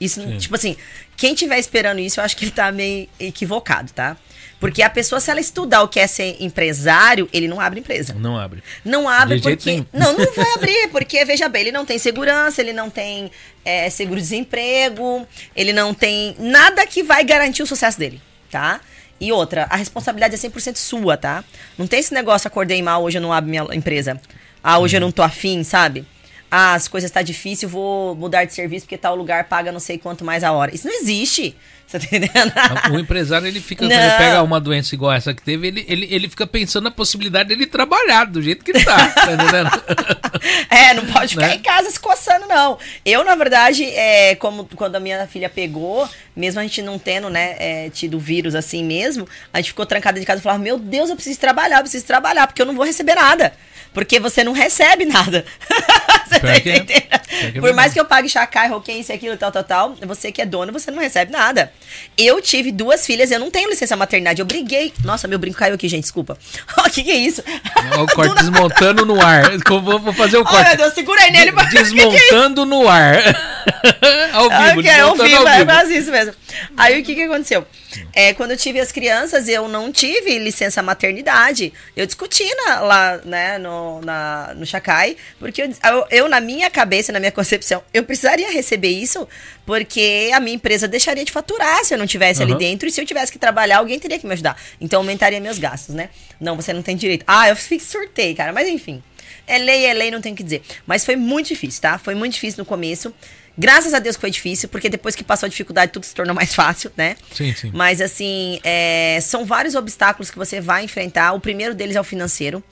Isso, 0.00 0.20
Sim. 0.20 0.36
tipo 0.38 0.54
assim, 0.54 0.76
quem 1.16 1.34
tiver 1.34 1.58
esperando 1.58 2.00
isso, 2.00 2.18
eu 2.18 2.24
acho 2.24 2.36
que 2.36 2.44
ele 2.44 2.50
tá 2.50 2.72
meio 2.72 3.08
equivocado, 3.20 3.92
tá? 3.92 4.16
Porque 4.62 4.80
a 4.80 4.88
pessoa, 4.88 5.20
se 5.20 5.28
ela 5.28 5.40
estudar 5.40 5.82
o 5.82 5.88
que 5.88 5.98
é 5.98 6.06
ser 6.06 6.36
empresário, 6.38 7.28
ele 7.32 7.48
não 7.48 7.60
abre 7.60 7.80
empresa. 7.80 8.14
Não 8.14 8.38
abre. 8.38 8.62
Não 8.84 9.08
abre 9.08 9.40
De 9.40 9.42
porque. 9.42 9.84
Não, 9.92 10.16
não 10.16 10.32
vai 10.32 10.52
abrir, 10.54 10.88
porque, 10.92 11.24
veja 11.24 11.48
bem, 11.48 11.62
ele 11.62 11.72
não 11.72 11.84
tem 11.84 11.98
segurança, 11.98 12.60
ele 12.60 12.72
não 12.72 12.88
tem 12.88 13.28
é, 13.64 13.90
seguro-desemprego, 13.90 15.26
ele 15.56 15.72
não 15.72 15.92
tem 15.92 16.36
nada 16.38 16.86
que 16.86 17.02
vai 17.02 17.24
garantir 17.24 17.64
o 17.64 17.66
sucesso 17.66 17.98
dele, 17.98 18.22
tá? 18.52 18.80
E 19.20 19.32
outra, 19.32 19.66
a 19.68 19.74
responsabilidade 19.74 20.36
é 20.36 20.38
100% 20.38 20.76
sua, 20.76 21.16
tá? 21.16 21.42
Não 21.76 21.88
tem 21.88 21.98
esse 21.98 22.14
negócio, 22.14 22.46
acordei 22.46 22.80
mal, 22.80 23.02
hoje 23.02 23.18
eu 23.18 23.22
não 23.22 23.32
abro 23.32 23.50
minha 23.50 23.66
empresa. 23.72 24.20
Ah, 24.62 24.78
hoje 24.78 24.96
eu 24.96 25.00
não 25.00 25.10
tô 25.10 25.22
afim, 25.22 25.64
sabe? 25.64 26.06
ah, 26.54 26.74
as 26.74 26.86
coisas 26.86 27.10
tá 27.10 27.22
difícil, 27.22 27.66
vou 27.66 28.14
mudar 28.14 28.44
de 28.44 28.52
serviço 28.52 28.84
porque 28.84 28.98
tal 28.98 29.16
lugar 29.16 29.44
paga 29.44 29.72
não 29.72 29.80
sei 29.80 29.96
quanto 29.96 30.22
mais 30.22 30.44
a 30.44 30.52
hora. 30.52 30.74
Isso 30.74 30.86
não 30.86 30.94
existe. 30.94 31.56
Você 31.92 31.98
tá 31.98 32.06
entendendo? 32.06 32.52
O 32.90 32.98
empresário, 32.98 33.46
ele 33.46 33.60
fica, 33.60 33.84
não. 33.84 33.90
quando 33.90 34.00
ele 34.00 34.16
pega 34.16 34.42
uma 34.42 34.58
doença 34.58 34.94
igual 34.94 35.12
essa 35.12 35.34
que 35.34 35.42
teve, 35.42 35.66
ele, 35.66 35.84
ele, 35.86 36.08
ele 36.10 36.28
fica 36.28 36.46
pensando 36.46 36.84
na 36.84 36.90
possibilidade 36.90 37.50
dele 37.50 37.66
trabalhar 37.66 38.24
do 38.24 38.40
jeito 38.40 38.64
que 38.64 38.70
ele 38.70 38.82
tá, 38.82 39.08
tá 39.08 39.32
entendendo? 39.32 39.70
é, 40.70 40.94
não 40.94 41.04
pode 41.06 41.34
ficar 41.34 41.48
né? 41.48 41.56
em 41.56 41.60
casa 41.60 41.90
se 41.90 42.00
coçando, 42.00 42.46
não. 42.46 42.78
Eu, 43.04 43.22
na 43.24 43.34
verdade, 43.34 43.84
é, 43.84 44.34
como 44.36 44.64
quando 44.74 44.96
a 44.96 45.00
minha 45.00 45.26
filha 45.26 45.50
pegou, 45.50 46.08
mesmo 46.34 46.60
a 46.60 46.62
gente 46.62 46.80
não 46.80 46.98
tendo, 46.98 47.28
né, 47.28 47.56
é, 47.58 47.90
tido 47.90 48.18
vírus 48.18 48.54
assim 48.54 48.82
mesmo, 48.82 49.28
a 49.52 49.58
gente 49.58 49.68
ficou 49.68 49.84
trancada 49.84 50.18
de 50.18 50.24
casa 50.24 50.40
e 50.40 50.42
falava, 50.42 50.62
meu 50.62 50.78
Deus, 50.78 51.10
eu 51.10 51.16
preciso 51.16 51.38
trabalhar, 51.38 51.76
eu 51.76 51.82
preciso 51.82 52.06
trabalhar, 52.06 52.46
porque 52.46 52.62
eu 52.62 52.66
não 52.66 52.74
vou 52.74 52.86
receber 52.86 53.14
nada. 53.14 53.52
Porque 53.92 54.18
você 54.18 54.42
não 54.42 54.52
recebe 54.52 55.04
nada. 55.04 55.44
você 56.26 56.40
tá 56.40 56.52
é. 56.52 56.56
entendendo? 56.58 57.60
Por 57.60 57.74
mais 57.74 57.92
que 57.92 58.00
eu 58.00 58.04
pague 58.04 58.28
chacai, 58.28 58.68
roquem, 58.68 59.00
isso, 59.00 59.12
aquilo, 59.12 59.36
tal, 59.36 59.52
tal, 59.52 59.64
tal, 59.64 59.94
você 60.02 60.32
que 60.32 60.40
é 60.40 60.46
dono, 60.46 60.72
você 60.72 60.90
não 60.90 61.00
recebe 61.00 61.32
nada. 61.32 61.72
Eu 62.16 62.40
tive 62.40 62.72
duas 62.72 63.04
filhas, 63.06 63.30
eu 63.30 63.38
não 63.38 63.50
tenho 63.50 63.68
licença 63.68 63.96
maternidade. 63.96 64.40
Eu 64.40 64.46
briguei. 64.46 64.92
Nossa, 65.04 65.28
meu 65.28 65.38
brinco 65.38 65.58
caiu 65.58 65.74
aqui, 65.74 65.88
gente, 65.88 66.02
desculpa. 66.02 66.38
O 66.82 66.94
que, 66.94 67.04
que 67.04 67.10
é 67.10 67.16
isso? 67.16 67.42
o 67.42 68.06
corte 68.14 68.34
desmontando 68.34 69.06
no 69.06 69.20
ar. 69.20 69.44
Vou, 69.66 69.98
vou 69.98 70.12
fazer 70.12 70.36
o 70.36 70.44
corte. 70.44 70.60
Oh, 70.62 70.68
meu 70.68 70.76
Deus, 70.76 70.94
segura 70.94 71.22
aí 71.22 71.30
nele. 71.30 71.52
Desmontando 71.70 72.66
no 72.66 72.86
ar. 72.86 73.16
ao 74.32 74.48
vivo, 74.48 74.80
okay, 74.80 75.00
ao 75.00 75.16
vivo, 75.16 75.48
é 75.48 75.64
quase 75.64 75.96
isso 75.96 76.10
mesmo. 76.10 76.34
Aí 76.76 77.00
o 77.00 77.04
que, 77.04 77.14
que 77.14 77.22
aconteceu? 77.22 77.66
É, 78.12 78.32
quando 78.34 78.52
eu 78.52 78.56
tive 78.56 78.80
as 78.80 78.90
crianças, 78.90 79.48
eu 79.48 79.68
não 79.68 79.92
tive 79.92 80.38
licença 80.38 80.82
maternidade. 80.82 81.72
Eu 81.96 82.06
discuti 82.06 82.44
na, 82.54 82.80
lá, 82.80 83.20
né, 83.24 83.58
no, 83.58 84.00
na, 84.00 84.54
no 84.54 84.66
Chacai, 84.66 85.16
porque 85.38 85.62
eu, 85.62 85.70
eu, 85.84 86.06
eu, 86.10 86.28
na 86.28 86.40
minha 86.40 86.70
cabeça, 86.70 87.12
na 87.12 87.20
minha 87.20 87.32
concepção, 87.32 87.82
eu 87.92 88.02
precisaria 88.04 88.50
receber 88.50 88.88
isso, 88.88 89.28
porque 89.66 90.30
a 90.34 90.40
minha 90.40 90.56
empresa 90.56 90.88
deixaria 90.88 91.24
de 91.24 91.32
faturar 91.32 91.84
se 91.84 91.94
eu 91.94 91.98
não 91.98 92.06
tivesse 92.06 92.42
uhum. 92.42 92.48
ali 92.50 92.58
dentro, 92.58 92.88
e 92.88 92.92
se 92.92 93.00
eu 93.00 93.06
tivesse 93.06 93.30
que 93.30 93.38
trabalhar, 93.38 93.78
alguém 93.78 93.98
teria 93.98 94.18
que 94.18 94.26
me 94.26 94.32
ajudar. 94.32 94.56
Então 94.80 95.00
aumentaria 95.00 95.40
meus 95.40 95.58
gastos, 95.58 95.94
né? 95.94 96.10
Não, 96.40 96.56
você 96.56 96.72
não 96.72 96.82
tem 96.82 96.96
direito. 96.96 97.24
Ah, 97.26 97.48
eu 97.48 97.56
fiquei 97.56 97.80
surtei, 97.80 98.34
cara, 98.34 98.52
mas 98.52 98.68
enfim. 98.68 99.02
É 99.46 99.58
lei, 99.58 99.84
é 99.86 99.92
lei, 99.92 100.10
não 100.10 100.20
tem 100.20 100.32
o 100.32 100.36
que 100.36 100.42
dizer. 100.42 100.62
Mas 100.86 101.04
foi 101.04 101.16
muito 101.16 101.48
difícil, 101.48 101.82
tá? 101.82 101.98
Foi 101.98 102.14
muito 102.14 102.34
difícil 102.34 102.58
no 102.58 102.64
começo. 102.64 103.12
Graças 103.56 103.92
a 103.92 103.98
Deus 103.98 104.16
que 104.16 104.20
foi 104.20 104.30
difícil, 104.30 104.68
porque 104.68 104.88
depois 104.88 105.14
que 105.14 105.22
passou 105.22 105.46
a 105.46 105.50
dificuldade, 105.50 105.92
tudo 105.92 106.04
se 106.04 106.14
tornou 106.14 106.34
mais 106.34 106.54
fácil, 106.56 106.90
né? 106.96 107.16
Sim, 107.32 107.54
sim. 107.54 107.70
Mas, 107.74 108.00
assim, 108.00 108.60
é, 108.64 109.18
são 109.20 109.44
vários 109.44 109.74
obstáculos 109.74 110.30
que 110.30 110.38
você 110.38 110.60
vai 110.60 110.84
enfrentar. 110.84 111.32
O 111.32 111.40
primeiro 111.40 111.74
deles 111.74 111.96
é 111.96 112.00
o 112.00 112.04
financeiro. 112.04 112.62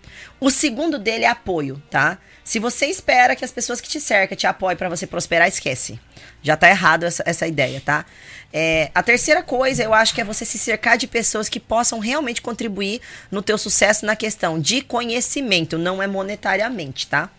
O 0.41 0.51
segundo 0.51 0.99
dele 0.99 1.25
é 1.25 1.29
apoio, 1.29 1.81
tá? 1.91 2.19
Se 2.43 2.59
você 2.59 2.87
espera 2.87 3.37
que 3.37 3.45
as 3.45 3.53
pessoas 3.53 3.81
que 3.81 3.89
te 3.89 4.01
cercam 4.01 4.37
te 4.37 4.47
apoiem 4.47 4.77
para 4.77 4.89
você 4.89 5.07
prosperar, 5.07 5.47
esquece. 5.47 6.01
Já 6.43 6.57
tá 6.57 6.69
errado 6.69 7.05
essa, 7.05 7.23
essa 7.27 7.47
ideia, 7.47 7.81
tá? 7.85 8.05
É, 8.53 8.91
a 8.95 9.03
terceira 9.03 9.43
coisa, 9.43 9.83
eu 9.83 9.95
acho 9.95 10.15
que 10.15 10.21
é 10.21 10.25
você 10.25 10.45
se 10.45 10.59
cercar 10.59 10.99
de 10.99 11.07
pessoas 11.07 11.49
que 11.49 11.61
possam 11.61 12.01
realmente 12.01 12.43
contribuir 12.43 13.01
no 13.31 13.43
teu 13.43 13.57
sucesso 13.57 14.05
na 14.05 14.17
questão 14.17 14.59
de 14.59 14.81
conhecimento, 14.81 15.79
não 15.79 16.03
é 16.03 16.07
monetariamente, 16.07 17.07
tá? 17.07 17.31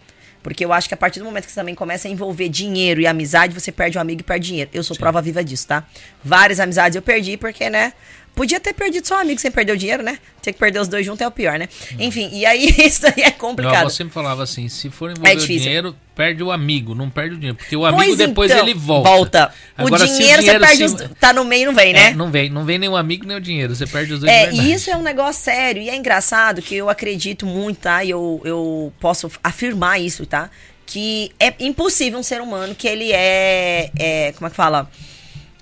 Porque 0.41 0.65
eu 0.65 0.73
acho 0.73 0.87
que 0.87 0.93
a 0.93 0.97
partir 0.97 1.19
do 1.19 1.25
momento 1.25 1.45
que 1.45 1.51
você 1.51 1.59
também 1.59 1.75
começa 1.75 2.07
a 2.07 2.11
envolver 2.11 2.49
dinheiro 2.49 2.99
e 3.01 3.07
amizade, 3.07 3.53
você 3.53 3.71
perde 3.71 3.97
um 3.97 4.01
amigo 4.01 4.21
e 4.21 4.23
perde 4.23 4.47
dinheiro. 4.47 4.69
Eu 4.73 4.83
sou 4.83 4.95
Sim. 4.95 5.01
prova 5.01 5.21
viva 5.21 5.43
disso, 5.43 5.67
tá? 5.67 5.85
Várias 6.23 6.59
amizades 6.59 6.95
eu 6.95 7.01
perdi 7.01 7.37
porque, 7.37 7.69
né? 7.69 7.93
Podia 8.33 8.59
ter 8.59 8.73
perdido 8.73 9.05
só 9.05 9.17
um 9.17 9.19
amigo 9.19 9.41
sem 9.41 9.51
perder 9.51 9.73
o 9.73 9.77
dinheiro, 9.77 10.01
né? 10.01 10.17
Ter 10.41 10.53
que 10.53 10.59
perder 10.59 10.79
os 10.79 10.87
dois 10.87 11.05
juntos 11.05 11.21
é 11.21 11.27
o 11.27 11.31
pior, 11.31 11.59
né? 11.59 11.67
Hum. 11.93 11.97
Enfim, 11.99 12.29
e 12.31 12.45
aí 12.45 12.73
isso 12.79 13.05
aí 13.05 13.23
é 13.23 13.31
complicado. 13.31 13.71
Meu 13.73 13.81
avô 13.81 13.89
sempre 13.89 14.13
falava 14.13 14.41
assim: 14.41 14.69
se 14.69 14.89
for 14.89 15.11
envolver 15.11 15.31
é 15.31 15.35
o 15.35 15.37
dinheiro, 15.37 15.95
perde 16.15 16.41
o 16.41 16.49
amigo, 16.49 16.95
não 16.95 17.09
perde 17.09 17.35
o 17.35 17.37
dinheiro. 17.37 17.57
Porque 17.57 17.75
o 17.75 17.85
amigo 17.85 18.03
pois 18.03 18.17
depois 18.17 18.49
então, 18.49 18.63
ele 18.63 18.73
volta. 18.73 19.09
Volta. 19.09 19.53
Agora, 19.77 20.03
o, 20.03 20.07
dinheiro, 20.07 20.39
o 20.39 20.43
dinheiro 20.43 20.43
você 20.43 20.59
perde 20.59 20.89
se... 20.89 21.03
os, 21.05 21.11
Tá 21.19 21.33
no 21.33 21.43
meio 21.43 21.67
não 21.67 21.75
vem, 21.75 21.93
né? 21.93 22.07
É, 22.07 22.13
não 22.13 22.31
vem. 22.31 22.49
Não 22.49 22.63
vem 22.63 22.79
nem 22.79 22.89
o 22.89 22.95
amigo 22.95 23.25
nem 23.27 23.35
o 23.35 23.41
dinheiro. 23.41 23.75
Você 23.75 23.85
perde 23.85 24.13
os 24.13 24.21
dois 24.21 24.31
É, 24.31 24.51
e 24.51 24.71
isso 24.71 24.89
é 24.89 24.95
um 24.95 25.03
negócio 25.03 25.43
sério. 25.43 25.81
E 25.81 25.89
é 25.89 25.95
engraçado 25.95 26.61
que 26.61 26.73
eu 26.73 26.89
acredito 26.89 27.45
muito, 27.45 27.79
tá? 27.79 28.03
E 28.03 28.11
eu, 28.11 28.41
eu 28.45 28.93
posso 28.99 29.29
afirmar 29.43 29.99
isso, 29.99 30.25
tá? 30.25 30.49
Que 30.85 31.31
é 31.39 31.53
impossível 31.59 32.17
um 32.17 32.23
ser 32.23 32.41
humano 32.41 32.73
que 32.73 32.87
ele 32.87 33.11
é, 33.11 33.91
é 33.97 34.31
como 34.31 34.47
é 34.47 34.49
que 34.49 34.55
fala? 34.55 34.89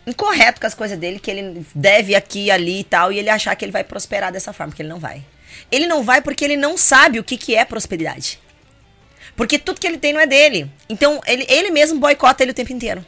Incorreto 0.09 0.59
com 0.59 0.67
as 0.67 0.73
coisas 0.73 0.97
dele, 0.97 1.19
que 1.19 1.31
ele 1.31 1.65
deve 1.73 2.15
aqui, 2.15 2.51
ali 2.51 2.81
e 2.81 2.83
tal, 2.83 3.11
e 3.11 3.19
ele 3.19 3.29
achar 3.29 3.55
que 3.55 3.63
ele 3.63 3.71
vai 3.71 3.83
prosperar 3.83 4.31
dessa 4.31 4.51
forma, 4.51 4.73
que 4.73 4.81
ele 4.81 4.89
não 4.89 4.99
vai. 4.99 5.23
Ele 5.71 5.87
não 5.87 6.03
vai 6.03 6.21
porque 6.21 6.43
ele 6.43 6.57
não 6.57 6.77
sabe 6.77 7.19
o 7.19 7.23
que, 7.23 7.37
que 7.37 7.55
é 7.55 7.63
prosperidade. 7.63 8.39
Porque 9.35 9.57
tudo 9.57 9.79
que 9.79 9.87
ele 9.87 9.97
tem 9.97 10.11
não 10.11 10.19
é 10.19 10.27
dele. 10.27 10.69
Então, 10.89 11.21
ele, 11.25 11.45
ele 11.47 11.71
mesmo 11.71 11.99
boicota 11.99 12.43
ele 12.43 12.51
o 12.51 12.55
tempo 12.55 12.73
inteiro. 12.73 13.05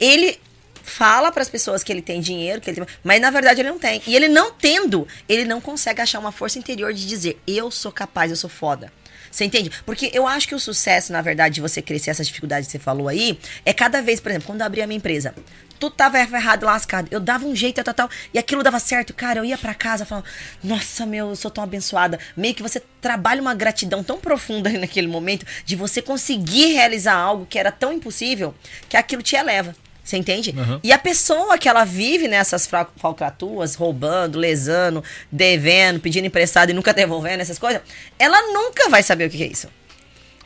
Ele 0.00 0.38
fala 0.82 1.32
para 1.32 1.42
as 1.42 1.48
pessoas 1.48 1.82
que 1.82 1.92
ele 1.92 2.00
tem 2.00 2.20
dinheiro, 2.20 2.60
que 2.60 2.70
ele 2.70 2.76
tem, 2.76 2.96
mas 3.02 3.20
na 3.20 3.30
verdade 3.30 3.60
ele 3.60 3.68
não 3.68 3.78
tem. 3.78 4.00
E 4.06 4.14
ele 4.14 4.28
não 4.28 4.52
tendo, 4.52 5.06
ele 5.28 5.44
não 5.44 5.60
consegue 5.60 6.00
achar 6.00 6.18
uma 6.18 6.32
força 6.32 6.58
interior 6.58 6.92
de 6.92 7.06
dizer: 7.06 7.38
eu 7.46 7.70
sou 7.70 7.92
capaz, 7.92 8.30
eu 8.30 8.36
sou 8.36 8.48
foda. 8.48 8.90
Você 9.36 9.44
entende? 9.44 9.70
Porque 9.84 10.10
eu 10.14 10.26
acho 10.26 10.48
que 10.48 10.54
o 10.54 10.58
sucesso, 10.58 11.12
na 11.12 11.20
verdade, 11.20 11.56
de 11.56 11.60
você 11.60 11.82
crescer 11.82 12.08
essas 12.08 12.26
dificuldades 12.26 12.68
que 12.68 12.72
você 12.72 12.78
falou 12.78 13.06
aí, 13.06 13.38
é 13.66 13.72
cada 13.74 14.00
vez, 14.00 14.18
por 14.18 14.30
exemplo, 14.30 14.46
quando 14.46 14.62
eu 14.62 14.66
abri 14.66 14.80
a 14.80 14.86
minha 14.86 14.96
empresa, 14.96 15.34
tudo 15.78 15.94
tava 15.94 16.18
errado, 16.18 16.64
lascado. 16.64 17.06
Eu 17.10 17.20
dava 17.20 17.44
um 17.44 17.54
jeito, 17.54 17.84
tal, 17.84 17.92
tal, 17.92 18.10
e 18.32 18.38
aquilo 18.38 18.62
dava 18.62 18.78
certo. 18.78 19.12
Cara, 19.12 19.40
eu 19.40 19.44
ia 19.44 19.58
para 19.58 19.74
casa 19.74 20.06
falando, 20.06 20.24
nossa, 20.64 21.04
meu, 21.04 21.28
eu 21.28 21.36
sou 21.36 21.50
tão 21.50 21.62
abençoada. 21.62 22.18
Meio 22.34 22.54
que 22.54 22.62
você 22.62 22.82
trabalha 22.98 23.42
uma 23.42 23.54
gratidão 23.54 24.02
tão 24.02 24.18
profunda 24.18 24.70
naquele 24.70 25.06
momento 25.06 25.44
de 25.66 25.76
você 25.76 26.00
conseguir 26.00 26.72
realizar 26.72 27.16
algo 27.16 27.44
que 27.44 27.58
era 27.58 27.70
tão 27.70 27.92
impossível 27.92 28.54
que 28.88 28.96
aquilo 28.96 29.20
te 29.20 29.36
eleva. 29.36 29.76
Você 30.06 30.16
entende? 30.16 30.54
Uhum. 30.56 30.78
E 30.84 30.92
a 30.92 30.98
pessoa 30.98 31.58
que 31.58 31.68
ela 31.68 31.84
vive 31.84 32.28
nessas 32.28 32.64
falcatuas, 32.96 33.74
roubando, 33.74 34.38
lesando, 34.38 35.02
devendo, 35.32 35.98
pedindo 35.98 36.28
emprestado 36.28 36.70
e 36.70 36.72
nunca 36.72 36.94
devolvendo 36.94 37.40
essas 37.40 37.58
coisas, 37.58 37.82
ela 38.16 38.40
nunca 38.52 38.88
vai 38.88 39.02
saber 39.02 39.26
o 39.26 39.30
que 39.30 39.42
é 39.42 39.48
isso. 39.48 39.68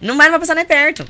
Não 0.00 0.16
vai 0.16 0.30
passar 0.38 0.54
nem 0.54 0.64
perto. 0.64 1.06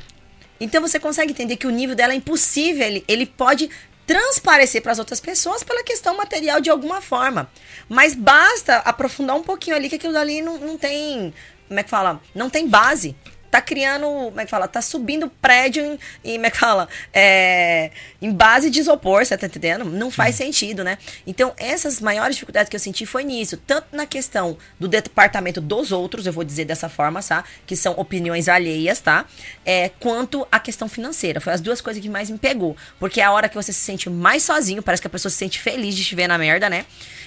Então 0.59 0.81
você 0.81 0.99
consegue 0.99 1.31
entender 1.31 1.55
que 1.55 1.65
o 1.65 1.69
nível 1.69 1.95
dela 1.95 2.11
é 2.11 2.15
impossível. 2.17 2.85
Ele, 2.85 3.05
ele 3.07 3.25
pode 3.25 3.69
transparecer 4.05 4.81
para 4.81 4.91
as 4.91 4.99
outras 4.99 5.21
pessoas 5.21 5.63
pela 5.63 5.81
questão 5.81 6.17
material 6.17 6.59
de 6.59 6.69
alguma 6.69 6.99
forma. 6.99 7.49
Mas 7.87 8.13
basta 8.13 8.79
aprofundar 8.79 9.37
um 9.37 9.43
pouquinho 9.43 9.77
ali 9.77 9.87
que 9.87 9.95
aquilo 9.95 10.17
ali 10.17 10.41
não, 10.41 10.57
não 10.57 10.77
tem. 10.77 11.33
Como 11.69 11.79
é 11.79 11.83
que 11.83 11.89
fala? 11.89 12.19
Não 12.35 12.49
tem 12.49 12.67
base 12.67 13.15
tá 13.51 13.61
criando, 13.61 14.05
como 14.05 14.39
é 14.39 14.45
que 14.45 14.49
fala? 14.49 14.67
Tá 14.67 14.81
subindo 14.81 15.29
prédio 15.41 15.83
em, 15.83 15.99
em 16.23 16.35
como 16.35 16.45
é 16.45 16.49
que 16.49 16.57
fala? 16.57 16.87
É, 17.13 17.91
em 18.21 18.31
base 18.31 18.69
de 18.69 18.79
isopor, 18.79 19.25
você 19.25 19.37
tá 19.37 19.45
entendendo? 19.45 19.83
Não 19.83 20.09
faz 20.09 20.35
sentido, 20.35 20.83
né? 20.83 20.97
Então, 21.27 21.53
essas 21.57 21.99
maiores 21.99 22.35
dificuldades 22.37 22.69
que 22.69 22.75
eu 22.75 22.79
senti 22.79 23.05
foi 23.05 23.25
nisso. 23.25 23.57
Tanto 23.57 23.87
na 23.91 24.05
questão 24.05 24.57
do 24.79 24.87
departamento 24.87 25.59
dos 25.59 25.91
outros, 25.91 26.25
eu 26.25 26.31
vou 26.31 26.45
dizer 26.45 26.63
dessa 26.63 26.87
forma, 26.87 27.21
tá? 27.21 27.43
Que 27.67 27.75
são 27.75 27.93
opiniões 27.93 28.47
alheias, 28.47 29.01
tá? 29.01 29.25
É, 29.65 29.89
quanto 29.99 30.47
a 30.49 30.59
questão 30.59 30.87
financeira. 30.87 31.41
Foi 31.41 31.51
as 31.51 31.59
duas 31.59 31.81
coisas 31.81 32.01
que 32.01 32.09
mais 32.09 32.29
me 32.29 32.37
pegou. 32.37 32.77
Porque 32.97 33.19
é 33.19 33.25
a 33.25 33.31
hora 33.31 33.49
que 33.49 33.55
você 33.55 33.73
se 33.73 33.81
sente 33.81 34.09
mais 34.09 34.43
sozinho, 34.43 34.81
parece 34.81 35.01
que 35.01 35.07
a 35.07 35.11
pessoa 35.11 35.29
se 35.29 35.37
sente 35.37 35.59
feliz 35.59 35.93
de 35.95 36.05
te 36.05 36.15
ver 36.15 36.27
na 36.27 36.37
merda, 36.37 36.69
né? 36.69 36.85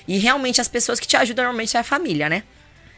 E 0.09 0.18
realmente 0.18 0.60
as 0.60 0.68
pessoas 0.68 0.98
que 0.98 1.06
te 1.06 1.16
ajudam 1.16 1.44
normalmente 1.44 1.76
é 1.76 1.80
a 1.80 1.84
família, 1.84 2.28
né? 2.28 2.42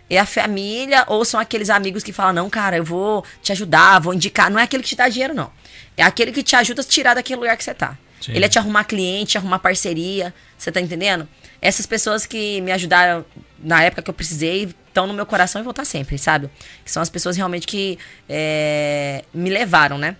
É 0.08 0.18
a 0.18 0.26
família 0.26 1.04
ou 1.08 1.24
são 1.24 1.38
aqueles 1.40 1.70
amigos 1.70 2.02
que 2.02 2.12
falam, 2.12 2.32
não, 2.32 2.50
cara, 2.50 2.76
eu 2.76 2.84
vou 2.84 3.24
te 3.42 3.52
ajudar, 3.52 3.98
vou 4.00 4.14
indicar. 4.14 4.50
Não 4.50 4.58
é 4.58 4.62
aquele 4.62 4.82
que 4.82 4.90
te 4.90 4.96
dá 4.96 5.08
dinheiro, 5.08 5.34
não. 5.34 5.50
É 5.96 6.02
aquele 6.02 6.32
que 6.32 6.42
te 6.42 6.54
ajuda 6.54 6.82
a 6.82 6.84
tirar 6.84 7.14
daquele 7.14 7.40
lugar 7.40 7.56
que 7.56 7.64
você 7.64 7.74
tá. 7.74 7.96
Sim. 8.20 8.32
Ele 8.32 8.44
é 8.44 8.48
te 8.48 8.58
arrumar 8.58 8.84
cliente, 8.84 9.36
arrumar 9.36 9.58
parceria. 9.58 10.32
Você 10.56 10.70
tá 10.70 10.80
entendendo? 10.80 11.28
Essas 11.60 11.86
pessoas 11.86 12.26
que 12.26 12.60
me 12.60 12.72
ajudaram 12.72 13.24
na 13.58 13.82
época 13.82 14.02
que 14.02 14.10
eu 14.10 14.14
precisei 14.14 14.74
estão 14.88 15.06
no 15.06 15.14
meu 15.14 15.26
coração 15.26 15.60
e 15.60 15.64
vão 15.64 15.70
estar 15.70 15.84
sempre, 15.84 16.18
sabe? 16.18 16.48
Que 16.84 16.90
são 16.90 17.02
as 17.02 17.10
pessoas 17.10 17.36
realmente 17.36 17.66
que 17.66 17.98
é, 18.28 19.24
me 19.32 19.50
levaram, 19.50 19.98
né? 19.98 20.16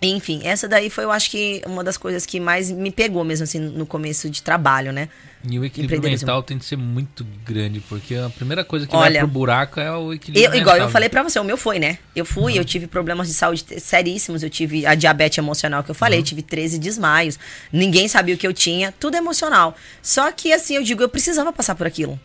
Enfim, 0.00 0.42
essa 0.44 0.68
daí 0.68 0.88
foi, 0.88 1.02
eu 1.02 1.10
acho 1.10 1.28
que, 1.28 1.60
uma 1.66 1.82
das 1.82 1.96
coisas 1.96 2.24
que 2.24 2.38
mais 2.38 2.70
me 2.70 2.90
pegou 2.90 3.24
mesmo, 3.24 3.42
assim, 3.42 3.58
no 3.58 3.84
começo 3.84 4.30
de 4.30 4.42
trabalho, 4.42 4.92
né? 4.92 5.08
E 5.44 5.58
o 5.58 5.64
equilíbrio 5.64 6.00
mental 6.00 6.40
tem 6.40 6.56
que 6.56 6.64
ser 6.64 6.76
muito 6.76 7.26
grande, 7.44 7.80
porque 7.80 8.14
a 8.14 8.28
primeira 8.28 8.64
coisa 8.64 8.86
que 8.86 8.94
Olha, 8.94 9.10
vai 9.10 9.18
pro 9.18 9.26
buraco 9.26 9.80
é 9.80 9.90
o 9.90 10.12
equilíbrio 10.12 10.44
eu, 10.44 10.50
mental. 10.50 10.60
Igual 10.60 10.76
eu 10.76 10.88
falei 10.88 11.08
pra 11.08 11.24
você, 11.24 11.38
o 11.40 11.44
meu 11.44 11.56
foi, 11.56 11.80
né? 11.80 11.98
Eu 12.14 12.24
fui, 12.24 12.52
uhum. 12.52 12.58
eu 12.58 12.64
tive 12.64 12.86
problemas 12.86 13.26
de 13.26 13.34
saúde 13.34 13.64
seríssimos, 13.80 14.44
eu 14.44 14.50
tive 14.50 14.86
a 14.86 14.94
diabetes 14.94 15.38
emocional 15.38 15.82
que 15.82 15.90
eu 15.90 15.94
falei, 15.94 16.20
uhum. 16.20 16.24
tive 16.24 16.42
13 16.42 16.78
desmaios, 16.78 17.36
ninguém 17.72 18.06
sabia 18.06 18.36
o 18.36 18.38
que 18.38 18.46
eu 18.46 18.52
tinha, 18.52 18.92
tudo 18.92 19.16
emocional. 19.16 19.76
Só 20.00 20.30
que, 20.30 20.52
assim, 20.52 20.76
eu 20.76 20.82
digo, 20.84 21.02
eu 21.02 21.08
precisava 21.08 21.52
passar 21.52 21.74
por 21.74 21.88
aquilo. 21.88 22.18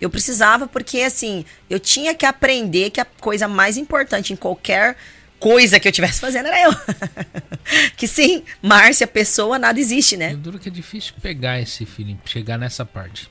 Eu 0.00 0.10
precisava 0.10 0.66
porque, 0.66 1.00
assim, 1.00 1.44
eu 1.70 1.78
tinha 1.78 2.12
que 2.12 2.26
aprender 2.26 2.90
que 2.90 3.00
a 3.00 3.04
coisa 3.04 3.46
mais 3.46 3.76
importante 3.76 4.32
em 4.32 4.36
qualquer 4.36 4.96
coisa 5.44 5.78
que 5.78 5.86
eu 5.86 5.92
tivesse 5.92 6.20
fazendo 6.20 6.46
era 6.46 6.62
eu. 6.62 6.74
que 7.98 8.08
sim, 8.08 8.42
Márcia, 8.62 9.06
pessoa, 9.06 9.58
nada 9.58 9.78
existe, 9.78 10.16
né? 10.16 10.32
Eu 10.32 10.38
duro 10.38 10.58
que 10.58 10.70
é 10.70 10.72
difícil 10.72 11.12
pegar 11.20 11.60
esse 11.60 11.84
feeling, 11.84 12.18
chegar 12.24 12.56
nessa 12.58 12.82
parte. 12.86 13.28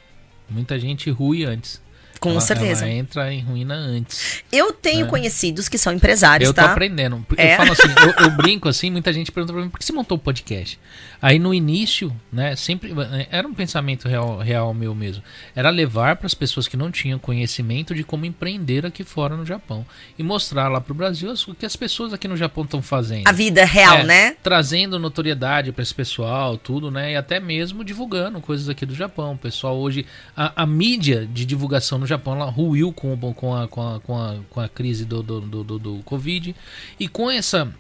Muita 0.48 0.80
gente 0.80 1.10
rui 1.10 1.44
antes. 1.44 1.82
Com 2.20 2.30
ela, 2.30 2.40
certeza. 2.40 2.86
Ela 2.86 2.94
entra 2.94 3.34
em 3.34 3.42
ruína 3.42 3.74
antes. 3.74 4.44
Eu 4.52 4.72
tenho 4.72 5.08
É. 5.08 5.10
conhecidos 5.10 5.68
que 5.68 5.78
são 5.78 5.92
empresários, 5.92 6.48
Eu 6.50 6.54
tô 6.54 6.62
tá? 6.62 6.72
aprendendo. 6.72 7.26
É? 7.36 7.54
Eu 7.54 7.58
falo 7.58 7.72
assim, 7.74 7.88
eu, 7.88 8.26
eu 8.26 8.32
brinco 8.38 8.70
assim, 8.70 8.92
muita 8.92 9.12
gente 9.12 9.32
pergunta 9.32 9.52
pra 9.52 9.62
mim, 9.64 9.70
por 9.70 9.80
que 9.80 9.84
você 9.86 9.92
montou 9.92 10.18
o 10.18 10.22
podcast? 10.22 10.80
Aí 11.26 11.40
no 11.40 11.54
início, 11.54 12.14
né, 12.30 12.54
sempre 12.54 12.94
era 13.32 13.48
um 13.48 13.54
pensamento 13.54 14.10
real, 14.10 14.40
real 14.40 14.74
meu 14.74 14.94
mesmo. 14.94 15.24
Era 15.56 15.70
levar 15.70 16.18
para 16.18 16.28
as 16.28 16.34
pessoas 16.34 16.68
que 16.68 16.76
não 16.76 16.92
tinham 16.92 17.18
conhecimento 17.18 17.96
de 17.96 18.04
como 18.04 18.26
empreender 18.26 18.86
aqui 18.86 19.06
fora 19.06 19.38
no 19.38 19.46
Japão 19.46 19.86
e 20.20 20.24
mostrar 20.24 20.68
lá 20.68 20.82
pro 20.82 20.94
Brasil 20.94 21.32
as- 21.32 21.48
o 21.48 21.56
que 21.56 21.66
as 21.66 21.78
pessoas 21.78 22.12
aqui 22.12 22.28
no 22.28 22.36
Japão 22.36 22.66
estão 22.66 22.82
fazendo. 22.82 23.26
A 23.26 23.32
vida 23.32 23.64
real, 23.64 24.00
É, 24.00 24.04
né? 24.04 24.36
Trazendo 24.44 25.00
notoriedade 25.00 25.72
para 25.72 25.82
esse 25.82 25.94
pessoal, 25.96 26.58
tudo, 26.58 26.92
né? 26.92 27.14
E 27.14 27.16
até 27.16 27.40
mesmo 27.40 27.86
divulgando 27.86 28.42
coisas 28.42 28.68
aqui 28.68 28.86
do 28.86 28.94
Japão. 28.94 29.32
O 29.36 29.38
pessoal 29.38 29.78
hoje, 29.80 30.06
a, 30.36 30.64
a 30.64 30.66
mídia 30.66 31.26
de 31.26 31.46
divulgação 31.46 31.98
no 31.98 32.06
Japão, 32.06 32.36
ela 32.36 32.50
ruiu 32.52 32.92
com, 32.92 33.14
o- 33.14 33.34
com, 33.34 33.56
a, 33.56 33.66
com, 33.70 33.82
a, 33.96 34.00
com, 34.02 34.22
a, 34.22 34.36
com 34.50 34.60
a 34.60 34.68
crise 34.68 35.06
do, 35.06 35.24
do, 35.24 35.40
do, 35.40 35.64
do, 35.64 35.80
do 35.80 35.96
Covid. 36.04 36.54
E 37.00 37.08
com 37.08 37.32
essa. 37.32 37.74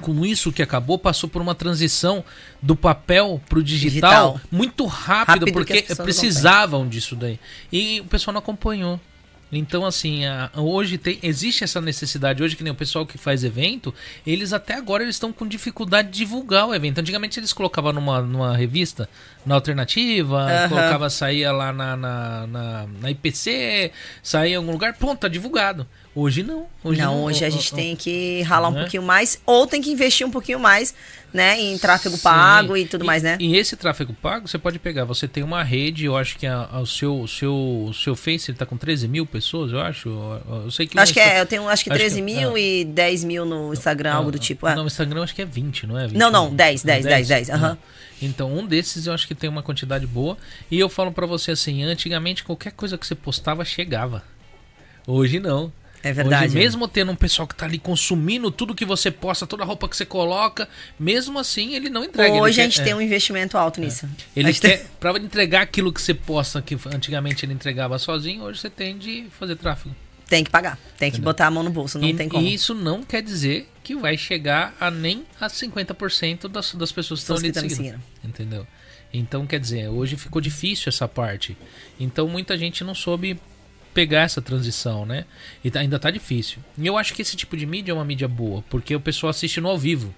Com 0.00 0.24
isso 0.24 0.52
que 0.52 0.62
acabou, 0.62 0.98
passou 0.98 1.28
por 1.28 1.40
uma 1.42 1.54
transição 1.54 2.24
do 2.62 2.74
papel 2.76 3.40
pro 3.48 3.62
digital, 3.62 4.32
Digital. 4.34 4.40
muito 4.50 4.84
rápido, 4.86 5.26
Rápido 5.26 5.46
que 5.46 5.52
porque 5.52 5.82
precisavam 6.02 6.88
disso 6.88 7.14
daí. 7.16 7.38
E 7.72 8.00
o 8.00 8.04
pessoal 8.04 8.32
não 8.32 8.38
acompanhou. 8.40 9.00
Então, 9.52 9.86
assim, 9.86 10.24
a- 10.26 10.50
hoje 10.56 10.98
tem, 10.98 11.20
existe 11.22 11.62
essa 11.62 11.80
necessidade. 11.80 12.42
Hoje, 12.42 12.56
que 12.56 12.64
nem 12.64 12.72
o 12.72 12.76
pessoal 12.76 13.06
que 13.06 13.16
faz 13.16 13.44
evento, 13.44 13.94
eles 14.26 14.52
até 14.52 14.74
agora 14.74 15.04
eles 15.04 15.14
estão 15.14 15.32
com 15.32 15.46
dificuldade 15.46 16.10
de 16.10 16.18
divulgar 16.18 16.66
o 16.66 16.74
evento. 16.74 16.98
Antigamente 16.98 17.38
eles 17.38 17.52
colocavam 17.52 17.92
numa, 17.92 18.20
numa 18.20 18.56
revista, 18.56 19.08
na 19.46 19.54
alternativa, 19.54 20.42
Aham. 20.42 20.68
colocava, 20.68 21.08
saía 21.08 21.52
lá 21.52 21.72
na, 21.72 21.96
na, 21.96 22.46
na, 22.48 22.86
na 23.00 23.10
IPC, 23.12 23.92
saía 24.20 24.54
em 24.54 24.56
algum 24.56 24.72
lugar, 24.72 24.94
pronto, 24.94 25.20
tá 25.20 25.28
divulgado. 25.28 25.86
Hoje 26.18 26.42
não. 26.42 26.66
Hoje 26.82 27.02
não, 27.02 27.14
não, 27.14 27.24
hoje 27.24 27.44
a 27.44 27.50
gente 27.50 27.74
tem 27.74 27.94
que 27.94 28.40
ralar 28.40 28.68
um 28.70 28.72
Né? 28.72 28.80
pouquinho 28.80 29.02
mais, 29.02 29.38
ou 29.44 29.66
tem 29.66 29.82
que 29.82 29.90
investir 29.90 30.26
um 30.26 30.30
pouquinho 30.30 30.58
mais, 30.58 30.94
né, 31.30 31.60
em 31.60 31.76
tráfego 31.76 32.16
Sim. 32.16 32.22
pago 32.22 32.74
e 32.74 32.86
tudo 32.86 33.04
mais, 33.04 33.22
né? 33.22 33.36
E 33.38 33.54
esse 33.54 33.76
tráfego 33.76 34.14
pago, 34.14 34.48
você 34.48 34.56
pode 34.56 34.78
pegar. 34.78 35.04
Você 35.04 35.28
tem 35.28 35.42
uma 35.44 35.62
rede, 35.62 36.06
eu 36.06 36.16
acho 36.16 36.38
que 36.38 36.46
a- 36.46 36.70
a- 36.72 36.80
o 36.80 36.86
seu, 36.86 37.20
o 37.20 37.28
seu, 37.28 37.54
o 37.54 37.92
seu 37.92 38.16
Face 38.16 38.50
ele 38.50 38.56
tá 38.56 38.64
com 38.64 38.78
13 38.78 39.06
mil 39.06 39.26
pessoas, 39.26 39.72
eu 39.72 39.80
acho. 39.80 40.08
Eu 40.64 40.70
sei 40.70 40.86
que. 40.86 40.98
Acho 40.98 41.12
que 41.12 41.20
é, 41.20 41.38
eu 41.38 41.44
tenho 41.44 41.68
acho 41.68 41.84
que 41.84 41.90
acho 41.90 41.98
13 41.98 42.16
que- 42.16 42.22
mil 42.22 42.56
é. 42.56 42.60
e 42.60 42.84
10 42.86 43.22
mil 43.22 43.44
no 43.44 43.74
Instagram, 43.74 44.14
algo 44.14 44.32
do 44.32 44.38
tipo. 44.38 44.66
é. 44.66 44.74
Não, 44.74 44.84
o 44.84 44.86
Instagram 44.86 45.18
eu 45.18 45.24
acho 45.24 45.34
que 45.34 45.42
é 45.42 45.44
20, 45.44 45.86
não 45.86 45.98
é? 45.98 46.06
20, 46.06 46.16
Não, 46.18 46.30
não, 46.30 46.48
10, 46.54 46.82
10, 46.82 47.04
10, 47.04 47.28
10, 47.28 47.50
aham. 47.50 47.68
Não. 47.70 47.78
Então, 48.22 48.50
um 48.56 48.64
desses 48.66 49.06
eu 49.06 49.12
acho 49.12 49.28
que 49.28 49.34
tem 49.34 49.50
uma 49.50 49.62
quantidade 49.62 50.06
boa. 50.06 50.38
E 50.70 50.80
eu 50.80 50.88
falo 50.88 51.12
pra 51.12 51.26
você 51.26 51.50
assim: 51.50 51.82
antigamente 51.82 52.42
qualquer 52.42 52.72
coisa 52.72 52.96
que 52.96 53.06
você 53.06 53.14
postava 53.14 53.62
chegava. 53.66 54.22
Hoje 55.06 55.38
não. 55.38 55.70
É 56.02 56.12
verdade. 56.12 56.46
Hoje, 56.46 56.54
mesmo 56.56 56.86
tendo 56.86 57.10
um 57.12 57.16
pessoal 57.16 57.46
que 57.48 57.54
tá 57.54 57.66
ali 57.66 57.78
consumindo 57.78 58.50
tudo 58.50 58.74
que 58.74 58.84
você 58.84 59.10
posta, 59.10 59.46
toda 59.46 59.62
a 59.62 59.66
roupa 59.66 59.88
que 59.88 59.96
você 59.96 60.04
coloca, 60.06 60.68
mesmo 60.98 61.38
assim 61.38 61.74
ele 61.74 61.90
não 61.90 62.04
entrega. 62.04 62.30
ele 62.34 62.40
Hoje 62.40 62.60
a 62.60 62.64
quer- 62.64 62.70
gente 62.70 62.80
é. 62.80 62.84
tem 62.84 62.94
um 62.94 63.00
investimento 63.00 63.58
alto 63.58 63.80
nisso. 63.80 64.08
Ele 64.36 64.48
A 64.48 64.52
gente 64.52 64.60
tem- 64.60 64.70
quer, 64.78 64.86
pra 65.00 65.10
entregar 65.18 65.62
aquilo 65.62 65.92
que 65.92 66.00
você 66.00 66.14
posta, 66.14 66.60
que 66.62 66.76
antigamente 66.94 67.44
ele 67.44 67.52
entregava 67.54 67.98
sozinho, 67.98 68.42
hoje 68.44 68.60
você 68.60 68.70
tem 68.70 68.96
de 68.98 69.26
fazer 69.38 69.56
tráfego. 69.56 69.94
Tem 70.28 70.42
que 70.42 70.50
pagar, 70.50 70.76
tem 70.98 71.08
que 71.10 71.18
Entendeu? 71.18 71.24
botar 71.24 71.46
a 71.46 71.50
mão 71.52 71.62
no 71.62 71.70
bolso, 71.70 71.98
não 72.00 72.08
e, 72.08 72.12
tem 72.14 72.28
como. 72.28 72.44
e 72.44 72.52
isso 72.52 72.74
não 72.74 73.02
quer 73.04 73.22
dizer 73.22 73.68
que 73.84 73.94
vai 73.94 74.16
chegar 74.16 74.74
a 74.80 74.90
nem 74.90 75.24
a 75.40 75.48
50% 75.48 76.48
das, 76.48 76.74
das 76.74 76.90
pessoas 76.90 77.20
que 77.20 77.22
estão 77.24 77.36
ali 77.36 77.52
que 77.52 77.60
me 77.62 77.70
seguindo. 77.70 78.00
Entendeu? 78.24 78.66
Então, 79.14 79.46
quer 79.46 79.60
dizer, 79.60 79.88
hoje 79.88 80.16
ficou 80.16 80.40
difícil 80.42 80.88
essa 80.88 81.06
parte. 81.06 81.56
Então, 81.98 82.26
muita 82.28 82.58
gente 82.58 82.82
não 82.82 82.92
soube 82.94 83.38
pegar 83.96 84.20
essa 84.20 84.42
transição, 84.42 85.06
né? 85.06 85.24
E 85.64 85.70
tá- 85.70 85.80
ainda 85.80 85.98
tá 85.98 86.10
difícil. 86.10 86.58
E 86.76 86.86
eu 86.86 86.98
acho 86.98 87.14
que 87.14 87.22
esse 87.22 87.34
tipo 87.34 87.56
de 87.56 87.64
mídia 87.64 87.92
é 87.92 87.94
uma 87.94 88.04
mídia 88.04 88.28
boa, 88.28 88.62
porque 88.68 88.94
o 88.94 89.00
pessoal 89.00 89.30
assiste 89.30 89.58
no 89.58 89.70
ao 89.70 89.78
vivo. 89.78 90.14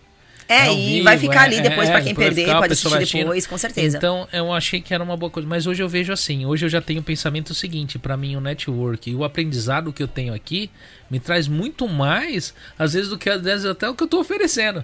É, 0.48 0.66
ao 0.66 0.74
e 0.74 0.92
vivo, 0.94 1.04
vai 1.04 1.16
ficar 1.16 1.42
é, 1.42 1.44
ali 1.44 1.60
depois 1.60 1.88
é, 1.88 1.92
pra 1.92 2.00
quem 2.00 2.12
vai 2.12 2.24
perder, 2.24 2.44
ficar, 2.46 2.58
pode 2.58 2.72
assistir 2.72 2.96
assistindo. 2.96 3.20
depois, 3.20 3.46
com 3.46 3.56
certeza. 3.56 3.96
Então, 3.96 4.26
eu 4.32 4.52
achei 4.52 4.80
que 4.80 4.92
era 4.92 5.04
uma 5.04 5.16
boa 5.16 5.30
coisa. 5.30 5.48
Mas 5.48 5.64
hoje 5.66 5.80
eu 5.80 5.88
vejo 5.88 6.12
assim. 6.12 6.44
Hoje 6.44 6.66
eu 6.66 6.70
já 6.70 6.80
tenho 6.80 7.00
o 7.00 7.04
pensamento 7.04 7.54
seguinte. 7.54 8.00
Pra 8.00 8.16
mim, 8.16 8.34
o 8.34 8.40
network 8.40 9.08
e 9.08 9.14
o 9.14 9.22
aprendizado 9.22 9.92
que 9.92 10.02
eu 10.02 10.08
tenho 10.08 10.34
aqui 10.34 10.70
me 11.08 11.20
traz 11.20 11.46
muito 11.46 11.86
mais, 11.86 12.52
às 12.76 12.94
vezes, 12.94 13.10
do 13.10 13.16
que 13.18 13.30
às 13.30 13.40
vezes 13.42 13.64
até 13.64 13.88
o 13.88 13.94
que 13.94 14.02
eu 14.02 14.08
tô 14.08 14.18
oferecendo. 14.18 14.82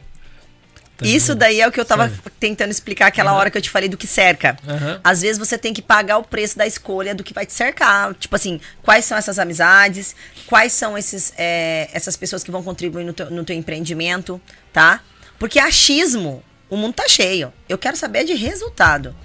Tá 0.96 1.04
Isso 1.06 1.34
daí 1.34 1.60
é 1.60 1.66
o 1.66 1.72
que 1.72 1.80
eu 1.80 1.84
tava 1.84 2.08
Sério. 2.08 2.22
tentando 2.38 2.70
explicar 2.70 3.06
aquela 3.08 3.32
hora 3.32 3.50
que 3.50 3.58
eu 3.58 3.62
te 3.62 3.68
falei 3.68 3.88
do 3.88 3.96
que 3.96 4.06
cerca. 4.06 4.56
Aham. 4.66 5.00
Às 5.02 5.22
vezes 5.22 5.38
você 5.38 5.58
tem 5.58 5.72
que 5.74 5.82
pagar 5.82 6.18
o 6.18 6.22
preço 6.24 6.56
da 6.56 6.66
escolha 6.66 7.14
do 7.14 7.24
que 7.24 7.34
vai 7.34 7.44
te 7.44 7.52
cercar. 7.52 8.14
Tipo 8.14 8.36
assim, 8.36 8.60
quais 8.80 9.04
são 9.04 9.18
essas 9.18 9.38
amizades, 9.40 10.14
quais 10.46 10.72
são 10.72 10.96
esses, 10.96 11.32
é, 11.36 11.88
essas 11.92 12.16
pessoas 12.16 12.44
que 12.44 12.50
vão 12.50 12.62
contribuir 12.62 13.04
no 13.04 13.12
teu, 13.12 13.28
no 13.28 13.44
teu 13.44 13.56
empreendimento, 13.56 14.40
tá? 14.72 15.00
Porque 15.36 15.58
achismo, 15.58 16.44
o 16.70 16.76
mundo 16.76 16.94
tá 16.94 17.08
cheio. 17.08 17.52
Eu 17.68 17.76
quero 17.76 17.96
saber 17.96 18.22
de 18.24 18.34
resultado, 18.34 19.16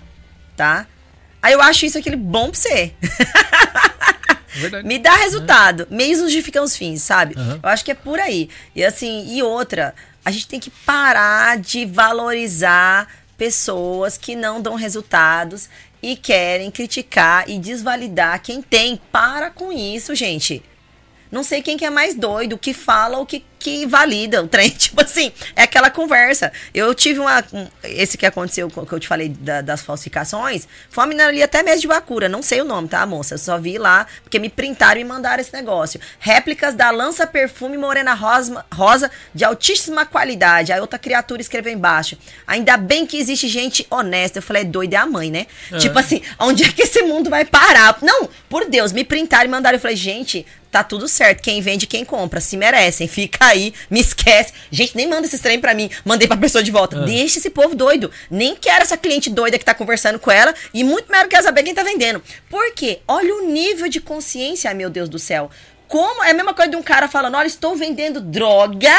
tá? 0.58 0.88
Aí 1.42 1.54
eu 1.54 1.62
acho 1.62 1.86
isso 1.86 1.98
aquele 2.00 2.16
bom 2.18 2.50
pra 2.50 2.60
você. 2.60 2.94
É 3.04 4.60
Verdade. 4.60 4.86
Me 4.88 4.98
dá 4.98 5.16
resultado. 5.16 5.88
Meios 5.90 6.20
justificam 6.20 6.64
os 6.64 6.76
fins, 6.76 7.04
sabe? 7.04 7.36
Aham. 7.38 7.60
Eu 7.62 7.70
acho 7.70 7.86
que 7.86 7.92
é 7.92 7.96
por 7.96 8.20
aí. 8.20 8.50
E 8.76 8.84
assim, 8.84 9.26
e 9.34 9.42
outra, 9.44 9.94
a 10.24 10.32
gente 10.32 10.48
tem 10.48 10.60
que 10.60 10.70
parar 10.70 11.58
de 11.58 11.86
valorizar 11.86 13.08
pessoas 13.38 14.18
que 14.18 14.36
não 14.36 14.62
dão 14.62 14.76
resultados 14.76 15.70
e 16.02 16.16
querem 16.16 16.70
criticar 16.70 17.50
e 17.50 17.58
desvalidar 17.58 18.42
quem 18.42 18.62
tem. 18.62 19.00
Para 19.12 19.50
com 19.50 19.72
isso, 19.72 20.14
gente. 20.16 20.64
Não 21.32 21.44
sei 21.44 21.62
quem 21.62 21.78
que 21.78 21.86
é 21.86 21.90
mais 21.90 22.16
doido, 22.16 22.58
que 22.58 22.74
fala 22.74 23.18
ou 23.18 23.26
que, 23.26 23.46
que 23.60 23.86
valida 23.86 24.42
o 24.42 24.48
trem. 24.48 24.70
Tipo 24.90 25.02
assim, 25.02 25.32
é 25.56 25.64
aquela 25.64 25.90
conversa. 25.90 26.52
Eu 26.74 26.94
tive 26.96 27.20
uma. 27.20 27.44
um- 27.54 27.68
esse 27.84 28.18
que 28.18 28.26
aconteceu, 28.26 28.70
que 28.70 28.94
eu 28.94 29.00
te 29.00 29.08
falei 29.08 29.30
da- 29.30 29.62
das 29.62 29.82
falsificações, 29.82 30.68
foi 30.90 31.04
uma 31.04 31.08
menina 31.08 31.28
ali 31.28 31.44
até 31.44 31.62
mesmo 31.62 31.82
de 31.82 31.88
Bacura. 31.88 32.30
Não 32.30 32.42
sei 32.42 32.62
o 32.62 32.66
nome, 32.66 32.88
tá, 32.88 33.06
moça? 33.06 33.34
Eu 33.36 33.38
só 33.38 33.58
vi 33.58 33.78
lá, 33.78 34.08
porque 34.24 34.40
me 34.40 34.50
printaram 34.50 35.00
e 35.00 35.04
mandaram 35.04 35.42
esse 35.42 35.54
negócio. 35.54 36.00
Réplicas 36.20 36.74
da 36.76 36.90
lança 36.92 37.28
perfume 37.28 37.78
Morena 37.78 38.14
Rosa, 38.14 38.66
rosa 38.74 39.12
de 39.36 39.44
altíssima 39.44 40.06
qualidade. 40.06 40.72
Aí 40.72 40.80
outra 40.80 40.98
criatura 40.98 41.42
escreveu 41.42 41.74
embaixo. 41.74 42.18
Ainda 42.48 42.78
bem 42.78 43.06
que 43.06 43.18
existe 43.18 43.48
gente 43.48 43.86
honesta. 43.90 44.40
Eu 44.40 44.44
falei, 44.44 44.62
é 44.62 44.66
doida 44.66 44.96
é 44.96 45.00
a 45.00 45.06
mãe, 45.06 45.30
né? 45.30 45.48
Tipo 45.80 46.00
assim, 46.00 46.22
onde 46.40 46.64
é 46.64 46.72
que 46.72 46.84
esse 46.84 47.02
mundo 47.04 47.30
vai 47.30 47.44
parar? 47.46 47.98
Não, 48.02 48.30
por 48.50 48.66
Deus, 48.70 48.92
me 48.94 49.04
printaram 49.04 49.46
e 49.46 49.48
mandaram. 49.52 49.76
Eu 49.76 49.82
falei, 49.82 49.96
gente, 49.98 50.46
tá 50.72 50.84
tudo 50.84 51.08
certo. 51.08 51.42
Quem 51.42 51.62
vende, 51.62 51.88
quem 51.88 52.06
compra. 52.06 52.40
Se 52.40 52.56
merecem. 52.58 53.08
Fica 53.08 53.49
aí, 53.50 53.74
me 53.90 54.00
esquece. 54.00 54.54
Gente, 54.72 54.96
nem 54.96 55.08
manda 55.08 55.28
esse 55.28 55.40
trem 55.40 55.60
pra 55.60 55.74
mim. 55.74 55.90
Mandei 56.06 56.28
pra 56.28 56.38
pessoa 56.38 56.64
de 56.64 56.72
volta. 56.72 57.02
Deixa 57.02 57.40
esse 57.40 57.50
povo 57.50 57.76
doido. 57.76 58.10
Nem 58.30 58.56
quero 58.56 58.84
essa 58.84 58.98
cliente 58.98 59.30
doida 59.30 59.58
que 59.60 59.66
tá 59.66 59.74
conversando 59.74 60.20
com 60.20 60.32
ela. 60.32 60.54
E 60.74 60.84
muito 60.84 61.12
menos 61.12 61.28
quero 61.28 61.44
saber 61.44 61.64
quem 61.64 61.74
tá 61.74 61.84
vendendo. 61.84 62.22
Por 62.50 62.74
quê? 62.74 63.00
Olha 63.08 63.36
o 63.36 63.48
nível 63.48 63.90
de 63.90 64.00
consciência, 64.00 64.74
meu 64.74 64.90
Deus 64.90 65.10
do 65.10 65.20
céu. 65.20 65.50
Como 65.88 66.24
é 66.24 66.32
a 66.32 66.34
mesma 66.34 66.54
coisa 66.54 66.72
de 66.72 66.78
um 66.78 66.84
cara 66.84 67.08
falando: 67.08 67.36
olha, 67.36 67.48
estou 67.48 67.76
vendendo 67.76 68.22
droga. 68.22 68.94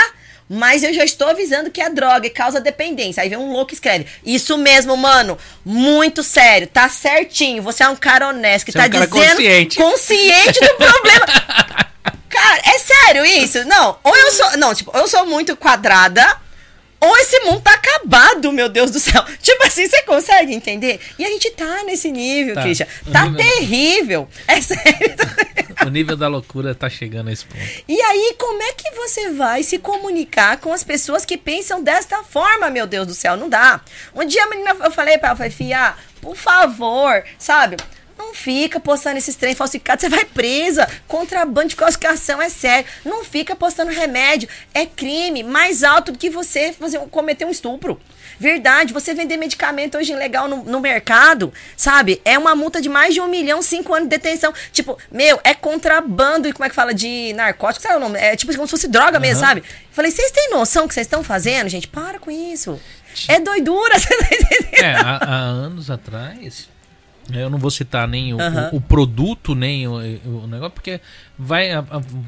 Mas 0.53 0.83
eu 0.83 0.93
já 0.93 1.05
estou 1.05 1.29
avisando 1.29 1.71
que 1.71 1.81
é 1.81 1.89
droga 1.89 2.27
e 2.27 2.31
causa 2.31 2.61
dependência. 2.61 3.23
Aí 3.23 3.29
vem 3.29 3.39
um 3.39 3.53
louco 3.53 3.67
que 3.69 3.75
escreve. 3.75 4.07
Isso 4.27 4.59
mesmo, 4.59 4.97
mano. 4.97 5.39
Muito 5.65 6.25
sério. 6.25 6.67
Tá 6.67 6.89
certinho. 6.89 7.63
Você 7.63 7.85
é 7.85 7.89
um 7.89 7.95
cara 7.95 8.27
honesto 8.31 8.67
que 8.67 8.73
Você 8.73 8.79
é 8.79 8.81
tá 8.81 8.89
um 8.89 8.91
cara 8.91 9.07
dizendo. 9.07 9.37
consciente. 9.37 9.77
consciente 9.77 10.59
do 10.61 10.75
problema. 10.75 11.90
Cara, 12.31 12.63
é 12.65 12.79
sério 12.79 13.25
isso? 13.27 13.65
Não, 13.67 13.99
ou 14.03 14.17
eu 14.17 14.33
sou. 14.33 14.57
Não, 14.57 14.75
tipo, 14.75 14.97
eu 14.97 15.07
sou 15.09 15.27
muito 15.27 15.57
quadrada, 15.57 16.25
ou 17.01 17.17
esse 17.19 17.41
mundo 17.41 17.61
tá 17.61 17.73
acabado, 17.73 18.53
meu 18.53 18.69
Deus 18.69 18.91
do 18.91 19.01
céu. 19.01 19.23
Tipo 19.43 19.65
assim, 19.65 19.87
você 19.89 20.03
consegue 20.03 20.55
entender? 20.55 21.01
E 21.19 21.25
a 21.25 21.29
gente 21.29 21.51
tá 21.51 21.83
nesse 21.85 22.11
nível, 22.11 22.55
Tá. 22.55 22.63
Christian. 22.63 22.87
Tá 23.13 23.25
nível- 23.27 23.37
terrível. 23.45 24.29
É 24.47 24.61
sério. 24.61 25.17
O 25.83 25.89
nível 25.89 26.15
da 26.15 26.29
loucura 26.29 26.75
tá 26.75 26.91
chegando 26.91 27.29
a 27.31 27.33
esse 27.33 27.43
ponto. 27.47 27.65
E 27.89 27.99
aí, 28.03 28.35
como 28.39 28.63
é 28.63 28.71
que 28.75 28.91
você 28.91 29.31
vai 29.31 29.63
se 29.63 29.79
comunicar 29.79 30.59
com 30.59 30.75
as 30.75 30.85
pessoas 30.85 31.25
que 31.25 31.39
pensam 31.39 31.83
desta 31.83 32.23
forma, 32.23 32.69
meu 32.69 32.87
Deus 32.87 33.07
do 33.07 33.15
céu? 33.15 33.35
Não 33.35 33.49
dá. 33.49 33.81
Um 34.15 34.27
dia 34.27 34.45
a 34.45 34.49
menina, 34.51 34.77
eu 34.79 34.91
falei 34.91 35.17
pra 35.17 35.29
ela, 35.31 35.37
falei, 35.39 35.51
Fia, 35.51 35.95
por 36.21 36.37
favor, 36.37 37.25
sabe? 37.39 37.79
Não 38.31 38.35
fica 38.37 38.79
postando 38.79 39.19
esses 39.19 39.35
trem 39.35 39.57
falsificados, 39.57 40.03
você 40.03 40.09
vai 40.09 40.25
presa. 40.25 40.89
Contrabando 41.09 41.69
de 41.69 41.75
falsificação 41.75 42.41
é 42.41 42.49
sério. 42.49 42.87
Não 43.05 43.25
fica 43.25 43.57
postando 43.57 43.91
remédio. 43.91 44.49
É 44.73 44.87
crime 44.87 45.43
mais 45.43 45.83
alto 45.83 46.13
do 46.13 46.19
que 46.19 46.31
você 46.31 46.73
fazer, 46.73 46.99
um- 46.99 47.09
cometer 47.09 47.45
um 47.45 47.51
estupro. 47.51 48.01
Verdade, 48.39 48.93
você 48.93 49.13
vender 49.13 49.37
medicamento 49.37 49.99
hoje 49.99 50.13
ilegal 50.13 50.47
no, 50.49 50.63
no 50.63 50.81
mercado, 50.81 51.53
sabe? 51.77 52.23
É 52.25 52.39
uma 52.39 52.55
multa 52.55 52.81
de 52.81 52.89
mais 52.89 53.13
de 53.13 53.21
um 53.21 53.27
milhão, 53.27 53.61
cinco 53.61 53.93
anos 53.93 54.09
de 54.09 54.17
detenção. 54.17 54.55
Tipo, 54.73 54.97
meu, 55.11 55.41
é 55.43 55.53
contrabando, 55.53 56.49
e 56.49 56.53
como 56.53 56.65
é 56.65 56.69
que 56.69 56.75
fala? 56.75 56.95
De 56.95 57.33
narcótico, 57.35 57.83
sabe 57.83 57.97
o 57.97 58.01
nome? 58.01 58.17
É 58.19 58.37
tipo 58.37 58.55
como 58.55 58.67
se 58.67 58.71
fosse 58.71 58.87
droga 58.89 59.19
mesmo, 59.19 59.41
sabe? 59.41 59.65
Falei, 59.91 60.11
vocês 60.13 60.31
têm 60.31 60.51
noção 60.51 60.87
que 60.87 60.95
vocês 60.95 61.07
estão 61.07 61.25
fazendo, 61.25 61.69
gente? 61.69 61.89
Para 61.89 62.21
com 62.21 62.31
isso. 62.31 62.81
É 63.29 63.41
doidura, 63.41 63.99
você 63.99 64.17
tá 64.17 64.25
entendendo? 64.25 64.69
É, 64.85 64.95
há, 64.95 65.17
há 65.21 65.35
anos 65.43 65.91
atrás, 65.91 66.69
Eu 67.33 67.51
não 67.51 67.59
vou 67.59 67.71
citar 67.71 68.09
nem 68.09 68.33
o, 68.35 68.39
o, 68.39 68.77
o 68.77 68.81
produto, 68.81 69.55
nem 69.55 69.87
o, 69.87 69.95
o, 70.25 70.47
negócio, 70.47 70.73
porque 70.73 71.01
vai, 71.39 71.69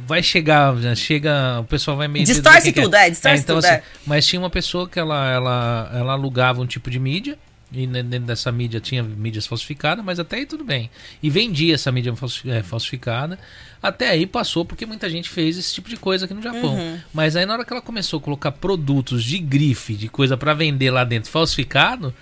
vai 0.06 0.22
chegar, 0.22 0.74
chega, 0.96 1.60
o 1.60 1.64
pessoal 1.64 1.96
vai 1.96 2.08
meio. 2.08 2.24
Distorce 2.24 2.68
é. 2.68 2.72
tudo, 2.72 2.94
é, 2.94 3.06
é 3.06 3.10
distorce 3.10 3.38
é, 3.38 3.40
então, 3.40 3.56
tudo. 3.56 3.64
Assim, 3.64 3.74
é. 3.74 3.82
Mas 4.06 4.26
tinha 4.26 4.40
uma 4.40 4.50
pessoa 4.50 4.88
que 4.88 4.98
ela, 4.98 5.30
ela, 5.30 5.90
ela 5.94 6.12
alugava 6.12 6.60
um 6.60 6.66
tipo 6.66 6.90
de 6.90 6.98
mídia, 6.98 7.38
e 7.72 7.86
dentro 7.86 8.26
dessa 8.26 8.52
mídia 8.52 8.80
tinha 8.80 9.02
mídias 9.02 9.46
falsificadas, 9.46 10.04
mas 10.04 10.20
até 10.20 10.36
aí 10.36 10.46
tudo 10.46 10.62
bem. 10.62 10.90
E 11.22 11.30
vendia 11.30 11.74
essa 11.74 11.90
mídia 11.90 12.12
é, 12.46 12.62
falsificada. 12.62 13.38
Até 13.82 14.10
aí 14.10 14.26
passou 14.26 14.64
porque 14.64 14.84
muita 14.84 15.08
gente 15.08 15.30
fez 15.30 15.56
esse 15.56 15.74
tipo 15.74 15.88
de 15.88 15.96
coisa 15.96 16.26
aqui 16.26 16.34
no 16.34 16.42
Japão. 16.42 16.74
Uhum. 16.74 16.98
Mas 17.14 17.34
aí 17.34 17.46
na 17.46 17.54
hora 17.54 17.64
que 17.64 17.72
ela 17.72 17.80
começou 17.80 18.18
a 18.18 18.22
colocar 18.22 18.52
produtos 18.52 19.24
de 19.24 19.38
grife, 19.38 19.94
de 19.94 20.08
coisa 20.08 20.36
para 20.36 20.52
vender 20.52 20.90
lá 20.90 21.02
dentro 21.02 21.30
falsificado, 21.30 22.14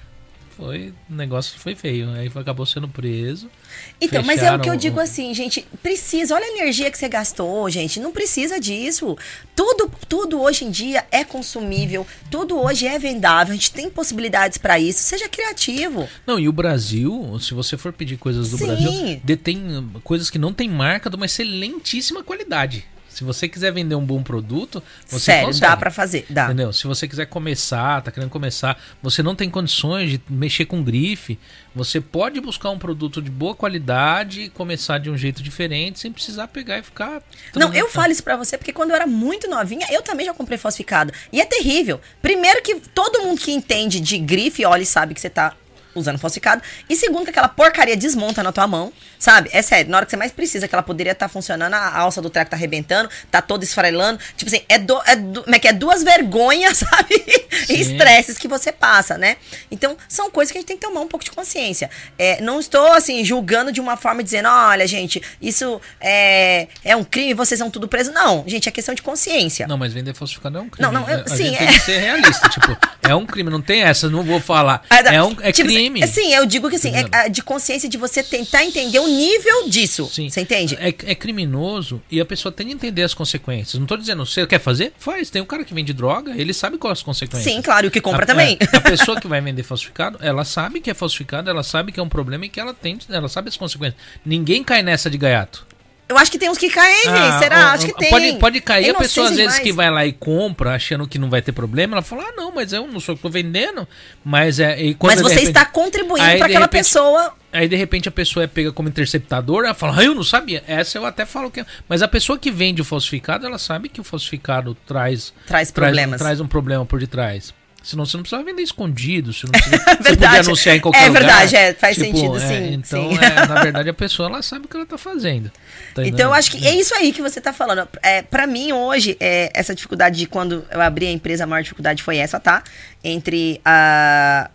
foi, 0.61 0.93
o 1.09 1.15
negócio 1.15 1.59
foi 1.59 1.74
feio. 1.74 2.11
Aí 2.11 2.31
acabou 2.35 2.66
sendo 2.66 2.87
preso. 2.87 3.51
Então, 3.99 4.23
mas 4.23 4.43
é 4.43 4.55
o 4.55 4.61
que 4.61 4.69
eu 4.69 4.77
digo 4.77 5.01
assim, 5.01 5.32
gente, 5.32 5.66
precisa, 5.82 6.35
olha 6.35 6.45
a 6.45 6.51
energia 6.51 6.91
que 6.91 6.99
você 6.99 7.09
gastou, 7.09 7.70
gente, 7.70 7.99
não 7.99 8.12
precisa 8.12 8.61
disso. 8.61 9.16
Tudo, 9.57 9.91
tudo 10.07 10.41
hoje 10.41 10.66
em 10.66 10.70
dia 10.70 11.07
é 11.11 11.24
consumível, 11.24 12.07
tudo 12.31 12.59
hoje 12.59 12.87
é 12.87 12.99
vendável, 12.99 13.53
a 13.53 13.57
gente 13.57 13.73
tem 13.73 13.89
possibilidades 13.89 14.59
para 14.59 14.78
isso, 14.78 15.03
seja 15.03 15.28
criativo. 15.28 16.07
Não, 16.27 16.39
e 16.39 16.47
o 16.47 16.53
Brasil, 16.53 17.39
se 17.41 17.55
você 17.55 17.78
for 17.78 17.93
pedir 17.93 18.19
coisas 18.19 18.51
do 18.51 18.59
Sim. 18.59 18.66
Brasil, 18.66 19.20
detém 19.24 19.91
coisas 20.05 20.28
que 20.28 20.39
não 20.39 20.53
tem 20.53 20.69
marca 20.69 21.09
de 21.09 21.16
uma 21.16 21.27
excelentíssima 21.27 22.23
qualidade. 22.23 22.85
Se 23.21 23.25
você 23.25 23.47
quiser 23.47 23.71
vender 23.71 23.95
um 23.97 24.05
bom 24.07 24.23
produto, 24.23 24.83
você 25.07 25.27
Sério, 25.27 25.49
consegue. 25.49 25.71
dá 25.71 25.77
para 25.77 25.91
fazer, 25.91 26.25
dá. 26.31 26.47
Entendeu? 26.47 26.73
Se 26.73 26.87
você 26.87 27.07
quiser 27.07 27.27
começar, 27.27 28.01
tá 28.01 28.11
querendo 28.11 28.31
começar, 28.31 28.83
você 29.03 29.23
não 29.23 29.35
tem 29.35 29.51
condições 29.51 30.13
de 30.13 30.23
mexer 30.27 30.65
com 30.65 30.83
grife, 30.83 31.39
você 31.75 32.01
pode 32.01 32.41
buscar 32.41 32.71
um 32.71 32.79
produto 32.79 33.21
de 33.21 33.31
boa 33.31 33.55
qualidade 33.55 34.45
e 34.45 34.49
começar 34.49 34.97
de 34.97 35.11
um 35.11 35.19
jeito 35.19 35.43
diferente, 35.43 36.01
sem 36.01 36.11
precisar 36.11 36.49
pegar 36.49 36.79
e 36.79 36.83
ficar 36.83 37.23
Não, 37.55 37.75
eu 37.75 37.91
falo 37.91 38.11
isso 38.11 38.25
para 38.25 38.39
você 38.39 38.57
porque 38.57 38.73
quando 38.73 38.89
eu 38.89 38.97
era 38.97 39.07
muito 39.07 39.51
novinha, 39.51 39.87
eu 39.91 40.01
também 40.01 40.25
já 40.25 40.33
comprei 40.33 40.57
falsificado. 40.57 41.13
E 41.31 41.43
é 41.43 41.45
terrível. 41.45 42.01
Primeiro 42.23 42.63
que 42.63 42.77
todo 42.95 43.21
mundo 43.21 43.39
que 43.39 43.53
entende 43.53 44.01
de 44.01 44.17
grife, 44.17 44.65
olha 44.65 44.81
e 44.81 44.87
sabe 44.87 45.13
que 45.13 45.21
você 45.21 45.29
tá 45.29 45.55
usando 45.95 46.19
falsificado. 46.19 46.62
E 46.89 46.97
segundo, 46.97 47.25
que 47.25 47.31
aquela 47.31 47.49
porcaria 47.49 47.97
desmonta 47.97 48.43
na 48.43 48.53
tua 48.53 48.67
mão, 48.67 48.93
sabe? 49.19 49.51
É 49.53 49.62
sério, 49.62 49.91
na 49.91 49.99
hora 49.99 50.07
que 50.07 50.11
você 50.11 50.17
mais 50.17 50.33
precisa, 50.33 50.69
que 50.69 50.75
ela 50.75 50.83
poderia 50.83 51.12
estar 51.12 51.27
tá 51.27 51.33
funcionando, 51.33 51.75
a 51.75 51.97
alça 51.99 52.23
do 52.23 52.31
treco 52.31 52.51
tá 52.51 52.57
arrebentando, 52.57 53.09
tá 53.31 53.43
todo 53.43 53.62
esfarelando. 53.62 54.19
Tipo 54.37 54.51
assim, 54.51 54.65
é, 54.69 54.79
do, 54.79 55.01
é, 55.07 55.17
do, 55.17 55.43
como 55.43 55.55
é, 55.55 55.59
que 55.59 55.69
é 55.69 55.73
duas 55.73 56.03
vergonhas, 56.03 56.79
sabe? 56.91 57.25
e 57.69 57.81
estresses 57.81 58.39
que 58.39 58.49
você 58.49 58.73
passa, 58.73 59.19
né? 59.19 59.37
Então, 59.71 59.97
são 60.09 60.31
coisas 60.31 60.53
que 60.53 60.59
a 60.59 60.61
gente 60.61 60.69
tem 60.69 60.77
que 60.77 60.87
tomar 60.87 61.01
um 61.01 61.09
pouco 61.09 61.25
de 61.25 61.31
consciência. 61.31 61.91
É, 62.19 62.41
não 62.41 62.61
estou, 62.61 62.93
assim, 62.93 63.25
julgando 63.25 63.73
de 63.73 63.81
uma 63.81 63.97
forma 63.97 64.23
dizendo, 64.23 64.49
olha, 64.49 64.87
gente, 64.87 65.23
isso 65.41 65.81
é, 66.01 66.69
é 66.85 66.97
um 66.97 67.05
crime, 67.05 67.35
vocês 67.35 67.59
são 67.59 67.71
tudo 67.71 67.89
presos. 67.89 68.12
Não, 68.12 68.45
gente, 68.47 68.69
é 68.69 68.73
questão 68.73 68.95
de 68.95 69.03
consciência. 69.03 69.67
Não, 69.67 69.77
mas 69.77 69.93
vender 69.93 70.15
falsificado 70.15 70.59
é 70.59 70.61
um 70.61 70.69
crime. 70.69 70.83
Não, 70.83 71.01
não, 71.01 71.09
eu, 71.09 71.21
a 71.21 71.29
sim, 71.29 71.55
é. 71.55 71.59
tem 71.59 71.67
que 71.69 71.81
ser 71.81 71.99
realista. 71.99 72.49
tipo, 72.49 72.77
é 73.03 73.15
um 73.15 73.27
crime, 73.27 73.51
não 73.51 73.62
tem 73.62 73.83
essa, 73.83 74.09
não 74.09 74.23
vou 74.23 74.41
falar. 74.41 74.83
É, 74.91 75.23
um, 75.23 75.37
é 75.41 75.53
tipo, 75.53 75.69
crime 75.69 75.80
crime. 75.81 76.07
Sim, 76.07 76.35
eu 76.35 76.44
digo 76.47 76.69
que 76.69 76.77
assim, 76.77 76.93
é 77.12 77.28
de 77.28 77.43
consciência 77.43 77.89
de 77.89 77.97
você 77.97 78.23
tentar 78.23 78.65
entender 78.65 78.98
o 78.98 79.07
nível 79.07 79.69
disso. 79.69 80.09
Sim. 80.12 80.28
Você 80.28 80.43
entende? 80.43 80.77
É, 80.77 80.89
é 80.89 81.15
criminoso 81.15 82.02
e 82.11 82.20
a 82.20 82.24
pessoa 82.24 82.52
tem 82.52 82.66
que 82.66 82.73
entender 82.73 83.02
as 83.02 83.15
consequências. 83.15 83.78
Não 83.78 83.86
tô 83.86 83.97
dizendo, 83.97 84.24
você 84.24 84.47
quer 84.47 84.61
fazer? 84.61 84.93
Faz. 84.98 85.31
Tem 85.31 85.40
um 85.40 85.47
cara 85.47 85.65
que 85.65 85.73
vende 85.73 85.93
droga, 85.93 86.35
ele 86.36 86.52
sabe 86.52 86.78
quais 86.78 86.98
as 86.98 87.02
consequências. 87.02 87.52
Sim, 87.52 87.62
claro, 87.62 87.86
e 87.86 87.89
o 87.89 87.90
que 87.90 88.01
compra 88.01 88.24
a, 88.24 88.27
também. 88.27 88.59
É, 88.61 88.77
a 88.77 88.81
pessoa 88.82 89.20
que 89.20 89.27
vai 89.27 89.40
vender 89.40 89.62
falsificado, 89.62 90.19
ela 90.20 90.44
sabe 90.44 90.81
que 90.81 90.90
é 90.90 90.94
falsificado, 90.94 91.48
ela 91.48 91.62
sabe 91.62 91.93
que 91.93 92.01
é 92.01 92.02
um 92.02 92.09
problema 92.09 92.44
e 92.47 92.48
que 92.48 92.61
ela 92.61 92.74
tem, 92.74 92.98
ela 93.09 93.28
sabe 93.28 93.48
as 93.48 93.57
consequências. 93.57 94.01
Ninguém 94.24 94.62
cai 94.62 94.82
nessa 94.82 95.09
de 95.09 95.16
gaiato. 95.16 95.70
Eu 96.11 96.19
acho 96.19 96.28
que 96.28 96.41
tem 96.41 96.51
uns 96.51 96.59
que 96.59 96.69
caem, 96.69 97.07
ah, 97.07 97.39
Será? 97.39 97.70
Acho 97.70 97.87
que 97.87 97.93
tem. 97.93 98.11
Pode, 98.11 98.32
pode 98.41 98.61
cair. 98.61 98.89
É 98.89 98.91
a 98.91 98.95
pessoa, 98.95 99.28
às 99.28 99.37
vezes, 99.37 99.55
demais. 99.55 99.62
que 99.62 99.73
vai 99.73 99.89
lá 99.89 100.05
e 100.05 100.12
compra, 100.12 100.74
achando 100.74 101.07
que 101.07 101.20
não 101.20 101.31
vai 101.31 101.41
ter 101.41 101.53
problema, 101.53 101.95
ela 101.95 102.03
fala: 102.03 102.24
ah, 102.24 102.32
não, 102.37 102.53
mas 102.53 102.73
eu 102.73 102.85
não 102.89 102.99
sou 102.99 103.15
que 103.15 103.23
tô 103.23 103.28
vendendo. 103.28 103.87
Mas 104.24 104.59
é. 104.59 104.77
mas 105.01 105.20
você 105.20 105.35
repente, 105.35 105.47
está 105.47 105.65
contribuindo 105.65 106.37
para 106.37 106.47
aquela 106.47 106.65
repente, 106.65 106.82
pessoa. 106.82 107.32
Aí, 107.53 107.69
de 107.69 107.77
repente, 107.77 108.09
a 108.09 108.12
pessoa 108.12 108.43
é 108.43 108.49
pega 108.49 108.73
como 108.73 108.89
interceptador, 108.89 109.65
ela 109.65 109.73
fala: 109.73 110.01
ah, 110.01 110.03
eu 110.03 110.12
não 110.12 110.24
sabia. 110.24 110.65
Essa 110.66 110.99
eu 110.99 111.07
até 111.07 111.24
falo 111.24 111.49
que. 111.49 111.61
É. 111.61 111.66
Mas 111.89 112.03
a 112.03 112.09
pessoa 112.09 112.37
que 112.37 112.51
vende 112.51 112.82
o 112.82 112.85
falsificado, 112.85 113.47
ela 113.47 113.59
sabe 113.59 113.89
que 113.89 114.01
o 114.01 114.05
falsificado 114.05 114.77
traz. 114.85 115.32
Traz 115.47 115.70
problemas. 115.70 116.19
Traz, 116.19 116.23
traz 116.23 116.41
um 116.41 116.49
problema 116.49 116.85
por 116.85 116.99
detrás. 116.99 117.55
Senão 117.82 118.05
você 118.05 118.16
não 118.16 118.23
precisa 118.23 118.43
vender 118.43 118.62
escondido, 118.62 119.32
você 119.32 119.47
não 119.47 119.52
precisa 119.59 119.78
você 120.01 120.16
podia 120.16 120.40
anunciar 120.40 120.77
em 120.77 120.81
qualquer 120.81 121.05
é 121.05 121.09
lugar. 121.09 121.23
É 121.23 121.24
verdade, 121.24 121.57
é, 121.57 121.74
faz 121.74 121.97
tipo, 121.97 122.07
sentido, 122.07 122.36
é, 122.36 122.40
sim. 122.40 122.73
Então, 122.74 123.11
sim. 123.11 123.19
É, 123.19 123.47
na 123.47 123.62
verdade, 123.62 123.89
a 123.89 123.94
pessoa 123.94 124.28
ela 124.28 124.43
sabe 124.43 124.66
o 124.66 124.69
que 124.69 124.77
ela 124.77 124.85
está 124.85 124.98
fazendo. 124.98 125.51
Tá 125.94 126.07
então, 126.07 126.28
eu 126.28 126.35
acho 126.35 126.51
que 126.51 126.66
é 126.66 126.74
isso 126.74 126.94
aí 126.94 127.12
que 127.12 127.23
você 127.23 127.39
está 127.39 127.52
falando. 127.52 127.89
É, 128.02 128.23
para 128.23 128.47
mim, 128.47 128.73
hoje, 128.73 129.16
é, 129.19 129.51
essa 129.55 129.74
dificuldade 129.74 130.19
de 130.19 130.27
quando 130.27 130.65
eu 130.70 130.81
abri 130.81 131.07
a 131.07 131.11
empresa, 131.11 131.44
a 131.44 131.47
maior 131.47 131.62
dificuldade 131.62 132.02
foi 132.02 132.19
essa, 132.19 132.39
tá? 132.39 132.62
Entre 133.02 133.61
a, 133.65 134.51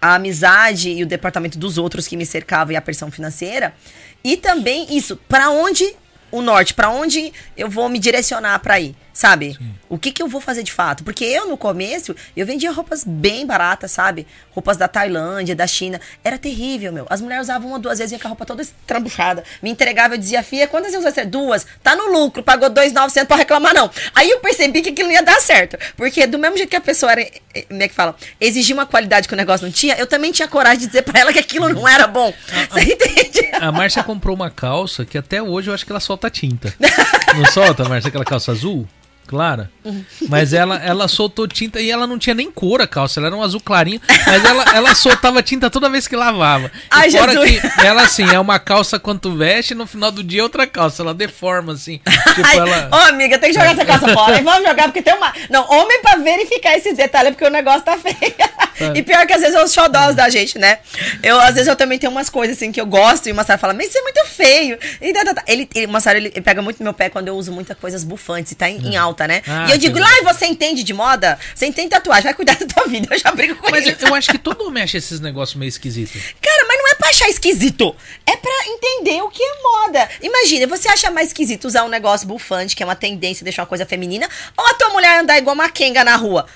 a 0.00 0.14
amizade 0.14 0.90
e 0.90 1.02
o 1.02 1.06
departamento 1.06 1.58
dos 1.58 1.78
outros 1.78 2.06
que 2.06 2.16
me 2.16 2.24
cercavam 2.24 2.72
e 2.72 2.76
a 2.76 2.80
pressão 2.80 3.10
financeira. 3.10 3.74
E 4.22 4.36
também 4.36 4.86
isso, 4.96 5.16
para 5.28 5.50
onde 5.50 5.84
o 6.30 6.40
norte, 6.40 6.74
para 6.74 6.90
onde 6.90 7.32
eu 7.56 7.68
vou 7.68 7.88
me 7.88 7.98
direcionar 7.98 8.58
para 8.60 8.78
ir, 8.78 8.94
sabe? 9.18 9.56
Sim. 9.58 9.74
O 9.88 9.98
que, 9.98 10.12
que 10.12 10.22
eu 10.22 10.28
vou 10.28 10.40
fazer 10.40 10.62
de 10.62 10.70
fato? 10.70 11.02
Porque 11.02 11.24
eu, 11.24 11.48
no 11.48 11.56
começo, 11.56 12.14
eu 12.36 12.46
vendia 12.46 12.70
roupas 12.70 13.02
bem 13.04 13.44
baratas, 13.44 13.90
sabe? 13.90 14.24
Roupas 14.52 14.76
da 14.76 14.86
Tailândia, 14.86 15.56
da 15.56 15.66
China. 15.66 16.00
Era 16.22 16.38
terrível, 16.38 16.92
meu. 16.92 17.04
As 17.10 17.20
mulheres 17.20 17.46
usavam 17.46 17.70
uma, 17.70 17.80
duas 17.80 17.98
vezes, 17.98 18.16
e 18.16 18.20
com 18.20 18.28
a 18.28 18.30
roupa 18.30 18.46
toda 18.46 18.62
estrambuchada. 18.62 19.42
Me 19.60 19.70
entregava, 19.70 20.14
eu 20.14 20.18
dizia, 20.18 20.40
Fia, 20.44 20.68
quantas 20.68 20.92
vezes 20.92 21.04
você 21.04 21.24
Duas. 21.24 21.66
Tá 21.82 21.96
no 21.96 22.12
lucro, 22.12 22.44
pagou 22.44 22.70
2,900 22.70 23.26
pra 23.26 23.36
reclamar, 23.36 23.74
não. 23.74 23.90
Aí 24.14 24.30
eu 24.30 24.38
percebi 24.38 24.82
que 24.82 24.90
aquilo 24.90 25.08
não 25.08 25.14
ia 25.16 25.22
dar 25.22 25.40
certo. 25.40 25.76
Porque 25.96 26.24
do 26.24 26.38
mesmo 26.38 26.56
jeito 26.56 26.70
que 26.70 26.76
a 26.76 26.80
pessoa 26.80 27.10
era, 27.10 27.22
eh, 27.22 27.62
como 27.66 27.82
é 27.82 27.88
que 27.88 27.94
fala? 27.94 28.14
Exigia 28.40 28.72
uma 28.72 28.86
qualidade 28.86 29.26
que 29.26 29.34
o 29.34 29.36
negócio 29.36 29.66
não 29.66 29.72
tinha, 29.72 29.96
eu 29.96 30.06
também 30.06 30.30
tinha 30.30 30.46
coragem 30.46 30.78
de 30.78 30.86
dizer 30.86 31.02
pra 31.02 31.18
ela 31.18 31.32
que 31.32 31.40
aquilo 31.40 31.68
não 31.68 31.88
era 31.88 32.06
bom. 32.06 32.32
você 32.70 32.82
entende? 32.82 33.50
A 33.60 33.72
Márcia 33.72 34.04
comprou 34.04 34.36
uma 34.36 34.48
calça 34.48 35.04
que 35.04 35.18
até 35.18 35.42
hoje 35.42 35.70
eu 35.70 35.74
acho 35.74 35.84
que 35.84 35.90
ela 35.90 35.98
solta 35.98 36.30
tinta. 36.30 36.72
não 37.36 37.44
solta, 37.46 37.84
Márcia, 37.88 38.08
aquela 38.08 38.24
calça 38.24 38.52
azul? 38.52 38.86
Clara. 39.28 39.70
Mas 40.28 40.52
ela, 40.52 40.76
ela 40.82 41.06
soltou 41.06 41.46
tinta 41.46 41.80
e 41.80 41.90
ela 41.90 42.06
não 42.06 42.18
tinha 42.18 42.34
nem 42.34 42.50
cor 42.50 42.80
a 42.80 42.86
calça, 42.86 43.20
ela 43.20 43.26
era 43.28 43.36
um 43.36 43.42
azul 43.42 43.60
clarinho, 43.60 44.00
mas 44.26 44.44
ela, 44.44 44.64
ela 44.74 44.94
soltava 44.94 45.42
tinta 45.42 45.68
toda 45.68 45.90
vez 45.90 46.08
que 46.08 46.16
lavava. 46.16 46.70
Ai, 46.90 47.10
fora 47.10 47.32
Jesus. 47.32 47.60
que 47.60 47.86
ela 47.86 48.02
assim, 48.02 48.24
é 48.32 48.40
uma 48.40 48.58
calça 48.58 48.98
quando 48.98 49.36
veste, 49.36 49.74
no 49.74 49.86
final 49.86 50.10
do 50.10 50.24
dia 50.24 50.40
é 50.40 50.42
outra 50.42 50.66
calça, 50.66 51.02
ela 51.02 51.12
deforma 51.14 51.74
assim. 51.74 52.00
Tipo, 52.34 52.46
Ai, 52.46 52.56
ela... 52.56 52.88
Ô, 52.90 53.08
amiga, 53.08 53.38
tem 53.38 53.50
que 53.50 53.58
jogar 53.58 53.72
essa 53.72 53.84
calça 53.84 54.08
fora. 54.08 54.40
Vamos 54.42 54.66
jogar 54.66 54.84
porque 54.84 55.02
tem 55.02 55.14
uma. 55.14 55.32
Não, 55.50 55.68
homem 55.70 56.00
pra 56.00 56.16
verificar 56.16 56.76
esses 56.76 56.96
detalhes, 56.96 57.32
porque 57.32 57.44
o 57.44 57.50
negócio 57.50 57.82
tá 57.82 57.98
feio. 57.98 58.34
É. 58.80 58.98
E 58.98 59.02
pior 59.02 59.26
que 59.26 59.32
às 59.32 59.40
vezes 59.40 59.56
é 59.56 59.62
os 59.62 59.72
xodós 59.72 60.14
da 60.14 60.28
gente, 60.28 60.58
né? 60.58 60.78
Eu, 61.22 61.40
às 61.40 61.54
vezes 61.54 61.66
eu 61.66 61.74
também 61.74 61.98
tenho 61.98 62.12
umas 62.12 62.30
coisas 62.30 62.56
assim 62.56 62.70
que 62.70 62.80
eu 62.80 62.86
gosto 62.86 63.28
e 63.28 63.32
o 63.32 63.34
Massaro 63.34 63.58
fala, 63.58 63.74
mas 63.74 63.88
isso 63.88 63.98
é 63.98 64.02
muito 64.02 64.24
feio. 64.26 64.78
E 65.00 65.12
tá, 65.12 65.34
tá. 65.34 65.42
Ele, 65.46 65.68
ele, 65.74 65.86
o 65.86 65.90
Massaro, 65.90 66.18
ele 66.18 66.30
pega 66.30 66.62
muito 66.62 66.82
meu 66.82 66.94
pé 66.94 67.08
quando 67.08 67.28
eu 67.28 67.36
uso 67.36 67.50
muitas 67.52 67.76
coisas 67.76 68.04
bufantes 68.04 68.52
e 68.52 68.54
tá 68.54 68.68
em, 68.68 68.78
em 68.78 68.94
é. 68.94 68.98
Né? 69.26 69.42
Ah, 69.46 69.66
e 69.68 69.72
eu 69.72 69.78
digo, 69.78 69.98
lá, 69.98 70.08
você 70.22 70.46
entende 70.46 70.84
de 70.84 70.92
moda? 70.92 71.38
Você 71.54 71.66
entende 71.66 71.88
tatuagem, 71.88 72.24
vai 72.24 72.34
cuidar 72.34 72.56
da 72.60 72.66
tua 72.66 72.86
vida. 72.86 73.08
Eu 73.10 73.18
já 73.18 73.32
brigo 73.32 73.56
com 73.56 73.70
mas 73.70 73.86
ele. 73.86 73.96
Mas 73.98 74.08
eu 74.08 74.14
acho 74.14 74.30
que 74.30 74.38
todo 74.38 74.64
mundo 74.64 74.78
acha 74.78 74.98
esses 74.98 75.20
negócios 75.20 75.56
meio 75.56 75.68
esquisitos. 75.68 76.20
Cara, 76.40 76.66
mas 76.66 76.78
não 76.78 76.88
é 76.90 76.94
pra 76.94 77.10
achar 77.10 77.28
esquisito. 77.28 77.94
É 78.26 78.36
pra 78.36 78.52
entender 78.66 79.22
o 79.22 79.30
que 79.30 79.42
é 79.42 79.62
moda. 79.62 80.08
Imagina, 80.22 80.66
você 80.66 80.88
acha 80.88 81.10
mais 81.10 81.28
esquisito 81.28 81.64
usar 81.66 81.84
um 81.84 81.88
negócio 81.88 82.26
bufante, 82.26 82.76
que 82.76 82.82
é 82.82 82.86
uma 82.86 82.96
tendência, 82.96 83.44
deixar 83.44 83.62
uma 83.62 83.68
coisa 83.68 83.86
feminina, 83.86 84.28
ou 84.56 84.66
a 84.66 84.74
tua 84.74 84.90
mulher 84.90 85.20
andar 85.20 85.38
igual 85.38 85.54
uma 85.54 85.68
Kenga 85.68 86.04
na 86.04 86.16
rua? 86.16 86.46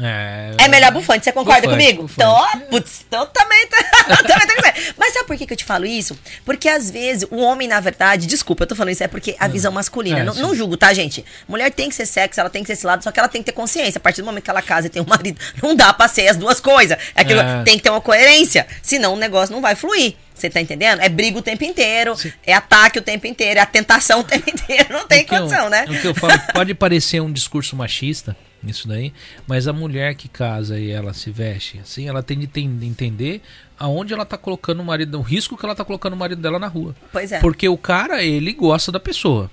É, 0.00 0.52
é 0.58 0.68
melhor 0.68 0.90
bufante, 0.90 1.24
você 1.24 1.32
concorda 1.32 1.68
bufante, 1.68 1.84
comigo? 1.84 2.02
Bufante. 2.02 2.22
Então, 2.22 2.60
putz, 2.70 3.04
então 3.06 3.26
também, 3.26 3.66
tá, 3.66 3.76
também 4.24 4.46
tá 4.46 4.74
Mas 4.96 5.12
sabe 5.12 5.26
por 5.26 5.36
que, 5.36 5.46
que 5.46 5.52
eu 5.52 5.56
te 5.56 5.64
falo 5.64 5.84
isso? 5.84 6.18
Porque 6.44 6.66
às 6.68 6.90
vezes 6.90 7.28
o 7.30 7.36
homem, 7.36 7.68
na 7.68 7.78
verdade, 7.78 8.26
desculpa, 8.26 8.62
eu 8.62 8.66
tô 8.66 8.74
falando 8.74 8.92
isso, 8.92 9.04
é 9.04 9.08
porque 9.08 9.36
a 9.38 9.46
visão 9.48 9.70
masculina. 9.70 10.20
É, 10.20 10.24
não, 10.24 10.34
não, 10.34 10.54
julgo, 10.54 10.78
tá, 10.78 10.94
gente? 10.94 11.24
Mulher 11.46 11.70
tem 11.70 11.90
que 11.90 11.94
ser 11.94 12.06
sexo, 12.06 12.40
ela 12.40 12.48
tem 12.48 12.62
que 12.62 12.68
ser 12.68 12.72
esse 12.72 12.86
lado, 12.86 13.04
só 13.04 13.12
que 13.12 13.20
ela 13.20 13.28
tem 13.28 13.42
que 13.42 13.46
ter 13.46 13.52
consciência. 13.52 13.98
A 13.98 14.00
partir 14.00 14.22
do 14.22 14.24
momento 14.24 14.44
que 14.44 14.50
ela 14.50 14.62
casa 14.62 14.86
e 14.86 14.90
tem 14.90 15.02
um 15.02 15.06
marido, 15.06 15.38
não 15.62 15.74
dá 15.74 15.92
pra 15.92 16.08
ser 16.08 16.26
as 16.28 16.36
duas 16.36 16.58
coisas. 16.58 16.96
É 17.14 17.20
aquilo, 17.20 17.40
é. 17.40 17.62
Tem 17.62 17.76
que 17.76 17.82
ter 17.82 17.90
uma 17.90 18.00
coerência, 18.00 18.66
senão 18.80 19.12
o 19.12 19.16
negócio 19.16 19.54
não 19.54 19.60
vai 19.60 19.74
fluir. 19.74 20.14
Você 20.34 20.48
tá 20.48 20.60
entendendo? 20.60 21.00
É 21.00 21.08
briga 21.08 21.38
o 21.38 21.42
tempo 21.42 21.62
inteiro, 21.64 22.16
Sim. 22.16 22.32
é 22.44 22.54
ataque 22.54 22.98
o 22.98 23.02
tempo 23.02 23.26
inteiro, 23.26 23.60
é 23.60 23.62
a 23.62 23.66
tentação 23.66 24.20
o 24.20 24.24
tempo 24.24 24.48
inteiro. 24.50 24.86
Não 24.90 25.06
tem 25.06 25.26
condição, 25.26 25.64
eu, 25.64 25.70
né? 25.70 25.84
O 25.86 26.00
que 26.00 26.06
eu 26.06 26.14
falo 26.14 26.32
pode 26.52 26.74
parecer 26.74 27.20
um 27.20 27.30
discurso 27.30 27.76
machista, 27.76 28.34
isso 28.70 28.86
daí, 28.86 29.12
mas 29.46 29.66
a 29.66 29.72
mulher 29.72 30.14
que 30.14 30.28
casa 30.28 30.78
e 30.78 30.90
ela 30.90 31.12
se 31.12 31.30
veste 31.30 31.80
assim, 31.80 32.08
ela 32.08 32.22
tem 32.22 32.38
de 32.38 32.86
entender 32.86 33.42
aonde 33.78 34.14
ela 34.14 34.24
tá 34.24 34.38
colocando 34.38 34.80
o 34.80 34.84
marido, 34.84 35.18
o 35.18 35.22
risco 35.22 35.56
que 35.56 35.64
ela 35.64 35.74
tá 35.74 35.84
colocando 35.84 36.12
o 36.12 36.16
marido 36.16 36.40
dela 36.40 36.58
na 36.58 36.68
rua. 36.68 36.94
Pois 37.10 37.32
é. 37.32 37.40
Porque 37.40 37.68
o 37.68 37.76
cara, 37.76 38.22
ele 38.22 38.52
gosta 38.52 38.92
da 38.92 39.00
pessoa. 39.00 39.50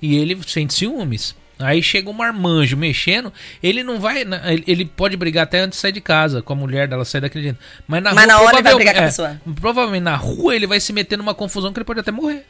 E 0.00 0.16
ele 0.16 0.38
sente 0.46 0.74
ciúmes. 0.74 1.34
Aí 1.58 1.82
chega 1.82 2.08
um 2.08 2.12
marmanjo 2.12 2.76
mexendo, 2.76 3.32
ele 3.60 3.82
não 3.82 3.98
vai. 3.98 4.24
Ele 4.64 4.84
pode 4.84 5.16
brigar 5.16 5.42
até 5.42 5.58
antes 5.58 5.76
de 5.76 5.80
sair 5.80 5.92
de 5.92 6.00
casa, 6.00 6.40
com 6.40 6.52
a 6.52 6.56
mulher 6.56 6.86
dela 6.86 7.04
sair 7.04 7.20
daquele 7.20 7.44
jeito. 7.44 7.58
Mas 7.86 8.00
na, 8.00 8.14
Mas 8.14 8.24
rua, 8.26 8.34
na 8.34 8.40
hora 8.40 8.56
ele 8.56 8.62
vai 8.62 8.74
brigar 8.76 8.94
com 8.94 9.00
a 9.00 9.04
pessoa. 9.04 9.40
Provavelmente 9.60 10.02
na 10.02 10.14
rua 10.14 10.54
ele 10.54 10.68
vai 10.68 10.78
se 10.78 10.92
meter 10.92 11.18
numa 11.18 11.34
confusão 11.34 11.72
que 11.72 11.78
ele 11.78 11.84
pode 11.84 11.98
até 11.98 12.12
morrer. 12.12 12.46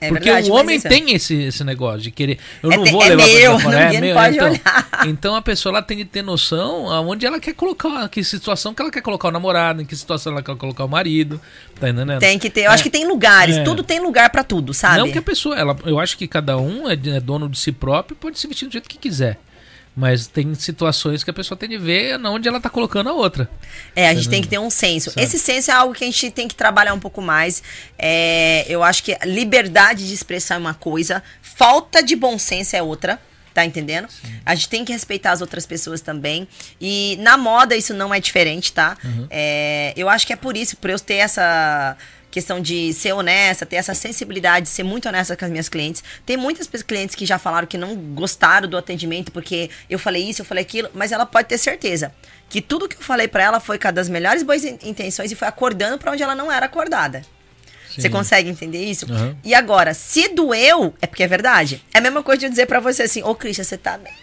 É 0.00 0.08
Porque 0.08 0.24
verdade, 0.24 0.50
o 0.50 0.54
homem 0.54 0.76
isso 0.76 0.86
é- 0.86 0.90
tem 0.90 1.12
esse, 1.14 1.34
esse 1.34 1.64
negócio 1.64 2.00
de 2.02 2.10
querer. 2.10 2.38
Eu 2.62 2.70
É 2.70 2.76
não 2.76 2.84
vou 2.84 3.02
é 3.02 3.08
levar 3.08 3.26
meu, 3.26 3.58
pra 3.58 3.84
ninguém 3.86 4.00
meu, 4.02 4.14
pode 4.14 4.36
então, 4.36 4.50
olhar. 4.50 4.88
então 5.06 5.34
a 5.34 5.40
pessoa 5.42 5.72
ela 5.72 5.82
tem 5.82 5.96
de 5.98 6.04
ter 6.04 6.22
noção 6.22 6.90
aonde 6.90 7.24
ela 7.24 7.40
quer 7.40 7.54
colocar, 7.54 8.06
que 8.10 8.22
situação 8.22 8.74
que 8.74 8.82
ela 8.82 8.90
quer 8.90 9.00
colocar 9.00 9.28
o 9.28 9.30
namorado, 9.30 9.80
em 9.80 9.86
que 9.86 9.96
situação 9.96 10.32
ela 10.32 10.42
quer 10.42 10.54
colocar 10.56 10.84
o 10.84 10.88
marido. 10.88 11.40
Tá 11.80 11.88
entendendo? 11.88 12.18
Tem 12.20 12.38
que 12.38 12.50
ter. 12.50 12.62
Eu 12.62 12.70
acho 12.70 12.82
que 12.82 12.90
tem 12.90 13.06
lugares. 13.06 13.56
É. 13.56 13.62
Tudo 13.64 13.82
tem 13.82 13.98
lugar 14.00 14.28
pra 14.30 14.44
tudo, 14.44 14.74
sabe? 14.74 14.98
Não 14.98 15.10
que 15.10 15.18
a 15.18 15.22
pessoa, 15.22 15.56
ela, 15.56 15.74
eu 15.86 15.98
acho 15.98 16.16
que 16.18 16.26
cada 16.28 16.58
um 16.58 16.88
é, 16.90 16.92
é 16.94 17.20
dono 17.20 17.48
de 17.48 17.58
si 17.58 17.72
próprio 17.72 18.14
e 18.14 18.18
pode 18.18 18.38
se 18.38 18.46
vestir 18.46 18.66
do 18.66 18.72
jeito 18.72 18.88
que 18.88 18.98
quiser. 18.98 19.38
Mas 19.96 20.26
tem 20.26 20.54
situações 20.54 21.24
que 21.24 21.30
a 21.30 21.32
pessoa 21.32 21.56
tem 21.56 21.70
de 21.70 21.78
ver 21.78 22.20
onde 22.26 22.46
ela 22.46 22.60
tá 22.60 22.68
colocando 22.68 23.08
a 23.08 23.14
outra. 23.14 23.48
É, 23.94 24.08
a 24.08 24.14
gente 24.14 24.28
tem 24.28 24.42
que 24.42 24.48
ter 24.48 24.58
um 24.58 24.68
senso. 24.68 25.10
Sabe? 25.10 25.22
Esse 25.24 25.38
senso 25.38 25.70
é 25.70 25.74
algo 25.74 25.94
que 25.94 26.04
a 26.04 26.06
gente 26.06 26.30
tem 26.30 26.46
que 26.46 26.54
trabalhar 26.54 26.92
um 26.92 27.00
pouco 27.00 27.22
mais. 27.22 27.62
É, 27.98 28.66
eu 28.68 28.82
acho 28.82 29.02
que 29.02 29.16
liberdade 29.24 30.06
de 30.06 30.12
expressão 30.12 30.58
é 30.58 30.60
uma 30.60 30.74
coisa, 30.74 31.22
falta 31.40 32.02
de 32.02 32.14
bom 32.14 32.38
senso 32.38 32.76
é 32.76 32.82
outra. 32.82 33.18
Tá 33.54 33.64
entendendo? 33.64 34.06
A 34.44 34.54
gente 34.54 34.68
tem 34.68 34.84
que 34.84 34.92
respeitar 34.92 35.30
as 35.32 35.40
outras 35.40 35.64
pessoas 35.64 36.02
também. 36.02 36.46
E 36.78 37.16
na 37.20 37.38
moda 37.38 37.74
isso 37.74 37.94
não 37.94 38.12
é 38.12 38.20
diferente, 38.20 38.70
tá? 38.70 38.98
É, 39.30 39.94
eu 39.96 40.10
acho 40.10 40.26
que 40.26 40.32
é 40.34 40.36
por 40.36 40.58
isso, 40.58 40.76
por 40.76 40.90
eu 40.90 41.00
ter 41.00 41.14
essa 41.14 41.96
questão 42.36 42.60
de 42.60 42.92
ser 42.92 43.14
honesta, 43.14 43.64
ter 43.64 43.76
essa 43.76 43.94
sensibilidade, 43.94 44.68
ser 44.68 44.82
muito 44.82 45.08
honesta 45.08 45.34
com 45.34 45.46
as 45.46 45.50
minhas 45.50 45.70
clientes. 45.70 46.04
Tem 46.26 46.36
muitas 46.36 46.68
clientes 46.82 47.14
que 47.14 47.24
já 47.24 47.38
falaram 47.38 47.66
que 47.66 47.78
não 47.78 47.96
gostaram 47.96 48.68
do 48.68 48.76
atendimento 48.76 49.32
porque 49.32 49.70
eu 49.88 49.98
falei 49.98 50.22
isso, 50.28 50.42
eu 50.42 50.44
falei 50.44 50.60
aquilo, 50.60 50.90
mas 50.92 51.12
ela 51.12 51.24
pode 51.24 51.48
ter 51.48 51.56
certeza 51.56 52.12
que 52.50 52.60
tudo 52.60 52.86
que 52.90 52.96
eu 52.96 53.00
falei 53.00 53.26
pra 53.26 53.42
ela 53.42 53.58
foi 53.58 53.78
com 53.78 53.90
das 53.90 54.10
melhores 54.10 54.42
boas 54.42 54.62
in- 54.66 54.76
intenções 54.82 55.32
e 55.32 55.34
foi 55.34 55.48
acordando 55.48 55.96
pra 55.96 56.12
onde 56.12 56.22
ela 56.22 56.34
não 56.34 56.52
era 56.52 56.66
acordada. 56.66 57.22
Você 57.88 58.02
Sim. 58.02 58.10
consegue 58.10 58.50
entender 58.50 58.84
isso? 58.84 59.10
Aham. 59.10 59.34
E 59.42 59.54
agora, 59.54 59.94
se 59.94 60.28
doeu, 60.28 60.92
é 61.00 61.06
porque 61.06 61.22
é 61.22 61.26
verdade. 61.26 61.82
É 61.94 61.98
a 61.98 62.00
mesma 62.02 62.22
coisa 62.22 62.40
de 62.40 62.44
eu 62.44 62.50
dizer 62.50 62.66
pra 62.66 62.80
você 62.80 63.04
assim, 63.04 63.22
ô 63.22 63.34
Christian, 63.34 63.64
você 63.64 63.78
tá 63.78 63.96
meio 63.96 64.14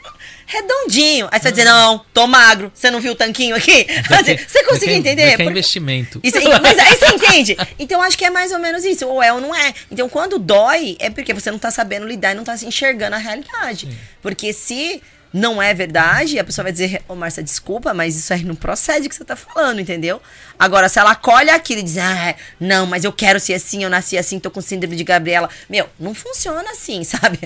redondinho. 0.45 1.27
Aí 1.31 1.39
você 1.39 1.43
vai 1.43 1.51
dizer, 1.51 1.65
não, 1.65 1.99
tô 2.13 2.27
magro, 2.27 2.71
você 2.73 2.89
não 2.91 2.99
viu 2.99 3.13
o 3.13 3.15
tanquinho 3.15 3.55
aqui? 3.55 3.85
Você 4.47 4.63
conseguiu 4.63 4.95
Quer- 4.95 4.99
entender? 4.99 5.21
quer 5.23 5.37
Porque- 5.37 5.43
investimento. 5.51 6.19
isso, 6.23 6.37
mas 6.61 6.77
aí 6.79 6.95
você 6.95 7.07
entende? 7.07 7.57
Então 7.79 8.01
acho 8.01 8.17
que 8.17 8.25
é 8.25 8.29
mais 8.29 8.51
ou 8.51 8.59
menos 8.59 8.83
isso. 8.85 9.07
Ou 9.07 9.21
é 9.21 9.31
ou 9.33 9.41
não 9.41 9.53
é. 9.55 9.73
Então 9.91 10.07
quando 10.09 10.37
dói, 10.39 10.95
é 10.99 11.09
porque 11.09 11.33
você 11.33 11.51
não 11.51 11.59
tá 11.59 11.71
sabendo 11.71 12.07
lidar 12.07 12.31
e 12.31 12.35
não 12.35 12.43
tá 12.43 12.55
se 12.57 12.65
enxergando 12.65 13.15
a 13.15 13.19
realidade. 13.19 13.87
Porque 14.21 14.53
se 14.53 15.01
não 15.33 15.59
é 15.61 15.73
verdade, 15.73 16.37
a 16.37 16.43
pessoa 16.43 16.63
vai 16.63 16.71
dizer, 16.71 17.01
ô 17.07 17.15
Marcia, 17.15 17.41
desculpa, 17.41 17.93
mas 17.93 18.15
isso 18.15 18.31
aí 18.33 18.43
não 18.43 18.53
procede 18.55 19.07
o 19.07 19.09
que 19.09 19.15
você 19.15 19.25
tá 19.25 19.35
falando, 19.35 19.79
entendeu? 19.81 20.21
Agora, 20.59 20.87
se 20.87 20.99
ela 20.99 21.11
acolhe 21.11 21.49
aquilo 21.49 21.79
e 21.79 21.83
diz, 21.83 21.97
ah, 21.97 22.35
não, 22.59 22.85
mas 22.85 23.03
eu 23.03 23.11
quero 23.11 23.39
ser 23.39 23.55
assim, 23.55 23.83
eu 23.83 23.89
nasci 23.89 24.17
assim, 24.17 24.39
tô 24.39 24.51
com 24.51 24.61
síndrome 24.61 24.95
de 24.95 25.03
Gabriela. 25.03 25.49
Meu, 25.67 25.89
não 25.99 26.13
funciona 26.13 26.69
assim, 26.71 27.03
sabe? 27.03 27.39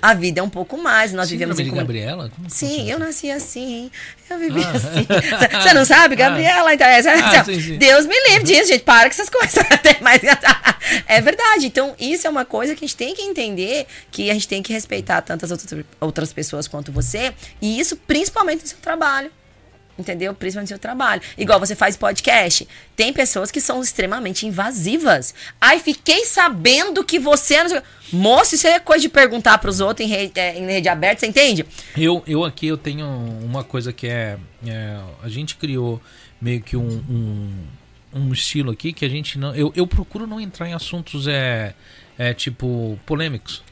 a 0.00 0.14
vida 0.14 0.40
é 0.40 0.42
um 0.42 0.48
pouco 0.48 0.78
mais. 0.78 1.12
Nós 1.12 1.28
vivemos 1.28 1.56
Síndrome 1.56 1.70
em 1.70 1.74
de. 1.74 1.80
Gabriela? 1.86 2.30
Como 2.34 2.48
que 2.48 2.54
Sim, 2.54 2.90
eu 2.90 2.98
nasci 2.98 3.30
assim. 3.30 3.90
Eu 4.30 4.38
vivi 4.38 4.62
Ah. 4.64 4.70
assim. 4.70 5.06
Você 5.62 5.74
não 5.74 5.84
sabe, 5.84 6.16
Gabriela? 6.16 6.72
Então, 6.72 6.86
é, 6.86 6.98
Ah, 7.00 7.44
sim, 7.44 7.60
sim. 7.60 7.78
Deus 7.78 8.06
me 8.06 8.14
livre 8.30 8.44
disso, 8.44 8.68
gente. 8.68 8.82
Para 8.84 9.02
com 9.10 9.14
essas 9.20 9.28
coisas. 9.30 9.52
Tem 9.82 9.96
mais- 10.00 10.22
é 11.06 11.20
verdade. 11.20 11.66
Então, 11.66 11.94
isso 12.00 12.26
é 12.26 12.30
uma 12.30 12.44
coisa 12.46 12.74
que 12.74 12.84
a 12.84 12.88
gente 12.88 12.96
tem 12.96 13.14
que 13.14 13.22
entender 13.22 13.86
que 14.10 14.30
a 14.30 14.32
gente 14.32 14.48
tem 14.48 14.62
que 14.62 14.72
respeitar 14.72 15.20
tantas 15.20 15.50
outras 16.00 16.32
pessoas 16.32 16.66
quanto 16.66 16.90
você. 16.90 17.09
E 17.60 17.78
isso 17.78 17.96
principalmente 17.96 18.62
no 18.62 18.68
seu 18.68 18.78
trabalho. 18.78 19.30
Entendeu? 19.98 20.32
Principalmente 20.32 20.70
no 20.70 20.74
seu 20.76 20.78
trabalho. 20.78 21.20
Igual 21.36 21.60
você 21.60 21.76
faz 21.76 21.96
podcast. 21.96 22.66
Tem 22.96 23.12
pessoas 23.12 23.50
que 23.50 23.60
são 23.60 23.82
extremamente 23.82 24.46
invasivas. 24.46 25.34
Ai, 25.60 25.78
fiquei 25.78 26.24
sabendo 26.24 27.04
que 27.04 27.18
você. 27.18 27.62
quê. 27.68 27.82
Moço, 28.12 28.54
isso 28.54 28.66
é 28.66 28.80
coisa 28.80 29.02
de 29.02 29.08
perguntar 29.08 29.58
pros 29.58 29.78
outros 29.78 30.06
em 30.06 30.10
rede, 30.10 30.40
é, 30.40 30.58
em 30.58 30.66
rede 30.66 30.88
aberta, 30.88 31.20
você 31.20 31.26
entende? 31.26 31.64
Eu, 31.96 32.24
eu 32.26 32.44
aqui 32.44 32.66
eu 32.66 32.78
tenho 32.78 33.06
uma 33.06 33.62
coisa 33.62 33.92
que 33.92 34.06
é, 34.06 34.36
é, 34.66 34.98
a 35.22 35.28
gente 35.28 35.54
criou 35.56 36.00
meio 36.40 36.60
que 36.60 36.76
um, 36.76 37.04
um, 37.08 37.52
um 38.12 38.32
estilo 38.32 38.72
aqui 38.72 38.92
que 38.92 39.04
a 39.04 39.08
gente 39.08 39.38
não 39.38 39.54
eu, 39.54 39.72
eu 39.76 39.86
procuro 39.86 40.26
não 40.26 40.40
entrar 40.40 40.66
em 40.68 40.72
assuntos 40.72 41.28
é, 41.28 41.74
é 42.18 42.34
tipo 42.34 42.98
polêmicos 43.06 43.62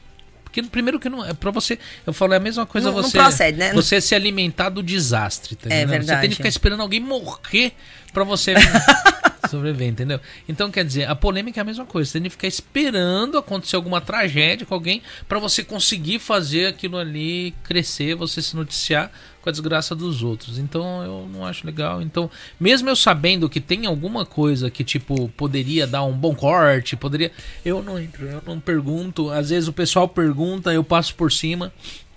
porque 0.51 0.63
primeiro 0.63 0.99
que 0.99 1.07
não 1.09 1.23
é 1.25 1.33
para 1.33 1.51
você 1.51 1.77
eu 2.07 2.11
falo 2.11 2.33
é 2.33 2.37
a 2.37 2.39
mesma 2.39 2.65
coisa 2.65 2.89
Não- 2.89 2.97
não 2.97 3.03
você 3.03 3.17
procede, 3.17 3.57
né? 3.57 3.71
você 3.73 4.01
se 4.01 4.15
alimentar 4.15 4.69
do 4.69 4.81
desastre 4.81 5.55
tá 5.55 5.69
É 5.69 5.81
entendendo? 5.83 5.87
você 5.87 5.95
tem 5.97 6.05
verdade. 6.07 6.27
de 6.29 6.35
ficar 6.35 6.49
esperando 6.49 6.81
alguém 6.81 6.99
morrer 6.99 7.73
para 8.11 8.23
você 8.23 8.53
sobreviver 9.49 9.87
entendeu 9.87 10.19
então 10.47 10.69
quer 10.71 10.83
dizer 10.85 11.05
a 11.09 11.15
polêmica 11.15 11.59
é 11.59 11.61
a 11.61 11.65
mesma 11.65 11.85
coisa 11.85 12.09
você 12.09 12.13
tem 12.19 12.23
de 12.23 12.29
ficar 12.29 12.47
esperando 12.47 13.37
acontecer 13.37 13.75
alguma 13.75 14.01
tragédia 14.01 14.65
com 14.65 14.73
alguém 14.73 15.01
para 15.27 15.39
você 15.39 15.63
conseguir 15.63 16.19
fazer 16.19 16.67
aquilo 16.67 16.97
ali 16.97 17.53
crescer 17.63 18.15
você 18.15 18.41
se 18.41 18.55
noticiar 18.55 19.11
com 19.41 19.49
a 19.49 19.51
desgraça 19.51 19.95
dos 19.95 20.21
outros 20.23 20.57
então 20.57 21.03
eu 21.03 21.29
não 21.31 21.45
acho 21.45 21.65
legal 21.65 22.01
então 22.01 22.29
mesmo 22.59 22.89
eu 22.89 22.95
sabendo 22.95 23.49
que 23.49 23.59
tem 23.61 23.85
alguma 23.85 24.25
coisa 24.25 24.69
que 24.69 24.83
tipo 24.83 25.29
poderia 25.29 25.87
dar 25.87 26.03
um 26.03 26.13
bom 26.13 26.35
corte 26.35 26.95
poderia 26.95 27.31
eu 27.63 27.81
não 27.81 27.97
entro 27.99 28.25
eu 28.25 28.41
não 28.45 28.59
pergunto 28.59 29.29
às 29.31 29.49
vezes 29.49 29.67
o 29.69 29.73
pessoal 29.73 30.07
pergunta 30.07 30.73
eu 30.73 30.83
passo 30.83 31.15
por 31.15 31.31
cima 31.31 31.71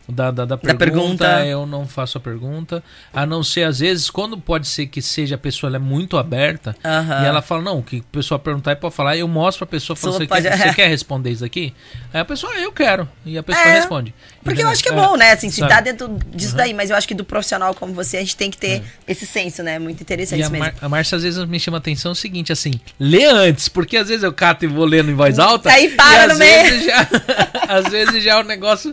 da, 0.09 0.33
da, 0.33 0.45
da 0.45 0.59
pergunta, 0.59 0.85
pergunta. 0.85 1.47
eu 1.47 1.65
não 1.65 1.87
faço 1.87 2.19
a 2.19 2.21
pergunta. 2.21 2.83
A 3.15 3.25
não 3.25 3.43
ser, 3.45 3.63
às 3.63 3.79
vezes, 3.79 4.11
quando 4.11 4.37
pode 4.37 4.67
ser 4.67 4.89
que 4.89 5.01
seja 5.01 5.37
a 5.37 5.39
pessoa 5.39 5.71
ela 5.71 5.77
é 5.77 5.79
muito 5.79 6.19
aberta 6.19 6.77
e 7.23 7.25
ela 7.25 7.41
fala, 7.41 7.63
não, 7.63 7.79
o 7.79 7.83
que 7.85 7.99
a 7.99 8.13
pessoa 8.13 8.37
perguntar 8.37 8.73
é 8.73 8.75
pra 8.75 8.91
falar, 8.91 9.17
eu 9.17 9.29
mostro 9.29 9.65
pra 9.65 9.79
pessoa, 9.79 9.97
falo, 9.97 10.15
você, 10.15 10.27
pode- 10.27 10.43
quer, 10.43 10.59
você 10.59 10.75
quer 10.75 10.89
responder 10.89 11.31
isso 11.31 11.45
aqui? 11.45 11.73
Aí 12.13 12.21
a 12.21 12.25
pessoa, 12.25 12.53
ah, 12.53 12.61
eu 12.61 12.73
quero. 12.73 13.09
E 13.25 13.39
a 13.39 13.43
pessoa 13.45 13.65
É, 13.65 13.75
responde. 13.75 14.13
Porque 14.43 14.61
eu 14.61 14.67
Entendeu? 14.67 14.73
acho 14.73 14.83
que 14.83 14.89
é 14.89 14.93
bom, 14.93 15.17
né? 15.17 15.33
Assim, 15.33 15.51
se 15.51 15.61
tá 15.61 15.81
dentro 15.81 16.19
disso 16.35 16.57
daí, 16.57 16.75
mas 16.75 16.91
eu 16.91 16.97
acho 16.97 17.07
que 17.07 17.15
do 17.15 17.25
profissional 17.25 17.75
como 17.75 17.93
você, 17.95 18.17
a 18.17 18.21
gente 18.21 18.37
tem 18.37 18.51
que 18.51 18.57
ter 18.59 18.83
esse 19.07 19.25
senso, 19.25 19.63
né? 19.63 19.79
Muito 19.79 20.01
interessante 20.01 20.41
E 20.41 20.43
a, 20.43 20.51
mesmo. 20.51 20.65
Mar 20.65 20.75
a 20.81 20.89
Márcia 20.89 21.17
às 21.17 21.23
vezes 21.23 21.45
me 21.47 21.61
chama 21.61 21.77
a 21.77 21.79
atenção 21.79 22.11
o 22.13 22.15
seguinte, 22.15 22.53
assim, 22.53 22.73
lê 22.99 23.25
antes, 23.25 23.69
porque 23.69 23.97
às 23.97 24.09
vezes 24.09 24.25
eu 24.25 24.33
cato 24.33 24.65
e 24.65 24.69
vou 24.69 24.85
lendo 24.85 25.11
em 25.11 25.15
voz 25.15 25.39
alta. 25.39 25.71
Aí 25.71 25.91
para 25.91 26.27
no 26.27 26.33
às 26.33 26.39
meio. 26.39 26.65
Vezes 26.65 26.85
já, 26.87 27.09
às 27.69 27.89
vezes 27.89 28.25
já 28.25 28.41
o 28.41 28.43
negócio 28.43 28.93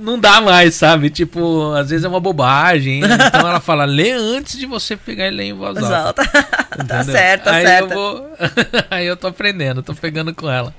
não 0.00 0.18
dá 0.18 0.40
mais, 0.40 0.74
sabe? 0.74 1.08
Tipo, 1.08 1.72
às 1.74 1.90
vezes 1.90 2.04
é 2.04 2.08
uma 2.08 2.20
bobagem. 2.20 3.00
Então 3.04 3.48
ela 3.48 3.60
fala, 3.60 3.84
lê 3.84 4.10
antes 4.10 4.58
de 4.58 4.66
você 4.66 4.96
pegar 4.96 5.28
e 5.28 5.30
ler 5.30 5.44
em 5.44 5.52
voz 5.52 5.78
alta. 5.78 6.22
alta. 6.22 6.42
tá 6.84 7.04
certo, 7.04 7.44
tá 7.44 7.54
aí 7.54 7.64
certo. 7.64 7.92
Eu 7.92 7.96
vou... 7.96 8.30
aí 8.90 9.06
eu 9.06 9.16
tô 9.16 9.28
aprendendo, 9.28 9.82
tô 9.82 9.94
pegando 9.94 10.34
com 10.34 10.50
ela. 10.50 10.74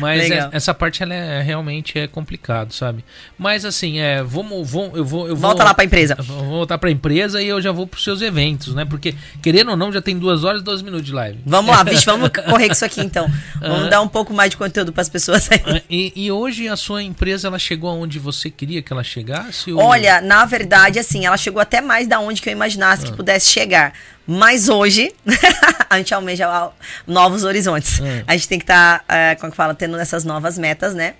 Mas 0.00 0.30
é- 0.30 0.48
essa 0.52 0.72
parte 0.74 1.02
ela 1.02 1.14
é 1.14 1.42
realmente 1.42 1.98
é 1.98 2.06
complicado, 2.06 2.72
sabe? 2.72 3.04
Mas 3.38 3.64
assim, 3.64 3.98
é, 3.98 4.22
vamos, 4.22 4.70
vamos 4.70 4.96
eu 4.96 5.04
vou 5.04 5.28
eu 5.28 5.36
Volta 5.36 5.58
vou, 5.58 5.66
lá 5.66 5.74
pra 5.74 5.84
empresa. 5.84 6.16
Vou 6.20 6.44
voltar 6.44 6.78
pra 6.78 6.90
empresa 6.90 7.42
e 7.42 7.48
eu 7.48 7.60
já 7.60 7.72
vou 7.72 7.86
pros 7.86 8.04
seus 8.04 8.20
eventos, 8.22 8.74
né? 8.74 8.84
Porque 8.84 9.14
querendo 9.42 9.70
ou 9.70 9.76
não, 9.76 9.92
já 9.92 10.00
tem 10.02 10.18
duas 10.18 10.44
horas 10.44 10.60
e 10.60 10.64
12 10.64 10.82
minutos 10.84 11.06
de 11.06 11.12
live. 11.12 11.38
Vamos 11.46 11.74
lá, 11.74 11.82
bicho, 11.84 12.04
vamos 12.04 12.28
correr 12.30 12.66
com 12.66 12.72
isso 12.72 12.84
aqui 12.84 13.00
então. 13.00 13.30
Vamos 13.60 13.90
dar 13.90 14.00
um 14.00 14.08
pouco 14.08 14.32
mais 14.32 14.50
de 14.50 14.56
conteúdo 14.56 14.92
pras 14.92 15.08
pessoas 15.08 15.48
aí. 15.50 15.60
Ah, 15.66 15.80
E, 15.88 16.12
e 16.16 16.30
hoje 16.32 16.68
a 16.68 16.76
sua 16.76 17.02
empresa 17.02 17.48
ela 17.48 17.58
chegou 17.58 17.90
aonde 17.90 18.18
você 18.18 18.50
queria 18.50 18.82
que 18.82 18.92
ela 18.92 19.04
chegasse? 19.04 19.72
ou- 19.72 19.80
Olha, 19.82 20.20
na 20.20 20.44
verdade, 20.44 20.98
assim, 20.98 21.26
ela 21.26 21.36
chegou 21.36 21.60
até 21.60 21.80
mais 21.80 22.06
da 22.06 22.20
onde 22.20 22.40
que 22.42 22.48
eu 22.48 22.52
imaginasse 22.52 23.04
Ah. 23.04 23.10
que 23.10 23.16
pudesse 23.16 23.50
chegar. 23.50 23.92
Mas 24.30 24.68
hoje, 24.68 25.10
a 25.88 25.96
gente 25.96 26.12
almeja 26.12 26.46
al- 26.46 26.76
novos 27.06 27.44
horizontes. 27.44 27.98
Ah. 28.02 28.24
A 28.26 28.36
gente 28.36 28.46
tem 28.46 28.58
que 28.58 28.64
estar, 28.64 29.02
como 29.40 29.50
que 29.50 29.56
fala, 29.56 29.74
tendo 29.74 29.96
essas 29.98 30.22
novas 30.22 30.58
metas, 30.58 30.94
né? 30.94 31.14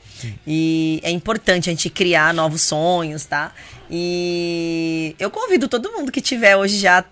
E 0.47 1.01
é 1.03 1.11
importante 1.11 1.71
a 1.71 1.73
gente 1.73 1.89
criar 1.89 2.35
novos 2.35 2.61
sonhos, 2.61 3.25
tá? 3.25 3.53
E 3.91 5.17
eu 5.19 5.31
convido 5.31 5.69
todo 5.69 5.91
mundo 5.93 6.13
que 6.13 6.21
tiver 6.21 6.55
hoje 6.57 6.77
já 6.79 7.03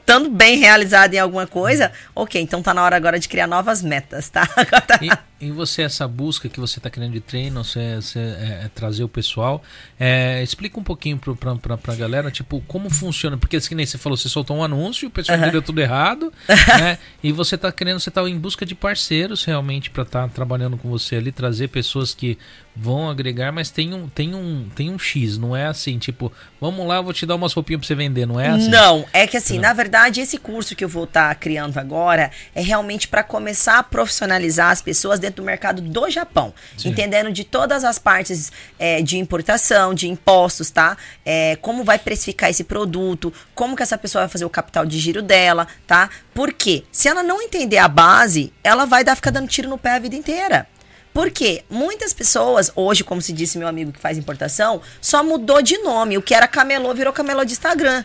estando 0.00 0.30
bem 0.30 0.58
realizado 0.58 1.14
em 1.14 1.18
alguma 1.18 1.46
coisa, 1.48 1.90
ok, 2.14 2.40
então 2.40 2.62
tá 2.62 2.72
na 2.72 2.82
hora 2.84 2.96
agora 2.96 3.18
de 3.18 3.28
criar 3.28 3.46
novas 3.48 3.82
metas, 3.82 4.28
tá? 4.28 4.48
Agora 4.56 4.80
tá- 4.80 4.98
E, 5.02 5.10
e 5.40 5.50
você, 5.50 5.82
essa 5.82 6.06
busca 6.06 6.48
que 6.48 6.60
você 6.60 6.78
está 6.78 6.88
querendo 6.88 7.12
de 7.12 7.20
treino, 7.20 7.64
você, 7.64 7.96
você, 7.96 8.18
é, 8.18 8.60
é 8.64 8.70
trazer 8.74 9.04
o 9.04 9.08
pessoal, 9.08 9.62
é, 9.98 10.42
explica 10.42 10.78
um 10.78 10.84
pouquinho 10.84 11.18
pra, 11.18 11.76
pra 11.76 11.94
galera, 11.94 12.30
tipo, 12.30 12.62
como 12.66 12.88
funciona, 12.90 13.36
porque 13.36 13.56
assim, 13.56 13.74
nem 13.74 13.86
você 13.86 13.98
falou, 13.98 14.16
você 14.16 14.28
soltou 14.28 14.56
um 14.56 14.64
anúncio, 14.64 15.08
o 15.08 15.10
pessoal 15.10 15.38
entendeu 15.38 15.62
tudo 15.62 15.80
errado, 15.80 16.32
né? 16.78 16.98
E 17.22 17.32
você 17.32 17.56
tá 17.56 17.70
querendo, 17.72 18.00
você 18.00 18.10
tá 18.10 18.22
em 18.28 18.38
busca 18.38 18.64
de 18.64 18.74
parceiros 18.74 19.44
realmente 19.44 19.90
para 19.90 20.02
estar 20.02 20.28
trabalhando 20.28 20.76
com 20.76 20.88
você 20.88 21.16
ali, 21.16 21.32
trazer 21.32 21.68
pessoas 21.68 22.14
que 22.14 22.38
vão 22.74 23.08
agregar, 23.08 23.52
mas 23.52 23.70
tem 23.70 23.94
um, 23.94 24.06
tem 24.06 24.34
um, 24.34 24.68
tem 24.74 24.90
um 24.90 24.98
X, 24.98 25.38
não 25.38 25.56
é 25.56 25.66
assim, 25.66 25.98
tipo, 25.98 26.30
vamos 26.60 26.86
lá, 26.86 27.00
vou 27.00 27.12
te 27.12 27.24
dar 27.24 27.34
umas 27.34 27.54
roupinhas 27.54 27.80
pra 27.80 27.86
você 27.86 27.94
vender, 27.94 28.26
não 28.26 28.38
é 28.38 28.48
assim? 28.48 28.68
Não, 28.68 29.06
é 29.12 29.26
que 29.26 29.38
assim, 29.38 29.54
Não. 29.54 29.62
na 29.62 29.72
verdade, 29.72 30.06
verdade, 30.06 30.20
esse 30.20 30.38
curso 30.38 30.74
que 30.74 30.84
eu 30.84 30.88
vou 30.88 31.04
estar 31.04 31.28
tá 31.28 31.34
criando 31.34 31.78
agora 31.78 32.30
é 32.54 32.60
realmente 32.60 33.08
para 33.08 33.22
começar 33.22 33.78
a 33.78 33.82
profissionalizar 33.82 34.70
as 34.70 34.82
pessoas 34.82 35.18
dentro 35.26 35.42
do 35.42 35.46
mercado 35.46 35.82
do 35.82 36.10
Japão, 36.10 36.54
Sim. 36.76 36.90
entendendo 36.90 37.32
de 37.32 37.44
todas 37.44 37.84
as 37.84 37.98
partes 37.98 38.52
é, 38.78 39.02
de 39.02 39.18
importação, 39.18 39.92
de 39.92 40.08
impostos, 40.08 40.70
tá? 40.70 40.96
É, 41.24 41.56
como 41.56 41.84
vai 41.84 41.98
precificar 41.98 42.50
esse 42.50 42.64
produto, 42.64 43.32
como 43.54 43.76
que 43.76 43.82
essa 43.82 43.98
pessoa 43.98 44.22
vai 44.22 44.28
fazer 44.28 44.44
o 44.44 44.50
capital 44.50 44.86
de 44.86 44.98
giro 44.98 45.22
dela, 45.22 45.66
tá? 45.86 46.08
Porque 46.32 46.84
se 46.92 47.08
ela 47.08 47.22
não 47.22 47.42
entender 47.42 47.78
a 47.78 47.88
base, 47.88 48.52
ela 48.62 48.86
vai 48.86 49.02
dar 49.02 49.16
ficar 49.16 49.30
dando 49.30 49.48
tiro 49.48 49.68
no 49.68 49.78
pé 49.78 49.92
a 49.92 49.98
vida 49.98 50.14
inteira. 50.14 50.66
Porque 51.12 51.64
muitas 51.70 52.12
pessoas, 52.12 52.70
hoje, 52.76 53.02
como 53.02 53.22
se 53.22 53.32
disse 53.32 53.56
meu 53.56 53.66
amigo 53.66 53.90
que 53.90 53.98
faz 53.98 54.18
importação, 54.18 54.82
só 55.00 55.24
mudou 55.24 55.62
de 55.62 55.78
nome. 55.78 56.18
O 56.18 56.22
que 56.22 56.34
era 56.34 56.46
camelô 56.46 56.92
virou 56.92 57.10
camelô 57.10 57.42
de 57.42 57.52
Instagram. 57.52 58.04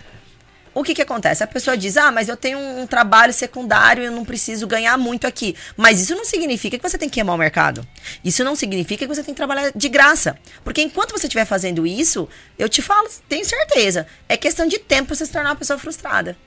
O 0.74 0.84
que, 0.84 0.94
que 0.94 1.02
acontece? 1.02 1.44
A 1.44 1.48
pessoa 1.48 1.76
diz: 1.76 1.98
Ah, 1.98 2.12
mas 2.12 2.30
eu 2.30 2.38
tenho 2.38 2.58
um, 2.58 2.82
um 2.82 2.88
trabalho 2.88 3.34
secundário 3.34 4.04
e 4.04 4.06
eu 4.06 4.12
não 4.12 4.24
preciso 4.24 4.66
ganhar 4.66 4.98
muito 4.98 5.28
aqui. 5.28 5.56
Mas 5.76 6.02
isso 6.02 6.16
não 6.16 6.24
significa 6.24 6.78
que 6.78 6.90
você 6.90 6.98
tem 6.98 7.10
que 7.10 7.16
queimar 7.16 7.36
o 7.36 7.40
mercado. 7.40 7.86
Isso 8.24 8.44
não 8.44 8.56
significa 8.56 9.06
que 9.06 9.14
você 9.14 9.24
tem 9.24 9.34
que 9.34 9.38
trabalhar 9.38 9.72
de 9.76 9.90
graça. 9.90 10.38
Porque 10.64 10.82
enquanto 10.82 11.12
você 11.12 11.28
estiver 11.28 11.46
fazendo 11.46 11.86
isso, 11.86 12.28
eu 12.58 12.70
te 12.70 12.82
falo, 12.82 13.10
tenho 13.28 13.44
certeza, 13.46 14.08
é 14.30 14.38
questão 14.38 14.66
de 14.66 14.80
tempo 14.80 15.08
pra 15.08 15.16
você 15.16 15.26
se 15.26 15.32
tornar 15.32 15.50
uma 15.50 15.56
pessoa 15.56 15.78
frustrada. 15.78 16.38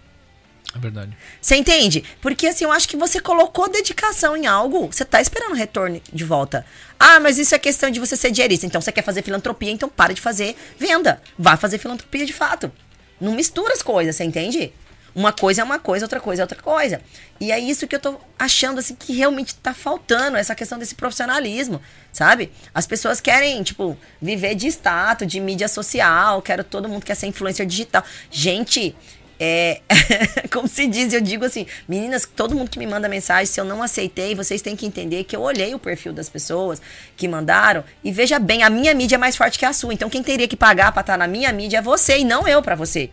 É 0.75 0.79
verdade. 0.79 1.17
Você 1.41 1.55
entende? 1.55 2.03
Porque 2.21 2.49
assim, 2.49 2.65
eu 2.65 2.73
acho 2.73 2.89
que 2.89 2.97
você 2.97 3.21
colocou 3.21 3.71
dedicação 3.71 4.37
em 4.37 4.47
algo, 4.47 4.89
você 4.91 5.05
tá 5.05 5.21
esperando 5.21 5.55
retorno 5.55 6.01
de 6.13 6.25
volta. 6.25 6.67
Ah, 6.99 7.21
mas 7.21 7.39
isso 7.39 7.55
é 7.55 7.59
questão 7.59 7.91
de 7.91 8.01
você 8.01 8.17
ser 8.17 8.33
diarista. 8.33 8.67
Então 8.67 8.81
você 8.81 8.91
quer 8.91 9.03
fazer 9.03 9.23
filantropia, 9.23 9.71
então 9.71 9.89
para 9.89 10.13
de 10.13 10.21
fazer 10.21 10.57
venda. 10.77 11.23
Vá 11.39 11.57
fazer 11.57 11.79
filantropia 11.79 12.27
de 12.27 12.33
fato. 12.33 12.73
Não 13.21 13.33
mistura 13.33 13.73
as 13.73 13.83
coisas, 13.83 14.17
você 14.17 14.25
entende? 14.25 14.73
Uma 15.15 15.33
coisa 15.33 15.61
é 15.63 15.65
uma 15.65 15.79
coisa, 15.79 16.05
outra 16.05 16.19
coisa 16.19 16.43
é 16.43 16.45
outra 16.45 16.61
coisa. 16.61 17.01
E 17.41 17.53
é 17.53 17.59
isso 17.59 17.87
que 17.87 17.95
eu 17.95 18.01
tô 18.01 18.19
achando, 18.37 18.81
assim, 18.81 18.97
que 18.97 19.13
realmente 19.13 19.55
tá 19.55 19.73
faltando, 19.73 20.37
essa 20.37 20.55
questão 20.57 20.77
desse 20.77 20.97
profissionalismo, 20.97 21.81
sabe? 22.13 22.51
As 22.75 22.85
pessoas 22.85 23.21
querem, 23.21 23.63
tipo, 23.63 23.97
viver 24.21 24.57
de 24.57 24.67
status, 24.67 25.29
de 25.29 25.39
mídia 25.39 25.69
social, 25.69 26.43
quero 26.43 26.65
todo 26.65 26.89
mundo 26.89 27.05
quer 27.05 27.15
ser 27.15 27.29
influencer 27.29 27.65
digital. 27.65 28.03
Gente, 28.29 28.97
é, 29.39 29.81
como 30.53 30.69
se 30.69 30.87
diz, 30.87 31.13
eu 31.13 31.21
digo 31.21 31.45
assim, 31.45 31.67
meninas, 31.89 32.29
todo 32.37 32.55
mundo 32.55 32.71
que 32.71 32.79
me 32.79 32.87
manda 32.87 33.09
mensagem, 33.09 33.47
se 33.47 33.61
eu 33.61 33.65
não 33.65 33.83
aceitei, 33.83 34.35
vocês 34.35 34.63
têm 34.63 34.77
que 34.77 34.87
entender 34.87 35.25
que 35.25 35.35
eu 35.35 35.41
olhei 35.41 35.75
o 35.75 35.79
perfil 35.79 36.13
das 36.13 36.29
pessoas 36.29 36.81
que 37.17 37.27
mandaram 37.27 37.85
e 38.03 38.13
veja 38.13 38.39
bem, 38.39 38.63
a 38.63 38.71
minha 38.71 38.95
mídia 38.95 39.17
é 39.17 39.19
mais 39.19 39.37
forte 39.37 39.59
que 39.59 39.65
a 39.65 39.73
sua. 39.73 39.93
Então 39.93 40.09
quem 40.09 40.23
teria 40.23 40.47
que 40.47 40.57
pagar 40.57 40.93
para 40.93 41.01
estar 41.01 41.19
na 41.19 41.27
minha 41.27 41.53
mídia 41.53 41.79
é 41.79 41.83
você 41.83 42.19
e 42.19 42.25
não 42.25 42.47
eu 42.47 42.63
para 42.63 42.75
você. 42.75 43.11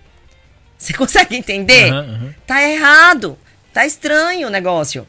Você 0.77 0.93
consegue 0.98 1.35
entender? 1.35 1.91
Uhum, 1.91 1.99
uhum. 1.99 2.34
Tá 2.45 2.61
errado. 2.64 3.38
Tá 3.73 3.85
estranho 3.85 4.48
o 4.48 4.52
negócio. 4.52 5.07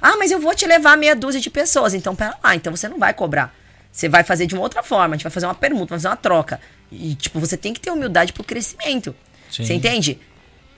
Ah, 0.00 0.16
mas 0.16 0.30
eu 0.30 0.38
vou 0.38 0.54
te 0.54 0.66
levar 0.66 0.96
meia 0.96 1.16
dúzia 1.16 1.40
de 1.40 1.50
pessoas. 1.50 1.94
Então, 1.94 2.14
pera 2.14 2.36
lá, 2.42 2.54
então 2.54 2.74
você 2.74 2.88
não 2.88 2.98
vai 2.98 3.14
cobrar. 3.14 3.54
Você 3.90 4.08
vai 4.08 4.22
fazer 4.22 4.46
de 4.46 4.54
uma 4.54 4.62
outra 4.62 4.82
forma, 4.82 5.14
a 5.14 5.16
gente 5.16 5.24
vai 5.24 5.32
fazer 5.32 5.46
uma 5.46 5.54
permuta, 5.54 5.86
vai 5.90 5.98
fazer 5.98 6.08
uma 6.08 6.16
troca. 6.16 6.60
E, 6.92 7.14
tipo, 7.14 7.40
você 7.40 7.56
tem 7.56 7.72
que 7.72 7.80
ter 7.80 7.90
humildade 7.90 8.32
pro 8.32 8.44
crescimento. 8.44 9.14
Sim. 9.50 9.64
Você 9.64 9.74
entende? 9.74 10.20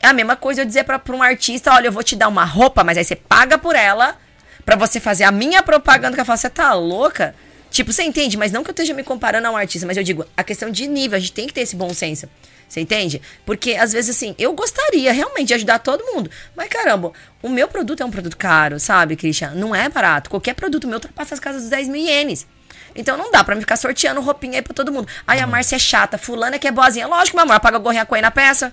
É 0.01 0.09
a 0.09 0.12
mesma 0.12 0.37
coisa 0.37 0.62
eu 0.62 0.65
dizer 0.65 0.85
pra, 0.85 0.99
pra 0.99 1.15
um 1.15 1.23
artista, 1.23 1.73
olha, 1.73 1.89
eu 1.89 1.93
vou 1.93 2.03
te 2.03 2.15
dar 2.15 2.29
uma 2.29 2.45
roupa, 2.45 2.85
mas 2.85 2.97
aí 2.97 3.05
você 3.05 3.16
paga 3.16 3.59
por 3.59 3.75
ela 3.75 4.16
para 4.65 4.77
você 4.77 5.01
fazer 5.01 5.25
a 5.25 5.33
minha 5.33 5.62
propaganda 5.62 6.15
que 6.15 6.20
eu 6.20 6.25
falo, 6.25 6.39
você 6.39 6.51
tá 6.51 6.73
louca? 6.75 7.35
Tipo, 7.70 7.93
você 7.93 8.03
entende? 8.03 8.37
Mas 8.37 8.53
não 8.53 8.62
que 8.62 8.70
eu 8.70 8.73
esteja 8.73 8.95
me 8.95 9.03
comparando 9.03 9.47
a 9.47 9.51
um 9.51 9.57
artista, 9.57 9.87
mas 9.87 9.97
eu 9.97 10.03
digo, 10.03 10.25
a 10.37 10.45
questão 10.45 10.70
de 10.70 10.87
nível, 10.87 11.16
a 11.16 11.20
gente 11.20 11.33
tem 11.33 11.47
que 11.47 11.53
ter 11.53 11.62
esse 11.62 11.77
bom 11.77 11.93
senso. 11.93 12.29
Você 12.69 12.81
entende? 12.81 13.23
Porque 13.47 13.75
às 13.75 13.93
vezes 13.93 14.15
assim, 14.15 14.35
eu 14.39 14.53
gostaria 14.53 15.11
realmente 15.12 15.49
de 15.49 15.55
ajudar 15.55 15.79
todo 15.79 16.05
mundo. 16.05 16.31
Mas 16.55 16.69
caramba, 16.69 17.12
o 17.43 17.49
meu 17.49 17.66
produto 17.66 18.03
é 18.03 18.07
um 18.07 18.11
produto 18.11 18.37
caro, 18.37 18.79
sabe, 18.79 19.16
Christian? 19.16 19.53
Não 19.53 19.75
é 19.75 19.89
barato. 19.89 20.29
Qualquer 20.29 20.55
produto 20.55 20.87
meu 20.87 20.97
ultrapassa 20.97 21.35
as 21.35 21.41
casas 21.41 21.62
dos 21.62 21.70
10 21.70 21.89
mil 21.89 22.03
ienes. 22.03 22.47
Então 22.95 23.16
não 23.16 23.31
dá 23.31 23.43
pra 23.43 23.55
me 23.55 23.61
ficar 23.62 23.77
sorteando 23.77 24.20
roupinha 24.20 24.59
aí 24.59 24.62
pra 24.62 24.75
todo 24.75 24.93
mundo. 24.93 25.09
Aí 25.27 25.41
a 25.41 25.47
Márcia 25.47 25.77
é 25.77 25.79
chata, 25.79 26.19
fulana 26.19 26.59
que 26.59 26.69
é 26.69 26.70
boazinha. 26.70 27.07
Lógico, 27.07 27.37
meu 27.37 27.45
amor, 27.45 27.61
paga 27.61 27.79
gorrinha 27.79 28.05
com 28.05 28.15
aí 28.15 28.20
na 28.20 28.31
peça. 28.31 28.73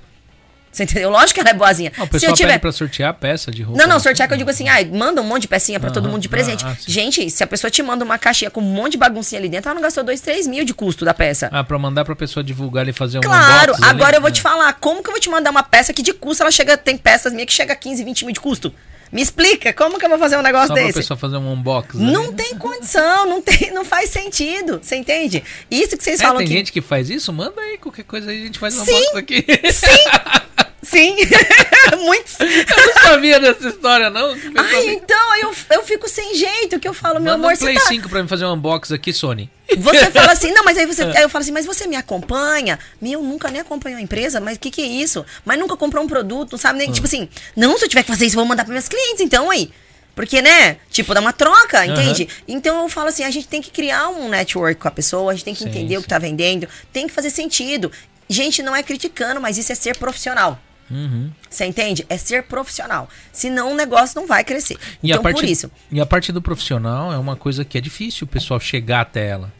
Você 0.75 0.83
entendeu? 0.83 1.09
Lógico 1.09 1.35
que 1.35 1.39
ela 1.39 1.51
é 1.51 1.53
boazinha. 1.53 1.93
Não, 1.97 2.03
o 2.03 2.07
pessoal 2.07 2.19
Se 2.19 2.33
eu 2.33 2.33
tiver... 2.35 2.49
pede 2.49 2.59
pra 2.59 2.71
sortear 2.73 3.09
a 3.11 3.13
peça 3.13 3.49
de 3.49 3.63
roupa. 3.63 3.81
Não, 3.81 3.87
não, 3.87 3.97
sortear 3.97 4.27
que 4.27 4.33
eu 4.33 4.37
digo 4.37 4.49
assim, 4.49 4.67
ah, 4.67 4.75
manda 4.91 5.21
um 5.21 5.23
monte 5.23 5.43
de 5.43 5.47
pecinha 5.47 5.79
pra 5.79 5.89
todo 5.89 6.09
mundo 6.09 6.21
de 6.21 6.27
presente. 6.27 6.65
Ah, 6.65 6.75
Gente, 6.85 7.29
se 7.29 7.41
a 7.41 7.47
pessoa 7.47 7.71
te 7.71 7.81
manda 7.81 8.03
uma 8.03 8.17
caixinha 8.17 8.51
com 8.51 8.59
um 8.59 8.63
monte 8.63 8.93
de 8.93 8.97
baguncinha 8.97 9.39
ali 9.39 9.47
dentro, 9.47 9.69
ela 9.69 9.75
não 9.75 9.81
gastou 9.81 10.03
2, 10.03 10.19
3 10.19 10.47
mil 10.47 10.65
de 10.65 10.73
custo 10.73 11.05
da 11.05 11.13
peça. 11.13 11.49
Ah, 11.49 11.63
pra 11.63 11.79
mandar 11.79 12.03
pra 12.03 12.13
pessoa 12.13 12.43
divulgar 12.43 12.85
e 12.89 12.91
fazer 12.91 13.19
um 13.19 13.21
Claro, 13.21 13.73
agora 13.81 14.07
ali? 14.07 14.17
eu 14.17 14.21
vou 14.21 14.31
te 14.31 14.41
falar, 14.41 14.73
como 14.73 15.01
que 15.01 15.07
eu 15.07 15.13
vou 15.13 15.21
te 15.21 15.29
mandar 15.29 15.49
uma 15.49 15.63
peça 15.63 15.93
que 15.93 16.01
de 16.01 16.11
custo 16.13 16.43
ela 16.43 16.51
chega, 16.51 16.75
tem 16.75 16.97
peças 16.97 17.31
minhas 17.31 17.47
que 17.47 17.53
chega 17.53 17.71
a 17.71 17.75
15, 17.75 18.03
20 18.03 18.25
mil 18.25 18.33
de 18.33 18.41
custo? 18.41 18.73
Me 19.11 19.21
explica, 19.21 19.71
como 19.71 19.97
que 19.97 20.05
eu 20.05 20.09
vou 20.09 20.17
fazer 20.17 20.35
um 20.35 20.41
negócio 20.41 20.69
Só 20.69 20.73
desse? 20.73 20.91
Só 20.91 20.99
pessoa 20.99 21.17
fazer 21.17 21.37
um 21.37 21.53
unboxing. 21.53 21.99
Não 21.99 22.33
tem 22.33 22.55
condição, 22.55 23.25
não, 23.29 23.41
tem, 23.41 23.71
não 23.71 23.85
faz 23.85 24.09
sentido, 24.09 24.79
você 24.81 24.97
entende? 24.97 25.43
Isso 25.71 25.95
que 25.95 26.03
vocês 26.03 26.19
é, 26.19 26.23
falam 26.23 26.39
tem 26.39 26.47
que... 26.47 26.53
gente 26.53 26.71
que 26.71 26.81
faz 26.81 27.09
isso? 27.09 27.31
Manda 27.31 27.61
aí, 27.61 27.77
qualquer 27.77 28.03
coisa 28.03 28.29
aí 28.31 28.41
a 28.41 28.45
gente 28.45 28.59
faz 28.59 28.77
um 28.77 28.81
unboxing 28.81 29.17
aqui. 29.17 29.45
Sim, 29.71 29.87
Sim, 30.85 31.15
muitos. 31.99 32.39
Eu 32.39 32.87
não 32.87 33.01
sabia 33.01 33.39
dessa 33.39 33.67
história, 33.67 34.09
não. 34.09 34.35
Ai, 34.55 34.87
então, 34.89 35.35
eu, 35.37 35.53
eu 35.71 35.83
fico 35.83 36.07
sem 36.07 36.35
jeito, 36.35 36.79
que 36.79 36.87
eu 36.87 36.93
falo, 36.93 37.15
meu 37.19 37.33
Manda 37.33 37.47
amor, 37.47 37.53
um 37.53 37.57
Play 37.57 37.75
tá... 37.75 37.87
5 37.87 38.07
pra 38.07 38.21
mim 38.21 38.27
fazer 38.27 38.45
um 38.45 38.53
unbox 38.53 38.91
aqui, 38.91 39.11
Sony. 39.11 39.49
Você 39.77 40.11
fala 40.11 40.31
assim, 40.31 40.51
não, 40.51 40.63
mas 40.63 40.77
aí 40.77 40.85
você. 40.85 41.03
Aí 41.15 41.23
eu 41.23 41.29
falo 41.29 41.41
assim, 41.41 41.51
mas 41.51 41.65
você 41.65 41.87
me 41.87 41.95
acompanha? 41.95 42.77
Meu, 43.01 43.21
nunca 43.21 43.49
nem 43.49 43.61
acompanhou 43.61 43.97
a 43.97 44.01
empresa, 44.01 44.39
mas 44.39 44.57
o 44.57 44.59
que, 44.59 44.69
que 44.69 44.81
é 44.81 44.85
isso? 44.85 45.25
Mas 45.43 45.57
nunca 45.57 45.75
comprou 45.75 46.03
um 46.03 46.07
produto, 46.07 46.51
não 46.51 46.59
sabe 46.59 46.79
nem. 46.79 46.91
Tipo 46.91 47.07
assim, 47.07 47.27
não, 47.55 47.77
se 47.77 47.85
eu 47.85 47.89
tiver 47.89 48.03
que 48.03 48.09
fazer 48.09 48.27
isso, 48.27 48.35
vou 48.35 48.45
mandar 48.45 48.63
para 48.63 48.73
meus 48.73 48.87
clientes, 48.87 49.21
então 49.21 49.49
aí. 49.49 49.71
Porque, 50.13 50.41
né? 50.41 50.77
Tipo, 50.89 51.13
dá 51.13 51.19
uma 51.19 51.33
troca, 51.33 51.85
entende? 51.85 52.23
Uhum. 52.23 52.55
Então 52.55 52.83
eu 52.83 52.89
falo 52.89 53.09
assim, 53.09 53.23
a 53.23 53.31
gente 53.31 53.47
tem 53.47 53.61
que 53.61 53.69
criar 53.69 54.07
um 54.09 54.29
network 54.29 54.79
com 54.79 54.87
a 54.87 54.91
pessoa, 54.91 55.31
a 55.31 55.35
gente 55.35 55.43
tem 55.43 55.53
que 55.53 55.63
sim, 55.63 55.69
entender 55.69 55.95
sim. 55.95 55.97
o 55.97 56.01
que 56.03 56.07
tá 56.07 56.17
vendendo, 56.17 56.69
tem 56.93 57.05
que 57.05 57.13
fazer 57.13 57.29
sentido. 57.29 57.91
Gente, 58.29 58.63
não 58.63 58.75
é 58.75 58.81
criticando, 58.81 59.41
mas 59.41 59.57
isso 59.57 59.71
é 59.71 59.75
ser 59.75 59.97
profissional. 59.97 60.59
Uhum. 60.89 61.31
Você 61.49 61.65
entende? 61.65 62.05
É 62.09 62.17
ser 62.17 62.43
profissional. 62.43 63.09
Senão 63.31 63.71
o 63.71 63.75
negócio 63.75 64.19
não 64.19 64.27
vai 64.27 64.43
crescer. 64.43 64.77
E 65.01 65.09
então, 65.09 65.23
parte, 65.23 65.41
por 65.41 65.45
isso. 65.45 65.71
E 65.91 65.99
a 65.99 66.05
parte 66.05 66.31
do 66.31 66.41
profissional 66.41 67.11
é 67.11 67.17
uma 67.17 67.35
coisa 67.35 67.65
que 67.65 67.77
é 67.77 67.81
difícil 67.81 68.25
o 68.25 68.27
pessoal 68.27 68.59
chegar 68.59 69.01
até 69.01 69.27
ela. 69.27 69.51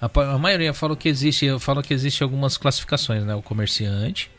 A, 0.00 0.06
a 0.34 0.38
maioria 0.38 0.72
fala 0.72 0.96
que 0.96 1.08
existe, 1.08 1.44
eu 1.44 1.58
falo 1.58 1.82
que 1.82 1.92
existe 1.92 2.22
algumas 2.22 2.56
classificações, 2.56 3.24
né? 3.24 3.34
O 3.34 3.42
comerciante, 3.42 4.30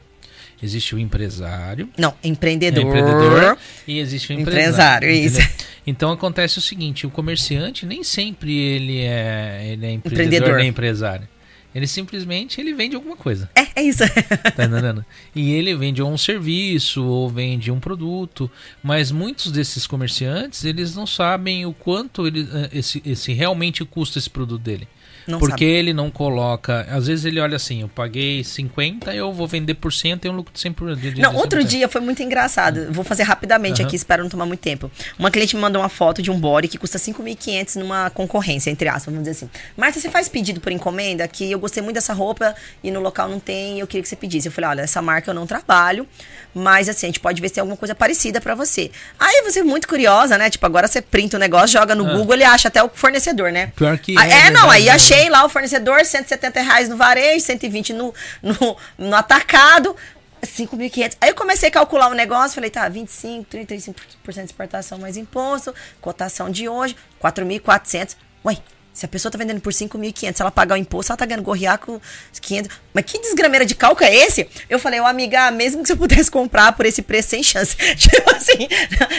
existe 0.62 0.96
o 0.96 1.00
empresário. 1.00 1.90
Não, 1.98 2.14
empreendedor. 2.24 2.84
É, 2.84 2.88
empreendedor 2.88 3.58
e 3.88 4.00
existe 4.00 4.32
o 4.32 4.40
empresário. 4.40 5.10
empresário 5.10 5.12
isso. 5.12 5.70
Então 5.88 6.12
acontece 6.12 6.60
o 6.60 6.62
seguinte, 6.62 7.08
o 7.08 7.10
comerciante 7.10 7.86
nem 7.86 8.04
sempre 8.04 8.56
ele 8.56 9.02
é, 9.02 9.70
ele 9.72 9.86
é 9.86 9.92
empreendedor, 9.92 10.26
empreendedor. 10.26 10.58
nem 10.58 10.68
empresário. 10.68 11.28
Ele 11.74 11.86
simplesmente 11.86 12.60
ele 12.60 12.74
vende 12.74 12.96
alguma 12.96 13.16
coisa. 13.16 13.50
É, 13.56 13.82
é 13.82 13.84
isso. 13.84 14.04
tá 14.56 14.66
entendendo? 14.66 15.06
E 15.36 15.52
ele 15.52 15.76
vende 15.76 16.02
um 16.02 16.18
serviço 16.18 17.04
ou 17.04 17.30
vende 17.30 17.72
um 17.72 17.80
produto, 17.80 18.50
mas 18.82 19.12
muitos 19.12 19.52
desses 19.52 19.86
comerciantes, 19.86 20.66
eles 20.66 20.96
não 20.96 21.06
sabem 21.06 21.66
o 21.66 21.74
quanto 21.74 22.26
ele, 22.26 22.48
eh, 22.52 22.70
esse, 22.74 23.02
esse 23.06 23.32
realmente 23.32 23.86
custa 23.86 24.18
esse 24.18 24.30
produto 24.30 24.62
dele. 24.62 24.88
Não 25.28 25.40
porque 25.40 25.66
sabe. 25.66 25.78
ele 25.78 25.94
não 25.94 26.10
coloca. 26.10 26.88
Às 26.90 27.08
vezes 27.08 27.26
ele 27.26 27.40
olha 27.40 27.56
assim: 27.56 27.82
eu 27.82 27.88
paguei 27.88 28.44
50, 28.44 29.14
eu 29.14 29.32
vou 29.34 29.48
vender 29.48 29.76
por 29.76 29.92
cento 29.92 30.26
e 30.26 30.30
um 30.30 30.34
lucro 30.34 30.54
de 30.54 30.60
100%. 30.60 30.96
De, 30.96 31.22
não, 31.22 31.36
outro 31.36 31.64
dia 31.64 31.88
foi 31.88 32.02
muito 32.02 32.22
engraçado. 32.24 32.92
Vou 32.92 33.04
fazer 33.04 33.24
rapidamente 33.24 33.82
uhum. 33.82 33.88
aqui, 33.88 33.96
espero 33.96 34.24
não 34.24 34.30
tomar 34.30 34.46
muito 34.46 34.60
tempo. 34.60 34.92
Uma 35.18 35.32
cliente 35.32 35.56
me 35.56 35.62
mandou 35.62 35.82
uma 35.82 35.90
foto 35.90 36.22
de 36.22 36.32
um 36.32 36.40
body 36.40 36.68
que 36.68 36.78
custa 36.78 36.98
5.500 36.98 37.76
numa 37.76 38.10
concorrência, 38.10 38.70
entre 38.70 38.88
aspas, 38.88 39.06
vamos 39.06 39.22
dizer 39.22 39.32
assim. 39.32 39.50
Marta, 39.78 40.00
você 40.00 40.10
faz 40.10 40.28
pedido 40.28 40.60
por 40.60 40.72
encomenda? 40.72 41.28
Que 41.28 41.52
eu 41.52 41.60
gostei 41.60 41.82
muito 41.82 41.96
dessa 41.96 42.14
roupa 42.14 42.56
e 42.84 42.92
no 42.92 43.00
local 43.00 43.30
não 43.30 43.40
tem, 43.40 43.80
eu 43.80 43.88
queria 43.88 44.02
que 44.02 44.10
você 44.10 44.16
pedisse. 44.16 44.48
Eu 44.48 44.52
falei: 44.52 44.72
olha, 44.72 44.82
essa 44.82 45.02
marca 45.02 45.30
eu 45.30 45.36
não 45.36 45.46
trabalho, 45.46 46.08
mas 46.54 46.90
assim, 46.90 47.08
a 47.08 47.10
gente 47.10 47.20
pode 47.20 47.42
ver 47.42 47.48
se 47.50 47.56
tem 47.56 47.62
alguma 47.62 47.78
coisa 47.78 47.94
parecida 47.94 48.42
para 48.42 48.56
você. 48.56 48.92
Aí 49.20 49.42
você 49.44 49.60
é 49.60 49.64
muito 49.64 49.88
curiosa, 49.88 50.38
né? 50.38 50.50
Tipo, 50.50 50.66
agora 50.66 50.88
você 50.88 51.02
printa 51.02 51.38
o 51.38 51.40
negócio, 51.40 51.80
joga 51.80 51.96
no 51.96 52.08
ah. 52.08 52.14
Google, 52.14 52.36
ele 52.36 52.44
acha 52.44 52.68
até 52.68 52.82
o 52.84 52.90
fornecedor, 52.94 53.52
né? 53.52 53.72
Pior 53.76 53.98
que. 53.98 54.18
Ah, 54.18 54.28
é, 54.28 54.48
é 54.48 54.52
não, 54.52 54.70
aí 54.70 54.90
achei 54.90 55.09
Paguei 55.10 55.28
lá 55.28 55.44
o 55.44 55.50
fornecedor, 55.50 56.06
170 56.06 56.62
reais 56.62 56.88
no 56.88 56.96
varejo, 56.96 57.44
120 57.44 57.94
no, 57.94 58.14
no, 58.44 58.78
no 58.96 59.16
atacado. 59.16 59.96
5.500. 60.44 61.18
Aí 61.20 61.30
eu 61.30 61.36
comecei 61.36 61.68
a 61.70 61.72
calcular 61.72 62.10
o 62.10 62.14
negócio, 62.14 62.54
falei, 62.54 62.70
tá, 62.70 62.88
25, 62.88 63.50
35% 63.50 63.96
de 64.34 64.40
exportação 64.42 65.00
mais 65.00 65.18
imposto, 65.18 65.74
cotação 66.00 66.52
de 66.52 66.70
hoje, 66.70 66.96
4.400. 67.22 68.16
Ué, 68.46 68.58
Se 69.00 69.06
a 69.06 69.08
pessoa 69.08 69.32
tá 69.32 69.38
vendendo 69.38 69.62
por 69.62 69.72
5.500, 69.72 70.36
se 70.36 70.42
ela 70.42 70.52
pagar 70.52 70.76
o 70.76 70.78
imposto, 70.78 71.14
ela 71.14 71.18
tá 71.18 71.26
ganhando 71.26 71.46
gorriaco 71.46 72.02
500. 72.42 72.70
Mas 72.94 73.06
que 73.06 73.18
desgrameira 73.18 73.66
de 73.66 73.74
cálculo 73.74 74.06
é 74.06 74.14
esse? 74.14 74.50
Eu 74.70 74.78
falei, 74.78 75.00
ô 75.00 75.06
amiga, 75.06 75.50
mesmo 75.52 75.82
que 75.82 75.88
você 75.88 75.96
pudesse 75.96 76.30
comprar 76.30 76.74
por 76.74 76.86
esse 76.86 77.02
preço, 77.02 77.30
sem 77.30 77.42
chance. 77.42 77.78
tipo 77.96 78.30
assim, 78.30 78.68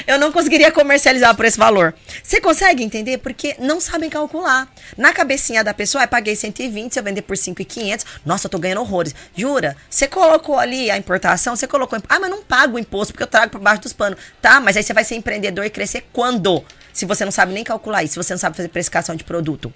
eu 0.06 0.18
não 0.18 0.30
conseguiria 0.30 0.70
comercializar 0.70 1.34
por 1.34 1.46
esse 1.46 1.56
valor. 1.56 1.94
Você 2.22 2.42
consegue 2.42 2.84
entender? 2.84 3.16
Porque 3.20 3.56
não 3.58 3.80
sabem 3.80 4.10
calcular. 4.10 4.70
Na 4.98 5.14
cabecinha 5.14 5.64
da 5.64 5.72
pessoa, 5.72 6.04
eu 6.04 6.08
paguei 6.08 6.36
120, 6.36 6.92
se 6.92 7.00
eu 7.00 7.02
vender 7.02 7.22
por 7.22 7.34
5.500, 7.34 8.04
nossa, 8.22 8.48
eu 8.48 8.50
tô 8.50 8.58
ganhando 8.58 8.82
horrores. 8.82 9.14
Jura? 9.34 9.78
Você 9.88 10.06
colocou 10.06 10.58
ali 10.58 10.90
a 10.90 10.98
importação, 10.98 11.56
você 11.56 11.66
colocou. 11.66 11.98
Ah, 12.06 12.20
mas 12.20 12.28
não 12.28 12.42
pago 12.42 12.76
o 12.76 12.78
imposto 12.78 13.14
porque 13.14 13.22
eu 13.22 13.26
trago 13.26 13.50
por 13.50 13.60
baixo 13.62 13.80
dos 13.80 13.94
panos. 13.94 14.18
Tá, 14.42 14.60
mas 14.60 14.76
aí 14.76 14.82
você 14.82 14.92
vai 14.92 15.04
ser 15.04 15.14
empreendedor 15.14 15.64
e 15.64 15.70
crescer 15.70 16.04
quando? 16.12 16.62
Se 17.00 17.06
você 17.06 17.24
não 17.24 17.32
sabe 17.32 17.52
nem 17.54 17.64
calcular 17.64 18.04
isso, 18.04 18.12
se 18.14 18.22
você 18.22 18.34
não 18.34 18.38
sabe 18.38 18.56
fazer 18.56 18.68
precificação 18.68 19.16
de 19.16 19.24
produto. 19.24 19.72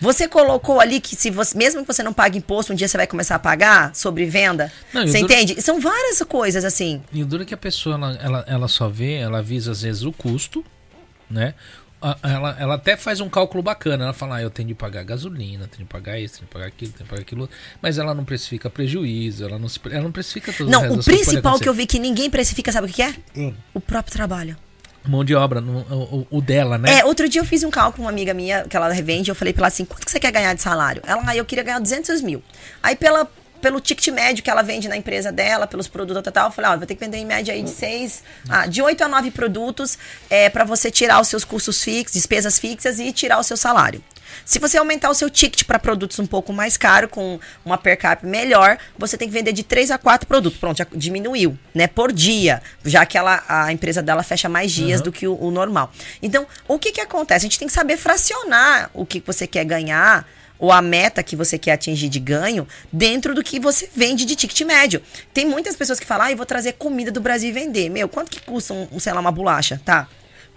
Você 0.00 0.28
colocou 0.28 0.80
ali 0.80 1.00
que 1.00 1.16
se 1.16 1.30
você, 1.30 1.56
mesmo 1.56 1.80
que 1.80 1.86
você 1.92 2.02
não 2.02 2.12
pague 2.12 2.38
imposto, 2.38 2.72
um 2.72 2.76
dia 2.76 2.86
você 2.86 2.96
vai 2.96 3.06
começar 3.06 3.34
a 3.34 3.38
pagar 3.38 3.94
sobre 3.94 4.24
venda. 4.26 4.70
Não, 4.92 5.06
você 5.06 5.18
entende? 5.18 5.60
São 5.60 5.80
várias 5.80 6.20
coisas 6.22 6.64
assim. 6.64 7.02
E 7.12 7.22
o 7.22 7.26
duro 7.26 7.42
é 7.42 7.46
que 7.46 7.54
a 7.54 7.56
pessoa 7.56 7.96
ela, 7.96 8.18
ela, 8.22 8.44
ela 8.46 8.68
só 8.68 8.88
vê, 8.88 9.14
ela 9.14 9.42
visa 9.42 9.72
às 9.72 9.82
vezes 9.82 10.02
o 10.02 10.12
custo, 10.12 10.64
né? 11.28 11.54
Ela, 12.22 12.56
ela 12.60 12.74
até 12.74 12.96
faz 12.96 13.20
um 13.20 13.30
cálculo 13.30 13.62
bacana. 13.62 14.04
Ela 14.04 14.12
fala, 14.12 14.36
ah, 14.36 14.42
eu 14.42 14.50
tenho 14.50 14.68
de 14.68 14.74
pagar 14.74 15.02
gasolina, 15.04 15.66
tenho 15.66 15.84
de 15.84 15.88
pagar 15.88 16.20
isso, 16.20 16.34
tenho 16.34 16.46
de 16.46 16.52
pagar 16.52 16.66
aquilo, 16.66 16.92
tenho 16.92 17.04
de 17.04 17.10
pagar 17.10 17.22
aquilo. 17.22 17.48
Mas 17.80 17.98
ela 17.98 18.14
não 18.14 18.24
precifica 18.24 18.68
prejuízo, 18.68 19.44
ela 19.44 19.58
não, 19.58 19.68
ela 19.90 20.02
não 20.02 20.12
precifica 20.12 20.52
tudo. 20.52 20.70
Não, 20.70 20.92
o 20.92 21.02
principal 21.02 21.58
que 21.58 21.68
eu 21.68 21.74
vi 21.74 21.86
que 21.86 21.98
ninguém 21.98 22.28
precifica, 22.28 22.70
sabe 22.70 22.88
o 22.88 22.92
que 22.92 23.02
é? 23.02 23.14
Hum. 23.34 23.54
O 23.72 23.80
próprio 23.80 24.12
trabalho 24.12 24.56
mão 25.06 25.24
de 25.24 25.34
obra, 25.34 25.60
o, 25.60 26.26
o, 26.30 26.40
dela, 26.40 26.78
né? 26.78 27.00
É, 27.00 27.04
outro 27.04 27.28
dia 27.28 27.40
eu 27.40 27.44
fiz 27.44 27.62
um 27.62 27.70
cálculo 27.70 27.96
com 27.96 28.02
uma 28.02 28.10
amiga 28.10 28.32
minha, 28.32 28.64
que 28.64 28.76
ela 28.76 28.90
revende, 28.92 29.30
eu 29.30 29.34
falei 29.34 29.52
pra 29.52 29.62
ela 29.62 29.68
assim, 29.68 29.84
quanto 29.84 30.04
que 30.04 30.10
você 30.10 30.18
quer 30.18 30.30
ganhar 30.30 30.54
de 30.54 30.62
salário? 30.62 31.02
Ela, 31.06 31.22
ah, 31.26 31.36
eu 31.36 31.44
queria 31.44 31.62
ganhar 31.62 31.78
200 31.78 32.22
mil. 32.22 32.42
Aí 32.82 32.96
pela, 32.96 33.28
pelo 33.64 33.80
ticket 33.80 34.08
médio 34.08 34.44
que 34.44 34.50
ela 34.50 34.60
vende 34.60 34.88
na 34.88 34.94
empresa 34.94 35.32
dela, 35.32 35.66
pelos 35.66 35.88
produtos 35.88 36.22
tal, 36.30 36.48
eu 36.48 36.52
falei, 36.52 36.72
ó, 36.72 36.76
vou 36.76 36.86
ter 36.86 36.94
que 36.94 37.00
vender 37.00 37.16
em 37.16 37.24
média 37.24 37.54
aí 37.54 37.62
de 37.62 37.70
seis, 37.70 38.22
ah, 38.46 38.66
de 38.66 38.82
8 38.82 39.04
a 39.04 39.08
9 39.08 39.30
produtos 39.30 39.96
é, 40.28 40.50
para 40.50 40.64
você 40.64 40.90
tirar 40.90 41.18
os 41.18 41.28
seus 41.28 41.46
custos 41.46 41.82
fixos, 41.82 42.12
despesas 42.12 42.58
fixas 42.58 42.98
e 42.98 43.10
tirar 43.10 43.38
o 43.38 43.42
seu 43.42 43.56
salário. 43.56 44.04
Se 44.44 44.58
você 44.58 44.76
aumentar 44.76 45.08
o 45.08 45.14
seu 45.14 45.30
ticket 45.30 45.64
para 45.64 45.78
produtos 45.78 46.18
um 46.18 46.26
pouco 46.26 46.52
mais 46.52 46.76
caro, 46.76 47.08
com 47.08 47.40
uma 47.64 47.78
per 47.78 47.96
capita 47.96 48.28
melhor, 48.28 48.76
você 48.98 49.16
tem 49.16 49.28
que 49.28 49.32
vender 49.32 49.54
de 49.54 49.62
3 49.62 49.92
a 49.92 49.96
4 49.96 50.28
produtos. 50.28 50.60
Pronto, 50.60 50.76
já 50.76 50.86
diminuiu, 50.92 51.56
né? 51.74 51.86
Por 51.86 52.12
dia, 52.12 52.60
já 52.84 53.06
que 53.06 53.16
ela, 53.16 53.42
a 53.48 53.72
empresa 53.72 54.02
dela 54.02 54.22
fecha 54.22 54.46
mais 54.46 54.72
dias 54.72 55.00
uhum. 55.00 55.04
do 55.04 55.12
que 55.12 55.26
o, 55.26 55.40
o, 55.40 55.50
normal. 55.50 55.90
Então, 56.22 56.46
o 56.68 56.78
que 56.78 56.92
que 56.92 57.00
acontece? 57.00 57.46
A 57.46 57.48
gente 57.48 57.58
tem 57.58 57.68
que 57.68 57.72
saber 57.72 57.96
fracionar 57.96 58.90
o 58.92 59.06
que 59.06 59.22
você 59.24 59.46
quer 59.46 59.64
ganhar 59.64 60.26
ou 60.64 60.72
a 60.72 60.80
meta 60.80 61.22
que 61.22 61.36
você 61.36 61.58
quer 61.58 61.72
atingir 61.72 62.08
de 62.08 62.18
ganho 62.18 62.66
dentro 62.90 63.34
do 63.34 63.42
que 63.42 63.60
você 63.60 63.88
vende 63.94 64.24
de 64.24 64.34
ticket 64.34 64.62
médio. 64.62 65.02
Tem 65.32 65.44
muitas 65.44 65.76
pessoas 65.76 66.00
que 66.00 66.06
falam, 66.06 66.26
ah, 66.26 66.30
eu 66.32 66.36
vou 66.36 66.46
trazer 66.46 66.72
comida 66.72 67.10
do 67.10 67.20
Brasil 67.20 67.50
e 67.50 67.52
vender. 67.52 67.90
Meu, 67.90 68.08
quanto 68.08 68.30
que 68.30 68.40
custa, 68.40 68.72
um, 68.72 68.98
sei 68.98 69.12
lá, 69.12 69.20
uma 69.20 69.30
bolacha, 69.30 69.80
tá? 69.84 70.08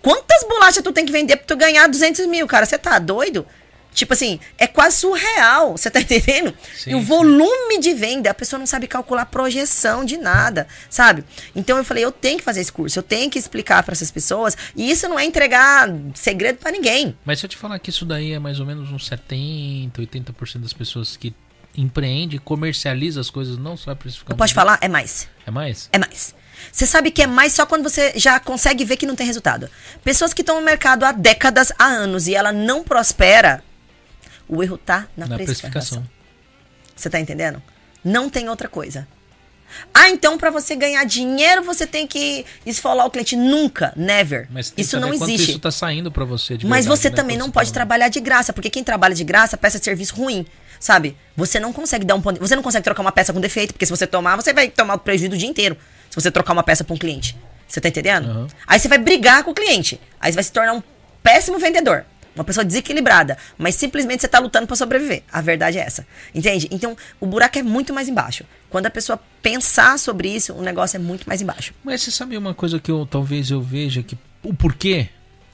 Quantas 0.01 0.43
bolachas 0.47 0.81
tu 0.81 0.93
tem 0.93 1.05
que 1.05 1.11
vender 1.11 1.35
pra 1.35 1.45
tu 1.45 1.57
ganhar 1.57 1.87
200 1.87 2.25
mil, 2.27 2.47
cara? 2.47 2.65
Você 2.65 2.77
tá 2.77 2.97
doido? 2.99 3.45
Tipo 3.93 4.13
assim, 4.13 4.39
é 4.57 4.67
quase 4.67 4.97
surreal, 4.97 5.71
você 5.71 5.89
tá 5.89 5.99
entendendo? 6.01 6.53
Sim, 6.75 6.91
e 6.91 6.95
o 6.95 7.01
volume 7.01 7.75
sim. 7.75 7.79
de 7.79 7.93
venda, 7.93 8.29
a 8.29 8.33
pessoa 8.33 8.59
não 8.59 8.67
sabe 8.67 8.87
calcular 8.87 9.25
projeção 9.25 10.05
de 10.05 10.17
nada, 10.17 10.67
sabe? 10.89 11.23
Então 11.55 11.77
eu 11.77 11.83
falei, 11.83 12.05
eu 12.05 12.11
tenho 12.11 12.37
que 12.37 12.43
fazer 12.43 12.61
esse 12.61 12.71
curso, 12.71 12.99
eu 12.99 13.03
tenho 13.03 13.29
que 13.29 13.39
explicar 13.39 13.83
para 13.83 13.93
essas 13.93 14.11
pessoas, 14.11 14.55
e 14.75 14.89
isso 14.89 15.07
não 15.07 15.17
é 15.17 15.25
entregar 15.25 15.89
segredo 16.13 16.57
para 16.57 16.71
ninguém. 16.71 17.17
Mas 17.25 17.39
se 17.39 17.45
eu 17.45 17.49
te 17.49 17.57
falar 17.57 17.79
que 17.79 17.89
isso 17.89 18.05
daí 18.05 18.33
é 18.33 18.39
mais 18.39 18.59
ou 18.59 18.65
menos 18.65 18.91
uns 18.91 19.07
70, 19.07 20.01
80% 20.01 20.59
das 20.59 20.73
pessoas 20.73 21.17
que 21.17 21.33
empreende, 21.75 22.39
comercializa 22.39 23.21
as 23.21 23.29
coisas, 23.29 23.57
não 23.57 23.77
só 23.77 23.93
precificar. 23.93 24.35
Pode 24.35 24.53
falar? 24.53 24.79
É 24.81 24.87
mais. 24.87 25.29
É 25.45 25.51
mais? 25.51 25.89
É 25.93 25.99
mais. 25.99 26.35
Você 26.71 26.85
sabe 26.87 27.11
que 27.11 27.21
é 27.21 27.27
mais 27.27 27.53
só 27.53 27.65
quando 27.65 27.83
você 27.83 28.13
já 28.15 28.39
consegue 28.39 28.83
ver 28.83 28.97
que 28.97 29.05
não 29.05 29.15
tem 29.15 29.27
resultado. 29.27 29.69
Pessoas 30.03 30.33
que 30.33 30.41
estão 30.41 30.59
no 30.59 30.65
mercado 30.65 31.03
há 31.03 31.11
décadas, 31.11 31.71
há 31.77 31.85
anos, 31.85 32.27
e 32.27 32.33
ela 32.33 32.51
não 32.51 32.83
prospera, 32.83 33.63
o 34.47 34.63
erro 34.63 34.77
tá 34.77 35.07
na, 35.15 35.27
na 35.27 35.35
precificação. 35.35 36.05
Você 36.95 37.09
tá 37.09 37.19
entendendo? 37.19 37.61
Não 38.03 38.29
tem 38.29 38.49
outra 38.49 38.67
coisa. 38.67 39.07
Ah, 39.93 40.09
então 40.09 40.37
para 40.37 40.49
você 40.49 40.75
ganhar 40.75 41.03
dinheiro 41.03 41.61
você 41.61 41.85
tem 41.85 42.07
que 42.07 42.45
esfolar 42.65 43.05
o 43.05 43.11
cliente. 43.11 43.35
Nunca, 43.35 43.93
never. 43.95 44.47
isso 44.77 44.99
não 44.99 45.13
existe. 45.13 45.51
Isso 45.51 45.59
tá 45.59 45.71
saindo 45.71 46.11
para 46.11 46.23
você. 46.23 46.53
Mas 46.53 46.85
verdade, 46.85 46.87
você 46.87 47.09
né? 47.09 47.15
também 47.15 47.37
não 47.37 47.51
pode 47.51 47.73
trabalhar 47.73 48.07
de 48.07 48.19
graça, 48.19 48.53
porque 48.53 48.69
quem 48.69 48.83
trabalha 48.83 49.13
de 49.13 49.23
graça 49.23 49.57
peça 49.57 49.77
serviço 49.77 50.15
ruim, 50.15 50.45
sabe? 50.79 51.17
Você 51.35 51.59
não 51.59 51.73
consegue 51.73 52.05
dar 52.05 52.15
um 52.15 52.21
ponto, 52.21 52.39
você 52.39 52.55
não 52.55 52.63
consegue 52.63 52.83
trocar 52.83 53.01
uma 53.01 53.11
peça 53.11 53.33
com 53.33 53.41
defeito, 53.41 53.73
porque 53.73 53.85
se 53.85 53.91
você 53.91 54.07
tomar, 54.07 54.35
você 54.35 54.53
vai 54.53 54.69
tomar 54.69 54.95
o 54.95 54.99
prejuízo 54.99 55.35
o 55.35 55.37
dia 55.37 55.49
inteiro. 55.49 55.77
Se 56.09 56.15
você 56.15 56.31
trocar 56.31 56.53
uma 56.53 56.63
peça 56.63 56.83
para 56.83 56.93
um 56.93 56.97
cliente. 56.97 57.37
Você 57.67 57.81
tá 57.81 57.89
entendendo? 57.89 58.29
Uhum. 58.29 58.47
Aí 58.65 58.79
você 58.79 58.87
vai 58.87 58.97
brigar 58.97 59.43
com 59.43 59.51
o 59.51 59.53
cliente. 59.53 59.99
Aí 60.21 60.31
você 60.31 60.35
vai 60.35 60.43
se 60.43 60.51
tornar 60.51 60.73
um 60.73 60.81
péssimo 61.21 61.59
vendedor. 61.59 62.05
Uma 62.37 62.43
pessoa 62.43 62.63
desequilibrada, 62.63 63.37
mas 63.57 63.75
simplesmente 63.75 64.21
você 64.21 64.27
está 64.27 64.39
lutando 64.39 64.67
para 64.67 64.75
sobreviver. 64.75 65.23
A 65.31 65.41
verdade 65.41 65.77
é 65.77 65.81
essa. 65.81 66.05
Entende? 66.33 66.67
Então, 66.71 66.95
o 67.19 67.25
buraco 67.25 67.57
é 67.57 67.63
muito 67.63 67.93
mais 67.93 68.07
embaixo. 68.07 68.45
Quando 68.69 68.85
a 68.85 68.89
pessoa 68.89 69.19
pensar 69.41 69.97
sobre 69.97 70.29
isso, 70.29 70.53
o 70.53 70.61
negócio 70.61 70.97
é 70.97 70.99
muito 70.99 71.27
mais 71.27 71.41
embaixo. 71.41 71.73
Mas 71.83 72.01
você 72.01 72.11
sabe 72.11 72.37
uma 72.37 72.53
coisa 72.53 72.79
que 72.79 72.91
eu 72.91 73.05
talvez 73.05 73.49
eu 73.49 73.61
veja 73.61 74.03
que 74.03 74.17
o 74.43 74.53
porquê 74.53 75.09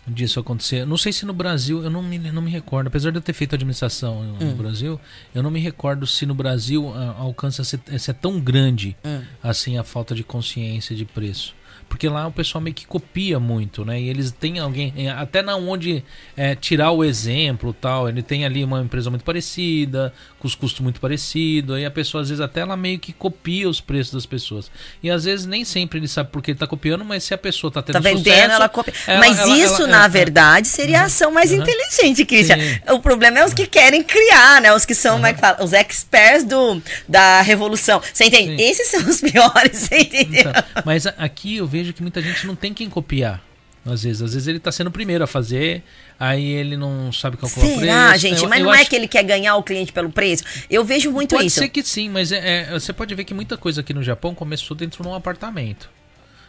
disso 0.07 0.39
acontecer. 0.39 0.85
Não 0.85 0.97
sei 0.97 1.13
se 1.13 1.25
no 1.25 1.33
Brasil, 1.33 1.83
eu 1.83 1.89
não 1.89 2.03
me, 2.03 2.17
não 2.19 2.41
me 2.41 2.51
recordo, 2.51 2.87
apesar 2.87 3.11
de 3.11 3.17
eu 3.17 3.21
ter 3.21 3.33
feito 3.33 3.55
administração 3.55 4.23
no 4.23 4.45
hum. 4.45 4.55
Brasil, 4.55 4.99
eu 5.33 5.41
não 5.41 5.49
me 5.49 5.59
recordo 5.59 6.05
se 6.05 6.25
no 6.25 6.35
Brasil 6.35 6.93
a, 6.93 7.19
alcança 7.19 7.63
ser, 7.63 7.79
ser 7.97 8.13
tão 8.15 8.39
grande 8.39 8.95
hum. 9.03 9.21
assim 9.41 9.77
a 9.77 9.83
falta 9.83 10.13
de 10.13 10.23
consciência 10.23 10.95
de 10.95 11.05
preço. 11.05 11.55
Porque 11.93 12.09
lá 12.09 12.25
o 12.25 12.31
pessoal 12.31 12.59
meio 12.59 12.73
que 12.73 12.87
copia 12.87 13.39
muito, 13.39 13.85
né? 13.85 14.01
E 14.01 14.09
eles 14.09 14.31
têm 14.31 14.57
alguém, 14.57 14.91
é, 14.97 15.11
até 15.11 15.43
na 15.43 15.55
onde 15.55 16.03
é, 16.35 16.55
tirar 16.55 16.89
o 16.89 17.03
exemplo 17.03 17.71
tal. 17.71 18.09
Ele 18.09 18.23
tem 18.23 18.45
ali 18.45 18.63
uma 18.63 18.81
empresa 18.81 19.11
muito 19.11 19.23
parecida, 19.23 20.11
com 20.39 20.47
os 20.47 20.55
custos 20.55 20.79
muito 20.79 20.99
parecidos. 20.99 21.75
Aí 21.75 21.85
a 21.85 21.91
pessoa, 21.91 22.23
às 22.23 22.29
vezes, 22.29 22.41
até 22.41 22.61
ela 22.61 22.75
meio 22.75 22.97
que 22.97 23.13
copia 23.13 23.69
os 23.69 23.79
preços 23.79 24.11
das 24.11 24.25
pessoas. 24.25 24.71
E 25.03 25.11
às 25.11 25.25
vezes 25.25 25.45
nem 25.45 25.63
sempre 25.63 25.99
ele 25.99 26.07
sabe 26.07 26.31
por 26.31 26.41
que 26.41 26.49
ele 26.49 26.57
tá 26.57 26.65
copiando, 26.65 27.05
mas 27.05 27.25
se 27.25 27.33
a 27.35 27.37
pessoa 27.37 27.71
tá 27.71 27.83
tendo 27.83 27.93
tá 27.93 27.99
vendendo, 27.99 28.23
sucesso, 28.23 28.51
ela 28.51 28.69
copia. 28.69 28.93
Ela, 29.05 29.19
mas 29.19 29.39
ela, 29.39 29.57
isso, 29.59 29.83
ela, 29.83 29.87
na 29.87 30.07
verdade, 30.07 30.67
seria 30.67 31.01
a 31.01 31.05
ação 31.05 31.31
mais 31.31 31.51
uhum. 31.51 31.57
inteligente, 31.57 32.25
Christian. 32.25 32.57
Sim. 32.57 32.79
O 32.89 33.01
problema 33.01 33.37
é 33.37 33.45
os 33.45 33.53
que 33.53 33.67
querem 33.67 34.01
criar, 34.01 34.59
né? 34.61 34.73
Os 34.73 34.83
que 34.83 34.95
são, 34.95 35.17
uhum. 35.19 35.27
é 35.27 35.33
que 35.33 35.39
fala? 35.39 35.63
Os 35.63 35.73
experts 35.73 36.43
do, 36.43 36.81
da 37.07 37.41
revolução. 37.41 38.01
Você 38.11 38.25
entende? 38.25 38.57
Sim. 38.57 38.63
Esses 38.67 38.87
são 38.87 39.07
os 39.07 39.21
piores, 39.31 39.77
você 39.77 39.99
entendeu? 39.99 40.49
Então, 40.49 40.83
mas 40.85 41.05
aqui 41.05 41.57
eu 41.57 41.67
vejo 41.67 41.82
vejo 41.83 41.93
que 41.93 42.01
muita 42.01 42.21
gente 42.21 42.47
não 42.47 42.55
tem 42.55 42.73
quem 42.73 42.89
copiar. 42.89 43.43
Às 43.85 44.03
vezes, 44.03 44.21
às 44.21 44.33
vezes 44.33 44.47
ele 44.47 44.59
está 44.59 44.71
sendo 44.71 44.87
o 44.87 44.91
primeiro 44.91 45.25
a 45.25 45.27
fazer, 45.27 45.83
aí 46.17 46.45
ele 46.45 46.77
não 46.77 47.11
sabe 47.11 47.35
calcular 47.35 47.65
Será, 47.65 47.75
o 47.75 47.79
preço. 47.79 47.93
Será, 47.93 48.17
gente? 48.17 48.43
Eu, 48.43 48.49
mas 48.49 48.59
eu 48.59 48.65
não 48.65 48.73
é 48.73 48.85
que 48.85 48.95
ele 48.95 49.09
quer 49.09 49.23
ganhar 49.23 49.57
o 49.57 49.63
cliente 49.63 49.91
pelo 49.91 50.09
preço? 50.09 50.43
Eu 50.69 50.85
vejo 50.85 51.11
muito 51.11 51.35
pode 51.35 51.47
isso. 51.47 51.59
Pode 51.59 51.67
ser 51.67 51.69
que 51.69 51.83
sim, 51.83 52.09
mas 52.09 52.31
é, 52.31 52.61
é, 52.61 52.71
você 52.71 52.93
pode 52.93 53.13
ver 53.13 53.25
que 53.25 53.33
muita 53.33 53.57
coisa 53.57 53.81
aqui 53.81 53.93
no 53.93 54.01
Japão 54.01 54.33
começou 54.33 54.75
dentro 54.75 55.03
de 55.03 55.09
um 55.09 55.13
apartamento. 55.13 55.89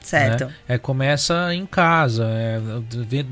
Certo. 0.05 0.45
Né? 0.45 0.55
É, 0.69 0.79
começa 0.79 1.55
em 1.55 1.65
casa. 1.65 2.25
É, 2.29 2.61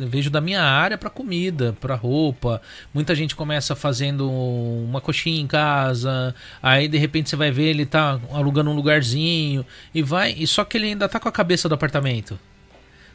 vejo 0.07 0.31
da 0.31 0.41
minha 0.41 0.63
área 0.63 0.97
para 0.97 1.11
comida, 1.11 1.77
para 1.81 1.95
roupa. 1.95 2.63
Muita 2.93 3.15
gente 3.15 3.37
começa 3.37 3.77
fazendo 3.77 4.31
uma 4.31 5.01
coxinha 5.01 5.41
em 5.41 5.47
casa. 5.47 6.35
Aí 6.63 6.89
de 6.89 6.97
repente 6.97 7.29
você 7.29 7.37
vai 7.37 7.51
ver 7.51 7.65
ele 7.65 7.85
tá 7.85 8.19
alugando 8.33 8.71
um 8.71 8.75
lugarzinho 8.75 9.65
e 9.95 10.03
vai. 10.03 10.35
E 10.37 10.47
só 10.47 10.65
que 10.65 10.79
ele 10.79 10.87
ainda 10.87 11.09
tá 11.09 11.21
com 11.21 11.29
a 11.29 11.33
cabeça 11.33 11.69
do 11.69 11.75
apartamento 11.75 12.39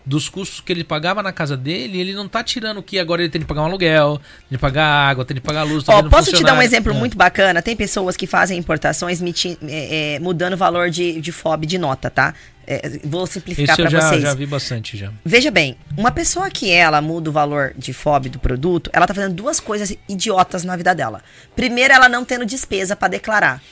dos 0.08 0.30
custos 0.30 0.62
que 0.62 0.72
ele 0.72 0.86
pagava 0.86 1.22
na 1.22 1.34
casa 1.34 1.58
dele, 1.58 2.00
ele 2.00 2.14
não 2.14 2.30
tá 2.30 2.42
tirando 2.42 2.82
que 2.82 2.98
agora 2.98 3.22
ele 3.22 3.30
tem 3.30 3.42
que 3.42 3.48
pagar 3.48 3.64
um 3.64 3.66
aluguel, 3.66 4.22
tem 4.50 4.58
que 4.58 4.58
pagar 4.58 4.86
água, 4.86 5.26
tem 5.26 5.36
que 5.36 5.44
pagar 5.44 5.64
luz. 5.64 5.84
Tá 5.84 6.00
oh, 6.00 6.10
posso 6.10 6.32
te 6.32 6.44
dar 6.44 6.54
um 6.54 6.62
exemplo 6.62 6.94
é. 6.94 6.96
muito 6.96 7.18
bacana? 7.18 7.62
Tem 7.62 7.76
pessoas 7.76 8.16
que 8.16 8.26
fazem 8.26 8.58
importações 8.58 9.22
é, 9.22 10.16
é, 10.16 10.20
mudando 10.20 10.54
o 10.54 10.58
valor 10.58 10.90
de, 10.90 11.20
de 11.20 11.32
FOB 11.34 11.66
de 11.66 11.78
nota, 11.78 12.10
tá? 12.10 12.34
É, 12.70 13.00
vou 13.06 13.26
simplificar 13.26 13.78
para 13.78 13.90
vocês. 13.90 14.22
já 14.22 14.34
vi 14.34 14.46
bastante 14.46 14.98
já. 14.98 15.10
Veja 15.24 15.50
bem, 15.50 15.78
uma 15.96 16.12
pessoa 16.12 16.50
que 16.50 16.70
ela 16.70 17.02
muda 17.02 17.30
o 17.30 17.34
valor 17.34 17.74
de 17.78 17.94
FOB 17.94 18.28
do 18.28 18.40
produto, 18.40 18.90
ela 18.92 19.08
tá 19.08 19.14
fazendo 19.14 19.34
duas 19.34 19.62
coisas 19.62 19.96
idiotas 20.10 20.66
na 20.66 20.76
vida 20.76 20.94
dela. 20.94 21.24
Primeiro, 21.56 21.94
ela 21.94 22.10
não 22.10 22.26
tendo 22.26 22.46
despesa 22.46 22.94
para 22.94 23.08
declarar. 23.08 23.64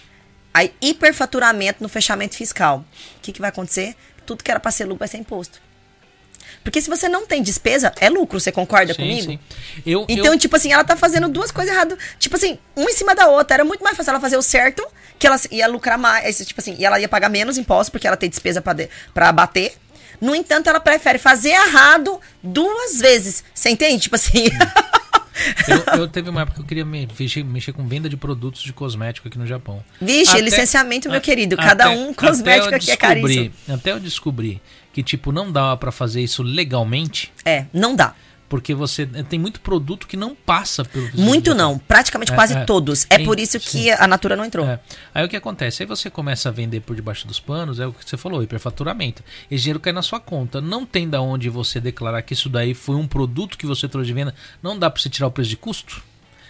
Aí, 0.54 0.72
hiperfaturamento 0.82 1.84
no 1.84 1.90
fechamento 1.90 2.38
fiscal. 2.38 2.86
O 3.18 3.22
que, 3.22 3.34
que 3.34 3.42
vai 3.42 3.50
acontecer? 3.50 3.98
Tudo 4.26 4.42
que 4.42 4.50
era 4.50 4.62
para 4.62 4.72
ser 4.72 4.86
lucro 4.86 5.00
vai 5.00 5.10
ser 5.10 5.18
imposto. 5.18 5.60
Porque 6.64 6.82
se 6.82 6.90
você 6.90 7.10
não 7.10 7.28
tem 7.28 7.44
despesa, 7.44 7.94
é 8.00 8.10
lucro, 8.10 8.40
você 8.40 8.52
concorda 8.52 8.94
sim, 8.94 9.02
comigo? 9.02 9.32
Sim. 9.34 9.40
Eu, 9.86 10.06
então, 10.08 10.34
eu... 10.34 10.40
tipo 10.40 10.56
assim, 10.56 10.72
ela 10.72 10.86
tá 10.86 10.96
fazendo 10.96 11.28
duas 11.28 11.52
coisas 11.52 11.74
erradas. 11.74 11.98
Tipo 12.18 12.38
assim, 12.38 12.58
uma 12.76 12.90
em 12.90 12.94
cima 12.94 13.14
da 13.14 13.28
outra. 13.28 13.56
Era 13.56 13.66
muito 13.66 13.84
mais 13.84 13.98
fácil 13.98 14.12
ela 14.12 14.22
fazer 14.22 14.38
o 14.38 14.42
certo, 14.42 14.88
que 15.18 15.28
ela 15.28 15.40
ia 15.52 15.68
lucrar 15.68 15.98
mais. 15.98 16.38
Tipo 16.46 16.62
assim, 16.62 16.76
e 16.78 16.86
ela 16.86 17.00
ia 17.00 17.08
pagar 17.08 17.30
menos 17.30 17.58
impostos, 17.58 17.90
porque 17.90 18.08
ela 18.08 18.18
tem 18.18 18.30
despesa 18.30 18.62
para 18.62 19.32
bater. 19.32 19.74
No 20.22 20.34
entanto, 20.34 20.68
ela 20.68 20.80
prefere 20.80 21.20
fazer 21.20 21.50
errado 21.50 22.20
duas 22.42 23.00
vezes. 23.00 23.44
Você 23.54 23.70
entende? 23.70 24.04
Tipo 24.04 24.16
assim. 24.16 24.46
Eu, 25.68 26.00
eu, 26.00 26.08
teve 26.08 26.30
uma 26.30 26.42
época 26.42 26.56
que 26.56 26.62
eu 26.62 26.66
queria 26.66 26.86
mexer, 26.86 27.44
mexer 27.44 27.74
com 27.74 27.86
venda 27.86 28.08
de 28.08 28.16
produtos 28.16 28.62
de 28.62 28.72
cosmético 28.72 29.28
aqui 29.28 29.38
no 29.38 29.46
Japão. 29.46 29.84
Vixe, 30.02 30.32
até, 30.32 30.42
licenciamento, 30.42 31.10
meu 31.10 31.20
querido. 31.20 31.58
Cada 31.58 31.86
até, 31.86 31.94
um 31.94 32.14
cosmético 32.14 32.74
aqui 32.74 32.92
é 32.92 32.96
caríssimo. 32.96 33.52
Até 33.68 33.92
eu 33.92 34.00
descobri 34.00 34.62
que, 34.94 35.04
tipo, 35.04 35.34
não 35.34 35.52
dava 35.52 35.76
para 35.76 35.92
fazer 35.92 36.22
isso 36.22 36.42
legalmente. 36.42 37.34
É, 37.44 37.66
não 37.74 37.96
dá. 37.96 38.16
Porque 38.48 38.76
você 38.76 39.10
eh, 39.14 39.24
tem 39.24 39.40
muito 39.40 39.60
produto 39.60 40.08
que 40.08 40.16
não 40.16 40.36
passa 40.36 40.86
pelo 40.86 41.10
Muito 41.16 41.56
não, 41.56 41.80
praticamente 41.80 42.32
é, 42.32 42.36
quase 42.36 42.54
é, 42.54 42.64
todos. 42.64 43.08
É 43.10 43.20
por 43.20 43.40
isso 43.40 43.60
que 43.60 43.70
sim. 43.70 43.90
a 43.90 44.08
Natura 44.08 44.36
não 44.36 44.46
entrou. 44.46 44.66
É. 44.66 44.80
Aí 45.14 45.26
o 45.26 45.30
que 45.30 45.36
acontece? 45.36 45.82
Aí 45.82 45.88
você 45.88 46.10
começa 46.10 46.50
a 46.50 46.52
vender 46.52 46.82
por 46.82 46.96
debaixo 46.96 47.28
dos 47.28 47.40
panos, 47.40 47.80
é 47.80 47.88
o 47.88 47.94
que 47.94 48.08
você 48.08 48.18
falou, 48.18 48.44
hiperfaturamento. 48.44 49.24
Esse 49.50 49.64
dinheiro 49.64 49.80
cai 49.80 49.94
na 49.94 50.02
sua 50.02 50.20
conta. 50.20 50.62
Não 50.62 50.86
tem 50.86 51.10
da 51.10 51.22
onde 51.22 51.50
você 51.50 51.80
declarar 51.80 52.22
que 52.22 52.34
isso 52.34 52.50
daí 52.50 52.74
foi 52.74 52.96
um 52.96 53.08
produto 53.08 53.58
que 53.58 53.66
você 53.66 53.88
trouxe 53.88 54.08
de 54.08 54.14
venda. 54.14 54.36
Não 54.62 54.78
dá 54.78 54.90
para 54.90 55.02
você 55.02 55.10
tirar 55.10 55.28
o 55.28 55.32
preço 55.32 55.50
de 55.50 55.58
custo. 55.58 56.04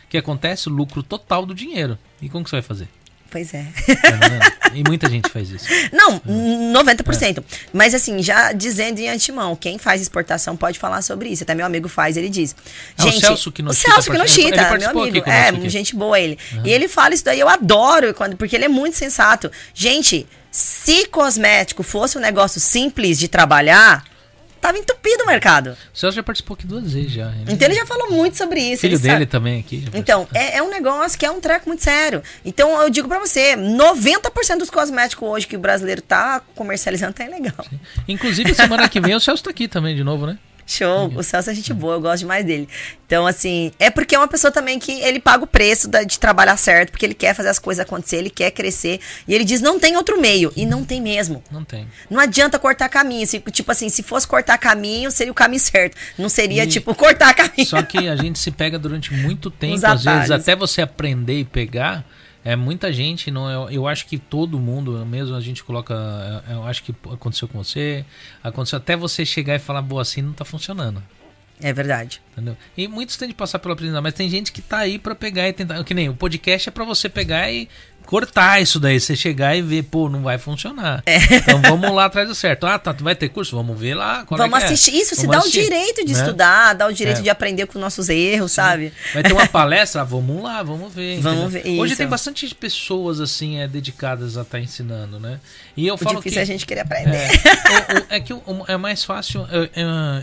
O 0.06 0.08
que 0.10 0.18
acontece? 0.18 0.68
O 0.68 0.72
lucro 0.72 1.02
total 1.02 1.46
do 1.46 1.56
dinheiro. 1.56 1.98
E 2.22 2.30
como 2.30 2.44
que 2.44 2.50
você 2.50 2.58
vai 2.58 2.64
fazer? 2.64 2.90
Pois 3.30 3.54
é. 3.54 3.66
Tá 3.86 4.72
e 4.74 4.84
muita 4.88 5.10
gente 5.10 5.30
faz 5.30 5.50
isso. 5.50 5.66
Não, 5.92 6.20
90%. 6.20 7.40
É. 7.40 7.44
Mas 7.74 7.94
assim, 7.94 8.22
já 8.22 8.52
dizendo 8.52 9.00
em 9.00 9.10
antemão, 9.10 9.56
quem 9.56 9.78
faz 9.78 10.02
exportação 10.02 10.56
pode 10.56 10.78
falar 10.78 11.02
sobre 11.02 11.30
isso. 11.30 11.44
Até 11.44 11.56
meu 11.56 11.66
amigo 11.66 11.88
faz, 11.88 12.18
ele 12.18 12.30
diz. 12.30 12.56
Gente, 12.98 13.16
é 13.16 13.18
o 13.18 13.22
Celso 13.22 13.52
que 13.52 13.62
não 13.62 13.72
O 13.72 13.74
Celso 13.74 14.12
que 14.12 14.18
não 14.18 14.28
chita, 14.28 14.78
meu 14.78 14.90
amigo. 14.90 15.30
É, 15.30 15.50
aqui. 15.50 15.70
gente 15.70 15.96
boa 15.96 16.20
ele. 16.20 16.38
Uhum. 16.54 16.62
E 16.66 16.70
ele 16.72 16.88
fala 16.88 17.14
isso 17.14 17.26
daí, 17.26 17.40
eu 17.40 17.50
adoro, 17.50 18.14
quando, 18.14 18.36
porque 18.36 18.56
ele 18.56 18.66
é 18.66 18.70
muito 18.70 18.98
sensato. 18.98 19.52
Gente, 19.74 20.28
se 20.52 21.06
cosmético 21.08 21.84
fosse 21.84 22.18
um 22.18 22.22
negócio 22.22 22.60
simples 22.60 23.18
de 23.18 23.28
trabalhar, 23.28 24.04
tava 24.66 24.78
entupido 24.80 25.24
o 25.24 25.28
mercado. 25.28 25.78
O 25.94 25.98
Celso 25.98 26.16
já 26.16 26.24
participou 26.24 26.56
aqui 26.56 26.66
duas 26.66 26.92
vezes 26.92 27.12
já. 27.12 27.32
Então 27.48 27.68
ele 27.68 27.76
já 27.76 27.86
falou 27.86 28.10
muito 28.10 28.36
sobre 28.36 28.60
isso. 28.60 28.82
Filho 28.82 28.98
dele 28.98 29.14
sabe. 29.14 29.26
também 29.28 29.60
aqui. 29.60 29.86
Então, 29.94 30.28
é, 30.34 30.58
é, 30.58 30.64
um 30.64 30.70
negócio 30.70 31.18
que 31.20 31.26
é 31.26 31.30
um 31.30 31.40
treco 31.40 31.68
muito 31.68 31.84
sério. 31.84 32.24
Então 32.44 32.82
eu 32.82 32.90
digo 32.90 33.08
para 33.08 33.20
você, 33.20 33.56
90% 33.56 34.58
dos 34.58 34.70
cosméticos 34.72 35.28
hoje 35.28 35.48
que 35.48 35.56
o 35.56 35.60
brasileiro 35.60 36.02
tá 36.02 36.42
comercializando 36.56 37.14
tá 37.14 37.26
ilegal. 37.26 37.54
Sim. 37.70 37.80
Inclusive, 38.08 38.56
semana 38.56 38.90
que 38.90 39.00
vem 39.00 39.14
o 39.14 39.20
Celso 39.20 39.44
tá 39.44 39.52
aqui 39.52 39.68
também 39.68 39.96
de 39.96 40.04
novo, 40.04 40.26
né? 40.26 40.38
Show, 40.66 41.12
o 41.16 41.22
Celso 41.22 41.52
é 41.52 41.54
gente 41.54 41.74
boa, 41.74 41.96
eu 41.96 42.02
gosto 42.02 42.20
demais 42.20 42.44
dele. 42.44 42.68
Então, 43.06 43.28
assim, 43.28 43.72
é 43.78 43.92
porque 43.92 44.16
é 44.16 44.18
uma 44.18 44.28
pessoa 44.28 44.52
também 44.52 44.80
que 44.80 44.92
ele 45.02 45.20
paga 45.20 45.44
o 45.44 45.48
preço 45.48 45.88
da, 45.88 46.04
de 46.04 46.20
trabalhar 46.20 46.58
certo, 46.58 46.90
porque 46.90 47.06
ele 47.06 47.14
quer 47.14 47.36
fazer 47.36 47.50
as 47.50 47.60
coisas 47.60 47.86
acontecer, 47.86 48.18
ele 48.18 48.32
quer 48.32 48.50
crescer. 48.50 49.00
E 49.28 49.36
ele 49.36 49.44
diz: 49.44 49.62
não 49.62 49.80
tem 49.80 49.96
outro 49.96 50.20
meio. 50.20 50.52
E 50.56 50.66
não 50.66 50.84
tem 50.84 51.00
mesmo. 51.00 51.44
Não 51.52 51.64
tem. 51.64 51.88
Não 52.10 52.20
adianta 52.20 52.58
cortar 52.58 52.90
caminho. 52.90 53.28
Se, 53.28 53.40
tipo 53.40 53.72
assim, 53.72 53.90
se 53.90 54.02
fosse 54.02 54.28
cortar 54.28 54.58
caminho, 54.58 55.12
seria 55.12 55.32
o 55.32 55.36
caminho 55.36 55.62
certo. 55.62 55.96
Não 56.18 56.30
seria, 56.30 56.64
e... 56.64 56.68
tipo, 56.68 56.96
cortar 56.96 57.34
caminho. 57.36 57.68
Só 57.68 57.82
que 57.84 58.08
a 58.08 58.16
gente 58.16 58.40
se 58.40 58.50
pega 58.50 58.80
durante 58.80 59.14
muito 59.14 59.52
tempo, 59.52 59.86
às 59.86 60.04
vezes, 60.04 60.32
até 60.32 60.56
você 60.56 60.82
aprender 60.82 61.40
e 61.40 61.46
pegar. 61.46 62.04
É 62.46 62.56
muita 62.56 62.94
gente, 62.94 63.32
não 63.32 63.50
eu, 63.50 63.70
eu 63.72 63.88
acho 63.88 64.06
que 64.06 64.20
todo 64.20 64.60
mundo, 64.60 65.04
mesmo 65.04 65.36
a 65.36 65.42
gente 65.42 65.64
coloca, 65.64 65.96
é, 66.48 66.54
eu 66.54 66.64
acho 66.64 66.84
que 66.84 66.94
aconteceu 67.12 67.48
com 67.48 67.64
você, 67.64 68.06
aconteceu 68.44 68.78
até 68.78 68.96
você 68.96 69.26
chegar 69.26 69.56
e 69.56 69.60
falar, 69.60 69.82
boa, 69.82 70.04
assim 70.04 70.22
não 70.22 70.32
tá 70.32 70.46
funcionando. 70.46 71.02
É 71.60 71.74
verdade. 71.74 72.22
Entendeu? 72.34 72.56
E 72.78 72.88
muitos 72.88 73.18
têm 73.18 73.30
de 73.30 73.34
passar 73.34 73.60
pela 73.60 73.74
aprendizagem, 73.74 74.04
mas 74.04 74.14
tem 74.14 74.30
gente 74.30 74.52
que 74.52 74.62
tá 74.62 74.80
aí 74.80 75.00
para 75.00 75.16
pegar 75.16 75.48
e 75.48 75.54
tentar, 75.54 75.84
que 75.84 75.94
nem 75.94 76.08
o 76.08 76.14
podcast 76.14 76.70
é 76.70 76.72
para 76.72 76.84
você 76.84 77.10
pegar 77.10 77.52
e 77.52 77.68
cortar 78.06 78.62
isso 78.62 78.80
daí, 78.80 79.00
você 79.00 79.16
chegar 79.16 79.56
e 79.56 79.62
ver, 79.62 79.84
pô, 79.84 80.10
não 80.10 80.22
vai 80.22 80.38
funcionar. 80.38 81.04
É. 81.06 81.18
Então 81.36 81.62
vamos 81.62 81.92
lá 81.92 82.06
atrás 82.06 82.28
do 82.28 82.36
certo. 82.36 82.66
Ah, 82.66 82.78
tá, 82.78 82.94
tu 82.94 83.04
vai 83.04 83.16
ter 83.16 83.30
curso? 83.30 83.56
Vamos 83.56 83.80
ver 83.80 83.96
lá. 83.96 84.26
É 84.30 84.38
vamos 84.38 84.62
é 84.62 84.66
assistir. 84.66 84.96
Isso, 84.96 85.16
vamos 85.16 85.22
se 85.22 85.28
dá 85.28 85.38
assistir, 85.40 85.60
o 85.60 85.64
direito 85.64 86.06
de 86.06 86.14
né? 86.14 86.20
estudar, 86.20 86.74
dá 86.74 86.88
o 86.88 86.94
direito 86.94 87.20
é. 87.20 87.22
de 87.22 87.30
aprender 87.30 87.66
com 87.68 87.80
nossos 87.80 88.10
erros, 88.10 88.52
Sim. 88.52 88.56
sabe? 88.56 88.94
Vai 89.14 89.24
ter 89.24 89.34
uma 89.34 89.48
palestra? 89.50 90.02
Ah, 90.02 90.04
vamos 90.04 90.42
lá, 90.42 90.62
vamos 90.64 90.94
ver. 90.94 91.20
Vamos 91.20 91.52
ver. 91.52 91.66
Isso. 91.66 91.82
Hoje 91.82 91.96
tem 91.96 92.08
bastante 92.08 92.54
pessoas 92.54 93.20
assim 93.20 93.60
é, 93.60 93.68
dedicadas 93.68 94.38
a 94.38 94.42
estar 94.42 94.58
tá 94.58 94.64
ensinando, 94.64 95.20
né? 95.20 95.40
E 95.76 95.88
eu 95.88 95.96
o 95.96 95.98
falo 95.98 96.18
difícil 96.18 96.34
que, 96.36 96.40
é 96.40 96.42
a 96.42 96.46
gente 96.46 96.66
querer 96.66 96.82
aprender. 96.82 97.16
É, 98.10 98.18
é 98.18 98.20
que 98.20 98.34
é 98.68 98.78
mais 98.78 99.04
fácil. 99.04 99.46
Eu, 99.52 99.70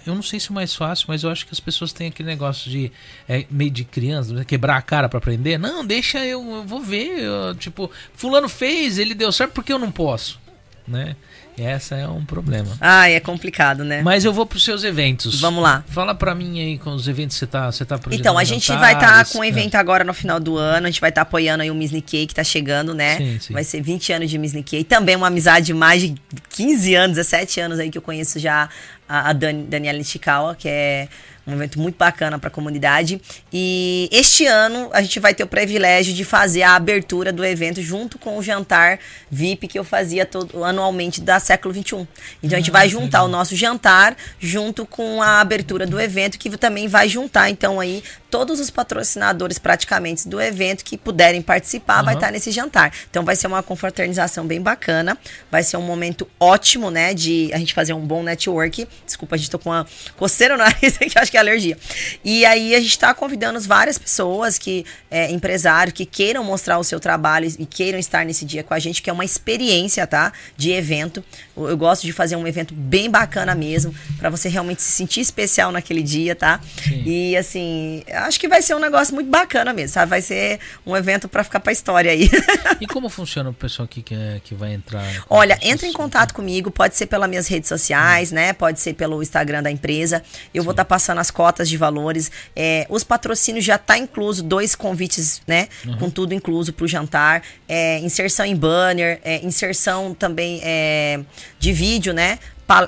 eu, 0.07 0.15
não 0.15 0.23
sei 0.23 0.39
se 0.39 0.51
é 0.51 0.55
mais 0.55 0.75
fácil, 0.75 1.07
mas 1.09 1.23
eu 1.23 1.31
acho 1.31 1.47
que 1.47 1.53
as 1.53 1.61
pessoas 1.61 1.93
têm 1.93 2.09
aquele 2.09 2.29
negócio 2.29 2.71
de 2.71 2.91
é, 3.29 3.45
meio 3.51 3.71
de 3.71 3.85
criança, 3.85 4.33
né? 4.33 4.45
quebrar 4.45 4.77
a 4.77 4.83
cara 4.83 5.09
para 5.09 5.19
aprender. 5.19 5.59
Não, 5.59 5.85
deixa 5.85 6.25
eu, 6.25 6.43
eu 6.57 6.65
vou 6.65 6.81
ver. 6.81 7.21
Eu, 7.21 7.55
tipo, 7.55 7.72
fulano 8.15 8.49
fez, 8.49 8.99
ele 8.99 9.15
deu 9.15 9.33
certo, 9.33 9.53
porque 9.53 9.73
eu 9.73 9.79
não 9.79 9.91
posso? 9.91 10.41
Né? 10.87 11.17
Essa 11.59 11.97
é 11.97 12.09
um 12.09 12.25
problema. 12.25 12.77
Ah, 12.81 13.11
é 13.11 13.21
complicado, 13.21 13.85
né? 13.85 14.01
Mas 14.03 14.25
eu 14.25 14.33
vou 14.33 14.47
para 14.47 14.57
os 14.57 14.65
seus 14.65 14.85
eventos. 14.85 15.39
Vamos 15.41 15.63
lá. 15.63 15.85
Fala 15.89 16.15
para 16.15 16.35
mim 16.35 16.61
aí 16.61 16.79
com 16.79 16.91
os 16.91 17.07
eventos 17.07 17.37
que 17.37 17.41
você 17.41 17.47
tá, 17.47 17.71
você 17.71 17.85
tá 17.85 18.01
Então, 18.11 18.39
a 18.39 18.45
gente 18.45 18.73
vai 18.73 18.95
estar 18.95 19.25
tá 19.25 19.31
com 19.31 19.41
um 19.41 19.45
evento 19.45 19.75
é. 19.75 19.79
agora 19.79 20.03
no 20.03 20.15
final 20.15 20.41
do 20.41 20.57
ano. 20.57 20.87
A 20.87 20.91
gente 20.91 21.01
vai 21.01 21.11
estar 21.11 21.25
tá 21.25 21.29
apoiando 21.29 21.63
aí 21.63 21.71
o 21.71 21.75
Miss 21.75 21.91
Nikkei 21.91 22.27
que 22.27 22.35
tá 22.35 22.43
chegando, 22.43 22.95
né? 22.95 23.19
Sim, 23.19 23.39
sim. 23.39 23.53
Vai 23.53 23.65
ser 23.65 23.83
20 23.83 24.13
anos 24.15 24.31
de 24.31 24.39
Miss 24.39 24.55
Nikkei. 24.55 24.83
Também 24.83 25.15
uma 25.15 25.27
amizade 25.27 25.67
de 25.67 25.75
mais 25.75 26.01
de 26.01 26.15
15 26.51 26.95
anos, 26.95 27.17
17 27.17 27.61
anos 27.61 27.79
aí 27.79 27.91
que 27.91 27.99
eu 27.99 28.03
conheço 28.03 28.39
já 28.39 28.71
a, 29.07 29.31
a 29.31 29.33
Dani, 29.35 29.65
Daniela 29.65 29.99
Nishikawa, 29.99 30.55
que 30.55 30.69
é 30.69 31.09
um 31.47 31.53
evento 31.55 31.81
muito 31.81 31.97
bacana 31.97 32.39
para 32.39 32.49
a 32.49 32.51
comunidade. 32.51 33.21
E 33.53 34.09
este 34.13 34.47
ano 34.47 34.91
a 34.93 35.03
gente 35.03 35.19
vai 35.19 35.35
ter 35.35 35.43
o 35.43 35.47
privilégio 35.47 36.15
de 36.15 36.25
fazer 36.25 36.63
a 36.63 36.75
abertura 36.75 37.33
do 37.33 37.45
evento 37.45 37.83
junto 37.83 38.19
com 38.19 38.39
o 38.39 38.43
jantar 38.43 38.99
VIP 39.31 39.69
que 39.69 39.79
eu 39.79 39.85
fazia 39.85 40.25
todo, 40.25 40.65
anualmente 40.65 41.21
da 41.21 41.41
século 41.41 41.75
21. 41.75 42.07
Então 42.43 42.57
a 42.57 42.61
gente 42.61 42.71
ah, 42.71 42.73
vai 42.73 42.89
juntar 42.89 43.25
o 43.25 43.29
nosso 43.29 43.57
jantar 43.57 44.17
junto 44.39 44.87
com 44.87 45.21
a 45.21 45.41
abertura 45.41 45.87
do 45.87 46.01
evento 46.01 46.39
que 46.39 46.51
também 46.57 46.87
vai 46.87 47.09
juntar 47.09 47.51
então 47.51 47.81
aí 47.81 48.03
todos 48.33 48.61
os 48.61 48.71
patrocinadores 48.71 49.59
praticamente 49.59 50.27
do 50.27 50.41
evento 50.41 50.83
que 50.83 50.97
puderem 50.97 51.43
participar 51.43 51.99
uhum. 51.99 52.07
vai 52.07 52.15
estar 52.15 52.33
nesse 52.33 52.51
jantar. 52.51 52.91
Então 53.11 53.27
vai 53.27 53.37
ser 53.37 53.47
uma 53.47 53.63
confraternização 53.63 54.47
bem 54.47 54.59
bacana, 54.59 55.19
vai 55.51 55.63
ser 55.63 55.77
um 55.77 55.83
momento 55.83 56.27
ótimo, 56.41 56.91
né, 56.91 57.13
de 57.13 57.51
a 57.53 57.59
gente 57.59 57.75
fazer 57.75 57.93
um 57.93 58.01
bom 58.01 58.23
network. 58.23 58.89
Desculpa, 59.05 59.35
a 59.35 59.39
gente 59.39 59.51
tô 59.51 59.59
com 59.59 59.69
uma 59.69 59.87
coceira 60.17 60.57
no 60.57 60.65
nariz 60.65 60.97
que 61.13 61.19
acho 61.19 61.31
que 61.33 61.37
é 61.39 61.41
alergia. 61.41 61.79
E 62.23 62.45
aí 62.45 62.75
a 62.75 62.79
gente 62.79 62.91
está 62.91 63.15
convidando 63.15 63.59
várias 63.61 63.97
pessoas 63.97 64.59
que 64.59 64.85
é, 65.11 65.31
empresários 65.31 65.95
que 65.95 66.05
queiram 66.05 66.45
mostrar 66.45 66.79
o 66.79 66.85
seu 66.85 67.01
trabalho 67.01 67.51
e 67.59 67.65
queiram 67.65 67.99
estar 67.99 68.25
nesse 68.25 68.45
dia 68.45 68.63
com 68.63 68.75
a 68.75 68.79
gente, 68.79 69.01
que 69.01 69.09
é 69.09 69.13
uma 69.13 69.25
experiência, 69.25 70.07
tá, 70.07 70.31
de 70.57 70.71
evento. 70.71 71.25
Eu, 71.57 71.77
gosto 71.77 72.03
de 72.03 72.13
fazer 72.13 72.37
um 72.37 72.47
evento 72.47 72.75
bem 72.75 73.11
bacana 73.11 73.55
mesmo, 73.55 73.95
para 74.19 74.29
você 74.29 74.49
realmente 74.49 74.83
se 74.83 74.93
sentir 74.93 75.21
especial 75.21 75.73
naquele 75.73 76.03
dia, 76.03 76.37
tá? 76.37 76.61
Sim. 76.85 77.03
E 77.07 77.37
assim, 77.37 78.05
acho 78.13 78.39
que 78.39 78.47
vai 78.47 78.61
ser 78.61 78.75
um 78.75 78.79
negócio 78.79 79.15
muito 79.15 79.31
bacana 79.31 79.73
mesmo, 79.73 79.95
sabe? 79.95 80.11
Vai 80.11 80.21
ser 80.21 80.61
um 80.85 80.95
evento 80.95 81.29
para 81.29 81.43
ficar 81.43 81.61
para 81.61 81.73
história 81.73 82.13
aí. 82.13 82.29
e 82.79 82.87
como 82.87 83.09
funciona 83.09 83.49
o 83.49 83.55
pessoal 83.55 83.89
que, 83.89 84.03
que, 84.03 84.15
que 84.45 84.55
vai 84.55 84.75
entrar? 84.75 85.25
Olha, 85.31 85.59
entra 85.63 85.87
em 85.87 85.93
contato 85.93 86.35
comigo, 86.35 86.71
pode 86.71 86.95
ser 86.95 87.07
pelas 87.07 87.29
minhas 87.29 87.49
redes 87.49 87.71
sociais, 87.71 88.33
hum. 88.33 88.35
né? 88.35 88.53
Pode 88.53 88.81
ser 88.81 88.93
pelo 88.93 89.23
Instagram 89.23 89.63
da 89.63 89.71
empresa. 89.71 90.23
Eu 90.53 90.63
Sim. 90.63 90.67
vou 90.67 90.73
estar 90.73 90.85
tá 90.85 90.89
passando 90.89 91.22
as 91.23 91.31
cotas 91.31 91.69
de 91.69 91.77
valores. 91.77 92.31
É, 92.55 92.87
os 92.91 93.03
patrocínios 93.03 93.65
já 93.65 93.79
tá 93.79 93.97
incluso, 93.97 94.43
dois 94.43 94.75
convites, 94.75 95.41
né? 95.47 95.69
Uhum. 95.87 95.97
Com 95.97 96.11
tudo 96.11 96.35
incluso 96.35 96.73
para 96.73 96.85
o 96.85 96.89
jantar. 96.89 97.43
É, 97.67 97.99
inserção 98.01 98.45
em 98.45 98.55
banner, 98.55 99.19
é, 99.25 99.45
inserção 99.45 100.15
também 100.15 100.61
é, 100.63 101.21
de 101.59 101.73
vídeo, 101.73 102.13
né? 102.13 102.39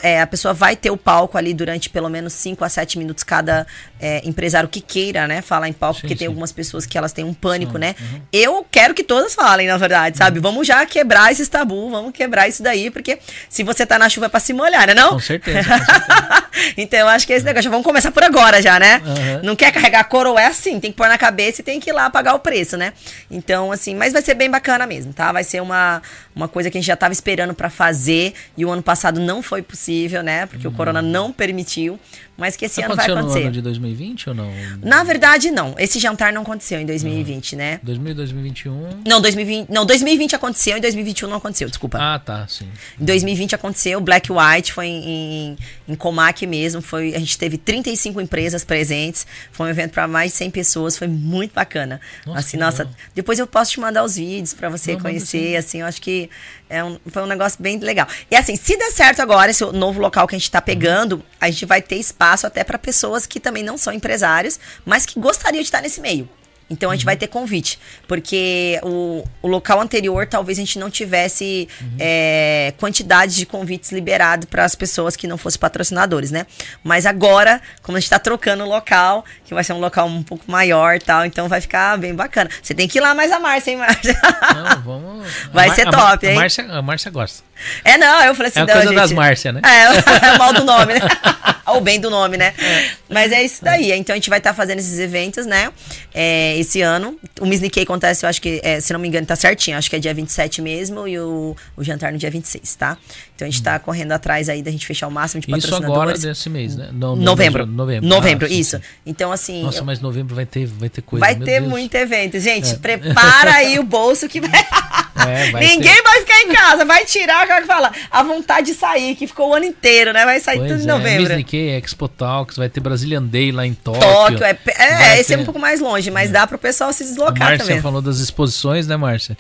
É, 0.02 0.20
a 0.20 0.27
pessoa 0.27 0.55
vai 0.55 0.77
ter 0.77 0.90
o 0.90 0.97
palco 0.97 1.36
ali 1.36 1.55
durante 1.55 1.89
pelo 1.90 2.09
menos 2.09 2.32
5 2.32 2.65
a 2.65 2.69
7 2.69 2.98
minutos 2.98 3.24
cada 3.24 3.66
é, 4.01 4.20
empresário 4.24 4.69
que 4.69 4.81
queira, 4.81 5.27
né, 5.27 5.43
falar 5.43 5.69
em 5.69 5.73
palco, 5.73 5.97
sim, 5.97 6.01
porque 6.02 6.15
sim. 6.15 6.19
tem 6.20 6.27
algumas 6.28 6.52
pessoas 6.52 6.86
que 6.86 6.97
elas 6.98 7.12
têm 7.12 7.24
um 7.24 7.35
pânico, 7.35 7.73
sim. 7.73 7.78
né? 7.78 7.94
Uhum. 8.01 8.20
Eu 8.32 8.66
quero 8.70 8.94
que 8.94 9.05
todas 9.05 9.35
falem, 9.35 9.66
na 9.66 9.77
verdade, 9.77 10.19
sabe? 10.19 10.39
Uhum. 10.39 10.43
Vamos 10.43 10.66
já 10.66 10.85
quebrar 10.86 11.32
esse 11.32 11.48
tabu, 11.48 11.90
vamos 11.90 12.12
quebrar 12.12 12.48
isso 12.48 12.62
daí, 12.62 12.90
porque 12.90 13.19
se 13.48 13.62
você 13.62 13.86
tá 13.86 13.98
na 13.98 14.09
chuva 14.09 14.27
é 14.27 14.28
pra 14.28 14.40
se 14.40 14.52
molhar, 14.52 14.86
né? 14.86 14.94
Não? 14.94 15.11
Com 15.11 15.20
certeza. 15.20 15.69
Com 15.69 15.85
certeza. 15.85 16.44
então 16.77 17.01
eu 17.01 17.09
acho 17.09 17.27
que 17.27 17.32
é 17.32 17.36
esse 17.36 17.44
negócio. 17.44 17.70
Vamos 17.70 17.85
começar 17.85 18.11
por 18.11 18.23
agora 18.23 18.61
já, 18.62 18.78
né? 18.78 19.02
Uhum. 19.05 19.43
Não 19.43 19.56
quer 19.56 19.73
carregar 19.73 20.01
a 20.01 20.05
coroa, 20.05 20.40
é 20.40 20.47
assim, 20.47 20.81
tem 20.81 20.90
que 20.90 20.97
pôr 20.97 21.09
na 21.09 21.19
cabeça 21.19 21.61
e 21.61 21.65
tem 21.65 21.81
que 21.81 21.90
ir 21.90 21.93
lá 21.93 22.09
pagar 22.11 22.35
o 22.35 22.39
preço, 22.39 22.77
né? 22.77 22.93
Então, 23.31 23.73
assim, 23.73 23.94
mas 23.94 24.12
vai 24.12 24.23
ser 24.23 24.35
bem 24.35 24.51
bacana 24.51 24.86
mesmo, 24.86 25.12
tá? 25.12 25.32
Vai 25.32 25.44
ser 25.44 25.61
uma, 25.61 26.02
uma 26.35 26.48
coisa 26.48 26.70
que 26.70 26.78
a 26.78 26.81
gente 26.81 26.86
já 26.86 26.97
tava 26.97 27.12
esperando 27.12 27.55
para 27.55 27.70
fazer 27.70 28.35
e 28.56 28.65
o 28.65 28.70
ano 28.70 28.82
passado 28.82 29.20
não 29.20 29.43
foi 29.43 29.62
possível, 29.62 29.74
né? 30.23 30.47
Porque 30.47 30.67
hum. 30.67 30.71
o 30.71 30.75
corona 30.75 31.03
não 31.03 31.33
permitiu 31.33 31.99
mas 32.36 32.56
que 32.56 32.65
esse 32.65 32.82
ano 32.82 32.97
vai 32.97 33.06
acontecer. 33.06 33.40
no 33.40 33.44
ano 33.47 33.52
de 33.52 33.62
2020 33.62 34.31
ou 34.31 34.35
não? 34.35 34.51
Na 34.82 35.05
verdade, 35.05 35.51
não. 35.51 35.74
Esse 35.79 36.01
jantar 36.01 36.32
não 36.32 36.43
aconteceu 36.43 36.80
em 36.80 36.87
2020, 36.87 37.54
ah. 37.54 37.59
né? 37.59 37.80
2000, 37.82 38.14
2021? 38.14 39.03
Não, 39.06 39.21
2020, 39.21 39.69
não, 39.71 39.87
2020 39.87 40.35
aconteceu 40.35 40.77
e 40.77 40.80
2021 40.80 41.29
não 41.29 41.37
aconteceu, 41.37 41.69
desculpa. 41.69 41.98
Ah, 42.01 42.19
tá, 42.19 42.46
sim. 42.48 42.66
Em 43.01 43.04
2020 43.04 43.54
aconteceu, 43.54 44.01
Black 44.01 44.30
White 44.32 44.72
foi 44.72 44.87
em, 44.87 45.04
em, 45.06 45.59
em 45.88 45.95
Comac 45.95 46.45
mesmo, 46.46 46.82
foi, 46.82 47.14
a 47.14 47.19
gente 47.19 47.38
teve 47.38 47.56
35 47.56 48.21
empresas 48.21 48.64
presentes, 48.64 49.27
foi 49.53 49.69
um 49.69 49.71
evento 49.71 49.93
para 49.93 50.09
mais 50.09 50.32
de 50.32 50.38
100 50.38 50.51
pessoas, 50.51 50.98
foi 50.98 51.06
muito 51.06 51.54
bacana. 51.54 52.01
Nossa, 52.27 52.40
assim, 52.40 52.56
nossa, 52.56 52.88
depois 53.14 53.38
eu 53.38 53.46
posso 53.46 53.71
te 53.71 53.80
mandar 53.80 54.03
os 54.03 54.16
vídeos 54.16 54.54
para 54.54 54.69
você 54.69 54.95
não, 54.95 55.01
conhecer, 55.01 55.56
assim, 55.56 55.82
eu 55.82 55.87
acho 55.87 56.03
que 56.03 56.29
é 56.69 56.82
um, 56.82 56.98
foi 57.06 57.22
um 57.22 57.27
negócio 57.27 57.63
bem 57.63 57.79
legal. 57.79 58.09
E 58.29 58.35
assim, 58.35 58.56
se 58.56 58.77
der 58.77 58.90
certo 58.90 59.21
agora 59.21 59.51
esse 59.51 59.64
novo 59.66 60.01
local 60.01 60.27
que 60.27 60.35
a 60.35 60.38
gente 60.38 60.51
tá 60.51 60.61
pegando, 60.61 61.22
a 61.40 61.48
gente 61.48 61.64
vai 61.64 61.80
ter 61.80 61.96
espaço 61.96 62.23
espaço 62.24 62.46
até 62.46 62.64
para 62.64 62.78
pessoas 62.78 63.27
que 63.27 63.38
também 63.38 63.62
não 63.62 63.77
são 63.77 63.93
empresários, 63.93 64.59
mas 64.85 65.04
que 65.04 65.20
gostariam 65.20 65.61
de 65.61 65.69
estar 65.69 65.82
nesse 65.82 66.01
meio. 66.01 66.28
Então 66.70 66.90
a 66.90 66.94
gente 66.94 67.03
uhum. 67.03 67.06
vai 67.06 67.16
ter 67.16 67.27
convite. 67.27 67.78
Porque 68.09 68.80
o, 68.82 69.22
o 69.43 69.48
local 69.48 69.82
anterior 69.82 70.27
talvez 70.27 70.59
a 70.59 70.62
gente 70.62 70.78
não 70.78 70.88
tivesse 70.88 71.69
uhum. 71.78 71.96
é, 72.01 72.72
quantidade 72.78 73.36
de 73.36 73.44
convites 73.44 73.93
liberados 73.93 74.46
para 74.46 74.64
as 74.64 74.74
pessoas 74.74 75.14
que 75.14 75.27
não 75.27 75.36
fossem 75.36 75.61
patrocinadores, 75.61 76.30
né? 76.30 76.46
Mas 76.82 77.04
agora, 77.04 77.61
como 77.82 77.98
a 77.98 78.01
gente 78.01 78.06
está 78.06 78.19
trocando 78.19 78.64
o 78.64 78.69
local, 78.69 79.27
que 79.44 79.53
vai 79.53 79.62
ser 79.62 79.74
um 79.74 79.78
local 79.78 80.06
um 80.06 80.22
pouco 80.22 80.51
maior 80.51 80.98
tal, 80.98 81.27
então 81.27 81.48
vai 81.48 81.61
ficar 81.61 81.98
bem 81.98 82.14
bacana. 82.14 82.48
Você 82.62 82.72
tem 82.72 82.88
que 82.88 82.98
ir 82.98 83.03
lá 83.03 83.14
mais 83.14 83.30
a 83.30 83.38
Márcia, 83.38 83.72
hein, 83.72 83.77
Márcia? 83.77 84.19
Não, 84.54 84.82
vamos. 84.82 85.24
Vai 85.53 85.70
ser 85.70 85.85
top, 85.90 86.27
a, 86.27 86.30
hein? 86.30 86.36
A 86.36 86.40
Márcia, 86.40 86.64
a 86.72 86.82
Márcia 86.82 87.11
gosta. 87.11 87.43
É, 87.85 87.96
não, 87.96 88.22
eu 88.22 88.35
falei 88.35 88.51
assim, 88.51 88.61
é 88.61 88.62
a 88.62 88.66
coisa 88.66 88.88
gente... 88.88 88.94
das 88.94 89.12
Márcia, 89.12 89.53
né? 89.53 89.61
É, 89.64 90.27
é 90.35 90.38
mal 90.38 90.53
do 90.53 90.64
nome, 90.64 90.94
né? 90.94 91.01
Ou 91.75 91.81
bem 91.81 92.01
do 92.01 92.11
nome, 92.11 92.37
né? 92.37 92.55
É. 92.59 92.91
Mas 93.09 93.33
é 93.33 93.43
isso 93.43 93.65
daí. 93.65 93.93
Então 93.93 94.13
a 94.15 94.17
gente 94.17 94.29
vai 94.29 94.39
estar 94.39 94.51
tá 94.51 94.55
fazendo 94.55 94.79
esses 94.79 94.99
eventos, 94.99 95.47
né? 95.47 95.71
É, 96.15 96.57
esse 96.59 96.81
ano. 96.81 97.19
O 97.41 97.47
Miss 97.47 97.61
Nikkei 97.61 97.83
acontece, 97.83 98.25
eu 98.25 98.31
acho 98.31 98.41
que, 98.41 98.61
é, 98.63 98.81
se 98.81 98.93
não 98.93 99.01
me 99.01 99.09
engano, 99.09 99.27
tá 99.27 99.37
certinho. 99.37 99.77
Acho 99.77 99.89
que 99.89 99.97
é 99.97 99.99
dia 99.99 100.15
27 100.15 100.63
mesmo 100.63 101.07
e 101.09 101.19
o, 101.19 101.57
o 101.77 101.85
jantar 101.85 102.13
no 102.13 102.19
dia 102.19 102.31
26, 102.31 102.75
tá? 102.77 102.97
Então 103.35 103.49
a 103.49 103.51
gente 103.51 103.63
tá 103.63 103.79
correndo 103.79 104.13
atrás 104.13 104.49
aí 104.49 104.63
da 104.63 104.71
gente 104.71 104.87
fechar 104.87 105.09
o 105.09 105.11
máximo 105.11 105.41
de 105.41 105.49
patrocinadores. 105.49 105.89
Isso 105.89 106.01
agora 106.01 106.19
desse 106.19 106.51
mês, 106.51 106.77
né? 106.77 106.89
No, 106.93 107.17
novembro. 107.17 107.67
Novembro. 107.67 108.09
Novembro, 108.09 108.47
ah, 108.47 108.53
isso. 108.53 108.77
Sim. 108.77 108.83
Então, 109.07 109.33
assim. 109.33 109.63
Nossa, 109.63 109.79
eu... 109.79 109.85
mas 109.85 110.01
novembro 110.01 110.35
vai 110.35 110.47
ter, 110.47 110.67
vai 110.67 110.89
ter 110.89 111.03
coisa. 111.03 111.25
Vai 111.25 111.35
ter 111.35 111.61
Deus. 111.61 111.69
muito 111.69 111.95
evento. 111.95 112.39
Gente, 112.39 112.71
é. 112.71 112.77
prepara 112.77 113.55
aí 113.55 113.79
o 113.79 113.83
bolso 113.83 114.29
que 114.29 114.41
vai. 114.41 114.51
É, 115.17 115.53
Ninguém 115.53 115.95
ter. 115.95 116.03
vai 116.03 116.21
ficar 116.21 116.41
em 116.43 116.49
casa, 116.49 116.85
vai 116.85 117.05
tirar, 117.05 117.47
como 117.47 117.59
é 117.59 117.61
que 117.61 117.67
fala? 117.67 117.93
A 118.11 118.23
vontade 118.23 118.69
de 118.69 118.75
sair, 118.75 119.15
que 119.15 119.27
ficou 119.27 119.51
o 119.51 119.55
ano 119.55 119.65
inteiro, 119.65 120.13
né? 120.13 120.25
Vai 120.25 120.41
sair 120.41 120.59
pois 120.59 120.73
tudo 120.73 120.81
em 120.81 120.85
é, 120.85 120.87
novembro. 120.87 121.23
Miss 121.23 121.37
Nikkei, 121.37 121.77
Expo 121.77 122.09
Talks, 122.09 122.57
vai 122.57 122.69
ter 122.69 122.81
Brazilian 122.81 123.23
Day 123.23 123.53
lá 123.53 123.65
em 123.65 123.75
Tóquio. 123.75 124.01
Tóquio, 124.01 124.45
é, 124.45 124.59
é 124.77 125.21
esse 125.21 125.29
ter... 125.29 125.35
é 125.35 125.39
um 125.39 125.45
pouco 125.45 125.61
mais 125.61 125.81
longe, 125.81 126.11
mas 126.11 126.31
é. 126.31 126.33
dá 126.33 126.47
pro 126.47 126.59
pessoal 126.59 126.93
se 126.93 127.05
deslocar 127.05 127.43
a 127.43 127.51
Márcia 127.51 127.67
também. 127.67 127.83
falou 127.83 128.03
das 128.03 128.19
exposições, 128.19 128.87
né, 128.87 128.97
Márcia? 128.97 129.37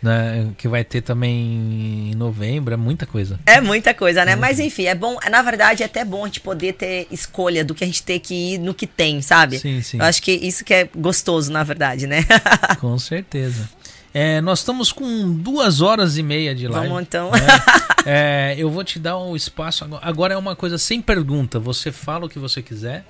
Né, 0.00 0.52
que 0.56 0.68
vai 0.68 0.84
ter 0.84 1.00
também 1.00 2.12
em 2.12 2.14
novembro, 2.14 2.72
é 2.72 2.76
muita 2.76 3.04
coisa. 3.04 3.40
É 3.44 3.60
muita 3.60 3.92
coisa, 3.92 4.24
né? 4.24 4.32
É 4.32 4.36
Mas 4.36 4.60
enfim, 4.60 4.84
é 4.84 4.94
bom, 4.94 5.18
na 5.28 5.42
verdade 5.42 5.82
é 5.82 5.86
até 5.86 6.04
bom 6.04 6.22
a 6.22 6.26
gente 6.28 6.40
poder 6.40 6.74
ter 6.74 7.08
escolha 7.10 7.64
do 7.64 7.74
que 7.74 7.82
a 7.82 7.86
gente 7.86 8.04
ter 8.04 8.20
que 8.20 8.54
ir 8.54 8.58
no 8.58 8.72
que 8.72 8.86
tem, 8.86 9.20
sabe? 9.20 9.58
Sim, 9.58 9.82
sim. 9.82 9.98
Eu 9.98 10.04
acho 10.04 10.22
que 10.22 10.30
isso 10.30 10.64
que 10.64 10.72
é 10.72 10.88
gostoso, 10.96 11.50
na 11.50 11.64
verdade, 11.64 12.06
né? 12.06 12.24
Com 12.78 12.96
certeza. 12.96 13.68
É, 14.12 14.40
nós 14.40 14.60
estamos 14.60 14.92
com 14.92 15.32
duas 15.32 15.80
horas 15.80 16.16
e 16.16 16.22
meia 16.22 16.54
de 16.54 16.66
live. 16.66 16.88
Vamos 16.88 17.02
então. 17.02 17.30
Né? 17.30 17.38
É, 18.10 18.54
eu 18.56 18.70
vou 18.70 18.82
te 18.82 18.98
dar 18.98 19.18
o 19.18 19.32
um 19.32 19.36
espaço. 19.36 19.86
Agora 20.00 20.32
é 20.32 20.36
uma 20.36 20.56
coisa 20.56 20.78
sem 20.78 20.98
pergunta. 20.98 21.58
Você 21.58 21.92
fala 21.92 22.24
o 22.24 22.28
que 22.28 22.38
você 22.38 22.62
quiser. 22.62 23.04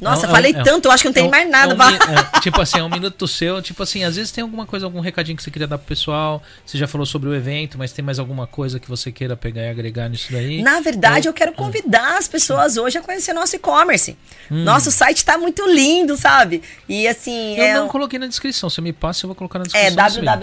Nossa, 0.00 0.26
é, 0.26 0.30
falei 0.30 0.52
é, 0.52 0.62
tanto, 0.62 0.86
eu 0.86 0.92
acho 0.92 1.02
que 1.02 1.08
não 1.08 1.14
tem 1.14 1.26
é 1.26 1.30
mais 1.30 1.48
nada. 1.50 1.74
Um, 1.74 2.40
tipo 2.40 2.60
assim, 2.60 2.78
é 2.78 2.82
um 2.82 2.88
minuto 2.88 3.26
seu. 3.28 3.62
Tipo 3.62 3.82
assim, 3.82 4.04
às 4.04 4.16
vezes 4.16 4.30
tem 4.30 4.42
alguma 4.42 4.66
coisa, 4.66 4.86
algum 4.86 5.00
recadinho 5.00 5.36
que 5.36 5.42
você 5.42 5.50
queria 5.50 5.66
dar 5.66 5.78
pro 5.78 5.86
pessoal. 5.86 6.42
Você 6.64 6.76
já 6.76 6.86
falou 6.86 7.06
sobre 7.06 7.28
o 7.28 7.34
evento, 7.34 7.78
mas 7.78 7.92
tem 7.92 8.04
mais 8.04 8.18
alguma 8.18 8.46
coisa 8.46 8.78
que 8.78 8.88
você 8.88 9.12
queira 9.12 9.36
pegar 9.36 9.62
e 9.62 9.68
agregar 9.68 10.08
nisso 10.08 10.32
daí? 10.32 10.62
Na 10.62 10.80
verdade, 10.80 11.26
eu, 11.26 11.30
eu 11.30 11.34
quero 11.34 11.52
convidar 11.52 12.18
as 12.18 12.28
pessoas 12.28 12.76
hoje 12.76 12.98
a 12.98 13.02
conhecer 13.02 13.32
nosso 13.32 13.56
e-commerce. 13.56 14.16
Hum. 14.50 14.64
Nosso 14.64 14.90
site 14.90 15.18
está 15.18 15.38
muito 15.38 15.66
lindo, 15.66 16.16
sabe? 16.16 16.62
E 16.88 17.06
assim. 17.06 17.56
Eu 17.56 17.82
não 17.82 17.88
coloquei 17.88 18.18
na 18.18 18.26
descrição. 18.26 18.68
Você 18.68 18.80
me 18.80 18.92
passa, 18.92 19.24
eu 19.24 19.28
vou 19.28 19.34
colocar 19.34 19.58
na 19.58 19.64
descrição. 19.64 19.88
É 19.88 19.94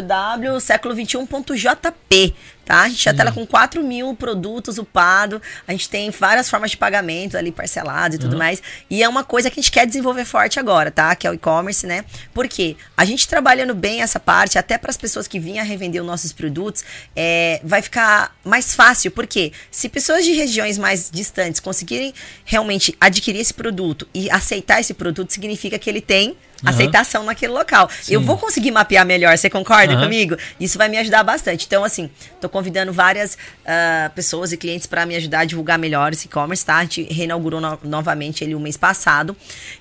www.século21.jp 0.02 2.34
tá? 2.72 2.84
A 2.84 2.90
gente 2.90 3.04
já 3.04 3.14
tá 3.14 3.24
lá 3.24 3.32
com 3.32 3.46
4 3.46 3.84
mil 3.84 4.16
produtos 4.16 4.78
upado, 4.78 5.42
a 5.68 5.72
gente 5.72 5.90
tem 5.90 6.10
várias 6.10 6.50
formas 6.50 6.72
de 6.72 6.78
pagamento 6.78 7.38
ali 7.38 7.52
parcelados 7.52 8.16
e 8.16 8.20
tudo 8.20 8.34
uhum. 8.34 8.40
mais. 8.40 8.62
E 8.90 9.04
é 9.04 9.10
uma 9.10 9.24
coisa 9.24 9.50
que 9.50 9.60
a 9.60 9.62
gente 9.62 9.72
quer 9.72 9.86
desenvolver 9.86 10.26
forte 10.26 10.60
agora, 10.60 10.90
tá? 10.90 11.14
Que 11.16 11.28
é 11.28 11.30
o 11.30 11.34
e-commerce, 11.34 11.86
né? 11.86 12.06
Porque 12.34 12.78
a 12.96 13.04
gente 13.04 13.28
trabalhando 13.28 13.74
bem 13.74 14.02
essa 14.02 14.20
parte, 14.20 14.58
até 14.58 14.78
para 14.78 14.90
as 14.90 14.98
pessoas 14.98 15.28
que 15.28 15.40
vinham 15.40 15.66
revender 15.66 16.02
os 16.02 16.08
nossos 16.08 16.32
produtos, 16.32 16.84
é, 17.16 17.60
vai 17.64 17.82
ficar 17.82 18.36
mais 18.44 18.74
fácil, 18.74 19.12
porque 19.12 19.52
se 19.70 19.90
pessoas 19.90 20.24
de 20.24 20.34
regiões 20.34 20.78
mais 20.78 21.10
distantes 21.12 21.60
conseguirem 21.60 22.14
realmente 22.46 22.96
adquirir 23.00 23.42
esse 23.42 23.54
produto 23.54 24.08
e 24.14 24.30
aceitar 24.30 24.80
esse 24.80 24.94
produto, 24.94 25.32
significa 25.32 25.78
que 25.78 25.90
ele 25.90 26.02
tem 26.02 26.38
uhum. 26.64 26.70
aceitação 26.70 27.24
naquele 27.24 27.54
local. 27.54 27.90
Sim. 28.02 28.14
Eu 28.14 28.22
vou 28.22 28.38
conseguir 28.38 28.72
mapear 28.72 29.06
melhor, 29.06 29.38
você 29.38 29.50
concorda 29.50 29.96
uhum. 29.96 30.02
comigo? 30.02 30.36
Isso 30.60 30.78
vai 30.78 30.90
me 30.90 30.98
ajudar 30.98 31.24
bastante. 31.24 31.66
Então, 31.66 31.84
assim, 31.84 32.10
tô 32.40 32.48
convidando 32.50 32.94
várias 32.94 33.36
uh, 33.36 34.10
pessoas 34.14 34.52
e 34.52 34.58
clientes 34.58 34.88
para 34.88 35.06
me 35.06 35.16
ajudar 35.16 35.40
a 35.40 35.46
divulgar 35.46 35.78
melhor 35.78 36.14
esse 36.14 36.28
e-commerce, 36.28 36.66
tá? 36.66 36.78
A 36.78 36.82
gente 36.82 37.04
reinaugurou 37.04 37.60
no 37.60 37.80
novamente 37.84 38.44
ele 38.44 38.56
o 38.56 38.60
mês 38.60 38.78
passado. 38.78 39.36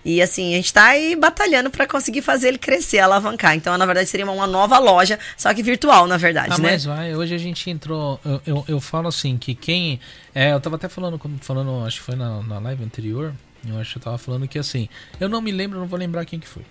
E, 0.05 0.21
assim, 0.23 0.55
a 0.55 0.57
gente 0.57 0.73
tá 0.73 0.85
aí 0.85 1.15
batalhando 1.17 1.71
para 1.71 1.87
conseguir 1.87 2.23
fazer 2.23 2.49
ele 2.49 2.59
crescer, 2.59 2.99
alavancar. 2.99 3.55
Então, 3.55 3.77
na 3.77 3.87
verdade, 3.87 4.09
seria 4.09 4.31
uma 4.31 4.47
nova 4.47 4.79
loja, 4.79 5.19
só 5.37 5.53
que 5.55 5.63
virtual, 5.63 6.07
na 6.07 6.17
verdade, 6.17 6.55
ah, 6.55 6.59
né? 6.59 6.71
Mas 6.73 6.85
vai, 6.85 7.15
hoje 7.15 7.35
a 7.35 7.39
gente 7.39 7.69
entrou. 7.71 8.21
Eu, 8.25 8.43
eu, 8.47 8.65
eu 8.69 8.81
falo 8.81 9.09
assim, 9.09 9.37
que 9.37 9.55
quem. 9.55 10.01
É, 10.35 10.53
eu 10.53 10.61
tava 10.61 10.77
até 10.77 10.89
falando, 10.89 11.21
falando, 11.41 11.85
acho 11.87 11.99
que 11.99 12.07
foi 12.07 12.17
na, 12.17 12.43
na 12.43 12.59
live 12.59 12.85
anterior. 12.85 13.35
Eu 13.67 13.79
acho 13.79 13.93
que 13.93 13.99
eu 13.99 14.03
tava 14.03 14.19
falando 14.19 14.49
que 14.49 14.59
assim, 14.59 14.89
eu 15.19 15.29
não 15.29 15.41
me 15.41 15.53
lembro, 15.53 15.79
não 15.79 15.87
vou 15.87 15.99
lembrar 15.99 16.25
quem 16.25 16.39
que 16.39 16.49
foi. 16.49 16.65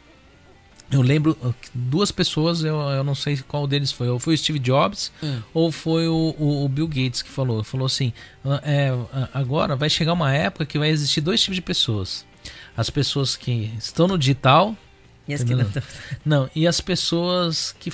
Eu 0.92 1.04
lembro 1.04 1.38
uh, 1.44 1.54
duas 1.72 2.12
pessoas, 2.12 2.64
eu, 2.64 2.76
eu 2.76 3.04
não 3.04 3.14
sei 3.14 3.38
qual 3.48 3.68
deles 3.68 3.92
foi. 3.92 4.10
Ou 4.10 4.18
foi 4.18 4.34
o 4.34 4.38
Steve 4.38 4.58
Jobs 4.58 5.12
hum. 5.22 5.40
ou 5.54 5.72
foi 5.72 6.08
o, 6.08 6.36
o, 6.38 6.66
o, 6.66 6.70
Bill 6.70 6.88
Gates 6.88 7.22
que 7.22 7.30
falou. 7.30 7.64
Falou 7.64 7.86
assim: 7.86 8.12
ah, 8.44 8.60
é, 8.64 8.90
ah, 9.14 9.30
agora 9.34 9.76
vai 9.76 9.90
chegar 9.90 10.14
uma 10.14 10.34
época 10.34 10.66
que 10.66 10.80
vai 10.80 10.90
existir 10.90 11.22
dois 11.22 11.40
tipos 11.42 11.56
de 11.56 11.62
pessoas. 11.62 12.26
As 12.76 12.90
pessoas 12.90 13.36
que 13.36 13.72
estão 13.78 14.08
no 14.08 14.18
digital. 14.18 14.76
E 15.28 15.34
as 15.34 15.44
que 15.44 15.54
não, 15.54 15.72
não, 16.26 16.50
e 16.56 16.68
as 16.68 16.82
pessoas 16.82 17.76
que 17.80 17.92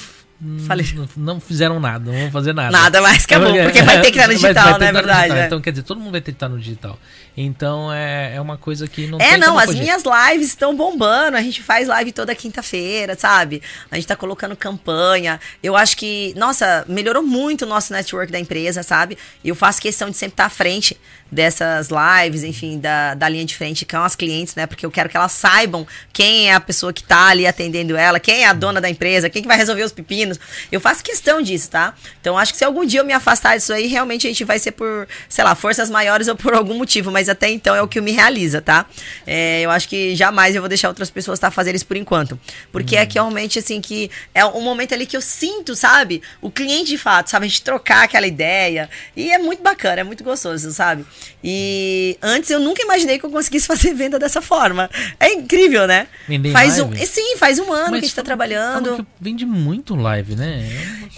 Falei. 0.67 0.85
Não, 0.93 1.07
não, 1.15 1.39
fizeram 1.39 1.79
nada, 1.79 2.11
não 2.11 2.19
vão 2.19 2.31
fazer 2.31 2.53
nada. 2.53 2.69
Nada 2.69 3.01
mais 3.01 3.25
que 3.25 3.33
é 3.33 3.39
bom, 3.39 3.53
porque 3.63 3.81
vai 3.81 3.99
ter 4.03 4.11
que 4.11 4.17
estar 4.17 4.27
no 4.27 4.33
digital, 4.33 4.77
né? 4.77 4.87
É 4.87 4.91
verdade. 4.91 5.21
Digital. 5.21 5.37
É. 5.37 5.45
Então, 5.45 5.61
quer 5.61 5.71
dizer, 5.71 5.83
todo 5.83 5.99
mundo 5.99 6.11
vai 6.11 6.21
ter 6.21 6.31
que 6.31 6.35
estar 6.35 6.49
no 6.49 6.59
digital. 6.59 6.99
Então, 7.37 7.91
é, 7.91 8.35
é 8.35 8.41
uma 8.41 8.57
coisa 8.57 8.87
que 8.87 9.07
não 9.07 9.19
É, 9.19 9.37
não, 9.37 9.57
as 9.57 9.65
fugir. 9.65 9.81
minhas 9.81 10.03
lives 10.03 10.47
estão 10.47 10.75
bombando. 10.75 11.35
A 11.35 11.41
gente 11.41 11.61
faz 11.61 11.87
live 11.87 12.11
toda 12.11 12.33
quinta-feira, 12.33 13.15
sabe? 13.17 13.61
A 13.91 13.95
gente 13.95 14.07
tá 14.07 14.15
colocando 14.15 14.55
campanha. 14.55 15.39
Eu 15.61 15.75
acho 15.75 15.97
que, 15.97 16.33
nossa, 16.37 16.85
melhorou 16.87 17.23
muito 17.23 17.63
o 17.63 17.67
nosso 17.67 17.91
network 17.91 18.31
da 18.31 18.39
empresa, 18.39 18.83
sabe? 18.83 19.17
Eu 19.43 19.55
faço 19.55 19.81
questão 19.81 20.09
de 20.09 20.15
sempre 20.15 20.33
estar 20.33 20.45
à 20.45 20.49
frente 20.49 20.97
dessas 21.31 21.89
lives, 21.89 22.43
enfim, 22.43 22.79
da, 22.79 23.13
da 23.13 23.27
linha 23.27 23.45
de 23.45 23.55
frente 23.55 23.85
com 23.85 23.97
as 23.97 24.15
clientes, 24.15 24.55
né? 24.55 24.65
Porque 24.65 24.85
eu 24.85 24.91
quero 24.91 25.09
que 25.09 25.17
elas 25.17 25.31
saibam 25.31 25.85
quem 26.13 26.49
é 26.49 26.53
a 26.53 26.59
pessoa 26.59 26.93
que 26.93 27.03
tá 27.03 27.27
ali 27.27 27.47
atendendo 27.47 27.95
ela, 27.97 28.19
quem 28.19 28.43
é 28.43 28.47
a 28.47 28.53
dona 28.53 28.79
da 28.79 28.89
empresa, 28.89 29.29
quem 29.29 29.41
que 29.41 29.47
vai 29.47 29.57
resolver 29.57 29.83
os 29.83 29.91
pepinos. 29.91 30.39
Eu 30.71 30.79
faço 30.79 31.03
questão 31.03 31.41
disso, 31.41 31.69
tá? 31.69 31.93
Então 32.21 32.37
acho 32.37 32.51
que 32.51 32.57
se 32.57 32.63
algum 32.63 32.85
dia 32.85 32.99
eu 32.99 33.05
me 33.05 33.13
afastar 33.13 33.57
disso 33.57 33.73
aí, 33.73 33.87
realmente 33.87 34.27
a 34.27 34.29
gente 34.29 34.43
vai 34.43 34.59
ser 34.59 34.71
por, 34.71 35.07
sei 35.27 35.43
lá, 35.43 35.55
forças 35.55 35.89
maiores 35.89 36.27
ou 36.27 36.35
por 36.35 36.53
algum 36.53 36.77
motivo, 36.77 37.11
mas 37.11 37.27
até 37.27 37.49
então 37.49 37.75
é 37.75 37.81
o 37.81 37.87
que 37.87 37.99
me 37.99 38.11
realiza, 38.11 38.61
tá? 38.61 38.85
É, 39.25 39.61
eu 39.61 39.71
acho 39.71 39.89
que 39.89 40.15
jamais 40.15 40.55
eu 40.55 40.61
vou 40.61 40.69
deixar 40.69 40.87
outras 40.87 41.09
pessoas 41.09 41.39
tá 41.39 41.51
fazendo 41.51 41.75
isso 41.75 41.85
por 41.85 41.97
enquanto. 41.97 42.39
Porque 42.71 42.95
hum. 42.95 42.99
é 42.99 43.05
que 43.05 43.15
realmente, 43.15 43.59
assim, 43.59 43.81
que 43.81 44.09
é 44.33 44.45
um 44.45 44.61
momento 44.61 44.93
ali 44.93 45.05
que 45.05 45.17
eu 45.17 45.21
sinto, 45.21 45.75
sabe? 45.75 46.21
O 46.41 46.51
cliente 46.51 46.89
de 46.89 46.97
fato, 46.97 47.29
sabe? 47.29 47.45
A 47.45 47.49
gente 47.49 47.61
trocar 47.61 48.03
aquela 48.03 48.27
ideia. 48.27 48.89
E 49.15 49.31
é 49.31 49.37
muito 49.37 49.61
bacana, 49.61 50.01
é 50.01 50.03
muito 50.03 50.23
gostoso, 50.23 50.71
sabe? 50.71 51.05
E 51.43 52.17
antes 52.23 52.49
eu 52.49 52.59
nunca 52.59 52.81
imaginei 52.81 53.19
que 53.19 53.25
eu 53.25 53.29
conseguisse 53.29 53.67
fazer 53.67 53.93
venda 53.93 54.17
dessa 54.17 54.41
forma. 54.41 54.89
É 55.19 55.33
incrível, 55.33 55.85
né? 55.85 56.07
Vender 56.27 56.51
faz 56.51 56.79
live? 56.79 57.03
um, 57.03 57.05
sim, 57.05 57.37
faz 57.37 57.59
um 57.59 57.71
ano 57.71 57.91
Mas 57.91 57.99
que 57.99 58.05
a 58.05 58.07
gente 58.07 58.15
tá 58.15 58.23
trabalhando. 58.23 59.05
vende 59.19 59.45
muito 59.45 59.95
live, 59.95 60.35
né? 60.35 60.67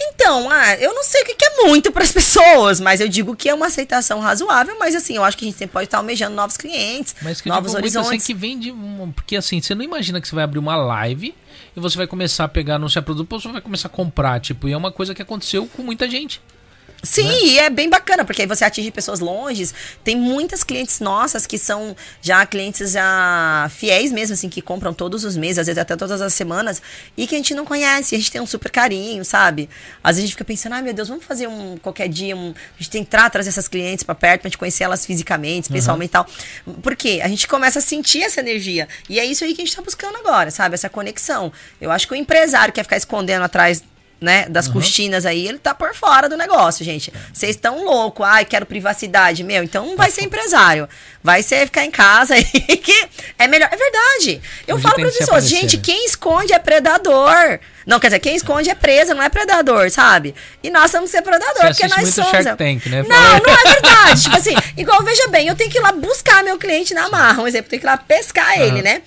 Então, 0.00 0.50
ah, 0.50 0.74
eu 0.76 0.94
não 0.94 1.02
sei 1.02 1.22
o 1.22 1.24
que 1.24 1.44
é 1.44 1.64
muito 1.64 1.90
para 1.90 2.02
as 2.02 2.12
pessoas, 2.12 2.78
mas 2.78 3.00
eu 3.00 3.08
digo 3.08 3.34
que 3.34 3.48
é 3.48 3.54
uma 3.54 3.66
aceitação 3.66 4.20
razoável, 4.20 4.76
mas 4.78 4.94
assim, 4.94 5.16
eu 5.16 5.24
acho 5.24 5.36
que 5.36 5.44
a 5.44 5.48
gente 5.48 5.58
sempre 5.58 5.72
pode 5.72 5.86
estar 5.86 5.98
almejando 5.98 6.36
novos 6.36 6.56
clientes, 6.56 7.16
mas 7.22 7.40
que 7.40 7.48
novos 7.48 7.74
horizontes. 7.74 8.08
Muito, 8.08 8.22
assim, 8.22 8.32
que 8.32 8.38
vende, 8.38 8.74
porque 9.14 9.36
assim, 9.36 9.60
você 9.60 9.74
não 9.74 9.82
imagina 9.82 10.20
que 10.20 10.28
você 10.28 10.34
vai 10.34 10.44
abrir 10.44 10.58
uma 10.58 10.76
live 10.76 11.34
e 11.76 11.80
você 11.80 11.96
vai 11.96 12.06
começar 12.06 12.44
a 12.44 12.48
pegar, 12.48 12.74
anunciar 12.74 13.02
produto, 13.02 13.40
você 13.40 13.48
vai 13.48 13.60
começar 13.60 13.88
a 13.88 13.90
comprar, 13.90 14.40
tipo, 14.40 14.68
e 14.68 14.72
é 14.72 14.76
uma 14.76 14.92
coisa 14.92 15.14
que 15.14 15.22
aconteceu 15.22 15.66
com 15.66 15.82
muita 15.82 16.08
gente. 16.08 16.40
Sim, 17.02 17.28
né? 17.28 17.38
e 17.42 17.58
é 17.58 17.70
bem 17.70 17.88
bacana, 17.88 18.24
porque 18.24 18.42
aí 18.42 18.48
você 18.48 18.64
atinge 18.64 18.90
pessoas 18.90 19.20
longes. 19.20 19.72
Tem 20.02 20.16
muitas 20.16 20.64
clientes 20.64 20.98
nossas 20.98 21.46
que 21.46 21.56
são 21.56 21.94
já 22.20 22.44
clientes 22.44 22.92
já 22.92 23.70
fiéis 23.74 24.10
mesmo, 24.10 24.34
assim, 24.34 24.48
que 24.48 24.60
compram 24.60 24.92
todos 24.92 25.24
os 25.24 25.36
meses, 25.36 25.58
às 25.58 25.66
vezes 25.66 25.78
até 25.78 25.94
todas 25.94 26.20
as 26.20 26.34
semanas, 26.34 26.82
e 27.16 27.26
que 27.26 27.34
a 27.34 27.38
gente 27.38 27.54
não 27.54 27.64
conhece, 27.64 28.14
a 28.14 28.18
gente 28.18 28.32
tem 28.32 28.40
um 28.40 28.46
super 28.46 28.70
carinho, 28.70 29.24
sabe? 29.24 29.68
Às 30.02 30.16
vezes 30.16 30.24
a 30.24 30.26
gente 30.26 30.32
fica 30.32 30.44
pensando, 30.44 30.72
ai 30.72 30.80
ah, 30.80 30.82
meu 30.82 30.92
Deus, 30.92 31.08
vamos 31.08 31.24
fazer 31.24 31.46
um 31.46 31.76
qualquer 31.78 32.08
dia, 32.08 32.36
um, 32.36 32.50
a 32.50 32.78
gente 32.78 32.90
tentar 32.90 33.30
trazer 33.30 33.50
essas 33.50 33.68
clientes 33.68 34.02
para 34.02 34.14
perto, 34.14 34.42
pra 34.42 34.48
gente 34.48 34.58
conhecer 34.58 34.84
elas 34.84 35.06
fisicamente, 35.06 35.68
pessoalmente 35.70 36.16
uhum. 36.16 36.24
e 36.24 36.26
tal. 36.64 36.74
Porque 36.82 37.20
a 37.22 37.28
gente 37.28 37.46
começa 37.46 37.78
a 37.78 37.82
sentir 37.82 38.22
essa 38.22 38.40
energia. 38.40 38.88
E 39.08 39.20
é 39.20 39.24
isso 39.24 39.44
aí 39.44 39.54
que 39.54 39.62
a 39.62 39.64
gente 39.64 39.74
tá 39.74 39.82
buscando 39.82 40.16
agora, 40.16 40.50
sabe? 40.50 40.74
Essa 40.74 40.88
conexão. 40.88 41.52
Eu 41.80 41.90
acho 41.90 42.08
que 42.08 42.12
o 42.12 42.16
empresário 42.16 42.74
quer 42.74 42.82
ficar 42.82 42.96
escondendo 42.96 43.44
atrás 43.44 43.82
né, 44.20 44.46
das 44.48 44.66
uhum. 44.66 44.74
cortinas 44.74 45.24
aí, 45.24 45.46
ele 45.46 45.58
tá 45.58 45.74
por 45.74 45.94
fora 45.94 46.28
do 46.28 46.36
negócio, 46.36 46.84
gente. 46.84 47.12
Vocês 47.32 47.54
estão 47.54 47.84
louco, 47.84 48.24
ai, 48.24 48.44
quero 48.44 48.66
privacidade, 48.66 49.44
meu, 49.44 49.62
então 49.62 49.86
não 49.86 49.96
vai 49.96 50.10
ser 50.10 50.24
empresário. 50.24 50.88
Vai 51.22 51.42
ser 51.42 51.66
ficar 51.66 51.84
em 51.84 51.90
casa 51.90 52.34
aí 52.34 52.44
que 52.78 53.08
é 53.38 53.46
melhor. 53.46 53.68
É 53.70 53.76
verdade. 53.76 54.40
Eu 54.66 54.76
Hoje 54.76 54.82
falo 54.82 54.94
para 54.96 55.08
as 55.08 55.16
pessoas, 55.16 55.48
gente, 55.48 55.76
né? 55.76 55.82
quem 55.84 56.04
esconde 56.04 56.52
é 56.52 56.58
predador. 56.58 57.60
Não, 57.86 57.98
quer 57.98 58.08
dizer, 58.08 58.18
quem 58.18 58.36
esconde 58.36 58.68
é 58.68 58.74
presa, 58.74 59.14
não 59.14 59.22
é 59.22 59.28
predador, 59.28 59.90
sabe? 59.90 60.34
E 60.62 60.70
nós 60.70 60.92
vamos 60.92 61.10
ser 61.10 61.22
predador, 61.22 61.62
Você 61.62 61.68
porque 61.68 61.88
nós 61.88 62.14
somos. 62.14 62.30
Shark 62.30 62.58
Tank, 62.58 62.86
né? 62.86 63.02
Não, 63.02 63.38
não 63.38 63.54
é 63.54 63.72
verdade. 63.72 64.22
tipo 64.24 64.36
assim, 64.36 64.54
igual 64.76 65.02
veja 65.02 65.26
bem, 65.28 65.48
eu 65.48 65.54
tenho 65.54 65.70
que 65.70 65.78
ir 65.78 65.80
lá 65.80 65.92
buscar 65.92 66.42
meu 66.42 66.58
cliente 66.58 66.92
na 66.92 67.08
marra, 67.08 67.42
um 67.42 67.46
exemplo, 67.46 67.66
eu 67.66 67.70
tenho 67.70 67.80
que 67.80 67.86
ir 67.86 67.90
lá 67.90 67.96
pescar 67.96 68.58
uhum. 68.58 68.64
ele, 68.64 68.82
né? 68.82 69.02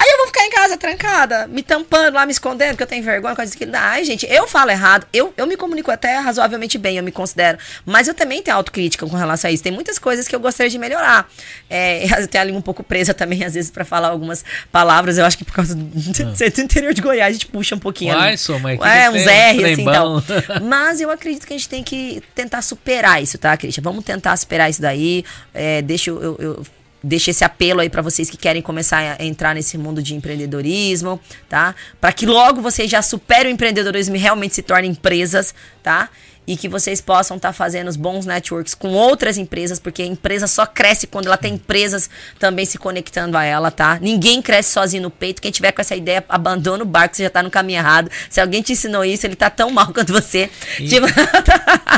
Aí 0.00 0.08
eu 0.08 0.16
vou 0.16 0.26
ficar 0.28 0.46
em 0.46 0.50
casa 0.50 0.78
trancada, 0.78 1.46
me 1.46 1.62
tampando 1.62 2.14
lá, 2.14 2.24
me 2.24 2.32
escondendo, 2.32 2.70
porque 2.70 2.84
eu 2.84 2.86
tenho 2.86 3.04
vergonha, 3.04 3.36
coisa 3.36 3.54
que. 3.54 3.68
Ai, 3.70 4.02
gente, 4.02 4.26
eu 4.30 4.48
falo 4.48 4.70
errado. 4.70 5.06
Eu, 5.12 5.34
eu 5.36 5.46
me 5.46 5.58
comunico 5.58 5.90
até 5.90 6.16
razoavelmente 6.16 6.78
bem, 6.78 6.96
eu 6.96 7.02
me 7.02 7.12
considero. 7.12 7.58
Mas 7.84 8.08
eu 8.08 8.14
também 8.14 8.42
tenho 8.42 8.56
autocrítica 8.56 9.06
com 9.06 9.14
relação 9.14 9.50
a 9.50 9.52
isso. 9.52 9.62
Tem 9.62 9.70
muitas 9.70 9.98
coisas 9.98 10.26
que 10.26 10.34
eu 10.34 10.40
gostaria 10.40 10.70
de 10.70 10.78
melhorar. 10.78 11.28
É, 11.68 12.06
eu 12.18 12.26
tenho 12.26 12.40
a 12.40 12.44
língua 12.46 12.60
um 12.60 12.62
pouco 12.62 12.82
presa 12.82 13.12
também, 13.12 13.44
às 13.44 13.52
vezes, 13.52 13.70
para 13.70 13.84
falar 13.84 14.08
algumas 14.08 14.42
palavras. 14.72 15.18
Eu 15.18 15.26
acho 15.26 15.36
que 15.36 15.44
por 15.44 15.52
causa 15.52 15.74
do, 15.74 15.82
ah. 15.84 16.50
do 16.50 16.60
interior 16.62 16.94
de 16.94 17.02
Goiás, 17.02 17.28
a 17.28 17.32
gente 17.32 17.46
puxa 17.46 17.74
um 17.74 17.78
pouquinho. 17.78 18.16
Ai, 18.16 18.38
sou, 18.38 18.58
mas 18.58 18.80
é, 18.80 19.10
uns 19.10 19.26
R, 19.26 19.72
assim, 19.72 19.82
então. 19.82 20.24
Mas 20.62 21.00
eu 21.00 21.10
acredito 21.10 21.46
que 21.46 21.52
a 21.52 21.56
gente 21.56 21.68
tem 21.68 21.84
que 21.84 22.22
tentar 22.34 22.62
superar 22.62 23.22
isso, 23.22 23.36
tá, 23.36 23.54
Cristian? 23.54 23.82
Vamos 23.82 24.02
tentar 24.02 24.34
superar 24.38 24.70
isso 24.70 24.80
daí. 24.80 25.24
É, 25.52 25.82
deixa 25.82 26.08
eu, 26.08 26.22
eu, 26.22 26.36
eu 26.38 26.66
deixo 27.02 27.30
esse 27.30 27.44
apelo 27.44 27.80
aí 27.80 27.88
para 27.88 28.02
vocês 28.02 28.28
que 28.28 28.36
querem 28.36 28.62
começar 28.62 29.16
a 29.18 29.24
entrar 29.24 29.54
nesse 29.54 29.78
mundo 29.78 30.02
de 30.02 30.14
empreendedorismo, 30.14 31.20
tá? 31.48 31.74
Para 32.00 32.12
que 32.12 32.26
logo 32.26 32.60
vocês 32.60 32.90
já 32.90 33.02
superem 33.02 33.52
o 33.52 33.54
empreendedorismo 33.54 34.16
e 34.16 34.18
realmente 34.18 34.54
se 34.54 34.62
tornem 34.62 34.90
empresas, 34.90 35.54
tá? 35.82 36.10
E 36.46 36.56
que 36.56 36.68
vocês 36.68 37.00
possam 37.00 37.36
estar 37.36 37.50
tá 37.50 37.52
fazendo 37.52 37.88
os 37.88 37.96
bons 37.96 38.26
networks 38.26 38.74
com 38.74 38.88
outras 38.88 39.38
empresas, 39.38 39.78
porque 39.78 40.02
a 40.02 40.06
empresa 40.06 40.46
só 40.46 40.66
cresce 40.66 41.06
quando 41.06 41.26
ela 41.26 41.36
tem 41.36 41.54
empresas 41.54 42.10
também 42.38 42.66
se 42.66 42.76
conectando 42.76 43.36
a 43.36 43.44
ela, 43.44 43.70
tá? 43.70 43.98
Ninguém 44.00 44.42
cresce 44.42 44.72
sozinho 44.72 45.04
no 45.04 45.10
peito. 45.10 45.40
Quem 45.40 45.52
tiver 45.52 45.70
com 45.70 45.80
essa 45.80 45.94
ideia, 45.94 46.24
abandona 46.28 46.82
o 46.82 46.86
barco, 46.86 47.14
você 47.14 47.22
já 47.22 47.30
tá 47.30 47.42
no 47.42 47.50
caminho 47.50 47.78
errado. 47.78 48.10
Se 48.28 48.40
alguém 48.40 48.62
te 48.62 48.72
ensinou 48.72 49.04
isso, 49.04 49.26
ele 49.26 49.36
tá 49.36 49.48
tão 49.48 49.70
mal 49.70 49.92
quanto 49.94 50.12
você. 50.12 50.50
E... 50.80 50.88
Tipo... 50.88 51.06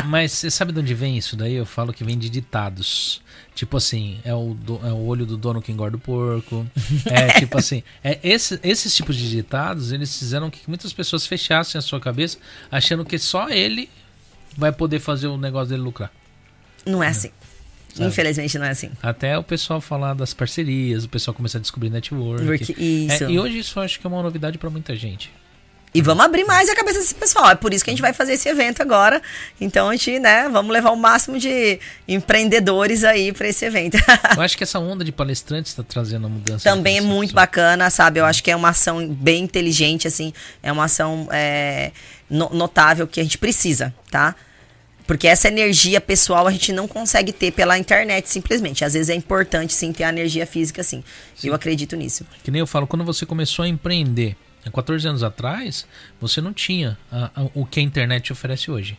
Mas 0.05 0.33
você 0.33 0.51
sabe 0.51 0.71
de 0.71 0.79
onde 0.79 0.93
vem 0.93 1.17
isso 1.17 1.35
daí? 1.35 1.55
Eu 1.55 1.65
falo 1.65 1.91
que 1.91 2.03
vem 2.03 2.17
de 2.17 2.29
ditados. 2.29 3.22
Tipo 3.55 3.77
assim, 3.77 4.19
é 4.23 4.33
o, 4.33 4.55
do, 4.55 4.79
é 4.83 4.91
o 4.91 5.05
olho 5.05 5.25
do 5.25 5.37
dono 5.37 5.61
que 5.61 5.71
engorda 5.71 5.95
o 5.95 5.99
porco. 5.99 6.65
É 7.05 7.39
tipo 7.39 7.57
assim, 7.57 7.83
é 8.03 8.19
esse, 8.23 8.59
esses 8.63 8.95
tipos 8.95 9.15
de 9.15 9.29
ditados, 9.29 9.91
eles 9.91 10.17
fizeram 10.17 10.49
que 10.49 10.61
muitas 10.67 10.91
pessoas 10.91 11.27
fechassem 11.27 11.77
a 11.77 11.81
sua 11.81 11.99
cabeça 11.99 12.37
achando 12.71 13.05
que 13.05 13.19
só 13.19 13.49
ele 13.49 13.89
vai 14.57 14.71
poder 14.71 14.99
fazer 14.99 15.27
o 15.27 15.37
negócio 15.37 15.69
dele 15.69 15.81
lucrar. 15.81 16.11
Não 16.85 17.03
é 17.03 17.07
assim. 17.07 17.29
Sabe? 17.93 18.09
Infelizmente 18.09 18.57
não 18.57 18.65
é 18.65 18.71
assim. 18.71 18.89
Até 19.01 19.37
o 19.37 19.43
pessoal 19.43 19.79
falar 19.79 20.15
das 20.15 20.33
parcerias, 20.33 21.05
o 21.05 21.09
pessoal 21.09 21.35
começar 21.35 21.59
a 21.59 21.61
descobrir 21.61 21.89
network. 21.89 22.43
Porque, 22.43 22.73
isso. 22.73 23.23
É, 23.23 23.31
e 23.31 23.39
hoje 23.39 23.59
isso 23.59 23.77
eu 23.77 23.83
acho 23.83 23.99
que 23.99 24.07
é 24.07 24.09
uma 24.09 24.21
novidade 24.23 24.57
para 24.57 24.69
muita 24.69 24.95
gente. 24.95 25.31
E 25.93 26.01
vamos 26.01 26.25
abrir 26.25 26.43
mais 26.43 26.67
a 26.69 26.75
cabeça 26.75 26.99
desse 26.99 27.13
pessoal. 27.13 27.51
É 27.51 27.55
por 27.55 27.71
isso 27.71 27.83
que 27.83 27.91
a 27.91 27.93
gente 27.93 28.01
vai 28.01 28.13
fazer 28.13 28.33
esse 28.33 28.49
evento 28.49 28.81
agora. 28.81 29.21
Então 29.61 29.89
a 29.89 29.91
gente, 29.91 30.19
né, 30.19 30.49
vamos 30.49 30.73
levar 30.73 30.89
o 30.91 30.95
máximo 30.95 31.37
de 31.37 31.79
empreendedores 32.07 33.03
aí 33.03 33.31
para 33.31 33.47
esse 33.47 33.63
evento. 33.63 33.97
Eu 34.35 34.41
acho 34.41 34.57
que 34.57 34.63
essa 34.63 34.79
onda 34.79 35.03
de 35.03 35.11
palestrantes 35.11 35.71
está 35.71 35.83
trazendo 35.83 36.25
a 36.25 36.29
mudança. 36.29 36.67
Também 36.67 36.97
é 36.97 37.01
muito 37.01 37.35
bacana, 37.35 37.89
sabe? 37.91 38.19
Eu 38.19 38.25
acho 38.25 38.43
que 38.43 38.49
é 38.49 38.55
uma 38.55 38.69
ação 38.69 39.07
bem 39.07 39.43
inteligente, 39.43 40.07
assim. 40.07 40.33
É 40.63 40.71
uma 40.71 40.85
ação 40.85 41.27
é, 41.31 41.91
notável 42.29 43.07
que 43.07 43.19
a 43.19 43.23
gente 43.23 43.37
precisa, 43.37 43.93
tá? 44.09 44.35
Porque 45.05 45.27
essa 45.27 45.47
energia 45.47 45.99
pessoal 45.99 46.47
a 46.47 46.51
gente 46.51 46.71
não 46.71 46.87
consegue 46.87 47.31
ter 47.31 47.51
pela 47.51 47.77
internet, 47.77 48.29
simplesmente. 48.29 48.83
Às 48.85 48.93
vezes 48.93 49.09
é 49.09 49.15
importante 49.15 49.73
sim 49.73 49.91
ter 49.91 50.05
a 50.05 50.09
energia 50.09 50.47
física, 50.47 50.81
sim. 50.81 51.03
sim. 51.35 51.49
Eu 51.49 51.53
acredito 51.53 51.95
nisso. 51.95 52.25
Que 52.43 52.49
nem 52.49 52.59
eu 52.59 52.67
falo, 52.67 52.87
quando 52.87 53.03
você 53.03 53.25
começou 53.25 53.63
a 53.63 53.67
empreender, 53.67 54.35
14 54.71 55.07
anos 55.07 55.23
atrás, 55.23 55.85
você 56.19 56.41
não 56.41 56.53
tinha 56.53 56.97
a, 57.11 57.31
a, 57.35 57.45
o 57.53 57.65
que 57.65 57.79
a 57.79 57.83
internet 57.83 58.31
oferece 58.31 58.71
hoje. 58.71 58.97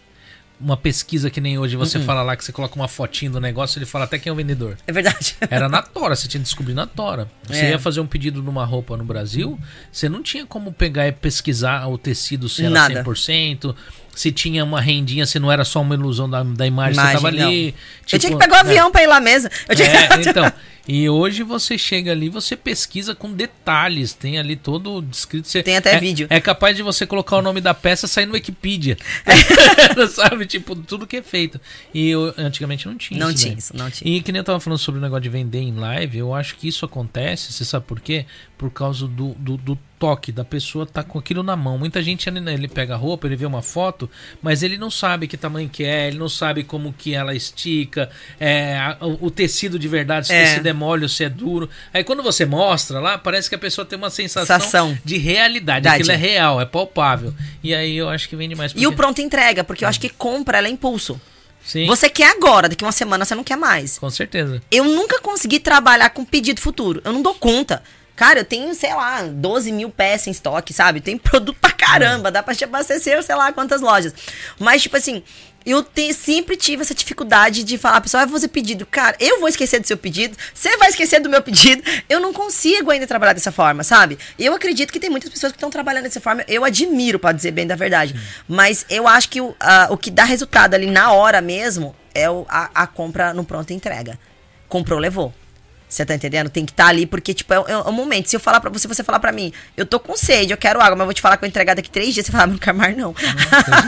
Uma 0.60 0.76
pesquisa 0.76 1.30
que 1.30 1.40
nem 1.40 1.58
hoje 1.58 1.74
você 1.74 1.98
uh 1.98 2.00
-uh. 2.00 2.04
fala 2.04 2.22
lá 2.22 2.36
que 2.36 2.44
você 2.44 2.52
coloca 2.52 2.76
uma 2.76 2.86
fotinho 2.86 3.32
do 3.32 3.40
negócio, 3.40 3.78
ele 3.78 3.86
fala 3.86 4.04
até 4.04 4.18
quem 4.18 4.30
é 4.30 4.32
o 4.32 4.36
vendedor. 4.36 4.78
É 4.86 4.92
verdade. 4.92 5.36
Era 5.50 5.68
na 5.68 5.82
Tora, 5.82 6.14
você 6.14 6.28
tinha 6.28 6.40
que 6.40 6.44
descobrir 6.44 6.74
na 6.74 6.86
Tora. 6.86 7.28
Você 7.46 7.60
é. 7.60 7.70
ia 7.70 7.78
fazer 7.78 8.00
um 8.00 8.06
pedido 8.06 8.40
numa 8.40 8.64
roupa 8.64 8.96
no 8.96 9.04
Brasil, 9.04 9.58
você 9.90 10.08
não 10.08 10.22
tinha 10.22 10.46
como 10.46 10.72
pegar 10.72 11.08
e 11.08 11.12
pesquisar 11.12 11.86
o 11.88 11.98
tecido 11.98 12.48
se 12.48 12.62
era 12.62 12.70
Nada. 12.70 13.04
100%, 13.04 13.74
se 14.14 14.30
tinha 14.30 14.64
uma 14.64 14.80
rendinha, 14.80 15.26
se 15.26 15.38
não 15.38 15.50
era 15.50 15.64
só 15.64 15.82
uma 15.82 15.94
ilusão 15.94 16.30
da, 16.30 16.42
da 16.42 16.66
imagem, 16.66 16.94
imagem 16.94 17.16
você 17.16 17.22
tava 17.22 17.28
ali. 17.28 17.74
Tipo, 18.06 18.16
eu 18.16 18.18
tinha 18.20 18.32
que 18.32 18.38
pegar 18.38 18.54
o 18.54 18.56
um 18.56 18.60
avião 18.60 18.88
é. 18.88 18.90
pra 18.90 19.02
ir 19.02 19.06
lá 19.06 19.20
mesmo. 19.20 19.50
Eu 19.68 19.74
tinha... 19.74 19.88
é, 19.88 20.08
então. 20.22 20.52
E 20.86 21.08
hoje 21.08 21.42
você 21.42 21.78
chega 21.78 22.12
ali, 22.12 22.28
você 22.28 22.56
pesquisa 22.56 23.14
com 23.14 23.32
detalhes, 23.32 24.12
tem 24.12 24.38
ali 24.38 24.54
todo 24.54 25.00
descrito. 25.00 25.48
Você, 25.48 25.62
tem 25.62 25.76
até 25.76 25.94
é, 25.94 26.00
vídeo. 26.00 26.26
É 26.28 26.40
capaz 26.40 26.76
de 26.76 26.82
você 26.82 27.06
colocar 27.06 27.36
o 27.36 27.42
nome 27.42 27.60
da 27.60 27.72
peça 27.72 28.06
sair 28.06 28.26
no 28.26 28.34
Wikipedia. 28.34 28.96
É. 29.24 30.06
Sabe? 30.08 30.46
Tipo, 30.46 30.76
tudo 30.76 31.06
que 31.06 31.16
é 31.16 31.22
feito. 31.22 31.60
E 31.92 32.10
eu, 32.10 32.34
antigamente 32.36 32.86
não 32.86 32.96
tinha 32.96 33.18
não 33.18 33.30
isso. 33.30 33.38
Não 33.38 33.44
tinha 33.44 33.58
isso, 33.58 33.76
não 33.76 33.90
tinha. 33.90 34.16
E 34.16 34.22
que 34.22 34.30
nem 34.30 34.40
eu 34.40 34.44
tava 34.44 34.60
falando 34.60 34.78
sobre 34.78 34.98
o 34.98 35.02
negócio 35.02 35.22
de 35.22 35.30
vender 35.30 35.60
em 35.60 35.74
live, 35.74 36.18
eu 36.18 36.34
acho 36.34 36.56
que 36.56 36.68
isso 36.68 36.84
acontece, 36.84 37.52
você 37.52 37.64
sabe 37.64 37.86
por 37.86 38.00
quê? 38.00 38.26
Por 38.56 38.70
causa 38.70 39.06
do, 39.08 39.34
do, 39.34 39.56
do 39.56 39.78
toque 39.98 40.30
da 40.30 40.44
pessoa 40.44 40.86
tá 40.86 41.02
com 41.02 41.18
aquilo 41.18 41.42
na 41.42 41.56
mão. 41.56 41.78
Muita 41.78 42.02
gente 42.02 42.28
ele 42.28 42.68
pega 42.68 42.94
a 42.94 42.96
roupa, 42.96 43.26
ele 43.26 43.36
vê 43.36 43.46
uma 43.46 43.62
foto, 43.62 44.08
mas 44.42 44.62
ele 44.62 44.76
não 44.76 44.90
sabe 44.90 45.26
que 45.26 45.36
tamanho 45.36 45.68
que 45.68 45.82
é, 45.82 46.08
ele 46.08 46.18
não 46.18 46.28
sabe 46.28 46.62
como 46.62 46.92
que 46.92 47.14
ela 47.14 47.34
estica, 47.34 48.10
é, 48.38 48.76
a, 48.76 48.98
o, 49.00 49.30
tecido 49.30 49.78
de 49.78 49.88
verdade, 49.88 50.26
se 50.26 50.34
é. 50.34 50.42
o 50.42 50.46
tecido 50.46 50.66
é 50.66 50.72
mole 50.72 51.02
ou 51.04 51.08
se 51.08 51.24
é 51.24 51.28
duro. 51.28 51.68
Aí 51.92 52.04
quando 52.04 52.22
você 52.22 52.44
mostra 52.44 53.00
lá, 53.00 53.16
parece 53.18 53.48
que 53.48 53.54
a 53.54 53.58
pessoa 53.58 53.84
tem 53.84 53.96
uma 53.98 54.10
sensação 54.10 54.60
Sensação. 54.60 54.98
de 55.04 55.16
realidade, 55.16 55.88
Verdade. 55.88 56.02
aquilo 56.02 56.12
é 56.12 56.16
real, 56.16 56.60
é 56.60 56.66
palpável. 56.66 57.34
E 57.62 57.74
aí 57.74 57.96
eu 57.96 58.08
acho 58.08 58.28
que 58.28 58.36
vende 58.36 58.54
mais. 58.54 58.72
Porque... 58.72 58.84
E 58.84 58.86
o 58.86 58.92
pronto 58.92 59.20
entrega, 59.20 59.64
porque 59.64 59.84
eu 59.84 59.88
acho 59.88 60.00
que 60.00 60.08
compra 60.08 60.58
ela 60.58 60.68
é 60.68 60.70
impulso. 60.70 61.20
Sim. 61.64 61.86
Você 61.86 62.10
quer 62.10 62.30
agora, 62.30 62.68
daqui 62.68 62.84
uma 62.84 62.92
semana 62.92 63.24
você 63.24 63.34
não 63.34 63.42
quer 63.42 63.56
mais. 63.56 63.98
Com 63.98 64.10
certeza. 64.10 64.62
Eu 64.70 64.84
nunca 64.84 65.18
consegui 65.20 65.58
trabalhar 65.58 66.10
com 66.10 66.24
pedido 66.24 66.60
futuro. 66.60 67.00
Eu 67.02 67.12
não 67.12 67.22
dou 67.22 67.34
conta. 67.34 67.82
Cara, 68.16 68.40
eu 68.40 68.44
tenho, 68.44 68.72
sei 68.74 68.94
lá, 68.94 69.22
12 69.22 69.72
mil 69.72 69.90
peças 69.90 70.28
em 70.28 70.30
estoque, 70.30 70.72
sabe? 70.72 71.00
Tem 71.00 71.18
produto 71.18 71.58
pra 71.60 71.72
caramba, 71.72 72.30
dá 72.30 72.42
pra 72.42 72.54
te 72.54 72.64
abastecer, 72.64 73.22
sei 73.22 73.34
lá, 73.34 73.52
quantas 73.52 73.80
lojas. 73.80 74.14
Mas, 74.58 74.82
tipo 74.82 74.96
assim, 74.96 75.22
eu 75.66 75.82
te, 75.82 76.12
sempre 76.12 76.56
tive 76.56 76.82
essa 76.82 76.94
dificuldade 76.94 77.64
de 77.64 77.78
falar, 77.78 78.00
pessoal, 78.00 78.24
vai 78.24 78.32
fazer 78.32 78.48
pedido. 78.48 78.84
Cara, 78.86 79.16
eu 79.18 79.40
vou 79.40 79.48
esquecer 79.48 79.80
do 79.80 79.86
seu 79.86 79.96
pedido, 79.96 80.36
você 80.52 80.76
vai 80.76 80.90
esquecer 80.90 81.20
do 81.20 81.28
meu 81.28 81.42
pedido. 81.42 81.82
Eu 82.08 82.20
não 82.20 82.32
consigo 82.32 82.90
ainda 82.90 83.06
trabalhar 83.06 83.32
dessa 83.32 83.50
forma, 83.50 83.82
sabe? 83.82 84.18
Eu 84.38 84.54
acredito 84.54 84.92
que 84.92 85.00
tem 85.00 85.10
muitas 85.10 85.30
pessoas 85.30 85.52
que 85.52 85.56
estão 85.56 85.70
trabalhando 85.70 86.04
dessa 86.04 86.20
forma. 86.20 86.44
Eu 86.46 86.64
admiro, 86.64 87.18
pode 87.18 87.36
dizer 87.36 87.50
bem 87.50 87.66
da 87.66 87.76
verdade. 87.76 88.12
Sim. 88.12 88.24
Mas 88.46 88.84
eu 88.90 89.08
acho 89.08 89.28
que 89.28 89.40
o, 89.40 89.48
uh, 89.48 89.56
o 89.90 89.96
que 89.96 90.10
dá 90.10 90.24
resultado 90.24 90.74
ali 90.74 90.86
na 90.86 91.12
hora 91.12 91.40
mesmo 91.40 91.96
é 92.14 92.28
o, 92.30 92.44
a, 92.48 92.70
a 92.74 92.86
compra 92.86 93.32
no 93.32 93.44
pronto 93.44 93.72
entrega. 93.72 94.18
Comprou, 94.68 94.98
levou. 94.98 95.32
Você 95.94 96.04
tá 96.04 96.12
entendendo? 96.12 96.50
Tem 96.50 96.66
que 96.66 96.72
estar 96.72 96.84
tá 96.84 96.90
ali, 96.90 97.06
porque, 97.06 97.32
tipo, 97.32 97.54
é, 97.54 97.56
é, 97.68 97.76
um 97.78 97.92
momento. 97.92 98.28
Se 98.28 98.34
eu 98.34 98.40
falar 98.40 98.58
pra 98.58 98.68
você, 98.68 98.88
você 98.88 99.04
falar 99.04 99.20
pra 99.20 99.30
mim, 99.30 99.52
eu 99.76 99.86
tô 99.86 100.00
com 100.00 100.16
sede, 100.16 100.52
eu 100.52 100.56
quero 100.56 100.80
água, 100.80 100.96
mas 100.96 101.00
eu 101.00 101.06
vou 101.06 101.14
te 101.14 101.20
falar 101.20 101.36
que 101.36 101.44
eu 101.44 101.48
entregar 101.48 101.74
daqui 101.74 101.88
três 101.88 102.12
dias, 102.12 102.26
você 102.26 102.32
fala, 102.32 102.48
não 102.48 102.58
quero 102.58 102.76
mais, 102.76 102.96
não. 102.96 103.14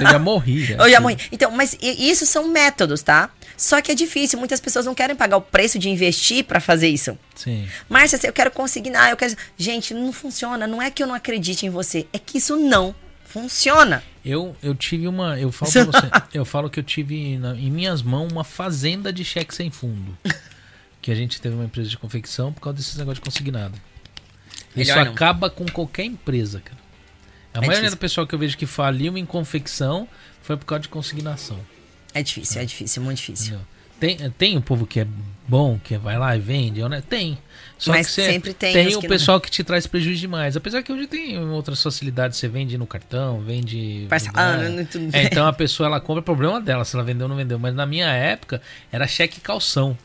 eu 0.00 0.08
já 0.08 0.18
morri. 0.18 0.56
Já. 0.66 0.76
eu 0.76 0.88
já 0.88 1.00
morri. 1.00 1.18
Então, 1.32 1.50
mas 1.50 1.76
isso 1.80 2.24
são 2.24 2.48
métodos, 2.48 3.02
tá? 3.02 3.28
Só 3.56 3.80
que 3.80 3.90
é 3.90 3.94
difícil, 3.94 4.38
muitas 4.38 4.60
pessoas 4.60 4.86
não 4.86 4.94
querem 4.94 5.16
pagar 5.16 5.36
o 5.36 5.40
preço 5.40 5.78
de 5.78 5.88
investir 5.88 6.44
para 6.44 6.60
fazer 6.60 6.88
isso. 6.88 7.18
Sim. 7.34 7.68
Márcia, 7.88 8.20
eu 8.22 8.32
quero 8.32 8.52
consignar, 8.52 9.10
eu 9.10 9.16
quero. 9.16 9.34
Gente, 9.56 9.92
não 9.92 10.12
funciona. 10.12 10.66
Não 10.66 10.80
é 10.80 10.90
que 10.90 11.02
eu 11.02 11.06
não 11.06 11.14
acredite 11.14 11.66
em 11.66 11.70
você, 11.70 12.06
é 12.12 12.18
que 12.18 12.38
isso 12.38 12.56
não 12.56 12.94
funciona. 13.24 14.02
Eu, 14.24 14.56
eu 14.62 14.74
tive 14.74 15.08
uma. 15.08 15.38
Eu 15.38 15.50
falo 15.50 15.72
pra 15.72 15.84
você. 16.00 16.08
eu 16.34 16.44
falo 16.44 16.70
que 16.70 16.78
eu 16.78 16.84
tive 16.84 17.36
na, 17.38 17.54
em 17.54 17.70
minhas 17.70 18.02
mãos 18.02 18.30
uma 18.30 18.44
fazenda 18.44 19.12
de 19.12 19.24
cheque 19.24 19.54
sem 19.54 19.70
fundo 19.70 20.16
que 21.06 21.12
a 21.12 21.14
gente 21.14 21.40
teve 21.40 21.54
uma 21.54 21.64
empresa 21.64 21.88
de 21.88 21.96
confecção 21.96 22.52
por 22.52 22.60
causa 22.60 22.78
desses 22.78 22.96
negócios 22.96 23.22
de 23.22 23.30
consignado. 23.30 23.78
Isso 24.74 24.90
Melhor 24.90 25.06
acaba 25.06 25.48
com 25.48 25.64
qualquer 25.66 26.02
empresa, 26.04 26.60
cara. 26.60 26.80
A 27.54 27.58
é 27.58 27.60
maioria 27.60 27.76
difícil. 27.76 27.96
do 27.96 28.00
pessoal 28.00 28.26
que 28.26 28.34
eu 28.34 28.38
vejo 28.40 28.58
que 28.58 28.66
faliu 28.66 29.16
em 29.16 29.24
confecção 29.24 30.08
foi 30.42 30.56
por 30.56 30.64
causa 30.64 30.82
de 30.82 30.88
consignação. 30.88 31.60
É 32.12 32.24
difícil, 32.24 32.60
é, 32.60 32.64
é 32.64 32.66
difícil, 32.66 33.00
é 33.00 33.04
muito 33.04 33.18
difícil. 33.18 33.56
Tem, 34.00 34.16
tem 34.32 34.58
um 34.58 34.60
povo 34.60 34.84
que 34.84 34.98
é 34.98 35.06
bom, 35.46 35.78
que 35.78 35.96
vai 35.96 36.18
lá 36.18 36.36
e 36.36 36.40
vende, 36.40 36.82
né? 36.88 37.00
tem. 37.08 37.38
Só 37.78 37.92
Mas 37.92 38.08
que 38.08 38.22
sempre 38.22 38.52
tem. 38.52 38.72
Tem 38.72 38.96
o 38.96 39.00
que 39.00 39.06
pessoal 39.06 39.36
não... 39.36 39.42
que 39.42 39.50
te 39.50 39.62
traz 39.62 39.86
prejuízo 39.86 40.20
demais. 40.20 40.56
Apesar 40.56 40.82
que 40.82 40.92
hoje 40.92 41.06
tem 41.06 41.38
outras 41.38 41.80
facilidades, 41.80 42.36
você 42.36 42.48
vende 42.48 42.76
no 42.76 42.86
cartão, 42.86 43.40
vende. 43.42 44.08
Ah, 44.34 44.56
não, 44.56 44.70
não, 44.70 45.10
é, 45.12 45.22
então 45.22 45.46
a 45.46 45.52
pessoa 45.52 45.86
ela 45.86 46.00
compra, 46.00 46.20
problema 46.20 46.60
dela 46.60 46.84
se 46.84 46.96
ela 46.96 47.04
vendeu 47.04 47.26
ou 47.26 47.28
não 47.28 47.36
vendeu. 47.36 47.60
Mas 47.60 47.76
na 47.76 47.86
minha 47.86 48.08
época 48.08 48.60
era 48.90 49.06
cheque 49.06 49.40
calção. 49.40 49.96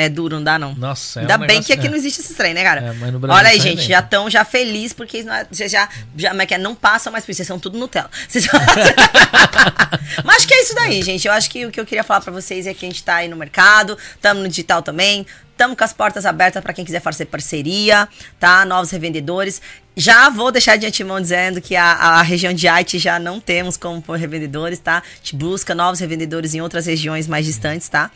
É 0.00 0.08
duro, 0.08 0.36
não 0.36 0.44
dá 0.44 0.58
não. 0.58 0.74
Nossa, 0.74 1.20
é 1.20 1.22
Ainda 1.22 1.36
um 1.36 1.46
bem 1.46 1.62
que 1.62 1.72
aqui 1.72 1.86
é. 1.86 1.90
não 1.90 1.96
existe 1.96 2.20
esse 2.20 2.34
trem, 2.34 2.54
né, 2.54 2.62
cara? 2.62 2.80
É, 2.80 2.92
mas 2.92 3.12
no 3.12 3.18
Brasil 3.18 3.38
Olha 3.38 3.50
aí, 3.50 3.60
gente, 3.60 3.82
já 3.82 4.00
estão 4.00 4.30
já 4.30 4.44
felizes 4.44 4.92
porque 4.92 5.24
vocês 5.50 5.70
já, 5.70 5.88
já, 6.16 6.32
já, 6.34 6.46
é 6.50 6.58
não 6.58 6.74
passam 6.74 7.12
mais 7.12 7.24
por 7.24 7.32
isso, 7.32 7.38
vocês 7.38 7.48
são 7.48 7.58
tudo 7.58 7.78
Nutella. 7.78 8.10
Vocês... 8.28 8.46
mas 10.24 10.36
acho 10.36 10.48
que 10.48 10.54
é 10.54 10.62
isso 10.62 10.74
daí, 10.74 11.02
gente. 11.02 11.26
Eu 11.26 11.32
acho 11.32 11.50
que 11.50 11.66
o 11.66 11.70
que 11.70 11.80
eu 11.80 11.86
queria 11.86 12.04
falar 12.04 12.20
para 12.20 12.32
vocês 12.32 12.66
é 12.66 12.74
que 12.74 12.84
a 12.86 12.88
gente 12.88 13.02
tá 13.02 13.16
aí 13.16 13.28
no 13.28 13.36
mercado, 13.36 13.96
estamos 14.16 14.42
no 14.42 14.48
digital 14.48 14.82
também, 14.82 15.26
Estamos 15.60 15.76
com 15.76 15.84
as 15.84 15.92
portas 15.92 16.24
abertas 16.24 16.62
para 16.62 16.72
quem 16.72 16.86
quiser 16.86 17.00
fazer 17.00 17.26
parceria, 17.26 18.08
tá? 18.38 18.64
Novos 18.64 18.90
revendedores. 18.90 19.60
Já 19.94 20.30
vou 20.30 20.50
deixar 20.50 20.76
de 20.76 20.86
antemão 20.86 21.20
dizendo 21.20 21.60
que 21.60 21.76
a, 21.76 21.84
a 21.84 22.22
região 22.22 22.54
de 22.54 22.66
Haiti 22.66 22.98
já 22.98 23.18
não 23.18 23.38
temos 23.38 23.76
como 23.76 24.00
pôr 24.00 24.16
revendedores, 24.16 24.78
tá? 24.78 25.02
A 25.04 25.16
gente 25.18 25.36
busca 25.36 25.74
novos 25.74 26.00
revendedores 26.00 26.54
em 26.54 26.62
outras 26.62 26.86
regiões 26.86 27.26
mais 27.26 27.44
distantes, 27.44 27.90
tá? 27.90 28.10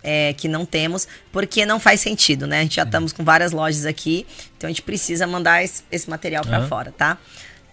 É, 0.00 0.32
que 0.32 0.46
não 0.46 0.64
temos, 0.64 1.08
porque 1.32 1.66
não 1.66 1.80
faz 1.80 2.00
sentido, 2.00 2.46
né? 2.46 2.60
A 2.60 2.62
gente 2.62 2.76
já 2.76 2.84
estamos 2.84 3.12
com 3.12 3.24
várias 3.24 3.50
lojas 3.50 3.84
aqui, 3.84 4.24
então 4.56 4.68
a 4.68 4.70
gente 4.70 4.82
precisa 4.82 5.26
mandar 5.26 5.64
esse, 5.64 5.82
esse 5.90 6.08
material 6.08 6.44
para 6.44 6.60
uhum. 6.60 6.68
fora, 6.68 6.94
tá? 6.96 7.18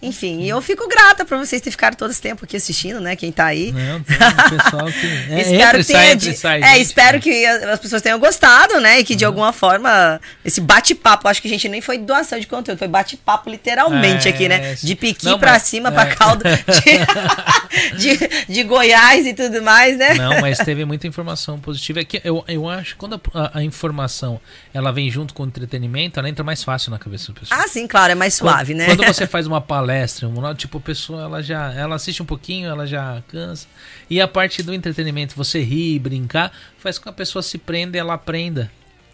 Enfim, 0.01 0.43
eu 0.43 0.61
fico 0.61 0.87
grata 0.87 1.23
por 1.23 1.37
vocês 1.37 1.61
terem 1.61 1.71
ficado 1.71 1.95
todo 1.95 2.11
esse 2.11 2.21
tempo 2.21 2.43
aqui 2.43 2.57
assistindo, 2.57 2.99
né? 2.99 3.15
Quem 3.15 3.31
tá 3.31 3.45
aí. 3.45 3.71
Não, 3.71 4.03
pessoal 4.03 4.85
que. 4.87 5.33
É, 5.33 5.41
espero. 5.41 6.35
Sai, 6.35 6.63
é, 6.63 6.77
espero 6.79 7.19
que 7.19 7.45
as 7.45 7.79
pessoas 7.79 8.01
tenham 8.01 8.19
gostado, 8.19 8.79
né? 8.81 8.99
E 8.99 9.03
que 9.03 9.15
de 9.15 9.23
uhum. 9.23 9.29
alguma 9.29 9.53
forma 9.53 10.19
esse 10.43 10.59
bate-papo, 10.59 11.27
acho 11.27 11.41
que 11.41 11.47
a 11.47 11.51
gente 11.51 11.69
nem 11.69 11.81
foi 11.81 11.97
doação 11.97 12.39
de 12.39 12.45
conteúdo, 12.45 12.77
foi 12.77 12.87
bate-papo 12.87 13.49
literalmente 13.49 14.27
é, 14.27 14.31
aqui, 14.31 14.49
né? 14.49 14.75
De 14.75 14.95
piqui 14.95 15.25
não, 15.25 15.39
pra 15.39 15.53
mas, 15.53 15.63
cima, 15.63 15.89
é. 15.89 15.91
pra 15.91 16.07
caldo 16.07 16.43
de, 17.97 17.97
de, 18.17 18.53
de, 18.53 18.63
Goiás 18.63 19.25
e 19.25 19.33
tudo 19.33 19.61
mais, 19.63 19.97
né? 19.97 20.13
Não, 20.15 20.41
mas 20.41 20.59
teve 20.59 20.83
muita 20.83 21.07
informação 21.07 21.57
positiva. 21.57 22.01
É 22.01 22.03
que 22.03 22.21
eu, 22.23 22.43
eu 22.47 22.69
acho 22.69 22.91
que 22.91 22.99
quando 22.99 23.19
a, 23.33 23.59
a, 23.59 23.63
informação 23.63 24.41
ela 24.73 24.91
vem 24.91 25.09
junto 25.09 25.33
com 25.33 25.43
o 25.43 25.45
entretenimento, 25.47 26.19
ela 26.19 26.29
entra 26.29 26.43
mais 26.43 26.63
fácil 26.63 26.91
na 26.91 26.99
cabeça 26.99 27.31
do 27.31 27.39
pessoal. 27.39 27.61
Ah, 27.63 27.67
sim, 27.67 27.87
claro, 27.87 28.11
é 28.11 28.15
mais 28.15 28.33
suave, 28.33 28.73
quando, 28.73 28.77
né? 28.77 28.85
Quando 28.87 29.05
você 29.05 29.25
faz 29.25 29.47
uma 29.47 29.61
palestra 29.61 29.84
palestra, 29.85 30.27
tipo, 30.55 30.77
a 30.79 30.81
pessoa 30.81 31.21
ela 31.21 31.43
já 31.43 31.71
ela 31.73 31.95
assiste 31.95 32.21
um 32.21 32.25
pouquinho, 32.25 32.67
ela 32.67 32.87
já 32.87 33.21
cansa. 33.27 33.67
E 34.09 34.19
a 34.19 34.27
parte 34.27 34.63
do 34.63 34.73
entretenimento, 34.73 35.35
você 35.35 35.61
rir, 35.61 35.99
brincar, 35.99 36.51
faz 36.79 36.97
com 36.97 37.03
que 37.03 37.09
a 37.09 37.13
pessoa 37.13 37.43
se 37.43 37.57
prenda 37.57 37.95
e 37.95 37.99
ela 37.99 38.15
aprenda. 38.15 38.71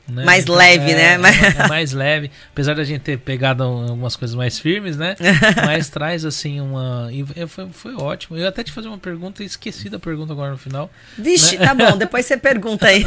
Né? 0.08 0.26
Mais 0.26 0.46
leve, 0.46 0.92
é, 0.92 1.18
né? 1.18 1.30
É, 1.30 1.62
é, 1.64 1.68
mais 1.68 1.92
leve. 1.92 2.32
Apesar 2.52 2.74
da 2.76 2.84
gente 2.84 3.02
ter 3.02 3.18
pegado 3.18 3.64
algumas 3.64 4.16
coisas 4.16 4.36
mais 4.36 4.58
firmes, 4.60 4.98
né? 4.98 5.16
Mas 5.66 5.90
traz 5.90 6.26
assim 6.26 6.60
uma. 6.60 7.10
E 7.12 7.24
foi, 7.48 7.70
foi 7.72 7.96
ótimo. 7.96 8.36
Eu 8.36 8.48
até 8.48 8.64
te 8.64 8.72
fazer 8.72 8.88
uma 8.88 8.98
pergunta 8.98 9.44
e 9.44 9.46
esqueci 9.46 9.90
da 9.90 10.00
pergunta 10.00 10.34
agora 10.34 10.52
no 10.52 10.58
final. 10.58 10.90
Vixe, 11.18 11.58
né? 11.58 11.68
tá 11.68 11.76
bom, 11.76 11.96
depois 11.98 12.26
você 12.26 12.36
pergunta 12.36 12.88
aí. 12.88 13.06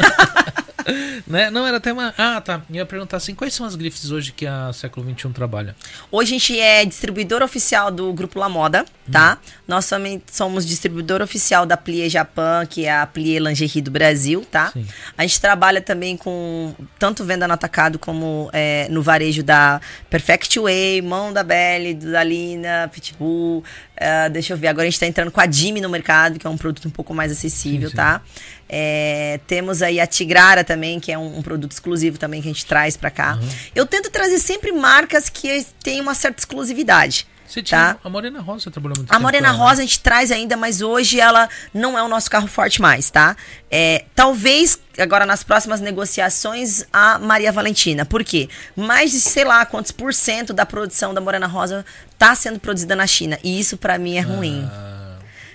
né? 1.27 1.51
Não, 1.51 1.67
era 1.67 1.79
até 1.79 1.93
uma. 1.93 2.15
Ah, 2.17 2.41
tá. 2.41 2.63
Eu 2.69 2.77
ia 2.77 2.87
perguntar 2.87 3.17
assim: 3.17 3.35
quais 3.35 3.55
são 3.55 3.67
as 3.67 3.75
grifes 3.75 4.11
hoje 4.11 4.33
que 4.33 4.47
a 4.47 4.73
século 4.73 5.09
XXI 5.09 5.31
trabalha? 5.31 5.75
Hoje 6.11 6.35
a 6.35 6.39
gente 6.39 6.61
é 6.61 6.85
distribuidor 6.85 7.43
oficial 7.43 7.91
do 7.91 8.13
Grupo 8.13 8.39
La 8.39 8.49
Moda, 8.49 8.85
tá? 9.11 9.39
Hum. 9.41 9.51
Nós 9.69 9.89
também 9.89 10.23
somos 10.31 10.67
distribuidor 10.67 11.23
oficial 11.23 11.67
da 11.67 11.77
Plie 11.77 12.09
Japan, 12.09 12.67
que 12.67 12.85
é 12.85 12.97
a 12.97 13.07
Plie 13.07 13.39
Lingerie 13.39 13.83
do 13.83 13.91
Brasil, 13.91 14.47
tá? 14.51 14.71
Sim. 14.73 14.87
A 15.17 15.23
gente 15.23 15.41
trabalha 15.41 15.81
também 15.81 16.17
com 16.17 16.75
tanto 16.99 17.25
venda 17.25 17.49
no 17.49 17.55
atacado 17.55 17.99
como 17.99 18.51
é, 18.53 18.87
no 18.91 19.03
varejo 19.03 19.43
da 19.43 19.81
Perfect 20.11 20.59
Way, 20.59 21.03
Mão 21.03 21.33
da 21.33 21.43
Belle, 21.43 21.95
da 21.95 22.23
Lina, 22.23 22.91
Pitbull. 22.93 23.65
Uh, 23.95 24.29
deixa 24.31 24.53
eu 24.53 24.57
ver, 24.57 24.67
agora 24.67 24.83
a 24.83 24.87
gente 24.87 24.95
está 24.95 25.07
entrando 25.07 25.31
com 25.31 25.41
a 25.41 25.47
Dimi 25.47 25.81
no 25.81 25.89
mercado, 25.89 26.39
que 26.39 26.47
é 26.47 26.51
um 26.51 26.57
produto 26.57 26.87
um 26.87 26.91
pouco 26.91 27.15
mais 27.15 27.31
acessível, 27.31 27.89
sim, 27.89 27.93
sim. 27.93 27.97
tá? 27.97 28.21
É, 28.69 29.39
temos 29.47 29.83
aí 29.83 30.01
a 30.01 30.07
Tigrara 30.07 30.65
também, 30.65 30.99
que 30.99 31.13
é 31.13 31.19
um, 31.19 31.39
um, 31.39 31.43
produto 31.43 31.71
exclusivo 31.71 32.19
também 32.19 32.43
que 32.43 32.49
a 32.49 32.53
gente 32.53 32.67
traz 32.67 32.97
para 32.97 33.11
cá. 33.11 33.35
Uhum. 33.35 33.49
Eu 33.75 33.87
tento 33.87 34.11
trazer 34.11 34.39
sempre 34.39 34.73
marcas 34.73 35.29
que 35.29 35.65
têm 35.83 36.01
uma 36.01 36.15
certa 36.15 36.41
exclusividade. 36.41 37.27
Você 37.47 37.63
tinha 37.63 37.95
tá? 37.95 38.01
a 38.03 38.09
Morena 38.09 38.41
Rosa 38.41 38.71
trabalhou 38.71 38.97
muito 38.97 39.13
A 39.13 39.19
Morena 39.19 39.51
Rosa 39.51 39.83
a 39.83 39.85
gente 39.85 40.01
traz 40.01 40.31
ainda, 40.33 40.57
mas 40.57 40.81
hoje 40.81 41.21
ela 41.21 41.49
não 41.73 41.99
é 41.99 42.03
o 42.03 42.09
nosso 42.09 42.31
carro 42.31 42.49
forte 42.49 42.81
mais, 42.81 43.11
tá? 43.11 43.37
É, 43.71 44.05
talvez 44.15 44.79
agora 44.99 45.27
nas 45.27 45.45
próximas 45.45 45.81
negociações 45.81 46.85
a 46.93 47.19
Maria 47.19 47.53
Valentina. 47.53 48.05
Por 48.05 48.25
quê? 48.25 48.49
Mais 48.75 49.13
de 49.13 49.21
sei 49.21 49.45
lá 49.45 49.65
quantos 49.67 49.93
por 49.93 50.15
cento 50.15 50.53
da 50.53 50.65
produção 50.65 51.13
da 51.13 51.21
Morena 51.21 51.47
Rosa 51.47 51.85
tá 52.19 52.35
sendo 52.35 52.59
produzida 52.59 52.97
na 52.97 53.07
China. 53.07 53.39
E 53.45 53.61
isso 53.61 53.77
para 53.77 53.99
mim 53.99 54.17
é 54.17 54.21
ruim. 54.21 54.69
Ah 54.71 54.95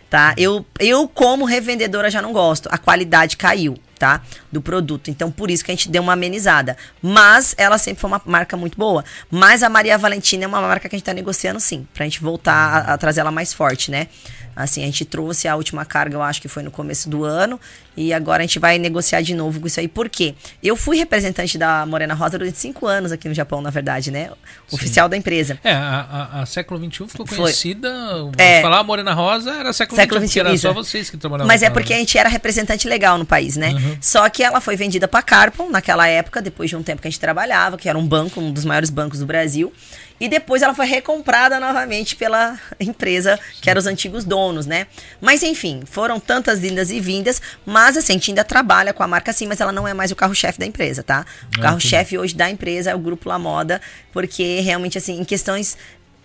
tá? 0.10 0.34
Eu, 0.38 0.66
eu 0.80 1.08
como 1.08 1.46
revendedora 1.46 2.10
já 2.10 2.22
não 2.22 2.34
gosto. 2.34 2.68
A 2.72 2.78
qualidade 2.78 3.38
caiu, 3.38 3.78
tá? 4.00 4.22
Do 4.52 4.62
produto. 4.62 5.12
Então, 5.12 5.30
por 5.30 5.52
isso 5.52 5.64
que 5.64 5.72
a 5.72 5.76
gente 5.76 5.90
deu 5.90 6.02
uma 6.02 6.14
amenizada. 6.14 6.78
Mas 7.02 7.54
ela 7.58 7.78
sempre 7.78 8.02
foi 8.02 8.10
uma 8.10 8.22
marca 8.26 8.56
muito 8.58 8.78
boa. 8.78 9.04
Mas 9.30 9.62
a 9.62 9.70
Maria 9.70 9.98
Valentina 9.98 10.46
é 10.46 10.48
uma 10.48 10.62
marca 10.62 10.88
que 10.88 10.96
a 10.96 10.98
gente 10.98 11.06
tá 11.06 11.14
negociando 11.14 11.60
sim, 11.60 11.86
pra 11.94 12.06
gente 12.06 12.22
voltar 12.22 12.54
a, 12.54 12.94
a 12.94 12.98
trazer 12.98 13.20
ela 13.20 13.32
mais 13.32 13.54
forte, 13.54 13.92
né? 13.92 14.08
Assim, 14.56 14.82
a 14.82 14.86
gente 14.86 15.06
trouxe 15.06 15.48
a 15.48 15.56
última 15.56 15.86
carga, 15.86 16.16
eu 16.16 16.22
acho 16.22 16.42
que 16.42 16.48
foi 16.48 16.64
no 16.64 16.72
começo 16.72 17.10
do 17.10 17.24
ano, 17.24 17.60
e 18.00 18.14
agora 18.14 18.42
a 18.42 18.46
gente 18.46 18.60
vai 18.60 18.80
negociar 18.80 19.22
de 19.22 19.36
novo 19.36 19.60
com 19.60 19.68
isso 19.68 19.78
aí. 19.78 19.88
Por 19.90 20.08
quê? 20.08 20.34
Eu 20.64 20.78
fui 20.78 20.96
representante 20.96 21.58
da 21.58 21.86
Morena 21.86 22.14
Rosa 22.14 22.38
durante 22.38 22.58
cinco 22.58 22.88
anos 22.88 23.12
aqui 23.12 23.28
no 23.28 23.34
Japão, 23.34 23.62
na 23.62 23.70
verdade, 23.70 24.10
né? 24.10 24.30
Oficial 24.72 25.08
Sim. 25.08 25.10
da 25.10 25.18
empresa. 25.18 25.60
É, 25.62 25.74
a, 25.74 26.30
a, 26.32 26.42
a 26.44 26.46
século 26.46 26.80
XXI 26.80 27.10
ficou 27.10 27.26
conhecida. 27.28 27.90
É, 28.38 28.62
falar 28.62 28.84
Morena 28.84 29.14
Rosa 29.14 29.52
era 29.52 29.74
século, 29.74 29.98
século 29.98 30.26
XXI, 30.26 30.40
era 30.40 30.58
só 30.58 30.72
vocês 30.72 31.10
que 31.10 31.18
trabalhavam. 31.18 31.48
Mas 31.48 31.62
é 31.62 31.70
porque 31.70 31.94
a 31.94 31.98
gente 31.98 32.18
era 32.18 32.30
representante 32.30 32.88
legal 32.88 33.18
no 33.18 33.26
país, 33.26 33.58
né? 33.58 33.72
Uhum. 33.72 33.98
Só 34.00 34.30
que 34.30 34.44
ela 34.44 34.62
foi 34.62 34.78
vendida 34.78 35.06
para 35.06 35.22
Carpon 35.22 35.70
naquela 35.70 36.08
época, 36.08 36.42
depois 36.42 36.70
de 36.70 36.78
um 36.78 36.84
tempo 36.84 37.02
que 37.02 37.08
a 37.10 37.12
gente 37.12 37.20
trabalhava, 37.20 37.78
que 37.78 37.90
era 37.90 37.98
um 37.98 38.08
banco, 38.08 38.40
um 38.40 38.54
dos 38.54 38.64
maiores 38.64 38.90
bancos 38.90 39.20
do 39.20 39.26
Brasil. 39.26 39.74
E 40.20 40.28
depois 40.28 40.62
ela 40.62 40.74
foi 40.74 40.86
recomprada 40.86 41.60
novamente 41.60 42.16
pela 42.16 42.60
empresa 42.80 43.40
que 43.62 43.70
eram 43.70 43.80
os 43.80 43.88
antigos 43.88 44.26
donos, 44.26 44.66
né? 44.66 44.88
Mas 45.22 45.44
enfim, 45.44 45.82
foram 45.86 46.20
tantas 46.20 46.60
vindas 46.60 46.92
e 46.92 47.00
vindas, 47.00 47.42
mas 47.66 47.89
assim, 47.98 48.14
a 48.14 48.16
gente 48.16 48.32
ainda 48.32 48.44
trabalha 48.44 48.94
com 48.94 49.04
a 49.04 49.08
marca 49.08 49.32
sim, 49.34 49.48
mas 49.48 49.62
ela 49.62 49.72
não 49.72 49.88
é 49.88 49.94
mais 49.94 50.12
o 50.12 50.16
carro-chefe 50.16 50.60
da 50.60 50.66
empresa, 50.66 51.04
tá? 51.04 51.26
O 51.56 51.60
ah, 51.60 51.64
carro-chefe 51.64 52.18
hoje 52.18 52.36
da 52.36 52.50
empresa 52.50 52.92
é 52.92 52.96
o 52.96 53.00
Grupo 53.00 53.30
La 53.30 53.40
Moda, 53.40 53.82
porque 54.12 54.60
realmente 54.62 54.98
assim, 54.98 55.20
em 55.20 55.24
questões 55.24 55.78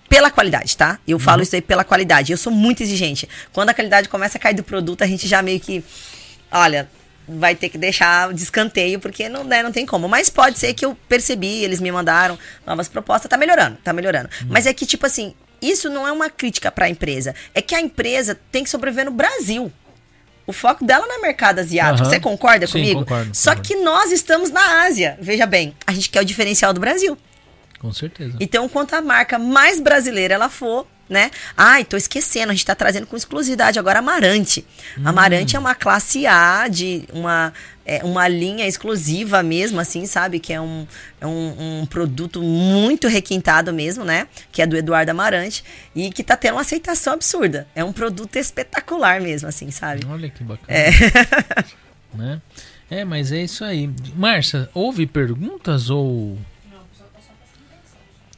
pela 0.09 0.31
qualidade, 0.31 0.77
tá? 0.77 0.99
Eu 1.07 1.19
falo 1.19 1.39
uhum. 1.39 1.43
isso 1.43 1.55
aí 1.55 1.63
pela 1.63 1.83
qualidade. 1.83 2.31
Eu 2.31 2.39
sou 2.39 2.53
muito 2.53 2.83
exigente. 2.83 3.29
Quando 3.53 3.71
a 3.71 3.75
qualidade 3.75 4.09
começa 4.09 4.39
a 4.39 4.41
cair 4.41 4.55
do 4.55 4.63
produto, 4.63 5.03
a 5.03 5.07
gente 5.07 5.27
já 5.27 5.43
meio 5.43 5.59
que 5.59 5.83
olha, 6.55 6.89
vai 7.27 7.55
ter 7.55 7.69
que 7.69 7.77
deixar 7.77 8.33
de 8.33 8.43
escanteio, 8.43 9.01
porque 9.01 9.29
não, 9.29 9.45
né, 9.45 9.63
não 9.63 9.73
tem 9.73 9.85
como. 9.85 10.09
Mas 10.09 10.31
pode 10.31 10.59
ser 10.59 10.73
que 10.75 10.85
eu 10.85 10.97
percebi, 11.09 11.65
eles 11.65 11.81
me 11.81 11.91
mandaram 11.91 12.39
novas 12.67 12.89
propostas, 12.89 13.29
tá 13.29 13.37
melhorando, 13.37 13.77
tá 13.83 13.93
melhorando. 13.93 14.29
Uhum. 14.43 14.49
Mas 14.51 14.67
é 14.67 14.73
que, 14.73 14.87
tipo 14.87 15.05
assim, 15.05 15.35
isso 15.61 15.91
não 15.91 16.07
é 16.07 16.13
uma 16.13 16.31
crítica 16.31 16.71
para 16.71 16.87
a 16.87 16.89
empresa. 16.89 17.35
É 17.55 17.61
que 17.61 17.75
a 17.75 17.81
empresa 17.81 18.39
tem 18.53 18.63
que 18.63 18.71
sobreviver 18.71 19.05
no 19.05 19.11
Brasil. 19.11 19.73
O 20.47 20.53
foco 20.53 20.85
dela 20.85 21.07
não 21.07 21.19
é 21.19 21.23
mercado 21.23 21.59
asiático. 21.59 22.05
Uhum. 22.05 22.11
Você 22.11 22.21
concorda 22.21 22.67
Sim, 22.67 22.73
comigo? 22.73 23.01
Concordo, 23.01 23.35
Só 23.35 23.51
concordo. 23.51 23.69
que 23.69 23.77
nós 23.77 24.13
estamos 24.13 24.51
na 24.51 24.83
Ásia. 24.85 25.17
Veja 25.21 25.47
bem, 25.47 25.75
a 25.87 25.93
gente 25.93 26.11
quer 26.11 26.21
o 26.21 26.25
diferencial 26.25 26.73
do 26.73 26.81
Brasil. 26.81 27.17
Com 27.79 27.93
certeza. 27.93 28.37
Então, 28.41 28.69
quanto 28.69 28.95
a 28.95 29.01
marca 29.03 29.39
mais 29.39 29.81
brasileira 29.81 30.35
ela 30.35 30.49
for, 30.49 30.87
né? 31.09 31.31
Ai, 31.57 31.85
tô 31.85 31.97
esquecendo, 31.97 32.51
a 32.51 32.55
gente 32.55 32.65
tá 32.65 32.75
trazendo 32.75 33.07
com 33.07 33.17
exclusividade 33.17 33.79
agora 33.79 33.99
Amarante. 33.99 34.65
Hum. 34.99 35.03
Amarante 35.05 35.57
é 35.57 35.59
uma 35.59 35.75
classe 35.75 36.27
A 36.27 36.67
de 36.69 37.05
uma, 37.13 37.53
é, 37.85 38.03
uma 38.03 38.27
linha 38.27 38.67
exclusiva 38.67 39.43
mesmo, 39.43 39.79
assim, 39.81 40.07
sabe? 40.07 40.39
Que 40.39 40.53
é 40.53 40.61
um, 40.61 40.87
é 41.21 41.27
um, 41.27 41.81
um, 41.83 41.87
produto 41.87 42.43
muito 42.43 43.07
requintado 43.09 43.73
mesmo, 43.73 44.05
né? 44.05 44.27
Que 44.51 44.63
é 44.63 44.67
do 44.67 44.77
Eduardo 44.77 45.11
Amarante 45.11 45.63
e 45.95 46.11
que 46.11 46.25
tá 46.25 46.37
tendo 46.37 46.55
uma 46.55 46.63
aceitação 46.63 47.13
absurda. 47.13 47.67
É 47.75 47.85
um 47.85 47.93
produto 47.93 48.37
espetacular 48.37 49.21
mesmo, 49.21 49.49
assim, 49.49 49.71
sabe? 49.71 50.07
Olha 50.09 50.31
que 50.31 50.43
bacana. 50.43 50.79
É. 50.79 50.91
né? 52.15 52.41
É, 52.91 53.05
mas 53.05 53.33
é 53.33 53.43
isso 53.43 53.65
aí. 53.65 53.91
Márcia, 54.15 54.69
houve 54.73 55.07
perguntas 55.07 55.91
ou 55.91 56.39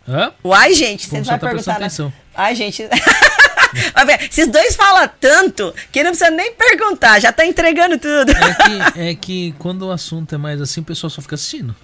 Hã? 0.09 0.33
Uai, 0.45 0.73
gente, 0.75 1.07
você 1.07 1.19
não 1.19 1.25
vai 1.25 1.39
tá 1.39 1.47
perguntar. 1.49 1.77
Atenção. 1.77 2.13
Ai, 2.35 2.55
gente. 2.55 2.89
Esses 4.31 4.49
dois 4.49 4.77
falam 4.77 5.09
tanto 5.21 5.75
que 5.91 6.03
não 6.03 6.11
precisa 6.11 6.31
nem 6.31 6.53
perguntar, 6.53 7.21
já 7.21 7.33
tá 7.33 7.45
entregando 7.45 7.99
tudo. 7.99 8.31
É 8.33 8.55
que, 8.55 9.01
é 9.01 9.15
que 9.15 9.55
quando 9.59 9.83
o 9.83 9.91
assunto 9.91 10.35
é 10.35 10.39
mais 10.39 10.61
assim, 10.61 10.81
o 10.81 10.85
pessoal 10.85 11.11
só 11.11 11.21
fica 11.21 11.35
assistindo. 11.35 11.75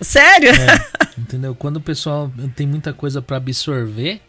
Sério? 0.00 0.50
É, 0.50 1.10
entendeu? 1.18 1.54
Quando 1.54 1.76
o 1.76 1.80
pessoal 1.80 2.32
tem 2.56 2.66
muita 2.66 2.92
coisa 2.92 3.20
para 3.20 3.36
absorver, 3.36 4.20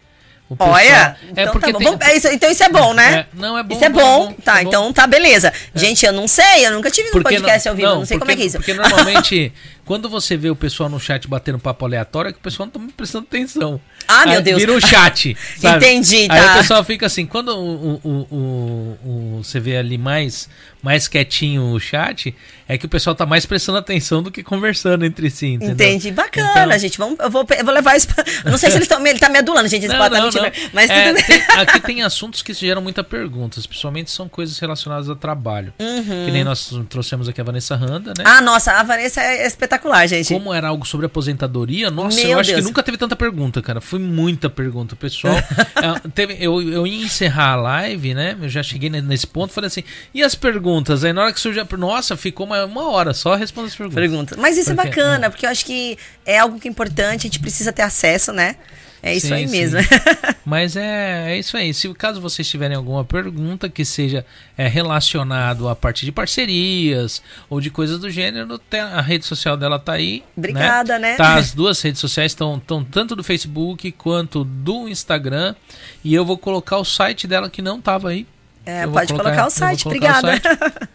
Pessoal, 0.57 0.71
Olha, 0.73 1.15
é 1.33 1.43
então, 1.43 1.53
porque 1.53 1.71
tá 1.71 1.79
tem... 1.79 2.09
é 2.09 2.17
isso, 2.17 2.27
então 2.27 2.51
isso 2.51 2.61
é 2.61 2.67
bom, 2.67 2.93
né? 2.93 3.19
É, 3.19 3.25
não, 3.33 3.57
é 3.57 3.63
bom. 3.63 3.73
Isso 3.73 3.85
é 3.85 3.89
bom. 3.89 3.99
É 3.99 4.27
bom 4.27 4.33
tá, 4.43 4.59
é 4.59 4.63
então 4.63 4.91
tá, 4.91 5.07
beleza. 5.07 5.53
É. 5.73 5.79
Gente, 5.79 6.05
eu 6.05 6.11
não 6.11 6.27
sei, 6.27 6.65
eu 6.65 6.71
nunca 6.71 6.91
tive 6.91 7.09
no 7.09 7.23
podcast 7.23 7.65
não, 7.65 7.71
ao 7.71 7.75
vivo, 7.77 7.87
não, 7.87 7.99
não 7.99 8.05
sei 8.05 8.17
porque, 8.17 8.19
como 8.19 8.31
é 8.31 8.35
que 8.35 8.41
é 8.41 8.45
isso. 8.47 8.57
Porque 8.57 8.73
normalmente, 8.73 9.53
quando 9.91 10.07
você 10.07 10.37
vê 10.37 10.49
o 10.49 10.55
pessoal 10.55 10.87
no 10.87 10.97
chat 11.01 11.27
batendo 11.27 11.59
papo 11.59 11.83
aleatório, 11.83 12.29
é 12.29 12.31
que 12.31 12.39
o 12.39 12.41
pessoal 12.41 12.69
não 12.73 12.87
tá 12.87 12.93
prestando 12.95 13.27
atenção. 13.27 13.81
Ah, 14.07 14.25
meu 14.25 14.41
Deus. 14.41 14.57
Vira 14.57 14.71
o 14.71 14.79
chat. 14.79 15.35
Entendi, 15.61 16.29
tá. 16.29 16.33
Aí 16.33 16.49
o 16.49 16.53
pessoal 16.59 16.81
fica 16.85 17.07
assim, 17.07 17.25
quando 17.25 17.49
o, 17.49 17.99
o, 18.01 18.97
o, 19.03 19.43
você 19.43 19.59
vê 19.59 19.75
ali 19.75 19.97
mais, 19.97 20.47
mais 20.81 21.09
quietinho 21.09 21.73
o 21.73 21.79
chat, 21.79 22.33
é 22.71 22.77
que 22.77 22.85
o 22.85 22.89
pessoal 22.89 23.13
tá 23.13 23.25
mais 23.25 23.45
prestando 23.45 23.77
atenção 23.79 24.23
do 24.23 24.31
que 24.31 24.41
conversando 24.41 25.03
entre 25.03 25.29
si, 25.29 25.47
entendeu? 25.47 25.73
Entendi. 25.73 26.09
Bacana, 26.09 26.67
então... 26.67 26.79
gente. 26.79 26.97
Vamos, 26.97 27.19
eu, 27.19 27.29
vou, 27.29 27.45
eu 27.57 27.65
vou 27.65 27.73
levar 27.73 27.97
isso 27.97 28.07
pra... 28.07 28.23
Não 28.49 28.57
sei 28.57 28.69
se 28.69 28.77
eles 28.77 28.85
estão. 28.85 29.05
Ele 29.05 29.19
tá 29.19 29.27
me 29.27 29.39
adulando, 29.39 29.67
gente. 29.67 29.89
Não, 29.89 29.97
podem 29.97 30.21
não, 30.21 30.29
não. 30.29 30.51
Mas 30.71 30.89
é, 30.89 31.13
tem, 31.13 31.43
aqui 31.59 31.81
tem 31.81 32.01
assuntos 32.01 32.41
que 32.41 32.53
geram 32.53 32.81
muita 32.81 33.03
perguntas, 33.03 33.65
principalmente 33.65 34.09
são 34.09 34.29
coisas 34.29 34.57
relacionadas 34.57 35.09
ao 35.09 35.17
trabalho. 35.17 35.73
Uhum. 35.77 36.25
Que 36.25 36.31
nem 36.31 36.45
nós 36.45 36.73
trouxemos 36.89 37.27
aqui 37.27 37.41
a 37.41 37.43
Vanessa 37.43 37.75
Randa, 37.75 38.13
né? 38.17 38.23
Ah, 38.25 38.39
nossa, 38.39 38.71
a 38.71 38.83
Vanessa 38.83 39.21
é 39.21 39.45
espetacular, 39.45 39.80
gente. 40.07 40.33
Como 40.33 40.53
era 40.53 40.67
algo 40.67 40.85
sobre 40.85 41.05
aposentadoria, 41.05 41.89
nossa, 41.89 42.17
Meu 42.17 42.31
eu 42.31 42.39
acho 42.39 42.49
Deus. 42.51 42.61
que 42.61 42.67
nunca 42.67 42.83
teve 42.83 42.97
tanta 42.97 43.15
pergunta, 43.15 43.61
cara. 43.61 43.81
Foi 43.81 43.99
muita 43.99 44.49
pergunta. 44.49 44.95
Pessoal. 44.95 45.35
é, 45.35 46.09
teve, 46.09 46.37
eu, 46.39 46.61
eu 46.61 46.85
ia 46.85 47.05
encerrar 47.05 47.53
a 47.53 47.55
live, 47.55 48.13
né? 48.13 48.37
Eu 48.41 48.49
já 48.49 48.61
cheguei 48.63 48.89
nesse 48.89 49.27
ponto 49.27 49.53
falei 49.53 49.67
assim, 49.67 49.83
e 50.13 50.23
as 50.23 50.35
perguntas? 50.35 51.03
Aí 51.03 51.13
na 51.13 51.23
hora 51.23 51.33
que 51.33 51.39
surgiu 51.39 51.63
a 51.63 51.77
nossa, 51.77 52.17
ficou 52.17 52.45
uma, 52.45 52.65
uma 52.65 52.89
hora 52.89 53.13
só 53.13 53.35
respondendo 53.35 53.69
as 53.69 53.75
perguntas. 53.75 53.95
Pergunta. 53.95 54.35
Mas 54.37 54.57
isso 54.57 54.71
é 54.71 54.75
porque, 54.75 54.87
é 54.87 54.91
bacana, 54.91 55.29
porque 55.29 55.45
eu 55.45 55.49
acho 55.49 55.65
que 55.65 55.97
é 56.25 56.39
algo 56.39 56.59
que 56.59 56.67
é 56.67 56.71
importante, 56.71 57.21
a 57.21 57.29
gente 57.29 57.39
precisa 57.39 57.71
ter 57.71 57.81
acesso, 57.81 58.31
né? 58.31 58.55
É 59.03 59.15
isso 59.15 59.27
sim, 59.27 59.33
aí 59.33 59.47
mesmo. 59.47 59.79
Mas 60.45 60.75
é, 60.75 61.33
é 61.33 61.39
isso 61.39 61.57
aí. 61.57 61.73
Se 61.73 61.91
caso 61.93 62.21
vocês 62.21 62.47
tiverem 62.47 62.77
alguma 62.77 63.03
pergunta 63.03 63.67
que 63.67 63.83
seja 63.83 64.25
é, 64.57 64.67
relacionado 64.67 65.67
a 65.67 65.75
partir 65.75 66.05
de 66.05 66.11
parcerias 66.11 67.21
ou 67.49 67.59
de 67.59 67.71
coisas 67.71 67.99
do 67.99 68.09
gênero, 68.09 68.61
a 68.93 69.01
rede 69.01 69.25
social 69.25 69.57
dela 69.57 69.79
tá 69.79 69.93
aí. 69.93 70.19
Né? 70.19 70.25
Obrigada, 70.37 70.99
né? 70.99 71.11
né? 71.11 71.17
Tá, 71.17 71.35
as 71.35 71.51
duas 71.51 71.81
redes 71.81 71.99
sociais 71.99 72.31
estão 72.31 72.59
tanto 72.59 73.15
do 73.15 73.23
Facebook 73.23 73.91
quanto 73.93 74.43
do 74.43 74.87
Instagram. 74.87 75.55
E 76.03 76.13
eu 76.13 76.23
vou 76.23 76.37
colocar 76.37 76.77
o 76.77 76.85
site 76.85 77.27
dela 77.27 77.49
que 77.49 77.61
não 77.61 77.81
tava 77.81 78.09
aí. 78.09 78.27
É, 78.65 78.85
pode 78.85 79.11
colocar, 79.11 79.31
colocar, 79.31 79.47
o 79.47 79.49
site, 79.49 79.87
obrigada. 79.87 80.27
O 80.27 80.31
site. 80.31 80.43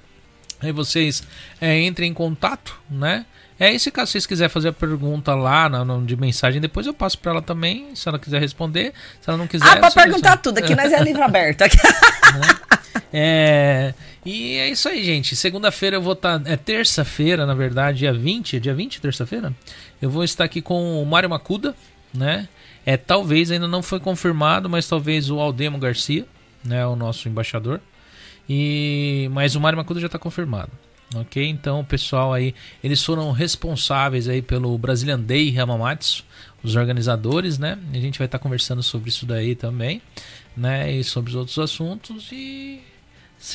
aí 0.62 0.73
vocês 0.73 1.25
é, 1.60 1.83
entrem 1.83 2.10
em 2.10 2.15
contato, 2.15 2.78
né? 2.89 3.26
É 3.59 3.73
isso, 3.73 3.91
caso 3.91 4.12
vocês 4.12 4.26
quiserem 4.26 4.51
fazer 4.51 4.68
a 4.68 4.73
pergunta 4.73 5.35
lá 5.35 5.68
na, 5.68 5.83
na, 5.85 5.99
de 5.99 6.15
mensagem, 6.15 6.60
depois 6.60 6.86
eu 6.86 6.93
passo 6.93 7.18
para 7.18 7.33
ela 7.33 7.43
também, 7.43 7.94
se 7.94 8.07
ela 8.07 8.18
quiser 8.18 8.39
responder. 8.39 8.93
Se 9.20 9.31
ela 9.31 9.39
não 9.39 9.47
quiser. 9.47 9.67
Ah, 9.67 9.76
pode 9.78 9.94
perguntar 9.94 10.36
tudo, 10.36 10.59
aqui 10.59 10.75
nós 10.75 10.93
é 10.93 11.02
livro 11.02 11.23
aberto. 11.25 11.62
é, 13.12 13.94
e 14.25 14.57
é 14.57 14.68
isso 14.68 14.89
aí, 14.89 15.02
gente. 15.02 15.35
Segunda-feira 15.35 15.97
eu 15.97 16.02
vou 16.02 16.12
estar. 16.12 16.39
Tá, 16.39 16.51
é 16.51 16.57
terça-feira, 16.57 17.47
na 17.47 17.55
verdade, 17.55 17.99
dia 17.99 18.12
20. 18.12 18.57
É 18.57 18.60
dia 18.60 18.75
20, 18.75 19.01
terça-feira? 19.01 19.55
Eu 20.02 20.10
vou 20.10 20.23
estar 20.23 20.44
aqui 20.44 20.60
com 20.60 21.02
o 21.02 21.07
Mário 21.07 21.31
Macuda, 21.31 21.75
né? 22.12 22.49
É, 22.85 22.97
talvez 22.99 23.51
ainda 23.51 23.67
não 23.67 23.83
foi 23.83 23.99
confirmado, 23.99 24.68
mas 24.68 24.86
talvez 24.86 25.31
o 25.31 25.41
Aldemo 25.41 25.78
Garcia, 25.78 26.26
né? 26.62 26.86
O 26.86 26.94
nosso 26.94 27.26
embaixador. 27.26 27.81
E 28.49 29.28
mas 29.33 29.55
o 29.55 29.60
Mário 29.60 29.78
Macuda 29.78 29.99
já 29.99 30.07
está 30.07 30.18
confirmado. 30.18 30.70
Ok, 31.15 31.47
então 31.47 31.81
o 31.81 31.85
pessoal 31.85 32.33
aí, 32.33 32.52
eles 32.83 33.02
foram 33.02 33.31
responsáveis 33.31 34.28
aí 34.28 34.43
pelo 34.43 34.76
Brazilian 34.76 35.20
Day 35.20 35.57
Hamamatsu, 35.57 36.25
os 36.62 36.75
organizadores, 36.75 37.59
né? 37.59 37.78
A 37.93 37.99
gente 37.99 38.18
vai 38.18 38.26
estar 38.26 38.39
tá 38.39 38.43
conversando 38.43 38.83
sobre 38.83 39.09
isso 39.09 39.25
daí 39.25 39.55
também, 39.55 40.02
né? 40.57 40.91
E 40.93 41.05
sobre 41.05 41.31
os 41.31 41.36
outros 41.36 41.59
assuntos. 41.59 42.28
E 42.33 42.83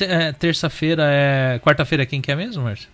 é, 0.00 0.32
terça-feira 0.32 1.04
é. 1.06 1.58
Quarta-feira 1.58 2.06
quem 2.06 2.22
quer 2.22 2.36
mesmo, 2.36 2.62
Márcio? 2.62 2.88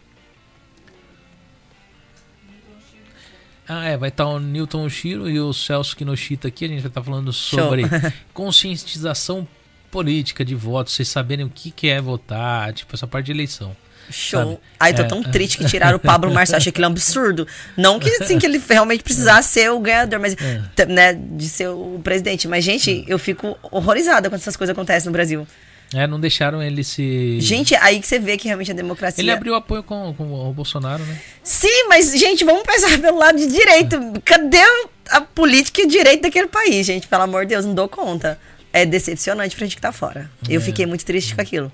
Ah, 3.69 3.85
é, 3.85 3.97
vai 3.97 4.09
estar 4.09 4.27
o 4.27 4.41
Newton 4.41 4.87
Oshiro 4.87 5.29
e 5.29 5.39
o 5.39 5.53
Celso 5.53 5.95
Kinoshita 5.95 6.49
aqui. 6.49 6.65
A 6.65 6.69
gente 6.69 6.81
vai 6.81 6.89
estar 6.89 7.03
falando 7.03 7.33
sobre 7.33 7.83
conscientização 8.35 9.47
política 9.91 10.45
de 10.45 10.55
votos, 10.55 10.95
vocês 10.95 11.09
saberem 11.09 11.45
o 11.47 11.51
que, 11.51 11.71
que 11.71 11.89
é 11.89 12.01
votar, 12.01 12.73
tipo, 12.73 12.95
essa 12.95 13.07
parte 13.07 13.27
de 13.27 13.33
eleição. 13.33 13.77
Show. 14.11 14.41
Sabe? 14.41 14.59
Ai, 14.81 14.95
tô 14.95 15.03
é. 15.03 15.07
tão 15.07 15.23
triste 15.23 15.59
que 15.59 15.65
tiraram 15.65 15.97
o 15.97 16.01
Pablo 16.01 16.33
Marçal. 16.33 16.57
Achei 16.57 16.71
aquilo 16.71 16.87
um 16.87 16.91
absurdo. 16.91 17.47
Não 17.77 17.99
que 17.99 18.09
assim 18.23 18.39
que 18.39 18.47
ele 18.47 18.63
realmente 18.69 19.03
precisasse 19.03 19.51
ser 19.51 19.71
o 19.71 19.79
ganhador, 19.81 20.21
mas 20.21 20.35
é. 20.35 20.87
né, 20.87 21.13
de 21.13 21.49
ser 21.49 21.69
o 21.69 22.01
presidente. 22.03 22.49
Mas, 22.49 22.65
gente, 22.65 23.05
eu 23.07 23.19
fico 23.19 23.59
horrorizada 23.63 24.29
quando 24.29 24.41
essas 24.41 24.57
coisas 24.57 24.73
acontecem 24.73 25.07
no 25.07 25.13
Brasil. 25.13 25.47
É, 25.95 26.07
não 26.07 26.21
deixaram 26.21 26.63
ele 26.63 26.85
se. 26.85 27.41
Gente, 27.41 27.75
aí 27.77 27.99
que 27.99 28.07
você 28.07 28.19
vê 28.19 28.37
que 28.37 28.47
realmente 28.47 28.71
a 28.71 28.75
democracia. 28.75 29.23
Ele 29.23 29.31
abriu 29.31 29.55
apoio 29.55 29.83
com, 29.83 30.13
com 30.15 30.49
o 30.49 30.53
Bolsonaro, 30.53 31.03
né? 31.05 31.19
Sim, 31.43 31.89
mas, 31.89 32.13
gente, 32.13 32.45
vamos 32.45 32.63
pensar 32.63 32.97
pelo 33.01 33.19
lado 33.19 33.39
de 33.39 33.47
direito. 33.47 33.99
Cadê 34.25 34.61
a 35.09 35.21
política 35.23 35.81
e 35.81 35.85
o 35.85 35.89
direito 35.89 36.23
daquele 36.23 36.49
país, 36.49 36.85
gente? 36.85 37.07
Pelo 37.07 37.23
amor 37.23 37.47
de 37.47 37.51
Deus, 37.51 37.65
não 37.65 37.75
dou 37.75 37.89
conta. 37.89 38.39
É 38.71 38.85
decepcionante 38.85 39.57
pra 39.57 39.65
gente 39.65 39.77
que 39.77 39.83
tá 39.83 39.91
fora. 39.91 40.31
É. 40.47 40.55
Eu 40.55 40.61
fiquei 40.61 40.85
muito 40.85 41.05
triste 41.07 41.35
com 41.35 41.41
aquilo. 41.41 41.73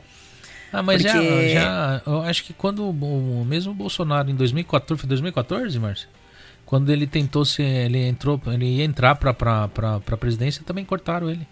Ah, 0.74 0.82
mas 0.82 1.02
porque... 1.02 1.48
já, 1.48 1.60
já. 1.60 2.02
Eu 2.06 2.22
acho 2.22 2.44
que 2.44 2.52
quando 2.52 2.88
o 2.88 3.44
mesmo 3.44 3.72
Bolsonaro 3.72 4.30
em 4.30 4.34
2014, 4.34 5.00
foi 5.00 5.08
2014, 5.08 5.78
Márcio? 5.78 6.08
Quando 6.66 6.90
ele 6.90 7.06
tentou 7.06 7.44
se. 7.44 7.62
Ele 7.62 7.98
entrou. 7.98 8.40
Ele 8.46 8.66
ia 8.66 8.84
entrar 8.84 9.14
pra, 9.14 9.32
pra 9.32 10.16
presidência, 10.18 10.62
também 10.64 10.84
cortaram 10.84 11.30
ele. 11.30 11.46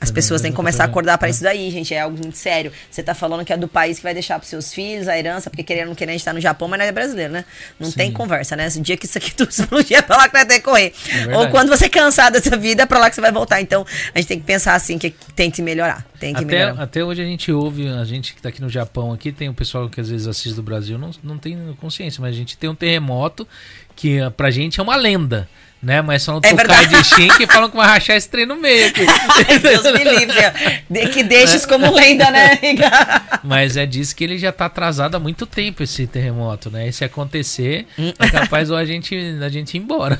As 0.00 0.10
pessoas 0.10 0.42
têm 0.42 0.50
que 0.50 0.56
começar 0.56 0.82
a 0.82 0.86
acordar 0.86 1.16
para 1.18 1.28
é. 1.28 1.30
isso 1.30 1.42
daí, 1.42 1.70
gente. 1.70 1.94
É 1.94 2.00
algo 2.00 2.18
muito 2.18 2.36
sério. 2.36 2.72
Você 2.90 3.02
tá 3.02 3.14
falando 3.14 3.44
que 3.44 3.52
é 3.52 3.56
do 3.56 3.68
país 3.68 3.98
que 3.98 4.02
vai 4.02 4.12
deixar 4.12 4.38
pros 4.38 4.50
seus 4.50 4.74
filhos 4.74 5.06
a 5.06 5.16
herança, 5.16 5.48
porque 5.48 5.62
querendo 5.62 5.88
não 5.88 5.94
querer, 5.94 6.10
a 6.10 6.14
gente 6.14 6.24
tá 6.24 6.32
no 6.32 6.40
Japão, 6.40 6.66
mas 6.68 6.78
não 6.78 6.86
é 6.86 6.92
brasileiro, 6.92 7.32
né? 7.32 7.44
Não 7.78 7.90
Sim. 7.90 7.96
tem 7.96 8.12
conversa, 8.12 8.56
né? 8.56 8.68
O 8.76 8.80
dia 8.80 8.96
que 8.96 9.06
isso 9.06 9.16
aqui 9.16 9.32
tudo 9.34 9.50
explodir 9.50 9.96
é 9.96 10.02
pra 10.02 10.16
lá 10.16 10.28
que 10.28 10.32
vai 10.32 10.44
ter 10.44 10.54
que 10.54 10.62
correr. 10.62 10.92
É 11.28 11.36
Ou 11.36 11.48
quando 11.48 11.68
você 11.68 11.88
cansar 11.88 12.30
dessa 12.30 12.56
vida, 12.56 12.82
é 12.82 12.86
pra 12.86 12.98
lá 12.98 13.08
que 13.08 13.14
você 13.14 13.20
vai 13.20 13.32
voltar. 13.32 13.60
Então, 13.60 13.86
a 14.14 14.18
gente 14.18 14.28
tem 14.28 14.38
que 14.38 14.44
pensar 14.44 14.74
assim, 14.74 14.98
que 14.98 15.10
tem 15.34 15.50
que 15.50 15.62
melhorar. 15.62 16.04
Tem 16.18 16.34
que 16.34 16.44
até, 16.44 16.46
melhorar. 16.46 16.82
Até 16.82 17.04
hoje 17.04 17.22
a 17.22 17.26
gente 17.26 17.52
ouve, 17.52 17.88
a 17.88 18.04
gente 18.04 18.34
que 18.34 18.42
tá 18.42 18.48
aqui 18.48 18.60
no 18.60 18.68
Japão, 18.68 19.12
aqui 19.12 19.30
tem 19.30 19.48
o 19.48 19.54
pessoal 19.54 19.88
que 19.88 20.00
às 20.00 20.08
vezes 20.08 20.26
assiste 20.26 20.54
do 20.54 20.62
Brasil, 20.62 20.98
não, 20.98 21.12
não 21.22 21.38
tem 21.38 21.56
consciência, 21.80 22.20
mas 22.20 22.34
a 22.34 22.36
gente 22.36 22.58
tem 22.58 22.68
um 22.68 22.74
terremoto 22.74 23.46
que 23.94 24.18
pra 24.36 24.50
gente 24.50 24.80
é 24.80 24.82
uma 24.82 24.96
lenda 24.96 25.48
né? 25.84 26.00
Mas 26.00 26.22
só 26.22 26.32
não 26.32 26.40
é 26.42 26.50
tocar 26.50 26.86
de 26.86 27.04
Shin 27.04 27.28
que 27.36 27.46
falam 27.46 27.70
que 27.70 27.76
vai 27.76 27.86
rachar 27.86 28.16
esse 28.16 28.28
trem 28.28 28.46
no 28.46 28.56
meio 28.56 28.88
aqui. 28.88 29.04
Deus 29.62 29.84
me 29.92 30.04
livre. 30.04 31.08
Que 31.12 31.22
deixa 31.22 31.56
isso 31.56 31.68
como 31.68 31.92
lenda, 31.92 32.30
né? 32.30 32.58
Mas 33.44 33.76
é 33.76 33.84
disso 33.84 34.16
que 34.16 34.24
ele 34.24 34.38
já 34.38 34.50
tá 34.50 34.66
atrasado 34.66 35.14
há 35.14 35.20
muito 35.20 35.46
tempo, 35.46 35.82
esse 35.82 36.06
terremoto, 36.06 36.70
né? 36.70 36.88
E 36.88 36.92
se 36.92 37.04
acontecer, 37.04 37.86
é 38.18 38.30
capaz 38.30 38.70
ou 38.70 38.76
a 38.76 38.84
gente, 38.84 39.14
a 39.44 39.48
gente 39.48 39.76
ir 39.76 39.80
embora. 39.80 40.18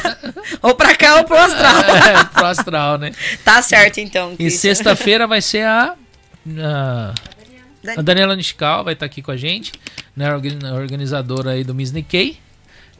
ou 0.62 0.74
pra 0.74 0.94
cá 0.96 1.16
ou 1.16 1.24
pro 1.24 1.36
astral. 1.36 1.82
É, 1.82 2.24
pro 2.24 2.46
astral, 2.46 2.98
né? 2.98 3.12
Tá 3.44 3.60
certo, 3.60 4.00
então. 4.00 4.34
E 4.38 4.50
sexta-feira 4.50 5.26
vai 5.26 5.42
ser 5.42 5.66
a... 5.66 5.94
a... 6.58 7.14
A 7.98 8.00
Daniela 8.00 8.34
Niscal 8.34 8.82
vai 8.82 8.94
estar 8.94 9.06
tá 9.06 9.12
aqui 9.12 9.20
com 9.20 9.30
a 9.30 9.36
gente, 9.36 9.70
né, 10.16 10.34
organizadora 10.72 11.50
aí 11.50 11.62
do 11.62 11.74
Miss 11.74 11.92
Nikkei 11.92 12.38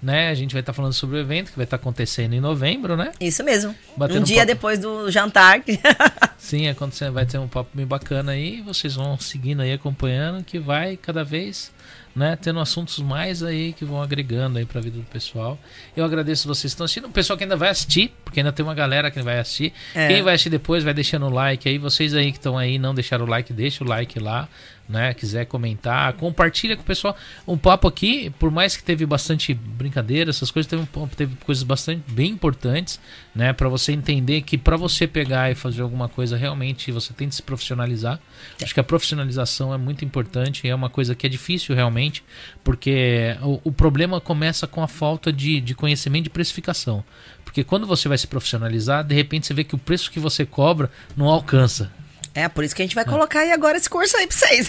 né? 0.05 0.29
A 0.29 0.35
gente 0.35 0.53
vai 0.53 0.61
estar 0.61 0.73
tá 0.73 0.77
falando 0.77 0.93
sobre 0.93 1.17
o 1.17 1.19
evento 1.19 1.51
que 1.51 1.57
vai 1.57 1.65
estar 1.65 1.79
tá 1.79 1.81
acontecendo 1.81 2.35
em 2.35 2.41
novembro, 2.41 2.95
né? 2.95 3.11
Isso 3.19 3.43
mesmo. 3.43 3.75
Batendo 3.97 4.21
um 4.21 4.23
dia 4.23 4.43
um 4.43 4.47
depois 4.47 4.79
do 4.79 5.11
jantar. 5.11 5.63
Sim, 6.37 6.69
acontecendo, 6.69 7.15
vai 7.15 7.25
ter 7.25 7.39
um 7.39 7.49
papo 7.49 7.71
bem 7.73 7.87
bacana 7.87 8.33
aí. 8.33 8.61
Vocês 8.61 8.95
vão 8.95 9.19
seguindo 9.19 9.63
aí, 9.63 9.73
acompanhando, 9.73 10.45
que 10.45 10.59
vai 10.59 10.99
cada 10.99 11.25
vez 11.25 11.73
né, 12.15 12.39
tendo 12.41 12.61
assuntos 12.61 12.99
mais 12.99 13.43
aí 13.43 13.73
que 13.73 13.85
vão 13.85 14.01
agregando 14.01 14.59
aí 14.59 14.67
para 14.67 14.79
a 14.79 14.83
vida 14.83 14.99
do 14.99 15.05
pessoal. 15.05 15.59
Eu 15.97 16.05
agradeço 16.05 16.47
vocês 16.47 16.73
que 16.73 16.75
estão 16.75 16.85
assistindo, 16.85 17.07
o 17.07 17.11
pessoal 17.11 17.37
que 17.37 17.45
ainda 17.45 17.57
vai 17.57 17.71
assistir, 17.71 18.13
porque 18.25 18.41
ainda 18.41 18.53
tem 18.53 18.65
uma 18.65 18.75
galera 18.75 19.11
que 19.11 19.21
vai 19.23 19.39
assistir. 19.39 19.73
É. 19.95 20.09
Quem 20.09 20.23
vai 20.23 20.35
assistir 20.35 20.51
depois 20.51 20.85
vai 20.85 20.95
deixando 20.95 21.27
o 21.27 21.31
like 21.31 21.69
aí. 21.69 21.79
Vocês 21.79 22.15
aí 22.15 22.31
que 22.31 22.39
estão 22.39 22.57
aí 22.57 22.79
não 22.79 22.95
deixaram 22.95 23.25
o 23.25 23.29
like, 23.29 23.53
deixa 23.53 23.83
o 23.83 23.87
like 23.89 24.21
lá 24.21 24.49
né, 24.89 25.15
quiser 25.15 25.47
comentar, 25.47 26.13
compartilha 26.15 26.77
com 26.77 26.83
o 26.83 26.85
pessoal. 26.85 27.17
Um 27.47 27.57
papo 27.57 27.89
aqui, 27.89 28.31
por 28.39 28.51
mais 28.51 28.77
que 28.77 28.83
teve 28.83 29.07
bastante 29.07 29.55
brincadeira, 29.55 30.31
essas 30.31 30.51
coisas, 30.51 30.69
teve, 30.69 30.87
teve 31.17 31.37
coisas 31.37 31.65
bastante 31.65 32.03
bem 32.13 32.33
importantes, 32.33 33.01
né, 33.35 33.53
para 33.53 33.69
você 33.69 33.93
entender 33.93 34.43
que 34.43 34.59
para 34.59 34.77
você 34.77 35.07
pegar 35.07 35.51
e 35.51 35.55
fazer 35.55 35.83
alguma 35.83 36.09
coisa, 36.09 36.37
realmente 36.37 36.93
você 36.93 37.13
tem 37.13 37.29
que 37.29 37.35
se 37.35 37.43
profissionalizar. 37.43 38.21
Acho 38.63 38.75
que 38.75 38.81
a 38.81 38.85
profissionalização 38.85 39.73
é 39.73 39.79
muito 39.79 40.05
importante, 40.05 40.69
é 40.69 40.75
uma 40.75 40.91
coisa 40.91 41.15
que 41.15 41.27
é 41.27 41.31
difícil 41.31 41.75
realmente, 41.75 42.23
porque 42.63 43.37
o, 43.43 43.61
o 43.65 43.73
problema 43.73 44.21
começa 44.21 44.67
com 44.67 44.83
a 44.83 44.89
falta 44.89 45.33
de, 45.33 45.61
de 45.61 45.75
conhecimento 45.75 46.25
de 46.25 46.31
precificação. 46.31 47.05
Porque 47.45 47.65
quando 47.65 47.87
você 47.87 48.09
vai 48.09 48.19
se 48.19 48.27
profissionalizar, 48.27 49.05
de 49.05 49.15
repente 49.15 49.47
você 49.47 49.55
vê 49.55 49.65
que 49.65 49.75
o 49.75 49.79
preço 49.79 50.11
que 50.11 50.19
você 50.19 50.45
cobra 50.45 50.91
não 51.17 51.27
alcança. 51.27 51.91
É, 52.35 52.49
por 52.49 52.65
isso 52.65 52.75
que 52.75 52.83
a 52.83 52.85
gente 52.85 52.95
vai 52.95 53.05
colocar 53.05 53.41
aí 53.41 53.53
agora 53.53 53.77
esse 53.77 53.89
curso 53.89 54.17
aí 54.17 54.27
pra 54.27 54.37
vocês. 54.37 54.67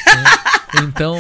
Então, 0.84 1.18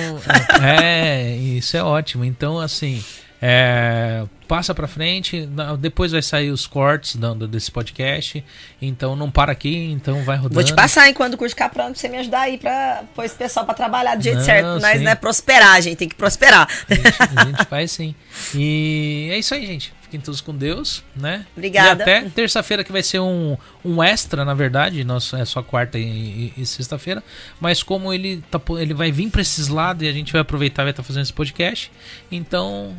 é, 0.62 1.36
isso 1.36 1.76
é 1.76 1.84
ótimo. 1.84 2.24
Então, 2.24 2.60
assim, 2.60 3.04
É, 3.42 4.24
passa 4.48 4.74
pra 4.74 4.88
frente, 4.88 5.48
depois 5.78 6.12
vai 6.12 6.22
sair 6.22 6.50
os 6.50 6.66
cortes 6.66 7.16
dando 7.16 7.48
desse 7.48 7.70
podcast. 7.70 8.44
Então 8.82 9.16
não 9.16 9.30
para 9.30 9.52
aqui, 9.52 9.92
então 9.92 10.24
vai 10.24 10.36
rodando. 10.38 10.56
Vou 10.56 10.64
te 10.64 10.74
passar 10.74 11.10
enquanto 11.10 11.34
o 11.34 11.38
curso 11.38 11.54
ficar 11.54 11.70
pronto 11.70 11.92
pra 11.92 12.00
você 12.00 12.08
me 12.08 12.18
ajudar 12.18 12.42
aí 12.42 12.58
pra 12.58 13.04
pôr 13.14 13.24
esse 13.24 13.36
pessoal 13.36 13.66
pra 13.66 13.76
trabalhar 13.76 14.16
do 14.16 14.24
jeito 14.24 14.38
não, 14.38 14.46
certo. 14.46 14.82
Mas 14.82 15.02
não 15.02 15.12
é 15.12 15.16
prosperar, 15.16 15.74
a 15.76 15.82
gente 15.82 15.98
tem 15.98 16.10
que 16.10 16.16
prosperar. 16.16 16.68
A 16.90 16.94
gente, 16.96 17.08
a 17.36 17.46
gente 17.46 17.66
faz 17.66 17.92
sim. 17.92 18.16
E 18.56 19.30
é 19.32 19.38
isso 19.38 19.54
aí, 19.54 19.66
gente. 19.66 19.94
Fiquem 20.16 20.22
todos 20.22 20.40
com 20.40 20.56
Deus, 20.56 21.04
né? 21.14 21.46
Obrigada. 21.56 22.02
E 22.02 22.04
até 22.04 22.30
terça-feira 22.30 22.84
que 22.84 22.92
vai 22.92 23.04
ser 23.04 23.20
um, 23.20 23.58
um 23.84 24.02
extra, 24.02 24.46
na 24.46 24.54
verdade. 24.54 25.04
Nosso, 25.04 25.36
é 25.36 25.44
só 25.44 25.62
quarta 25.62 26.00
e, 26.00 26.54
e, 26.56 26.62
e 26.62 26.66
sexta-feira. 26.66 27.22
Mas 27.60 27.84
como 27.84 28.14
ele, 28.14 28.42
tá, 28.50 28.62
ele 28.80 28.94
vai 28.94 29.12
vir 29.12 29.30
pra 29.30 29.42
esses 29.42 29.68
lados 29.68 30.04
e 30.04 30.08
a 30.08 30.14
gente 30.14 30.32
vai 30.32 30.42
aproveitar 30.42 30.84
e 30.84 30.86
vai 30.86 30.92
estar 30.92 31.04
tá 31.04 31.08
fazendo 31.08 31.24
esse 31.24 31.34
podcast. 31.34 31.92
Então, 32.32 32.96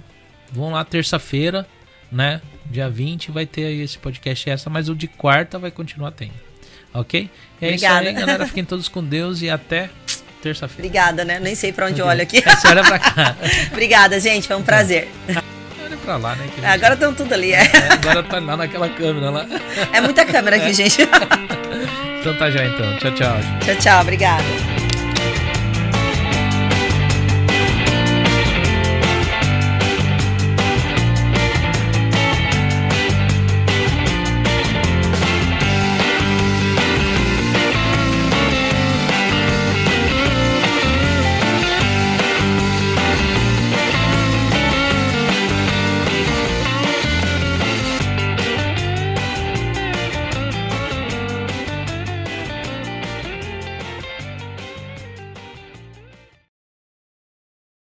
vão 0.53 0.73
lá 0.73 0.85
terça-feira, 0.85 1.67
né? 2.13 2.43
Dia 2.67 2.91
20 2.91 3.31
vai 3.31 3.47
ter 3.47 3.65
aí 3.65 3.81
esse 3.81 3.97
podcast 3.97 4.51
essa, 4.51 4.69
mas 4.69 4.91
o 4.91 4.95
de 4.95 5.07
quarta 5.07 5.59
vai 5.59 5.71
continuar 5.71 6.11
tendo. 6.11 6.35
Ok? 6.93 7.31
É 7.61 7.67
Obrigada. 7.67 8.01
isso 8.01 8.09
aí, 8.09 8.15
galera. 8.15 8.47
Fiquem 8.47 8.65
todos 8.65 8.89
com 8.89 9.03
Deus 9.03 9.41
e 9.41 9.49
até 9.49 9.89
terça-feira. 10.43 10.87
Obrigada, 10.87 11.25
né? 11.25 11.41
Nem 11.41 11.55
sei 11.55 11.73
pra 11.73 11.87
onde 11.87 12.03
okay. 12.03 12.13
olho 12.13 12.23
aqui. 12.23 12.43
Você 12.43 12.69
olha 12.69 12.85
pra 12.85 12.99
cá. 12.99 13.37
Obrigada, 13.73 14.21
gente. 14.21 14.47
Foi 14.47 14.57
um 14.57 14.63
prazer. 14.63 15.09
Pra 16.07 16.19
lá, 16.19 16.37
né? 16.37 16.45
Gente... 16.45 16.65
Agora 16.65 16.95
estão 16.95 17.13
tudo 17.13 17.35
ali, 17.35 17.53
é. 17.53 17.63
é. 17.63 17.93
Agora 17.93 18.23
tá 18.23 18.39
lá 18.39 18.57
naquela 18.57 18.89
câmera 18.89 19.29
lá. 19.29 19.45
É 19.93 20.01
muita 20.01 20.25
câmera 20.25 20.55
aqui, 20.55 20.73
gente. 20.73 21.03
então 22.21 22.39
tá 22.39 22.49
já 22.49 22.65
então. 22.65 22.97
Tchau, 22.99 23.11
tchau. 23.11 23.37
Tchau, 23.65 23.77
tchau. 23.77 24.01
Obrigada. 24.03 24.76